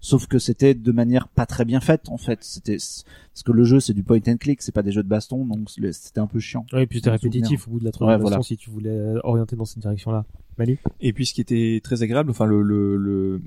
Sauf 0.00 0.26
que 0.26 0.38
c'était 0.38 0.74
de 0.74 0.92
manière 0.92 1.28
pas 1.28 1.46
très 1.46 1.64
bien 1.64 1.80
faite 1.80 2.08
en 2.08 2.16
fait. 2.18 2.38
C'était 2.42 2.76
parce 2.76 3.42
que 3.44 3.52
le 3.52 3.64
jeu 3.64 3.80
c'est 3.80 3.94
du 3.94 4.02
point 4.02 4.18
and 4.28 4.36
click, 4.38 4.60
c'est 4.62 4.72
pas 4.72 4.82
des 4.82 4.92
jeux 4.92 5.02
de 5.02 5.08
baston, 5.08 5.46
donc 5.46 5.70
c'est- 5.70 5.92
c'était 5.92 6.20
un 6.20 6.26
peu 6.26 6.40
chiant. 6.40 6.66
Oui, 6.72 6.86
puis 6.86 6.98
c'était 6.98 7.10
répétitif 7.10 7.60
souvenir. 7.62 7.68
au 7.68 7.70
bout 7.70 7.80
de 7.80 7.84
la 7.84 7.90
troisième 7.92 8.16
Ouais, 8.20 8.22
voilà. 8.28 8.42
si 8.42 8.56
tu 8.56 8.70
voulais 8.70 9.14
orienter 9.24 9.56
dans 9.56 9.64
cette 9.64 9.78
direction-là. 9.80 10.24
Manu 10.60 10.78
Et 11.00 11.12
puis 11.12 11.26
ce 11.26 11.34
qui 11.34 11.40
était 11.40 11.80
très 11.82 12.02
agréable, 12.02 12.30
enfin 12.30 12.46
le 12.46 12.62
le 12.62 12.96
le, 12.96 13.42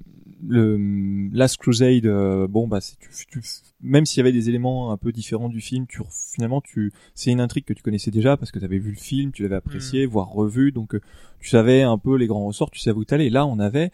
le 0.47 1.29
Last 1.31 1.57
Crusade, 1.57 2.05
euh, 2.05 2.47
bon 2.47 2.67
bah 2.67 2.81
c'est- 2.81 2.97
tu, 2.99 3.09
tu, 3.27 3.41
même 3.81 4.05
s'il 4.05 4.17
y 4.17 4.21
avait 4.21 4.31
des 4.33 4.49
éléments 4.49 4.91
un 4.91 4.97
peu 4.97 5.11
différents 5.11 5.49
du 5.49 5.61
film, 5.61 5.85
tu 5.87 6.01
finalement 6.33 6.59
tu 6.61 6.91
c'est 7.15 7.31
une 7.31 7.39
intrigue 7.39 7.65
que 7.65 7.73
tu 7.73 7.83
connaissais 7.83 8.11
déjà 8.11 8.35
parce 8.37 8.51
que 8.51 8.59
tu 8.59 8.65
avais 8.65 8.79
vu 8.79 8.89
le 8.91 8.97
film, 8.97 9.31
tu 9.31 9.43
l'avais 9.43 9.55
apprécié, 9.55 10.05
voire 10.05 10.29
revu, 10.29 10.71
donc 10.71 10.95
euh, 10.95 11.01
tu 11.39 11.49
savais 11.49 11.81
un 11.83 11.97
peu 11.97 12.15
les 12.17 12.27
grands 12.27 12.45
ressorts, 12.45 12.71
tu 12.71 12.79
savais 12.79 12.97
où 12.97 13.05
t'allais. 13.05 13.29
Là, 13.29 13.45
on 13.45 13.59
avait 13.59 13.91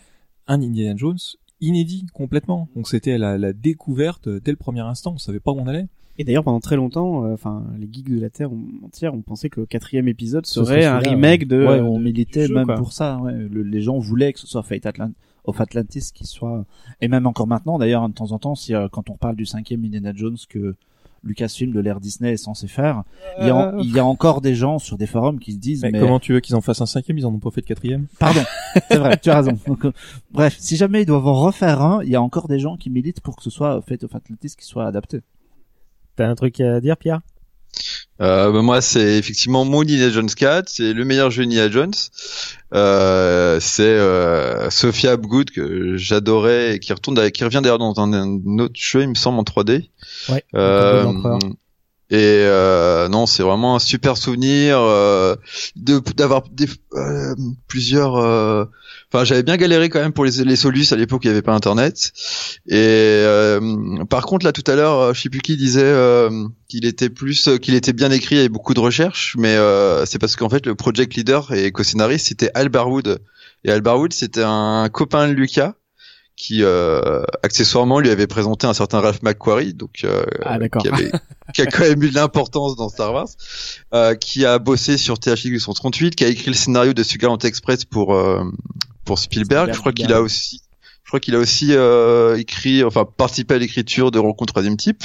un 0.47 0.61
Indiana 0.61 0.95
Jones 0.97 1.17
inédit 1.61 2.05
complètement, 2.13 2.69
donc 2.75 2.87
c'était 2.87 3.17
la, 3.17 3.37
la 3.37 3.51
découverte 3.53 4.29
dès 4.29 4.51
le 4.51 4.57
premier 4.57 4.81
instant, 4.81 5.13
on 5.13 5.17
savait 5.17 5.39
pas 5.41 5.51
où 5.51 5.59
on 5.59 5.67
allait. 5.67 5.87
Et 6.19 6.23
d'ailleurs, 6.25 6.43
pendant 6.43 6.59
très 6.59 6.75
longtemps, 6.75 7.23
euh, 7.25 7.33
enfin, 7.33 7.63
les 7.79 7.87
geeks 7.91 8.09
de 8.13 8.19
la 8.19 8.29
Terre 8.29 8.49
entière, 8.83 9.13
on 9.15 9.21
pensait 9.21 9.49
que 9.49 9.61
le 9.61 9.65
quatrième 9.65 10.07
épisode 10.07 10.45
serait 10.45 10.85
un 10.85 10.99
remake 10.99 11.41
ouais. 11.41 11.45
de. 11.47 11.65
Ouais, 11.65 11.79
on 11.79 11.97
militait 11.97 12.45
jeu, 12.45 12.53
même 12.53 12.65
quoi. 12.65 12.75
pour 12.75 12.91
ça. 12.93 13.17
Ouais. 13.17 13.31
Le- 13.33 13.63
les 13.63 13.81
gens 13.81 13.97
voulaient 13.97 14.33
que 14.33 14.39
ce 14.39 14.45
soit 14.47 14.61
Fate 14.61 14.85
Atlant 14.85 15.11
of 15.45 15.59
Atlantis 15.61 16.11
qui 16.13 16.27
soit 16.27 16.65
et 17.01 17.07
même 17.07 17.25
encore 17.25 17.47
maintenant 17.47 17.79
d'ailleurs 17.79 18.07
de 18.07 18.13
temps 18.13 18.33
en 18.33 18.37
temps 18.39 18.53
si 18.55 18.75
euh, 18.75 18.87
quand 18.91 19.09
on 19.09 19.15
parle 19.15 19.35
du 19.37 19.45
cinquième 19.45 19.83
Indiana 19.85 20.11
Jones 20.13 20.35
que 20.49 20.75
Lucasfilm 21.23 21.71
de 21.71 21.79
l'ère 21.79 21.99
Disney 22.01 22.33
est 22.33 22.37
censé 22.37 22.67
faire, 22.67 23.03
il, 23.39 23.47
y 23.47 23.49
a, 23.49 23.73
Euh. 23.73 23.81
il 23.81 23.91
y 23.91 23.99
a 23.99 24.05
encore 24.05 24.41
des 24.41 24.53
gens 24.55 24.77
sur 24.79 24.97
des 24.97 25.07
forums 25.07 25.39
qui 25.39 25.53
se 25.53 25.57
disent 25.57 25.81
Mais, 25.83 25.91
mais, 25.91 25.99
comment 26.01 26.19
tu 26.19 26.33
veux 26.33 26.39
qu'ils 26.41 26.55
en 26.55 26.61
fassent 26.61 26.81
un 26.81 26.85
cinquième? 26.85 27.17
Ils 27.17 27.25
en 27.25 27.33
ont 27.33 27.39
pas 27.39 27.51
fait 27.51 27.61
de 27.61 27.65
quatrième. 27.67 28.07
pardon, 28.19 28.41
c'est 28.89 28.97
vrai, 28.97 29.17
tu 29.17 29.29
as 29.29 29.37
raison. 29.41 29.57
Donc, 29.67 29.85
euh, 29.85 29.91
bref, 30.31 30.55
si 30.59 30.75
jamais 30.75 31.01
ils 31.03 31.05
doivent 31.05 31.27
en 31.27 31.33
refaire 31.41 31.81
un, 31.81 32.03
il 32.03 32.09
y 32.09 32.15
a 32.15 32.21
encore 32.21 32.47
des 32.49 32.59
gens 32.59 32.75
qui 32.77 32.89
militent 32.89 33.21
pour 33.21 33.35
que 33.37 33.43
ce 33.43 33.49
soit 33.49 33.81
Fate 33.81 34.03
of 34.03 34.13
Atlantis 34.15 34.55
qui 34.57 34.65
soit 34.65 34.85
adapté. 34.85 35.21
T'as 36.19 36.27
un 36.27 36.35
truc 36.35 36.59
à 36.59 36.81
dire, 36.81 36.97
Pierre? 36.97 37.21
Euh, 38.19 38.51
bah, 38.51 38.61
moi, 38.61 38.81
c'est 38.81 39.17
effectivement 39.17 39.63
mon 39.63 39.83
Indiana 39.83 40.09
Jones 40.09 40.29
4, 40.29 40.67
c'est 40.67 40.91
le 40.91 41.05
meilleur 41.05 41.31
jeu 41.31 41.43
Indiana 41.43 41.71
Jones. 41.71 41.93
Euh, 42.73 43.57
c'est 43.61 43.83
euh, 43.83 44.69
Sophia 44.69 45.11
Abgood 45.11 45.49
que 45.49 45.95
j'adorais 45.95 46.75
et 46.75 46.79
qui 46.79 46.91
retourne, 46.91 47.31
qui 47.31 47.45
revient 47.45 47.61
d'ailleurs 47.63 47.77
dans 47.77 47.97
un, 48.01 48.11
un 48.11 48.59
autre 48.59 48.73
jeu, 48.75 49.03
il 49.03 49.07
me 49.07 49.15
semble 49.15 49.39
en 49.39 49.43
3D. 49.43 49.87
Ouais. 50.27 50.43
Euh, 50.55 51.39
et 52.09 52.17
euh, 52.17 53.07
non, 53.07 53.25
c'est 53.25 53.43
vraiment 53.43 53.77
un 53.77 53.79
super 53.79 54.17
souvenir 54.17 54.77
euh, 54.77 55.37
de 55.77 55.99
d'avoir 56.17 56.43
euh, 56.95 57.35
plusieurs. 57.69 58.67
Enfin, 59.11 59.23
j'avais 59.23 59.41
bien 59.43 59.57
galéré 59.57 59.89
quand 59.89 59.99
même 59.99 60.13
pour 60.13 60.23
les, 60.23 60.43
les 60.43 60.55
solus 60.55 60.85
à 60.91 60.95
l'époque, 60.95 61.21
il 61.23 61.27
n'y 61.27 61.31
avait 61.31 61.41
pas 61.41 61.53
Internet. 61.55 62.11
Et 62.67 62.75
euh, 62.77 64.03
par 64.09 64.23
contre, 64.25 64.45
là 64.45 64.51
tout 64.51 64.63
à 64.69 64.75
l'heure, 64.75 64.99
euh, 64.99 65.13
je 65.13 65.21
sais 65.21 65.29
plus 65.29 65.41
qui 65.41 65.57
disait 65.57 65.81
euh, 65.83 66.29
qu'il 66.67 66.85
était 66.85 67.09
plus, 67.09 67.47
euh, 67.47 67.57
qu'il 67.57 67.73
était 67.73 67.93
bien 67.93 68.11
écrit, 68.11 68.37
avait 68.37 68.49
beaucoup 68.49 68.75
de 68.75 68.79
recherches, 68.79 69.35
mais 69.37 69.55
euh, 69.55 70.05
c'est 70.05 70.19
parce 70.19 70.35
qu'en 70.35 70.49
fait 70.49 70.65
le 70.67 70.75
project 70.75 71.15
leader 71.15 71.51
et 71.53 71.71
co-scénariste 71.71 72.27
c'était 72.27 72.51
Albert 72.53 72.87
Wood. 72.89 73.19
Et 73.63 73.71
Albert 73.71 73.97
Wood, 73.97 74.13
c'était 74.13 74.43
un 74.45 74.87
copain 74.91 75.27
de 75.27 75.33
Lucas 75.33 75.73
qui 76.37 76.59
euh, 76.63 77.23
accessoirement 77.43 77.99
lui 77.99 78.09
avait 78.11 78.27
présenté 78.27 78.65
un 78.67 78.73
certain 78.73 79.01
Ralph 79.01 79.21
McQuarrie, 79.23 79.73
donc 79.73 80.01
euh, 80.05 80.23
Ah, 80.45 80.57
qui, 80.79 80.87
avait- 80.87 81.11
qui 81.53 81.61
a 81.61 81.65
quand 81.65 81.81
même 81.83 82.01
eu 82.03 82.09
de 82.11 82.15
l'importance 82.15 82.77
dans 82.77 82.87
Star 82.89 83.11
Wars, 83.11 83.27
euh, 83.93 84.15
qui 84.15 84.45
a 84.45 84.57
bossé 84.59 84.97
sur 84.97 85.19
THX 85.19 85.45
838, 85.49 86.15
qui 86.15 86.23
a 86.23 86.27
écrit 86.27 86.47
le 86.51 86.53
scénario 86.55 86.93
de 86.93 87.03
Sugarland 87.03 87.39
Express 87.43 87.83
pour 87.83 88.13
euh, 88.13 88.43
pour 89.05 89.19
Spielberg. 89.19 89.73
Spielberg, 89.73 89.75
Je 89.75 89.79
crois 89.79 89.91
qu'il 89.93 90.11
a 90.13 90.21
aussi 90.21 90.61
je 91.05 91.09
crois 91.11 91.19
qu'il 91.19 91.33
a 91.33 91.39
aussi 91.39 91.69
euh, 91.73 92.37
écrit, 92.37 92.83
enfin 92.83 93.03
participé 93.03 93.55
à 93.55 93.57
l'écriture 93.57 94.11
de 94.11 94.19
Rencontre 94.19 94.53
troisième 94.53 94.77
type. 94.77 95.03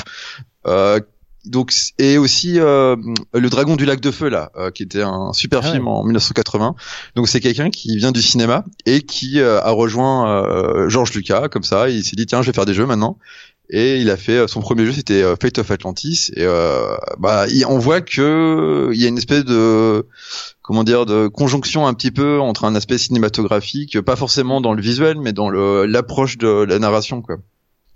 Euh, 0.66 1.00
donc 1.46 1.72
et 1.98 2.18
aussi 2.18 2.58
euh, 2.60 2.96
le 3.34 3.48
Dragon 3.50 3.76
du 3.76 3.84
lac 3.86 4.00
de 4.00 4.10
feu 4.10 4.28
là, 4.28 4.50
euh, 4.56 4.70
qui 4.70 4.82
était 4.82 5.02
un 5.02 5.32
super 5.32 5.60
Ah 5.64 5.72
film 5.72 5.88
en 5.88 6.02
1980. 6.04 6.74
Donc 7.16 7.28
c'est 7.28 7.40
quelqu'un 7.40 7.70
qui 7.70 7.96
vient 7.96 8.12
du 8.12 8.20
cinéma 8.22 8.64
et 8.84 9.00
qui 9.02 9.40
euh, 9.40 9.60
a 9.62 9.70
rejoint 9.70 10.28
euh, 10.46 10.88
George 10.90 11.12
Lucas 11.14 11.48
comme 11.48 11.64
ça. 11.64 11.88
Il 11.88 12.04
s'est 12.04 12.16
dit 12.16 12.26
tiens 12.26 12.42
je 12.42 12.48
vais 12.50 12.54
faire 12.54 12.66
des 12.66 12.74
jeux 12.74 12.86
maintenant. 12.86 13.18
Et 13.70 13.96
il 13.98 14.10
a 14.10 14.18
fait 14.18 14.46
son 14.46 14.60
premier 14.60 14.84
jeu, 14.84 14.92
c'était 14.92 15.22
Fate 15.40 15.56
of 15.58 15.70
Atlantis. 15.70 16.30
Et 16.36 16.44
euh, 16.44 16.94
bah, 17.18 17.46
il- 17.48 17.64
on 17.64 17.78
voit 17.78 18.02
que 18.02 18.90
il 18.92 19.00
y 19.00 19.06
a 19.06 19.08
une 19.08 19.16
espèce 19.16 19.44
de 19.46 20.06
comment 20.64 20.82
dire 20.82 21.04
de 21.04 21.28
conjonction 21.28 21.86
un 21.86 21.92
petit 21.92 22.10
peu 22.10 22.40
entre 22.40 22.64
un 22.64 22.74
aspect 22.74 22.96
cinématographique, 22.96 24.00
pas 24.00 24.16
forcément 24.16 24.62
dans 24.62 24.72
le 24.72 24.80
visuel, 24.80 25.20
mais 25.20 25.34
dans 25.34 25.50
l'approche 25.50 26.38
de 26.38 26.48
la 26.48 26.78
narration 26.78 27.20
quoi. 27.20 27.36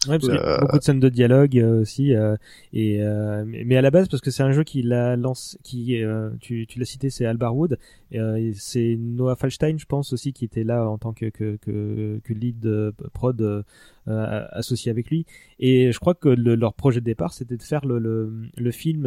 Ouais, 0.07 0.16
parce 0.18 0.28
qu'il 0.28 0.36
y 0.36 0.38
a 0.38 0.42
Euh, 0.44 0.59
beaucoup 0.61 0.78
de 0.78 0.84
scènes 0.84 1.01
de 1.01 1.09
dialogue 1.09 1.59
euh, 1.59 1.80
aussi, 1.82 2.14
euh, 2.14 2.36
et 2.72 3.03
euh, 3.03 3.44
mais 3.44 3.76
à 3.76 3.82
la 3.82 3.90
base 3.90 4.07
parce 4.09 4.20
que 4.20 4.30
c'est 4.30 4.44
un 4.44 4.53
jeu 4.53 4.62
qui 4.62 4.80
l'a 4.82 5.16
lance, 5.16 5.59
qui 5.64 6.01
euh, 6.05 6.30
tu, 6.40 6.68
tu 6.68 6.78
l'as 6.78 6.84
cité, 6.84 7.11
c'est 7.11 7.26
Albar 7.26 7.57
Wood, 7.57 7.78
et, 8.12 8.20
euh, 8.20 8.36
et 8.36 8.53
c'est 8.55 8.94
Noah 8.96 9.34
Falstein, 9.34 9.76
je 9.76 9.86
pense 9.86 10.12
aussi, 10.12 10.32
qui 10.32 10.44
était 10.44 10.62
là 10.62 10.88
en 10.88 10.99
tant 10.99 11.12
que 11.12 11.26
que 11.30 11.57
que, 11.57 12.20
que 12.22 12.32
lead 12.32 12.92
prod 13.12 13.64
associé 14.07 14.90
avec 14.90 15.11
lui. 15.11 15.26
Et 15.59 15.90
je 15.92 15.99
crois 15.99 16.14
que 16.14 16.28
le- 16.28 16.55
leur 16.55 16.74
projet 16.74 17.01
de 17.01 17.05
départ, 17.05 17.32
c'était 17.32 17.57
de 17.57 17.62
faire 17.62 17.84
le 17.84 17.99
le, 17.99 18.32
le 18.57 18.70
film 18.70 19.03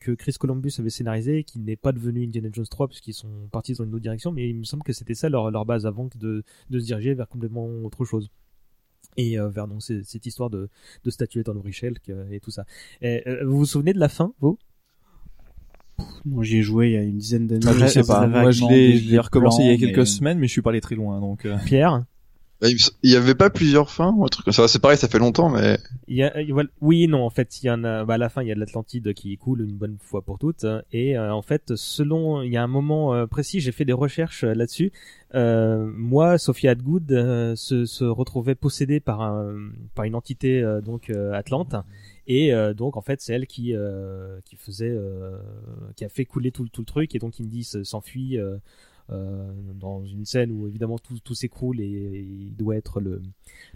que 0.00 0.12
Chris 0.12 0.34
Columbus 0.38 0.72
avait 0.78 0.90
scénarisé, 0.90 1.42
qui 1.44 1.58
n'est 1.58 1.76
pas 1.76 1.90
devenu 1.92 2.24
Indiana 2.24 2.48
Jones 2.52 2.66
3 2.70 2.86
puisqu'ils 2.88 3.14
sont 3.14 3.48
partis 3.50 3.74
dans 3.74 3.84
une 3.84 3.90
autre 3.94 4.02
direction, 4.02 4.30
mais 4.32 4.48
il 4.48 4.56
me 4.56 4.64
semble 4.64 4.84
que 4.84 4.92
c'était 4.92 5.14
ça 5.14 5.28
leur 5.28 5.50
leur 5.50 5.64
base 5.66 5.86
avant 5.86 6.08
de 6.20 6.44
de 6.70 6.78
se 6.78 6.84
diriger 6.86 7.14
vers 7.14 7.28
complètement 7.28 7.66
autre 7.84 8.04
chose 8.04 8.30
et 9.16 9.38
euh, 9.38 9.48
vers 9.48 9.66
donc 9.68 9.82
cette 9.82 10.26
histoire 10.26 10.50
de, 10.50 10.68
de 11.04 11.10
statuette 11.10 11.48
en 11.48 11.56
Aurichel 11.56 11.98
que- 12.00 12.30
et 12.32 12.40
tout 12.40 12.50
ça. 12.50 12.64
Et, 13.02 13.22
euh, 13.28 13.44
vous 13.44 13.58
vous 13.58 13.66
souvenez 13.66 13.92
de 13.92 13.98
la 14.00 14.08
fin, 14.08 14.32
vous? 14.40 14.58
Non, 16.26 16.42
j'y 16.42 16.58
ai 16.58 16.62
joué 16.62 16.88
il 16.88 16.92
y 16.92 16.96
a 16.96 17.02
une 17.02 17.16
dizaine 17.18 17.46
d'années. 17.46 17.64
Moi, 17.64 17.86
je 17.86 17.86
sais 17.86 18.02
pas. 18.02 18.26
Moi, 18.26 18.50
je 18.50 18.64
l'ai, 18.68 19.18
recommencé 19.18 19.62
il 19.62 19.70
y 19.70 19.74
a 19.74 19.78
quelques 19.78 19.96
mais- 19.98 20.04
semaines, 20.04 20.38
mais 20.38 20.46
je 20.46 20.52
suis 20.52 20.60
pas 20.62 20.70
allé 20.70 20.80
très 20.80 20.94
loin, 20.94 21.20
donc. 21.20 21.46
euh. 21.46 21.56
Pierre? 21.64 22.04
S- 22.62 22.92
il 23.02 23.10
y 23.10 23.16
avait 23.16 23.34
pas 23.34 23.50
plusieurs 23.50 23.90
fins 23.90 24.12
ou 24.16 24.24
un 24.24 24.28
truc 24.28 24.44
comme 24.44 24.54
ça. 24.54 24.66
C'est 24.68 24.78
pareil, 24.78 24.96
ça 24.98 25.08
fait 25.08 25.18
longtemps, 25.18 25.50
mais 25.50 25.78
oui 26.80 27.06
non, 27.08 27.22
en 27.24 27.30
fait, 27.30 27.62
il 27.62 27.66
y 27.66 27.70
en 27.70 27.84
a, 27.84 28.04
bah, 28.04 28.14
à 28.14 28.18
la 28.18 28.28
fin, 28.28 28.42
il 28.42 28.48
y 28.48 28.52
a 28.52 28.54
de 28.54 28.60
l'Atlantide 28.60 29.12
qui 29.14 29.36
coule 29.36 29.60
une 29.62 29.76
bonne 29.76 29.96
fois 30.00 30.22
pour 30.22 30.38
toutes. 30.38 30.64
hein, 30.64 30.82
Et 30.92 31.16
euh, 31.18 31.32
en 31.34 31.42
fait, 31.42 31.74
selon, 31.76 32.42
il 32.42 32.50
y 32.52 32.56
a 32.56 32.62
un 32.62 32.66
moment 32.68 33.14
euh, 33.14 33.26
précis, 33.26 33.60
j'ai 33.60 33.72
fait 33.72 33.84
des 33.84 33.92
recherches 33.92 34.44
euh, 34.44 34.54
là-dessus. 34.54 34.92
Euh, 35.34 35.90
moi, 35.94 36.38
Sophia 36.38 36.70
Atgood 36.70 37.10
euh, 37.12 37.54
se, 37.56 37.84
se 37.84 38.04
retrouvait 38.04 38.54
possédée 38.54 39.00
par 39.00 39.20
un, 39.20 39.54
par 39.94 40.04
une 40.04 40.14
entité 40.14 40.62
euh, 40.62 40.80
donc 40.80 41.10
Atlante. 41.32 41.74
Et 42.28 42.52
donc 42.76 42.96
en 42.96 43.02
fait 43.02 43.20
c'est 43.20 43.34
elle 43.34 43.46
qui 43.46 43.72
qui 44.44 44.56
faisait 44.56 44.92
qui 45.94 46.04
a 46.04 46.08
fait 46.08 46.24
couler 46.24 46.50
tout, 46.50 46.66
tout 46.68 46.80
le 46.80 46.84
truc 46.86 47.14
et 47.14 47.20
donc 47.20 47.34
Indy 47.40 47.62
se- 47.62 47.84
s'enfuit 47.84 48.36
dans 49.08 50.04
une 50.04 50.24
scène 50.24 50.50
où 50.50 50.66
évidemment 50.66 50.98
tout, 50.98 51.34
s'écroule 51.34 51.80
et, 51.80 51.86
il 51.86 52.56
doit 52.56 52.76
être 52.76 53.00
le 53.00 53.22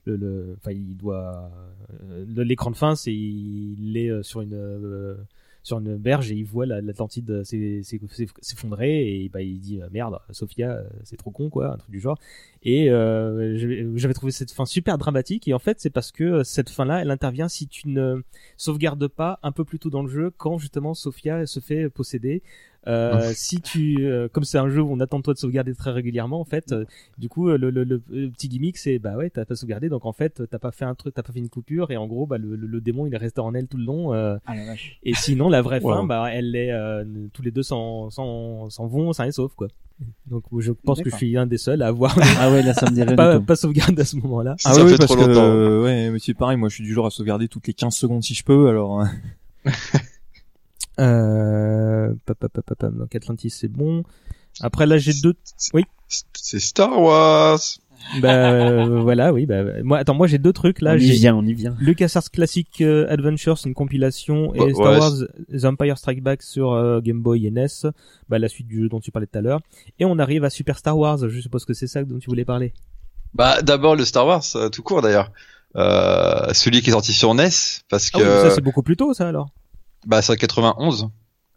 le, 0.04 0.16
le 0.16 0.56
enfin 0.58 0.72
il 0.72 0.96
doit 0.96 1.50
euh, 2.02 2.44
l'écran 2.44 2.70
de 2.70 2.76
fin 2.76 2.94
c'est 2.96 3.14
il 3.14 3.96
est 3.96 4.10
euh, 4.10 4.22
sur 4.22 4.40
une 4.40 4.54
euh, 4.54 5.16
sur 5.62 5.78
une 5.78 5.96
berge 5.96 6.32
et 6.32 6.36
il 6.36 6.44
voit 6.44 6.64
la- 6.64 6.80
l'Atlantide 6.80 7.42
s'effondrer 7.44 9.22
et 9.24 9.28
bah 9.28 9.42
il 9.42 9.60
dit 9.60 9.80
euh, 9.80 9.88
merde 9.92 10.18
Sophia 10.30 10.70
euh, 10.72 10.88
c'est 11.04 11.16
trop 11.16 11.30
con 11.30 11.50
quoi 11.50 11.74
un 11.74 11.76
truc 11.76 11.90
du 11.90 12.00
genre 12.00 12.18
et 12.62 12.90
euh, 12.90 13.92
j'avais 13.96 14.14
trouvé 14.14 14.32
cette 14.32 14.50
fin 14.52 14.64
super 14.64 14.96
dramatique 14.96 15.48
et 15.48 15.54
en 15.54 15.58
fait 15.58 15.78
c'est 15.80 15.90
parce 15.90 16.12
que 16.12 16.24
euh, 16.24 16.44
cette 16.44 16.70
fin 16.70 16.84
là 16.86 17.02
elle 17.02 17.10
intervient 17.10 17.48
si 17.48 17.68
tu 17.68 17.88
ne 17.88 18.22
sauvegardes 18.56 19.06
pas 19.08 19.38
un 19.42 19.52
peu 19.52 19.64
plus 19.64 19.78
tôt 19.78 19.90
dans 19.90 20.02
le 20.02 20.08
jeu 20.08 20.30
quand 20.36 20.58
justement 20.58 20.94
Sophia 20.94 21.44
se 21.46 21.60
fait 21.60 21.90
posséder 21.90 22.42
euh, 22.86 23.32
si 23.34 23.60
tu 23.60 24.06
euh, 24.06 24.28
comme 24.32 24.44
c'est 24.44 24.56
un 24.58 24.68
jeu 24.70 24.80
où 24.80 24.90
on 24.90 25.00
attend 25.00 25.18
de 25.18 25.22
toi 25.22 25.34
de 25.34 25.38
sauvegarder 25.38 25.74
très 25.74 25.90
régulièrement 25.90 26.40
en 26.40 26.44
fait 26.46 26.72
euh, 26.72 26.84
du 27.18 27.28
coup 27.28 27.48
euh, 27.50 27.58
le, 27.58 27.68
le, 27.70 27.84
le- 27.84 28.02
le 28.10 28.30
petit 28.30 28.48
gimmick 28.48 28.78
c'est 28.78 28.98
bah 28.98 29.16
ouais 29.16 29.28
t'as 29.28 29.44
pas 29.44 29.54
sauvegardé 29.54 29.88
donc 29.90 30.06
en 30.06 30.12
fait 30.14 30.42
t'as 30.50 30.58
pas 30.58 30.70
fait 30.72 30.86
un 30.86 30.94
truc 30.94 31.12
t'as 31.14 31.22
pas 31.22 31.32
fait 31.32 31.40
une 31.40 31.50
coupure 31.50 31.90
et 31.90 31.98
en 31.98 32.06
gros 32.06 32.26
bah 32.26 32.38
le, 32.38 32.56
le, 32.56 32.66
le 32.66 32.80
démon 32.80 33.06
il 33.06 33.12
est 33.12 33.18
resté 33.18 33.40
en 33.42 33.52
elle 33.54 33.66
tout 33.66 33.76
le 33.76 33.84
long 33.84 34.14
euh, 34.14 34.38
Ah 34.46 34.54
la 34.56 34.64
vache. 34.64 34.98
et 35.02 35.12
sinon 35.14 35.50
la 35.50 35.60
vraie 35.60 35.80
fin 35.82 36.04
bah 36.04 36.28
elle 36.32 36.56
est 36.56 36.72
euh, 36.72 37.04
tous 37.34 37.42
les 37.42 37.50
deux 37.50 37.62
s'en 37.62 38.08
s'en 38.08 38.70
s'en 38.70 38.86
vont 38.86 39.12
sains 39.12 39.26
et 39.26 39.32
saufs 39.32 39.54
quoi 39.54 39.68
donc 40.26 40.44
je 40.60 40.72
pense 40.72 41.02
que 41.02 41.10
je 41.10 41.16
suis 41.16 41.36
un 41.36 41.44
des 41.46 41.58
seuls 41.58 41.82
à 41.82 41.88
avoir 41.88 42.16
Ah 42.38 42.50
ouais, 42.50 42.62
là 42.62 42.72
ça 42.72 42.88
me 42.88 42.94
dirait 42.94 43.14
pas, 43.16 43.38
pas 43.40 43.56
sauvegardé 43.56 44.00
à 44.00 44.04
ce 44.06 44.16
moment 44.16 44.40
là 44.40 44.54
Ça 44.58 44.70
Ah 44.72 44.82
oui, 44.82 44.92
fait 44.92 44.96
parce 44.96 45.12
trop 45.12 45.20
que 45.20 45.26
longtemps. 45.28 45.44
euh, 45.44 45.82
ouais, 45.82 46.10
mais 46.10 46.18
c'est 46.18 46.32
pareil. 46.32 46.56
Moi, 46.56 46.70
je 46.70 46.76
suis 46.76 46.84
du 46.84 46.94
genre 46.94 47.04
à 47.04 47.10
sauvegarder 47.10 47.48
toutes 47.48 47.66
les 47.66 47.74
15 47.74 47.94
secondes 47.94 48.22
si 48.22 48.32
je 48.32 48.42
peux. 48.42 48.68
Alors, 48.68 49.04
euh, 51.00 52.14
pa, 52.26 52.34
pa, 52.34 52.48
pa, 52.48 52.62
pa, 52.62 52.74
pa, 52.74 52.88
donc 52.88 53.14
Atlantis 53.14 53.50
c'est 53.50 53.68
bon 53.68 54.02
après 54.60 54.86
là 54.86 54.98
j'ai 54.98 55.12
deux 55.22 55.34
Oui. 55.74 55.84
c'est 56.34 56.60
Star 56.60 57.00
Wars. 57.00 57.58
bah 58.22 58.50
euh, 58.52 59.00
voilà 59.00 59.32
oui 59.32 59.44
bah 59.46 59.62
moi 59.82 59.98
attends 59.98 60.14
moi 60.14 60.26
j'ai 60.26 60.38
deux 60.38 60.52
trucs 60.52 60.80
là 60.80 60.92
on 60.94 60.96
y 60.96 61.10
vient, 61.12 61.36
on 61.36 61.44
y 61.46 61.52
vient. 61.54 61.76
LucasArts 61.80 62.30
Classic 62.30 62.66
euh, 62.80 63.06
Adventures, 63.10 63.58
une 63.66 63.74
compilation, 63.74 64.54
et 64.54 64.72
Star 64.74 64.92
ouais, 64.92 64.98
Wars 64.98 65.12
The 65.52 65.64
Empire 65.64 65.98
Strike 65.98 66.22
Back 66.22 66.42
sur 66.42 66.72
euh, 66.72 67.00
Game 67.00 67.20
Boy 67.20 67.46
et 67.46 67.50
NES, 67.50 67.66
bah, 68.28 68.38
la 68.38 68.48
suite 68.48 68.66
du 68.66 68.80
jeu 68.82 68.88
dont 68.88 69.00
tu 69.00 69.10
parlais 69.12 69.26
tout 69.26 69.38
à 69.38 69.42
l'heure. 69.42 69.60
Et 69.98 70.04
on 70.06 70.18
arrive 70.18 70.44
à 70.44 70.50
Super 70.50 70.78
Star 70.78 70.96
Wars, 70.98 71.18
je 71.28 71.40
suppose 71.40 71.64
que 71.66 71.74
c'est 71.74 71.86
ça 71.86 72.02
dont 72.04 72.18
tu 72.18 72.28
voulais 72.30 72.44
parler. 72.46 72.72
Bah 73.34 73.62
d'abord 73.62 73.94
le 73.96 74.04
Star 74.04 74.26
Wars 74.26 74.42
euh, 74.56 74.68
tout 74.70 74.82
court 74.82 75.02
d'ailleurs. 75.02 75.30
Euh, 75.76 76.52
celui 76.52 76.80
qui 76.82 76.90
est 76.90 76.92
sorti 76.94 77.12
sur 77.12 77.32
NES 77.34 77.44
parce 77.88 78.10
Ah 78.12 78.18
que 78.18 78.22
oui, 78.24 78.28
mais 78.28 78.48
ça 78.48 78.50
c'est 78.50 78.60
beaucoup 78.60 78.82
plus 78.82 78.96
tôt 78.96 79.14
ça 79.14 79.28
alors. 79.28 79.50
Bah 80.06 80.22
c'est 80.22 80.32
en 80.32 80.36
91. 80.36 81.08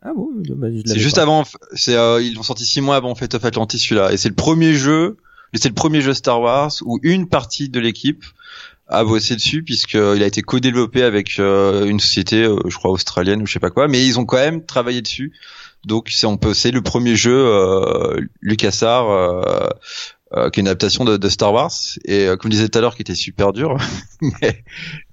Ah 0.06 0.12
bon, 0.16 0.30
bah, 0.34 0.68
C'est 0.86 1.00
juste 1.00 1.16
pas. 1.16 1.22
avant. 1.22 1.44
C'est 1.74 1.96
euh, 1.96 2.22
ils 2.22 2.36
l'ont 2.36 2.44
sorti 2.44 2.66
six 2.66 2.82
mois 2.82 2.98
avant 2.98 3.16
Fate 3.16 3.36
of 3.36 3.46
Atlantis 3.46 3.80
celui-là 3.80 4.12
et 4.12 4.18
c'est 4.18 4.30
le 4.30 4.36
premier 4.36 4.74
jeu. 4.74 5.18
C'est 5.54 5.70
le 5.70 5.76
premier 5.76 6.02
jeu 6.02 6.14
Star 6.14 6.42
Wars 6.42 6.72
où 6.84 7.00
une 7.04 7.30
partie 7.30 7.70
de 7.70 7.80
l'équipe 7.80 8.26
a 8.88 9.04
bossé 9.04 9.36
dessus 9.36 9.64
puisque 9.64 9.96
euh, 9.96 10.16
il 10.16 10.24
a 10.24 10.26
été 10.26 10.42
co-développé 10.42 11.04
avec 11.04 11.40
euh, 11.40 11.86
une 11.86 12.00
société, 12.00 12.44
euh, 12.44 12.58
je 12.68 12.76
crois 12.76 12.92
australienne 12.92 13.42
ou 13.42 13.46
je 13.46 13.54
sais 13.54 13.60
pas 13.60 13.70
quoi, 13.70 13.88
mais 13.88 14.06
ils 14.06 14.20
ont 14.20 14.26
quand 14.26 14.38
même 14.38 14.66
travaillé 14.66 15.02
dessus. 15.02 15.32
Donc 15.86 16.10
c'est 16.10 16.26
on 16.28 16.38
peut 16.38 16.54
c'est 16.54 16.72
le 16.72 16.82
premier 16.82 17.16
jeu 17.16 17.38
euh, 17.38 18.20
LucasArts 18.42 19.70
euh, 20.36 20.50
qui 20.50 20.60
est 20.60 20.62
une 20.62 20.68
adaptation 20.68 21.06
de, 21.06 21.18
de 21.18 21.30
Star 21.30 21.54
Wars. 21.54 21.72
Et 22.06 22.28
euh, 22.28 22.36
comme 22.38 22.52
je 22.52 22.58
disais 22.58 22.70
tout 22.70 22.78
à 22.78 22.82
l'heure 22.82 22.96
qui 22.96 23.02
était 23.02 23.16
super 23.16 23.54
dur. 23.54 23.78
Mais 24.22 24.64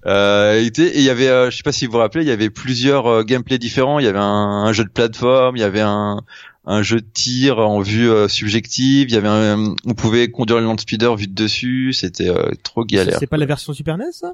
euh, 0.05 0.59
il 0.61 0.67
était- 0.67 0.87
et 0.87 0.97
il 0.97 1.03
y 1.03 1.09
avait 1.09 1.27
euh, 1.27 1.51
je 1.51 1.57
sais 1.57 1.63
pas 1.63 1.71
si 1.71 1.85
vous 1.85 1.91
vous 1.93 1.97
rappelez 1.99 2.23
il 2.23 2.27
y 2.27 2.31
avait 2.31 2.49
plusieurs 2.49 3.07
euh, 3.07 3.23
gameplays 3.23 3.57
différents. 3.59 3.99
Il 3.99 4.05
y 4.05 4.07
avait 4.09 4.19
un, 4.19 4.23
un 4.65 4.73
jeu 4.73 4.83
de 4.83 4.89
plateforme 4.89 5.57
il 5.57 5.61
y 5.61 5.63
avait 5.63 5.81
un 5.81 6.21
un 6.65 6.83
jeu 6.83 7.01
de 7.01 7.07
tir 7.11 7.57
en 7.57 7.81
vue 7.81 8.07
euh, 8.09 8.27
subjective. 8.27 9.09
Il 9.09 9.13
y 9.13 9.17
avait 9.17 9.27
un, 9.27 9.73
on 9.85 9.93
pouvait 9.95 10.29
conduire 10.29 10.59
le 10.59 10.65
land 10.65 10.77
speeder 10.77 11.15
vue 11.15 11.25
de 11.27 11.33
dessus. 11.33 11.91
C'était 11.93 12.29
euh, 12.29 12.51
trop 12.63 12.85
galère. 12.85 13.17
C'est 13.19 13.25
pas 13.27 13.37
la 13.37 13.47
version 13.47 13.73
Super 13.73 13.97
NES 13.97 14.11
ça? 14.11 14.33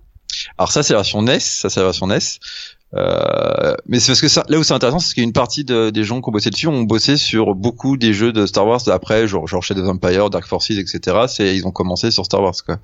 Alors 0.57 0.71
ça 0.71 0.83
c'est 0.83 0.93
la 0.93 0.99
version 0.99 1.21
NES, 1.21 1.39
ça 1.39 1.69
c'est 1.69 1.79
la 1.79 1.85
version 1.85 2.05
NES. 2.07 2.19
Euh, 2.93 3.75
mais 3.85 3.99
c'est 3.99 4.11
parce 4.13 4.21
que 4.21 4.29
ça, 4.29 4.45
là 4.47 4.57
où 4.59 4.63
c'est 4.63 4.73
intéressant, 4.73 4.99
c'est 4.99 5.13
qu'une 5.13 5.33
partie 5.33 5.65
de- 5.65 5.89
des 5.89 6.03
gens 6.05 6.21
qui 6.21 6.29
ont 6.29 6.31
bossé 6.31 6.49
dessus 6.49 6.67
ont 6.67 6.83
bossé 6.83 7.17
sur 7.17 7.53
beaucoup 7.53 7.97
des 7.97 8.13
jeux 8.13 8.31
de 8.31 8.45
Star 8.45 8.65
Wars 8.65 8.79
après, 8.87 9.27
genre, 9.27 9.45
genre 9.47 9.61
Shadow 9.61 9.81
of 9.83 9.89
Empire, 9.89 10.29
Dark 10.29 10.45
Forces, 10.47 10.71
etc. 10.71 11.25
C'est 11.27 11.55
ils 11.55 11.67
ont 11.67 11.71
commencé 11.71 12.11
sur 12.11 12.25
Star 12.25 12.41
Wars 12.41 12.55
quoi. 12.65 12.79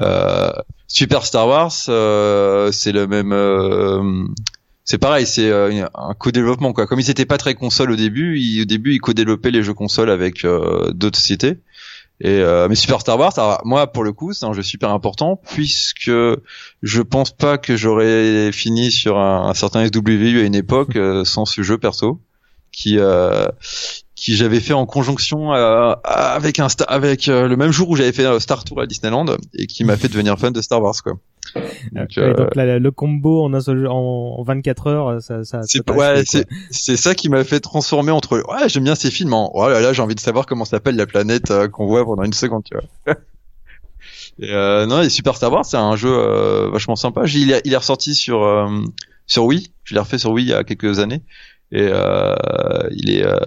Euh, 0.00 0.50
Super 0.88 1.24
Star 1.24 1.46
Wars, 1.46 1.72
euh, 1.88 2.72
c'est 2.72 2.92
le 2.92 3.06
même. 3.06 3.32
euh, 3.32 4.24
c'est 4.84 4.98
pareil, 4.98 5.26
c'est 5.26 5.50
euh, 5.50 5.86
un 5.94 6.14
co-développement 6.14 6.72
quoi. 6.72 6.86
Comme 6.86 6.98
ils 6.98 7.10
étaient 7.10 7.26
pas 7.26 7.38
très 7.38 7.54
console 7.54 7.90
au 7.92 7.96
début, 7.96 8.38
ils, 8.38 8.62
au 8.62 8.64
début 8.64 8.94
ils 8.94 9.00
co-développaient 9.00 9.50
les 9.50 9.62
jeux 9.62 9.74
console 9.74 10.10
avec 10.10 10.44
euh, 10.44 10.90
d'autres 10.92 11.18
sociétés. 11.18 11.58
Et 12.20 12.30
euh, 12.30 12.66
mais 12.68 12.74
Super 12.74 13.00
Star 13.00 13.18
Wars, 13.18 13.32
alors, 13.38 13.60
moi 13.64 13.86
pour 13.86 14.02
le 14.02 14.12
coup, 14.12 14.32
c'est 14.32 14.44
un 14.44 14.52
jeu 14.52 14.62
super 14.62 14.90
important 14.90 15.40
puisque 15.52 16.10
je 16.82 17.02
pense 17.02 17.30
pas 17.30 17.58
que 17.58 17.76
j'aurais 17.76 18.50
fini 18.52 18.90
sur 18.90 19.18
un, 19.18 19.48
un 19.48 19.54
certain 19.54 19.86
SWU 19.86 20.40
à 20.40 20.42
une 20.42 20.56
époque 20.56 20.96
euh, 20.96 21.24
sans 21.24 21.44
ce 21.44 21.62
jeu 21.62 21.78
perso 21.78 22.20
qui 22.72 22.98
euh, 22.98 23.48
qui 24.14 24.36
j'avais 24.36 24.60
fait 24.60 24.72
en 24.72 24.86
conjonction 24.86 25.54
euh, 25.54 25.94
avec 26.04 26.58
un 26.58 26.66
avec 26.88 27.28
euh, 27.28 27.48
le 27.48 27.56
même 27.56 27.72
jour 27.72 27.88
où 27.90 27.96
j'avais 27.96 28.12
fait 28.12 28.40
Star 28.40 28.64
Tour 28.64 28.80
à 28.80 28.86
Disneyland 28.86 29.26
et 29.54 29.66
qui 29.66 29.84
m'a 29.84 29.96
fait 29.96 30.08
devenir 30.08 30.38
fan 30.38 30.52
de 30.52 30.60
Star 30.60 30.82
Wars 30.82 30.94
quoi. 31.02 31.14
Donc, 31.92 32.08
Ouais, 32.16 32.22
euh, 32.22 32.34
donc 32.34 32.54
là, 32.54 32.78
le 32.78 32.90
combo 32.90 33.44
en 33.44 33.54
un 33.54 33.60
seul 33.60 33.80
jeu, 33.80 33.88
en, 33.90 34.36
en 34.38 34.42
24 34.42 34.86
heures, 34.86 35.22
ça, 35.22 35.44
ça, 35.44 35.60
c'est 35.62 35.88
ouais, 35.90 36.22
c'est 36.26 36.46
c'est 36.70 36.96
ça 36.96 37.14
qui 37.14 37.28
m'a 37.28 37.44
fait 37.44 37.60
transformer 37.60 38.12
entre 38.12 38.38
ouais 38.38 38.68
j'aime 38.68 38.84
bien 38.84 38.94
ces 38.94 39.10
films 39.10 39.32
en 39.32 39.50
oh 39.54 39.68
là 39.68 39.80
là 39.80 39.92
j'ai 39.92 40.02
envie 40.02 40.14
de 40.14 40.20
savoir 40.20 40.46
comment 40.46 40.64
s'appelle 40.64 40.96
la 40.96 41.06
planète 41.06 41.50
euh, 41.50 41.68
qu'on 41.68 41.86
voit 41.86 42.04
pendant 42.04 42.22
une 42.24 42.32
seconde 42.32 42.64
tu 42.64 42.74
vois. 42.76 43.14
et 44.38 44.52
euh, 44.52 44.86
non 44.86 45.02
et 45.02 45.08
Super 45.08 45.36
Star 45.36 45.52
Wars 45.52 45.64
c'est 45.64 45.76
un 45.76 45.96
jeu 45.96 46.10
euh, 46.10 46.70
vachement 46.70 46.96
sympa. 46.96 47.22
Il 47.26 47.50
est, 47.52 47.62
il 47.64 47.72
est 47.72 47.76
ressorti 47.76 48.14
sur 48.14 48.42
euh, 48.42 48.68
sur 49.26 49.44
Wii, 49.44 49.72
je 49.84 49.94
l'ai 49.94 50.00
refait 50.00 50.18
sur 50.18 50.30
Wii 50.32 50.46
il 50.46 50.50
y 50.50 50.54
a 50.54 50.64
quelques 50.64 50.98
années 50.98 51.22
et 51.72 51.86
euh, 51.90 52.34
il 52.92 53.10
est 53.10 53.24
euh, 53.24 53.38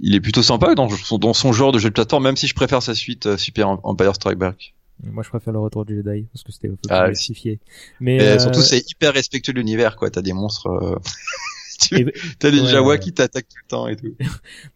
il 0.00 0.14
est 0.14 0.20
plutôt 0.20 0.42
sympa 0.42 0.74
dans 0.76 0.88
son, 0.88 1.18
dans 1.18 1.34
son 1.34 1.52
genre 1.52 1.72
de 1.72 1.78
jeu 1.78 1.88
de 1.88 1.94
plateforme 1.94 2.22
même 2.24 2.36
si 2.36 2.46
je 2.46 2.54
préfère 2.54 2.82
sa 2.82 2.94
suite 2.94 3.26
euh, 3.26 3.36
Super 3.36 3.68
Empire 3.82 4.14
Strike 4.14 4.38
Back. 4.38 4.74
Moi, 5.04 5.22
je 5.22 5.28
préfère 5.28 5.52
le 5.52 5.60
retour 5.60 5.84
du 5.84 5.96
Jedi 5.96 6.26
parce 6.32 6.42
que 6.42 6.52
c'était 6.52 6.68
un 6.68 6.72
peu 6.72 6.76
plus 6.88 6.90
Ah, 6.90 7.08
justifié. 7.10 7.60
Mais 8.00 8.20
euh, 8.20 8.38
surtout 8.38 8.60
c'est 8.60 8.90
hyper 8.90 9.12
respectueux 9.14 9.52
de 9.52 9.58
l'univers 9.58 9.96
quoi. 9.96 10.10
T'as 10.10 10.22
des 10.22 10.32
monstres, 10.32 10.66
euh, 10.66 10.96
tu- 11.80 12.12
t'as 12.40 12.50
des 12.50 12.60
ouais, 12.60 12.78
ouais. 12.80 12.98
qui 12.98 13.12
t'attaquent 13.12 13.48
tout 13.48 13.56
le 13.64 13.68
temps 13.68 13.86
et 13.88 13.96
tout. 13.96 14.14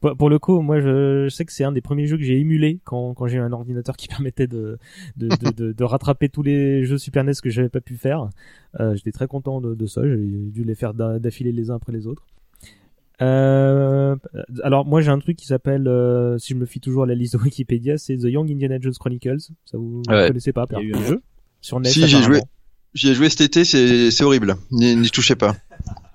pour, 0.17 0.31
le 0.31 0.39
coup, 0.39 0.61
moi, 0.61 0.81
je, 0.81 1.25
je 1.25 1.35
sais 1.35 1.45
que 1.45 1.53
c'est 1.53 1.65
un 1.65 1.73
des 1.73 1.81
premiers 1.81 2.07
jeux 2.07 2.17
que 2.17 2.23
j'ai 2.23 2.39
émulé 2.39 2.79
quand, 2.85 3.15
quand 3.15 3.27
j'ai 3.27 3.39
eu 3.39 3.41
un 3.41 3.53
ordinateur 3.53 3.97
qui 3.97 4.07
permettait 4.09 4.47
de, 4.47 4.79
de, 5.17 5.29
de, 5.29 5.51
de, 5.51 5.73
de 5.73 5.85
rattraper 5.85 6.29
tous 6.29 6.43
les 6.43 6.85
jeux 6.85 6.99
Super 6.99 7.25
NES 7.25 7.33
que 7.43 7.51
j'avais 7.51 7.69
pas 7.69 7.81
pu 7.81 7.97
faire. 7.97 8.29
Euh, 8.81 8.95
J'étais 8.95 9.13
très 9.13 9.27
content 9.27 9.61
de, 9.61 9.75
de 9.75 9.87
ça. 9.87 10.03
J'ai 10.07 10.17
dû 10.17 10.63
les 10.65 10.75
faire 10.77 10.95
d'a- 10.95 11.19
d'affilée 11.19 11.53
les 11.53 11.71
uns 11.71 11.75
après 11.77 11.93
les 11.93 12.07
autres. 12.07 12.25
Euh, 13.23 14.17
alors 14.63 14.85
moi 14.85 15.01
j'ai 15.01 15.11
un 15.11 15.19
truc 15.19 15.37
qui 15.37 15.47
s'appelle, 15.47 15.87
euh, 15.87 16.39
si 16.39 16.53
je 16.55 16.59
me 16.59 16.67
fie 16.67 16.81
toujours 16.81 17.05
à 17.05 17.07
la 17.07 17.15
liste 17.15 17.37
de 17.37 17.41
Wikipédia, 17.43 17.97
c'est 17.99 18.17
The 18.17 18.25
Young 18.25 18.51
Indiana 18.51 18.79
Jones 18.81 18.95
Chronicles. 18.99 19.39
Ça 19.65 19.79
vous, 19.79 20.03
vous 20.07 20.13
Ouais. 20.13 20.29
connaissez 20.29 20.53
pas 20.53 20.67
Il 20.71 20.75
y 20.75 20.81
a 20.81 20.83
eu 20.83 20.95
un 20.95 21.07
jeu 21.07 21.23
sur 21.61 21.79
NES. 21.81 21.89
Si, 21.89 22.07
j'ai 22.09 22.23
joué. 22.23 22.41
J'y 22.95 23.09
ai 23.11 23.15
joué 23.15 23.31
cet 23.31 23.41
été, 23.43 23.65
c'est 23.65 24.11
c'est 24.11 24.25
horrible. 24.25 24.57
N'y 24.71 25.09
touchez 25.11 25.37
pas. 25.37 25.57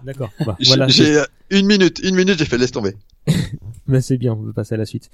D'accord. 0.03 0.30
Bah, 0.45 0.55
J'ai- 0.60 0.68
voilà. 0.68 0.88
J'ai 0.88 1.18
euh, 1.18 1.26
une 1.49 1.66
minute, 1.66 1.99
une 2.03 2.16
minute, 2.16 2.38
j'ai 2.38 2.45
fait 2.45 2.58
laisse 2.58 2.72
tomber. 2.72 2.93
Mais 3.88 4.01
c'est 4.01 4.18
bien, 4.18 4.34
on 4.34 4.43
peut 4.43 4.53
passer 4.53 4.76
à 4.76 4.78
la 4.78 4.86
suite. 4.86 5.10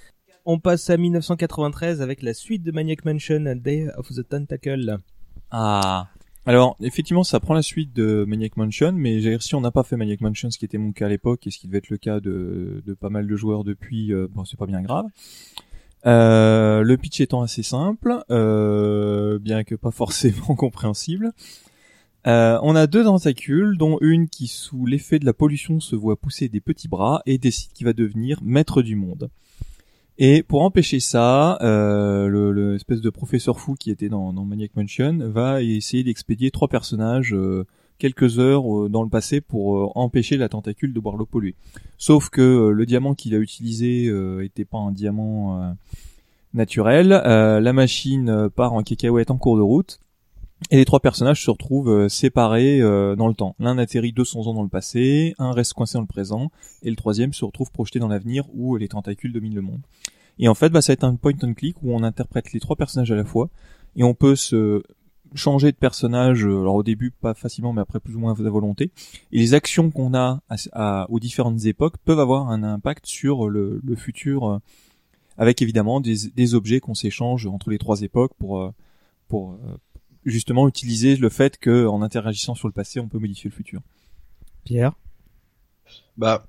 On 0.45 0.59
passe 0.59 0.89
à 0.89 0.97
1993 0.97 2.01
avec 2.01 2.21
la 2.21 2.33
suite 2.33 2.63
de 2.63 2.71
Maniac 2.71 3.05
Mansion, 3.05 3.39
Day 3.55 3.87
of 3.97 4.09
the 4.09 4.27
Tentacle. 4.27 4.97
Ah. 5.51 6.09
Alors, 6.45 6.75
effectivement, 6.81 7.23
ça 7.23 7.39
prend 7.39 7.53
la 7.53 7.61
suite 7.61 7.93
de 7.93 8.25
Maniac 8.27 8.57
Mansion, 8.57 8.91
mais 8.91 9.39
si 9.39 9.55
on 9.55 9.61
n'a 9.61 9.71
pas 9.71 9.83
fait 9.83 9.95
Maniac 9.95 10.19
Mansion, 10.19 10.51
ce 10.51 10.57
qui 10.57 10.65
était 10.65 10.77
mon 10.77 10.91
cas 10.91 11.05
à 11.05 11.09
l'époque 11.09 11.47
et 11.47 11.51
ce 11.51 11.57
qui 11.57 11.67
devait 11.67 11.77
être 11.77 11.89
le 11.89 11.97
cas 11.97 12.19
de, 12.19 12.83
pas 12.99 13.09
mal 13.09 13.27
de 13.27 13.35
joueurs 13.37 13.63
depuis, 13.63 14.11
euh, 14.11 14.27
bon, 14.29 14.43
c'est 14.43 14.57
pas 14.57 14.65
bien 14.65 14.81
grave. 14.81 15.05
Euh, 16.05 16.81
le 16.81 16.97
pitch 16.97 17.21
étant 17.21 17.43
assez 17.43 17.63
simple, 17.63 18.21
euh, 18.29 19.39
bien 19.39 19.63
que 19.63 19.75
pas 19.75 19.91
forcément 19.91 20.55
compréhensible. 20.55 21.31
On 22.25 22.75
a 22.75 22.87
deux 22.87 23.05
tentacules, 23.05 23.77
dont 23.77 23.97
une 24.01 24.27
qui, 24.27 24.47
sous 24.47 24.85
l'effet 24.85 25.19
de 25.19 25.25
la 25.25 25.33
pollution, 25.33 25.79
se 25.79 25.95
voit 25.95 26.17
pousser 26.17 26.49
des 26.49 26.59
petits 26.59 26.89
bras 26.89 27.21
et 27.25 27.37
décide 27.37 27.71
qu'il 27.71 27.85
va 27.85 27.93
devenir 27.93 28.39
maître 28.43 28.81
du 28.81 28.97
monde. 28.97 29.29
Et 30.17 30.43
pour 30.43 30.61
empêcher 30.61 30.99
ça, 30.99 31.57
euh, 31.61 32.27
le, 32.27 32.77
de 32.89 33.09
professeur 33.09 33.59
fou 33.59 33.73
qui 33.73 33.89
était 33.89 34.09
dans, 34.09 34.31
dans 34.31 34.45
Maniac 34.45 34.71
Mansion 34.75 35.17
va 35.21 35.63
essayer 35.63 36.03
d'expédier 36.03 36.51
trois 36.51 36.67
personnages 36.67 37.33
euh, 37.33 37.65
quelques 37.97 38.37
heures 38.37 38.85
euh, 38.85 38.89
dans 38.89 39.01
le 39.01 39.09
passé 39.09 39.41
pour 39.41 39.77
euh, 39.77 39.89
empêcher 39.95 40.37
la 40.37 40.49
tentacule 40.49 40.93
de 40.93 40.99
boire 40.99 41.15
l'eau 41.15 41.25
polluée. 41.25 41.55
Sauf 41.97 42.29
que 42.29 42.69
le 42.69 42.85
diamant 42.85 43.15
qu'il 43.15 43.33
a 43.33 43.39
utilisé 43.39 44.05
était 44.43 44.65
pas 44.65 44.77
un 44.77 44.91
diamant 44.91 45.75
naturel. 46.53 47.07
La 47.07 47.73
machine 47.73 48.49
part 48.55 48.73
en 48.73 48.83
cacahuète 48.83 49.31
en 49.31 49.37
cours 49.37 49.55
de 49.55 49.61
route. 49.61 49.99
Et 50.71 50.77
les 50.77 50.85
trois 50.85 50.99
personnages 50.99 51.43
se 51.43 51.51
retrouvent 51.51 51.89
euh, 51.89 52.09
séparés 52.09 52.81
euh, 52.81 53.15
dans 53.15 53.27
le 53.27 53.33
temps. 53.33 53.55
L'un 53.59 53.77
atterrit 53.77 54.11
200 54.13 54.47
ans 54.47 54.53
dans 54.53 54.63
le 54.63 54.69
passé, 54.69 55.35
un 55.37 55.51
reste 55.51 55.73
coincé 55.73 55.93
dans 55.95 56.01
le 56.01 56.07
présent, 56.07 56.51
et 56.81 56.89
le 56.89 56.95
troisième 56.95 57.33
se 57.33 57.45
retrouve 57.45 57.71
projeté 57.71 57.99
dans 57.99 58.07
l'avenir 58.07 58.45
où 58.53 58.75
les 58.77 58.87
tentacules 58.87 59.33
dominent 59.33 59.55
le 59.55 59.61
monde. 59.61 59.81
Et 60.39 60.47
en 60.47 60.55
fait, 60.55 60.69
bah, 60.69 60.81
ça 60.81 60.91
va 60.91 60.93
être 60.93 61.03
un 61.03 61.15
point 61.15 61.33
and 61.43 61.53
click 61.53 61.75
où 61.83 61.93
on 61.93 62.01
interprète 62.03 62.53
les 62.53 62.59
trois 62.59 62.75
personnages 62.75 63.11
à 63.11 63.15
la 63.15 63.25
fois, 63.25 63.49
et 63.95 64.03
on 64.03 64.13
peut 64.15 64.35
se 64.35 64.81
changer 65.35 65.71
de 65.71 65.77
personnage, 65.77 66.45
euh, 66.45 66.61
alors 66.61 66.75
au 66.75 66.83
début 66.83 67.11
pas 67.11 67.33
facilement, 67.33 67.73
mais 67.73 67.81
après 67.81 67.99
plus 67.99 68.15
ou 68.15 68.19
moins 68.19 68.31
à 68.31 68.49
volonté. 68.49 68.91
Et 69.31 69.39
les 69.39 69.53
actions 69.53 69.91
qu'on 69.91 70.13
a 70.15 70.41
à- 70.49 70.55
à- 70.73 71.07
aux 71.11 71.19
différentes 71.19 71.65
époques 71.65 71.97
peuvent 72.05 72.19
avoir 72.19 72.49
un 72.49 72.63
impact 72.63 73.05
sur 73.05 73.49
le, 73.49 73.79
le 73.83 73.95
futur, 73.95 74.59
avec 75.37 75.61
évidemment 75.61 75.99
des, 76.01 76.29
des 76.35 76.55
objets 76.55 76.79
qu'on 76.79 76.93
s'échange 76.93 77.47
entre 77.47 77.69
les 77.69 77.77
trois 77.79 78.01
époques 78.01 78.33
pour 78.39 78.71
pour 79.27 79.57
justement 80.25 80.67
utiliser 80.67 81.15
le 81.15 81.29
fait 81.29 81.57
que 81.57 81.85
en 81.87 82.01
interagissant 82.01 82.55
sur 82.55 82.67
le 82.67 82.73
passé, 82.73 82.99
on 82.99 83.07
peut 83.07 83.19
modifier 83.19 83.49
le 83.49 83.55
futur. 83.55 83.81
Pierre? 84.63 84.93
Bah, 86.17 86.45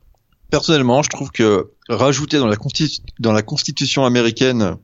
personnellement, 0.50 1.02
je 1.02 1.08
trouve 1.08 1.30
que 1.30 1.72
rajouter 1.88 2.38
dans 2.38 2.46
la, 2.46 2.56
constitu- 2.56 3.00
dans 3.18 3.32
la 3.32 3.42
constitution 3.42 4.04
américaine 4.04 4.76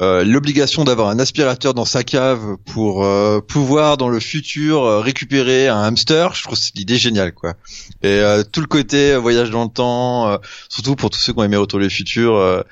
euh, 0.00 0.24
l'obligation 0.24 0.82
d'avoir 0.82 1.08
un 1.08 1.20
aspirateur 1.20 1.72
dans 1.72 1.84
sa 1.84 2.02
cave 2.02 2.56
pour 2.64 3.04
euh, 3.04 3.40
pouvoir 3.40 3.96
dans 3.96 4.08
le 4.08 4.18
futur 4.18 4.82
euh, 4.82 5.00
récupérer 5.00 5.68
un 5.68 5.82
hamster, 5.82 6.34
je 6.34 6.42
trouve 6.42 6.58
l'idée 6.74 6.96
géniale 6.96 7.32
quoi. 7.32 7.54
Et 8.02 8.08
euh, 8.08 8.42
tout 8.42 8.60
le 8.60 8.66
côté 8.66 9.14
voyage 9.16 9.50
dans 9.50 9.64
le 9.64 9.70
temps, 9.70 10.38
surtout 10.68 10.96
pour 10.96 11.10
tous 11.10 11.18
ceux 11.18 11.32
qui 11.32 11.38
ont 11.38 11.44
aimé 11.44 11.56
Retour 11.56 11.78
le 11.78 11.88
futur, 11.88 12.64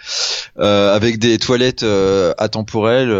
avec 0.57 1.19
des 1.19 1.39
toilettes 1.39 1.85
atemporelles, 2.39 3.17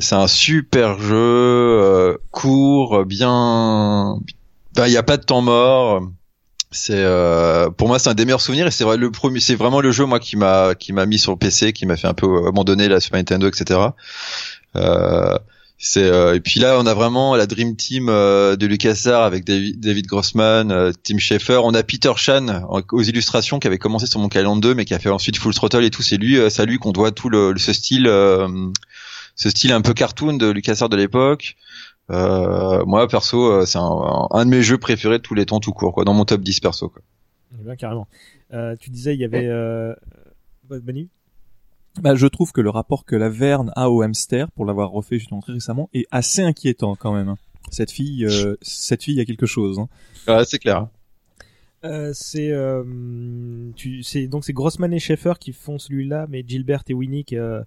c'est 0.00 0.14
un 0.14 0.26
super 0.26 1.00
jeu 1.00 2.18
court, 2.30 3.04
bien, 3.04 4.18
ben, 4.74 4.86
il 4.86 4.90
n'y 4.90 4.96
a 4.96 5.02
pas 5.02 5.16
de 5.16 5.24
temps 5.24 5.42
mort. 5.42 6.02
C'est 6.72 6.94
euh, 6.96 7.70
pour 7.70 7.86
moi 7.88 7.98
c'est 7.98 8.08
un 8.08 8.14
des 8.14 8.24
meilleurs 8.24 8.40
souvenirs 8.40 8.66
et 8.66 8.70
c'est 8.70 8.84
vrai 8.84 8.96
le 8.96 9.10
premier 9.10 9.40
c'est 9.40 9.54
vraiment 9.54 9.80
le 9.80 9.92
jeu 9.92 10.06
moi 10.06 10.18
qui 10.18 10.36
m'a 10.36 10.74
qui 10.74 10.92
m'a 10.92 11.04
mis 11.04 11.18
sur 11.18 11.32
le 11.32 11.38
PC 11.38 11.72
qui 11.72 11.84
m'a 11.84 11.96
fait 11.96 12.08
un 12.08 12.14
peu 12.14 12.46
abandonner 12.46 12.88
la 12.88 12.98
Super 12.98 13.18
Nintendo 13.18 13.46
etc. 13.46 13.78
Euh, 14.76 15.38
c'est 15.76 16.04
euh, 16.04 16.34
et 16.34 16.40
puis 16.40 16.60
là 16.60 16.78
on 16.78 16.86
a 16.86 16.94
vraiment 16.94 17.36
la 17.36 17.46
Dream 17.46 17.76
Team 17.76 18.08
euh, 18.08 18.56
de 18.56 18.66
LucasArts 18.66 19.22
avec 19.22 19.44
David, 19.44 20.06
Grossman, 20.06 20.70
euh, 20.70 20.92
Tim 21.02 21.18
Schafer, 21.18 21.60
on 21.64 21.74
a 21.74 21.82
Peter 21.82 22.12
Chan 22.16 22.66
aux 22.68 23.02
illustrations 23.02 23.58
qui 23.58 23.66
avait 23.66 23.78
commencé 23.78 24.06
sur 24.06 24.20
mon 24.20 24.28
Island 24.28 24.62
2 24.62 24.74
mais 24.74 24.84
qui 24.84 24.94
a 24.94 24.98
fait 24.98 25.10
ensuite 25.10 25.36
Full 25.36 25.54
Throttle 25.54 25.84
et 25.84 25.90
tout 25.90 26.02
c'est 26.02 26.16
lui 26.16 26.38
euh, 26.38 26.48
c'est 26.48 26.62
à 26.62 26.64
lui 26.64 26.78
qu'on 26.78 26.92
doit 26.92 27.10
tout 27.10 27.28
le, 27.28 27.52
ce 27.58 27.72
style 27.72 28.06
euh, 28.06 28.48
ce 29.34 29.50
style 29.50 29.72
un 29.72 29.80
peu 29.80 29.92
cartoon 29.92 30.34
de 30.34 30.50
LucasArts 30.50 30.88
de 30.88 30.96
l'époque. 30.96 31.56
Euh, 32.10 32.84
moi 32.84 33.06
perso 33.08 33.50
euh, 33.50 33.64
c'est 33.64 33.78
un, 33.78 34.28
un 34.30 34.44
de 34.44 34.50
mes 34.50 34.62
jeux 34.62 34.76
préférés 34.76 35.18
de 35.18 35.22
tous 35.22 35.34
les 35.34 35.46
temps 35.46 35.60
tout 35.60 35.72
court 35.72 35.94
quoi 35.94 36.04
dans 36.04 36.12
mon 36.14 36.24
top 36.24 36.40
10 36.42 36.60
perso 36.60 36.88
quoi. 36.88 37.00
Eh 37.60 37.64
bien, 37.64 37.76
carrément. 37.76 38.08
Euh, 38.52 38.76
tu 38.78 38.90
disais, 38.90 39.14
il 39.14 39.20
y 39.20 39.24
avait... 39.24 39.46
Euh... 39.46 39.94
Manu 40.70 41.08
Bah, 42.00 42.14
je 42.14 42.26
trouve 42.26 42.50
que 42.52 42.60
le 42.62 42.70
rapport 42.70 43.04
que 43.04 43.14
la 43.14 43.28
Verne 43.28 43.72
a 43.76 43.90
au 43.90 44.00
hamster, 44.00 44.50
pour 44.52 44.64
l'avoir 44.64 44.90
refait 44.90 45.18
justement 45.18 45.40
très 45.42 45.52
récemment, 45.52 45.90
est 45.92 46.06
assez 46.10 46.40
inquiétant 46.42 46.96
quand 46.96 47.12
même. 47.12 47.28
hein. 47.28 47.36
Cette 47.70 47.90
fille, 47.90 48.24
euh, 48.24 48.56
cette 48.62 49.02
fille 49.02 49.20
a 49.20 49.24
quelque 49.26 49.44
chose. 49.46 49.78
Hein. 49.78 49.88
Ouais, 50.26 50.44
c'est 50.46 50.58
clair. 50.58 50.88
Euh, 51.84 52.12
c'est 52.14 52.50
euh, 52.50 52.82
tu 53.76 54.02
c'est 54.02 54.28
donc 54.28 54.44
c'est 54.44 54.52
Grossman 54.52 54.92
et 54.92 55.00
Schaeffer 55.00 55.34
qui 55.40 55.52
font 55.52 55.80
celui-là 55.80 56.26
mais 56.28 56.44
Gilbert 56.46 56.84
et 56.88 56.94
Winnick 56.94 57.32
euh, 57.32 57.38
euh, 57.58 57.64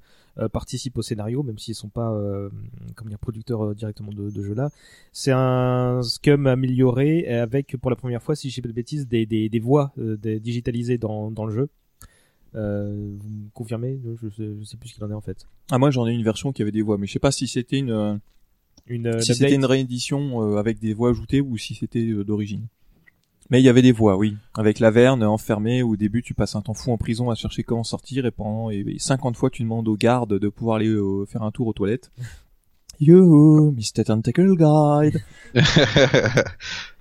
participent 0.52 0.98
au 0.98 1.02
scénario 1.02 1.44
même 1.44 1.58
s'ils 1.58 1.76
sont 1.76 1.90
pas 1.90 2.12
euh, 2.12 2.50
comment 2.96 3.10
dire 3.10 3.20
producteurs 3.20 3.64
euh, 3.64 3.74
directement 3.74 4.12
de, 4.12 4.30
de 4.30 4.44
jeu 4.44 4.54
là 4.54 4.70
c'est 5.14 5.32
un 5.32 6.02
scum 6.04 6.46
amélioré 6.48 7.28
avec 7.28 7.78
pour 7.78 7.90
la 7.90 7.96
première 7.96 8.22
fois 8.22 8.36
si 8.36 8.50
je 8.50 8.56
dis 8.56 8.62
pas 8.62 8.68
de 8.68 8.74
bêtises 8.74 9.08
des, 9.08 9.26
des, 9.26 9.48
des 9.50 9.60
voix 9.60 9.94
euh, 9.98 10.18
des- 10.18 10.40
digitalisées 10.40 10.98
dans, 10.98 11.32
dans 11.32 11.46
le 11.46 11.54
jeu. 11.54 11.70
Euh, 12.56 13.16
vous 13.20 13.30
me 13.30 13.50
confirmez? 13.54 14.00
Je 14.22 14.30
sais, 14.30 14.50
je 14.60 14.64
sais 14.64 14.78
plus 14.78 14.90
ce 14.90 14.94
qu'il 14.96 15.04
en 15.04 15.12
est 15.12 15.14
en 15.14 15.22
fait. 15.22 15.46
Ah 15.72 15.78
moi 15.78 15.92
j'en 15.92 16.08
ai 16.08 16.14
une 16.14 16.24
version 16.24 16.54
qui 16.54 16.62
avait 16.62 16.72
des 16.72 16.82
voix, 16.82 16.98
mais 16.98 17.06
je 17.08 17.12
sais 17.14 17.20
pas 17.20 17.32
si 17.32 17.48
c'était 17.48 17.80
une 17.80 17.92
euh, 17.92 18.16
une 18.88 19.08
euh, 19.08 19.20
si 19.20 19.36
c'était 19.36 19.56
une 19.56 19.66
réédition 19.66 20.42
euh, 20.42 20.58
avec 20.58 20.80
des 20.80 20.94
voix 20.94 21.10
ajoutées 21.10 21.42
ou 21.42 21.58
si 21.58 21.76
c'était 21.76 22.08
euh, 22.08 22.24
d'origine. 22.24 22.68
Mais 23.50 23.62
il 23.62 23.64
y 23.66 23.70
avait 23.70 23.82
des 23.82 23.92
voix, 23.92 24.18
oui. 24.18 24.36
Avec 24.56 24.80
la 24.80 24.90
Verne 24.92 25.24
enfermée, 25.24 25.84
au 25.84 25.96
début 25.96 26.24
tu 26.24 26.34
passes 26.34 26.56
un 26.56 26.62
temps 26.62 26.74
fou 26.74 26.92
en 26.92 26.98
prison 26.98 27.30
à 27.30 27.36
chercher 27.36 27.64
comment 27.64 27.84
sortir 27.84 28.26
et 28.26 28.32
pendant 28.32 28.72
et, 28.72 28.84
et 28.88 29.00
50 29.00 29.38
fois 29.38 29.50
tu 29.50 29.64
demandes 29.64 29.88
aux 29.88 29.98
gardes 29.98 30.40
de 30.40 30.50
pouvoir 30.50 30.78
aller 30.78 30.88
euh, 30.88 31.26
faire 31.26 31.44
un 31.44 31.52
tour 31.52 31.68
aux 31.68 31.74
toilettes. 31.74 32.12
Yo, 33.00 33.72
Mr. 33.72 34.06
Tentacle 34.06 34.56
Guide. 34.56 35.22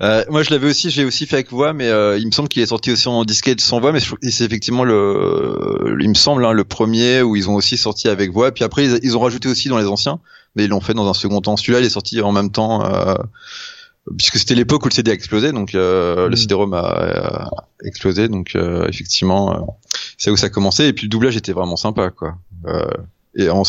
Euh, 0.02 0.24
moi, 0.28 0.42
je 0.42 0.50
l'avais 0.50 0.68
aussi, 0.68 0.90
j'ai 0.90 1.04
aussi 1.04 1.24
fait 1.24 1.36
avec 1.36 1.50
voix, 1.50 1.72
mais 1.72 1.88
euh, 1.88 2.18
il 2.18 2.26
me 2.26 2.32
semble 2.32 2.48
qu'il 2.48 2.60
est 2.60 2.66
sorti 2.66 2.90
aussi 2.90 3.08
en 3.08 3.24
disquette 3.24 3.60
sans 3.60 3.80
voix, 3.80 3.92
mais 3.92 4.00
c'est 4.00 4.44
effectivement 4.44 4.84
le, 4.84 5.96
il 6.00 6.08
me 6.08 6.14
semble, 6.14 6.44
hein, 6.44 6.52
le 6.52 6.64
premier 6.64 7.22
où 7.22 7.36
ils 7.36 7.48
ont 7.48 7.54
aussi 7.54 7.76
sorti 7.76 8.08
avec 8.08 8.32
voix. 8.32 8.52
Puis 8.52 8.64
après, 8.64 8.84
ils, 8.84 8.98
ils 9.02 9.16
ont 9.16 9.20
rajouté 9.20 9.48
aussi 9.48 9.68
dans 9.68 9.78
les 9.78 9.86
anciens, 9.86 10.20
mais 10.56 10.64
ils 10.64 10.70
l'ont 10.70 10.80
fait 10.80 10.94
dans 10.94 11.08
un 11.08 11.14
second 11.14 11.40
temps. 11.40 11.56
Celui-là, 11.56 11.80
il 11.80 11.86
est 11.86 11.90
sorti 11.90 12.20
en 12.20 12.32
même 12.32 12.50
temps, 12.50 12.84
euh, 12.84 13.14
puisque 14.18 14.38
c'était 14.38 14.54
l'époque 14.54 14.84
où 14.84 14.88
le 14.88 14.94
CD 14.94 15.10
a 15.10 15.14
explosé, 15.14 15.52
donc 15.52 15.74
euh, 15.74 16.28
le 16.28 16.36
CD-ROM 16.36 16.74
a, 16.74 16.78
a 16.80 17.50
explosé, 17.84 18.28
donc 18.28 18.52
euh, 18.54 18.86
effectivement, 18.88 19.54
euh, 19.54 19.60
c'est 20.18 20.30
où 20.30 20.36
ça 20.36 20.46
a 20.46 20.50
commencé. 20.50 20.84
Et 20.86 20.92
puis 20.92 21.04
le 21.06 21.10
doublage 21.10 21.36
était 21.36 21.52
vraiment 21.52 21.76
sympa, 21.76 22.10
quoi. 22.10 22.36
Euh, 22.66 22.84
et 23.36 23.50
on 23.50 23.62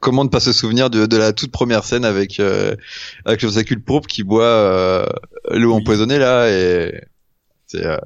comment 0.00 0.22
ne 0.24 0.28
pas 0.28 0.40
se 0.40 0.52
souvenir 0.52 0.90
de, 0.90 1.06
de 1.06 1.16
la 1.16 1.32
toute 1.32 1.50
première 1.50 1.84
scène 1.84 2.04
avec 2.04 2.38
euh, 2.38 2.76
avec 3.24 3.42
le 3.42 3.50
sacule 3.50 3.82
pourpre 3.82 4.06
qui 4.06 4.22
boit 4.22 4.44
euh, 4.44 5.06
l'eau 5.50 5.72
empoisonnée 5.74 6.18
là 6.18 6.48
et 6.48 7.02
c'est 7.66 7.84
euh, 7.84 7.96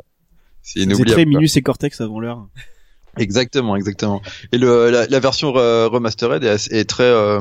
c'est 0.62 0.78
C'est 0.78 0.80
inoubliable. 0.84 1.10
très 1.12 1.24
quoi. 1.24 1.38
Minus 1.40 1.56
et 1.56 1.62
Cortex 1.62 2.00
avant 2.00 2.18
l'heure. 2.18 2.48
Exactement, 3.18 3.76
exactement. 3.76 4.22
Et 4.52 4.58
le, 4.58 4.90
la, 4.90 5.06
la 5.06 5.20
version 5.20 5.50
re- 5.52 5.86
remastered 5.88 6.42
est, 6.44 6.72
est 6.72 6.84
très 6.88 7.04
euh, 7.04 7.40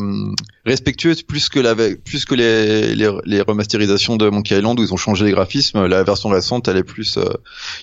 respectueuse 0.65 1.23
plus 1.23 1.47
que 1.47 1.59
la 1.59 1.75
plus 1.75 2.25
que 2.25 2.35
les, 2.35 2.93
les, 2.93 3.09
les 3.25 3.41
remasterisations 3.41 4.17
de 4.17 4.29
Monkey 4.29 4.57
Island 4.57 4.77
où 4.79 4.83
ils 4.83 4.93
ont 4.93 4.97
changé 4.97 5.23
les 5.25 5.31
graphismes. 5.31 5.85
La 5.85 6.03
version 6.03 6.27
récente, 6.29 6.67
elle 6.67 6.77
est 6.77 6.83
plus, 6.83 7.17
euh, 7.17 7.23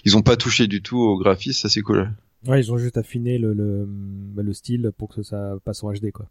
ils 0.05 0.17
ont 0.19 0.23
pas 0.23 0.37
touché 0.37 0.67
du 0.67 0.83
tout 0.83 0.99
au 0.99 1.17
graphisme, 1.19 1.63
ça 1.63 1.69
c'est 1.71 1.81
cool. 1.81 2.11
ouais 2.47 2.61
ils 2.61 2.71
ont 2.73 2.79
juste 2.79 2.99
affiné 2.99 3.39
le 3.39 3.53
le, 3.55 3.87
bah, 3.89 4.43
le 4.43 4.53
style 4.53 4.91
pour 4.99 5.09
que 5.09 5.23
ça 5.23 5.55
passe 5.65 5.83
en 5.83 5.93
HD 5.93 6.11
quoi 6.13 6.27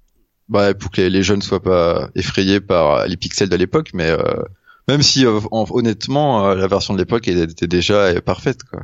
Bah 0.50 0.74
pour 0.76 0.92
que 0.92 1.02
les, 1.02 1.10
les 1.10 1.24
jeunes 1.24 1.42
soient 1.42 1.62
pas 1.64 2.10
effrayés 2.16 2.62
par 2.62 3.08
les 3.08 3.18
pixels 3.18 3.50
de 3.50 3.56
l'époque, 3.56 3.90
mais 3.94 4.10
euh, 4.10 4.44
même 4.88 5.02
si 5.02 5.26
euh, 5.26 5.40
en- 5.52 5.66
honnêtement 5.72 6.48
euh, 6.48 6.56
la 6.56 6.68
version 6.68 6.94
de 6.94 7.00
l'époque 7.00 7.28
était 7.28 7.68
déjà 7.68 8.22
parfaite 8.22 8.64
quoi. 8.64 8.84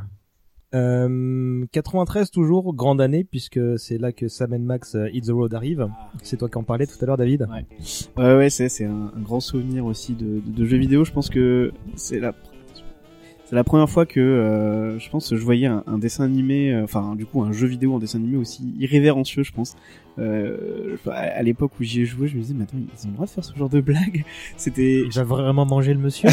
Euh, 0.74 1.64
93 1.72 2.30
toujours, 2.30 2.74
grande 2.74 3.00
année 3.00 3.24
puisque 3.24 3.60
c'est 3.78 3.98
là 3.98 4.12
que 4.12 4.28
Sam 4.28 4.56
Max 4.58 4.94
euh, 4.94 5.08
Hit 5.12 5.26
the 5.26 5.30
Road 5.30 5.54
arrive. 5.54 5.88
C'est 6.22 6.36
toi 6.36 6.48
qui 6.48 6.58
en 6.58 6.64
parlais 6.64 6.86
tout 6.86 6.96
à 7.00 7.06
l'heure, 7.06 7.16
David. 7.16 7.46
Ouais. 7.50 7.64
Ouais, 8.22 8.36
ouais, 8.36 8.50
c'est 8.50 8.68
c'est 8.68 8.84
un, 8.84 9.12
un 9.16 9.20
grand 9.20 9.40
souvenir 9.40 9.84
aussi 9.84 10.14
de, 10.14 10.40
de, 10.40 10.50
de 10.50 10.64
jeux 10.64 10.78
vidéo. 10.78 11.04
Je 11.04 11.12
pense 11.12 11.30
que 11.30 11.72
c'est 11.94 12.18
la 12.18 12.34
c'est 13.54 13.58
la 13.58 13.62
première 13.62 13.88
fois 13.88 14.04
que 14.04 14.18
euh, 14.18 14.98
je 14.98 15.08
pense 15.10 15.32
je 15.32 15.40
voyais 15.44 15.66
un, 15.66 15.84
un 15.86 15.96
dessin 15.96 16.24
animé, 16.24 16.72
euh, 16.72 16.82
enfin 16.82 17.14
du 17.14 17.24
coup 17.24 17.40
un 17.40 17.52
jeu 17.52 17.68
vidéo 17.68 17.94
en 17.94 18.00
dessin 18.00 18.18
animé 18.18 18.36
aussi 18.36 18.74
irrévérencieux, 18.80 19.44
je 19.44 19.52
pense. 19.52 19.76
Euh, 20.18 20.96
à 21.06 21.38
à 21.38 21.42
l'époque 21.44 21.70
où 21.78 21.84
j'y 21.84 22.02
ai 22.02 22.04
joué, 22.04 22.26
je 22.26 22.34
me 22.36 22.42
disais 22.42 22.54
mais 22.56 22.64
attends 22.64 22.78
ils 22.78 23.06
ont 23.06 23.10
le 23.10 23.14
droit 23.14 23.26
de 23.26 23.30
faire 23.30 23.44
ce 23.44 23.56
genre 23.56 23.68
de 23.68 23.80
blague? 23.80 24.24
C'était 24.56 25.04
va 25.14 25.22
vraiment 25.22 25.66
manger 25.66 25.94
le 25.94 26.00
monsieur 26.00 26.28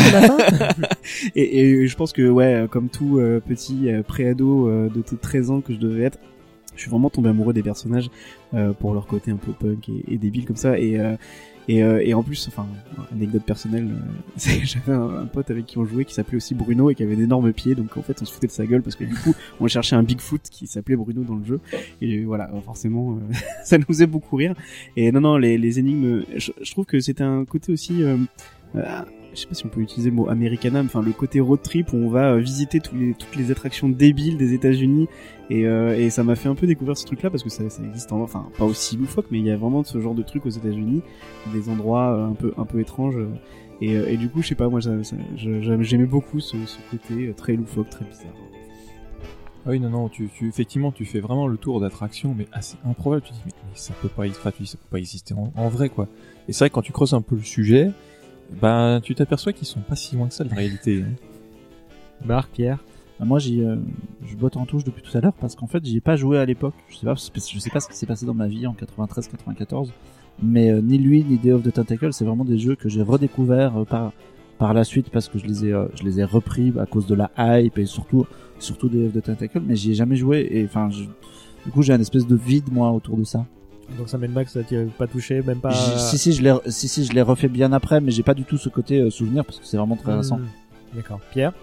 et, 1.36 1.60
et 1.60 1.88
je 1.88 1.96
pense 1.96 2.12
que 2.12 2.28
ouais, 2.28 2.66
comme 2.72 2.90
tout 2.90 3.20
euh, 3.20 3.40
petit 3.40 3.92
euh, 3.92 4.02
préado 4.02 4.68
euh, 4.68 4.90
de 4.90 5.04
tout 5.04 5.16
13 5.16 5.52
ans 5.52 5.62
que 5.62 5.74
je 5.74 5.78
devais 5.78 6.06
être, 6.06 6.18
je 6.76 6.82
suis 6.82 6.90
vraiment 6.90 7.12
tombé 7.12 7.30
amoureux 7.30 7.54
des 7.54 7.62
personnages 7.64 8.10
euh, 8.56 8.74
pour 8.74 8.96
leur 8.96 9.06
côté 9.06 9.30
un 9.30 9.36
peu 9.36 9.52
punk 9.52 9.90
et, 9.90 10.16
et 10.16 10.18
débile 10.18 10.46
comme 10.46 10.56
ça. 10.56 10.80
Et, 10.80 11.00
euh, 11.00 11.16
et, 11.68 11.84
euh, 11.84 12.02
et 12.04 12.14
en 12.14 12.24
plus, 12.24 12.48
enfin, 12.48 12.68
anecdote 13.12 13.44
personnelle, 13.44 13.90
euh, 13.90 14.52
j'avais 14.64 14.94
un, 14.94 15.22
un 15.22 15.26
pote 15.26 15.52
avec 15.52 15.66
qui 15.66 15.78
on 15.78 15.86
jouait 15.86 16.06
qui 16.06 16.14
s'appelait 16.14 16.38
aussi 16.38 16.56
Bruno 16.56 16.90
et 16.90 16.96
qui 16.96 17.04
avait 17.04 17.16
d'énormes 17.16 17.54
pieds. 17.54 17.76
Donc 17.76 17.98
en 17.98 18.02
fait, 18.02 18.22
on 18.22 18.26
se 18.26 18.34
foutait 18.34 18.48
de 18.48 18.52
sa 18.52 18.66
gueule 18.66 18.82
parce 18.82 18.96
que 18.96 19.04
du 19.04 19.16
coup, 19.16 19.34
on 19.60 19.68
cherchait 19.68 19.96
un 19.96 20.04
Bigfoot 20.04 20.42
qui 20.50 20.68
s'appelait 20.68 20.96
Bruno 20.96 21.24
dans 21.24 21.36
le 21.36 21.46
jeu. 21.46 21.60
Et 22.02 22.24
voilà, 22.24 22.50
forcément, 22.66 23.14
euh, 23.14 23.34
ça 23.64 23.78
nous 23.78 23.86
faisait 23.86 24.08
beaucoup 24.08 24.36
rire. 24.36 24.56
Et 24.96 25.12
non, 25.12 25.22
non, 25.22 25.38
les, 25.38 25.58
les 25.58 25.80
énigmes, 25.80 26.24
je, 26.36 26.52
je 26.62 26.72
trouve 26.72 26.86
que 26.86 27.00
c'était 27.00 27.24
un 27.24 27.46
côté 27.46 27.72
aussi... 27.72 28.04
je 29.34 29.40
sais 29.40 29.48
pas 29.48 29.56
si 29.56 29.66
on 29.66 29.70
peut 29.70 29.82
utiliser 29.82 30.10
le 30.10 30.16
mot 30.16 30.30
Americanam, 30.30 30.86
enfin 30.86 31.02
le 31.02 31.12
côté 31.12 31.40
road 31.40 31.62
trip 31.62 31.94
où 31.94 31.98
on 31.98 32.10
va 32.10 32.34
euh, 32.34 32.38
visiter 32.38 32.80
toutes 32.80 33.36
les 33.36 33.52
attractions 33.52 33.90
débiles 33.90 34.38
des 34.38 34.54
États-Unis 34.54 35.08
et, 35.50 35.66
euh, 35.66 35.98
et 35.98 36.10
ça 36.10 36.24
m'a 36.24 36.36
fait 36.36 36.50
un 36.50 36.56
peu 36.56 36.68
découvrir 36.68 36.98
ce 36.98 37.06
truc-là 37.06 37.30
parce 37.30 37.44
que 37.44 37.50
ça, 37.50 37.64
existe, 37.64 38.12
en, 38.12 38.22
enfin 38.22 38.48
pas 38.58 38.66
aussi 38.66 38.98
loufoque, 38.98 39.26
mais 39.32 39.40
il 39.40 39.46
y 39.46 39.52
a 39.52 39.58
vraiment 39.58 39.84
ce 39.84 40.00
genre 40.00 40.16
de 40.16 40.24
truc 40.24 40.46
aux 40.46 40.50
États-Unis, 40.50 41.02
des 41.52 41.70
endroits 41.70 42.16
euh, 42.16 42.28
un 42.28 42.34
peu 42.34 42.54
un 42.58 42.66
peu 42.66 42.80
étranges 42.80 43.18
et, 43.82 43.96
euh, 43.96 44.10
et 44.10 44.18
du 44.18 44.30
coup 44.30 44.42
je 44.42 44.48
sais 44.48 44.56
pas, 44.56 44.70
moi 44.70 44.80
j'aimais 44.82 46.06
beaucoup 46.06 46.40
ce, 46.40 46.56
côté 46.90 47.34
très 47.36 47.54
loufoque, 47.54 47.90
très 47.90 48.06
bizarre. 48.06 48.34
Ah 49.64 49.70
oui, 49.70 49.80
non, 49.80 49.92
non, 49.92 50.10
tu, 50.10 50.28
tu, 50.34 50.48
effectivement, 50.48 50.92
tu 50.92 51.06
fais 51.06 51.20
vraiment 51.20 51.48
le 51.48 51.56
tour 51.56 51.80
d'attraction, 51.80 52.34
mais 52.36 52.48
assez 52.52 52.78
improbable. 52.84 53.22
Tu 53.22 53.34
dis, 53.34 53.42
mais, 53.46 53.52
mais 53.64 53.76
ça 53.76 53.94
peut 54.02 54.08
pas, 54.08 54.28
ça 54.28 54.52
peut 54.52 54.90
pas 54.90 54.98
exister 54.98 55.36
en, 55.36 55.54
en 55.56 55.70
vrai, 55.70 55.90
quoi. 55.90 56.08
Et 56.48 56.54
c'est 56.54 56.64
vrai 56.64 56.70
que 56.72 56.74
quand 56.74 56.82
tu 56.82 56.92
creuses 56.92 57.14
un 57.14 57.22
peu 57.22 57.36
le 57.36 57.44
sujet, 57.44 57.92
ben, 58.62 59.00
tu 59.02 59.14
t'aperçois 59.16 59.54
qu'ils 59.54 59.68
sont 59.68 59.82
pas 59.82 59.96
si 59.96 60.16
loin 60.16 60.28
que 60.28 60.34
ça, 60.34 60.44
de 60.44 60.50
la 60.50 60.56
réalité. 60.56 61.04
hein. 61.08 61.14
Marc, 62.26 62.52
Pierre. 62.52 62.84
Bah, 63.20 63.26
Moi, 63.26 63.40
j'y, 63.40 63.62
euh, 63.64 63.76
je 64.26 64.36
botte 64.36 64.58
en 64.58 64.66
touche 64.66 64.84
depuis 64.84 65.02
tout 65.02 65.16
à 65.18 65.22
l'heure 65.22 65.34
parce 65.34 65.56
qu'en 65.56 65.68
fait, 65.68 65.84
j'y 65.86 65.98
ai 65.98 66.02
pas 66.02 66.16
joué 66.16 66.38
à 66.40 66.46
l'époque. 66.46 66.74
Je 66.90 66.98
sais 66.98 67.06
pas, 67.06 67.16
je 67.16 67.60
sais 67.60 67.70
pas 67.70 67.80
ce 67.80 67.88
qui 67.88 67.96
s'est 67.96 68.06
passé 68.06 68.26
dans 68.26 68.34
ma 68.34 68.48
vie 68.48 68.68
en 68.68 68.74
93-94, 68.74 69.90
mais 70.42 70.72
euh, 70.72 70.82
ni 70.82 70.98
lui 70.98 71.24
ni 71.24 71.38
Day 71.38 71.52
of 71.52 71.64
the 71.64 71.72
Tentacle, 71.72 72.14
c'est 72.14 72.26
vraiment 72.26 72.46
des 72.46 72.58
jeux 72.58 72.76
que 72.76 72.90
j'ai 72.90 73.02
redécouverts 73.02 73.78
euh, 73.78 73.86
par 73.86 74.12
par 74.58 74.76
la 74.76 74.84
suite 74.84 75.10
parce 75.10 75.28
que 75.28 75.40
je 75.40 75.46
les 75.48 75.66
ai 75.66 75.74
euh, 75.74 75.88
je 75.96 76.04
les 76.04 76.20
ai 76.20 76.24
repris 76.24 76.72
à 76.80 76.86
cause 76.86 77.08
de 77.08 77.16
la 77.16 77.32
hype 77.38 77.80
et 77.80 77.86
surtout 77.88 78.28
surtout 78.60 78.90
Day 78.90 79.08
of 79.08 79.14
the 79.14 79.22
Tentacle, 79.24 79.60
mais 79.66 79.76
j'y 79.76 79.92
ai 79.92 79.96
jamais 79.96 80.16
joué 80.16 80.48
et 80.52 80.64
enfin, 80.66 80.90
je- 80.92 81.06
du 81.66 81.72
coup, 81.72 81.82
j'ai 81.84 81.94
un 81.94 82.00
espèce 82.00 82.26
de 82.28 82.36
vide 82.36 82.72
moi 82.72 82.92
autour 82.92 83.18
de 83.18 83.24
ça. 83.24 83.46
Donc 83.98 84.10
Sam 84.10 84.26
Max, 84.28 84.58
tu 84.68 84.78
as 84.78 84.86
pas 84.98 85.08
touché, 85.08 85.42
même 85.42 85.60
pas. 85.60 85.74
Si 85.74 86.18
si, 86.18 86.34
je 86.34 86.42
l'ai 86.42 86.54
si 86.68 86.88
si, 86.88 87.06
je 87.06 87.14
l'ai 87.14 87.22
refait 87.22 87.48
bien 87.50 87.72
après, 87.74 88.02
mais 88.02 88.12
j'ai 88.12 88.24
pas 88.24 88.34
du 88.34 88.44
tout 88.44 88.58
ce 88.58 88.70
côté 88.70 89.00
euh, 89.00 89.10
souvenir 89.10 89.46
parce 89.46 89.60
que 89.60 89.66
c'est 89.66 89.78
vraiment 89.78 89.96
très 89.98 90.16
récent. 90.16 90.38
Hmm. 90.38 90.48
D'accord. 90.96 91.20
Pierre? 91.32 91.54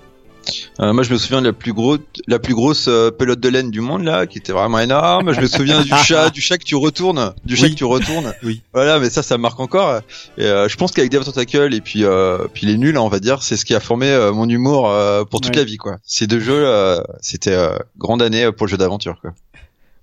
Euh, 0.80 0.94
moi, 0.94 1.02
je 1.02 1.12
me 1.12 1.18
souviens 1.18 1.42
de 1.42 1.46
la 1.48 1.52
plus 1.52 1.74
grosse, 1.74 1.98
la 2.26 2.38
plus 2.38 2.54
grosse 2.54 2.86
euh, 2.88 3.10
pelote 3.10 3.40
de 3.40 3.48
laine 3.50 3.70
du 3.70 3.80
monde 3.82 4.04
là, 4.04 4.26
qui 4.26 4.38
était 4.38 4.52
vraiment 4.52 4.78
énorme. 4.78 5.32
Je 5.34 5.40
me 5.42 5.46
souviens 5.46 5.82
du 5.82 5.90
chat, 5.90 6.30
du 6.30 6.40
chat 6.40 6.56
que 6.56 6.64
tu 6.64 6.74
retournes, 6.76 7.34
du 7.44 7.54
chat 7.56 7.64
Oui. 7.64 7.72
que 7.72 7.76
tu 7.76 7.84
retournes. 7.84 8.32
Oui. 8.42 8.62
Voilà, 8.72 8.98
mais 8.98 9.10
ça, 9.10 9.22
ça 9.22 9.36
me 9.36 9.42
marque 9.42 9.60
encore. 9.60 10.00
Et 10.38 10.44
euh, 10.44 10.66
je 10.68 10.76
pense 10.76 10.92
qu'avec 10.92 11.10
Dave 11.10 11.24
Tentacle 11.24 11.74
et 11.74 11.80
puis 11.82 12.04
euh, 12.04 12.46
puis 12.54 12.66
les 12.66 12.78
nuls, 12.78 12.96
hein, 12.96 13.02
on 13.02 13.08
va 13.08 13.20
dire, 13.20 13.42
c'est 13.42 13.56
ce 13.56 13.64
qui 13.66 13.74
a 13.74 13.80
formé 13.80 14.08
euh, 14.10 14.32
mon 14.32 14.48
humour 14.48 14.88
euh, 14.90 15.24
pour 15.24 15.40
toute 15.42 15.50
Ouais. 15.54 15.62
la 15.62 15.64
vie, 15.64 15.76
quoi. 15.76 15.96
Ces 16.04 16.26
deux 16.26 16.40
jeux, 16.40 16.64
euh, 16.66 17.02
c'était 17.20 17.52
euh, 17.52 17.76
grande 17.98 18.22
année 18.22 18.50
pour 18.52 18.66
le 18.66 18.70
jeu 18.70 18.78
d'aventure, 18.78 19.20
quoi. 19.20 19.32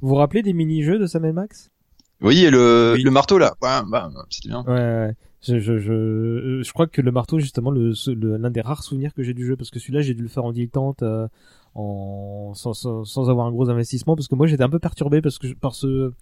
Vous 0.01 0.09
vous 0.09 0.15
rappelez 0.15 0.43
des 0.43 0.53
mini-jeux 0.53 0.99
de 0.99 1.07
Sam 1.07 1.31
Max? 1.31 1.71
Oui, 2.21 2.43
et 2.45 2.49
le, 2.49 2.93
Oui. 2.95 3.03
le 3.03 3.11
marteau 3.11 3.37
là, 3.37 3.55
ouais, 3.61 3.79
bah, 3.89 4.09
c'était 4.29 4.49
bien. 4.49 4.63
Ouais, 4.63 4.73
ouais. 4.73 5.13
Je, 5.41 5.59
je, 5.59 5.77
je, 5.77 6.61
je 6.63 6.73
crois 6.73 6.87
que 6.87 7.01
le 7.01 7.11
marteau, 7.11 7.37
justement, 7.39 7.69
le, 7.71 7.93
ce- 7.93 8.09
le- 8.11 8.37
l'un 8.37 8.49
des 8.49 8.61
rares 8.61 8.83
souvenirs 8.83 9.13
que 9.13 9.21
j'ai 9.21 9.33
du 9.33 9.45
jeu, 9.45 9.55
parce 9.55 9.69
que 9.69 9.79
celui-là, 9.79 10.01
j'ai 10.01 10.13
dû 10.15 10.23
le 10.23 10.27
faire 10.29 10.43
en 10.45 10.51
dilettante, 10.51 11.03
euh, 11.03 11.27
en, 11.75 12.53
sans, 12.55 12.73
sans, 12.73 13.03
sans 13.03 13.29
avoir 13.29 13.45
un 13.45 13.51
gros 13.51 13.69
investissement, 13.69 14.15
parce 14.15 14.27
que 14.27 14.35
moi, 14.35 14.47
j'étais 14.47 14.63
un 14.63 14.69
peu 14.69 14.79
perturbé 14.79 15.21
parce 15.21 15.37
que 15.37 15.47
je- 15.47 15.53
par 15.53 15.75
ce, 15.75 16.13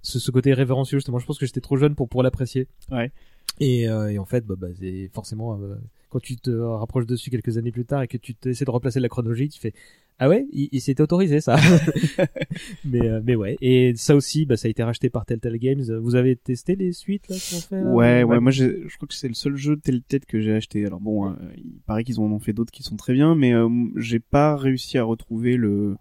ce, 0.00 0.18
ce 0.18 0.30
côté 0.32 0.52
révérencieux, 0.54 0.98
justement. 0.98 1.18
Je 1.18 1.26
pense 1.26 1.38
que 1.38 1.46
j'étais 1.46 1.60
trop 1.60 1.76
jeune 1.76 1.94
pour, 1.94 2.08
pour 2.08 2.22
l'apprécier. 2.22 2.66
Ouais. 2.90 3.12
Et, 3.60 3.88
euh, 3.88 4.10
et 4.10 4.18
en 4.18 4.24
fait, 4.24 4.44
bah, 4.46 4.54
bah, 4.58 4.68
c'est 4.80 5.10
forcément, 5.14 5.60
euh, 5.60 5.76
quand 6.12 6.20
tu 6.20 6.36
te 6.36 6.50
rapproches 6.50 7.06
dessus 7.06 7.30
quelques 7.30 7.58
années 7.58 7.72
plus 7.72 7.84
tard 7.86 8.02
et 8.02 8.08
que 8.08 8.18
tu 8.18 8.36
essaies 8.44 8.64
de 8.66 8.70
replacer 8.70 9.00
la 9.00 9.08
chronologie, 9.08 9.48
tu 9.48 9.58
fais, 9.58 9.72
ah 10.18 10.28
ouais, 10.28 10.46
il, 10.52 10.68
il 10.70 10.80
s'était 10.80 11.02
autorisé 11.02 11.40
ça. 11.40 11.56
mais, 12.84 13.08
euh, 13.08 13.20
mais 13.24 13.34
ouais. 13.34 13.56
Et 13.60 13.94
ça 13.96 14.14
aussi, 14.14 14.46
bah, 14.46 14.56
ça 14.56 14.68
a 14.68 14.70
été 14.70 14.82
racheté 14.82 15.10
par 15.10 15.24
Telltale 15.26 15.58
Games. 15.58 15.82
Vous 16.00 16.14
avez 16.14 16.36
testé 16.36 16.76
les 16.76 16.92
suites, 16.92 17.28
là, 17.28 17.36
qu'ils 17.36 17.56
ont 17.58 17.60
fait, 17.60 17.80
là 17.82 17.90
Ouais, 17.90 18.22
ouais, 18.22 18.40
moi 18.40 18.50
je 18.52 18.94
crois 18.96 19.08
que 19.08 19.14
c'est 19.14 19.28
le 19.28 19.34
seul 19.34 19.56
jeu 19.56 19.76
Telltale 19.76 20.20
que 20.26 20.40
j'ai 20.40 20.54
acheté. 20.54 20.84
Alors 20.86 21.00
bon, 21.00 21.30
euh, 21.30 21.34
il 21.56 21.80
paraît 21.86 22.04
qu'ils 22.04 22.20
en 22.20 22.24
ont 22.24 22.38
fait 22.38 22.52
d'autres 22.52 22.72
qui 22.72 22.82
sont 22.82 22.96
très 22.96 23.14
bien, 23.14 23.34
mais 23.34 23.52
euh, 23.54 23.68
j'ai 23.96 24.20
pas 24.20 24.56
réussi 24.56 24.98
à 24.98 25.04
retrouver 25.04 25.56
le. 25.56 25.96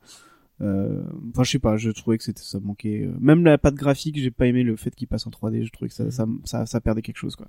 euh, 0.62 1.02
Enfin, 1.32 1.44
je 1.44 1.52
sais 1.52 1.60
pas, 1.60 1.78
je 1.78 1.90
trouvais 1.90 2.18
que 2.18 2.24
c'était 2.24 2.42
ça 2.44 2.60
manquait. 2.60 3.06
euh, 3.06 3.14
Même 3.20 3.44
la 3.46 3.58
patte 3.58 3.76
graphique, 3.76 4.20
j'ai 4.20 4.32
pas 4.32 4.48
aimé 4.48 4.64
le 4.64 4.76
fait 4.76 4.94
qu'il 4.94 5.08
passe 5.08 5.26
en 5.26 5.32
3D. 5.32 5.64
Je 5.64 5.72
trouvais 5.72 5.90
que 5.90 5.96
ça, 5.96 6.12
ça, 6.12 6.26
ça, 6.44 6.66
ça 6.66 6.82
perdait 6.82 7.02
quelque 7.02 7.18
chose, 7.18 7.36
quoi. 7.36 7.48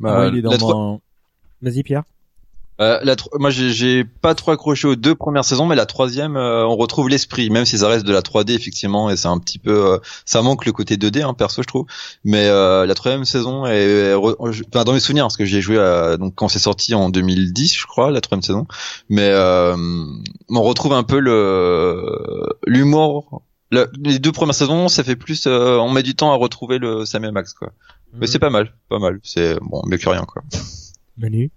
Bah, 0.00 0.14
Moi, 0.16 0.26
il 0.32 0.38
est 0.38 0.42
dans 0.42 1.00
Vas-y, 1.64 1.82
Pierre. 1.82 2.02
Euh, 2.80 2.98
la 3.04 3.14
moi, 3.38 3.50
j'ai- 3.50 3.70
j'ai 3.70 4.02
pas 4.04 4.34
trop 4.34 4.50
accroché 4.50 4.88
aux 4.88 4.96
deux 4.96 5.14
premières 5.14 5.44
saisons, 5.44 5.64
mais 5.64 5.76
la 5.76 5.86
troisième, 5.86 6.36
euh, 6.36 6.66
on 6.66 6.74
retrouve 6.74 7.08
l'esprit, 7.08 7.48
même 7.48 7.64
si 7.64 7.78
ça 7.78 7.86
reste 7.86 8.04
de 8.04 8.12
la 8.12 8.20
3D 8.20 8.52
effectivement, 8.52 9.08
et 9.10 9.16
c'est 9.16 9.28
un 9.28 9.38
petit 9.38 9.60
peu, 9.60 9.92
euh, 9.92 9.98
ça 10.24 10.42
manque 10.42 10.66
le 10.66 10.72
côté 10.72 10.96
2D, 10.96 11.22
hein, 11.22 11.34
perso, 11.34 11.62
je 11.62 11.68
trouve. 11.68 11.86
Mais 12.24 12.48
euh, 12.48 12.84
la 12.84 12.94
troisième 12.94 13.24
saison 13.24 13.64
est, 13.66 14.12
enfin, 14.14 14.82
dans 14.84 14.92
mes 14.92 14.98
souvenirs, 14.98 15.22
parce 15.24 15.36
que 15.36 15.44
j'y 15.44 15.58
ai 15.58 15.60
joué 15.60 15.78
à- 15.78 16.16
donc 16.16 16.34
quand 16.34 16.48
c'est 16.48 16.58
sorti 16.58 16.94
en 16.96 17.10
2010, 17.10 17.76
je 17.76 17.86
crois, 17.86 18.10
la 18.10 18.20
troisième 18.20 18.42
saison. 18.42 18.66
Mais 19.08 19.28
euh, 19.30 19.76
on 20.48 20.62
retrouve 20.62 20.94
un 20.94 21.04
peu 21.04 21.20
le 21.20 22.44
l'humour. 22.66 23.42
Le- 23.70 23.88
les 24.02 24.18
deux 24.18 24.32
premières 24.32 24.54
saisons, 24.54 24.88
ça 24.88 25.04
fait 25.04 25.16
plus, 25.16 25.46
euh, 25.46 25.78
on 25.78 25.90
met 25.92 26.02
du 26.02 26.16
temps 26.16 26.32
à 26.32 26.36
retrouver 26.36 26.78
le 26.78 27.06
Samuel 27.06 27.30
Max, 27.32 27.54
quoi. 27.54 27.70
Mais 28.14 28.26
c'est 28.26 28.38
pas 28.40 28.50
mal, 28.50 28.72
pas 28.88 28.98
mal. 28.98 29.20
C'est 29.22 29.58
bon, 29.60 29.80
mieux 29.86 29.96
que 29.96 30.08
rien, 30.08 30.24
quoi. 30.24 30.42
Manu. 31.16 31.50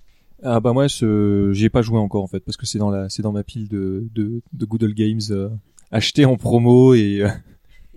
Ah 0.44 0.60
bah 0.60 0.72
moi, 0.74 0.88
ce... 0.88 1.52
j'y 1.54 1.66
ai 1.66 1.70
pas 1.70 1.82
joué 1.82 1.98
encore 2.00 2.24
en 2.24 2.28
fait, 2.28 2.42
parce 2.42 2.58
que 2.58 2.66
c'est 2.68 2.78
dans 2.78 2.92
la, 2.92 3.10
c'est 3.10 3.24
dans 3.24 3.32
ma 3.32 3.44
pile 3.44 3.68
de, 3.68 4.08
de, 4.14 4.42
de 4.54 4.66
Good 4.66 4.84
Old 4.84 4.94
Games 4.96 5.20
euh, 5.32 5.50
acheté 5.92 6.26
en 6.26 6.38
promo 6.38 6.94
et 6.94 7.22
euh, 7.24 7.30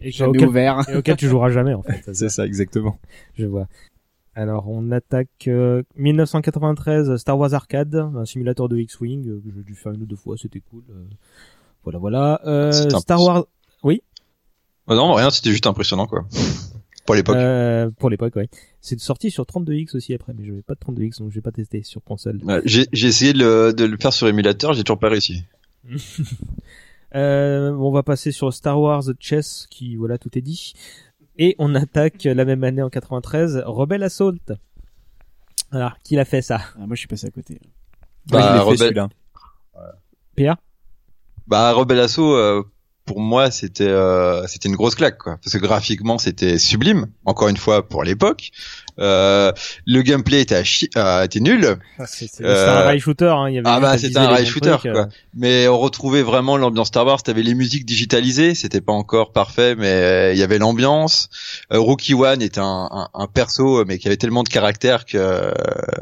Et 0.01 0.11
Jamais 0.11 0.31
auquel, 0.39 0.49
ouvert. 0.49 0.89
et 0.89 0.97
auquel 0.97 1.17
tu 1.17 1.29
joueras 1.29 1.51
jamais, 1.51 1.75
en 1.75 1.83
fait. 1.83 2.03
c'est 2.15 2.31
ça 2.31 2.47
exactement. 2.47 2.99
Je 3.35 3.45
vois. 3.47 3.69
Alors, 4.35 4.69
on 4.69 4.91
attaque 4.93 5.49
euh, 5.49 5.83
1993 5.97 7.17
Star 7.17 7.37
Wars 7.39 7.53
Arcade, 7.53 7.95
un 7.97 8.25
simulateur 8.25 8.69
de 8.71 8.79
X-Wing 8.79 9.29
euh, 9.29 9.43
que 9.45 9.51
j'ai 9.55 9.63
dû 9.63 9.75
faire 9.75 9.93
une 9.93 10.03
ou 10.03 10.07
deux 10.07 10.17
fois, 10.17 10.37
c'était 10.39 10.61
cool. 10.71 10.83
euh, 10.91 11.05
voilà, 11.85 11.99
voilà. 11.99 12.41
Euh, 12.47 12.73
Star 13.01 13.21
Wars 13.23 13.45
Ah 13.85 14.95
non, 14.95 15.13
rien, 15.15 15.31
c'était 15.31 15.51
juste 15.51 15.67
impressionnant, 15.67 16.07
quoi. 16.07 16.25
Pour 17.07 17.15
l'époque. 17.15 17.37
euh, 17.37 17.91
pour 17.99 18.11
l'époque, 18.11 18.37
ouais. 18.37 18.49
C'est 18.81 18.99
sorti 19.01 19.31
sur 19.31 19.45
32X 19.45 19.97
aussi 19.97 20.15
après, 20.15 20.33
mais 20.37 20.45
je 20.45 20.51
n'avais 20.51 20.63
pas 20.63 20.75
de 20.75 20.81
32X, 20.81 21.19
donc 21.21 21.33
j'ai 21.33 21.41
pas 21.41 21.51
testé 21.53 21.83
sur 21.83 22.03
console. 22.05 22.39
Ouais, 22.45 22.61
J'ai 22.65 22.87
j'ai 22.93 23.09
essayé 23.09 23.33
de 23.33 23.39
le, 23.39 23.73
de 23.73 23.85
le 23.85 23.97
faire 23.97 24.13
sur 24.13 24.29
émulateur, 24.29 24.75
j'ai 24.75 24.85
toujours 24.85 24.99
pas 25.01 25.09
réussi. 25.09 25.45
Euh, 27.17 27.73
on 27.73 27.91
va 27.91 28.05
passer 28.05 28.31
sur 28.31 28.55
Star 28.55 28.81
Wars 28.81 29.03
Chess, 29.19 29.67
qui 29.69 29.97
voilà, 29.97 30.17
tout 30.17 30.31
est 30.39 30.43
dit. 30.43 30.75
Et 31.39 31.57
on 31.59 31.75
attaque 31.75 32.23
la 32.23 32.45
même 32.45 32.63
année 32.63 32.83
en 32.83 32.89
93 32.89 33.65
Rebel 33.67 34.05
Assault. 34.05 34.35
Alors, 35.73 35.99
qui 36.05 36.15
l'a 36.15 36.25
fait 36.25 36.41
ça? 36.43 36.61
Ah, 36.77 36.87
moi, 36.87 36.95
je 36.95 37.01
suis 37.01 37.09
passé 37.09 37.27
à 37.27 37.31
côté. 37.31 37.61
Moi, 38.31 38.41
je 38.41 38.47
Bah, 38.47 38.65
l'ai 38.65 38.71
fait 38.71 38.77
celui-là. 38.85 39.09
Pierre 40.37 40.57
Bah, 41.49 41.73
Rebel 41.73 41.99
Assault, 41.99 42.35
euh, 42.37 42.63
pour 43.11 43.21
moi, 43.21 43.51
c'était 43.51 43.89
euh, 43.89 44.47
c'était 44.47 44.69
une 44.69 44.77
grosse 44.77 44.95
claque, 44.95 45.19
quoi. 45.19 45.37
Parce 45.43 45.53
que 45.53 45.59
graphiquement, 45.59 46.17
c'était 46.17 46.61
sublime. 46.61 47.07
Encore 47.25 47.49
une 47.49 47.57
fois, 47.57 47.89
pour 47.89 48.05
l'époque. 48.05 48.53
Euh, 48.99 49.53
le 49.87 50.03
gameplay 50.03 50.41
était, 50.41 50.57
à 50.57 50.65
chi- 50.65 50.91
euh, 50.97 51.25
était 51.25 51.41
nul. 51.41 51.77
C'est 52.07 52.27
c'est- 52.29 52.45
Euh, 52.45 52.55
c'était 52.57 52.71
un 52.71 52.83
rail 52.83 53.01
shooter, 53.01 53.27
hein. 53.37 53.49
Il 53.49 53.55
y 53.55 53.59
avait 53.59 53.69
Ah 53.69 53.81
bah 53.81 53.97
c'était 53.99 54.19
un 54.19 54.27
rail 54.29 54.47
shooter 54.47 54.71
trucs, 54.79 54.87
euh. 54.87 54.93
quoi. 54.93 55.09
Mais 55.35 55.69
on 55.69 55.79
retrouvait 55.79 56.23
vraiment 56.23 56.57
l'ambiance 56.57 56.89
Star 56.89 57.07
Wars. 57.07 57.23
T'avais 57.23 57.43
les 57.43 57.55
musiques 57.55 57.85
digitalisées, 57.87 58.55
c'était 58.55 58.81
pas 58.81 58.93
encore 58.93 59.33
parfait, 59.33 59.75
mais 59.77 60.33
il 60.35 60.39
y 60.39 60.43
avait 60.43 60.59
l'ambiance. 60.59 61.29
Rookie 61.71 62.15
One 62.15 62.43
était 62.43 62.61
un, 62.61 62.89
un, 62.91 63.09
un 63.15 63.27
perso, 63.27 63.85
mais 63.85 63.99
qui 63.99 64.09
avait 64.09 64.17
tellement 64.17 64.43
de 64.43 64.49
caractère 64.49 65.05
que 65.07 65.53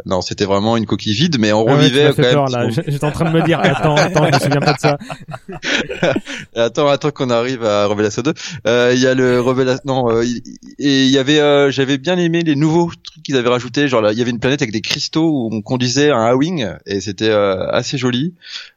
non, 0.06 0.20
c'était 0.22 0.44
vraiment 0.46 0.76
une 0.76 0.86
coquille 0.86 1.14
vide. 1.14 1.36
Mais 1.38 1.52
on 1.52 1.60
Ah 1.68 1.72
ouais, 1.72 1.72
revivait 1.78 2.12
fait 2.12 2.22
quand 2.22 2.30
peur, 2.48 2.50
même. 2.50 2.70
là. 2.70 2.82
J'étais 2.88 3.04
en 3.04 3.10
train 3.12 3.30
de 3.30 3.36
me 3.38 3.42
dire, 3.44 3.60
attends, 3.62 3.96
attends, 3.96 4.26
je 4.26 4.34
me 4.34 4.40
souviens 4.40 4.60
pas 4.60 4.72
de 4.72 4.78
ça. 4.78 4.98
Attends, 6.56 6.88
attends 6.88 7.10
qu'on 7.10 7.30
arrive 7.30 7.64
à 7.64 7.86
Révélation 7.88 8.22
2. 8.22 8.32
Euh, 8.66 8.92
Il 8.94 9.00
y 9.00 9.06
a 9.06 9.14
le 9.14 9.40
Révélation. 9.40 9.82
Non, 9.84 10.20
et 10.22 10.32
il 10.78 11.10
y 11.10 11.18
avait, 11.18 11.70
j'avais 11.70 11.98
bien 11.98 12.16
aimé 12.18 12.42
les 12.42 12.56
nouveaux 12.56 12.77
trucs 12.86 13.22
qu'ils 13.22 13.36
avaient 13.36 13.48
rajoutés. 13.48 13.88
Genre 13.88 14.00
là, 14.00 14.12
il 14.12 14.18
y 14.18 14.22
avait 14.22 14.30
une 14.30 14.38
planète 14.40 14.62
avec 14.62 14.72
des 14.72 14.80
cristaux 14.80 15.28
où 15.28 15.48
on 15.52 15.62
conduisait 15.62 16.10
un 16.10 16.22
A-wing 16.24 16.66
et 16.86 17.00
c'était 17.00 17.28
euh, 17.30 17.68
assez 17.70 17.98
joli. 17.98 18.34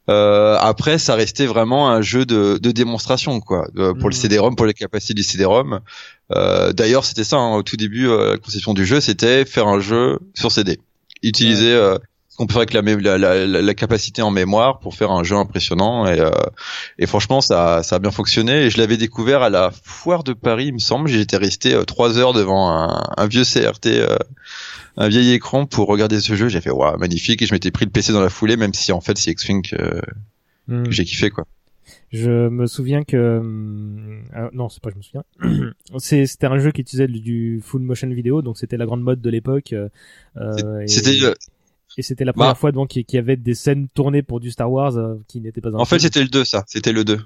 Euh, 0.09 0.57
après, 0.59 0.97
ça 0.97 1.15
restait 1.15 1.45
vraiment 1.45 1.89
un 1.89 2.01
jeu 2.01 2.25
de, 2.25 2.57
de 2.61 2.71
démonstration, 2.71 3.39
quoi, 3.39 3.67
de- 3.75 3.91
pour 3.93 4.09
le 4.09 4.15
Mhm. 4.15 4.21
CD-ROM, 4.21 4.55
pour 4.55 4.65
les 4.65 4.73
capacités 4.73 5.13
du 5.13 5.23
CD-ROM. 5.23 5.79
Euh, 6.35 6.73
D'ailleurs, 6.73 7.05
c'était 7.05 7.23
ça 7.23 7.37
hein, 7.37 7.55
au 7.55 7.63
tout 7.63 7.77
début. 7.77 8.07
euh, 8.07 8.31
la 8.31 8.37
conception 8.37 8.73
du 8.73 8.85
jeu, 8.85 8.99
c'était 9.01 9.45
faire 9.45 9.67
un 9.67 9.79
jeu 9.79 10.19
sur 10.33 10.51
CD, 10.51 10.79
utiliser 11.23 11.71
euh, 11.73 11.97
qu'on 12.37 12.47
peut 12.47 12.53
faire 12.53 12.61
avec 12.61 12.73
la, 12.73 12.81
la, 13.17 13.17
la, 13.45 13.61
la- 13.61 13.73
capacité 13.73 14.21
en 14.21 14.31
mémoire 14.31 14.79
pour 14.79 14.95
faire 14.95 15.11
un 15.11 15.23
jeu 15.23 15.35
impressionnant 15.35 16.05
et, 16.07 16.19
euh, 16.19 16.31
et 16.97 17.05
franchement 17.05 17.41
ça, 17.41 17.83
ça 17.83 17.97
a 17.97 17.99
bien 17.99 18.11
fonctionné 18.11 18.63
et 18.65 18.69
je 18.69 18.77
l'avais 18.77 18.97
découvert 18.97 19.41
à 19.41 19.49
la 19.49 19.71
foire 19.83 20.23
de 20.23 20.33
Paris 20.33 20.67
il 20.67 20.73
me 20.73 20.79
semble 20.79 21.09
j'étais 21.09 21.37
resté 21.37 21.73
euh, 21.73 21.83
trois 21.83 22.17
heures 22.17 22.33
devant 22.33 22.69
un, 22.69 23.03
un 23.17 23.27
vieux 23.27 23.43
CRT 23.43 23.87
euh, 23.87 24.17
un 24.97 25.07
vieil 25.09 25.31
écran 25.33 25.65
pour 25.65 25.87
regarder 25.87 26.19
ce 26.21 26.35
jeu 26.35 26.47
j'ai 26.47 26.61
fait 26.61 26.71
waouh 26.71 26.97
magnifique 26.97 27.41
et 27.41 27.45
je 27.45 27.53
m'étais 27.53 27.71
pris 27.71 27.85
le 27.85 27.91
PC 27.91 28.13
dans 28.13 28.21
la 28.21 28.29
foulée 28.29 28.55
même 28.57 28.73
si 28.73 28.91
en 28.91 29.01
fait 29.01 29.17
c'est 29.17 29.31
X-Wing 29.31 29.61
que, 29.69 30.01
Hmm. 30.67 30.83
que 30.83 30.91
j'ai 30.91 31.03
kiffé 31.05 31.31
quoi 31.31 31.45
Je 32.11 32.47
me 32.49 32.67
souviens 32.67 33.03
que 33.03 33.39
hum, 33.39 34.21
ah, 34.33 34.49
non, 34.53 34.69
c'est 34.69 34.81
pas 34.81 34.91
je 34.91 34.95
me 34.95 35.01
souviens. 35.01 35.23
C'est- 35.97 36.27
c'était 36.27 36.45
un 36.47 36.59
jeu 36.59 36.71
qui 36.71 36.81
utilisait 36.81 37.07
du- 37.07 37.61
full 37.63 37.81
motion 37.81 38.07
vidéo, 38.09 38.41
donc 38.43 38.57
c'était 38.59 38.77
la 38.77 38.85
grande 38.85 39.01
mode 39.01 39.21
de 39.21 39.29
l'époque. 39.31 39.73
euh, 39.73 39.89
euh, 40.37 40.81
et- 40.81 40.87
c'était 40.87 41.17
euh, 41.25 41.33
Et 41.97 42.01
c'était 42.01 42.25
la 42.25 42.33
première 42.33 42.51
Bah. 42.51 42.55
fois 42.55 42.71
donc 42.71 42.89
qu'il 42.89 43.05
y 43.13 43.17
avait 43.17 43.35
des 43.35 43.53
scènes 43.55 43.87
tournées 43.93 44.21
pour 44.23 44.39
du 44.39 44.49
Star 44.51 44.71
Wars 44.71 44.97
euh, 44.97 45.15
qui 45.27 45.41
n'étaient 45.41 45.61
pas 45.61 45.71
En 45.73 45.85
fait, 45.85 45.99
c'était 45.99 46.21
le 46.21 46.29
2, 46.29 46.43
ça. 46.45 46.63
C'était 46.67 46.93
le 46.93 47.03
2. 47.03 47.19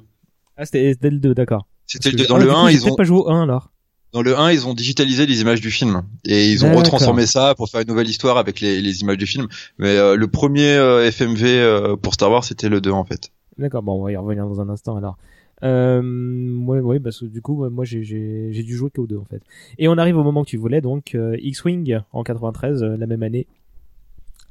ah 0.58 0.66
c'était 0.66 0.96
le 1.10 1.20
2 1.20 1.34
d'accord. 1.36 1.68
C'était 1.86 2.10
le 2.12 2.18
Parce 2.18 2.28
2. 2.28 2.28
que- 2.28 2.30
Dans 2.30 2.36
ah, 2.36 2.40
le 2.40 2.46
du 2.46 2.52
coup, 2.52 2.58
1, 2.58 2.70
j'ai 2.70 2.76
ils 2.78 2.92
ont, 2.92 2.96
pas 2.96 3.04
joué 3.04 3.18
au 3.20 3.30
1 3.30 3.44
alors. 3.44 3.72
dans 4.12 4.22
le 4.24 4.38
1, 4.38 4.52
ils 4.52 4.66
ont 4.68 4.74
digitalisé 4.74 5.26
les 5.28 5.42
images 5.42 5.62
du 5.62 5.70
film. 5.72 6.02
Et 6.26 6.50
ils 6.52 6.66
ont 6.66 6.74
retransformé 6.76 7.26
ça 7.28 7.54
pour 7.56 7.70
faire 7.70 7.82
une 7.82 7.88
nouvelle 7.88 8.10
histoire 8.10 8.38
avec 8.38 8.60
les, 8.62 8.82
les 8.82 9.02
images 9.02 9.18
du 9.18 9.28
film. 9.28 9.48
Mais 9.78 9.96
euh, 9.98 10.16
le 10.16 10.28
premier 10.28 10.74
euh, 10.74 11.10
FMV 11.12 11.96
pour 12.02 12.14
Star 12.16 12.32
Wars, 12.32 12.44
c'était 12.44 12.70
le 12.70 12.82
2, 12.82 12.90
en 12.92 13.06
fait. 13.06 13.32
D'accord, 13.58 13.84
bon, 13.84 14.02
on 14.02 14.04
va 14.04 14.12
y 14.12 14.18
revenir 14.18 14.48
dans 14.48 14.60
un 14.62 14.70
instant 14.70 14.98
alors. 14.98 15.18
Euh, 15.64 16.58
ouais, 16.66 16.80
ouais, 16.80 17.00
parce 17.00 17.20
que 17.22 17.26
du 17.26 17.42
coup, 17.42 17.68
moi, 17.70 17.86
j'ai, 17.86 18.02
dû 18.02 18.76
jouer 18.76 18.90
qu'au 18.90 19.08
2 19.08 19.18
en 19.18 19.26
fait. 19.26 19.42
Et 19.78 19.88
on 19.88 19.98
arrive 19.98 20.18
au 20.18 20.24
moment 20.24 20.44
que 20.44 20.50
tu 20.50 20.58
voulais, 20.58 20.82
donc 20.82 21.16
euh, 21.16 21.38
X-Wing 21.40 22.00
en 22.12 22.24
93, 22.24 22.84
euh, 22.84 22.98
la 22.98 23.08
même 23.08 23.24
année. 23.24 23.48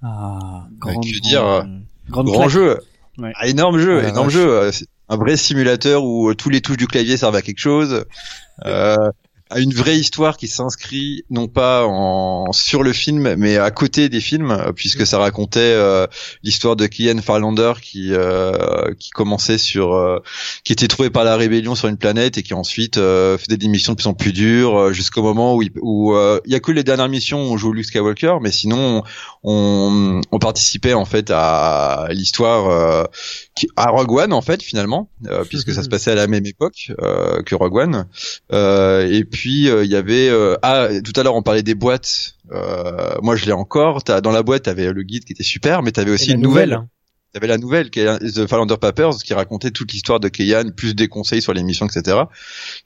Ah, 0.05 0.67
grande, 0.79 1.05
que 1.05 1.21
dire, 1.21 1.45
euh, 1.45 1.63
Grand 2.11 2.25
claque. 2.25 2.49
jeu. 2.51 2.79
Ouais. 3.19 3.33
Ah, 3.37 3.47
énorme 3.47 3.79
jeu, 3.79 4.03
Ah, 4.05 4.09
énorme 4.09 4.27
vache. 4.29 4.35
jeu. 4.35 4.49
Euh, 4.51 4.71
Un 5.09 5.17
vrai 5.17 5.37
simulateur 5.37 6.03
où 6.05 6.31
euh, 6.31 6.35
tous 6.35 6.49
les 6.51 6.61
touches 6.63 6.77
du 6.79 6.87
clavier 6.87 7.17
servent 7.17 7.37
à 7.37 7.43
quelque 7.43 7.59
chose. 7.59 8.05
Euh, 8.65 8.97
à 9.55 9.61
une 9.61 9.73
vraie 9.73 9.97
histoire 9.97 10.37
qui 10.37 10.49
s'inscrit 10.49 11.25
non 11.31 11.47
pas 11.47 11.87
en 11.87 12.51
sur 12.53 12.83
le 12.83 12.93
film 12.93 13.37
mais 13.39 13.57
à 13.57 13.71
côté 13.71 14.09
des 14.09 14.21
films 14.21 14.51
euh, 14.51 14.73
puisque 14.73 15.07
ça 15.07 15.19
racontait 15.19 15.61
euh, 15.61 16.09
l'histoire 16.43 16.75
de 16.75 16.89
Kian 16.89 17.23
Farlander 17.23 17.75
qui 17.81 18.13
euh, 18.13 18.93
qui 18.99 19.11
commençait 19.11 19.59
sur 19.59 19.95
euh, 19.95 20.19
qui 20.65 20.73
était 20.73 20.89
trouvé 20.89 21.09
par 21.09 21.23
la 21.23 21.37
rébellion 21.37 21.77
sur 21.77 21.87
une 21.87 21.97
planète 21.97 22.37
et 22.37 22.43
qui 22.43 22.53
ensuite 22.53 22.99
euh, 22.99 23.39
faisait 23.39 23.57
des 23.57 23.69
missions 23.69 23.93
de 23.93 23.97
plus 23.97 24.09
en 24.09 24.15
plus 24.15 24.33
dures 24.33 24.93
jusqu'au 24.93 25.23
moment 25.23 25.55
où 25.55 25.63
il 25.63 25.71
où 25.81 26.15
euh, 26.15 26.41
il 26.47 26.53
y 26.53 26.57
a 26.57 26.61
que 26.61 26.73
les 26.73 26.83
dernières 26.83 27.09
missions 27.09 27.49
où 27.49 27.53
on 27.53 27.57
joue 27.57 27.73
Luke 27.73 27.87
Skywalker 27.87 28.39
mais 28.43 28.51
sinon 28.51 29.05
on, 29.45 30.21
on 30.33 30.39
participait 30.41 30.95
en 30.95 31.05
fait 31.05 31.31
à 31.33 32.09
l'histoire 32.11 32.69
euh, 32.71 33.05
à 33.77 33.91
Rogue 33.91 34.11
One 34.11 34.33
en 34.33 34.43
fait 34.43 34.65
finalement 34.65 35.09
euh, 35.29 35.45
puisque 35.45 35.73
ça 35.73 35.85
se 35.85 35.89
passait 35.95 36.11
à 36.11 36.17
la 36.17 36.27
même 36.27 36.45
époque 36.45 36.93
euh, 37.01 37.43
que 37.43 37.55
Rogue 37.55 37.77
One. 37.77 38.09
Euh, 38.53 39.09
et 39.09 39.25
puis 39.25 39.44
euh, 39.69 39.85
il 39.85 39.91
y 39.91 39.97
avait 39.97 40.29
euh, 40.29 40.57
ah 40.63 40.89
tout 41.05 41.19
à 41.19 41.23
l'heure 41.23 41.35
on 41.35 41.43
parlait 41.43 41.63
des 41.63 41.75
boîtes 41.75 42.35
euh, 42.53 43.15
moi 43.23 43.37
je 43.37 43.47
l'ai 43.47 43.53
encore 43.53 44.03
t'as 44.03 44.21
dans 44.21 44.33
la 44.33 44.43
boîte 44.43 44.65
t'avais 44.65 44.93
le 44.93 45.03
guide 45.03 45.25
qui 45.25 45.33
était 45.33 45.43
super 45.43 45.83
mais 45.83 45.93
t'avais 45.93 46.11
aussi 46.11 46.33
une 46.33 46.41
nouvelle, 46.41 46.73
hein. 46.73 46.89
T'avais 47.35 47.49
la 47.49 47.59
nouvelle, 47.59 47.91
qui 47.91 47.99
est 47.99 48.19
The 48.33 48.47
Farlander 48.47 48.77
Papers, 48.81 49.17
qui 49.17 49.35
racontait 49.35 49.73
toute 49.73 49.93
l'histoire 49.93 50.21
de 50.21 50.29
Keyan, 50.29 50.71
plus 50.71 50.95
des 50.95 51.09
conseils 51.09 51.43
sur 51.43 51.53
l'émission, 51.53 51.85
etc., 51.87 52.17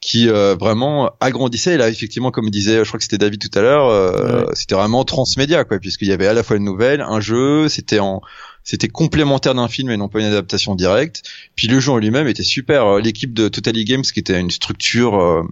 qui 0.00 0.30
euh, 0.30 0.56
vraiment 0.58 1.10
agrandissait. 1.20 1.74
Et 1.74 1.76
là, 1.76 1.90
effectivement, 1.90 2.30
comme 2.30 2.48
disait, 2.48 2.78
je 2.78 2.88
crois 2.88 2.96
que 2.96 3.04
c'était 3.04 3.18
David 3.18 3.46
tout 3.46 3.58
à 3.58 3.60
l'heure, 3.60 3.88
euh, 3.88 4.46
c'était 4.54 4.74
vraiment 4.74 5.04
transmédia, 5.04 5.64
quoi, 5.64 5.78
puisqu'il 5.78 6.08
y 6.08 6.12
avait 6.12 6.26
à 6.26 6.32
la 6.32 6.42
fois 6.42 6.56
une 6.56 6.64
nouvelle, 6.64 7.02
un 7.02 7.20
jeu, 7.20 7.68
c'était 7.68 7.98
en 7.98 8.22
c'était 8.64 8.88
complémentaire 8.88 9.54
d'un 9.54 9.68
film 9.68 9.90
et 9.90 9.96
non 9.96 10.08
pas 10.08 10.20
une 10.20 10.26
adaptation 10.26 10.74
directe. 10.74 11.22
Puis 11.54 11.68
le 11.68 11.80
jeu 11.80 11.92
en 11.92 11.98
lui-même 11.98 12.28
était 12.28 12.42
super. 12.42 12.98
L'équipe 12.98 13.32
de 13.32 13.48
Totally 13.48 13.84
Games, 13.84 14.02
qui 14.02 14.20
était 14.20 14.38
une 14.38 14.50
structure 14.50 15.18
euh, 15.18 15.42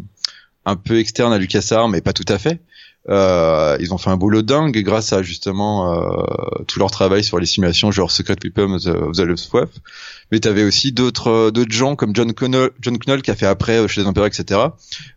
un 0.67 0.77
peu 0.77 0.99
externe 0.99 1.33
à 1.33 1.39
LucasArts, 1.39 1.89
mais 1.89 2.03
pas 2.03 2.13
tout 2.13 2.25
à 2.29 2.39
fait. 2.39 2.61
Euh, 3.09 3.77
ils 3.79 3.95
ont 3.95 3.99
fait 3.99 4.11
un 4.11 4.17
boulot 4.17 4.43
dingue 4.43 4.77
grâce 4.83 5.13
à 5.13 5.23
justement 5.23 5.95
euh, 5.95 6.65
tout 6.67 6.81
leur 6.81 6.91
travail 6.91 7.23
sur 7.23 7.39
les 7.39 7.47
simulations 7.47 7.93
genre 7.93 8.11
Secret 8.11 8.35
Weapons 8.43 8.75
of 8.75 8.83
the, 8.83 9.17
the 9.17 9.21
Luftwaffe. 9.21 9.71
Mais 10.33 10.41
t'avais 10.41 10.65
aussi 10.65 10.91
d'autres 10.91 11.31
euh, 11.31 11.51
d'autres 11.53 11.73
gens 11.73 11.95
comme 11.95 12.17
John 12.17 12.33
Knoll, 12.33 12.73
John 12.81 12.99
Knoll 12.99 13.23
qui 13.23 13.31
a 13.31 13.37
fait 13.37 13.47
après 13.47 13.79
euh, 13.79 13.87
chez 13.87 14.01
les 14.01 14.09
Empereurs, 14.09 14.27
etc. 14.27 14.61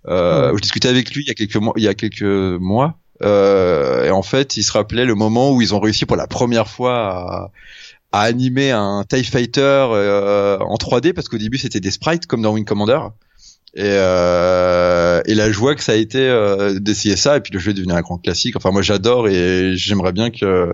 Euh, 0.08 0.56
Je 0.56 0.62
discutais 0.62 0.88
avec 0.88 1.14
lui 1.16 1.24
il 1.24 1.30
y 1.30 1.32
a 1.32 1.34
quelques 1.34 1.56
mois. 1.56 1.74
Il 1.78 1.84
y 1.84 1.88
a 1.88 1.96
quelques 1.96 2.22
mois. 2.22 3.00
Euh, 3.24 4.06
et 4.06 4.12
en 4.12 4.22
fait, 4.22 4.56
il 4.56 4.64
se 4.64 4.72
rappelait 4.72 5.06
le 5.06 5.16
moment 5.16 5.52
où 5.52 5.62
ils 5.62 5.74
ont 5.74 5.80
réussi 5.80 6.06
pour 6.06 6.16
la 6.16 6.28
première 6.28 6.68
fois 6.68 6.96
à, 7.00 7.52
à 8.12 8.22
animer 8.22 8.72
un 8.72 9.04
TIE 9.04 9.24
Fighter 9.24 9.88
euh, 9.92 10.60
en 10.60 10.76
3D 10.76 11.14
parce 11.14 11.28
qu'au 11.28 11.38
début 11.38 11.58
c'était 11.58 11.80
des 11.80 11.92
sprites 11.92 12.28
comme 12.28 12.44
dans 12.44 12.54
Wing 12.54 12.66
Commander. 12.66 13.00
Et, 13.76 13.82
euh, 13.84 15.22
et 15.26 15.36
la 15.36 15.52
joie 15.52 15.76
que 15.76 15.84
ça 15.84 15.91
a 15.91 15.96
été 15.96 16.18
euh, 16.20 16.80
d'essayer 16.80 17.16
ça 17.16 17.38
et 17.38 17.40
puis 17.40 17.54
le 17.54 17.60
jeu 17.60 17.72
est 17.72 17.76
devenu 17.76 17.94
un 17.94 18.02
grand 18.02 18.18
classique. 18.18 18.56
Enfin 18.56 18.72
moi 18.72 18.82
j'adore 18.82 19.28
et 19.28 19.74
j'aimerais 19.76 20.12
bien 20.12 20.32
que 20.32 20.74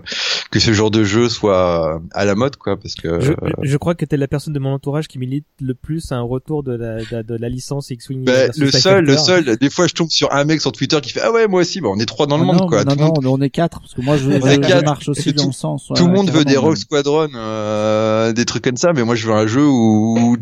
que 0.50 0.58
ce 0.58 0.72
genre 0.72 0.90
de 0.90 1.04
jeu 1.04 1.28
soit 1.28 2.00
à 2.14 2.24
la 2.24 2.34
mode 2.34 2.56
quoi 2.56 2.78
parce 2.78 2.94
que 2.94 3.20
Je, 3.20 3.32
euh, 3.32 3.50
je 3.62 3.76
crois 3.76 3.94
que 3.94 4.04
t'es 4.06 4.16
la 4.16 4.28
personne 4.28 4.54
de 4.54 4.58
mon 4.58 4.72
entourage 4.72 5.08
qui 5.08 5.18
milite 5.18 5.44
le 5.60 5.74
plus 5.74 6.10
à 6.10 6.16
un 6.16 6.22
retour 6.22 6.62
de 6.62 6.72
la, 6.72 6.96
de, 7.04 7.22
de 7.22 7.36
la 7.36 7.48
licence 7.50 7.90
X-Wing. 7.90 8.24
ben, 8.24 8.32
versus 8.32 8.62
le 8.62 8.70
seul 8.70 9.04
le 9.04 9.16
seul 9.16 9.56
des 9.58 9.68
fois 9.70 9.86
je 9.86 9.92
tombe 9.94 10.08
sur 10.10 10.32
un 10.32 10.44
mec 10.44 10.60
sur 10.62 10.72
Twitter 10.72 10.98
qui 11.02 11.10
fait 11.12 11.20
ah 11.22 11.30
ouais 11.32 11.48
moi 11.48 11.60
aussi 11.60 11.80
bah 11.82 11.88
on 11.92 11.98
est 11.98 12.06
trois 12.06 12.26
dans 12.26 12.38
le 12.38 12.44
Ah 12.44 12.46
monde 12.46 12.60
non, 12.60 12.66
quoi. 12.66 12.84
non, 12.84 12.92
Tout 12.94 12.98
non, 13.00 13.06
monde- 13.06 13.26
on 13.26 13.40
est 13.42 13.50
quatre 13.50 13.80
parce 13.80 13.92
que 13.94 14.00
moi 14.00 14.16
je, 14.16 14.24
On 14.30 14.40
je, 14.40 14.46
est 14.46 14.54
je 14.54 14.60
quatre. 14.60 14.84
marche 14.86 15.08
aussi 15.10 15.34
Tout- 15.34 15.42
dans 15.42 15.46
le 15.46 15.52
sens. 15.52 15.90
ouais, 15.90 15.96
tout 15.98 16.06
le 16.06 16.12
monde 16.14 16.30
veut 16.30 16.44
des. 16.46 16.56
Rogue 16.56 16.76
Squadron, 16.76 17.28
euh, 17.34 18.32
des 18.32 18.46
trucs 18.46 18.64
comme 18.64 18.78
ça, 18.78 18.92
mais 18.94 19.04
moi 19.04 19.14
je 19.14 19.26
veux 19.26 19.34
un 19.34 19.46
jeu 19.46 19.64
où, 19.66 20.36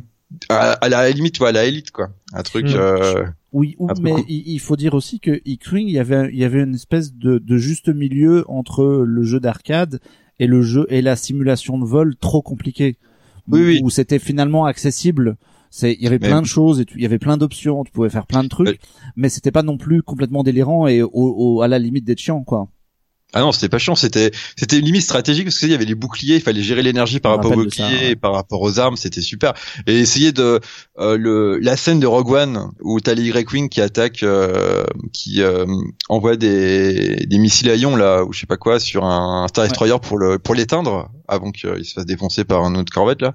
à, 0.48 0.72
à 0.72 0.88
la 0.88 1.10
limite, 1.10 1.34
tu 1.34 1.38
vois, 1.40 1.48
à 1.48 1.52
la 1.52 1.64
élite, 1.64 1.90
quoi. 1.90 2.10
Un 2.32 2.42
truc. 2.42 2.66
Mm. 2.66 2.74
Euh, 2.76 3.24
Oui, 3.52 3.76
ou- 3.78 3.84
Un 3.90 3.94
truc 3.94 4.04
mais 4.04 4.10
cool. 4.12 4.24
il, 4.28 4.42
il 4.48 4.58
faut 4.60 4.76
dire 4.76 4.94
aussi 4.94 5.20
que 5.20 5.40
X-Wing, 5.44 5.86
il 5.86 5.92
y 5.94 5.98
avait, 5.98 6.28
il 6.32 6.38
y 6.38 6.44
avait 6.44 6.62
une 6.62 6.74
espèce 6.74 7.14
de, 7.14 7.38
de 7.38 7.56
juste 7.56 7.88
milieu 7.88 8.44
entre 8.48 8.84
le 9.06 9.22
jeu 9.22 9.38
d'arcade 9.40 10.00
et 10.40 10.46
le 10.48 10.60
jeu 10.62 10.86
et 10.90 11.02
la 11.02 11.14
simulation 11.16 11.78
de 11.78 11.84
vol 11.84 12.16
trop 12.16 12.42
compliquée. 12.42 12.96
Oui, 13.48 13.62
oui. 13.64 13.80
Où 13.82 13.90
c'était 13.90 14.18
finalement 14.18 14.64
accessible. 14.64 15.36
C'est, 15.70 15.92
il 15.92 16.02
y 16.02 16.06
avait 16.06 16.18
Mais- 16.20 16.28
plein 16.28 16.40
de 16.42 16.46
choses 16.46 16.80
et 16.80 16.84
tu- 16.84 16.96
il 16.98 17.02
y 17.02 17.06
avait 17.06 17.18
plein 17.18 17.36
d'options, 17.36 17.82
tu 17.84 17.90
pouvais 17.92 18.08
faire 18.10 18.26
plein 18.26 18.42
de 18.44 18.48
trucs, 18.48 18.68
Ouais. 18.68 18.78
mais 19.16 19.28
c'était 19.28 19.50
pas 19.50 19.62
non 19.64 19.76
plus 19.76 20.02
complètement 20.02 20.42
délirant 20.44 20.86
et 20.86 21.02
au, 21.02 21.10
au- 21.12 21.62
à 21.62 21.68
la 21.68 21.78
limite 21.80 22.04
d'être 22.04 22.20
chiant, 22.20 22.42
quoi. 22.44 22.68
Ah 23.34 23.40
non, 23.40 23.50
c'était 23.52 23.68
pas 23.68 23.78
chiant, 23.78 23.96
c'était 23.96 24.30
c'était 24.56 24.78
une 24.78 24.84
limite 24.86 25.02
stratégique 25.02 25.44
parce 25.44 25.58
qu'il 25.58 25.70
y 25.70 25.74
avait 25.74 25.84
les 25.84 25.96
boucliers, 25.96 26.36
il 26.36 26.40
fallait 26.40 26.62
gérer 26.62 26.82
l'énergie 26.82 27.18
par 27.20 27.32
rapport 27.32 27.50
aux 27.50 27.56
ça, 27.56 27.64
boucliers, 27.64 28.08
ouais. 28.10 28.16
par 28.16 28.32
rapport 28.32 28.62
aux 28.62 28.78
armes, 28.78 28.96
c'était 28.96 29.20
super. 29.20 29.52
Et 29.86 29.98
essayer 29.98 30.30
de 30.32 30.60
euh, 30.98 31.16
le 31.18 31.58
la 31.58 31.76
scène 31.76 31.98
de 32.00 32.06
Rogue 32.06 32.30
One 32.30 32.70
où 32.80 33.00
t'as 33.00 33.14
les 33.14 33.24
Y-wing 33.24 33.68
qui 33.68 33.80
attaquent, 33.80 34.22
euh, 34.22 34.84
qui 35.12 35.42
euh, 35.42 35.66
envoient 36.08 36.36
des 36.36 37.26
des 37.26 37.38
missiles 37.38 37.70
à 37.70 37.74
ion 37.74 37.96
là 37.96 38.22
ou 38.24 38.32
je 38.32 38.38
sais 38.40 38.46
pas 38.46 38.56
quoi 38.56 38.78
sur 38.78 39.04
un 39.04 39.46
Star 39.48 39.64
Destroyer 39.66 39.96
pour 40.00 40.16
le 40.18 40.38
pour 40.38 40.54
l'éteindre 40.54 41.10
avant 41.26 41.50
qu'il 41.50 41.84
se 41.84 41.92
fasse 41.94 42.06
défoncer 42.06 42.44
par 42.44 42.62
un 42.64 42.74
autre 42.76 42.92
corvette 42.92 43.20
là. 43.20 43.34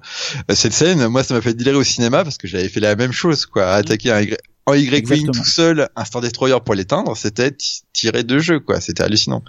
Euh, 0.50 0.54
Cette 0.54 0.72
scène, 0.72 1.06
moi 1.08 1.22
ça 1.24 1.34
m'a 1.34 1.42
fait 1.42 1.52
délirer 1.54 1.76
au 1.76 1.84
cinéma 1.84 2.24
parce 2.24 2.38
que 2.38 2.48
j'avais 2.48 2.68
fait 2.68 2.80
la 2.80 2.96
même 2.96 3.12
chose 3.12 3.44
quoi, 3.46 3.70
attaquer 3.72 4.12
un 4.12 4.20
Y 4.22 4.36
en 4.66 4.74
Y-wing 4.74 5.30
tout 5.32 5.44
seul, 5.44 5.88
un 5.96 6.04
Star 6.04 6.20
Destroyer 6.20 6.58
pour 6.64 6.74
l'éteindre, 6.74 7.16
c'était 7.16 7.50
ti- 7.50 7.80
tiré 7.92 8.22
de 8.22 8.38
jeu 8.38 8.60
quoi, 8.60 8.80
c'était 8.80 9.02
hallucinant. 9.02 9.42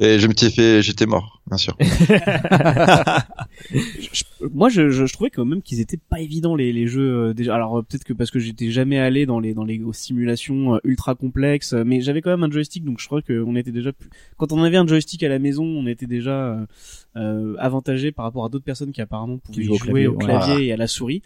Et 0.00 0.18
je 0.18 0.26
me 0.26 0.32
suis 0.36 0.50
fait, 0.50 0.82
j'étais 0.82 1.06
mort, 1.06 1.39
bien 1.50 1.58
sûr. 1.58 1.76
moi 4.52 4.68
je, 4.68 4.90
je, 4.90 5.04
je 5.04 5.12
trouvais 5.12 5.30
quand 5.30 5.44
même 5.44 5.62
qu'ils 5.62 5.80
étaient 5.80 5.96
pas 5.96 6.20
évidents 6.20 6.54
les, 6.54 6.72
les 6.72 6.86
jeux 6.86 7.28
euh, 7.28 7.34
déjà. 7.34 7.56
Alors 7.56 7.78
euh, 7.78 7.82
peut-être 7.82 8.04
que 8.04 8.12
parce 8.12 8.30
que 8.30 8.38
j'étais 8.38 8.70
jamais 8.70 8.98
allé 8.98 9.26
dans 9.26 9.40
les 9.40 9.52
dans 9.52 9.64
les 9.64 9.80
simulations 9.92 10.76
euh, 10.76 10.80
ultra 10.84 11.16
complexes 11.16 11.72
mais 11.72 12.00
j'avais 12.00 12.22
quand 12.22 12.30
même 12.30 12.44
un 12.44 12.50
joystick 12.50 12.84
donc 12.84 13.00
je 13.00 13.06
crois 13.06 13.20
qu'on 13.20 13.56
était 13.56 13.72
déjà 13.72 13.92
plus... 13.92 14.08
quand 14.36 14.52
on 14.52 14.62
avait 14.62 14.76
un 14.76 14.86
joystick 14.86 15.24
à 15.24 15.28
la 15.28 15.40
maison 15.40 15.64
on 15.64 15.86
était 15.86 16.06
déjà 16.06 16.56
euh, 17.16 17.54
avantagé 17.58 18.12
par 18.12 18.24
rapport 18.24 18.44
à 18.44 18.48
d'autres 18.48 18.64
personnes 18.64 18.92
qui 18.92 19.00
apparemment 19.00 19.38
pouvaient 19.38 19.68
au 19.68 19.74
jouer 19.74 20.06
au 20.06 20.16
clavier, 20.16 20.54
ouais. 20.54 20.64
et 20.66 20.72
à 20.72 20.76
la 20.76 20.86
souris. 20.86 21.22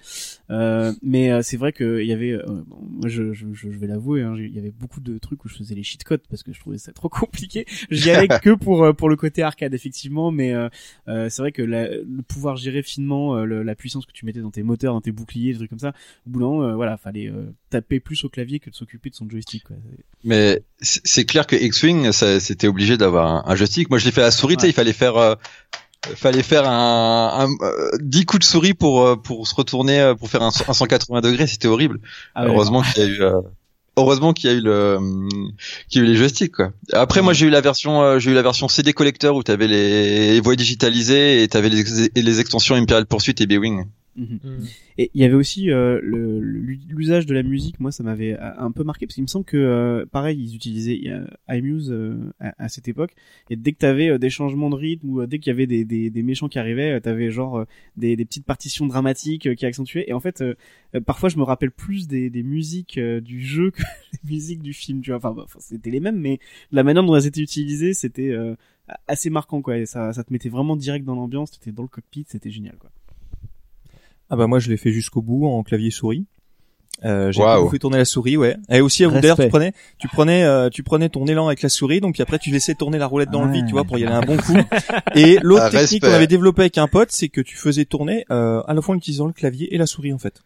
Euh, 0.50 0.92
mais 1.02 1.30
euh, 1.30 1.42
c'est 1.42 1.56
vrai 1.56 1.72
que 1.72 2.00
il 2.00 2.06
y 2.06 2.12
avait 2.12 2.32
euh, 2.32 2.44
bon, 2.66 2.78
moi 2.80 3.08
je, 3.08 3.32
je, 3.32 3.68
vais 3.68 3.86
l'avouer 3.86 4.22
hein, 4.22 4.34
il 4.38 4.54
y 4.54 4.58
avait 4.58 4.70
beaucoup 4.70 5.00
de 5.00 5.18
trucs 5.18 5.44
où 5.44 5.48
je 5.48 5.56
faisais 5.56 5.74
les 5.74 5.82
cheat 5.82 6.04
codes 6.04 6.22
parce 6.28 6.42
que 6.42 6.52
je 6.52 6.60
trouvais 6.60 6.78
ça 6.78 6.92
trop 6.92 7.08
compliqué. 7.08 7.66
J'y 7.90 8.10
allais 8.10 8.28
que 8.42 8.54
pour 8.54 8.94
pour 8.96 9.08
le 9.08 9.16
côté 9.16 9.42
arcade 9.42 9.74
effectivement 9.74 10.13
mais 10.30 10.52
euh, 10.54 10.68
euh, 11.08 11.28
c'est 11.28 11.42
vrai 11.42 11.52
que 11.52 11.62
la- 11.62 11.88
le 11.88 12.22
pouvoir 12.26 12.56
gérer 12.56 12.82
finement 12.82 13.36
euh, 13.36 13.44
le- 13.44 13.62
la 13.62 13.74
puissance 13.74 14.06
que 14.06 14.12
tu 14.12 14.24
mettais 14.26 14.40
dans 14.40 14.50
tes 14.50 14.62
moteurs, 14.62 14.94
dans 14.94 15.00
tes 15.00 15.12
boucliers, 15.12 15.52
des 15.52 15.58
trucs 15.58 15.70
comme 15.70 15.78
ça, 15.78 15.92
au 16.26 16.30
bout 16.30 16.40
d'un 16.40 16.46
moment, 16.46 16.62
euh, 16.64 16.74
voilà, 16.74 16.96
fallait 16.96 17.32
taper 17.70 18.00
plus 18.00 18.24
au 18.24 18.28
clavier 18.28 18.60
que 18.60 18.70
de 18.70 18.74
s'occuper 18.74 19.10
de 19.10 19.14
son 19.14 19.28
joystick. 19.28 19.64
Quoi. 19.64 19.76
Mais 20.24 20.62
c'est 20.80 21.24
clair 21.24 21.46
que 21.46 21.56
X-Wing, 21.56 22.12
c'était 22.12 22.68
obligé 22.68 22.96
d'avoir 22.96 23.26
un, 23.48 23.50
un 23.52 23.54
joystick. 23.56 23.90
Moi, 23.90 23.98
je 23.98 24.04
l'ai 24.06 24.12
fait 24.12 24.20
à 24.22 24.24
la 24.24 24.30
souris, 24.30 24.56
Ouais. 24.60 24.68
il 24.68 24.72
fallait 24.72 24.92
faire, 24.92 25.36
fallait 26.16 26.42
faire 26.42 26.68
un, 26.68 27.46
un 27.46 27.64
euh, 27.66 27.90
10 28.00 28.24
coups 28.26 28.40
de 28.40 28.44
souris 28.44 28.74
pour 28.74 29.20
pour 29.22 29.46
se 29.48 29.54
retourner, 29.54 30.12
pour 30.18 30.28
faire 30.28 30.42
un, 30.42 30.48
un 30.48 30.72
180 30.74 31.20
degrés. 31.22 31.46
C'était 31.46 31.68
horrible. 31.68 32.00
Ah 32.34 32.44
ouais, 32.44 32.50
heureusement 32.50 32.82
qu'il 32.82 33.02
y 33.02 33.06
a 33.06 33.08
eu, 33.08 33.22
euh, 33.22 33.40
heureusement 33.96 34.32
qu'il 34.32 34.50
y 34.50 34.52
a 34.52 34.56
eu 34.56 34.60
le, 34.60 34.98
qu'il 35.88 36.02
y 36.02 36.04
a 36.04 36.08
eu 36.08 36.10
les 36.10 36.16
joysticks 36.16 36.52
quoi. 36.52 36.72
Après, 36.92 37.22
moi, 37.22 37.32
j'ai 37.32 37.46
eu 37.46 37.50
la 37.50 37.60
version, 37.60 38.02
euh, 38.02 38.18
j'ai 38.18 38.30
eu 38.30 38.34
la 38.34 38.42
version 38.42 38.68
CD 38.68 38.92
collector 38.92 39.36
où 39.36 39.42
t'avais 39.42 39.66
les, 39.68 40.32
les 40.32 40.40
voies 40.40 40.56
digitalisées 40.56 41.42
et 41.42 41.48
t'avais 41.48 41.68
les, 41.68 41.80
ex- 41.80 42.08
et 42.14 42.22
les 42.22 42.40
extensions 42.40 42.74
Imperial 42.74 43.06
Pursuit 43.06 43.34
et 43.40 43.46
B-Wing. 43.46 43.84
Mhm. 44.16 44.38
Mm. 44.44 44.58
Et 44.98 45.10
il 45.14 45.20
y 45.20 45.24
avait 45.24 45.34
aussi 45.34 45.70
euh, 45.70 45.98
le- 46.02 46.40
l'usage 46.40 47.26
de 47.26 47.34
la 47.34 47.42
musique, 47.42 47.80
moi 47.80 47.90
ça 47.92 48.02
m'avait 48.04 48.34
euh, 48.34 48.50
un 48.58 48.70
peu 48.70 48.84
marqué 48.84 49.06
parce 49.06 49.14
qu'il 49.14 49.22
me 49.24 49.28
semble 49.28 49.44
que 49.44 49.56
euh, 49.56 50.06
pareil 50.06 50.40
ils 50.40 50.54
utilisaient 50.54 51.00
euh, 51.06 51.26
iMuse 51.48 51.90
euh, 51.90 52.32
à, 52.38 52.64
à 52.64 52.68
cette 52.68 52.86
époque 52.88 53.12
et 53.50 53.56
dès 53.56 53.72
que 53.72 53.78
t'avais 53.78 54.10
euh, 54.10 54.18
des 54.18 54.30
changements 54.30 54.70
de 54.70 54.76
rythme 54.76 55.08
ou 55.08 55.20
euh, 55.20 55.26
dès 55.26 55.38
qu'il 55.40 55.50
y 55.50 55.54
avait 55.54 55.66
des, 55.66 55.84
des, 55.84 56.10
des 56.10 56.22
méchants 56.22 56.48
qui 56.48 56.58
arrivaient, 56.60 56.92
euh, 56.92 57.00
t'avais 57.00 57.30
genre 57.30 57.58
euh, 57.58 57.64
des, 57.96 58.14
des 58.16 58.24
petites 58.24 58.46
partitions 58.46 58.86
dramatiques 58.86 59.46
euh, 59.46 59.54
qui 59.54 59.66
accentuaient 59.66 60.04
et 60.08 60.12
en 60.12 60.20
fait 60.20 60.44
parfois 61.06 61.28
je 61.28 61.36
me 61.38 61.42
rappelle 61.42 61.70
plus 61.72 62.06
des, 62.06 62.30
des 62.30 62.42
musiques 62.44 62.98
euh, 62.98 63.20
du 63.20 63.40
jeu 63.44 63.70
que 63.72 63.82
des 64.12 64.32
musiques 64.32 64.62
du 64.62 64.72
film, 64.72 65.00
tu 65.00 65.10
vois. 65.10 65.16
Enfin, 65.18 65.32
bah, 65.32 65.46
c'était 65.58 65.90
les 65.90 66.00
mêmes 66.00 66.20
mais 66.20 66.38
la 66.70 66.84
manière 66.84 67.02
dont 67.02 67.16
elles 67.16 67.26
étaient 67.26 67.40
utilisées 67.40 67.94
c'était 67.94 68.30
euh, 68.30 68.54
assez 69.08 69.30
marquant 69.30 69.60
quoi. 69.62 69.78
Et 69.78 69.86
ça, 69.86 70.12
ça 70.12 70.22
te 70.22 70.32
mettait 70.32 70.48
vraiment 70.50 70.76
direct 70.76 71.04
dans 71.04 71.14
l'ambiance. 71.14 71.50
T'étais 71.50 71.72
dans 71.72 71.82
le 71.82 71.88
cockpit, 71.88 72.24
c'était 72.28 72.50
génial 72.50 72.76
quoi. 72.78 72.90
Ah 74.30 74.36
bah 74.36 74.46
moi 74.46 74.58
je 74.58 74.70
l'ai 74.70 74.76
fait 74.76 74.92
jusqu'au 74.92 75.22
bout 75.22 75.46
en 75.46 75.62
clavier 75.62 75.90
souris. 75.90 76.26
Euh, 77.04 77.32
j'ai 77.32 77.40
beaucoup 77.58 77.72
fait 77.72 77.78
tourner 77.80 77.98
la 77.98 78.04
souris, 78.04 78.36
ouais. 78.36 78.56
Et 78.70 78.80
aussi, 78.80 79.02
d'ailleurs, 79.20 79.36
tu 79.36 79.48
prenais, 79.48 79.72
tu 79.98 80.06
prenais, 80.08 80.44
euh, 80.44 80.70
tu 80.70 80.82
prenais 80.84 81.08
ton 81.08 81.26
élan 81.26 81.48
avec 81.48 81.60
la 81.60 81.68
souris, 81.68 82.00
donc 82.00 82.14
puis 82.14 82.22
après 82.22 82.38
tu 82.38 82.50
laissais 82.50 82.74
tourner 82.74 82.98
la 82.98 83.06
roulette 83.06 83.30
dans 83.30 83.44
le 83.44 83.50
vide, 83.52 83.66
tu 83.66 83.72
vois, 83.72 83.84
pour 83.84 83.98
y 83.98 84.04
aller 84.04 84.12
un 84.14 84.20
bon 84.22 84.36
coup. 84.36 84.56
Et 85.16 85.38
l'autre 85.42 85.64
Ah, 85.66 85.70
technique 85.70 86.02
qu'on 86.02 86.08
avait 86.12 86.28
développée 86.28 86.62
avec 86.62 86.78
un 86.78 86.86
pote, 86.86 87.10
c'est 87.10 87.28
que 87.28 87.40
tu 87.40 87.56
faisais 87.56 87.84
tourner 87.84 88.24
euh, 88.30 88.62
à 88.66 88.74
la 88.74 88.80
fois 88.80 88.94
en 88.94 88.98
utilisant 88.98 89.26
le 89.26 89.32
clavier 89.32 89.74
et 89.74 89.78
la 89.78 89.86
souris 89.86 90.12
en 90.12 90.18
fait. 90.18 90.42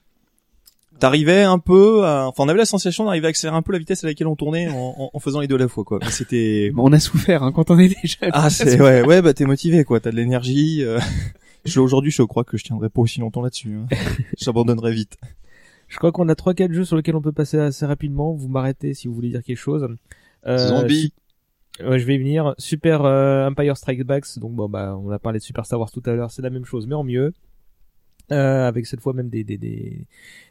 T'arrivais 0.98 1.42
un 1.42 1.60
peu, 1.60 2.05
à... 2.05 2.26
enfin 2.26 2.42
on 2.44 2.48
avait 2.48 2.59
la 2.59 2.64
sensation 2.64 3.05
d'arriver 3.05 3.26
à 3.26 3.30
accélérer 3.30 3.56
un 3.56 3.62
peu 3.62 3.72
la 3.72 3.78
vitesse 3.78 4.02
à 4.02 4.09
laquelle 4.09 4.26
on 4.26 4.34
tournait 4.34 4.68
en, 4.68 4.94
en- 4.98 5.10
en 5.12 5.18
faisant 5.20 5.38
les 5.40 5.46
deux 5.46 5.55
à 5.55 5.59
la 5.59 5.68
fois, 5.68 5.84
quoi. 5.84 6.00
C'était 6.10 6.70
Bon, 6.74 6.88
on 6.88 6.92
a 6.92 6.98
souffert 6.98 7.44
hein, 7.44 7.52
quand 7.52 7.70
on 7.70 7.78
était 7.78 7.94
jeune. 8.09 8.30
ah 8.32 8.50
c'est 8.50 8.80
ouais 8.80 9.02
ouais 9.02 9.22
bah 9.22 9.32
t'es 9.34 9.44
motivé 9.44 9.84
quoi, 9.84 10.00
t'as 10.00 10.10
de 10.10 10.16
l'énergie. 10.16 10.82
Aujourd'hui, 11.76 12.10
je 12.10 12.22
crois 12.22 12.44
que 12.44 12.56
je 12.56 12.64
tiendrai 12.64 12.89
pas 12.89 13.01
aussi 13.02 13.20
longtemps 13.20 13.43
là-dessus. 13.43 13.74
Hein. 13.74 13.86
J'abandonnerai 14.39 14.93
vite. 14.93 15.16
Je 15.89 15.97
crois 15.98 16.12
qu'on 16.12 16.28
a 16.28 16.35
trois 16.35 16.55
quatre 16.55 16.72
jeux 16.72 16.85
sur 16.85 16.97
lesquels 16.97 17.16
on 17.16 17.22
peut 17.22 17.32
passer 17.32 17.59
assez 17.59 17.86
rapidement. 17.86 18.32
Vous 18.35 18.48
m'arrêtez 18.48 18.94
si 18.94 19.09
vous 19.09 19.14
voulez 19.14 19.30
dire 19.30 19.43
quelque 19.43 19.56
chose. 19.59 19.89
Euh, 20.47 20.59
Zombie. 20.59 21.12
su- 21.78 21.85
Ouais, 21.86 21.98
je 22.01 22.05
vais 22.06 22.16
y 22.16 22.18
venir. 22.18 22.55
Super 22.59 23.05
euh, 23.05 23.48
Empire 23.48 23.76
Strikes 23.76 24.02
Back. 24.05 24.24
Donc 24.39 24.52
bon 24.55 24.68
bah 24.68 24.97
on 25.01 25.10
a 25.10 25.18
parlé 25.18 25.39
de 25.39 25.44
Super 25.44 25.64
Star 25.64 25.78
Wars 25.78 25.90
tout 25.93 26.02
à 26.06 26.12
l'heure. 26.14 26.30
C'est 26.32 26.43
la 26.43 26.51
même 26.51 26.64
chose 26.64 26.86
mais 26.86 26.94
en 26.94 27.05
mieux. 27.05 27.32
Euh, 28.30 28.66
avec 28.68 28.85
cette 28.86 29.01
fois 29.01 29.12
même 29.14 29.30
des 29.30 29.43
des 29.44 29.56
des 29.56 30.06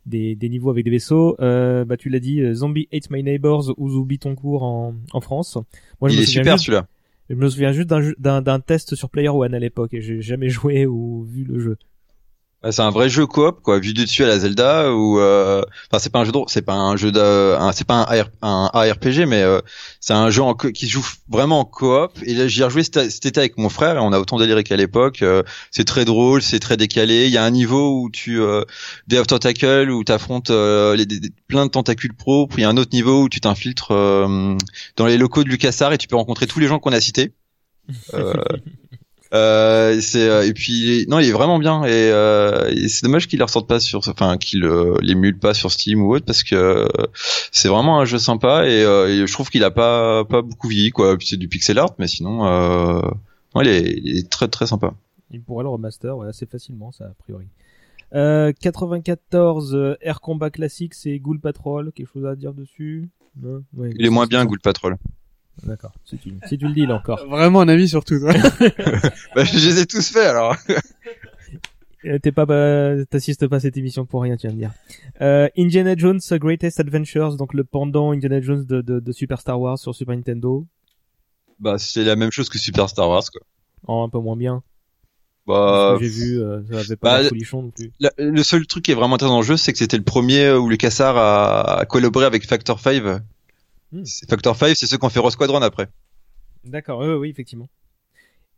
des, 0.05 0.35
des 0.35 0.49
niveaux 0.49 0.69
avec 0.71 0.85
des 0.85 0.89
vaisseaux. 0.91 1.35
Euh, 1.41 1.83
bah 1.85 1.97
tu 1.97 2.09
l'as 2.09 2.19
dit, 2.21 2.41
Zombie 2.55 2.87
Hate 2.93 3.11
My 3.11 3.21
Neighbors 3.23 3.73
ou 3.77 3.89
Zombie 3.89 4.17
Toncourt 4.19 4.63
en 4.63 4.95
en 5.11 5.21
France. 5.21 5.57
Moi, 6.01 6.09
je 6.09 6.15
Il 6.15 6.17
me 6.19 6.23
est 6.23 6.25
super 6.27 6.57
celui-là. 6.59 6.87
Je 7.29 7.35
me 7.35 7.49
souviens 7.49 7.71
juste 7.71 7.89
d'un 7.89 8.59
test 8.59 8.95
sur 8.95 9.09
Player 9.09 9.29
One 9.29 9.53
à 9.53 9.59
l'époque 9.59 9.93
et 9.93 10.01
j'ai 10.01 10.21
jamais 10.21 10.49
joué 10.57 10.85
ou 10.85 11.23
vu 11.23 11.43
le 11.43 11.59
jeu. 11.59 11.77
Ouais, 12.63 12.71
c'est 12.71 12.81
un 12.81 12.89
vrai 12.89 13.07
jeu 13.07 13.27
coop 13.27 13.61
quoi, 13.61 13.77
vu 13.77 13.93
du 13.93 14.03
dessus 14.05 14.23
à 14.23 14.27
la 14.27 14.39
Zelda 14.39 14.91
ou 14.91 15.19
euh... 15.19 15.61
enfin 15.91 15.99
c'est 15.99 16.09
pas 16.09 16.17
un 16.19 16.25
jeu 16.25 16.31
de 16.31 16.39
c'est 16.47 16.63
pas 16.63 16.73
un 16.73 16.95
jeu 16.95 17.11
de 17.11 17.55
c'est 17.71 17.85
pas 17.85 17.93
un, 17.93 18.17
AR 18.17 18.29
un 18.41 18.71
ARPG 18.73 19.27
mais 19.27 19.43
euh, 19.43 19.61
c'est 19.99 20.13
un 20.13 20.31
jeu 20.31 20.41
qui 20.73 20.87
se 20.87 20.91
joue 20.93 21.05
vraiment 21.29 21.59
en 21.59 21.65
coop. 21.65 22.13
Et 22.23 22.33
là 22.33 22.47
j'y 22.47 22.61
ai 22.61 22.63
rejoué 22.63 22.81
cet, 22.83 22.97
été 23.27 23.39
avec 23.39 23.59
mon 23.59 23.69
frère 23.69 23.97
et 23.97 23.99
on 23.99 24.11
a 24.11 24.19
autant 24.19 24.39
déliré 24.39 24.63
qu'à 24.63 24.75
l'époque, 24.75 25.21
euh, 25.21 25.43
c'est 25.69 25.85
très 25.85 26.03
drôle, 26.03 26.41
c'est 26.41 26.59
très 26.59 26.77
décalé, 26.77 27.27
il 27.27 27.31
y 27.31 27.37
a 27.37 27.43
un 27.43 27.51
niveau 27.51 28.01
où 28.01 28.09
tu 28.09 28.41
euh, 28.41 28.63
Day 29.07 29.19
of 29.19 29.27
Tentacle 29.27 29.91
où 29.91 30.03
tu 30.03 30.11
affrontes 30.11 30.51
des- 30.51 31.05
des- 31.05 31.29
plein 31.47 31.67
de 31.67 31.71
tentacules 31.71 32.15
pro, 32.15 32.47
puis 32.47 32.61
il 32.61 32.63
y 32.63 32.65
a 32.65 32.69
un 32.69 32.77
autre 32.77 32.91
niveau 32.91 33.21
où 33.21 33.29
tu 33.29 33.39
t'infiltres 33.39 33.91
euh, 33.91 34.57
dans 34.95 35.05
les 35.05 35.19
locaux 35.19 35.43
de 35.43 35.49
LucasArts 35.49 35.93
et 35.93 35.99
tu 35.99 36.07
peux 36.07 36.15
rencontrer 36.15 36.47
tous 36.47 36.59
les 36.59 36.65
gens 36.67 36.79
qu'on 36.79 36.91
a 36.91 36.99
cités. 36.99 37.33
Euh, 39.33 39.99
c'est 40.01 40.29
euh, 40.29 40.47
et 40.47 40.53
puis 40.53 41.05
non, 41.09 41.19
il 41.19 41.27
est 41.27 41.33
vraiment 41.33 41.59
bien 41.59 41.83
et, 41.83 41.89
euh, 42.11 42.69
et 42.69 42.87
c'est 42.87 43.03
dommage 43.05 43.27
qu'il 43.27 43.39
le 43.39 43.45
ressorte 43.45 43.67
pas 43.67 43.79
sur, 43.79 43.99
enfin 44.07 44.37
qu'il 44.37 44.63
euh, 44.63 44.95
l'émule 45.01 45.37
pas 45.37 45.53
sur 45.53 45.71
Steam 45.71 46.01
ou 46.01 46.13
autre 46.15 46.25
parce 46.25 46.43
que 46.43 46.55
euh, 46.55 46.87
c'est 47.51 47.67
vraiment 47.67 47.99
un 47.99 48.05
jeu 48.05 48.19
sympa 48.19 48.65
et, 48.65 48.83
euh, 48.83 49.07
et 49.09 49.27
je 49.27 49.33
trouve 49.33 49.49
qu'il 49.49 49.63
a 49.63 49.71
pas 49.71 50.23
pas 50.25 50.41
beaucoup 50.41 50.69
vieilli 50.69 50.91
quoi. 50.91 51.17
Puis 51.17 51.27
c'est 51.27 51.37
du 51.37 51.47
pixel 51.47 51.77
art, 51.77 51.93
mais 51.99 52.07
sinon, 52.07 52.45
euh, 52.47 53.01
ouais, 53.55 53.65
il, 53.65 53.67
est, 53.67 53.99
il 54.03 54.17
est 54.17 54.29
très 54.29 54.47
très 54.47 54.67
sympa. 54.67 54.93
Il 55.31 55.41
pourrait 55.41 55.63
le 55.63 55.69
remaster 55.69 56.15
ouais, 56.17 56.27
assez 56.27 56.45
facilement, 56.45 56.91
ça, 56.91 57.05
a 57.05 57.13
priori. 57.19 57.47
Euh, 58.15 58.53
94, 58.61 59.75
euh, 59.75 59.97
Air 60.01 60.21
Combat 60.21 60.49
classique, 60.49 60.93
c'est 60.93 61.19
Ghoul 61.19 61.39
Patrol. 61.41 61.91
Quelque 61.91 62.09
chose 62.13 62.25
à 62.25 62.35
dire 62.35 62.53
dessus? 62.53 63.09
Non? 63.41 63.63
Ouais, 63.75 63.91
Il 63.97 64.05
est 64.05 64.09
moins 64.09 64.25
bien 64.25 64.45
Ghoul 64.45 64.61
Patrol. 64.61 64.95
D'accord, 65.63 65.91
si 66.05 66.17
tu, 66.17 66.33
si 66.47 66.57
tu 66.57 66.67
le 66.67 66.73
dis 66.73 66.85
là 66.85 66.95
encore. 66.95 67.25
Vraiment 67.29 67.61
un 67.61 67.67
avis 67.67 67.89
sur 67.89 68.03
tout. 68.05 68.19
toi. 68.19 68.31
bah, 69.35 69.43
je 69.43 69.53
les 69.55 69.79
ai 69.79 69.85
tous 69.85 70.09
faits 70.11 70.27
alors. 70.27 70.55
Euh, 72.05 72.19
T'es 72.19 72.31
pas, 72.31 72.45
bah, 72.45 72.93
t'assistes 73.09 73.47
pas 73.47 73.57
à 73.57 73.59
cette 73.59 73.75
émission 73.75 74.05
pour 74.05 74.21
rien, 74.21 74.37
tu 74.37 74.47
viens 74.47 74.55
de 74.55 74.59
dire. 74.59 74.71
Euh, 75.21 75.49
Indiana 75.57 75.95
Jones 75.97 76.19
Greatest 76.31 76.79
Adventures, 76.79 77.35
donc 77.35 77.53
le 77.53 77.63
pendant 77.63 78.11
Indiana 78.13 78.39
Jones 78.39 78.65
de, 78.65 78.81
de, 78.81 78.99
de 78.99 79.11
Super 79.11 79.41
Star 79.41 79.59
Wars 79.59 79.79
sur 79.79 79.93
Super 79.95 80.15
Nintendo, 80.15 80.65
Bah 81.59 81.77
c'est 81.79 82.03
la 82.03 82.15
même 82.15 82.31
chose 82.31 82.49
que 82.49 82.59
Super 82.59 82.87
Star 82.87 83.09
Wars 83.09 83.23
quoi. 83.31 83.41
en 83.87 84.03
un 84.05 84.09
peu 84.09 84.19
moins 84.19 84.37
bien. 84.37 84.61
Bah, 85.47 85.97
j'ai 85.99 86.07
vu, 86.07 86.41
euh, 86.41 86.61
ça 86.69 86.79
avait 86.79 86.95
pas 86.97 87.23
bah, 87.23 87.29
folichon 87.29 87.63
non 87.63 87.71
plus. 87.71 87.91
La- 87.99 88.11
le 88.17 88.43
seul 88.43 88.67
truc 88.67 88.83
qui 88.85 88.91
est 88.91 88.95
vraiment 88.95 89.15
intéressant 89.15 89.35
dans 89.35 89.41
le 89.41 89.45
jeu, 89.47 89.57
c'est 89.57 89.71
que 89.71 89.79
c'était 89.79 89.97
le 89.97 90.03
premier 90.03 90.51
où 90.51 90.69
LucasArts 90.69 91.17
a, 91.17 91.79
a 91.79 91.85
collaboré 91.85 92.25
avec 92.25 92.45
Factor 92.45 92.79
5. 92.79 93.01
Hmm. 93.91 94.03
C'est- 94.05 94.29
Factor 94.29 94.55
5, 94.55 94.75
c'est 94.75 94.87
ceux 94.87 94.97
qui 94.97 95.05
ont 95.05 95.09
fait 95.09 95.19
Rogue 95.19 95.31
Squadron 95.31 95.61
après. 95.61 95.89
D'accord, 96.63 96.99
oui, 96.99 97.07
oui, 97.13 97.29
effectivement. 97.29 97.69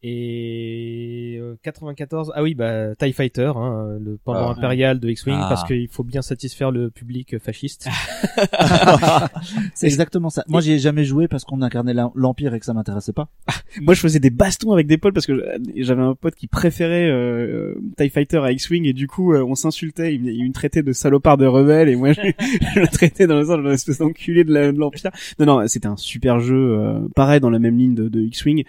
Et 0.01 1.38
euh, 1.41 1.55
94, 1.61 2.31
ah 2.35 2.41
oui, 2.41 2.55
bah 2.55 2.95
TIE 2.95 3.11
Fighter, 3.13 3.51
hein, 3.55 3.97
le 3.99 4.17
pendant 4.23 4.47
Ah. 4.47 4.51
impérial 4.51 4.99
de 4.99 5.09
X-Wing, 5.09 5.35
Ah. 5.38 5.47
parce 5.49 5.65
qu'il 5.65 5.88
faut 5.89 6.03
bien 6.03 6.21
satisfaire 6.21 6.71
le 6.71 6.89
public 6.89 7.38
fasciste. 7.39 7.88
C'est 9.73 9.88
exactement 9.88 10.30
ça. 10.30 10.43
Moi, 10.47 10.61
j'y 10.61 10.73
ai 10.73 10.80
jamais 10.80 11.03
joué 11.03 11.27
parce 11.27 11.43
qu'on 11.43 11.61
incarnait 11.61 11.93
l'em- 11.93 12.11
l'Empire 12.15 12.53
et 12.53 12.59
que 12.59 12.65
ça 12.65 12.73
m'intéressait 12.73 13.13
pas. 13.13 13.30
Moi, 13.81 13.93
je 13.93 13.99
faisais 13.99 14.19
des 14.19 14.30
bastons 14.30 14.71
avec 14.71 14.88
des 14.88 14.97
potes 14.97 15.13
parce 15.13 15.26
que 15.26 15.43
j'avais 15.76 16.01
un 16.01 16.15
pote 16.15 16.35
qui 16.35 16.47
préférait 16.47 17.09
euh, 17.09 17.76
TIE 17.97 18.09
Fighter 18.09 18.38
à 18.38 18.51
X-Wing 18.51 18.85
et 18.85 18.93
du 18.93 19.07
coup, 19.07 19.34
euh, 19.34 19.43
on 19.43 19.55
s'insultait. 19.55 20.15
Il, 20.15 20.23
me- 20.23 20.31
il 20.31 20.47
me 20.47 20.53
traitait 20.53 20.84
de 20.84 20.93
salopard 20.93 21.38
de 21.38 21.45
rebelle 21.45 21.89
et 21.89 21.95
moi, 21.95 22.13
je, 22.13 22.21
je 22.21 22.80
le 22.80 22.88
traitais 22.88 23.27
dans 23.27 23.35
le 23.38 23.45
sens 23.45 23.57
de 23.57 23.69
l'espèce 23.69 23.97
d'enculé 23.99 24.43
de 24.43 24.53
l'Empire. 24.77 25.11
Non, 25.39 25.45
non, 25.45 25.67
c'était 25.67 25.88
un 25.88 25.97
super 25.97 26.39
jeu. 26.39 26.55
euh, 26.80 26.99
pareil, 27.15 27.39
dans 27.39 27.49
la 27.49 27.59
même 27.59 27.77
ligne 27.77 27.95
de, 27.95 28.07
de 28.09 28.21
X-Wing. 28.21 28.63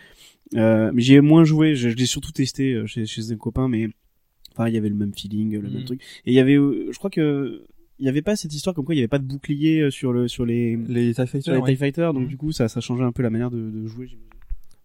Euh, 0.57 0.91
mais 0.93 1.03
j'y 1.03 1.15
ai 1.15 1.21
moins 1.21 1.45
joué. 1.45 1.75
Je, 1.77 1.89
je 1.91 1.97
l'ai 1.97 2.07
surtout 2.07 2.33
testé 2.33 2.73
euh, 2.75 2.87
chez, 2.87 3.07
chez 3.07 3.31
un 3.33 3.37
copain, 3.37 3.69
mais 3.69 3.89
enfin, 4.53 4.69
il 4.69 4.75
y 4.75 4.79
avait 4.79 4.89
le 4.89 4.95
même 4.97 5.15
feeling, 5.15 5.57
le 5.59 5.69
même 5.71 5.83
Mm. 5.83 5.85
truc. 5.85 6.01
Et 6.27 6.33
il 6.33 6.35
y 6.35 6.41
avait, 6.41 6.57
euh, 6.57 6.89
je 6.91 6.99
crois 6.99 7.11
que 7.11 7.65
il 7.99 8.07
y 8.07 8.09
avait 8.09 8.23
pas 8.23 8.35
cette 8.35 8.55
histoire 8.55 8.75
comme 8.75 8.85
quoi 8.87 8.95
il 8.95 8.99
y 8.99 9.01
avait 9.03 9.09
pas 9.09 9.19
de 9.19 9.27
bouclier 9.27 9.81
euh, 9.83 9.91
sur 9.91 10.13
le 10.13 10.27
sur 10.27 10.47
les 10.47 10.77
Les 10.89 11.09
TIE 11.09 11.15
sur 11.15 11.27
Fighters, 11.29 11.55
les 11.55 11.61
ouais. 11.61 11.67
TIE 11.71 11.77
Fighters, 11.77 12.15
donc 12.15 12.23
Mhm. 12.25 12.29
du 12.29 12.37
coup 12.39 12.51
ça 12.53 12.67
ça 12.69 12.81
changeait 12.81 13.05
un 13.05 13.13
peu 13.13 13.23
la 13.23 13.31
manière 13.31 13.51
de, 13.51 13.59
de 13.71 13.87
jouer. 13.87 14.07
j'imagine. 14.07 14.27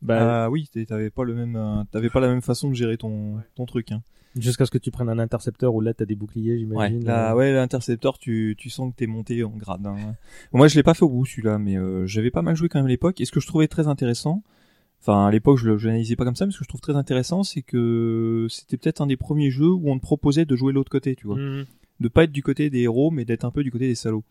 Bah, 0.01 0.43
Ah 0.45 0.49
oui, 0.51 0.69
t'avais 0.87 1.09
pas 1.09 1.23
le 1.23 1.33
même, 1.33 1.55
euh, 1.55 1.83
t'avais 1.91 2.09
pas 2.09 2.19
la 2.19 2.27
même 2.27 2.41
façon 2.41 2.69
de 2.69 2.75
gérer 2.75 2.97
ton 2.97 3.37
ton 3.55 3.65
truc. 3.65 3.91
Hein. 3.91 4.01
jusqu'à 4.37 4.65
ce 4.65 4.71
que 4.71 4.77
tu 4.77 4.91
prennes 4.91 5.07
un 5.07 5.17
intercepteur 5.17 5.73
où 5.73 5.79
là 5.79 5.93
t'as 5.93 6.03
des 6.05 6.13
boucliers, 6.15 6.59
j'imagine. 6.59 7.05
Là, 7.05 7.31
Euh, 7.31 7.35
ouais, 7.35 7.53
l'intercepteur, 7.53 8.19
tu 8.19 8.53
tu 8.57 8.69
sens 8.69 8.91
que 8.91 8.97
t'es 8.97 9.07
monté 9.07 9.41
en 9.45 9.49
grade. 9.55 9.87
hein. 9.87 9.95
Moi, 10.51 10.67
je 10.67 10.75
l'ai 10.75 10.83
pas 10.83 10.93
fait 10.93 11.03
au 11.05 11.09
bout 11.09 11.25
celui-là, 11.25 11.57
mais 11.57 11.77
euh, 11.77 12.05
j'avais 12.05 12.31
pas 12.31 12.41
mal 12.41 12.55
joué 12.57 12.67
quand 12.67 12.77
même 12.79 12.85
à 12.85 12.89
l'époque. 12.89 13.19
Et 13.21 13.25
ce 13.25 13.31
que 13.31 13.39
je 13.39 13.47
trouvais 13.47 13.69
très 13.69 13.87
intéressant, 13.87 14.43
enfin 15.07 15.27
à 15.27 15.32
l'époque 15.32 15.57
je 15.60 15.68
le- 15.69 15.77
je 15.77 15.88
l'analysais 15.88 16.15
pas 16.15 16.26
comme 16.26 16.36
ça, 16.36 16.45
mais 16.45 16.52
ce 16.52 16.57
que 16.60 16.64
je 16.64 16.69
trouve 16.69 16.82
très 16.82 16.95
intéressant, 16.95 17.44
c'est 17.44 17.61
que 17.61 18.48
c'était 18.49 18.77
peut-être 18.77 19.02
un 19.02 19.07
des 19.07 19.18
premiers 19.18 19.52
jeux 19.52 19.69
où 19.69 19.90
on 19.91 19.98
te 19.98 20.02
proposait 20.02 20.45
de 20.45 20.56
jouer 20.56 20.73
l'autre 20.73 20.90
côté, 20.91 21.15
tu 21.15 21.27
vois, 21.27 21.38
Mhm. 21.38 21.65
de 21.99 22.07
pas 22.07 22.23
être 22.23 22.32
du 22.32 22.41
côté 22.44 22.69
des 22.69 22.82
héros, 22.82 23.11
mais 23.11 23.23
d'être 23.26 23.45
un 23.45 23.52
peu 23.52 23.64
du 23.64 23.72
côté 23.72 23.88
des 23.88 23.95
salauds. 23.95 24.23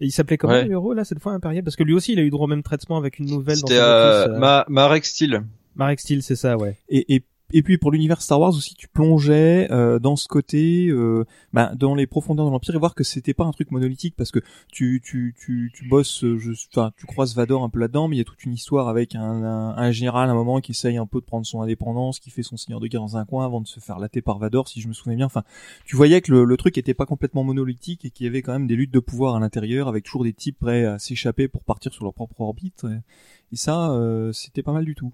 Et 0.00 0.06
il 0.06 0.12
s'appelait 0.12 0.38
comment 0.38 0.52
Ouais. 0.54 0.64
le 0.64 0.70
héros 0.72 0.92
là 0.94 1.04
cette 1.04 1.18
fois 1.18 1.32
impérial 1.32 1.64
parce 1.64 1.74
que 1.74 1.82
lui 1.82 1.92
aussi 1.94 2.12
il 2.12 2.18
a 2.20 2.22
eu 2.22 2.30
droit 2.30 2.44
au 2.44 2.48
même 2.48 2.62
traitement 2.62 2.96
avec 2.98 3.18
une 3.18 3.26
nouvelle 3.26 3.58
dans 3.60 3.66
C'était 3.66 3.80
euh, 3.80 4.28
euh, 4.28 4.38
Ma 4.38 4.64
Marek 4.68 5.04
Steel. 5.04 5.42
Marek 5.74 5.98
Steel, 6.00 6.22
c'est 6.22 6.36
ça, 6.36 6.56
ouais. 6.56 6.76
Et, 6.88 7.16
et 7.16 7.22
et 7.52 7.62
puis 7.62 7.78
pour 7.78 7.90
l'univers 7.90 8.20
Star 8.20 8.40
Wars 8.40 8.50
aussi, 8.50 8.74
tu 8.74 8.88
plongeais 8.88 9.70
euh, 9.70 9.98
dans 9.98 10.16
ce 10.16 10.28
côté, 10.28 10.88
euh, 10.88 11.24
bah, 11.52 11.72
dans 11.74 11.94
les 11.94 12.06
profondeurs 12.06 12.44
de 12.46 12.50
l'Empire 12.50 12.74
et 12.74 12.78
voir 12.78 12.94
que 12.94 13.04
c'était 13.04 13.32
pas 13.32 13.44
un 13.44 13.52
truc 13.52 13.70
monolithique 13.70 14.14
parce 14.16 14.30
que 14.30 14.40
tu 14.70 15.00
tu 15.02 15.34
tu 15.38 15.72
tu 15.74 15.88
bosses, 15.88 16.24
euh, 16.24 16.38
enfin 16.70 16.92
tu 16.96 17.06
croises 17.06 17.34
Vador 17.34 17.64
un 17.64 17.70
peu 17.70 17.78
là-dedans, 17.78 18.08
mais 18.08 18.16
il 18.16 18.18
y 18.18 18.22
a 18.22 18.24
toute 18.24 18.44
une 18.44 18.52
histoire 18.52 18.88
avec 18.88 19.14
un, 19.14 19.22
un, 19.22 19.76
un 19.76 19.90
général 19.90 20.28
à 20.28 20.32
un 20.32 20.34
moment 20.34 20.60
qui 20.60 20.72
essaye 20.72 20.98
un 20.98 21.06
peu 21.06 21.20
de 21.20 21.24
prendre 21.24 21.46
son 21.46 21.62
indépendance, 21.62 22.20
qui 22.20 22.30
fait 22.30 22.42
son 22.42 22.56
seigneur 22.56 22.80
de 22.80 22.86
guerre 22.86 23.00
dans 23.00 23.16
un 23.16 23.24
coin 23.24 23.44
avant 23.46 23.60
de 23.62 23.66
se 23.66 23.80
faire 23.80 23.98
latter 23.98 24.20
par 24.20 24.38
Vador, 24.38 24.68
si 24.68 24.80
je 24.80 24.88
me 24.88 24.92
souviens 24.92 25.16
bien. 25.16 25.26
Enfin, 25.26 25.44
tu 25.86 25.96
voyais 25.96 26.20
que 26.20 26.32
le, 26.32 26.44
le 26.44 26.56
truc 26.58 26.76
était 26.76 26.94
pas 26.94 27.06
complètement 27.06 27.44
monolithique 27.44 28.04
et 28.04 28.10
qu'il 28.10 28.24
y 28.24 28.28
avait 28.28 28.42
quand 28.42 28.52
même 28.52 28.66
des 28.66 28.76
luttes 28.76 28.92
de 28.92 29.00
pouvoir 29.00 29.36
à 29.36 29.40
l'intérieur 29.40 29.88
avec 29.88 30.04
toujours 30.04 30.24
des 30.24 30.34
types 30.34 30.58
prêts 30.58 30.84
à 30.84 30.98
s'échapper 30.98 31.48
pour 31.48 31.64
partir 31.64 31.92
sur 31.94 32.04
leur 32.04 32.12
propre 32.12 32.40
orbite. 32.40 32.84
Et, 32.84 33.54
et 33.54 33.56
ça, 33.56 33.90
euh, 33.92 34.32
c'était 34.32 34.62
pas 34.62 34.72
mal 34.72 34.84
du 34.84 34.94
tout. 34.94 35.12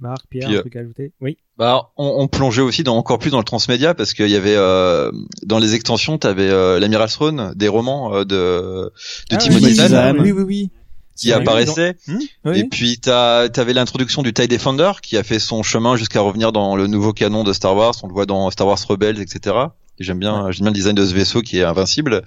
Marc, 0.00 0.22
Pierre, 0.30 0.48
Puis, 0.48 0.56
un 0.56 0.58
euh, 0.58 0.60
truc 0.62 0.76
à 0.76 0.80
ajouter? 0.80 1.12
Oui. 1.20 1.36
Bah, 1.58 1.90
on, 1.96 2.14
on 2.18 2.28
plongeait 2.28 2.62
aussi 2.62 2.82
dans 2.82 2.96
encore 2.96 3.18
plus 3.18 3.30
dans 3.30 3.38
le 3.38 3.44
transmédia 3.44 3.94
parce 3.94 4.14
qu'il 4.14 4.28
y 4.30 4.36
avait 4.36 4.56
euh, 4.56 5.10
dans 5.44 5.58
les 5.58 5.74
extensions, 5.74 6.18
t'avais 6.18 6.48
euh, 6.48 6.78
l'amiral 6.80 7.08
Throne, 7.10 7.52
des 7.54 7.68
romans 7.68 8.14
euh, 8.14 8.24
de 8.24 8.92
de 9.30 9.34
Ah 9.34 9.36
Timothy 9.36 9.74
Zahn 9.74 9.88
Zahn. 9.88 10.20
oui, 10.20 10.32
oui, 10.32 10.42
oui. 10.42 10.70
qui 11.16 11.32
apparaissait. 11.32 11.96
Hmm 12.06 12.18
Oui. 12.46 12.58
Et 12.60 12.64
puis 12.64 12.98
t'as 12.98 13.48
t'avais 13.50 13.74
l'introduction 13.74 14.22
du 14.22 14.32
TIE 14.32 14.48
Defender 14.48 14.92
qui 15.02 15.16
a 15.18 15.22
fait 15.22 15.38
son 15.38 15.62
chemin 15.62 15.96
jusqu'à 15.96 16.20
revenir 16.20 16.50
dans 16.52 16.76
le 16.76 16.86
nouveau 16.86 17.12
canon 17.12 17.44
de 17.44 17.52
Star 17.52 17.76
Wars. 17.76 17.94
On 18.02 18.06
le 18.06 18.14
voit 18.14 18.26
dans 18.26 18.50
Star 18.50 18.66
Wars 18.66 18.78
Rebels, 18.88 19.20
etc. 19.20 19.54
J'aime 20.00 20.18
bien, 20.18 20.50
j'aime 20.50 20.62
bien 20.64 20.70
le 20.70 20.74
design 20.74 20.94
de 20.96 21.04
ce 21.04 21.12
vaisseau 21.14 21.42
qui 21.42 21.58
est 21.58 21.62
invincible. 21.62 22.22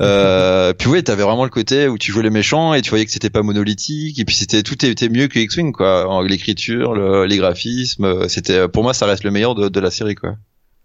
Euh, 0.00 0.72
puis 0.72 0.88
ouais, 0.88 1.02
t'avais 1.02 1.22
vraiment 1.22 1.44
le 1.44 1.50
côté 1.50 1.86
où 1.88 1.96
tu 1.96 2.10
jouais 2.10 2.24
les 2.24 2.30
méchants 2.30 2.74
et 2.74 2.82
tu 2.82 2.90
voyais 2.90 3.04
que 3.06 3.12
c'était 3.12 3.30
pas 3.30 3.42
monolithique. 3.42 4.18
Et 4.18 4.24
puis 4.24 4.34
c'était 4.34 4.62
tout 4.64 4.84
était 4.84 5.08
mieux 5.08 5.28
que 5.28 5.38
X-wing 5.38 5.72
quoi. 5.72 6.08
En- 6.08 6.20
L'écriture, 6.22 6.94
le- 6.94 7.24
les 7.26 7.36
graphismes, 7.36 8.04
euh, 8.04 8.28
c'était 8.28 8.66
pour 8.68 8.82
moi 8.82 8.94
ça 8.94 9.06
reste 9.06 9.22
le 9.24 9.30
meilleur 9.30 9.54
de, 9.54 9.68
de 9.68 9.80
la 9.80 9.90
série 9.92 10.14
quoi. 10.16 10.34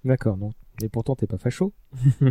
D'accord, 0.06 0.38
donc. 0.38 0.54
Et 0.82 0.88
pourtant 0.88 1.16
t'es 1.16 1.28
pas 1.28 1.38
facho. 1.38 1.74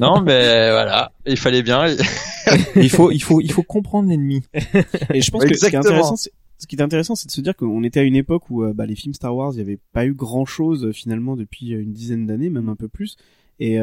Non 0.00 0.20
mais 0.20 0.70
voilà, 0.70 1.12
il 1.26 1.36
fallait 1.38 1.62
bien. 1.62 1.86
il 2.76 2.90
faut, 2.90 3.10
il 3.10 3.20
faut, 3.22 3.40
il 3.40 3.52
faut 3.52 3.62
comprendre 3.62 4.08
l'ennemi. 4.08 4.42
Et 5.14 5.20
je 5.22 5.30
pense 5.30 5.44
que 5.44 5.54
ce 5.54 5.66
qui 5.70 5.74
est 5.76 5.78
intéressant, 5.78 6.16
c'est- 6.16 6.32
ce 6.64 6.66
qui 6.66 6.76
est 6.76 6.82
intéressant, 6.82 7.14
c'est 7.14 7.26
de 7.26 7.32
se 7.32 7.42
dire 7.42 7.54
qu'on 7.54 7.84
était 7.84 8.00
à 8.00 8.04
une 8.04 8.16
époque 8.16 8.48
où 8.48 8.64
bah, 8.72 8.86
les 8.86 8.94
films 8.94 9.12
Star 9.12 9.36
Wars, 9.36 9.52
il 9.52 9.56
n'y 9.56 9.62
avait 9.62 9.78
pas 9.92 10.06
eu 10.06 10.14
grand 10.14 10.46
chose 10.46 10.92
finalement 10.92 11.36
depuis 11.36 11.72
une 11.72 11.92
dizaine 11.92 12.26
d'années, 12.26 12.48
même 12.48 12.70
un 12.70 12.74
peu 12.74 12.88
plus. 12.88 13.16
Et, 13.60 13.76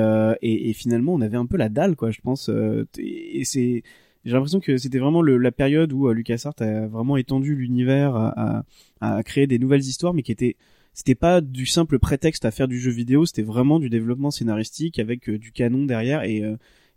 finalement, 0.73 1.13
on 1.13 1.21
avait 1.21 1.37
un 1.37 1.45
peu 1.45 1.57
la 1.57 1.69
dalle, 1.69 1.95
quoi, 1.95 2.09
je 2.09 2.21
pense. 2.21 2.49
et 2.97 3.43
j'ai 3.43 3.83
l'impression 4.25 4.59
que 4.59 4.77
c'était 4.77 4.97
vraiment 4.97 5.21
la 5.21 5.51
période 5.51 5.93
où 5.93 6.11
LucasArts 6.11 6.55
a 6.59 6.87
vraiment 6.87 7.17
étendu 7.17 7.55
l'univers, 7.55 8.15
à, 8.15 8.63
à, 8.99 9.15
à, 9.17 9.23
créer 9.23 9.45
des 9.45 9.59
nouvelles 9.59 9.81
histoires, 9.81 10.13
mais 10.15 10.23
qui 10.23 10.31
étaient 10.31 10.57
c'était 10.93 11.15
pas 11.15 11.39
du 11.39 11.65
simple 11.65 11.99
prétexte 11.99 12.43
à 12.45 12.51
faire 12.51 12.67
du 12.67 12.79
jeu 12.79 12.91
vidéo, 12.91 13.25
c'était 13.25 13.43
vraiment 13.43 13.79
du 13.79 13.89
développement 13.89 14.31
scénaristique 14.31 14.99
avec 14.99 15.29
du 15.29 15.51
canon 15.51 15.85
derrière 15.85 16.23
et 16.23 16.43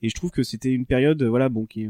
et 0.03 0.09
je 0.09 0.15
trouve 0.15 0.31
que 0.31 0.43
c'était 0.43 0.73
une 0.73 0.87
période, 0.87 1.23
voilà, 1.23 1.49
bon, 1.49 1.67
qui 1.67 1.89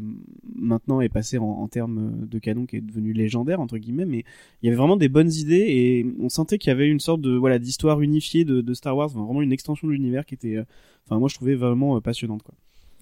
maintenant 0.55 1.01
est 1.01 1.09
passée 1.09 1.39
en, 1.39 1.45
en, 1.45 1.69
termes 1.69 2.27
de 2.27 2.39
canon, 2.39 2.67
qui 2.67 2.77
est 2.77 2.81
devenu 2.81 3.13
légendaire 3.13 3.61
entre 3.61 3.79
guillemets, 3.79 4.07
mais 4.07 4.25
il 4.63 4.67
y 4.67 4.69
avait 4.69 4.77
vraiment 4.77 4.97
des 4.97 5.09
bonnes 5.09 5.33
idées 5.33 5.65
et 5.69 6.07
on 6.21 6.29
sentait 6.29 6.59
qu'il 6.59 6.69
y 6.69 6.73
avait 6.73 6.89
une 6.89 7.01
sorte 7.01 7.21
de 7.21 7.37
voilà 7.37 7.59
d'histoire 7.59 8.01
unifiée 8.01 8.45
de, 8.45 8.61
de, 8.61 8.75
Star 8.75 8.97
Wars, 8.97 9.09
vraiment 9.09 9.43
une 9.43 9.53
extension 9.53 9.89
de 9.89 9.93
l'univers 9.93 10.27
qui 10.27 10.35
était, 10.35 10.59
enfin 11.07 11.19
moi 11.19 11.29
je 11.29 11.35
trouvais 11.35 11.55
vraiment 11.55 12.01
passionnante 12.01 12.43
quoi. 12.43 12.55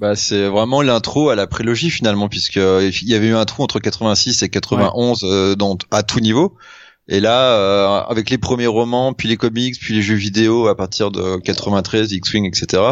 Bah, 0.03 0.17
c'est 0.17 0.49
vraiment 0.49 0.83
l'intro 0.83 1.29
à 1.29 1.37
la 1.37 1.47
prélogie 1.47 1.89
finalement, 1.89 2.29
puisque 2.29 2.57
il 2.57 3.09
y 3.09 3.15
avait 3.15 3.29
eu 3.29 3.35
un 3.35 3.45
trou 3.45 3.63
entre 3.63 3.79
86 3.79 4.43
et 4.43 4.49
91 4.49 5.21
euh, 5.23 5.55
dans, 5.55 5.79
à 5.93 6.03
tout 6.03 6.19
niveau. 6.19 6.57
Et 7.09 7.19
là, 7.19 7.57
euh, 7.57 8.01
avec 8.09 8.31
les 8.31 8.39
premiers 8.39 8.69
romans, 8.69 9.13
puis 9.13 9.29
les 9.29 9.37
comics, 9.37 9.79
puis 9.79 9.95
les 9.95 10.03
jeux 10.03 10.15
vidéo 10.15 10.69
à 10.69 10.77
partir 10.77 11.11
de 11.11 11.37
93, 11.39 12.13
X-Wing, 12.13 12.47
etc. 12.47 12.83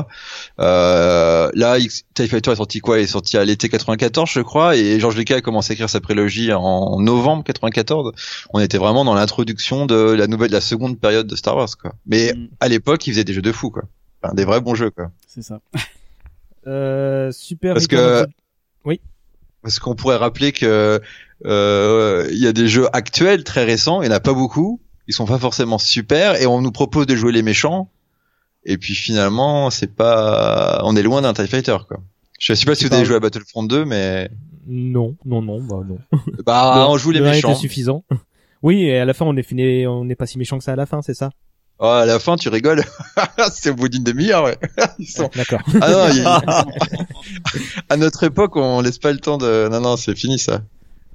Euh, 0.59 1.51
là, 1.55 1.79
X 1.79 2.05
TIE 2.15 2.27
Fighter 2.27 2.51
est 2.51 2.57
sorti 2.57 2.81
quoi? 2.81 2.99
Il 2.99 3.05
est 3.05 3.07
sorti 3.07 3.37
à 3.37 3.45
l'été 3.45 3.69
94, 3.69 4.29
je 4.29 4.41
crois, 4.41 4.77
et 4.77 4.99
George 4.99 5.17
Lucas 5.17 5.37
a 5.37 5.41
commencé 5.41 5.73
à 5.73 5.75
écrire 5.75 5.89
sa 5.89 6.01
prélogie 6.01 6.53
en 6.53 7.01
novembre 7.01 7.45
94. 7.45 8.13
On 8.53 8.59
était 8.59 8.79
vraiment 8.79 9.05
dans 9.05 9.15
l'introduction 9.15 9.87
de 9.87 9.95
la 9.95 10.27
nouvelle, 10.27 10.51
la 10.51 10.61
seconde 10.61 10.99
période 10.99 11.29
de 11.29 11.37
Star 11.37 11.57
Wars, 11.57 11.71
quoi. 11.81 11.93
Mais 12.07 12.33
mm. 12.35 12.49
à 12.59 12.69
l'époque, 12.69 13.07
il 13.07 13.13
faisait 13.13 13.25
des 13.25 13.33
jeux 13.33 13.43
de 13.43 13.53
fou, 13.53 13.71
quoi. 13.71 13.85
Enfin, 14.23 14.35
des 14.35 14.45
vrais 14.45 14.61
bons 14.61 14.75
jeux, 14.75 14.91
quoi. 14.91 15.13
C'est 15.29 15.43
ça. 15.43 15.61
Euh, 16.67 17.33
super. 17.33 17.75
Parce 17.75 17.87
que 17.87 18.27
oui. 18.85 19.01
Parce 19.63 19.79
qu'on 19.79 19.95
pourrait 19.95 20.17
rappeler 20.17 20.53
que 20.53 21.01
il 21.45 22.39
y 22.39 22.47
a 22.47 22.53
des 22.53 22.69
jeux 22.69 22.89
actuels 22.93 23.45
très 23.45 23.65
récents, 23.65 24.03
il 24.03 24.09
n'y 24.09 24.15
en 24.15 24.17
a 24.17 24.21
pas 24.21 24.35
beaucoup, 24.35 24.81
ils 25.09 25.15
sont 25.15 25.27
pas 25.27 25.39
forcément 25.39 25.79
super, 25.79 26.41
et 26.41 26.47
on 26.47 26.61
nous 26.61 26.73
propose 26.73 27.07
de 27.07 27.17
jouer 27.17 27.33
les 27.33 27.43
méchants, 27.43 27.91
et 28.65 28.79
puis 28.79 28.95
finalement 28.95 29.71
c'est 29.71 29.95
pas, 29.95 30.81
on 30.85 30.97
est 30.97 31.03
loin 31.03 31.23
d'un 31.23 31.33
Tie 31.33 31.47
Fighter 31.47 31.79
quoi. 31.89 31.99
Je 32.39 32.55
sais 32.55 32.65
pas 32.65 32.75
si 32.75 32.87
vous 32.87 32.95
avez 32.95 33.05
joué 33.05 33.17
à 33.17 33.21
Battlefront 33.21 33.65
2, 33.65 33.85
mais 33.85 34.31
non, 34.67 35.17
non, 35.25 35.43
non, 35.43 35.61
bah 35.61 35.81
non. 35.87 35.99
bah 36.47 36.87
on 36.89 36.97
joue 36.97 37.11
les 37.11 37.21
méchants. 37.21 37.55
suffisant. 37.55 38.05
Oui, 38.63 38.83
et 38.83 38.99
à 38.99 39.07
la 39.07 39.15
fin 39.15 39.25
on 39.25 39.35
est 39.39 39.43
fini, 39.43 39.87
on 39.87 40.05
n'est 40.05 40.15
pas 40.15 40.27
si 40.27 40.37
méchant 40.37 40.59
que 40.59 40.65
ça 40.65 40.75
à 40.75 40.77
la 40.77 40.85
fin, 40.85 41.01
c'est 41.01 41.15
ça? 41.15 41.31
Oh, 41.83 41.87
à 41.87 42.05
la 42.05 42.19
fin, 42.19 42.37
tu 42.37 42.51
rigoles. 42.51 42.85
c'est 43.53 43.71
au 43.71 43.75
bout 43.75 43.89
d'une 43.89 44.05
demi-heure, 44.05 44.45
ouais. 44.45 44.59
Ils 44.99 45.07
sont... 45.07 45.31
D'accord. 45.35 45.63
Ah 45.81 45.91
non, 45.91 46.09
il... 46.13 46.27
à 47.89 47.97
notre 47.97 48.25
époque, 48.25 48.57
on 48.57 48.83
laisse 48.83 48.99
pas 48.99 49.13
le 49.13 49.19
temps 49.19 49.39
de. 49.39 49.67
Non, 49.71 49.81
non, 49.81 49.97
c'est 49.97 50.15
fini 50.15 50.39
ça. 50.39 50.61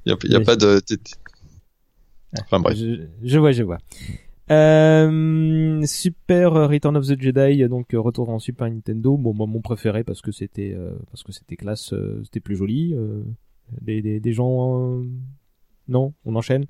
Il 0.05 0.11
y 0.11 0.13
a, 0.13 0.39
y 0.39 0.41
a 0.41 0.41
pas 0.41 0.55
de. 0.55 0.81
Enfin 2.41 2.59
bref. 2.59 2.77
Je, 3.23 3.39
vois, 3.39 3.51
je 3.51 3.63
vois. 3.63 3.77
Euh, 4.51 5.83
Super 5.85 6.53
Return 6.69 6.95
of 6.97 7.07
the 7.07 7.19
Jedi, 7.19 7.67
donc 7.67 7.87
retour 7.93 8.29
en 8.29 8.39
Super 8.39 8.69
Nintendo. 8.69 9.17
Bon, 9.17 9.33
moi, 9.33 9.47
mon 9.47 9.61
préféré 9.61 10.03
parce 10.03 10.21
que 10.21 10.31
c'était 10.31 10.73
euh, 10.77 10.91
parce 11.11 11.23
que 11.23 11.31
c'était 11.31 11.55
classe, 11.55 11.93
euh, 11.93 12.21
c'était 12.23 12.39
plus 12.39 12.55
joli. 12.55 12.93
Euh, 12.93 13.23
des, 13.81 14.01
des, 14.01 14.19
des 14.19 14.33
gens. 14.33 15.01
Non, 15.87 16.13
on 16.25 16.35
enchaîne. 16.35 16.65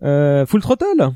Full 0.00 0.60
Throttle 0.60 1.12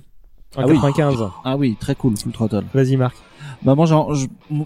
ah 0.56 0.62
95. 0.62 1.20
Oui. 1.20 1.26
Ah 1.44 1.56
oui, 1.56 1.76
très 1.78 1.94
cool, 1.94 2.16
Full 2.16 2.32
Throttle. 2.32 2.64
Vas-y 2.72 2.96
Marc. 2.96 3.16
Bah 3.62 3.74
moi, 3.74 3.86
genre, 3.86 4.14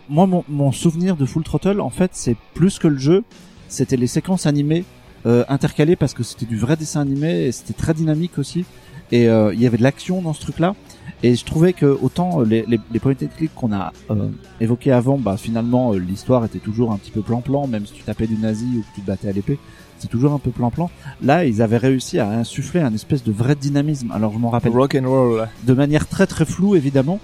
moi 0.08 0.26
mon, 0.26 0.44
mon, 0.48 0.70
souvenir 0.70 1.16
de 1.16 1.24
Full 1.24 1.44
Throttle, 1.44 1.80
en 1.80 1.90
fait, 1.90 2.10
c'est 2.14 2.36
plus 2.54 2.78
que 2.78 2.88
le 2.88 2.98
jeu, 2.98 3.24
c'était 3.68 3.96
les 3.96 4.06
séquences 4.06 4.46
animées 4.46 4.84
euh, 5.26 5.44
intercalées 5.48 5.96
parce 5.96 6.14
que 6.14 6.22
c'était 6.22 6.46
du 6.46 6.56
vrai 6.56 6.76
dessin 6.76 7.00
animé 7.00 7.46
et 7.46 7.52
c'était 7.52 7.74
très 7.74 7.94
dynamique 7.94 8.38
aussi. 8.38 8.64
Et 9.10 9.28
euh, 9.28 9.54
il 9.54 9.60
y 9.60 9.66
avait 9.66 9.78
de 9.78 9.82
l'action 9.82 10.20
dans 10.20 10.32
ce 10.32 10.40
truc-là. 10.40 10.74
Et 11.22 11.34
je 11.34 11.44
trouvais 11.44 11.72
que 11.72 11.86
autant 11.86 12.40
les, 12.40 12.64
les, 12.68 12.78
les 12.92 13.00
point 13.00 13.12
and 13.12 13.46
qu'on 13.54 13.72
a 13.72 13.92
euh, 14.10 14.28
évoqués 14.60 14.92
avant, 14.92 15.18
bah 15.18 15.36
finalement 15.36 15.92
euh, 15.92 15.98
l'histoire 15.98 16.44
était 16.44 16.58
toujours 16.58 16.92
un 16.92 16.96
petit 16.98 17.10
peu 17.10 17.22
plan-plan, 17.22 17.66
même 17.66 17.86
si 17.86 17.92
tu 17.92 18.02
tapais 18.02 18.26
du 18.26 18.36
nazi 18.36 18.66
ou 18.76 18.82
que 18.82 18.94
tu 18.94 19.00
te 19.00 19.06
battais 19.06 19.28
à 19.28 19.32
l'épée 19.32 19.58
c'est 19.98 20.08
toujours 20.08 20.32
un 20.32 20.38
peu 20.38 20.52
plan-plan. 20.52 20.90
Là, 21.22 21.44
ils 21.44 21.60
avaient 21.60 21.76
réussi 21.76 22.20
à 22.20 22.28
insuffler 22.30 22.80
un 22.80 22.94
espèce 22.94 23.24
de 23.24 23.32
vrai 23.32 23.56
dynamisme. 23.56 24.12
Alors, 24.12 24.32
je 24.32 24.38
m'en 24.38 24.50
rappelle. 24.50 24.70
Rock 24.70 24.94
and 24.94 25.08
roll. 25.08 25.48
De 25.64 25.74
manière 25.74 26.06
très 26.06 26.28
très 26.28 26.44
floue, 26.44 26.76
évidemment, 26.76 27.18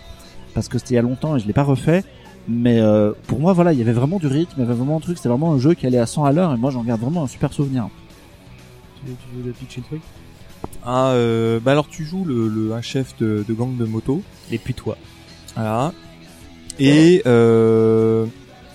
parce 0.55 0.69
que 0.69 0.79
c'était 0.79 0.95
il 0.95 0.97
y 0.97 0.99
a 0.99 1.03
longtemps 1.03 1.37
et 1.37 1.39
je 1.39 1.47
l'ai 1.47 1.53
pas 1.53 1.63
refait. 1.63 2.03
Mais 2.49 2.81
euh, 2.81 3.13
pour 3.27 3.41
moi, 3.41 3.53
voilà, 3.53 3.73
il 3.73 3.79
y 3.79 3.83
avait 3.83 3.93
vraiment 3.93 4.19
du 4.19 4.27
rythme, 4.27 4.53
il 4.57 4.61
y 4.61 4.65
avait 4.65 4.75
vraiment 4.75 4.97
un 4.97 5.01
truc. 5.01 5.17
C'était 5.17 5.29
vraiment 5.29 5.53
un 5.53 5.59
jeu 5.59 5.75
qui 5.75 5.87
allait 5.87 5.99
à 5.99 6.07
100 6.07 6.25
à 6.25 6.33
l'heure 6.33 6.53
et 6.53 6.57
moi, 6.57 6.71
j'en 6.71 6.83
garde 6.83 7.01
vraiment 7.01 7.25
un 7.25 7.27
super 7.27 7.53
souvenir. 7.53 7.89
Tu 8.97 9.11
veux, 9.11 9.17
tu 9.17 9.37
veux 9.37 9.47
le 9.47 9.53
pitcher 9.53 9.81
le 9.81 9.87
truc 9.87 10.03
Ah, 10.85 11.09
euh, 11.09 11.61
bah 11.61 11.73
alors 11.73 11.89
tu 11.89 12.05
joues 12.05 12.25
le, 12.25 12.49
le 12.49 12.73
un 12.73 12.83
chef 12.83 13.17
de, 13.19 13.45
de 13.47 13.55
gang 13.55 13.77
de 13.77 13.85
moto. 13.85 14.23
Et 14.51 14.59
puis 14.59 14.75
toi. 14.75 14.97
Voilà. 15.55 15.93
Et 16.79 17.23
euh, 17.27 18.27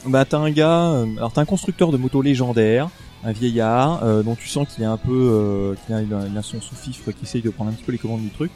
bah 0.06 0.26
t'as 0.26 0.38
un 0.38 0.52
gars, 0.52 0.92
euh, 0.92 1.06
alors 1.18 1.34
t'as 1.34 1.42
un 1.42 1.46
constructeur 1.46 1.92
de 1.92 1.98
moto 1.98 2.22
légendaire 2.22 2.90
un 3.24 3.32
vieillard 3.32 4.04
euh, 4.04 4.24
dont 4.24 4.36
tu 4.36 4.48
sens 4.48 4.68
qu'il 4.68 4.84
est 4.84 4.88
un 4.88 4.98
peu 4.98 5.12
euh, 5.12 5.76
qu'il 5.86 5.96
a, 5.96 6.02
il 6.02 6.38
a, 6.38 6.42
son 6.42 6.62
sous-fifre 6.62 7.12
qui 7.12 7.24
essaye 7.24 7.42
de 7.42 7.50
prendre 7.50 7.72
un 7.72 7.74
petit 7.74 7.84
peu 7.84 7.92
les 7.92 7.98
commandes 7.98 8.22
du 8.22 8.30
truc 8.30 8.52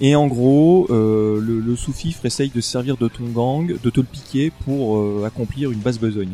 et 0.00 0.16
en 0.16 0.26
gros 0.26 0.86
euh, 0.90 1.40
le, 1.40 1.60
le 1.60 1.76
sous-fifre 1.76 2.24
essaye 2.26 2.50
de 2.50 2.60
se 2.60 2.70
servir 2.70 2.96
de 2.96 3.08
ton 3.08 3.24
gang 3.24 3.66
de 3.66 3.90
te 3.90 4.00
le 4.00 4.06
piquer 4.06 4.52
pour 4.64 4.98
euh, 4.98 5.24
accomplir 5.26 5.70
une 5.70 5.78
basse 5.78 5.98
besogne 5.98 6.32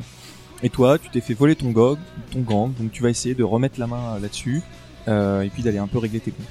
et 0.63 0.71
toi 0.71 0.99
tu 0.99 1.11
t'es 1.11 1.21
fait 1.21 1.35
voler 1.35 1.57
ton 1.57 1.71
gang 1.71 1.97
ton 2.33 2.41
gang 2.41 2.73
donc 2.79 2.93
tu 2.93 3.03
vas 3.03 3.11
essayer 3.11 3.35
de 3.35 3.45
remettre 3.45 3.79
la 3.79 3.87
main 3.87 4.19
là-dessus 4.21 4.63
euh, 5.09 5.43
et 5.43 5.49
puis 5.49 5.63
d'aller 5.63 5.79
un 5.79 5.87
peu 5.87 5.99
régler 5.99 6.21
tes 6.21 6.31
comptes 6.31 6.47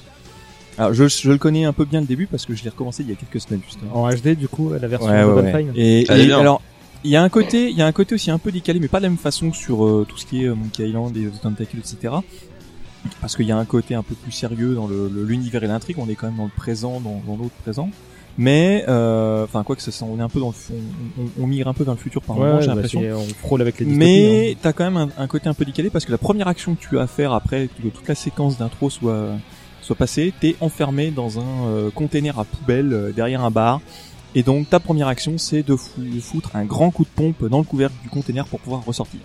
alors 0.77 0.94
je, 0.94 1.07
je, 1.07 1.30
le 1.30 1.38
connais 1.38 1.65
un 1.65 1.73
peu 1.73 1.86
bien 1.86 1.99
le 1.99 2.07
début 2.07 2.27
parce 2.27 2.45
que 2.45 2.56
je 2.56 2.64
l'ai 2.64 2.69
recommencé 2.69 3.03
il 3.03 3.10
y 3.10 3.11
a 3.11 3.15
quelques 3.15 3.41
semaines 3.41 3.61
justement. 3.65 4.03
En 4.03 4.10
HD 4.10 4.30
du 4.30 4.48
coup 4.48 4.72
la 4.72 4.88
version 4.88 5.10
ouais, 5.10 5.23
de 5.23 5.27
ouais, 5.27 5.53
ouais. 5.53 5.68
Et, 5.76 6.02
et 6.03 6.31
alors 6.31 6.61
il 7.03 7.11
y 7.11 7.15
a 7.15 7.23
un 7.23 7.30
côté, 7.30 7.69
il 7.69 7.77
y 7.77 7.81
a 7.81 7.86
un 7.86 7.91
côté 7.91 8.15
aussi 8.15 8.30
un 8.30 8.38
peu 8.38 8.52
décalé, 8.52 8.80
mais 8.80 8.90
pas 8.90 8.98
de 8.98 9.03
la 9.03 9.10
même 9.10 9.18
façon 9.18 9.52
que 9.52 9.57
sur 9.57 9.86
euh, 9.86 10.06
tout 10.07 10.18
ce 10.18 10.26
qui 10.26 10.44
est 10.44 10.48
euh, 10.48 10.56
Monkey 10.56 10.88
Island 10.88 11.15
et 11.15 11.27
The 11.27 11.41
Tentacle, 11.41 11.77
etc. 11.77 12.15
Parce 13.21 13.35
qu'il 13.35 13.45
y 13.45 13.51
a 13.51 13.57
un 13.57 13.65
côté 13.65 13.95
un 13.95 14.03
peu 14.03 14.15
plus 14.15 14.31
sérieux 14.31 14.76
dans 14.76 14.88
l'univers 14.88 15.63
et 15.63 15.67
l'intrigue. 15.67 15.97
On 15.99 16.09
est 16.09 16.15
quand 16.15 16.27
même 16.27 16.38
dans 16.38 16.45
le 16.45 16.51
présent, 16.55 16.99
dans, 16.99 17.21
dans 17.26 17.38
l'autre 17.38 17.55
présent. 17.63 17.89
Mais, 18.38 18.85
euh, 18.88 19.43
enfin, 19.43 19.63
quoi 19.63 19.76
que 19.76 19.81
ça, 19.81 20.05
on 20.05 20.17
est 20.17 20.21
un 20.21 20.30
peu 20.30 20.39
dans 20.39 20.49
le, 20.49 20.55
on, 21.17 21.21
on, 21.23 21.43
on 21.43 21.47
mire 21.47 21.67
un 21.67 21.73
peu 21.73 21.84
dans 21.84 21.91
le 21.91 21.97
futur 21.97 22.21
par 22.21 22.38
moment, 22.38 22.61
j'ai 22.61 22.67
bah, 22.67 22.76
l'impression. 22.76 23.01
on 23.01 23.34
frôle 23.34 23.61
avec 23.61 23.80
les 23.80 23.85
Mais 23.85 24.51
hein. 24.53 24.59
t'as 24.61 24.71
quand 24.71 24.85
même 24.89 24.95
un, 24.95 25.09
un, 25.21 25.27
côté 25.27 25.49
un 25.49 25.53
peu 25.53 25.65
décalé 25.65 25.89
parce 25.89 26.05
que 26.05 26.11
la 26.11 26.17
première 26.17 26.47
action 26.47 26.76
que 26.76 26.80
tu 26.80 26.97
as 26.97 27.01
à 27.01 27.07
faire 27.07 27.34
après 27.34 27.67
que 27.67 27.89
toute 27.89 28.07
la 28.07 28.15
séquence 28.15 28.57
d'intro 28.57 28.89
soit 28.89 29.31
soit 29.81 29.95
passée, 29.97 30.34
t'es 30.39 30.55
enfermé 30.61 31.11
dans 31.11 31.39
un 31.39 31.67
euh, 31.67 31.89
container 31.89 32.39
à 32.39 32.45
poubelle 32.45 32.93
euh, 32.93 33.11
derrière 33.11 33.43
un 33.43 33.51
bar 33.51 33.81
et 34.35 34.43
donc 34.43 34.69
ta 34.69 34.80
première 34.80 35.07
action, 35.07 35.38
c'est 35.38 35.63
de 35.63 35.76
foutre 35.76 36.55
un 36.55 36.63
grand 36.63 36.91
coup 36.91 37.03
de 37.03 37.09
pompe 37.09 37.45
dans 37.45 37.57
le 37.57 37.63
couvercle 37.63 37.95
du 38.03 38.09
conteneur 38.09 38.45
pour 38.45 38.59
pouvoir 38.59 38.85
ressortir. 38.85 39.19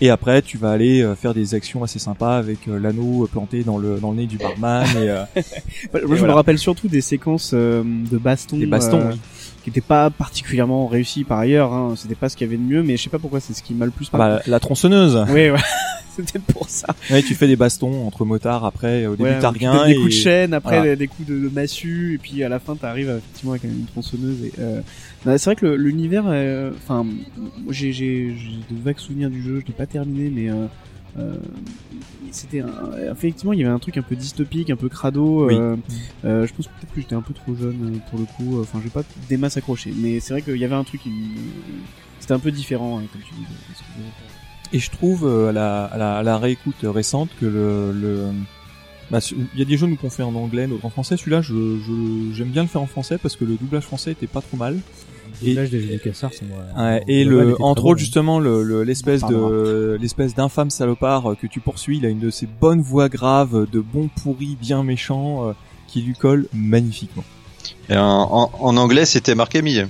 Et 0.00 0.10
après, 0.10 0.42
tu 0.42 0.58
vas 0.58 0.72
aller 0.72 1.02
euh, 1.02 1.14
faire 1.14 1.32
des 1.32 1.54
actions 1.54 1.82
assez 1.82 1.98
sympas 1.98 2.36
avec 2.36 2.68
euh, 2.68 2.78
l'anneau 2.78 3.24
euh, 3.24 3.26
planté 3.26 3.64
dans 3.64 3.78
le 3.78 3.98
dans 3.98 4.10
le 4.10 4.18
nez 4.18 4.26
du 4.26 4.36
barman. 4.36 4.84
Et, 4.96 5.08
euh, 5.08 5.24
Moi, 5.34 6.00
je 6.02 6.06
voilà. 6.06 6.26
me 6.26 6.32
rappelle 6.32 6.58
surtout 6.58 6.88
des 6.88 7.00
séquences 7.00 7.54
de 7.54 8.18
baston, 8.18 8.58
des 8.58 8.66
bastons, 8.66 9.02
oui. 9.10 9.18
qui 9.64 9.70
n'étaient 9.70 9.80
pas 9.80 10.10
particulièrement 10.10 10.86
réussies 10.86 11.24
par 11.24 11.38
ailleurs. 11.38 11.72
Hein. 11.72 11.94
C'était 11.96 12.14
pas 12.14 12.28
ce 12.28 12.36
qu'il 12.36 12.46
y 12.46 12.50
avait 12.50 12.58
de 12.58 12.62
mieux, 12.62 12.82
mais 12.82 12.96
je 12.96 13.04
sais 13.04 13.10
pas 13.10 13.18
pourquoi 13.18 13.40
c'est 13.40 13.54
ce 13.54 13.62
qui 13.62 13.72
m'a 13.72 13.86
le 13.86 13.90
plus. 13.90 14.10
Bah, 14.10 14.40
la 14.46 14.60
tronçonneuse. 14.60 15.24
Oui, 15.28 15.50
ouais. 15.50 15.54
c'était 16.16 16.38
pour 16.38 16.68
ça. 16.68 16.88
Ouais, 17.10 17.22
tu 17.22 17.34
fais 17.34 17.46
des 17.46 17.56
bastons 17.56 18.06
entre 18.06 18.24
motards 18.24 18.64
après, 18.64 19.06
au 19.06 19.16
début 19.16 19.30
ouais, 19.30 19.38
t'as 19.38 19.50
rien. 19.50 19.86
Des 19.86 19.92
et... 19.92 19.96
coups 19.96 20.08
de 20.08 20.12
chaîne, 20.12 20.54
après 20.54 20.78
voilà. 20.78 20.96
des 20.96 21.08
coups 21.08 21.28
de, 21.28 21.38
de, 21.38 21.48
massue, 21.48 22.14
et 22.14 22.18
puis 22.18 22.42
à 22.42 22.48
la 22.48 22.58
fin 22.58 22.76
t'arrives 22.76 23.10
effectivement 23.10 23.52
avec 23.52 23.64
une 23.64 23.84
tronçonneuse. 23.86 24.44
Et, 24.44 24.52
euh... 24.58 24.80
c'est 25.24 25.44
vrai 25.44 25.56
que 25.56 25.66
l'univers, 25.66 26.24
enfin, 26.24 27.04
euh, 27.06 27.70
j'ai 27.70 27.92
de 27.92 28.82
vagues 28.84 28.98
souvenirs 28.98 29.30
du 29.30 29.42
jeu, 29.42 29.60
je 29.60 29.66
l'ai 29.66 29.74
pas 29.74 29.86
terminé, 29.86 30.30
mais 30.34 30.50
euh, 30.50 30.66
euh, 31.18 31.36
c'était 32.30 32.62
effectivement 33.10 33.54
il 33.54 33.60
y 33.60 33.64
avait 33.64 33.72
un 33.72 33.78
truc 33.78 33.96
un 33.96 34.02
peu 34.02 34.16
dystopique, 34.16 34.70
un 34.70 34.76
peu 34.76 34.88
crado. 34.88 35.46
Oui. 35.46 35.54
Euh, 35.54 35.76
euh, 36.24 36.46
je 36.46 36.52
pense 36.52 36.66
peut-être 36.66 36.92
que 36.94 37.00
j'étais 37.00 37.14
un 37.14 37.22
peu 37.22 37.32
trop 37.32 37.54
jeune 37.54 38.00
pour 38.10 38.18
le 38.18 38.26
coup. 38.26 38.60
Enfin, 38.60 38.80
j'ai 38.82 38.90
pas 38.90 39.02
des 39.28 39.36
masses 39.36 39.56
accrochées, 39.56 39.92
mais 39.96 40.20
c'est 40.20 40.34
vrai 40.34 40.42
qu'il 40.42 40.56
y 40.56 40.64
avait 40.64 40.74
un 40.74 40.84
truc, 40.84 41.02
c'était 42.20 42.34
un 42.34 42.38
peu 42.38 42.50
différent, 42.50 42.98
hein, 42.98 43.04
comme 43.12 43.22
tu 43.22 43.34
dis. 43.34 43.46
Et 44.72 44.78
je 44.78 44.90
trouve 44.90 45.26
euh, 45.26 45.48
à, 45.50 45.52
la, 45.52 45.84
à, 45.84 45.98
la, 45.98 46.16
à 46.18 46.22
la 46.22 46.38
réécoute 46.38 46.76
récente 46.84 47.28
que 47.40 47.46
le, 47.46 47.92
le 47.92 48.24
bah, 49.10 49.18
il 49.30 49.58
y 49.58 49.62
a 49.62 49.64
des 49.64 49.76
jeux 49.76 49.86
qu'on 50.00 50.10
fait 50.10 50.22
en 50.24 50.34
anglais, 50.34 50.66
d'autres 50.66 50.84
en 50.84 50.90
français. 50.90 51.16
Celui-là, 51.16 51.40
je, 51.42 51.52
je, 51.54 52.34
j'aime 52.34 52.48
bien 52.48 52.62
le 52.62 52.68
faire 52.68 52.82
en 52.82 52.86
français 52.86 53.18
parce 53.18 53.36
que 53.36 53.44
le 53.44 53.54
doublage 53.54 53.84
français 53.84 54.12
était 54.12 54.26
pas 54.26 54.40
trop 54.40 54.56
mal. 54.56 54.78
Les 55.42 55.48
Et- 55.48 55.50
doublages 55.54 55.70
des 55.70 55.80
jeux 55.80 55.92
LucasArts 55.92 56.30
Ouais, 56.42 56.74
en 56.74 57.00
et 57.06 57.24
le, 57.24 57.50
étaient 57.52 57.62
entre 57.62 57.84
autres 57.84 57.98
justement 58.00 58.38
le 58.40 58.62
le- 58.62 58.82
l'espèce 58.84 59.22
de 59.24 59.98
l'espèce 60.00 60.34
d'infâme 60.34 60.70
salopard 60.70 61.32
euh, 61.32 61.34
que 61.34 61.46
tu 61.46 61.60
poursuis, 61.60 61.98
il 61.98 62.06
a 62.06 62.08
une 62.08 62.20
de 62.20 62.30
ces 62.30 62.46
bonnes 62.46 62.80
voix 62.80 63.08
graves, 63.08 63.66
de 63.70 63.80
bons 63.80 64.08
pourris 64.22 64.56
bien 64.60 64.82
méchants, 64.82 65.48
euh, 65.48 65.52
qui 65.88 66.00
lui 66.02 66.14
colle 66.14 66.46
magnifiquement. 66.54 67.24
Et 67.90 67.96
en, 67.96 68.02
en, 68.02 68.50
en 68.58 68.76
anglais, 68.76 69.04
c'était 69.04 69.34
Mark 69.34 69.54
Hamill. 69.54 69.88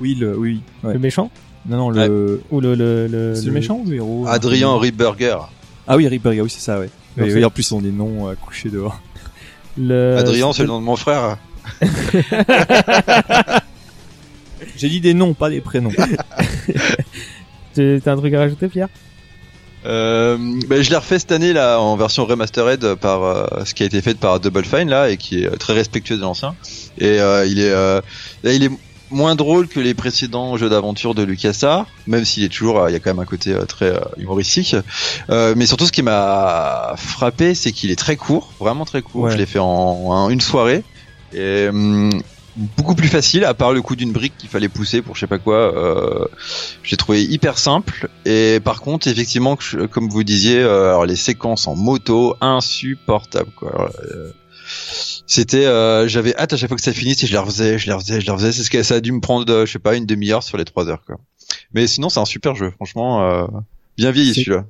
Oui, 0.00 0.14
le, 0.14 0.36
oui, 0.36 0.60
oui, 0.82 0.88
ouais. 0.88 0.92
Le 0.94 0.98
méchant? 0.98 1.30
Non, 1.66 1.76
non, 1.76 1.90
le, 1.90 2.42
ou 2.50 2.60
le 2.60 2.74
le 2.74 3.06
le, 3.06 3.34
c'est 3.34 3.46
le 3.46 3.52
méchant 3.52 3.80
ou 3.84 3.88
le 3.88 3.96
héros 3.96 4.26
Adrien 4.26 4.76
Ripburger. 4.78 5.36
Ah 5.86 5.96
oui, 5.96 6.08
Ripper, 6.08 6.40
oui, 6.40 6.50
c'est 6.50 6.60
ça, 6.60 6.78
ouais. 6.78 6.90
Non, 7.16 7.24
Oui, 7.24 7.44
en 7.44 7.50
plus, 7.50 7.70
on 7.72 7.84
est 7.84 7.90
noms 7.90 8.28
euh, 8.28 8.34
couchés 8.34 8.68
dehors. 8.70 9.00
Le... 9.76 10.16
Adrien, 10.18 10.52
c'est 10.52 10.62
le 10.62 10.68
nom 10.68 10.80
de 10.80 10.84
mon 10.84 10.96
frère. 10.96 11.38
J'ai 14.76 14.88
dit 14.88 15.00
des 15.00 15.14
noms, 15.14 15.34
pas 15.34 15.50
des 15.50 15.60
prénoms. 15.60 15.92
T'as 17.74 18.12
un 18.12 18.16
truc 18.16 18.34
à 18.34 18.38
rajouter, 18.40 18.68
Pierre? 18.68 18.88
Euh, 19.84 20.36
ben, 20.68 20.80
je 20.80 20.90
l'ai 20.90 20.96
refait 20.96 21.18
cette 21.18 21.32
année 21.32 21.52
là 21.52 21.80
en 21.80 21.96
version 21.96 22.24
remastered 22.24 22.94
par 22.94 23.24
euh, 23.24 23.64
ce 23.64 23.74
qui 23.74 23.82
a 23.82 23.86
été 23.86 24.00
fait 24.00 24.16
par 24.16 24.38
Double 24.38 24.64
Fine 24.64 24.88
là 24.88 25.10
et 25.10 25.16
qui 25.16 25.42
est 25.42 25.46
euh, 25.46 25.56
très 25.56 25.72
respectueux 25.72 26.16
de 26.16 26.22
l'ancien. 26.22 26.54
Et 26.98 27.18
euh, 27.18 27.44
il 27.46 27.58
est 27.58 27.72
euh, 27.72 28.00
là, 28.44 28.52
il 28.52 28.62
est 28.62 28.70
moins 29.12 29.34
drôle 29.36 29.68
que 29.68 29.80
les 29.80 29.94
précédents 29.94 30.56
jeux 30.56 30.68
d'aventure 30.68 31.14
de 31.14 31.22
LucasArts, 31.22 31.86
même 32.06 32.24
s'il 32.24 32.42
est 32.44 32.48
toujours 32.48 32.80
euh, 32.80 32.90
il 32.90 32.92
y 32.92 32.96
a 32.96 33.00
quand 33.00 33.10
même 33.10 33.20
un 33.20 33.26
côté 33.26 33.52
euh, 33.52 33.64
très 33.64 33.86
euh, 33.86 34.00
humoristique. 34.16 34.76
Euh, 35.30 35.54
mais 35.56 35.66
surtout 35.66 35.86
ce 35.86 35.92
qui 35.92 36.02
m'a 36.02 36.94
frappé, 36.96 37.54
c'est 37.54 37.72
qu'il 37.72 37.90
est 37.90 37.96
très 37.96 38.16
court, 38.16 38.52
vraiment 38.58 38.84
très 38.84 39.02
court. 39.02 39.22
Ouais. 39.22 39.30
Je 39.30 39.36
l'ai 39.36 39.46
fait 39.46 39.58
en, 39.58 39.66
en 39.66 40.30
une 40.30 40.40
soirée 40.40 40.84
et 41.34 41.68
hum, 41.68 42.10
beaucoup 42.56 42.94
plus 42.94 43.08
facile 43.08 43.44
à 43.44 43.54
part 43.54 43.72
le 43.72 43.80
coup 43.80 43.96
d'une 43.96 44.12
brique 44.12 44.36
qu'il 44.36 44.48
fallait 44.48 44.68
pousser 44.68 45.02
pour 45.02 45.14
je 45.14 45.20
sais 45.20 45.26
pas 45.26 45.38
quoi 45.38 45.56
euh, 45.56 46.26
j'ai 46.82 46.96
trouvé 46.96 47.22
hyper 47.22 47.58
simple 47.58 48.08
et 48.24 48.60
par 48.62 48.82
contre 48.82 49.08
effectivement 49.08 49.56
comme 49.90 50.08
vous 50.08 50.24
disiez 50.24 50.58
euh, 50.58 50.90
alors 50.90 51.06
les 51.06 51.16
séquences 51.16 51.66
en 51.66 51.74
moto 51.74 52.36
insupportables 52.40 53.50
quoi 53.56 53.72
Alors, 53.74 53.90
euh, 54.04 54.32
c'était 55.26 55.66
euh, 55.66 56.08
j'avais 56.08 56.36
hâte 56.36 56.52
à 56.52 56.56
chaque 56.56 56.68
fois 56.68 56.76
que 56.76 56.82
ça 56.82 56.92
finisse 56.92 57.22
et 57.22 57.26
je 57.26 57.32
les 57.32 57.38
refaisais 57.38 57.78
je 57.78 57.86
les 57.86 57.92
refaisais 57.92 58.20
je 58.20 58.26
les 58.26 58.32
refaisais. 58.32 58.52
C'est 58.52 58.64
ce 58.64 58.70
que 58.70 58.82
ça 58.82 58.96
a 58.96 59.00
dû 59.00 59.12
me 59.12 59.20
prendre 59.20 59.50
euh, 59.52 59.66
je 59.66 59.72
sais 59.72 59.78
pas 59.78 59.96
une 59.96 60.06
demi-heure 60.06 60.42
sur 60.42 60.58
les 60.58 60.64
trois 60.64 60.88
heures 60.88 61.04
quoi. 61.04 61.16
Mais 61.72 61.86
sinon 61.86 62.08
c'est 62.08 62.20
un 62.20 62.24
super 62.24 62.54
jeu. 62.54 62.70
Franchement 62.72 63.22
euh, 63.22 63.46
bien 63.96 64.10
vieilli 64.10 64.34
celui-là 64.34 64.64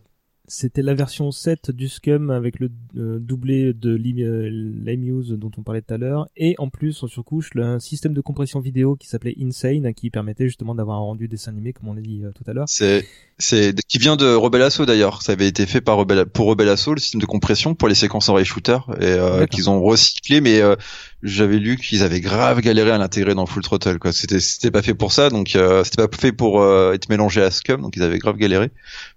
C'était 0.55 0.83
la 0.83 0.93
version 0.93 1.31
7 1.31 1.71
du 1.71 1.89
Scum 1.89 2.29
avec 2.31 2.61
le 2.61 2.71
euh, 2.99 3.19
doublé 3.19 3.73
de 3.73 3.95
l'Im- 3.95 4.19
euh, 4.21 5.37
dont 5.39 5.51
on 5.57 5.63
parlait 5.63 5.81
tout 5.81 5.95
à 5.95 5.97
l'heure. 5.97 6.29
Et 6.37 6.55
en 6.59 6.69
plus 6.69 7.03
en 7.03 7.07
surcouche 7.07 7.55
le- 7.55 7.63
un 7.65 7.81
système 7.81 8.13
de 8.13 8.21
compression 8.21 8.61
vidéo 8.61 8.95
qui 8.95 9.09
s'appelait 9.09 9.35
Insane 9.41 9.95
qui 9.95 10.11
permettait 10.11 10.45
justement 10.45 10.75
d'avoir 10.75 10.99
un 10.99 11.01
rendu 11.01 11.27
dessin 11.27 11.53
animé 11.53 11.73
comme 11.73 11.89
on 11.89 11.95
l'a 11.95 12.03
dit 12.03 12.21
euh, 12.23 12.33
tout 12.35 12.45
à 12.47 12.53
l'heure. 12.53 12.67
c'est 12.69 13.07
c'est 13.39 13.75
qui 13.89 13.97
vient 13.97 14.17
de 14.17 14.27
Rebel 14.35 14.61
Assault 14.61 14.85
d'ailleurs. 14.85 15.23
Ça 15.23 15.33
avait 15.33 15.49
été 15.49 15.65
fait 15.65 15.81
par 15.81 15.97
Rebel 15.97 16.27
pour 16.27 16.47
Rebel 16.49 16.69
Assault 16.69 16.93
le 16.95 17.01
système 17.01 17.23
de 17.23 17.27
compression 17.27 17.75
pour 17.75 17.89
les 17.89 17.95
séquences 17.95 18.29
en 18.29 18.35
ray 18.35 18.45
shooter 18.45 18.77
et 19.01 19.05
euh, 19.05 19.47
qu'ils 19.47 19.71
ont 19.71 19.81
recyclé 19.83 20.43
mais 20.43 20.61
euh, 20.61 20.77
j'avais 21.23 21.59
lu 21.59 21.77
qu'ils 21.77 22.03
avaient 22.03 22.21
grave 22.21 22.61
galéré 22.61 22.91
à 22.91 22.99
l'intégrer 22.99 23.35
dans 23.35 23.47
Full 23.47 23.63
Throttle 23.63 23.99
quoi 23.99 24.13
c'était 24.13 24.41
c'était 24.41 24.71
pas 24.71 24.83
fait 24.83 24.95
pour 24.95 25.13
ça 25.13 25.31
donc 25.31 25.55
euh, 25.55 25.85
c'était 25.85 26.07
pas 26.07 26.17
fait 26.17 26.33
pour 26.33 26.61
euh, 26.61 26.93
être 26.93 27.09
mélangé 27.09 27.43
à 27.43 27.51
Scum 27.51 27.81
donc 27.81 27.97
ils 27.97 28.03
avaient 28.03 28.19
grave 28.19 28.37
galéré 28.37 28.71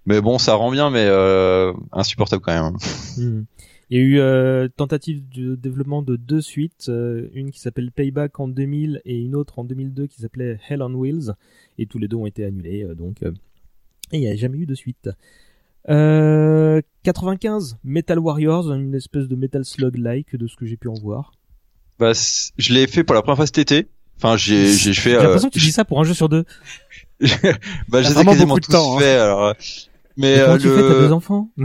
mais 0.06 0.20
bon 0.20 0.38
ça 0.38 0.54
rend 0.54 0.70
bien 0.70 0.90
mais 0.90 1.06
euh, 1.06 1.72
insupportable 1.92 2.42
quand 2.42 2.52
même 2.52 2.76
Hmm. 3.16 3.44
Il 3.88 3.98
y 3.98 4.00
a 4.00 4.04
eu 4.04 4.18
euh, 4.18 4.68
tentative 4.76 5.22
de 5.28 5.54
développement 5.54 6.02
de 6.02 6.16
deux 6.16 6.40
suites, 6.40 6.86
euh, 6.88 7.28
une 7.34 7.52
qui 7.52 7.60
s'appelle 7.60 7.92
Payback 7.92 8.40
en 8.40 8.48
2000 8.48 9.00
et 9.04 9.16
une 9.16 9.36
autre 9.36 9.60
en 9.60 9.64
2002 9.64 10.08
qui 10.08 10.20
s'appelait 10.20 10.58
Hell 10.68 10.82
on 10.82 10.92
Wheels 10.92 11.34
et 11.78 11.86
tous 11.86 11.98
les 11.98 12.08
deux 12.08 12.16
ont 12.16 12.26
été 12.26 12.44
annulés 12.44 12.82
euh, 12.82 12.96
donc 12.96 13.22
il 14.12 14.20
n'y 14.20 14.28
a 14.28 14.36
jamais 14.36 14.58
eu 14.58 14.66
de 14.66 14.74
suite. 14.74 15.10
Euh, 15.88 16.80
95 17.04 17.78
Metal 17.84 18.18
Warriors, 18.18 18.72
une 18.72 18.94
espèce 18.94 19.28
de 19.28 19.36
Metal 19.36 19.64
Slug 19.64 19.96
like 19.96 20.34
de 20.34 20.46
ce 20.46 20.56
que 20.56 20.66
j'ai 20.66 20.76
pu 20.76 20.88
en 20.88 20.94
voir. 20.94 21.32
Bah 21.98 22.12
je 22.58 22.72
l'ai 22.72 22.86
fait 22.86 23.04
pour 23.04 23.14
la 23.14 23.22
première 23.22 23.36
fois 23.36 23.46
cet 23.46 23.58
été 23.58 23.88
enfin 24.18 24.36
j'ai 24.36 24.72
j'ai 24.72 24.94
fait 24.94 25.10
J'ai 25.10 25.16
euh, 25.16 25.22
l'impression 25.22 25.48
que 25.48 25.54
tu 25.54 25.60
dis 25.60 25.72
ça 25.72 25.84
pour 25.84 26.00
un 26.00 26.04
jeu 26.04 26.14
sur 26.14 26.28
deux. 26.28 26.44
bah 27.20 27.28
je 27.30 27.38
T'as 27.88 28.00
les 28.00 28.10
ai 28.10 28.12
vraiment 28.12 28.32
quasiment 28.32 28.56
tous 28.58 28.72
temps, 28.72 28.96
hein. 28.96 29.00
fait 29.00 29.16
alors 29.16 29.44
euh, 29.44 29.52
mais 30.16 30.38
euh, 30.38 30.56
tu 30.56 30.68
fais 30.68 30.76
le 30.76 31.00
deux 31.00 31.12
enfants 31.12 31.50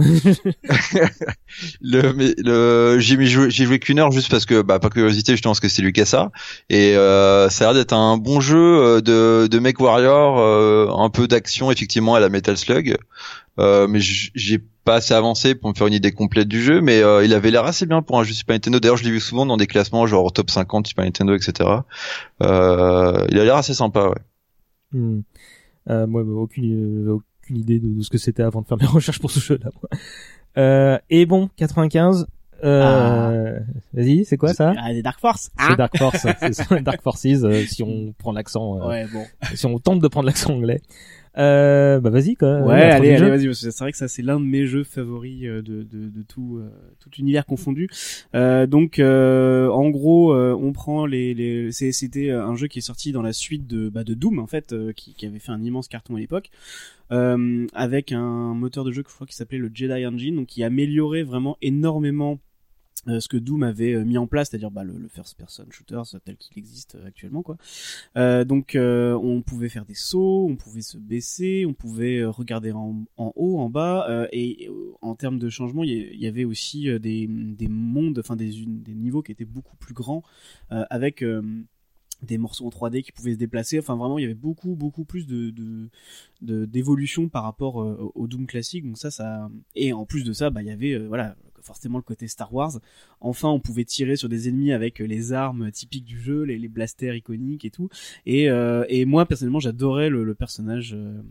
le 1.82 2.14
mais 2.14 2.34
le 2.38 3.00
j'ai 3.00 3.26
joué 3.26 3.50
j'ai 3.50 3.66
joué 3.66 3.80
qu'une 3.80 4.00
heure 4.00 4.12
juste 4.12 4.30
parce 4.30 4.46
que 4.46 4.62
bah 4.62 4.80
par 4.80 4.90
curiosité 4.90 5.32
justement 5.34 5.52
parce 5.52 5.62
que 5.62 5.70
c'est 5.70 5.82
Lucasarts 5.82 6.32
et 6.70 6.96
euh, 6.98 7.50
ça 7.50 7.64
a 7.64 7.68
l'air 7.68 7.82
d'être 7.82 7.94
un 7.94 8.18
bon 8.18 8.42
jeu 8.42 9.02
de 9.02 9.48
de 9.48 9.60
mech 9.60 9.80
warrior 9.80 10.40
euh, 10.40 10.88
un 10.90 11.10
peu 11.10 11.28
d'action 11.28 11.72
effectivement 11.72 12.16
à 12.16 12.20
la 12.20 12.28
Metal 12.28 12.58
Slug 12.58 12.98
euh, 13.60 13.88
mais 13.88 14.00
j'ai 14.00 14.60
pas 14.84 14.96
assez 14.96 15.14
avancé 15.14 15.54
pour 15.56 15.70
me 15.70 15.76
faire 15.76 15.88
une 15.88 15.94
idée 15.94 16.12
complète 16.12 16.48
du 16.48 16.62
jeu 16.62 16.82
mais 16.82 17.02
euh, 17.04 17.24
il 17.26 17.34
avait 17.34 17.52
l'air 17.52 17.66
assez 17.66 17.86
bien 17.86 18.02
pour 18.02 18.20
un 18.20 18.24
jeu 18.24 18.34
Super 18.34 18.56
Nintendo 18.56 18.80
d'ailleurs 18.80 18.98
je 18.98 19.04
l'ai 19.04 19.12
vu 19.12 19.20
souvent 19.20 19.46
dans 19.46 19.58
des 19.58 19.68
classements 19.68 20.08
genre 20.08 20.32
top 20.34 20.50
50 20.50 20.88
Super 20.88 21.06
Nintendo 21.06 21.36
etc 21.36 21.70
euh, 22.42 23.26
il 23.30 23.38
a 23.40 23.44
l'air 23.44 23.56
assez 23.58 23.74
sympa 23.74 24.10
ouais. 24.10 24.16
Euh, 25.90 26.06
moi, 26.08 26.24
bah, 26.24 26.32
aucune, 26.34 27.08
euh, 27.08 27.14
aucune 27.14 27.58
idée 27.58 27.80
de, 27.80 27.88
de 27.88 28.02
ce 28.02 28.10
que 28.10 28.18
c'était 28.18 28.44
avant 28.44 28.62
de 28.62 28.68
faire 28.68 28.78
mes 28.78 28.86
recherches 28.88 29.20
pour 29.20 29.32
ce 29.32 29.40
jeu-là. 29.40 29.70
moi. 29.82 30.00
Euh, 30.58 30.98
et 31.10 31.26
bon, 31.26 31.50
95. 31.58 32.28
Euh, 32.64 33.60
Vas-y, 33.94 34.24
c'est 34.26 34.38
quoi 34.38 34.54
ça? 34.54 34.74
Ah, 34.78 34.94
des 34.94 35.02
Dark 35.02 35.20
Force. 35.20 35.50
C'est 35.60 35.76
Dark 35.76 35.98
Force, 35.98 36.28
c'est 36.52 36.84
Dark 36.84 37.02
Forces. 37.02 37.26
euh, 37.26 37.64
si 37.66 37.82
on 37.82 38.14
prend 38.18 38.32
l'accent, 38.32 38.80
euh, 38.80 38.88
Ouais, 38.88 39.08
bon. 39.12 39.26
si 39.56 39.66
on 39.66 39.80
tente 39.80 40.00
de 40.00 40.08
prendre 40.08 40.28
l'accent 40.28 40.54
anglais. 40.54 40.82
Euh, 41.38 42.02
bah 42.02 42.10
vas-y 42.10 42.36
quoi. 42.36 42.60
Ouais, 42.60 42.82
allez, 42.82 43.12
le 43.12 43.24
allez, 43.24 43.30
vas-y, 43.30 43.46
parce 43.46 43.64
que 43.64 43.72
c'est 43.72 43.80
vrai 43.84 43.92
que 43.94 43.98
ça 43.98 44.10
c'est 44.10 44.22
l'un 44.22 44.40
de 44.40 44.46
mes 44.46 44.66
jeux 44.66 44.84
favoris 44.84 45.46
euh, 45.46 45.62
de, 45.62 45.84
de, 45.84 46.10
de 46.10 46.24
tout, 46.28 46.58
euh, 46.58 46.70
tout 47.00 47.10
univers 47.20 47.46
confondu. 47.46 47.90
Euh, 48.36 48.68
donc, 48.68 49.00
euh, 49.00 49.70
en 49.70 49.90
gros, 49.90 50.36
on 50.36 50.74
prend 50.74 51.06
les, 51.06 51.34
les 51.34 51.72
c'était 51.72 52.32
un 52.32 52.56
jeu 52.56 52.68
qui 52.68 52.80
est 52.80 52.82
sorti 52.82 53.12
dans 53.12 53.22
la 53.22 53.34
suite 53.34 53.66
de, 53.68 53.88
bah, 53.90 54.04
de 54.04 54.14
Doom 54.14 54.40
en 54.40 54.48
fait, 54.48 54.76
qui, 54.96 55.14
qui 55.14 55.26
avait 55.26 55.40
fait 55.40 55.52
un 55.52 55.64
immense 55.64 55.88
carton 55.88 56.16
à 56.16 56.20
l'époque, 56.20 56.50
avec 57.10 58.12
un 58.12 58.54
moteur 58.54 58.84
de 58.84 58.92
jeu 58.92 59.04
que 59.04 59.10
je 59.10 59.16
crois 59.16 59.28
qui 59.28 59.36
s'appelait 59.36 59.58
le 59.58 59.72
Jedi 59.74 60.06
Engine, 60.06 60.36
donc 60.36 60.48
qui 60.48 60.64
améliorait 60.64 61.24
vraiment 61.24 61.58
énormément 61.62 62.40
euh, 63.08 63.20
ce 63.20 63.28
que 63.28 63.38
Doom 63.38 63.64
avait 63.64 63.94
euh, 63.94 64.06
mis 64.06 64.18
en 64.18 64.28
place, 64.28 64.50
c'est-à-dire 64.50 64.70
bah, 64.70 64.84
le, 64.84 64.94
le 64.98 65.08
first 65.08 65.36
person 65.38 65.66
shooter 65.72 66.02
tel 66.24 66.38
qu'il 66.38 66.58
existe 66.60 66.96
euh, 66.96 67.08
actuellement 67.08 67.42
quoi. 67.42 67.58
Donc 68.16 68.78
on 68.78 69.42
pouvait 69.42 69.70
faire 69.70 69.86
des 69.86 69.96
sauts, 69.96 70.48
on 70.50 70.56
pouvait 70.56 70.82
se 70.82 70.98
baisser, 70.98 71.66
on 71.68 71.74
pouvait 71.74 72.24
regarder 72.24 72.72
en, 72.72 73.04
en 73.18 73.34
haut, 73.36 73.60
en 73.60 73.70
bas, 73.70 74.28
et 74.32 74.70
en 75.02 75.16
termes 75.16 75.40
de 75.40 75.50
changement, 75.50 75.84
il 75.84 76.16
y, 76.16 76.28
avait 76.28 76.46
aussi 76.46 76.88
des, 77.00 77.28
des 77.28 77.68
mondes, 77.68 78.20
enfin 78.20 78.36
des, 78.36 78.52
des 78.66 78.94
niveaux 78.94 79.22
qui 79.22 79.32
étaient 79.32 79.46
beaucoup 79.46 79.76
plus 79.78 79.94
grands, 79.94 80.24
avec 80.70 81.24
des 82.22 82.38
morceaux 82.38 82.66
en 82.66 82.70
3D 82.70 83.02
qui 83.02 83.12
pouvaient 83.12 83.34
se 83.34 83.40
déplacer. 83.40 83.80
Enfin 83.80 83.96
vraiment, 83.96 84.20
il 84.20 84.24
y 84.24 84.26
avait 84.26 84.34
beaucoup 84.34 84.76
beaucoup 84.76 85.06
plus 85.06 85.26
de 85.26 85.50
de- 85.50 85.90
de- 86.42 86.66
d'évolution 86.66 87.30
par 87.30 87.44
rapport 87.44 87.76
au 88.16 88.28
Doom 88.28 88.46
classique. 88.46 88.86
Donc 88.86 88.98
ça, 88.98 89.12
ça 89.12 89.50
et 89.76 89.94
en 89.94 90.06
plus 90.06 90.24
de 90.24 90.34
ça, 90.34 90.50
bah 90.50 90.62
il 90.62 90.68
y 90.68 90.72
avait 90.72 90.98
voilà 90.98 91.36
forcément 91.62 91.98
le 91.98 92.04
côté 92.04 92.28
Star 92.28 92.54
Wars. 92.54 92.80
Enfin, 93.20 93.50
on 93.50 93.60
pouvait 93.60 93.86
tirer 93.86 94.16
sur 94.16 94.30
des 94.30 94.50
ennemis 94.50 94.72
avec 94.72 95.02
euh, 95.02 95.06
les 95.06 95.34
armes 95.34 95.72
typiques 95.72 96.06
du 96.06 96.20
jeu, 96.20 96.44
les, 96.44 96.58
les 96.58 96.68
blasters 96.68 97.16
iconiques 97.16 97.66
et 97.66 97.72
tout. 97.72 97.90
Et, 98.26 98.50
euh, 98.50 98.84
et 98.90 99.06
moi 99.06 99.26
personnellement, 99.26 99.60
j'adorais 99.60 100.10
le, 100.10 100.24
le 100.24 100.36
personnage 100.36 100.94
euh, 100.94 101.22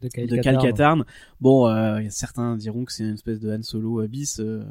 De. 0.00 0.36
Cal. 0.42 1.04
Bon, 1.40 1.66
euh, 1.68 2.00
certains 2.10 2.56
diront 2.56 2.84
que 2.84 2.92
c'est 2.92 3.04
une 3.04 3.14
espèce 3.14 3.40
de 3.40 3.50
Han 3.50 3.62
Solo 3.62 4.00
abyss. 4.00 4.40
euh, 4.40 4.64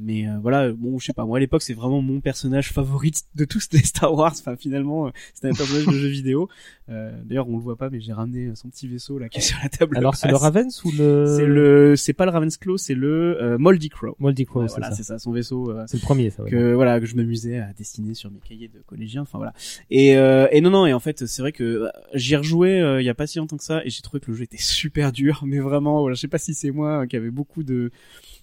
mais 0.00 0.26
euh, 0.28 0.38
voilà, 0.40 0.72
bon, 0.72 0.98
je 0.98 1.06
sais 1.06 1.12
pas. 1.12 1.24
Moi, 1.24 1.36
à 1.38 1.40
l'époque, 1.40 1.62
c'est 1.62 1.74
vraiment 1.74 2.02
mon 2.02 2.20
personnage 2.20 2.72
favori 2.72 3.12
de 3.34 3.44
tous 3.44 3.68
les 3.72 3.78
Star 3.84 4.12
Wars. 4.14 4.32
Enfin, 4.32 4.56
finalement, 4.56 5.06
euh, 5.06 5.10
c'était 5.34 5.48
un 5.48 5.54
personnage 5.54 5.86
de 5.86 5.92
jeu 5.92 6.08
vidéo. 6.08 6.48
Euh, 6.88 7.12
D'ailleurs, 7.24 7.48
on 7.48 7.56
le 7.56 7.62
voit 7.62 7.76
pas, 7.76 7.88
mais 7.90 8.00
j'ai 8.00 8.12
ramené 8.12 8.54
son 8.54 8.68
petit 8.68 8.88
vaisseau 8.88 9.18
là 9.18 9.28
qui 9.28 9.38
est 9.38 9.42
sur 9.42 9.58
la 9.62 9.68
table. 9.68 9.96
Alors 9.96 10.16
c'est 10.16 10.28
le. 10.28 10.36
Ravens 10.36 10.84
ou 10.84 10.90
le 10.92 11.26
C'est 11.36 11.46
le, 11.46 11.94
c'est 11.96 12.12
pas 12.12 12.24
le 12.24 12.32
Ravensclaw, 12.32 12.76
c'est 12.76 12.94
le 12.94 13.40
euh, 13.40 13.58
Moldy 13.58 13.88
Crow. 13.88 14.16
Moldy 14.18 14.44
Crow, 14.44 14.66
voilà, 14.66 14.90
ça. 14.90 14.96
c'est 14.96 15.02
ça, 15.04 15.18
son 15.18 15.30
vaisseau. 15.32 15.70
euh, 15.70 15.84
C'est 15.86 15.98
le 15.98 16.02
premier 16.02 16.30
ça. 16.30 16.42
que 16.44 16.74
voilà 16.74 16.98
que 17.00 17.06
je 17.06 17.14
m'amusais 17.14 17.58
à 17.58 17.72
dessiner 17.72 18.14
sur 18.14 18.30
mes 18.30 18.40
cahiers 18.40 18.68
de 18.68 18.80
collégien 18.86 19.22
enfin 19.22 19.38
voilà 19.38 19.52
et 19.90 20.16
euh, 20.16 20.48
et 20.50 20.60
non 20.60 20.70
non 20.70 20.86
et 20.86 20.92
en 20.92 21.00
fait 21.00 21.26
c'est 21.26 21.42
vrai 21.42 21.52
que 21.52 21.62
euh, 21.64 21.88
j'y 22.14 22.34
euh, 22.34 23.00
il 23.00 23.04
y 23.04 23.08
a 23.08 23.14
pas 23.14 23.26
si 23.26 23.38
longtemps 23.38 23.56
que 23.56 23.64
ça 23.64 23.84
et 23.84 23.90
j'ai 23.90 24.02
trouvé 24.02 24.20
que 24.20 24.30
le 24.30 24.36
jeu 24.36 24.42
était 24.44 24.56
super 24.58 25.12
dur 25.12 25.42
mais 25.46 25.60
vraiment 25.60 26.00
voilà 26.00 26.14
je 26.14 26.20
sais 26.20 26.28
pas 26.28 26.38
si 26.38 26.54
c'est 26.54 26.70
moi 26.70 27.02
euh, 27.02 27.06
qui 27.06 27.16
avait 27.16 27.30
beaucoup 27.30 27.62
de 27.62 27.90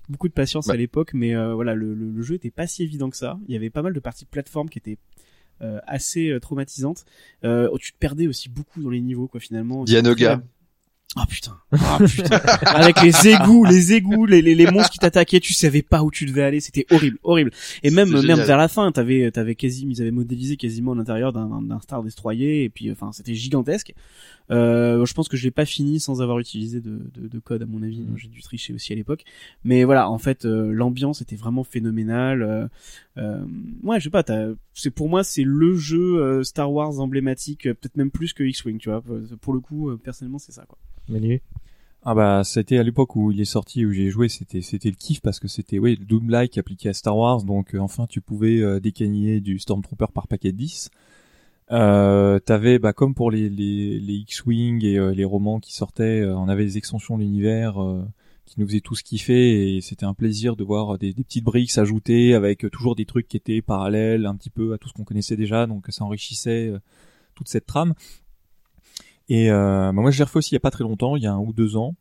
beaucoup 0.09 0.27
de 0.27 0.33
patience 0.33 0.69
à 0.69 0.75
l'époque 0.75 1.13
mais 1.13 1.35
euh, 1.35 1.53
voilà 1.53 1.75
le, 1.75 1.93
le, 1.93 2.09
le 2.09 2.21
jeu 2.21 2.35
était 2.35 2.51
pas 2.51 2.67
si 2.67 2.83
évident 2.83 3.09
que 3.09 3.17
ça. 3.17 3.39
Il 3.47 3.53
y 3.53 3.57
avait 3.57 3.69
pas 3.69 3.81
mal 3.81 3.93
de 3.93 3.99
parties 3.99 4.25
de 4.25 4.29
plateforme 4.29 4.69
qui 4.69 4.79
étaient 4.79 4.97
euh, 5.61 5.79
assez 5.87 6.29
euh, 6.29 6.39
traumatisantes. 6.39 7.05
Euh, 7.43 7.69
tu 7.79 7.91
te 7.91 7.97
perdais 7.97 8.27
aussi 8.27 8.49
beaucoup 8.49 8.81
dans 8.81 8.89
les 8.89 9.01
niveaux 9.01 9.27
quoi 9.27 9.39
finalement. 9.39 9.83
Dianoga. 9.83 10.41
Oh 11.17 11.21
putain, 11.27 11.57
Ah, 11.71 11.97
putain. 12.05 12.37
avec 12.65 13.01
les 13.01 13.29
égouts, 13.29 13.65
les 13.65 13.93
égouts, 13.93 14.27
les, 14.27 14.43
les, 14.43 14.53
les 14.53 14.69
monstres 14.69 14.91
qui 14.91 14.99
t'attaquaient, 14.99 15.39
tu 15.39 15.53
savais 15.53 15.81
pas 15.81 16.03
où 16.03 16.11
tu 16.11 16.27
devais 16.27 16.43
aller, 16.43 16.59
c'était 16.59 16.85
horrible, 16.91 17.17
horrible. 17.23 17.51
Et 17.81 17.89
même 17.89 18.11
même 18.11 18.39
vers 18.41 18.57
la 18.57 18.67
fin, 18.67 18.91
t'avais 18.91 19.31
t'avais 19.31 19.55
quasiment, 19.55 19.91
ils 19.91 20.01
avaient 20.01 20.11
modélisé 20.11 20.55
quasiment 20.55 20.93
l'intérieur 20.93 21.33
d'un 21.33 21.61
d'un 21.63 21.79
Star 21.81 22.03
Destroyer, 22.03 22.63
et 22.63 22.69
puis 22.69 22.91
enfin 22.91 23.11
c'était 23.11 23.33
gigantesque. 23.33 23.93
Euh, 24.51 25.05
je 25.05 25.13
pense 25.13 25.27
que 25.27 25.37
je 25.37 25.43
l'ai 25.43 25.51
pas 25.51 25.65
fini 25.65 25.99
sans 25.99 26.21
avoir 26.23 26.39
utilisé 26.39 26.79
de, 26.79 26.99
de, 27.13 27.27
de 27.27 27.39
code 27.39 27.61
à 27.61 27.65
mon 27.65 27.83
avis. 27.83 28.01
Mm. 28.01 28.17
J'ai 28.17 28.27
dû 28.29 28.41
tricher 28.41 28.73
aussi 28.73 28.93
à 28.93 28.95
l'époque. 28.95 29.23
Mais 29.63 29.83
voilà, 29.83 30.09
en 30.09 30.17
fait, 30.17 30.45
euh, 30.45 30.71
l'ambiance 30.71 31.21
était 31.21 31.35
vraiment 31.35 31.63
phénoménale. 31.63 32.69
Euh, 33.19 33.45
ouais, 33.83 33.99
je 33.99 34.05
sais 34.05 34.09
pas. 34.09 34.23
C'est 34.73 34.91
pour 34.91 35.09
moi, 35.09 35.23
c'est 35.23 35.43
le 35.43 35.75
jeu 35.75 36.17
euh, 36.21 36.43
Star 36.43 36.71
Wars 36.71 36.99
emblématique, 36.99 37.67
euh, 37.67 37.73
peut-être 37.73 37.97
même 37.97 38.11
plus 38.11 38.33
que 38.33 38.43
X-wing. 38.43 38.77
Tu 38.77 38.89
vois, 38.89 39.03
pour 39.41 39.53
le 39.53 39.59
coup, 39.59 39.89
euh, 39.89 39.97
personnellement, 39.97 40.39
c'est 40.39 40.53
ça 40.53 40.65
quoi. 40.65 40.77
Manu. 41.09 41.41
Ah 42.03 42.15
bah 42.15 42.43
c'était 42.45 42.77
à 42.77 42.83
l'époque 42.83 43.17
où 43.17 43.29
il 43.29 43.41
est 43.41 43.45
sorti 43.45 43.85
où 43.85 43.91
j'ai 43.91 44.09
joué 44.09 44.29
c'était 44.29 44.61
c'était 44.61 44.89
le 44.89 44.95
kiff 44.95 45.19
parce 45.19 45.37
que 45.37 45.49
c'était 45.49 45.79
oui 45.79 45.97
le 45.99 46.05
Doom 46.05 46.29
like 46.29 46.57
appliqué 46.57 46.87
à 46.87 46.93
Star 46.93 47.17
Wars 47.17 47.43
donc 47.43 47.75
euh, 47.75 47.79
enfin 47.79 48.07
tu 48.07 48.21
pouvais 48.21 48.61
euh, 48.61 48.79
décaniller 48.79 49.41
du 49.41 49.59
Stormtrooper 49.59 50.05
par 50.13 50.29
paquet 50.29 50.53
de 50.53 50.57
10 50.57 50.91
euh, 51.71 52.39
t'avais 52.39 52.79
bah 52.79 52.93
comme 52.93 53.13
pour 53.13 53.31
les 53.31 53.49
les, 53.49 53.99
les 53.99 54.13
X-wing 54.13 54.83
et 54.85 54.97
euh, 54.97 55.13
les 55.13 55.25
romans 55.25 55.59
qui 55.59 55.73
sortaient 55.73 56.21
euh, 56.21 56.37
on 56.37 56.47
avait 56.47 56.63
les 56.63 56.77
extensions 56.77 57.17
de 57.17 57.23
l'univers 57.23 57.83
euh, 57.83 58.01
qui 58.49 58.59
nous 58.59 58.67
faisaient 58.67 58.81
tous 58.81 59.01
kiffer 59.01 59.77
et 59.77 59.81
c'était 59.81 60.05
un 60.05 60.13
plaisir 60.13 60.55
de 60.55 60.63
voir 60.63 60.97
des, 60.97 61.13
petites 61.13 61.43
briques 61.43 61.71
s'ajouter 61.71 62.33
avec 62.33 62.65
euh, 62.65 62.69
toujours 62.69 62.95
des 62.95 63.05
trucs 63.05 63.27
qui 63.27 63.37
étaient 63.37 63.61
parallèles 63.61 64.25
un 64.25 64.35
petit 64.35 64.49
peu 64.49 64.73
à 64.73 64.77
tout 64.77 64.89
ce 64.89 64.93
qu'on 64.93 65.03
connaissait 65.03 65.37
déjà 65.37 65.67
donc 65.67 65.85
ça 65.89 66.03
enrichissait 66.03 66.67
euh, 66.67 66.79
toute 67.35 67.47
cette 67.47 67.65
trame 67.65 67.93
et 69.29 69.51
euh, 69.51 69.91
bah 69.93 70.01
moi 70.01 70.11
je 70.11 70.17
l'ai 70.17 70.23
refait 70.23 70.37
aussi 70.37 70.51
il 70.51 70.55
y 70.55 70.57
a 70.57 70.59
pas 70.59 70.71
très 70.71 70.83
longtemps, 70.83 71.15
il 71.15 71.23
y 71.23 71.27
a 71.27 71.33
un 71.33 71.39
ou 71.39 71.53
deux 71.53 71.77
ans. 71.77 71.95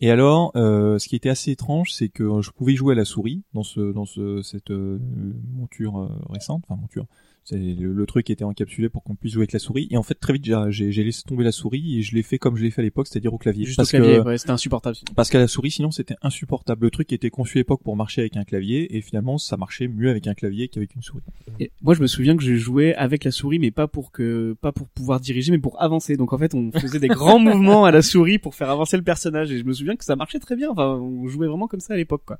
Et 0.00 0.10
alors, 0.10 0.52
euh, 0.56 0.98
ce 0.98 1.08
qui 1.08 1.16
était 1.16 1.30
assez 1.30 1.52
étrange, 1.52 1.92
c'est 1.92 2.10
que 2.10 2.42
je 2.42 2.50
pouvais 2.50 2.74
jouer 2.74 2.92
à 2.92 2.96
la 2.96 3.06
souris 3.06 3.44
dans 3.54 3.62
ce 3.62 3.92
dans 3.92 4.04
ce 4.04 4.42
cette 4.42 4.70
monture 4.70 6.10
récente, 6.28 6.64
enfin 6.68 6.78
monture. 6.78 7.06
C'est 7.48 7.56
le, 7.56 7.92
le 7.92 8.06
truc 8.06 8.26
qui 8.26 8.32
était 8.32 8.42
encapsulé 8.42 8.88
pour 8.88 9.04
qu'on 9.04 9.14
puisse 9.14 9.32
jouer 9.32 9.42
avec 9.42 9.52
la 9.52 9.60
souris. 9.60 9.86
Et 9.92 9.96
en 9.96 10.02
fait, 10.02 10.14
très 10.16 10.32
vite, 10.32 10.44
j'ai- 10.70 10.90
laissé 11.04 11.22
tomber 11.22 11.44
la 11.44 11.52
souris 11.52 11.98
et 11.98 12.02
je 12.02 12.12
l'ai 12.16 12.24
fait 12.24 12.38
comme 12.38 12.56
je 12.56 12.64
l'ai 12.64 12.72
fait 12.72 12.80
à 12.80 12.84
l'époque, 12.84 13.06
c'est-à-dire 13.06 13.32
au 13.32 13.38
clavier. 13.38 13.64
Juste 13.64 13.76
parce 13.76 13.94
au 13.94 13.98
clavier, 13.98 14.18
ouais, 14.20 14.36
c'était 14.36 14.50
insupportable. 14.50 14.96
parce 15.14 15.30
qu'à 15.30 15.38
la 15.38 15.46
souris, 15.46 15.70
sinon, 15.70 15.92
c'était 15.92 16.16
insupportable. 16.22 16.84
Le 16.84 16.90
truc 16.90 17.12
était 17.12 17.30
conçu 17.30 17.58
à 17.58 17.60
l'époque 17.60 17.82
pour 17.84 17.94
marcher 17.94 18.22
avec 18.22 18.36
un 18.36 18.42
clavier 18.42 18.96
et 18.96 19.00
finalement, 19.00 19.38
ça 19.38 19.56
marchait 19.56 19.86
mieux 19.86 20.10
avec 20.10 20.26
un 20.26 20.34
clavier 20.34 20.66
qu'avec 20.66 20.92
une 20.96 21.02
souris. 21.02 21.22
Et 21.60 21.70
moi, 21.82 21.94
je 21.94 22.02
me 22.02 22.08
souviens 22.08 22.36
que 22.36 22.42
j'ai 22.42 22.56
joué 22.56 22.94
avec 22.96 23.22
la 23.22 23.30
souris, 23.30 23.60
mais 23.60 23.70
pas 23.70 23.86
pour 23.86 24.10
que, 24.10 24.56
pas 24.60 24.72
pour 24.72 24.88
pouvoir 24.88 25.20
diriger, 25.20 25.52
mais 25.52 25.58
pour 25.58 25.80
avancer. 25.80 26.16
Donc 26.16 26.32
en 26.32 26.38
fait, 26.38 26.52
on 26.52 26.72
faisait 26.72 26.98
des 26.98 27.06
grands 27.08 27.38
mouvements 27.38 27.84
à 27.84 27.92
la 27.92 28.02
souris 28.02 28.38
pour 28.40 28.56
faire 28.56 28.70
avancer 28.70 28.96
le 28.96 29.04
personnage. 29.04 29.52
Et 29.52 29.58
je 29.58 29.64
me 29.64 29.72
souviens 29.72 29.94
que 29.94 30.04
ça 30.04 30.16
marchait 30.16 30.40
très 30.40 30.56
bien. 30.56 30.70
Enfin, 30.70 30.96
on 30.96 31.28
jouait 31.28 31.46
vraiment 31.46 31.68
comme 31.68 31.78
ça 31.80 31.94
à 31.94 31.96
l'époque, 31.96 32.22
quoi. 32.26 32.38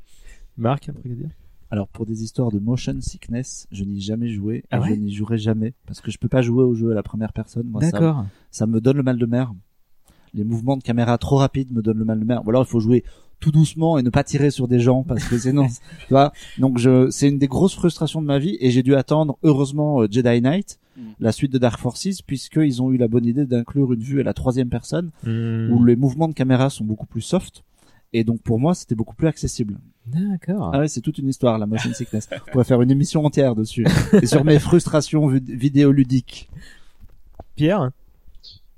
Marc, 0.57 0.89
un 0.89 0.93
truc 0.95 1.12
à 1.12 1.15
dire? 1.15 1.28
Alors 1.71 1.89
pour 1.89 2.07
des 2.07 2.23
histoires 2.23 2.51
de 2.53 2.59
motion 2.59 2.95
sickness, 3.01 3.67
je 3.73 3.85
n'y 3.85 3.99
ai 3.99 4.01
jamais 4.01 4.29
joué 4.29 4.65
Ah 4.71 4.77
et 4.77 4.81
ouais 4.81 4.89
je 4.91 4.95
n'y 4.95 5.13
jouerai 5.13 5.37
jamais 5.39 5.75
parce 5.87 6.01
que 6.01 6.11
je 6.11 6.19
peux 6.19 6.29
pas 6.29 6.43
jouer 6.43 6.63
au 6.65 6.75
jeu 6.75 6.93
à 6.93 6.95
la 6.95 7.03
première 7.03 7.33
personne. 7.33 7.67
Moi, 7.69 7.83
ça, 7.83 7.91
D'accord. 7.91 8.25
ça 8.51 8.67
me 8.67 8.81
donne 8.81 8.97
le 8.99 9.03
mal 9.03 9.19
de 9.19 9.27
mer. 9.27 9.53
Les 10.35 10.45
mouvements 10.45 10.77
de 10.77 10.83
caméra 10.83 11.17
trop 11.19 11.37
rapides 11.37 11.73
me 11.73 11.83
donnent 11.83 11.99
le 11.99 12.05
mal 12.05 12.21
de 12.21 12.25
mer. 12.25 12.43
Ou 12.47 12.51
alors 12.51 12.63
il 12.63 12.69
faut 12.71 12.81
jouer 12.81 13.03
tout 13.41 13.51
doucement 13.51 13.99
et 13.99 14.03
ne 14.03 14.11
pas 14.11 14.25
tirer 14.25 14.51
sur 14.51 14.67
des 14.69 14.81
gens 14.81 15.03
parce 15.03 15.25
que 15.25 15.37
sinon, 15.39 15.67
tu 16.07 16.11
vois. 16.11 16.33
Donc 16.59 16.79
je, 16.79 17.11
c'est 17.11 17.29
une 17.29 17.39
des 17.39 17.49
grosses 17.49 17.75
frustrations 17.75 18.23
de 18.23 18.27
ma 18.27 18.39
vie 18.39 18.57
et 18.61 18.71
j'ai 18.71 18.83
dû 18.83 18.95
attendre 18.95 19.37
heureusement 19.43 20.03
euh, 20.03 20.09
Jedi 20.11 20.41
Knight, 20.41 20.79
Mm. 20.97 21.01
la 21.21 21.31
suite 21.31 21.53
de 21.53 21.59
Dark 21.59 21.79
Forces, 21.79 22.23
puisqu'ils 22.27 22.81
ont 22.81 22.91
eu 22.91 22.97
la 22.97 23.07
bonne 23.07 23.27
idée 23.27 23.45
d'inclure 23.45 23.93
une 23.93 24.01
vue 24.01 24.19
à 24.21 24.23
la 24.23 24.33
troisième 24.33 24.71
personne 24.71 25.11
Hmm. 25.25 25.71
où 25.71 25.85
les 25.85 25.95
mouvements 25.95 26.27
de 26.27 26.33
caméra 26.33 26.71
sont 26.71 26.85
beaucoup 26.87 27.05
plus 27.05 27.21
soft. 27.21 27.65
Et 28.15 28.25
donc 28.25 28.41
pour 28.41 28.59
moi, 28.59 28.75
c'était 28.75 28.95
beaucoup 28.95 29.15
plus 29.15 29.27
accessible. 29.27 29.77
D'accord. 30.07 30.70
Ah 30.73 30.78
ouais, 30.81 30.89
c'est 30.89 31.01
toute 31.01 31.19
une 31.19 31.28
histoire, 31.28 31.59
la 31.59 31.66
motion 31.66 31.93
sickness. 31.93 32.28
On 32.49 32.51
pourrait 32.53 32.65
faire 32.65 32.81
une 32.83 32.91
émission 32.91 33.24
entière 33.24 33.55
dessus. 33.57 33.85
Et 34.23 34.27
sur 34.27 34.45
mes 34.45 34.59
frustrations 34.61 35.28
vid- 35.28 35.51
vidéoludiques. 35.51 36.49
Pierre 37.57 37.91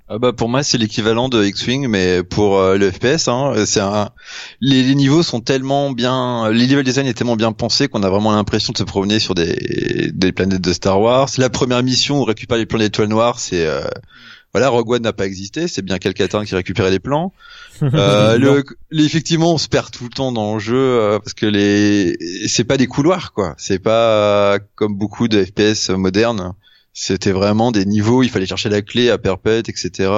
Ah 0.07 0.17
bah 0.19 0.31
pour 0.33 0.47
moi 0.49 0.63
c'est 0.63 0.77
l'équivalent 0.77 1.27
de 1.29 1.43
X-wing 1.43 1.87
mais 1.89 2.23
pour 2.23 2.57
euh, 2.57 2.77
le 2.77 2.89
FPS 2.89 3.27
hein, 3.27 3.53
c'est 3.65 3.81
un 3.81 4.09
les, 4.61 4.81
les 4.83 4.95
niveaux 4.95 5.21
sont 5.21 5.39
tellement 5.41 5.91
bien 5.91 6.49
les 6.49 6.65
level 6.65 6.83
design 6.85 7.05
est 7.05 7.13
tellement 7.13 7.35
bien 7.35 7.51
pensé 7.51 7.89
qu'on 7.89 8.01
a 8.03 8.09
vraiment 8.09 8.31
l'impression 8.31 8.71
de 8.73 8.77
se 8.77 8.83
promener 8.83 9.19
sur 9.19 9.35
des 9.35 10.11
des 10.13 10.31
planètes 10.31 10.61
de 10.61 10.73
Star 10.73 10.99
Wars. 11.01 11.29
La 11.37 11.49
première 11.49 11.83
mission 11.83 12.19
où 12.19 12.21
on 12.21 12.25
récupère 12.25 12.57
les 12.57 12.65
plans 12.65 12.79
d'étoiles 12.79 13.09
noires, 13.09 13.39
c'est 13.39 13.65
euh, 13.67 13.81
voilà, 14.53 14.69
Rogue 14.69 14.89
One 14.89 15.03
n'a 15.03 15.13
pas 15.13 15.25
existé, 15.25 15.67
c'est 15.67 15.83
bien 15.83 15.99
Calcatarn 15.99 16.45
qui 16.45 16.55
récupérait 16.55 16.91
les 16.91 16.99
plans. 16.99 17.33
Euh, 17.81 18.37
le, 18.37 18.65
effectivement, 18.91 19.53
on 19.53 19.57
se 19.57 19.69
perd 19.69 19.89
tout 19.89 20.03
le 20.03 20.09
temps 20.09 20.33
dans 20.33 20.55
le 20.55 20.59
jeu 20.59 20.75
euh, 20.75 21.17
parce 21.19 21.33
que 21.33 21.45
les 21.45 22.17
c'est 22.49 22.65
pas 22.65 22.75
des 22.75 22.87
couloirs 22.87 23.31
quoi. 23.31 23.55
C'est 23.57 23.79
pas 23.79 24.55
euh, 24.55 24.59
comme 24.75 24.95
beaucoup 24.95 25.29
de 25.29 25.45
FPS 25.45 25.89
modernes. 25.91 26.55
C'était 27.01 27.31
vraiment 27.31 27.71
des 27.71 27.85
niveaux, 27.85 28.23
il 28.23 28.29
fallait 28.29 28.45
chercher 28.45 28.67
la 28.67 28.81
clé 28.81 29.09
à 29.09 29.17
perpète, 29.17 29.69
etc. 29.69 30.09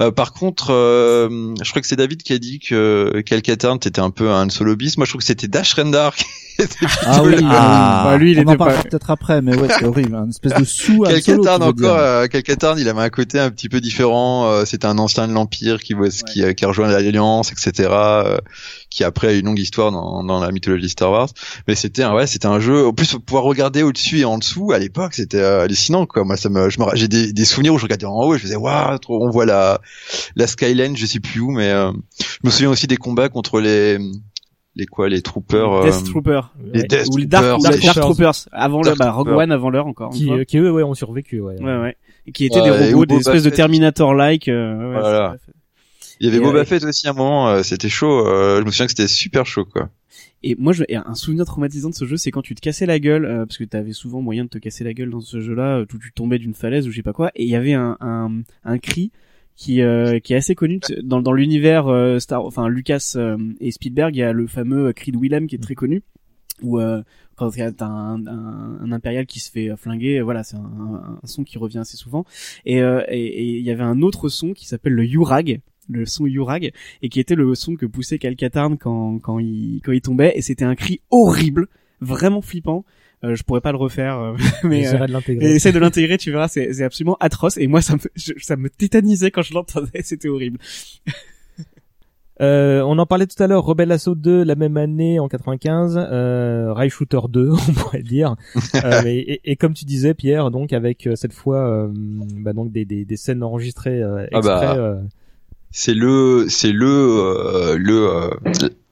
Euh, 0.00 0.10
par 0.10 0.32
contre, 0.32 0.72
euh, 0.72 1.54
je 1.62 1.70
crois 1.70 1.80
que 1.80 1.86
c'est 1.86 1.94
David 1.94 2.24
qui 2.24 2.32
a 2.32 2.38
dit 2.38 2.58
que 2.58 3.22
Calcatarn 3.24 3.76
était 3.76 4.00
un 4.00 4.10
peu 4.10 4.28
un 4.30 4.48
solo 4.48 4.74
bis. 4.74 4.96
Moi, 4.96 5.04
je 5.06 5.12
trouve 5.12 5.20
que 5.20 5.26
c'était 5.26 5.46
Dash 5.46 5.74
Rendar 5.74 6.16
qui 6.16 6.24
était 6.58 6.86
Ah 7.04 7.22
oui, 7.22 7.36
ah, 7.44 8.02
Bah, 8.04 8.16
lui, 8.16 8.32
il 8.32 8.38
on 8.38 8.42
était 8.42 8.50
en 8.50 8.56
parlera 8.56 8.82
pas- 8.82 8.88
peut-être 8.88 9.10
après, 9.12 9.40
mais 9.42 9.56
ouais, 9.56 9.68
c'est 9.78 9.84
horrible. 9.84 10.16
Un 10.16 10.28
espèce 10.28 10.54
de 10.54 10.64
sous 10.64 11.04
Calcatarn 11.24 11.62
encore, 11.62 11.96
euh, 11.98 12.26
Calcatarn, 12.26 12.78
il 12.80 12.88
avait 12.88 13.02
un 13.02 13.10
côté 13.10 13.38
un 13.38 13.50
petit 13.50 13.68
peu 13.68 13.80
différent. 13.80 14.50
euh, 14.50 14.64
C'était 14.64 14.86
un 14.86 14.98
ancien 14.98 15.28
de 15.28 15.32
l'Empire 15.34 15.80
qui, 15.80 15.94
qui, 16.32 16.42
a- 16.44 16.52
qui 16.52 16.64
a 16.64 16.68
rejoint 16.68 16.88
l'Alliance, 16.88 17.52
etc. 17.52 17.90
qui 18.96 19.04
après 19.04 19.28
a 19.28 19.32
une 19.34 19.44
longue 19.44 19.58
histoire 19.58 19.92
dans, 19.92 20.24
dans 20.24 20.40
la 20.40 20.50
mythologie 20.52 20.88
Star 20.88 21.10
Wars. 21.10 21.28
Mais 21.68 21.74
c'était 21.74 22.02
un, 22.02 22.14
ouais, 22.14 22.26
c'était 22.26 22.46
un 22.46 22.60
jeu. 22.60 22.86
En 22.86 22.94
plus, 22.94 23.14
pouvoir 23.26 23.44
regarder 23.44 23.82
au-dessus 23.82 24.20
et 24.20 24.24
en 24.24 24.38
dessous 24.38 24.72
à 24.72 24.78
l'époque, 24.78 25.12
c'était 25.12 25.36
euh, 25.36 25.64
hallucinant. 25.64 26.06
Quoi. 26.06 26.24
Moi, 26.24 26.38
ça 26.38 26.48
me, 26.48 26.70
je 26.70 26.80
me, 26.80 26.86
j'ai 26.94 27.06
des, 27.06 27.30
des 27.34 27.44
souvenirs 27.44 27.74
où 27.74 27.78
je 27.78 27.82
regardais 27.82 28.06
en 28.06 28.14
haut 28.14 28.34
et 28.34 28.38
je 28.38 28.42
faisais 28.44 28.56
waouh, 28.56 28.96
trop- 28.98 29.22
on 29.22 29.28
voit 29.28 29.44
la, 29.44 29.80
la 30.34 30.46
skyline, 30.46 30.96
je 30.96 31.04
sais 31.04 31.20
plus 31.20 31.40
où, 31.40 31.50
mais 31.50 31.68
euh, 31.70 31.92
je 32.18 32.24
me 32.44 32.50
souviens 32.50 32.70
aussi 32.70 32.86
des 32.86 32.96
combats 32.96 33.28
contre 33.28 33.60
les, 33.60 33.98
les 34.76 34.86
quoi, 34.86 35.10
les 35.10 35.20
troopers. 35.20 35.72
euh, 35.72 35.90
Death 35.90 36.04
Trooper. 36.06 36.40
les. 36.72 36.82
Death 36.84 37.06
Ou 37.12 37.16
les 37.18 37.26
Dark, 37.26 37.44
Troopers, 37.44 37.62
Dark, 37.70 37.74
les- 37.76 37.86
Dark 37.86 37.98
Troopers. 38.00 38.34
Avant 38.52 38.80
Dark 38.80 38.96
le, 38.96 38.98
bah, 38.98 39.10
Rogue 39.12 39.26
Troopers. 39.26 39.42
One 39.44 39.52
avant 39.52 39.68
l'heure 39.70 39.86
encore. 39.86 40.10
qui, 40.10 40.30
euh, 40.30 40.44
eux, 40.54 40.70
ouais, 40.72 40.82
ont 40.82 40.94
survécu, 40.94 41.40
ouais. 41.40 41.60
Ouais, 41.60 41.76
ouais. 41.78 41.96
Et 42.26 42.32
qui 42.32 42.46
étaient 42.46 42.60
Ouais, 42.62 42.78
des 42.78 42.94
robots, 42.94 43.02
ou 43.02 43.06
des 43.06 43.16
espèces 43.18 43.42
de 43.42 43.50
Fett. 43.50 43.56
Terminator-like. 43.56 44.48
euh, 44.48 44.94
ouais, 44.94 45.00
Voilà. 45.00 45.36
Il 46.20 46.26
y 46.26 46.28
avait 46.28 46.38
Et, 46.38 46.40
Boba 46.40 46.60
euh, 46.60 46.64
Fett 46.64 46.82
aussi 46.84 47.06
à 47.06 47.10
un 47.10 47.14
moment, 47.14 47.48
euh, 47.48 47.62
c'était 47.62 47.88
chaud. 47.88 48.26
euh, 48.26 48.60
je 48.60 48.64
me 48.64 48.70
souviens 48.70 48.86
que 48.86 48.92
c'était 48.92 49.08
super 49.08 49.44
chaud, 49.46 49.64
quoi. 49.64 49.90
Et 50.42 50.54
moi, 50.56 50.72
je, 50.72 50.84
et 50.88 50.96
un 50.96 51.14
souvenir 51.14 51.44
traumatisant 51.44 51.90
de 51.90 51.94
ce 51.94 52.04
jeu, 52.04 52.16
c'est 52.16 52.30
quand 52.30 52.42
tu 52.42 52.54
te 52.54 52.60
cassais 52.60 52.86
la 52.86 52.98
gueule, 52.98 53.24
euh, 53.24 53.46
parce 53.46 53.58
que 53.58 53.64
t'avais 53.64 53.92
souvent 53.92 54.20
moyen 54.22 54.44
de 54.44 54.48
te 54.48 54.58
casser 54.58 54.84
la 54.84 54.94
gueule 54.94 55.10
dans 55.10 55.20
ce 55.20 55.40
jeu-là, 55.40 55.80
où 55.82 55.98
tu 55.98 56.12
tombais 56.14 56.38
d'une 56.38 56.54
falaise 56.54 56.86
ou 56.86 56.90
je 56.90 56.96
sais 56.96 57.02
pas 57.02 57.12
quoi, 57.12 57.30
et 57.34 57.44
il 57.44 57.48
y 57.50 57.56
avait 57.56 57.72
un, 57.74 57.96
un, 58.00 58.42
un 58.64 58.78
cri 58.78 59.10
qui, 59.56 59.80
euh, 59.80 60.18
qui 60.20 60.34
est 60.34 60.36
assez 60.36 60.54
connu 60.54 60.80
dans, 61.02 61.20
dans 61.22 61.32
l'univers 61.32 61.86
euh, 61.88 62.18
Star, 62.18 62.44
enfin 62.44 62.68
Lucas 62.68 63.14
euh, 63.16 63.36
et 63.60 63.70
Spielberg, 63.70 64.14
il 64.14 64.18
y 64.18 64.22
a 64.22 64.32
le 64.32 64.46
fameux 64.46 64.92
cri 64.92 65.12
de 65.12 65.18
Willem 65.18 65.46
qui 65.46 65.54
est 65.56 65.62
très 65.62 65.74
connu, 65.74 66.02
où 66.62 66.78
euh, 66.78 67.02
quand 67.36 67.50
il 67.56 67.62
a 67.62 67.72
un, 67.80 68.26
un, 68.26 68.78
un 68.82 68.92
impérial 68.92 69.26
qui 69.26 69.40
se 69.40 69.50
fait 69.50 69.70
flinguer, 69.76 70.20
voilà, 70.20 70.44
c'est 70.44 70.56
un, 70.56 71.18
un, 71.22 71.26
son 71.26 71.44
qui 71.44 71.58
revient 71.58 71.78
assez 71.78 71.96
souvent. 71.96 72.24
Et 72.66 72.82
euh, 72.82 73.02
et- 73.08 73.26
et 73.26 73.44
il 73.58 73.64
y 73.64 73.70
avait 73.70 73.82
un 73.82 74.00
autre 74.02 74.28
son 74.28 74.52
qui 74.52 74.66
s'appelle 74.66 74.92
le 74.94 75.04
Yurag, 75.04 75.60
le 75.88 76.06
son 76.06 76.26
Yurag, 76.26 76.72
et 77.02 77.08
qui 77.08 77.20
était 77.20 77.34
le 77.34 77.54
son 77.54 77.76
que 77.76 77.86
poussait 77.86 78.18
Calcatarn 78.18 78.76
quand 78.78 79.18
quand 79.18 79.38
il 79.38 79.80
quand 79.84 79.92
il 79.92 80.00
tombait, 80.00 80.32
et 80.36 80.42
c'était 80.42 80.64
un 80.64 80.74
cri 80.74 81.00
horrible, 81.10 81.68
vraiment 82.00 82.42
flippant. 82.42 82.84
Euh, 83.24 83.34
je 83.34 83.42
pourrais 83.44 83.62
pas 83.62 83.72
le 83.72 83.78
refaire, 83.78 84.18
euh, 84.20 84.34
mais 84.64 84.86
euh, 84.86 85.06
de 85.06 85.12
l'intégrer. 85.12 85.54
essaie 85.54 85.72
de 85.72 85.78
l'intégrer, 85.78 86.18
tu 86.18 86.30
verras, 86.30 86.48
c'est 86.48 86.72
c'est 86.74 86.84
absolument 86.84 87.16
atroce. 87.20 87.56
Et 87.56 87.66
moi, 87.66 87.80
ça 87.80 87.94
me 87.94 88.00
je- 88.14 88.32
ça 88.38 88.56
me 88.56 88.68
tétanisait 88.68 89.30
quand 89.30 89.42
je 89.42 89.54
l'entendais, 89.54 89.88
c'était 90.02 90.28
horrible. 90.28 90.58
Euh, 92.42 92.82
on 92.82 92.98
en 92.98 93.06
parlait 93.06 93.26
tout 93.26 93.42
à 93.42 93.46
l'heure, 93.46 93.64
Rebel 93.64 93.90
Assault 93.90 94.14
2, 94.14 94.44
la 94.44 94.56
même 94.56 94.76
année, 94.76 95.18
en 95.18 95.26
95, 95.26 95.96
euh, 95.96 96.70
Rail 96.74 96.90
Shooter 96.90 97.20
2, 97.30 97.50
on 97.50 97.72
pourrait 97.72 98.02
dire. 98.02 98.36
Euh, 98.74 99.00
et, 99.06 99.40
et 99.44 99.56
comme 99.56 99.72
tu 99.72 99.86
disais, 99.86 100.12
Pierre, 100.12 100.50
donc 100.50 100.74
avec 100.74 101.06
euh, 101.06 101.16
cette 101.16 101.32
fois, 101.32 101.66
euh, 101.66 101.88
bah, 101.94 102.52
donc 102.52 102.72
des, 102.72 102.84
des, 102.84 103.06
des 103.06 103.16
scènes 103.16 103.42
enregistrées 103.42 104.02
euh, 104.02 104.26
Ah 104.32 104.36
exprès. 104.38 104.76
bah. 104.76 105.00
C'est 105.78 105.92
le, 105.92 106.46
c'est 106.48 106.72
le, 106.72 106.86
euh, 106.86 107.76
le, 107.76 108.08
euh, 108.08 108.30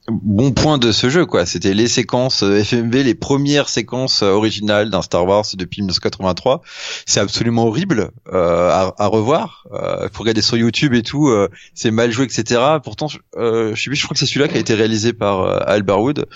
bon 0.09 0.53
point 0.53 0.79
de 0.79 0.93
ce 0.93 1.09
jeu 1.09 1.25
quoi. 1.25 1.47
C'était 1.47 1.73
les 1.75 1.89
séquences 1.89 2.43
euh, 2.43 2.63
FMV, 2.63 3.03
les 3.03 3.15
premières 3.15 3.69
séquences 3.69 4.23
euh, 4.23 4.31
originales 4.31 4.91
d'un 4.91 5.03
Star 5.03 5.27
Wars 5.27 5.45
depuis 5.57 5.81
1983. 5.81 6.63
C'est 7.07 7.21
absolument 7.21 7.67
horrible 7.67 8.11
euh, 8.33 8.71
à, 8.71 8.95
à, 8.99 9.07
revoir. 9.07 9.67
Euh, 9.73 10.09
faut 10.13 10.21
regarder 10.21 10.43
sur 10.43 10.57
YouTube 10.57 10.95
et 10.95 11.03
tout. 11.03 11.29
Euh, 11.29 11.49
c'est 11.73 11.91
mal 11.91 12.11
joué, 12.11 12.25
etc. 12.25 12.61
Pourtant, 12.83 13.07
euh, 13.37 13.75
je 13.75 13.83
sais 13.83 13.91
plus. 13.91 13.97
Je 13.97 14.05
crois 14.05 14.15
que 14.15 14.19
c'est 14.19 14.27
celui-là 14.27 14.49
qui 14.49 14.57
a 14.57 14.61
été 14.61 14.75
réalisé 14.75 15.13
par 15.15 15.41
euh, 15.41 15.59
Albert 15.67 16.01
Wood, 16.01 16.27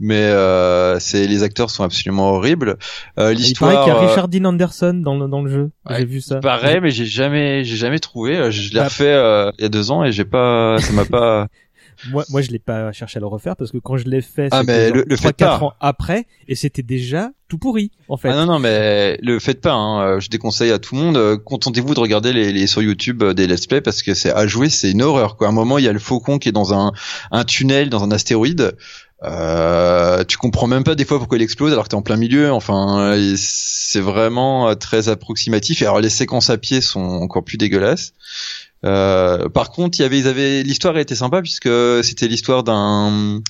mais 0.00 0.30
c'est 1.00 1.26
les 1.26 1.42
acteurs 1.42 1.70
sont 1.70 1.84
absolument 1.84 2.32
horribles. 2.32 2.76
L'histoire. 3.16 3.72
Il 3.72 3.74
paraît 3.74 3.84
qu'il 3.84 3.94
y 3.94 3.96
a 3.96 4.08
Richard 4.08 4.28
Dean 4.28 4.44
Anderson 4.44 5.00
dans 5.02 5.16
le 5.16 5.28
dans 5.28 5.42
le 5.42 5.50
jeu. 5.50 5.70
Ouais, 5.88 5.98
j'ai 5.98 6.04
vu 6.04 6.20
ça. 6.20 6.40
Pareil, 6.40 6.80
mais 6.82 6.90
j'ai 6.90 7.06
jamais 7.06 7.64
j'ai 7.64 7.76
jamais 7.76 7.98
trouvé. 7.98 8.50
Je 8.50 8.70
l'ai 8.70 8.80
bah, 8.80 8.84
refait 8.84 9.52
il 9.58 9.62
y 9.62 9.64
a 9.64 9.68
deux 9.68 9.90
ans 9.90 10.04
et 10.04 10.12
j'ai 10.12 10.24
pas 10.24 10.76
ça 10.80 10.92
m'a 10.92 11.04
pas 11.10 11.48
moi, 12.10 12.24
moi, 12.30 12.42
je 12.42 12.50
l'ai 12.50 12.58
pas 12.58 12.92
cherché 12.92 13.18
à 13.18 13.20
le 13.20 13.26
refaire 13.26 13.56
parce 13.56 13.70
que 13.70 13.78
quand 13.78 13.96
je 13.96 14.04
l'ai 14.04 14.22
fait, 14.22 14.48
ah, 14.50 14.60
c'était 14.60 14.90
le, 14.90 15.04
le 15.06 15.16
3-4 15.16 15.64
ans 15.64 15.72
après, 15.80 16.26
et 16.48 16.54
c'était 16.54 16.82
déjà 16.82 17.30
tout 17.48 17.58
pourri, 17.58 17.90
en 18.08 18.16
fait. 18.16 18.28
Ah 18.28 18.34
non, 18.34 18.46
non, 18.46 18.58
mais 18.58 19.18
le 19.22 19.38
faites 19.38 19.60
pas. 19.60 19.72
Hein. 19.72 20.18
Je 20.20 20.28
déconseille 20.28 20.70
à 20.70 20.78
tout 20.78 20.94
le 20.94 21.00
monde. 21.00 21.16
Euh, 21.16 21.36
contentez-vous 21.36 21.94
de 21.94 22.00
regarder 22.00 22.32
les, 22.32 22.52
les 22.52 22.66
sur 22.66 22.82
YouTube 22.82 23.22
euh, 23.22 23.34
des 23.34 23.46
let's 23.46 23.66
play 23.66 23.80
parce 23.80 24.02
que 24.02 24.14
c'est 24.14 24.32
à 24.32 24.46
jouer, 24.46 24.70
c'est 24.70 24.90
une 24.90 25.02
horreur. 25.02 25.36
Quoi. 25.36 25.46
À 25.46 25.50
un 25.50 25.54
moment, 25.54 25.78
il 25.78 25.84
y 25.84 25.88
a 25.88 25.92
le 25.92 25.98
faucon 25.98 26.38
qui 26.38 26.48
est 26.48 26.52
dans 26.52 26.74
un, 26.74 26.92
un 27.30 27.44
tunnel, 27.44 27.90
dans 27.90 28.02
un 28.02 28.10
astéroïde. 28.10 28.74
Euh, 29.22 30.22
tu 30.24 30.36
comprends 30.36 30.66
même 30.66 30.84
pas 30.84 30.94
des 30.94 31.06
fois 31.06 31.18
pourquoi 31.18 31.38
il 31.38 31.42
explose 31.42 31.72
alors 31.72 31.84
que 31.84 31.90
t'es 31.90 31.94
en 31.94 32.02
plein 32.02 32.16
milieu. 32.16 32.52
Enfin, 32.52 33.16
c'est 33.36 34.00
vraiment 34.00 34.68
euh, 34.68 34.74
très 34.74 35.08
approximatif. 35.08 35.82
Et 35.82 35.86
alors 35.86 36.00
les 36.00 36.10
séquences 36.10 36.50
à 36.50 36.58
pied 36.58 36.80
sont 36.80 37.00
encore 37.00 37.44
plus 37.44 37.56
dégueulasses. 37.56 38.12
Euh, 38.84 39.48
par 39.48 39.70
contre, 39.70 40.00
ils 40.00 40.28
avaient, 40.28 40.62
l'histoire 40.62 40.98
était 40.98 41.14
sympa 41.14 41.40
puisque 41.40 41.70
c'était 42.02 42.28
l'histoire 42.28 42.64
d'un 42.64 43.40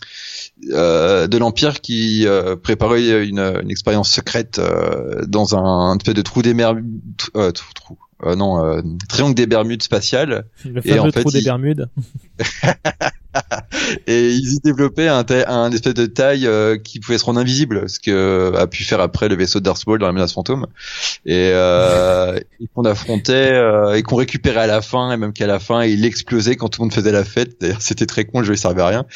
euh, 0.70 1.27
de 1.27 1.36
l'empire 1.36 1.81
qui 1.81 2.27
euh, 2.27 2.55
préparait 2.56 3.27
une, 3.27 3.61
expérience 3.69 4.11
secrète 4.11 4.59
euh, 4.59 5.24
dans 5.27 5.56
un, 5.56 5.93
un 5.93 5.97
de 5.97 6.23
trou 6.23 6.43
des 6.43 6.55
mers, 6.55 6.74
trou, 7.74 7.98
trou, 8.25 8.37
non, 8.37 8.83
triangle 9.09 9.35
des 9.35 9.47
Bermudes 9.47 9.83
spatial. 9.83 10.47
Le 10.65 10.81
fameux 10.81 10.97
et 10.97 10.99
en 10.99 11.11
fait, 11.11 11.21
trou 11.21 11.31
des 11.31 11.43
Bermudes. 11.43 11.89
et 14.07 14.31
ils 14.31 14.55
y 14.55 14.61
développaient 14.61 15.09
un, 15.09 15.25
un 15.47 15.73
espèce 15.73 15.95
de 15.95 16.07
taille 16.07 16.47
euh, 16.47 16.77
qui 16.77 17.01
pouvait 17.01 17.19
se 17.19 17.25
rendre 17.25 17.41
invisible, 17.41 17.89
ce 17.89 17.99
que 17.99 18.55
a 18.57 18.67
pu 18.67 18.85
faire 18.85 19.01
après 19.01 19.29
le 19.29 19.37
vaisseau 19.37 19.61
de 19.61 19.65
Darth 19.65 19.87
Maul 19.87 19.99
dans 19.99 20.07
la 20.07 20.13
menace 20.13 20.33
fantôme, 20.33 20.67
et, 21.27 21.51
euh, 21.53 22.39
qu'on 22.75 22.85
affrontait 22.85 23.53
euh, 23.53 23.95
et 23.95 24.03
qu'on 24.03 24.17
récupérait 24.17 24.61
à 24.61 24.67
la 24.67 24.83
fin, 24.83 25.13
et 25.13 25.17
même 25.17 25.33
qu'à 25.33 25.47
la 25.47 25.59
fin 25.59 25.85
il 25.85 26.05
explosait 26.05 26.57
quand 26.57 26.69
tout 26.69 26.81
le 26.81 26.85
monde 26.87 26.95
faisait 26.95 27.13
la 27.13 27.25
fête. 27.25 27.61
D'ailleurs 27.61 27.83
c'était 27.83 28.07
très 28.07 28.25
con, 28.25 28.41
le 28.41 28.47
jeu 28.47 28.55
il 28.55 28.59
servait 28.59 28.83
à 28.83 28.89
rien. 28.89 29.07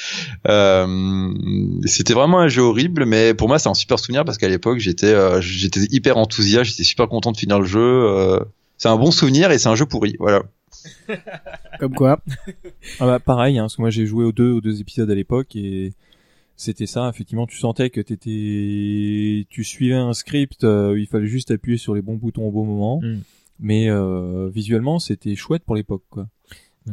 Euh, 0.48 1.28
c'était 1.84 2.14
vraiment 2.14 2.40
un 2.40 2.48
jeu 2.48 2.62
horrible, 2.62 3.04
mais 3.04 3.34
pour 3.34 3.48
moi 3.48 3.58
c'est 3.58 3.68
un 3.68 3.74
super 3.74 3.98
souvenir 3.98 4.24
parce 4.24 4.38
qu'à 4.38 4.48
l'époque 4.48 4.78
j'étais 4.78 5.06
euh, 5.06 5.40
j'étais 5.40 5.80
hyper 5.90 6.16
enthousiaste, 6.16 6.70
j'étais 6.70 6.84
super 6.84 7.08
content 7.08 7.32
de 7.32 7.36
finir 7.36 7.60
le 7.60 7.66
jeu. 7.66 8.40
C'est 8.78 8.88
un 8.88 8.96
bon 8.96 9.10
souvenir 9.10 9.50
et 9.50 9.58
c'est 9.58 9.68
un 9.68 9.74
jeu 9.74 9.84
pourri, 9.84 10.16
voilà. 10.18 10.44
Comme 11.80 11.94
quoi. 11.94 12.20
Ah 13.00 13.06
bah 13.06 13.18
pareil, 13.18 13.58
hein, 13.58 13.64
parce 13.64 13.76
que 13.76 13.82
moi 13.82 13.90
j'ai 13.90 14.06
joué 14.06 14.24
aux 14.24 14.32
deux, 14.32 14.52
aux 14.52 14.60
deux 14.60 14.80
épisodes 14.80 15.10
à 15.10 15.14
l'époque 15.14 15.54
et 15.56 15.92
c'était 16.56 16.86
ça. 16.86 17.08
Effectivement, 17.08 17.46
tu 17.46 17.58
sentais 17.58 17.90
que 17.90 18.00
t'étais, 18.00 19.46
tu 19.48 19.64
suivais 19.64 19.94
un 19.94 20.12
script, 20.12 20.64
euh, 20.64 20.98
il 20.98 21.06
fallait 21.06 21.26
juste 21.26 21.50
appuyer 21.50 21.78
sur 21.78 21.94
les 21.94 22.02
bons 22.02 22.16
boutons 22.16 22.48
au 22.48 22.50
bon 22.50 22.64
moment. 22.64 23.00
Mm. 23.02 23.20
Mais 23.60 23.90
euh, 23.90 24.48
visuellement, 24.48 24.98
c'était 24.98 25.34
chouette 25.34 25.64
pour 25.64 25.74
l'époque, 25.74 26.04
quoi. 26.10 26.28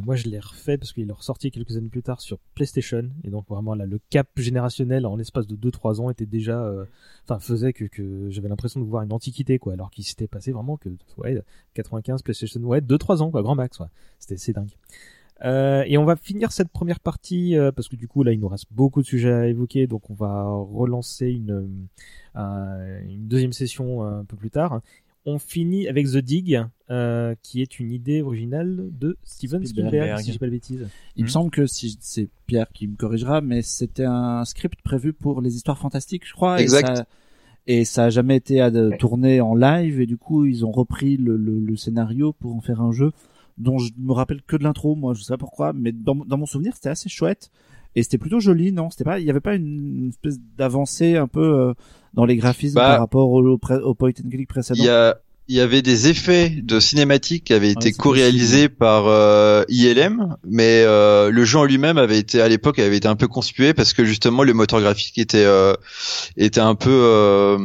Moi, 0.04 0.16
je 0.16 0.28
l'ai 0.28 0.40
refait 0.40 0.78
parce 0.78 0.94
qu'il 0.94 1.10
est 1.10 1.14
ressorti 1.14 1.52
quelques 1.52 1.78
années 1.78 1.90
plus 1.90 2.04
tard 2.04 2.22
sur 2.22 2.38
PlayStation. 2.56 3.10
Et 3.24 3.30
donc, 3.30 3.48
vraiment, 3.48 3.76
là, 3.76 3.86
le 3.86 4.00
cap 4.10 4.28
générationnel 4.38 5.06
en 5.06 5.16
l'espace 5.16 5.48
de 5.48 5.56
2-3 5.56 6.02
ans 6.02 6.10
était 6.10 6.26
déjà, 6.26 6.64
euh, 6.64 6.86
enfin, 7.24 7.40
faisait 7.40 7.74
que, 7.74 7.86
j'avais 8.30 8.50
l'impression 8.50 8.80
de 8.80 8.86
voir 8.86 9.04
une 9.04 9.14
antiquité, 9.14 9.60
quoi. 9.60 9.74
Alors 9.74 9.92
qu'il 9.92 10.04
s'était 10.04 10.28
passé 10.28 10.52
vraiment 10.52 10.78
que, 10.78 10.90
ouais, 11.18 11.42
95, 11.74 12.22
PlayStation, 12.24 12.62
ouais, 12.62 12.82
2-3 12.82 13.22
ans, 13.22 13.32
quoi, 13.32 13.42
grand 13.42 13.56
max, 13.56 13.80
ouais. 13.80 13.88
C'était, 14.20 14.38
c'est 14.38 14.54
dingue. 14.54 14.72
Euh, 15.44 15.84
et 15.86 15.98
on 15.98 16.06
va 16.06 16.16
finir 16.16 16.54
cette 16.54 16.70
première 16.70 17.02
partie 17.02 17.58
euh, 17.58 17.70
parce 17.74 17.90
que 17.90 17.98
du 17.98 18.08
coup 18.08 18.24
là 18.24 18.32
il 18.32 18.40
nous 18.40 18.48
reste 18.48 18.68
beaucoup 18.72 19.02
de 19.02 19.06
sujets 19.06 19.34
à 19.34 19.48
évoquer 19.48 19.86
donc 19.86 20.10
on 20.10 20.14
va 20.14 20.46
relancer 20.46 21.28
une 21.28 21.90
euh, 22.38 23.02
une 23.06 23.28
deuxième 23.28 23.52
session 23.52 24.02
un 24.02 24.24
peu 24.24 24.38
plus 24.38 24.50
tard 24.50 24.80
on 25.26 25.39
finit 25.39 25.88
avec 25.88 26.07
The 26.07 26.18
Dig, 26.18 26.64
euh, 26.91 27.34
qui 27.41 27.61
est 27.61 27.80
une 27.80 27.91
idée 27.91 28.22
originale 28.22 28.89
de 28.91 29.18
Steven 29.23 29.65
Spielberg, 29.65 30.19
si 30.19 30.31
je 30.31 30.38
pas 30.38 30.45
de 30.45 30.52
bêtises. 30.52 30.88
Il 31.15 31.23
me 31.23 31.27
hmm. 31.27 31.31
semble 31.31 31.52
que 31.52 31.65
si 31.65 31.97
c'est 31.99 32.30
Pierre 32.45 32.68
qui 32.73 32.88
me 32.88 32.95
corrigera, 32.95 33.41
mais 33.41 33.61
c'était 33.61 34.06
un 34.06 34.45
script 34.45 34.81
prévu 34.84 35.14
pour 35.14 35.41
les 35.41 35.56
histoires 35.56 35.80
fantastiques, 35.80 36.27
je 36.27 36.34
crois. 36.34 36.61
Exact. 36.61 36.89
Et 36.89 36.95
ça, 36.95 37.06
et 37.68 37.85
ça 37.85 38.03
a 38.06 38.10
jamais 38.10 38.35
été 38.35 38.61
à 38.61 38.72
tourner 38.97 39.41
en 39.41 39.56
live, 39.56 39.99
et 39.99 40.06
du 40.06 40.18
coup 40.18 40.45
ils 40.45 40.64
ont 40.65 40.72
repris 40.72 41.18
le, 41.18 41.35
le, 41.38 41.60
le, 41.60 41.76
scénario 41.76 42.31
pour 42.34 42.56
en 42.56 42.61
faire 42.61 42.81
un 42.81 42.91
jeu 42.91 43.11
dont 43.57 43.80
je 43.80 43.91
me 43.97 44.14
rappelle 44.14 44.43
que 44.43 44.56
de 44.56 44.64
l'intro, 44.64 44.95
moi 44.95 45.15
je 45.15 45.23
sais 45.23 45.34
pas 45.34 45.38
pourquoi, 45.38 45.73
mais 45.73 45.91
dans, 45.91 46.14
dans 46.14 46.38
mon 46.38 46.45
souvenir 46.45 46.76
c'était 46.76 46.89
assez 46.89 47.10
chouette 47.10 47.49
et 47.96 48.04
c'était 48.04 48.18
plutôt 48.18 48.40
joli, 48.40 48.72
non? 48.72 48.90
C'était 48.90 49.04
pas, 49.04 49.20
il 49.20 49.26
y 49.26 49.30
avait 49.30 49.40
pas 49.40 49.56
une, 49.56 50.10
espèce 50.10 50.38
d'avancée 50.58 51.16
un 51.16 51.28
peu 51.28 51.42
euh, 51.42 51.74
dans 52.14 52.26
les 52.26 52.36
graphismes 52.36 52.76
bah, 52.76 52.90
par 52.90 53.00
rapport 53.00 53.30
au, 53.30 53.42
au, 53.44 53.58
point 53.96 54.10
and 54.10 54.30
click 54.30 54.48
précédent? 54.48 54.82
Il 54.82 54.86
y 54.86 54.90
a, 54.90 55.18
il 55.48 55.56
y 55.56 55.60
avait 55.60 55.82
des 55.82 56.08
effets 56.08 56.50
de 56.50 56.80
cinématique 56.80 57.46
qui 57.46 57.54
avaient 57.54 57.72
été 57.72 57.92
co-réalisés 57.92 58.68
par 58.68 59.08
euh, 59.08 59.64
ILM, 59.70 60.36
mais 60.44 60.84
euh, 60.84 61.30
le 61.30 61.46
jeu 61.46 61.60
en 61.60 61.66
lui-même 61.66 61.98
avait 61.98 62.18
été 62.18 62.42
à 62.42 62.48
l'époque 62.48 62.80
avait 62.80 62.98
été 62.98 63.08
un 63.08 63.16
peu 63.16 63.28
conspué 63.28 63.74
parce 63.74 63.94
que 63.94 64.06
justement 64.06 64.44
le 64.44 64.54
moteur 64.54 64.82
graphique 64.82 65.18
était 65.20 65.46
euh, 65.46 65.74
était 66.36 66.62
un 66.62 66.74
peu 66.74 66.90
euh, 66.90 67.58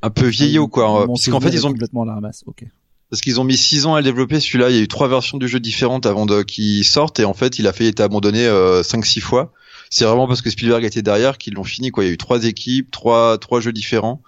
un 0.00 0.10
peu 0.10 0.26
vieillot 0.26 0.68
quoi. 0.68 1.06
Parce 1.06 1.28
qu'en 1.28 1.40
fait 1.40 1.50
ils 1.50 1.66
ont 1.66 1.72
complètement 1.72 2.04
la 2.04 2.14
ramasse. 2.14 2.42
Ok 2.46 2.64
parce 3.12 3.20
qu'ils 3.20 3.38
ont 3.42 3.44
mis 3.44 3.58
6 3.58 3.84
ans 3.84 3.94
à 3.94 3.98
le 4.00 4.04
développer 4.04 4.40
celui-là. 4.40 4.70
Il 4.70 4.76
y 4.76 4.78
a 4.78 4.82
eu 4.82 4.88
trois 4.88 5.06
versions 5.06 5.36
du 5.36 5.46
jeu 5.46 5.60
différentes 5.60 6.06
avant 6.06 6.24
de 6.24 6.42
qu'il 6.42 6.82
sorte 6.82 7.20
et 7.20 7.26
en 7.26 7.34
fait 7.34 7.58
il 7.58 7.66
a 7.66 7.74
fait 7.74 7.84
été 7.84 8.02
abandonné 8.02 8.46
euh, 8.46 8.82
5-6 8.82 9.20
fois. 9.20 9.52
C'est 9.90 10.06
vraiment 10.06 10.26
parce 10.26 10.40
que 10.40 10.48
Spielberg 10.48 10.82
était 10.82 11.02
derrière 11.02 11.36
qu'ils 11.36 11.52
l'ont 11.52 11.62
fini 11.62 11.90
quoi. 11.90 12.04
Il 12.04 12.06
y 12.06 12.10
a 12.10 12.14
eu 12.14 12.16
trois 12.16 12.46
équipes, 12.46 12.90
trois 12.90 13.36
trois 13.36 13.60
jeux 13.60 13.74
différents. 13.74 14.22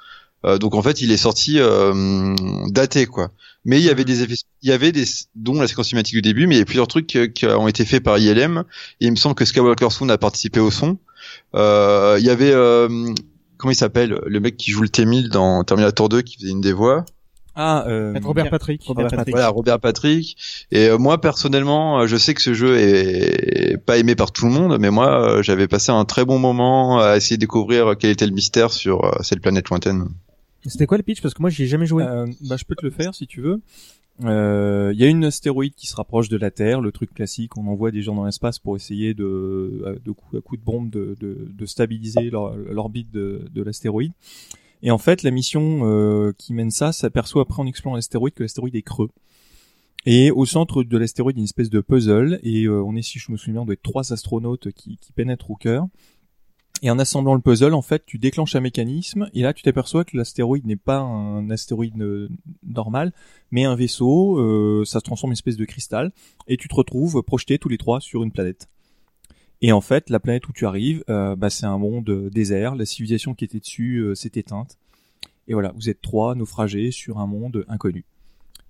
Euh, 0.44 0.59
donc 0.59 0.74
en 0.74 0.82
fait 0.82 1.01
il 1.01 1.12
est 1.12 1.16
sorti 1.16 1.59
euh, 1.61 2.35
daté 2.69 3.06
quoi. 3.06 3.31
Mais 3.65 3.78
il 3.81 3.85
y 3.85 3.89
avait 3.89 4.05
des 4.05 4.23
effets, 4.23 4.35
il 4.61 4.69
y 4.69 4.73
avait 4.73 4.93
des 4.93 5.06
dont 5.35 5.59
la 5.59 5.66
séquence 5.66 5.89
cinématique 5.89 6.16
du 6.16 6.20
début, 6.20 6.47
mais 6.47 6.56
il 6.56 6.59
y 6.59 6.62
a 6.62 6.66
plusieurs 6.66 6.86
trucs 6.86 7.06
qui, 7.06 7.47
ont 7.47 7.69
été 7.69 7.86
faits 7.86 8.02
par 8.05 8.19
ILM. 8.19 8.65
Et 9.01 9.06
il 9.06 9.12
me 9.12 9.16
semble 9.16 9.35
que 9.35 9.47
Skywalker 9.47 9.89
Sound 9.89 10.11
a 10.11 10.19
participé 10.19 10.61
au 10.61 10.70
son. 10.70 10.98
Euh, 11.55 12.19
il 12.20 12.27
y 12.27 12.28
avait 12.28 12.52
comment 13.56 13.70
il 13.70 13.77
s'appelle 13.77 14.20
le 14.27 14.40
mec 14.40 14.59
qui 14.59 14.73
joue 14.73 14.82
le 14.82 14.90
T-1000 14.90 15.31
dans 15.31 15.65
Terminator 15.65 16.11
2 16.11 16.20
qui 16.20 16.36
faisait 16.36 16.51
une 16.51 16.61
des 16.61 16.74
voix. 16.74 17.06
Ah, 17.56 17.85
euh, 17.86 18.18
Robert 18.22 18.51
Patrick. 18.51 18.82
Robert 18.85 19.09
Patrick. 19.09 19.35
Voilà, 19.35 19.48
Robert 19.48 19.78
Patrick. 19.78 20.36
Et 20.72 20.89
euh, 20.89 20.98
moi, 20.98 21.20
personnellement, 21.20 22.01
euh, 22.01 22.06
je 22.06 22.16
sais 22.16 22.35
que 22.35 22.43
ce 22.43 22.52
jeu 22.52 22.76
est 22.76 23.76
pas 23.76 23.97
aimé 23.98 24.16
par 24.16 24.32
tout 24.32 24.47
le 24.47 24.52
monde, 24.52 24.76
mais 24.81 24.90
moi, 24.90 25.39
euh, 25.39 25.43
j'avais 25.43 25.68
passé 25.68 25.93
un 25.93 26.05
très 26.05 26.24
bon 26.24 26.39
moment 26.39 26.98
à 27.01 27.16
essayer 27.16 27.36
de 27.36 27.40
découvrir 27.40 27.94
quel 27.98 28.10
était 28.10 28.26
le 28.26 28.32
mystère 28.32 28.72
sur 28.72 29.09
cette 29.22 29.40
planète 29.40 29.68
lointaine. 29.68 30.09
C'était 30.66 30.86
quoi 30.86 30.97
le 30.97 31.02
pitch? 31.05 31.22
Parce 31.22 31.35
que 31.35 31.43
moi, 31.43 31.51
j'y 31.51 31.64
ai 31.64 31.66
jamais 31.66 31.86
joué. 31.86 32.05
bah, 32.05 32.56
je 32.56 32.64
peux 32.64 32.74
te 32.74 32.85
le 32.85 32.90
faire 32.90 33.14
si 33.14 33.26
tu 33.26 33.40
veux. 33.40 33.60
Il 34.20 34.98
y 34.98 35.05
a 35.05 35.09
une 35.09 35.24
astéroïde 35.24 35.74
qui 35.74 35.86
se 35.86 35.94
rapproche 35.94 36.28
de 36.28 36.36
la 36.36 36.51
Terre, 36.51 36.81
le 36.81 36.90
truc 36.90 37.12
classique, 37.14 37.56
on 37.56 37.66
envoie 37.68 37.90
des 37.90 38.02
gens 38.02 38.14
dans 38.14 38.24
l'espace 38.24 38.59
pour 38.59 38.74
essayer 38.76 39.12
de, 39.14 40.01
de 40.05 40.10
coup 40.12 40.36
à 40.36 40.40
coup 40.40 40.56
de 40.56 40.62
bombe, 40.62 40.90
de, 40.90 41.16
de, 41.20 41.48
de 41.52 41.66
stabiliser 41.66 42.31
l'orbite 42.31 43.12
de, 43.12 43.43
de 43.52 43.62
l'astéroïde. 43.62 44.12
Et 44.85 44.90
en 44.90 44.98
fait, 44.98 45.23
la 45.23 45.31
mission 45.31 45.81
euh, 45.85 46.32
qui 46.36 46.52
mène 46.52 46.70
ça 46.70 46.93
s'aperçoit 46.93 47.43
après 47.43 47.61
en 47.61 47.66
explorant 47.66 47.97
l'astéroïde 47.97 48.35
que 48.35 48.43
l'astéroïde 48.43 48.77
est 48.77 48.82
creux. 48.82 49.09
Et 50.05 50.31
au 50.31 50.44
centre 50.44 50.82
de 50.82 50.98
l'astéroïde, 50.98 51.39
une 51.39 51.44
espèce 51.44 51.70
de 51.70 51.81
puzzle. 51.81 52.39
Et 52.43 52.65
euh, 52.65 52.82
on 52.85 52.94
est, 52.94 53.01
si 53.01 53.19
je 53.19 53.32
me 53.32 53.39
souviens, 53.39 53.62
on 53.62 53.65
doit 53.65 53.73
être 53.73 53.82
trois 53.82 54.12
astronautes 54.12 54.70
qui, 54.73 54.98
pénètrent 55.16 55.51
au 55.51 55.56
cœur. 55.56 55.86
Et 56.82 56.90
en 56.90 56.98
assemblant 56.98 57.35
le 57.35 57.40
puzzle, 57.40 57.73
en 57.73 57.81
fait, 57.81 58.05
tu 58.05 58.19
déclenches 58.19 58.56
un 58.56 58.61
mécanisme, 58.61 59.31
et 59.32 59.40
là, 59.40 59.55
tu 59.55 59.62
t'aperçois 59.62 60.05
que 60.05 60.19
l'astéroïde 60.19 60.66
n'est 60.66 60.77
pas 60.77 60.98
un 60.98 61.48
astéroïde 61.48 61.98
euh, 62.02 62.28
normal, 62.62 63.15
mais 63.51 63.65
un 63.65 63.77
vaisseau, 63.77 64.85
ça 64.85 64.98
se 64.98 65.05
transforme 65.05 65.31
en 65.31 65.32
espèce 65.32 65.56
de 65.56 65.65
cristal, 65.65 66.12
et 66.47 66.59
tu 66.59 66.69
te 66.69 66.74
retrouves 66.74 67.23
projeté 67.23 67.59
tous 67.59 67.70
les 67.70 67.78
trois 67.78 68.01
sur 68.01 68.23
une 68.23 68.32
planète. 68.32 68.69
Et 69.66 69.73
en 69.73 69.81
fait, 69.81 70.11
la 70.11 70.20
planète 70.20 70.47
où 70.47 70.53
tu 70.53 70.66
arrives, 70.66 71.03
euh, 71.09 71.36
bah, 71.36 71.49
c'est 71.49 71.65
un 71.65 71.78
monde 71.78 72.11
euh, 72.11 72.28
désert. 72.28 72.74
La 72.74 72.85
civilisation 72.85 73.32
qui 73.32 73.47
était 73.47 73.61
dessus 73.61 73.97
euh, 73.97 74.15
s'est 74.15 74.32
éteinte. 74.35 74.77
Et 75.49 75.55
voilà, 75.55 75.73
vous 75.74 75.89
êtes 75.89 76.03
trois 76.03 76.35
naufragés 76.35 76.91
sur 76.91 77.19
un 77.19 77.27
monde 77.27 77.65
inconnu. 77.66 78.05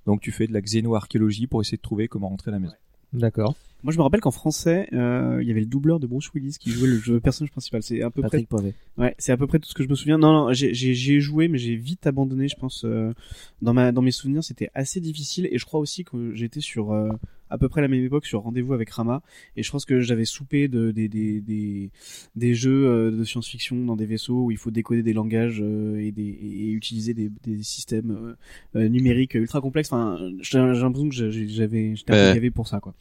Donc 0.07 0.21
tu 0.21 0.31
fais 0.31 0.47
de 0.47 0.53
la 0.53 0.61
xénoarchéologie 0.61 1.49
pour 1.49 1.61
essayer 1.61 1.79
de 1.79 1.83
trouver 1.83 2.07
comment 2.07 2.29
rentrer 2.29 2.53
à 2.53 2.53
la 2.53 2.61
maison. 2.61 2.77
D'accord. 3.12 3.57
Moi, 3.85 3.93
je 3.93 3.99
me 3.99 4.03
rappelle 4.03 4.23
qu'en 4.23 4.31
français, 4.31 4.89
euh, 4.95 5.41
il 5.43 5.47
y 5.47 5.51
avait 5.51 5.61
le 5.61 5.66
doubleur 5.66 6.01
de 6.01 6.07
Bruce 6.07 6.33
Willis 6.33 6.57
qui 6.59 6.71
jouait 6.71 6.89
le, 6.89 6.97
jeu, 6.97 7.21
personnage 7.21 7.51
principal. 7.51 7.83
C'est 7.83 8.01
à 8.01 8.09
peu 8.09 8.23
Patrick 8.23 8.49
près. 8.49 8.73
Ouais, 8.97 9.15
c'est 9.19 9.31
à 9.31 9.37
peu 9.37 9.47
près 9.47 9.59
tout 9.59 9.69
ce 9.69 9.75
que 9.75 9.83
je 9.83 9.91
me 9.91 9.95
souviens. 9.95 10.16
Non, 10.16 10.33
non, 10.33 10.53
j'ai 10.55 11.21
joué, 11.21 11.49
mais 11.49 11.59
j'ai 11.59 11.77
vite 11.77 12.07
abandonné. 12.07 12.49
Je 12.49 12.57
pense 12.57 12.87
euh, 12.87 13.12
dans 13.61 13.75
ma 13.75 13.93
dans 13.93 14.01
mes 14.01 14.11
souvenirs, 14.11 14.43
c'était 14.43 14.71
assez 14.75 15.01
difficile. 15.01 15.49
Et 15.53 15.59
je 15.59 15.66
crois 15.66 15.81
aussi 15.81 16.03
que 16.03 16.35
j'étais 16.35 16.62
sur 16.62 16.93
euh, 16.93 17.11
à 17.55 17.59
peu 17.59 17.68
près 17.68 17.81
la 17.81 17.89
même 17.89 18.05
époque 18.05 18.26
sur 18.26 18.40
Rendez-vous 18.43 18.74
avec 18.74 18.90
Rama, 18.90 19.22
et 19.56 19.62
je 19.62 19.70
pense 19.70 19.85
que 19.85 20.01
j'avais 20.01 20.24
soupé 20.24 20.68
de, 20.68 20.90
des, 20.90 21.09
des, 21.09 21.40
des, 21.40 21.90
des 22.36 22.55
jeux 22.55 22.86
euh, 22.86 23.10
de 23.10 23.24
science-fiction 23.24 23.85
dans 23.85 23.97
des 23.97 24.06
vaisseaux 24.06 24.44
où 24.44 24.51
il 24.51 24.59
faut 24.59 24.70
décoder 24.70 25.02
des 25.02 25.12
langages 25.12 25.60
euh, 25.62 25.98
et, 25.98 26.12
des, 26.12 26.22
et 26.22 26.70
utiliser 26.70 27.14
des, 27.14 27.31
des 27.47 27.62
systèmes 27.62 28.35
euh, 28.76 28.89
numériques 28.89 29.35
ultra 29.35 29.60
complexes. 29.60 29.93
Enfin, 29.93 30.18
j'ai 30.40 30.59
l'impression 30.59 31.09
que 31.09 31.14
j'avais, 31.14 31.97
j'étais 31.97 32.12
un 32.12 32.16
peu 32.16 32.35
gavé 32.35 32.51
pour 32.51 32.68
ça, 32.68 32.81
quoi. 32.81 32.94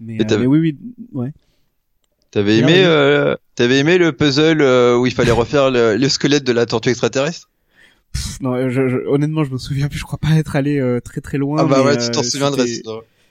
Mais, 0.00 0.18
oui, 0.46 0.58
oui, 0.58 0.76
ouais. 1.12 1.32
T'avais 2.30 2.58
aimé, 2.58 2.82
euh, 2.84 3.36
t'avais 3.54 3.78
aimé 3.78 3.96
le 3.96 4.12
puzzle 4.12 4.60
euh, 4.60 4.98
où 4.98 5.06
il 5.06 5.12
fallait 5.12 5.30
refaire 5.32 5.70
le, 5.70 5.96
le 5.96 6.08
squelette 6.08 6.44
de 6.44 6.52
la 6.52 6.66
tortue 6.66 6.90
extraterrestre? 6.90 7.48
Pff, 8.12 8.40
Non, 8.40 8.68
je, 8.70 8.88
je- 8.88 9.06
honnêtement, 9.06 9.44
je 9.44 9.52
me 9.52 9.58
souviens 9.58 9.88
plus. 9.88 9.98
Je 9.98 10.04
crois 10.04 10.18
pas 10.18 10.32
être 10.36 10.56
allé 10.56 10.78
euh, 10.78 11.00
très 11.00 11.20
très 11.20 11.38
loin. 11.38 11.60
Ah 11.60 11.64
bah 11.64 11.78
mais, 11.78 11.86
ouais, 11.86 11.96
tu 11.96 12.10
t'en 12.10 12.22
souviendrais. 12.22 12.66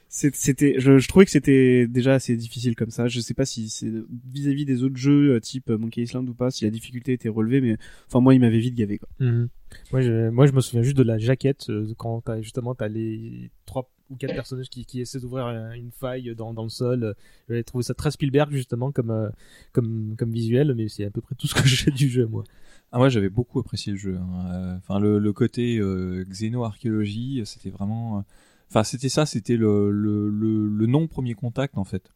C'était- 0.09 0.75
je, 0.79 0.97
je 0.99 1.07
trouvais 1.07 1.25
que 1.25 1.31
c'était 1.31 1.87
déjà 1.87 2.13
assez 2.15 2.35
difficile 2.35 2.75
comme 2.75 2.89
ça. 2.91 3.07
Je 3.07 3.19
sais 3.19 3.33
pas 3.33 3.45
si 3.45 3.69
c'est 3.69 3.91
vis-à-vis 4.31 4.65
des 4.65 4.83
autres 4.83 4.95
jeux 4.97 5.35
euh, 5.35 5.39
type 5.39 5.69
Monkey 5.69 6.01
Island 6.03 6.27
ou 6.29 6.33
pas, 6.33 6.49
si 6.51 6.63
la 6.63 6.69
difficulté 6.71 7.13
était 7.13 7.29
relevée, 7.29 7.61
mais 7.61 7.77
enfin 8.07 8.19
moi 8.21 8.33
il 8.33 8.39
m'avait 8.39 8.59
vite 8.59 8.75
gavé 8.75 8.97
quoi. 8.99 9.09
Mhm. 9.19 9.49
Moi, 9.91 9.99
je, 10.01 10.29
moi, 10.29 10.47
je 10.47 10.53
me 10.53 10.61
souviens 10.61 10.81
juste 10.81 10.95
de 10.95 11.03
la 11.03 11.17
jaquette 11.17 11.69
euh, 11.69 11.93
quand 11.97 12.21
t'as 12.21 12.41
justement 12.41 12.73
t'as 12.73 12.87
les 12.87 13.51
trois 13.65 13.91
ou 14.09 14.15
quatre 14.15 14.33
personnages 14.33 14.69
qui, 14.69 14.85
qui 14.85 15.01
essaient 15.01 15.19
d'ouvrir 15.19 15.45
euh, 15.47 15.71
une 15.73 15.91
faille 15.91 16.33
dans, 16.37 16.53
dans 16.53 16.63
le 16.63 16.69
sol. 16.69 17.03
Euh, 17.03 17.13
J'avais 17.49 17.63
trouvé 17.63 17.83
ça 17.83 17.93
très 17.93 18.09
Spielberg 18.11 18.49
justement 18.53 18.93
comme 18.93 19.11
euh, 19.11 19.27
comme 19.73 20.15
comme 20.17 20.31
visuel, 20.31 20.73
mais 20.73 20.87
c'est 20.87 21.03
à 21.03 21.09
peu 21.09 21.19
près 21.19 21.35
tout 21.35 21.47
ce 21.47 21.53
que 21.53 21.67
j'ai 21.67 21.91
du 21.91 22.07
jeu 22.07 22.25
moi. 22.27 22.45
Ah 22.93 22.97
moi 22.99 23.09
j'avais 23.09 23.27
beaucoup 23.29 23.59
apprécié 23.59 23.91
le 23.91 23.97
jeu. 23.97 24.15
hein. 24.15 24.51
Euh, 24.53 24.77
Enfin 24.77 25.01
le, 25.01 25.19
le 25.19 25.33
côté 25.33 25.77
euh, 25.79 26.23
xéno-archéologie, 26.29 27.41
c'était 27.45 27.69
vraiment. 27.69 28.23
Enfin 28.69 28.83
c'était 28.83 29.09
ça, 29.09 29.25
c'était 29.25 29.55
le, 29.57 29.91
le, 29.91 30.29
le, 30.29 30.67
le 30.67 30.85
non 30.87 31.07
premier 31.07 31.33
contact 31.33 31.77
en 31.77 31.83
fait. 31.85 32.11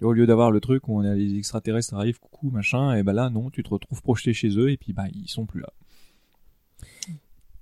Et 0.00 0.04
au 0.04 0.12
lieu 0.12 0.26
d'avoir 0.26 0.50
le 0.50 0.60
truc 0.60 0.88
où 0.88 0.98
on 0.98 1.04
a 1.04 1.14
les 1.14 1.36
extraterrestres 1.38 1.94
arrivent, 1.94 2.18
coucou 2.20 2.50
machin, 2.50 2.94
et 2.94 3.02
ben 3.02 3.12
là 3.12 3.30
non, 3.30 3.50
tu 3.50 3.62
te 3.62 3.70
retrouves 3.70 4.02
projeté 4.02 4.32
chez 4.32 4.56
eux 4.58 4.70
et 4.70 4.76
puis 4.76 4.92
bah 4.92 5.04
ils 5.12 5.28
sont 5.28 5.46
plus 5.46 5.60
là. 5.60 5.72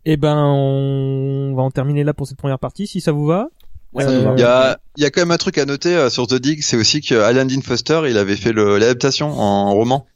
Eh 0.07 0.17
ben, 0.17 0.37
on 0.47 1.55
va 1.55 1.63
en 1.63 1.71
terminer 1.71 2.05
là 2.05 2.15
pour 2.15 2.27
cette 2.27 2.39
première 2.39 2.59
partie, 2.59 2.87
si 2.87 3.03
ça 3.03 3.13
vous 3.13 3.27
va. 3.27 3.51
Ouais. 3.93 4.05
Il 4.07 4.41
y 4.41 4.45
a, 4.45 4.79
il 4.97 5.03
y 5.03 5.07
a 5.07 5.11
quand 5.11 5.21
même 5.21 5.31
un 5.31 5.37
truc 5.37 5.59
à 5.59 5.67
noter 5.67 5.95
euh, 5.95 6.09
sur 6.09 6.27
The 6.27 6.35
Dig, 6.37 6.63
c'est 6.63 6.77
aussi 6.79 7.03
que 7.03 7.15
Alan 7.17 7.45
Dean 7.45 7.61
Foster, 7.61 8.03
il 8.09 8.17
avait 8.17 8.37
fait 8.37 8.53
le- 8.53 8.79
l'adaptation 8.79 9.29
en 9.29 9.73
roman. 9.75 10.07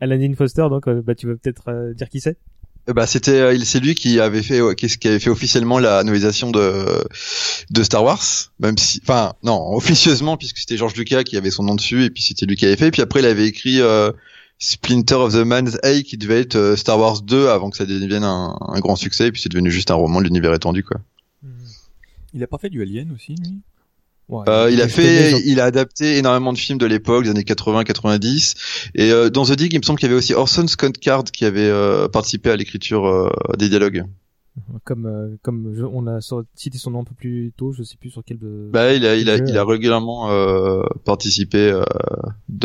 Alan 0.00 0.18
Dean 0.18 0.34
Foster, 0.34 0.66
donc 0.68 0.86
euh, 0.88 1.00
bah, 1.00 1.14
tu 1.14 1.28
vas 1.28 1.34
peut-être 1.36 1.68
euh, 1.68 1.94
dire 1.94 2.08
qui 2.10 2.20
c'est? 2.20 2.36
Bah 2.88 3.06
c'était, 3.06 3.30
euh, 3.40 3.54
il- 3.54 3.66
c'est 3.66 3.78
lui 3.78 3.94
qui 3.94 4.18
avait 4.18 4.42
fait, 4.42 4.60
qui, 4.74 5.06
avait 5.08 5.20
fait 5.20 5.30
officiellement 5.30 5.78
la 5.78 6.02
novélisation 6.02 6.50
de 6.50 7.04
de 7.70 7.82
Star 7.84 8.02
Wars, 8.02 8.22
même 8.58 8.76
si, 8.78 9.00
enfin 9.02 9.34
non, 9.44 9.72
officieusement 9.76 10.36
puisque 10.36 10.58
c'était 10.58 10.76
George 10.76 10.94
Lucas 10.96 11.22
qui 11.22 11.36
avait 11.36 11.50
son 11.50 11.62
nom 11.62 11.74
dessus 11.76 12.04
et 12.04 12.10
puis 12.10 12.22
c'était 12.22 12.46
lui 12.46 12.56
qui 12.56 12.66
avait 12.66 12.76
fait. 12.76 12.88
Et 12.88 12.90
puis 12.90 13.02
après 13.02 13.20
il 13.20 13.26
avait 13.26 13.46
écrit 13.46 13.80
euh, 13.80 14.10
Splinter 14.58 15.14
of 15.16 15.32
the 15.34 15.44
Man's 15.44 15.78
Eye 15.84 16.02
qui 16.02 16.16
devait 16.18 16.40
être 16.40 16.56
euh, 16.56 16.74
Star 16.76 16.98
Wars 16.98 17.22
2 17.22 17.48
avant 17.48 17.70
que 17.70 17.76
ça 17.76 17.86
devienne 17.86 18.24
un, 18.24 18.56
un 18.60 18.80
grand 18.80 18.96
succès. 18.96 19.28
Et 19.28 19.32
puis 19.32 19.40
c'est 19.40 19.48
devenu 19.50 19.70
juste 19.70 19.90
un 19.90 19.94
roman 19.94 20.18
de 20.20 20.24
l'univers 20.24 20.52
étendu 20.54 20.82
quoi. 20.82 21.00
Il 22.34 22.42
a 22.42 22.46
pas 22.46 22.58
fait 22.58 22.70
du 22.70 22.82
Alien 22.82 23.12
aussi 23.14 23.34
lui? 23.36 23.58
Ouais, 24.30 24.48
Euh, 24.48 24.70
il 24.70 24.80
a 24.80 24.86
fait, 24.88 25.40
il 25.44 25.58
a 25.60 25.64
adapté 25.64 26.16
énormément 26.18 26.52
de 26.52 26.58
films 26.58 26.78
de 26.78 26.86
l'époque, 26.86 27.24
des 27.24 27.30
années 27.30 27.42
80-90. 27.42 28.54
Et 28.94 29.10
euh, 29.10 29.28
dans 29.28 29.44
The 29.44 29.52
Dig, 29.52 29.72
il 29.72 29.78
me 29.78 29.82
semble 29.82 29.98
qu'il 29.98 30.06
y 30.08 30.10
avait 30.10 30.18
aussi 30.18 30.34
Orson 30.34 30.66
Scott 30.68 30.96
Card 30.98 31.24
qui 31.24 31.44
avait 31.44 31.60
euh, 31.68 32.08
participé 32.08 32.50
à 32.50 32.56
l'écriture 32.56 33.06
euh, 33.06 33.28
des 33.58 33.68
dialogues. 33.68 34.04
Comme 34.84 35.06
euh, 35.06 35.36
comme 35.42 35.74
je- 35.76 35.84
on 35.84 36.06
a 36.06 36.18
cité 36.54 36.76
son 36.78 36.90
nom 36.90 37.00
un 37.00 37.04
peu 37.04 37.14
plus 37.14 37.52
tôt, 37.56 37.72
je 37.72 37.82
sais 37.82 37.96
plus 37.98 38.10
sur 38.10 38.22
quel 38.24 38.38
de. 38.38 38.68
Bah, 38.72 38.92
il 38.94 39.06
a, 39.06 39.16
il 39.16 39.30
a, 39.30 39.38
jeu, 39.38 39.44
il 39.48 39.56
a 39.56 39.64
régulièrement 39.64 40.30
euh, 40.30 40.82
participé 41.04 41.58
euh, 41.58 41.82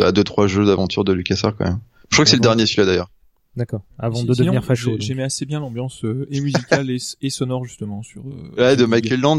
à 0.00 0.12
deux 0.12 0.24
trois 0.24 0.46
jeux 0.46 0.66
d'aventure 0.66 1.04
de 1.04 1.12
LucasArts 1.12 1.56
quand 1.56 1.64
même. 1.64 1.78
Je 2.10 2.16
crois 2.16 2.24
que 2.24 2.30
c'est 2.30 2.36
le 2.36 2.40
D'accord. 2.42 2.56
dernier 2.56 2.66
celui-là 2.66 2.86
d'ailleurs. 2.86 3.10
D'accord. 3.56 3.80
Avant 3.98 4.22
de 4.22 4.34
devenir 4.34 4.62
facho. 4.64 4.96
J'aimais 5.00 5.22
assez 5.22 5.46
bien 5.46 5.60
l'ambiance 5.60 6.04
euh, 6.04 6.26
et 6.30 6.40
musicale 6.40 6.90
et, 6.90 6.98
et 7.22 7.30
sonore 7.30 7.64
justement 7.64 8.02
sur. 8.02 8.22
euh, 8.22 8.60
Ouais, 8.62 8.76
de 8.76 8.84
Michael 8.84 9.20
Land. 9.20 9.38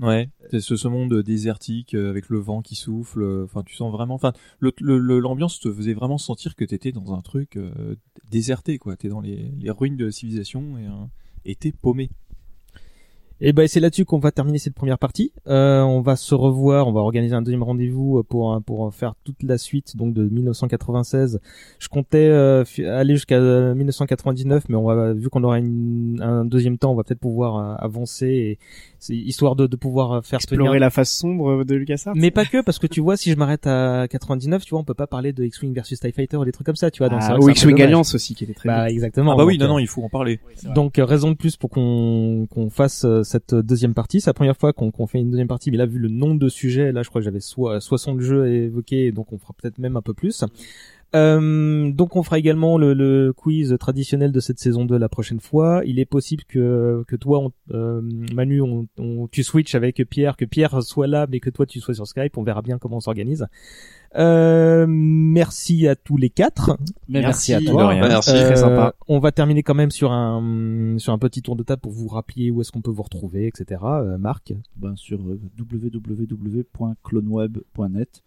Ouais, 0.00 0.30
ce, 0.50 0.88
monde 0.88 1.22
désertique 1.22 1.94
euh, 1.94 2.10
avec 2.10 2.28
le 2.28 2.38
vent 2.38 2.62
qui 2.62 2.74
souffle. 2.74 3.22
euh, 3.22 3.44
Enfin, 3.44 3.62
tu 3.62 3.76
sens 3.76 3.92
vraiment. 3.92 4.14
Enfin, 4.14 4.32
l'ambiance 4.60 5.60
te 5.60 5.72
faisait 5.72 5.92
vraiment 5.92 6.18
sentir 6.18 6.56
que 6.56 6.64
t'étais 6.64 6.92
dans 6.92 7.12
un 7.12 7.20
truc 7.20 7.56
euh, 7.56 7.94
déserté, 8.30 8.78
quoi. 8.78 8.96
T'es 8.96 9.08
dans 9.08 9.20
les, 9.20 9.52
ruines 9.66 9.96
de 9.96 10.06
la 10.06 10.12
civilisation 10.12 10.78
et, 10.78 10.86
euh, 10.86 11.54
t'es 11.58 11.72
paumé. 11.72 12.10
Et 13.44 13.52
ben 13.52 13.66
c'est 13.66 13.80
là-dessus 13.80 14.04
qu'on 14.04 14.20
va 14.20 14.30
terminer 14.30 14.58
cette 14.58 14.74
première 14.74 14.98
partie. 14.98 15.32
Euh, 15.48 15.80
on 15.82 16.00
va 16.00 16.14
se 16.14 16.32
revoir, 16.34 16.86
on 16.86 16.92
va 16.92 17.00
organiser 17.00 17.34
un 17.34 17.42
deuxième 17.42 17.64
rendez-vous 17.64 18.18
euh, 18.18 18.22
pour 18.22 18.62
pour 18.64 18.94
faire 18.94 19.14
toute 19.24 19.42
la 19.42 19.58
suite 19.58 19.96
donc 19.96 20.14
de 20.14 20.28
1996. 20.28 21.40
Je 21.80 21.88
comptais 21.88 22.28
euh, 22.28 22.62
aller 22.86 23.14
jusqu'à 23.14 23.34
euh, 23.38 23.74
1999, 23.74 24.68
mais 24.68 24.76
on 24.76 24.84
va 24.84 25.12
vu 25.12 25.28
qu'on 25.28 25.42
aura 25.42 25.58
une- 25.58 26.20
un 26.22 26.44
deuxième 26.44 26.78
temps, 26.78 26.92
on 26.92 26.94
va 26.94 27.02
peut-être 27.02 27.18
pouvoir 27.20 27.56
euh, 27.56 27.74
avancer 27.84 28.26
et 28.28 28.58
c'est 29.00 29.16
histoire 29.16 29.56
de, 29.56 29.66
de 29.66 29.74
pouvoir 29.76 30.12
euh, 30.12 30.20
faire 30.22 30.36
Explorer 30.38 30.62
tenir- 30.76 30.78
la 30.80 30.90
face 30.90 31.10
sombre 31.12 31.64
de 31.64 31.74
LucasArts. 31.74 32.14
Mais 32.16 32.30
pas 32.30 32.44
que, 32.44 32.62
parce 32.62 32.78
que 32.78 32.86
tu 32.86 33.00
vois, 33.00 33.16
si 33.16 33.32
je 33.32 33.36
m'arrête 33.36 33.66
à 33.66 34.06
99, 34.08 34.64
tu 34.64 34.70
vois, 34.70 34.78
on 34.78 34.84
peut 34.84 34.94
pas 34.94 35.08
parler 35.08 35.32
de 35.32 35.42
X-Wing 35.42 35.74
versus 35.74 35.98
TIE 35.98 36.12
Fighter 36.12 36.36
ou 36.36 36.44
des 36.44 36.52
trucs 36.52 36.66
comme 36.66 36.76
ça, 36.76 36.92
tu 36.92 36.98
vois. 36.98 37.08
donc 37.08 37.18
Ah, 37.22 37.36
ou 37.40 37.48
X-Wing. 37.48 37.82
Alliance 37.82 38.14
aussi 38.14 38.36
qui 38.36 38.44
était 38.44 38.54
très 38.54 38.68
Bah 38.68 38.84
bien. 38.84 38.94
exactement. 38.94 39.32
ah 39.32 39.36
bah 39.36 39.44
oui, 39.44 39.58
donc, 39.58 39.66
non, 39.68 39.74
euh, 39.74 39.76
non, 39.76 39.78
il 39.80 39.88
faut 39.88 40.04
en 40.04 40.08
parler. 40.08 40.38
donc 40.76 41.00
euh, 41.00 41.04
raison 41.04 41.30
de 41.32 41.36
plus 41.36 41.56
pour 41.56 41.70
qu'on 41.70 42.46
qu'on 42.48 42.70
fasse 42.70 43.04
euh, 43.04 43.22
cette 43.32 43.54
deuxième 43.54 43.94
partie. 43.94 44.20
C'est 44.20 44.30
la 44.30 44.34
première 44.34 44.56
fois 44.56 44.72
qu'on 44.72 45.06
fait 45.06 45.18
une 45.18 45.30
deuxième 45.30 45.48
partie, 45.48 45.70
mais 45.70 45.76
là 45.76 45.86
vu 45.86 45.98
le 45.98 46.08
nombre 46.08 46.38
de 46.38 46.48
sujets, 46.48 46.92
là 46.92 47.02
je 47.02 47.08
crois 47.08 47.20
que 47.20 47.24
j'avais 47.24 47.40
soit 47.40 47.80
60 47.80 48.20
jeux 48.20 48.42
à 48.42 48.48
évoquer, 48.48 49.12
donc 49.12 49.32
on 49.32 49.38
fera 49.38 49.54
peut-être 49.54 49.78
même 49.78 49.96
un 49.96 50.02
peu 50.02 50.14
plus. 50.14 50.44
Euh, 51.14 51.90
donc 51.92 52.16
on 52.16 52.22
fera 52.22 52.38
également 52.38 52.78
le, 52.78 52.94
le 52.94 53.32
quiz 53.32 53.76
traditionnel 53.78 54.32
de 54.32 54.40
cette 54.40 54.58
saison 54.58 54.84
2 54.86 54.96
la 54.96 55.08
prochaine 55.08 55.40
fois. 55.40 55.82
Il 55.84 55.98
est 55.98 56.06
possible 56.06 56.44
que 56.48 57.04
que 57.06 57.16
toi, 57.16 57.40
on, 57.40 57.52
euh, 57.74 58.00
Manu, 58.34 58.62
on, 58.62 58.86
on- 58.98 59.28
tu 59.28 59.42
switches 59.42 59.74
avec 59.74 60.02
Pierre, 60.08 60.36
que 60.36 60.44
Pierre 60.46 60.82
soit 60.82 61.06
là, 61.06 61.26
mais 61.30 61.40
que 61.40 61.50
toi 61.50 61.66
tu 61.66 61.80
sois 61.80 61.94
sur 61.94 62.06
Skype. 62.06 62.36
On 62.38 62.42
verra 62.42 62.62
bien 62.62 62.78
comment 62.78 62.96
on 62.96 63.00
s'organise. 63.00 63.46
Euh, 64.14 64.84
merci 64.88 65.88
à 65.88 65.96
tous 65.96 66.16
les 66.18 66.28
quatre. 66.28 66.76
Merci, 67.08 67.54
à 67.54 67.60
toi. 67.60 67.88
Rien. 67.88 68.06
Merci. 68.08 68.30
Euh, 68.30 68.44
Très 68.46 68.56
sympa. 68.56 68.94
On 69.08 69.18
va 69.20 69.32
terminer 69.32 69.62
quand 69.62 69.74
même 69.74 69.90
sur 69.90 70.12
un 70.12 70.96
sur 70.98 71.12
un 71.14 71.18
petit 71.18 71.40
tour 71.42 71.56
de 71.56 71.62
table 71.62 71.80
pour 71.80 71.92
vous 71.92 72.08
rappeler 72.08 72.50
où 72.50 72.60
est-ce 72.60 72.70
qu'on 72.72 72.82
peut 72.82 72.90
vous 72.90 73.02
retrouver, 73.02 73.46
etc. 73.46 73.80
Euh, 73.84 74.18
Marc? 74.18 74.52
Ben, 74.76 74.94
sur 74.96 75.18
euh, 75.20 75.40
www.cloneweb.net. 75.58 78.22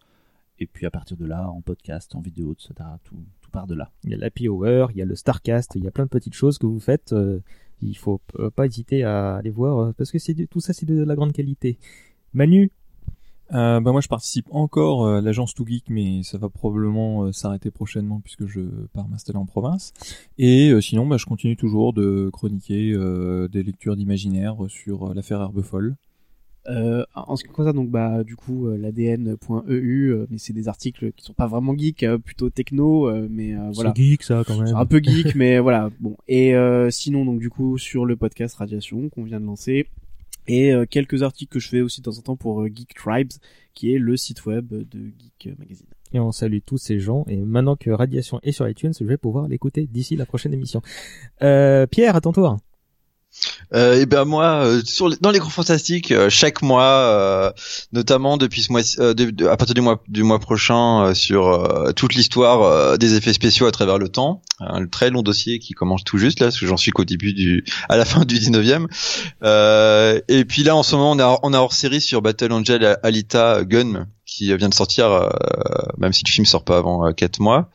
Et 0.58 0.66
puis 0.66 0.86
à 0.86 0.90
partir 0.90 1.16
de 1.16 1.26
là, 1.26 1.48
en 1.50 1.60
podcast, 1.60 2.14
en 2.14 2.20
vidéo, 2.20 2.52
etc. 2.54 2.72
Tout, 3.04 3.16
tout 3.42 3.50
part 3.50 3.66
de 3.66 3.74
là. 3.74 3.90
Il 4.04 4.10
y 4.10 4.14
a 4.14 4.16
l'Happy 4.16 4.48
Hour, 4.48 4.90
il 4.92 4.98
y 4.98 5.02
a 5.02 5.04
le 5.04 5.14
Starcast, 5.14 5.72
il 5.76 5.84
y 5.84 5.88
a 5.88 5.90
plein 5.90 6.04
de 6.04 6.10
petites 6.10 6.34
choses 6.34 6.58
que 6.58 6.66
vous 6.66 6.80
faites. 6.80 7.12
euh, 7.12 7.40
il 7.82 7.96
faut 7.96 8.20
euh, 8.38 8.48
pas 8.50 8.64
hésiter 8.64 9.04
à 9.04 9.36
aller 9.36 9.50
voir 9.50 9.78
euh, 9.78 9.92
parce 9.92 10.10
que 10.10 10.18
c'est 10.18 10.34
tout 10.48 10.60
ça 10.60 10.72
c'est 10.72 10.86
de 10.86 11.02
la 11.04 11.14
grande 11.14 11.32
qualité. 11.32 11.78
Manu, 12.32 12.70
Euh, 13.52 13.80
bah 13.80 13.92
moi, 13.92 14.00
je 14.00 14.08
participe 14.08 14.46
encore 14.50 15.06
euh, 15.06 15.18
à 15.18 15.20
l'agence 15.20 15.54
Too 15.54 15.64
Geek, 15.66 15.84
mais 15.88 16.24
ça 16.24 16.36
va 16.36 16.48
probablement 16.48 17.24
euh, 17.26 17.32
s'arrêter 17.32 17.70
prochainement 17.70 18.20
puisque 18.20 18.46
je 18.46 18.60
pars 18.92 19.06
m'installer 19.08 19.38
en 19.38 19.46
province. 19.46 19.92
Et 20.36 20.70
euh, 20.70 20.80
sinon, 20.80 21.06
bah, 21.06 21.16
je 21.16 21.26
continue 21.26 21.56
toujours 21.56 21.92
de 21.92 22.28
chroniquer 22.32 22.92
euh, 22.92 23.46
des 23.46 23.62
lectures 23.62 23.94
d'imaginaire 23.94 24.56
sur 24.68 25.10
euh, 25.10 25.14
l'affaire 25.14 25.40
Herbefolle. 25.40 25.94
Euh, 26.68 27.04
en 27.14 27.36
ce 27.36 27.44
qui 27.44 27.50
concerne 27.50 27.76
donc 27.76 27.90
bah 27.90 28.24
du 28.24 28.34
coup 28.34 28.66
euh, 28.66 28.76
l'ADN.eu, 28.76 30.10
euh, 30.10 30.26
mais 30.30 30.38
c'est 30.38 30.52
des 30.52 30.68
articles 30.68 31.12
qui 31.12 31.24
sont 31.24 31.32
pas 31.32 31.46
vraiment 31.46 31.76
geeks, 31.76 32.02
euh, 32.02 32.18
plutôt 32.18 32.50
techno, 32.50 33.08
euh, 33.08 33.28
mais 33.30 33.54
euh, 33.54 33.70
voilà. 33.72 33.92
c'est 33.94 34.02
geek 34.02 34.22
ça 34.22 34.42
quand 34.46 34.56
même. 34.56 34.66
C'est 34.66 34.74
un 34.74 34.86
peu 34.86 35.00
geek, 35.02 35.34
mais 35.34 35.58
voilà. 35.60 35.90
Bon. 36.00 36.16
Et 36.28 36.54
euh, 36.54 36.90
sinon, 36.90 37.24
donc 37.24 37.38
du 37.38 37.50
coup, 37.50 37.78
sur 37.78 38.04
le 38.04 38.16
podcast 38.16 38.56
Radiation 38.56 39.08
qu'on 39.10 39.22
vient 39.22 39.40
de 39.40 39.46
lancer, 39.46 39.86
et 40.48 40.72
euh, 40.72 40.86
quelques 40.86 41.22
articles 41.22 41.52
que 41.52 41.60
je 41.60 41.68
fais 41.68 41.80
aussi 41.80 42.00
de 42.00 42.04
temps 42.04 42.18
en 42.18 42.22
temps 42.22 42.36
pour 42.36 42.64
Geek 42.66 42.94
Tribes, 42.94 43.32
qui 43.74 43.94
est 43.94 43.98
le 43.98 44.16
site 44.16 44.46
web 44.46 44.68
de 44.68 45.12
Geek 45.18 45.58
Magazine. 45.58 45.86
Et 46.12 46.20
on 46.20 46.32
salue 46.32 46.58
tous 46.64 46.78
ces 46.78 47.00
gens. 47.00 47.24
Et 47.28 47.36
maintenant 47.36 47.76
que 47.76 47.90
Radiation 47.90 48.40
est 48.42 48.52
sur 48.52 48.68
iTunes, 48.68 48.92
je 48.98 49.04
vais 49.04 49.16
pouvoir 49.16 49.48
l'écouter 49.48 49.86
d'ici 49.86 50.16
la 50.16 50.26
prochaine 50.26 50.54
émission. 50.54 50.82
Euh, 51.42 51.86
Pierre, 51.86 52.16
à 52.16 52.20
ton 52.20 52.32
tour. 52.32 52.58
Euh, 53.74 54.00
et 54.00 54.06
ben 54.06 54.24
moi, 54.24 54.62
euh, 54.64 54.80
sur 54.84 55.08
les- 55.08 55.16
dans 55.20 55.30
les 55.30 55.38
grands 55.38 55.50
fantastiques, 55.50 56.12
euh, 56.12 56.30
chaque 56.30 56.62
mois, 56.62 56.84
euh, 56.84 57.50
notamment 57.92 58.36
depuis 58.36 58.62
ce 58.62 58.72
mois, 58.72 58.80
euh, 59.00 59.14
à 59.50 59.56
partir 59.56 59.74
du 59.74 59.80
mois 59.80 60.02
du 60.08 60.22
mois 60.22 60.38
prochain, 60.38 61.12
sur 61.14 61.92
toute 61.96 62.14
l'histoire 62.14 62.96
des 62.98 63.14
effets 63.14 63.32
spéciaux 63.32 63.66
à 63.66 63.72
travers 63.72 63.98
le 63.98 64.08
temps, 64.08 64.42
un 64.60 64.86
très 64.86 65.10
long 65.10 65.22
dossier 65.22 65.58
qui 65.58 65.72
commence 65.74 66.04
tout 66.04 66.18
juste 66.18 66.40
là, 66.40 66.46
parce 66.46 66.58
que 66.60 66.66
j'en 66.66 66.76
suis 66.76 66.90
qu'au 66.92 67.04
début 67.04 67.32
du, 67.34 67.64
à 67.88 67.96
la 67.96 68.04
fin 68.04 68.24
du 68.24 68.38
19e. 68.38 68.86
Euh, 69.42 70.20
et 70.28 70.44
puis 70.44 70.62
là, 70.62 70.76
en 70.76 70.82
ce 70.82 70.96
moment, 70.96 71.12
on 71.12 71.38
on 71.42 71.52
a 71.54 71.58
hors 71.58 71.72
série 71.72 72.00
sur 72.00 72.22
Battle 72.22 72.52
Angel 72.52 72.98
Alita 73.02 73.64
Gun 73.64 74.06
qui 74.36 74.54
vient 74.56 74.68
de 74.68 74.74
sortir, 74.74 75.06
euh, 75.10 75.28
même 75.98 76.12
si 76.12 76.22
le 76.26 76.30
film 76.30 76.46
sort 76.46 76.64
pas 76.64 76.78
avant 76.78 77.06
euh, 77.06 77.12
quatre 77.12 77.40
mois. 77.40 77.70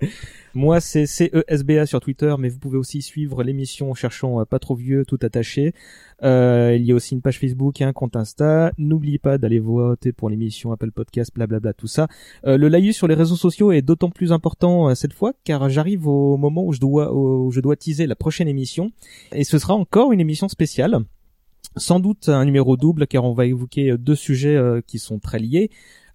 Moi, 0.53 0.79
c'est 0.79 1.05
CESBA 1.05 1.85
sur 1.85 1.99
Twitter, 1.99 2.33
mais 2.39 2.49
vous 2.49 2.57
pouvez 2.57 2.79
aussi 2.79 3.03
suivre 3.03 3.43
l'émission 3.43 3.91
en 3.91 3.93
cherchant 3.93 4.41
euh, 4.41 4.45
pas 4.45 4.57
trop 4.57 4.73
vieux, 4.73 5.05
tout 5.05 5.19
attaché. 5.21 5.75
Euh, 6.23 6.75
il 6.75 6.83
y 6.83 6.91
a 6.91 6.95
aussi 6.95 7.13
une 7.13 7.21
page 7.21 7.39
Facebook 7.39 7.79
et 7.79 7.83
un 7.83 7.93
compte 7.93 8.15
Insta. 8.15 8.71
N'oubliez 8.77 9.19
pas 9.19 9.37
d'aller 9.37 9.59
voter 9.59 10.11
pour 10.11 10.29
l'émission 10.29 10.71
Apple 10.71 10.91
Podcast, 10.91 11.31
blablabla, 11.35 11.73
tout 11.73 11.87
ça. 11.87 12.07
Euh, 12.45 12.57
le 12.57 12.69
laïus 12.69 12.95
sur 12.95 13.07
les 13.07 13.13
réseaux 13.13 13.35
sociaux 13.35 13.71
est 13.71 13.81
d'autant 13.81 14.09
plus 14.09 14.31
important 14.31 14.89
euh, 14.89 14.95
cette 14.95 15.13
fois, 15.13 15.33
car 15.43 15.69
j'arrive 15.69 16.07
au 16.07 16.37
moment 16.37 16.63
où 16.63 16.73
je 16.73 16.79
dois, 16.79 17.13
où 17.13 17.51
je 17.51 17.59
dois 17.59 17.75
teaser 17.75 18.07
la 18.07 18.15
prochaine 18.15 18.47
émission, 18.47 18.91
et 19.33 19.43
ce 19.43 19.59
sera 19.59 19.75
encore 19.75 20.11
une 20.11 20.19
émission 20.19 20.47
spéciale. 20.49 20.99
Sans 21.77 21.99
doute 21.99 22.29
un 22.29 22.45
numéro 22.45 22.77
double, 22.77 23.07
car 23.07 23.23
on 23.23 23.33
va 23.33 23.45
évoquer 23.45 23.91
euh, 23.91 23.97
deux 23.97 24.15
sujets 24.15 24.55
euh, 24.55 24.81
qui 24.85 24.99
sont 24.99 25.19
très 25.19 25.39
liés. 25.39 25.69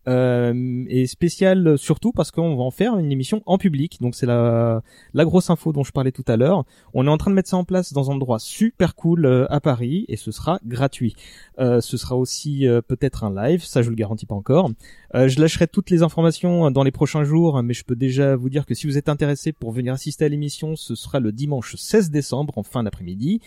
Euh, 0.09 0.85
et 0.89 1.07
spécial 1.07 1.79
surtout 1.79 2.11
parce 2.11 2.33
qu'on 2.33 2.57
va 2.57 2.63
en 2.65 2.73
faire 2.73 2.99
une 2.99 3.13
émission 3.13 3.43
en 3.47 3.59
public. 3.59 3.99
Donc 4.01 4.15
c'est 4.15 4.27
la 4.27 4.83
la 5.15 5.25
grosse 5.25 5.51
info 5.51 5.73
dont 5.73 5.85
je 5.85 5.93
parlais 5.93 6.13
tout 6.13 6.25
à 6.27 6.37
l'heure. 6.37 6.65
On 6.95 7.07
est 7.07 7.11
en 7.11 7.19
train 7.19 7.31
de 7.31 7.37
mettre 7.37 7.49
ça 7.49 7.57
en 7.57 7.65
place 7.65 7.93
dans 7.93 8.11
un 8.11 8.15
endroit 8.15 8.39
super 8.39 8.95
cool 8.95 9.27
euh, 9.27 9.47
à 9.51 9.61
Paris 9.61 10.05
et 10.09 10.17
ce 10.17 10.33
sera 10.33 10.59
gratuit. 10.65 11.15
Euh, 11.59 11.81
ce 11.81 11.97
sera 11.97 12.17
aussi 12.17 12.67
euh, 12.67 12.81
peut-être 12.81 13.25
un 13.25 13.35
live, 13.35 13.63
ça 13.65 13.83
je 13.83 13.91
le 13.91 13.97
garantis 13.97 14.27
pas 14.27 14.35
encore. 14.35 14.71
Euh, 15.15 15.29
je 15.29 15.41
lâcherai 15.41 15.69
toutes 15.69 15.91
les 15.91 16.03
informations 16.03 16.71
dans 16.71 16.83
les 16.83 16.91
prochains 16.91 17.25
jours, 17.25 17.63
mais 17.63 17.75
je 17.75 17.85
peux 17.85 17.97
déjà 17.97 18.35
vous 18.37 18.51
dire 18.51 18.67
que 18.67 18.75
si 18.75 18.87
vous 18.87 18.99
êtes 18.99 19.09
intéressé 19.09 19.53
pour 19.53 19.73
venir 19.73 19.93
assister 19.93 20.25
à 20.25 20.29
l'émission, 20.29 20.77
ce 20.77 20.95
sera 20.95 21.21
le 21.21 21.33
dimanche 21.33 21.77
16 21.77 22.11
décembre 22.11 22.59
en 22.59 22.63
fin 22.63 22.83
d'après-midi 22.83 23.41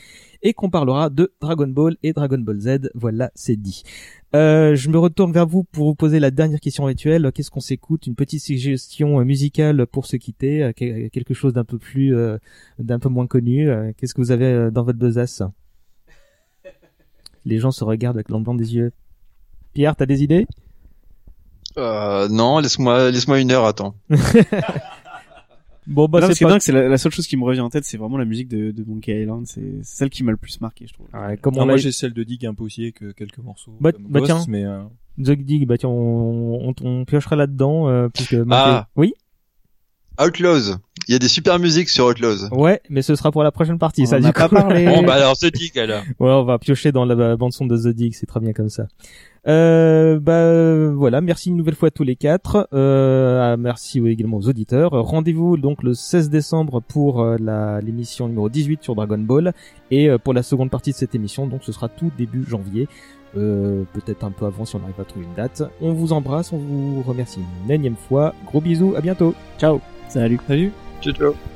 et 0.44 0.53
qu'on 0.53 0.69
parlera 0.69 1.10
de 1.10 1.34
Dragon 1.41 1.68
Ball 1.68 1.98
et 2.03 2.14
Dragon 2.14 2.38
Ball 2.38 2.60
Z. 2.60 2.91
Voilà, 2.94 3.32
c'est 3.34 3.56
dit. 3.56 3.84
Euh, 4.36 4.76
je 4.76 4.90
me 4.90 4.98
retourne 4.99 5.32
vers 5.32 5.48
vous 5.48 5.64
pour 5.64 5.86
vous 5.88 5.95
poser 5.95 6.20
la 6.20 6.30
dernière 6.30 6.60
question 6.60 6.84
rituelle. 6.84 7.32
Qu'est-ce 7.34 7.49
qu'on 7.49 7.62
s'écoute 7.62 8.06
Une 8.06 8.16
petite 8.16 8.41
suggestion 8.44 9.20
euh, 9.20 9.24
musicale 9.24 9.88
pour 9.88 10.06
se 10.06 10.18
quitter, 10.18 10.62
euh, 10.64 10.72
que- 10.74 11.07
quelque 11.07 11.34
chose 11.34 11.53
d'un 11.53 11.64
peu 11.64 11.78
plus, 11.78 12.14
euh, 12.16 12.38
d'un 12.78 12.99
peu 12.99 13.07
moins 13.10 13.28
connu. 13.28 13.70
Qu'est-ce 13.98 14.14
que 14.14 14.22
vous 14.22 14.32
avez 14.32 14.70
dans 14.72 14.84
votre 14.84 14.99
besace 14.99 15.41
Les 17.45 17.60
gens 17.60 17.72
se 17.72 17.84
regardent 17.84 18.18
avec 18.18 18.30
l'emblanc 18.30 18.56
des 18.56 18.76
yeux. 18.76 18.91
Pierre, 19.74 19.95
t'as 19.95 20.06
des 20.06 20.22
idées? 20.24 20.48
Euh, 21.78 22.28
non, 22.30 22.60
laisse-moi 22.60 23.12
laisse-moi 23.12 23.40
une 23.40 23.52
heure 23.52 23.66
attends. 23.66 23.95
Bon, 25.88 26.07
bah 26.07 26.20
Non, 26.22 26.28
c'est 26.34 26.45
pas... 26.45 26.52
dingue, 26.52 26.62
c'est 26.62 26.72
la, 26.72 26.88
la 26.90 26.98
seule 26.98 27.12
chose 27.12 27.28
qui 27.28 27.38
me 27.38 27.44
revient 27.44 27.62
en 27.62 27.70
tête, 27.70 27.86
c'est 27.86 27.98
vraiment 27.98 28.18
la 28.18 28.26
musique 28.26 28.48
de, 28.48 28.72
de 28.72 28.84
Monkey 28.84 29.22
Island. 29.22 29.45
C'est 29.48 29.84
celle 29.84 30.10
qui 30.10 30.24
m'a 30.24 30.32
le 30.32 30.38
plus 30.38 30.60
marqué, 30.62 30.88
je 30.88 30.94
trouve. 30.94 31.07
Ouais, 31.14 31.38
comme 31.38 31.53
Ah, 31.57 31.62
on 31.62 31.66
moi 31.66 31.78
j'ai 31.78 31.91
celle 31.91 32.14
de 32.14 32.24
Dig 32.24 32.45
un 32.45 32.53
peu 32.53 32.64
aussi 32.64 32.84
avec 32.84 33.03
euh, 33.03 33.14
quelques 33.14 33.38
morceaux. 33.40 33.76
Bah- 33.80 33.91
comme 33.91 34.03
bah 34.07 34.20
Ghost, 34.22 34.32
tiens. 34.32 34.45
mais 34.48 34.64
euh, 34.66 34.84
The 35.24 35.32
Dig, 35.32 35.68
bah 35.68 35.78
tiens, 35.78 35.90
on, 35.90 36.70
on, 36.70 36.76
on 36.84 37.06
piochera 37.06 37.36
là-dedans, 37.36 37.88
euh, 37.90 38.10
puisque... 38.10 38.36
Ah. 38.49 38.88
Oui 38.95 39.14
Outlaws. 40.20 40.78
Il 41.07 41.12
y 41.12 41.16
a 41.16 41.20
des 41.20 41.28
super 41.28 41.60
musiques 41.60 41.90
sur 41.90 42.06
Outlaws. 42.07 42.48
Ouais, 42.52 42.82
mais 42.90 43.02
ce 43.02 43.16
sera 43.16 43.32
pour 43.32 43.44
la 43.44 43.52
prochaine 43.52 43.78
partie, 43.78 44.03
On 44.03 44.06
ça, 44.06 44.20
du 44.20 44.32
pas 44.32 44.48
parlé. 44.48 44.86
Bon 44.95 45.03
bah 45.03 45.16
alors 45.16 45.36
ce 45.36 45.48
Dig 45.48 45.78
alors. 45.78 46.02
Ouais, 46.20 46.32
on 46.32 46.45
va 46.45 46.57
piocher 46.57 46.91
dans 46.94 47.03
la 47.06 47.36
bande 47.36 47.52
son 47.52 47.66
de 47.66 47.78
The 47.78 47.94
Dig, 47.94 48.14
c'est 48.16 48.26
très 48.26 48.40
bien 48.40 48.53
comme 48.53 48.70
ça. 48.70 48.88
Euh, 49.48 50.20
bah 50.20 50.34
euh, 50.34 50.92
voilà, 50.96 51.22
merci 51.22 51.50
une 51.50 51.58
nouvelle 51.58 51.76
fois 51.76 51.88
à 51.88 51.92
tous 51.92 52.04
les 52.04 52.16
quatre. 52.16 52.68
Euh, 52.74 53.56
merci 53.58 54.00
également 54.08 54.38
aux 54.38 54.50
auditeurs. 54.50 54.92
Rendez-vous 54.92 55.58
donc 55.58 55.84
le 55.84 55.94
16 55.94 56.30
décembre 56.30 56.82
pour 56.82 57.22
euh, 57.22 57.38
la 57.40 57.80
l'émission 57.82 58.28
numéro 58.28 58.50
18 58.50 58.84
sur 58.84 58.96
Dragon 58.96 59.20
Ball 59.20 59.54
et 59.92 60.10
euh, 60.10 60.18
pour 60.18 60.34
la 60.34 60.42
seconde 60.42 60.72
partie 60.72 60.92
de 60.92 60.96
cette 60.96 61.14
émission, 61.14 61.46
donc 61.48 61.64
ce 61.64 61.72
sera 61.72 61.90
tout 61.90 62.12
début 62.18 62.44
janvier. 62.48 62.88
Euh, 63.38 63.84
peut-être 63.94 64.24
un 64.24 64.32
peu 64.32 64.46
avant 64.46 64.64
si 64.64 64.76
on 64.78 64.84
arrive 64.84 65.00
à 65.00 65.04
trouver 65.04 65.26
une 65.26 65.36
date. 65.36 65.64
On 65.82 65.92
vous 65.92 66.14
embrasse, 66.14 66.54
on 66.54 66.58
vous 66.58 67.04
remercie 67.04 67.42
une 67.66 67.72
énième 67.72 67.98
fois. 67.98 68.34
Gros 68.46 68.62
bisous, 68.62 68.96
à 68.96 69.02
bientôt. 69.02 69.36
Ciao. 69.60 69.82
Salut. 70.08 70.40
salut. 70.48 70.72
Ciao 71.02 71.14
ciao. 71.14 71.55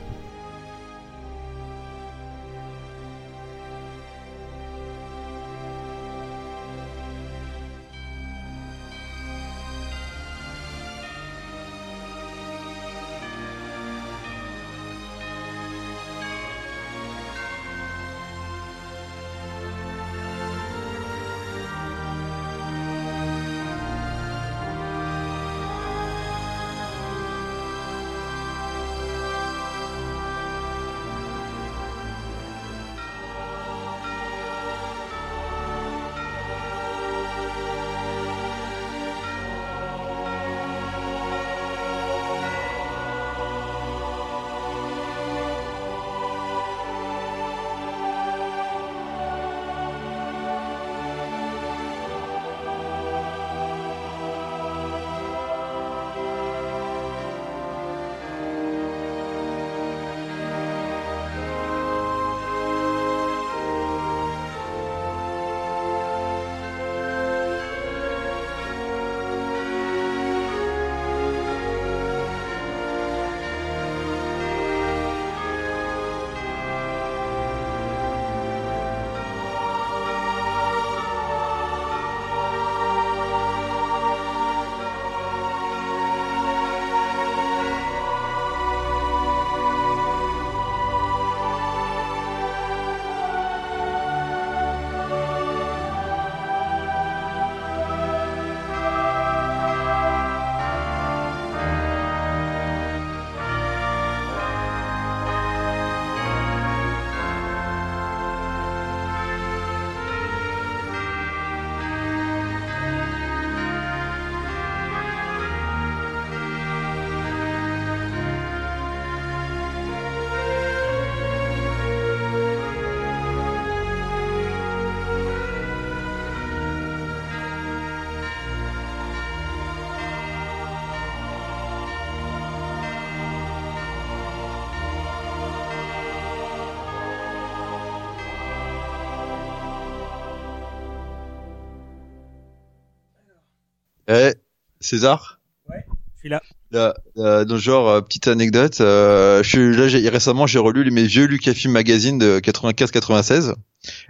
César 144.90 145.40
Je 145.68 145.74
suis 145.76 146.20
suis 146.22 146.30
là. 146.30 146.41
Là, 146.72 146.95
euh, 147.18 147.45
donc 147.45 147.60
genre 147.60 147.90
euh, 147.90 148.02
petite 148.02 148.28
anecdote, 148.28 148.82
euh, 148.82 149.44
je 149.44 149.49
suis 149.49 149.76
là 149.76 149.88
j'ai 149.88 150.07
récemment 150.10 150.48
j'ai 150.48 150.60
relu 150.60 150.90
mes 150.91 151.03
vieux 151.03 151.26
Lucasfilm 151.26 151.74
magazine 151.74 152.18
de 152.18 152.40
95-96 152.40 153.53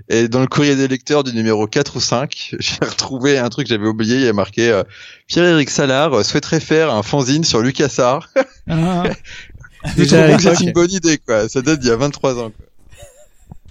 et 0.09 0.27
dans 0.27 0.39
le 0.39 0.47
courrier 0.47 0.75
des 0.75 0.87
lecteurs 0.87 1.23
du 1.23 1.33
numéro 1.33 1.67
4 1.67 1.97
ou 1.97 1.99
5, 1.99 2.55
j'ai 2.59 2.85
retrouvé 2.85 3.37
un 3.37 3.49
truc 3.49 3.67
que 3.67 3.73
j'avais 3.73 3.87
oublié, 3.87 4.15
il 4.15 4.23
y 4.23 4.27
a 4.27 4.33
marqué 4.33 4.69
euh, 4.71 4.83
Pierre-Éric 5.27 5.69
Salard 5.69 6.23
souhaiterait 6.23 6.61
faire 6.61 6.93
un 6.93 7.03
fanzine 7.03 7.43
sur 7.43 7.61
LucasArts. 7.61 8.29
Ah. 8.69 9.03
Je 9.85 10.03
Déjà 10.03 10.35
que 10.35 10.41
c'est 10.41 10.63
une 10.65 10.73
bonne 10.73 10.91
idée 10.91 11.17
quoi, 11.17 11.47
ça 11.47 11.61
date 11.61 11.79
d'il 11.79 11.89
y 11.89 11.91
a 11.91 11.97
23 11.97 12.39
ans 12.39 12.51
quoi. 12.51 12.65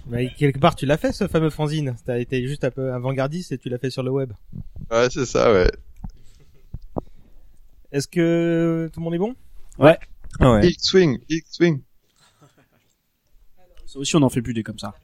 Bah, 0.07 0.25
quelque 0.39 0.59
part, 0.59 0.75
tu 0.75 0.87
l'as 0.87 0.97
fait, 0.97 1.13
ce 1.13 1.29
fameux 1.29 1.51
fanzine. 1.51 1.95
T'as 2.07 2.19
été 2.19 2.47
juste 2.49 2.65
un 2.65 2.71
peu 2.71 2.95
avant-gardiste 2.95 3.53
et 3.53 3.59
tu 3.59 3.69
l'as 3.69 3.77
fait 3.77 3.91
sur 3.91 4.03
le 4.03 4.11
web. 4.11 4.33
Ouais, 4.91 5.09
c'est 5.11 5.27
ça 5.27 5.53
ouais. 5.53 5.71
Est-ce 7.93 8.09
que 8.09 8.91
tout 8.93 9.01
le 9.01 9.05
monde 9.05 9.15
est 9.15 9.19
bon? 9.19 9.35
Ah 10.41 10.53
ouais. 10.53 10.69
X-Wing, 10.69 11.19
X-Wing. 11.29 11.81
Ça 13.87 13.99
aussi, 13.99 14.17
on 14.17 14.23
en 14.23 14.29
fait 14.29 14.43
plus 14.43 14.53
des 14.53 14.63
comme 14.63 14.79
ça. 14.79 14.95